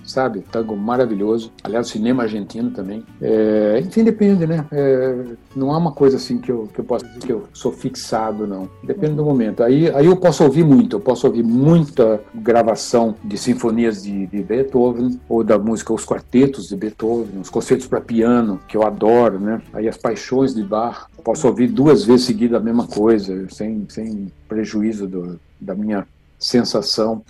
sabe? 0.03 0.43
Tango 0.51 0.75
maravilhoso. 0.75 1.51
Aliás, 1.63 1.87
cinema 1.87 2.23
argentino 2.23 2.71
também. 2.71 3.03
É, 3.21 3.81
enfim, 3.83 4.03
depende, 4.03 4.45
né? 4.45 4.65
É, 4.71 5.25
não 5.55 5.71
há 5.71 5.77
uma 5.77 5.91
coisa 5.91 6.17
assim 6.17 6.39
que 6.39 6.51
eu, 6.51 6.69
que 6.73 6.79
eu 6.79 6.85
posso 6.85 7.05
dizer 7.05 7.19
que 7.19 7.31
eu 7.31 7.43
sou 7.53 7.71
fixado, 7.71 8.45
não. 8.47 8.69
Depende 8.83 9.15
do 9.15 9.25
momento. 9.25 9.63
Aí, 9.63 9.89
aí 9.93 10.05
eu 10.05 10.17
posso 10.17 10.43
ouvir 10.43 10.63
muito. 10.63 10.97
Eu 10.97 10.99
posso 10.99 11.27
ouvir 11.27 11.43
muita 11.43 12.21
gravação 12.33 13.15
de 13.23 13.37
sinfonias 13.37 14.03
de, 14.03 14.27
de 14.27 14.43
Beethoven, 14.43 15.19
ou 15.27 15.43
da 15.43 15.57
música 15.57 15.93
Os 15.93 16.05
Quartetos 16.05 16.67
de 16.67 16.75
Beethoven, 16.75 17.39
os 17.41 17.49
concertos 17.49 17.87
para 17.87 18.01
piano, 18.01 18.59
que 18.67 18.77
eu 18.77 18.83
adoro, 18.83 19.39
né? 19.39 19.61
Aí 19.73 19.87
as 19.87 19.97
paixões 19.97 20.53
de 20.53 20.63
Bach. 20.63 21.07
Posso 21.23 21.47
ouvir 21.47 21.67
duas 21.67 22.03
vezes 22.03 22.25
seguida 22.25 22.57
a 22.57 22.59
mesma 22.59 22.85
coisa, 22.85 23.47
sem, 23.49 23.85
sem 23.89 24.31
prejuízo 24.47 25.07
do, 25.07 25.39
da 25.59 25.73
minha 25.73 26.05
sensação. 26.43 27.23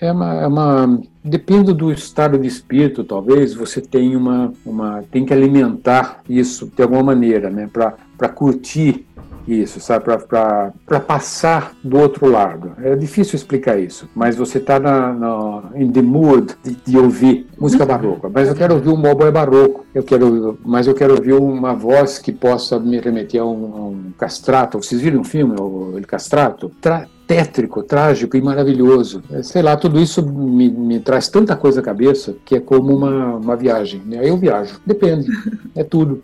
É, 0.00 0.08
é, 0.08 0.12
uma, 0.12 0.34
é 0.34 0.46
uma 0.46 1.00
depende 1.22 1.72
do 1.72 1.92
estado 1.92 2.38
de 2.38 2.46
espírito, 2.46 3.04
talvez 3.04 3.54
você 3.54 3.80
tenha 3.80 4.18
uma, 4.18 4.52
uma 4.64 5.04
tem 5.10 5.24
que 5.24 5.32
alimentar 5.32 6.20
isso 6.28 6.70
de 6.74 6.82
alguma 6.82 7.02
maneira, 7.02 7.50
né, 7.50 7.68
para 7.72 8.28
curtir 8.28 9.06
isso, 9.46 9.80
sabe? 9.80 10.04
Para 10.04 11.00
passar 11.00 11.72
do 11.82 11.98
outro 11.98 12.28
lado. 12.28 12.72
É 12.82 12.96
difícil 12.96 13.36
explicar 13.36 13.78
isso, 13.78 14.08
mas 14.14 14.34
você 14.34 14.58
está 14.58 14.80
na, 14.80 15.12
na 15.12 15.62
in 15.76 15.92
the 15.92 16.02
mood 16.02 16.56
de, 16.64 16.76
de, 16.84 16.98
ouvir 16.98 17.46
música 17.58 17.84
uhum. 17.84 17.88
barroca. 17.88 18.28
Mas 18.28 18.48
eu 18.48 18.54
quero 18.54 18.74
ouvir 18.74 18.88
um 18.88 18.98
oboé 19.08 19.30
barroco. 19.30 19.86
Eu 19.94 20.02
quero, 20.02 20.58
mas 20.64 20.86
eu 20.86 20.94
quero 20.94 21.14
ouvir 21.14 21.34
uma 21.34 21.74
voz 21.74 22.18
que 22.18 22.32
possa 22.32 22.78
me 22.80 22.98
remeter 22.98 23.40
a 23.40 23.44
um, 23.44 23.74
a 23.76 23.80
um 23.86 24.12
castrato. 24.18 24.82
Vocês 24.82 25.00
viram 25.00 25.20
um 25.20 25.24
filme, 25.24 25.54
o 25.60 25.96
El 25.96 26.06
Castrato? 26.06 26.70
Tra 26.80 27.06
tétrico, 27.26 27.82
trágico 27.82 28.36
e 28.36 28.40
maravilhoso. 28.40 29.22
É, 29.30 29.42
sei 29.42 29.62
lá, 29.62 29.76
tudo 29.76 30.00
isso 30.00 30.24
me, 30.24 30.70
me 30.70 31.00
traz 31.00 31.28
tanta 31.28 31.56
coisa 31.56 31.80
à 31.80 31.82
cabeça 31.82 32.36
que 32.44 32.54
é 32.54 32.60
como 32.60 32.96
uma, 32.96 33.36
uma 33.36 33.56
viagem. 33.56 34.00
Né? 34.04 34.20
Eu 34.22 34.36
viajo, 34.36 34.80
depende, 34.86 35.28
é 35.74 35.82
tudo. 35.82 36.22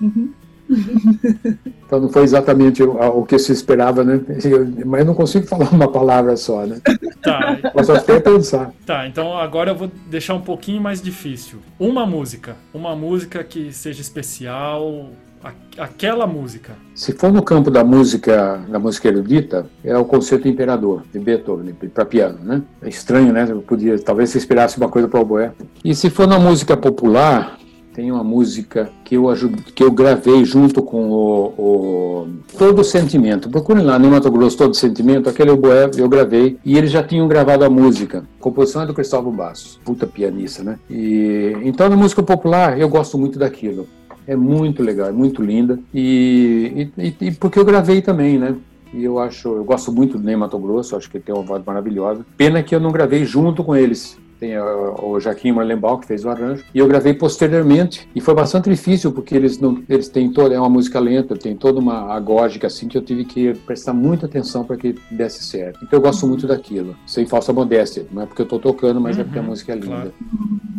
Uhum. 0.00 0.32
Então 1.86 1.98
não 1.98 2.08
foi 2.10 2.22
exatamente 2.22 2.82
o, 2.82 2.90
o, 2.90 3.24
que 3.24 3.38
se 3.38 3.52
esperava, 3.52 4.04
né? 4.04 4.20
Mas 4.84 5.00
eu 5.00 5.06
não 5.06 5.14
consigo 5.14 5.46
falar 5.46 5.70
uma 5.72 5.90
palavra 5.90 6.36
só, 6.36 6.66
né? 6.66 6.78
Tá. 7.22 7.58
Mas 7.74 7.86
só 7.86 7.94
até 7.94 8.20
pensar. 8.20 8.70
Tá, 8.84 9.06
então 9.06 9.36
agora 9.36 9.70
eu 9.70 9.74
vou 9.74 9.90
deixar 10.06 10.34
um 10.34 10.40
pouquinho 10.40 10.82
mais 10.82 11.00
difícil. 11.00 11.60
Uma 11.78 12.04
música, 12.04 12.56
uma 12.74 12.94
música 12.94 13.42
que 13.42 13.72
seja 13.72 14.02
especial, 14.02 15.08
aquela 15.78 16.26
música. 16.26 16.74
Se 16.94 17.12
for 17.12 17.32
no 17.32 17.42
campo 17.42 17.70
da 17.70 17.84
música, 17.84 18.60
da 18.68 18.78
música 18.78 19.08
erudita, 19.08 19.66
é 19.84 19.96
o 19.96 20.04
Concerto 20.04 20.48
Imperador 20.48 21.04
de 21.12 21.18
Beethoven 21.18 21.74
para 21.94 22.04
piano, 22.04 22.38
né? 22.42 22.62
É 22.82 22.88
estranho, 22.88 23.32
né? 23.32 23.46
Eu 23.48 23.62
podia, 23.62 23.98
talvez 23.98 24.30
se 24.30 24.38
esperasse 24.38 24.76
uma 24.76 24.88
coisa 24.88 25.08
para 25.08 25.18
o 25.18 25.22
oboé. 25.22 25.52
E 25.84 25.94
se 25.94 26.10
for 26.10 26.26
na 26.26 26.38
música 26.38 26.76
popular, 26.76 27.58
tem 27.98 28.12
uma 28.12 28.22
música 28.22 28.90
que 29.04 29.16
eu, 29.16 29.24
que 29.74 29.82
eu 29.82 29.90
gravei 29.90 30.44
junto 30.44 30.80
com 30.84 31.10
o, 31.10 31.46
o 31.58 32.28
Todo 32.56 32.84
Sentimento. 32.84 33.50
Procurem 33.50 33.84
lá 33.84 33.98
no 33.98 34.08
Mato 34.08 34.30
Grosso 34.30 34.56
Todo 34.56 34.76
Sentimento, 34.76 35.28
aquele 35.28 35.50
oboé 35.50 35.90
eu 35.96 36.08
gravei 36.08 36.58
e 36.64 36.78
eles 36.78 36.92
já 36.92 37.02
tinham 37.02 37.26
gravado 37.26 37.64
a 37.64 37.68
música. 37.68 38.24
A 38.38 38.42
composição 38.42 38.82
é 38.82 38.86
do 38.86 38.94
Cristóvão 38.94 39.32
Bastos, 39.32 39.80
puta 39.84 40.06
pianista, 40.06 40.62
né? 40.62 40.78
E, 40.88 41.56
então, 41.64 41.88
na 41.88 41.96
música 41.96 42.22
popular, 42.22 42.78
eu 42.78 42.88
gosto 42.88 43.18
muito 43.18 43.36
daquilo. 43.36 43.88
É 44.28 44.36
muito 44.36 44.82
legal, 44.82 45.08
é 45.08 45.12
muito 45.12 45.42
linda. 45.42 45.78
E, 45.92 46.90
e, 46.96 47.16
e 47.20 47.32
porque 47.32 47.58
eu 47.58 47.64
gravei 47.64 48.02
também, 48.02 48.38
né? 48.38 48.54
E 48.92 49.02
eu 49.02 49.18
acho, 49.18 49.48
eu 49.48 49.64
gosto 49.64 49.90
muito 49.90 50.18
do 50.18 50.24
Ney 50.24 50.36
Mato 50.36 50.58
Grosso, 50.58 50.94
acho 50.94 51.10
que 51.10 51.16
ele 51.16 51.24
tem 51.24 51.34
uma 51.34 51.44
voz 51.44 51.64
maravilhosa. 51.64 52.24
Pena 52.36 52.62
que 52.62 52.74
eu 52.74 52.80
não 52.80 52.92
gravei 52.92 53.24
junto 53.24 53.64
com 53.64 53.74
eles 53.74 54.16
tem 54.38 54.56
o 54.56 55.18
Jaquim 55.18 55.52
Marlenbaum 55.52 55.98
que 55.98 56.06
fez 56.06 56.24
o 56.24 56.30
arranjo, 56.30 56.64
e 56.72 56.78
eu 56.78 56.86
gravei 56.86 57.12
posteriormente, 57.12 58.08
e 58.14 58.20
foi 58.20 58.34
bastante 58.34 58.70
difícil, 58.70 59.12
porque 59.12 59.34
eles 59.34 59.58
não, 59.58 59.82
eles 59.88 60.08
têm 60.08 60.32
toda, 60.32 60.54
é 60.54 60.58
uma 60.58 60.68
música 60.68 61.00
lenta, 61.00 61.36
tem 61.36 61.56
toda 61.56 61.80
uma 61.80 62.14
agógica 62.14 62.66
assim, 62.66 62.88
que 62.88 62.96
eu 62.96 63.02
tive 63.02 63.24
que 63.24 63.54
prestar 63.66 63.92
muita 63.92 64.26
atenção 64.26 64.64
para 64.64 64.76
que 64.76 64.94
desse 65.10 65.42
certo. 65.42 65.80
Então 65.82 65.98
eu 65.98 66.02
gosto 66.02 66.26
muito 66.26 66.46
daquilo, 66.46 66.94
sem 67.06 67.26
falsa 67.26 67.52
modéstia, 67.52 68.06
não 68.12 68.22
é 68.22 68.26
porque 68.26 68.42
eu 68.42 68.44
estou 68.44 68.58
tocando, 68.58 69.00
mas 69.00 69.16
uhum, 69.16 69.22
é 69.22 69.24
porque 69.24 69.38
a 69.38 69.42
uhum, 69.42 69.48
música 69.48 69.72
é 69.72 69.74
linda. 69.74 69.88
Claro. 69.88 70.12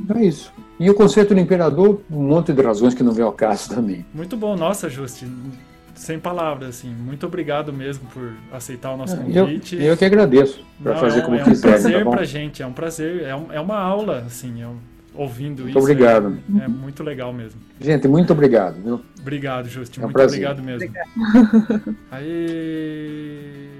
Então 0.03 0.17
é 0.17 0.25
isso. 0.25 0.53
E 0.80 0.90
o 0.90 0.93
concerto 0.93 1.33
do 1.33 1.40
Imperador, 1.40 2.01
um 2.09 2.24
monte 2.24 2.53
de 2.53 2.61
razões 2.61 2.93
que 2.93 3.03
não 3.03 3.11
vem 3.11 3.25
ao 3.25 3.33
caso 3.33 3.69
também. 3.69 4.06
Muito 4.14 4.38
bom, 4.38 4.56
nossa, 4.56 4.90
Justin 4.90 5.51
sem 5.99 6.17
palavras, 6.17 6.69
assim. 6.69 6.90
Muito 6.90 7.25
obrigado 7.25 7.74
mesmo 7.74 8.08
por 8.14 8.32
aceitar 8.53 8.93
o 8.93 8.98
nosso 8.98 9.17
convite. 9.17 9.75
Eu, 9.75 9.82
eu 9.82 9.98
que 9.98 10.06
agradeço 10.06 10.66
por 10.82 10.95
fazer 10.95 11.19
é, 11.19 11.22
como 11.22 11.35
é 11.35 11.43
quiser. 11.43 11.67
É 11.67 11.69
um 11.69 11.72
prazer 11.74 12.03
tá 12.03 12.09
pra 12.09 12.24
gente, 12.24 12.64
é 12.64 12.67
um 12.67 12.74
prazer, 12.74 13.24
é, 13.24 13.35
um, 13.35 13.51
é 13.51 13.59
uma 13.59 13.77
aula, 13.77 14.24
assim, 14.25 14.61
é 14.61 14.67
um, 14.67 14.77
ouvindo 15.14 15.64
muito 15.64 15.77
isso. 15.77 15.80
Obrigado. 15.80 16.40
É, 16.58 16.64
é, 16.64 16.67
muito 16.69 17.03
legal 17.03 17.33
mesmo. 17.33 17.59
Gente, 17.82 18.08
muito 18.08 18.32
obrigado. 18.32 18.82
Viu? 18.82 19.01
Obrigado, 19.19 19.67
Justin. 19.67 19.99
É 19.99 20.03
um 20.03 20.06
muito 20.06 20.14
prazer. 20.14 20.48
obrigado 20.48 20.64
mesmo. 20.64 20.88
Obrigado. 20.88 21.98
Aí. 22.09 23.78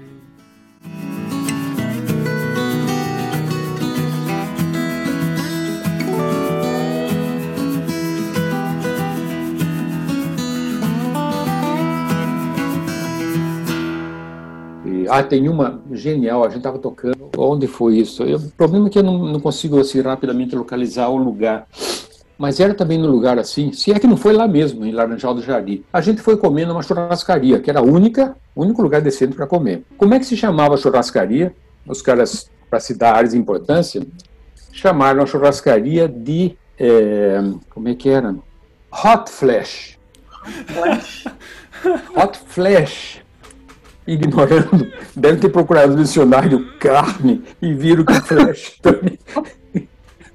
Ah, 15.08 15.22
tem 15.22 15.48
uma 15.48 15.80
genial, 15.92 16.44
a 16.44 16.48
gente 16.48 16.58
estava 16.58 16.78
tocando. 16.78 17.30
Onde 17.36 17.66
foi 17.66 17.98
isso? 17.98 18.22
Eu, 18.22 18.38
o 18.38 18.50
problema 18.50 18.88
é 18.88 18.90
que 18.90 18.98
eu 18.98 19.02
não, 19.02 19.18
não 19.18 19.40
consigo 19.40 19.78
assim, 19.78 20.00
rapidamente 20.00 20.54
localizar 20.54 21.08
o 21.08 21.16
lugar. 21.16 21.66
Mas 22.38 22.58
era 22.58 22.72
também 22.72 22.98
no 22.98 23.06
lugar 23.06 23.38
assim, 23.38 23.70
se 23.72 23.92
é 23.92 23.98
que 23.98 24.06
não 24.06 24.16
foi 24.16 24.32
lá 24.32 24.48
mesmo, 24.48 24.84
em 24.84 24.92
Laranjal 24.92 25.34
do 25.34 25.42
Jardim. 25.42 25.84
A 25.92 26.00
gente 26.00 26.22
foi 26.22 26.36
comer 26.38 26.66
numa 26.66 26.82
churrascaria, 26.82 27.60
que 27.60 27.68
era 27.68 27.80
a 27.80 27.82
única, 27.82 28.34
único 28.56 28.80
lugar 28.80 29.02
decente 29.02 29.34
para 29.34 29.46
comer. 29.46 29.84
Como 29.98 30.14
é 30.14 30.18
que 30.18 30.24
se 30.24 30.36
chamava 30.36 30.74
a 30.74 30.78
churrascaria? 30.78 31.54
Os 31.86 32.00
caras, 32.00 32.50
para 32.70 32.80
se 32.80 32.94
dar 32.96 33.14
áreas 33.14 33.32
de 33.32 33.38
importância, 33.38 34.02
chamaram 34.72 35.22
a 35.22 35.26
churrascaria 35.26 36.08
de. 36.08 36.56
É, 36.78 37.40
como 37.68 37.88
é 37.88 37.94
que 37.94 38.08
era? 38.08 38.34
Hot 38.90 39.30
Flash. 39.30 39.98
Hot 40.42 40.72
Flash. 40.72 41.24
Hot 42.16 42.38
Flash 42.46 43.20
ignorando, 44.12 44.90
deve 45.14 45.38
ter 45.38 45.48
procurado 45.48 45.96
no 45.96 46.02
dicionário 46.02 46.66
carne 46.78 47.42
e 47.62 47.72
viram 47.72 48.04
que 48.04 48.14
flash 48.20 48.78
também. 48.82 49.18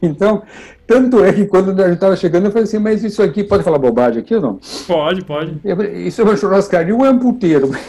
Então, 0.01 0.43
tanto 0.87 1.23
é 1.23 1.33
que 1.33 1.45
quando 1.45 1.71
a 1.81 1.85
gente 1.85 1.95
estava 1.95 2.15
chegando, 2.15 2.45
eu 2.45 2.51
falei 2.51 2.63
assim, 2.63 2.79
mas 2.79 3.03
isso 3.03 3.21
aqui, 3.21 3.43
pode 3.43 3.63
falar 3.63 3.77
bobagem 3.77 4.21
aqui 4.21 4.35
ou 4.35 4.41
não? 4.41 4.59
Pode, 4.87 5.25
pode. 5.25 5.59
isso 6.05 6.21
é 6.21 6.23
uma 6.23 6.37
churrascaria 6.37 6.95
ou 6.95 7.05
é 7.05 7.09
um 7.09 7.19
puteiro? 7.19 7.71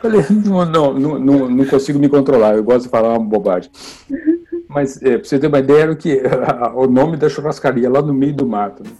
falei, 0.00 0.24
não, 0.30 0.64
não, 0.64 1.18
não, 1.18 1.48
não, 1.48 1.66
consigo 1.66 1.98
me 1.98 2.08
controlar, 2.08 2.56
eu 2.56 2.62
gosto 2.62 2.84
de 2.84 2.88
falar 2.88 3.10
uma 3.10 3.26
bobagem. 3.26 3.70
Mas, 4.68 5.00
é, 5.02 5.18
para 5.18 5.24
você 5.24 5.38
ter 5.38 5.46
uma 5.46 5.58
ideia, 5.58 5.82
era 5.82 5.96
que, 5.96 6.22
o 6.74 6.86
nome 6.86 7.16
da 7.16 7.28
churrascaria, 7.28 7.90
lá 7.90 8.02
no 8.02 8.12
meio 8.12 8.34
do 8.34 8.46
mato. 8.46 8.82
Né? 8.82 8.90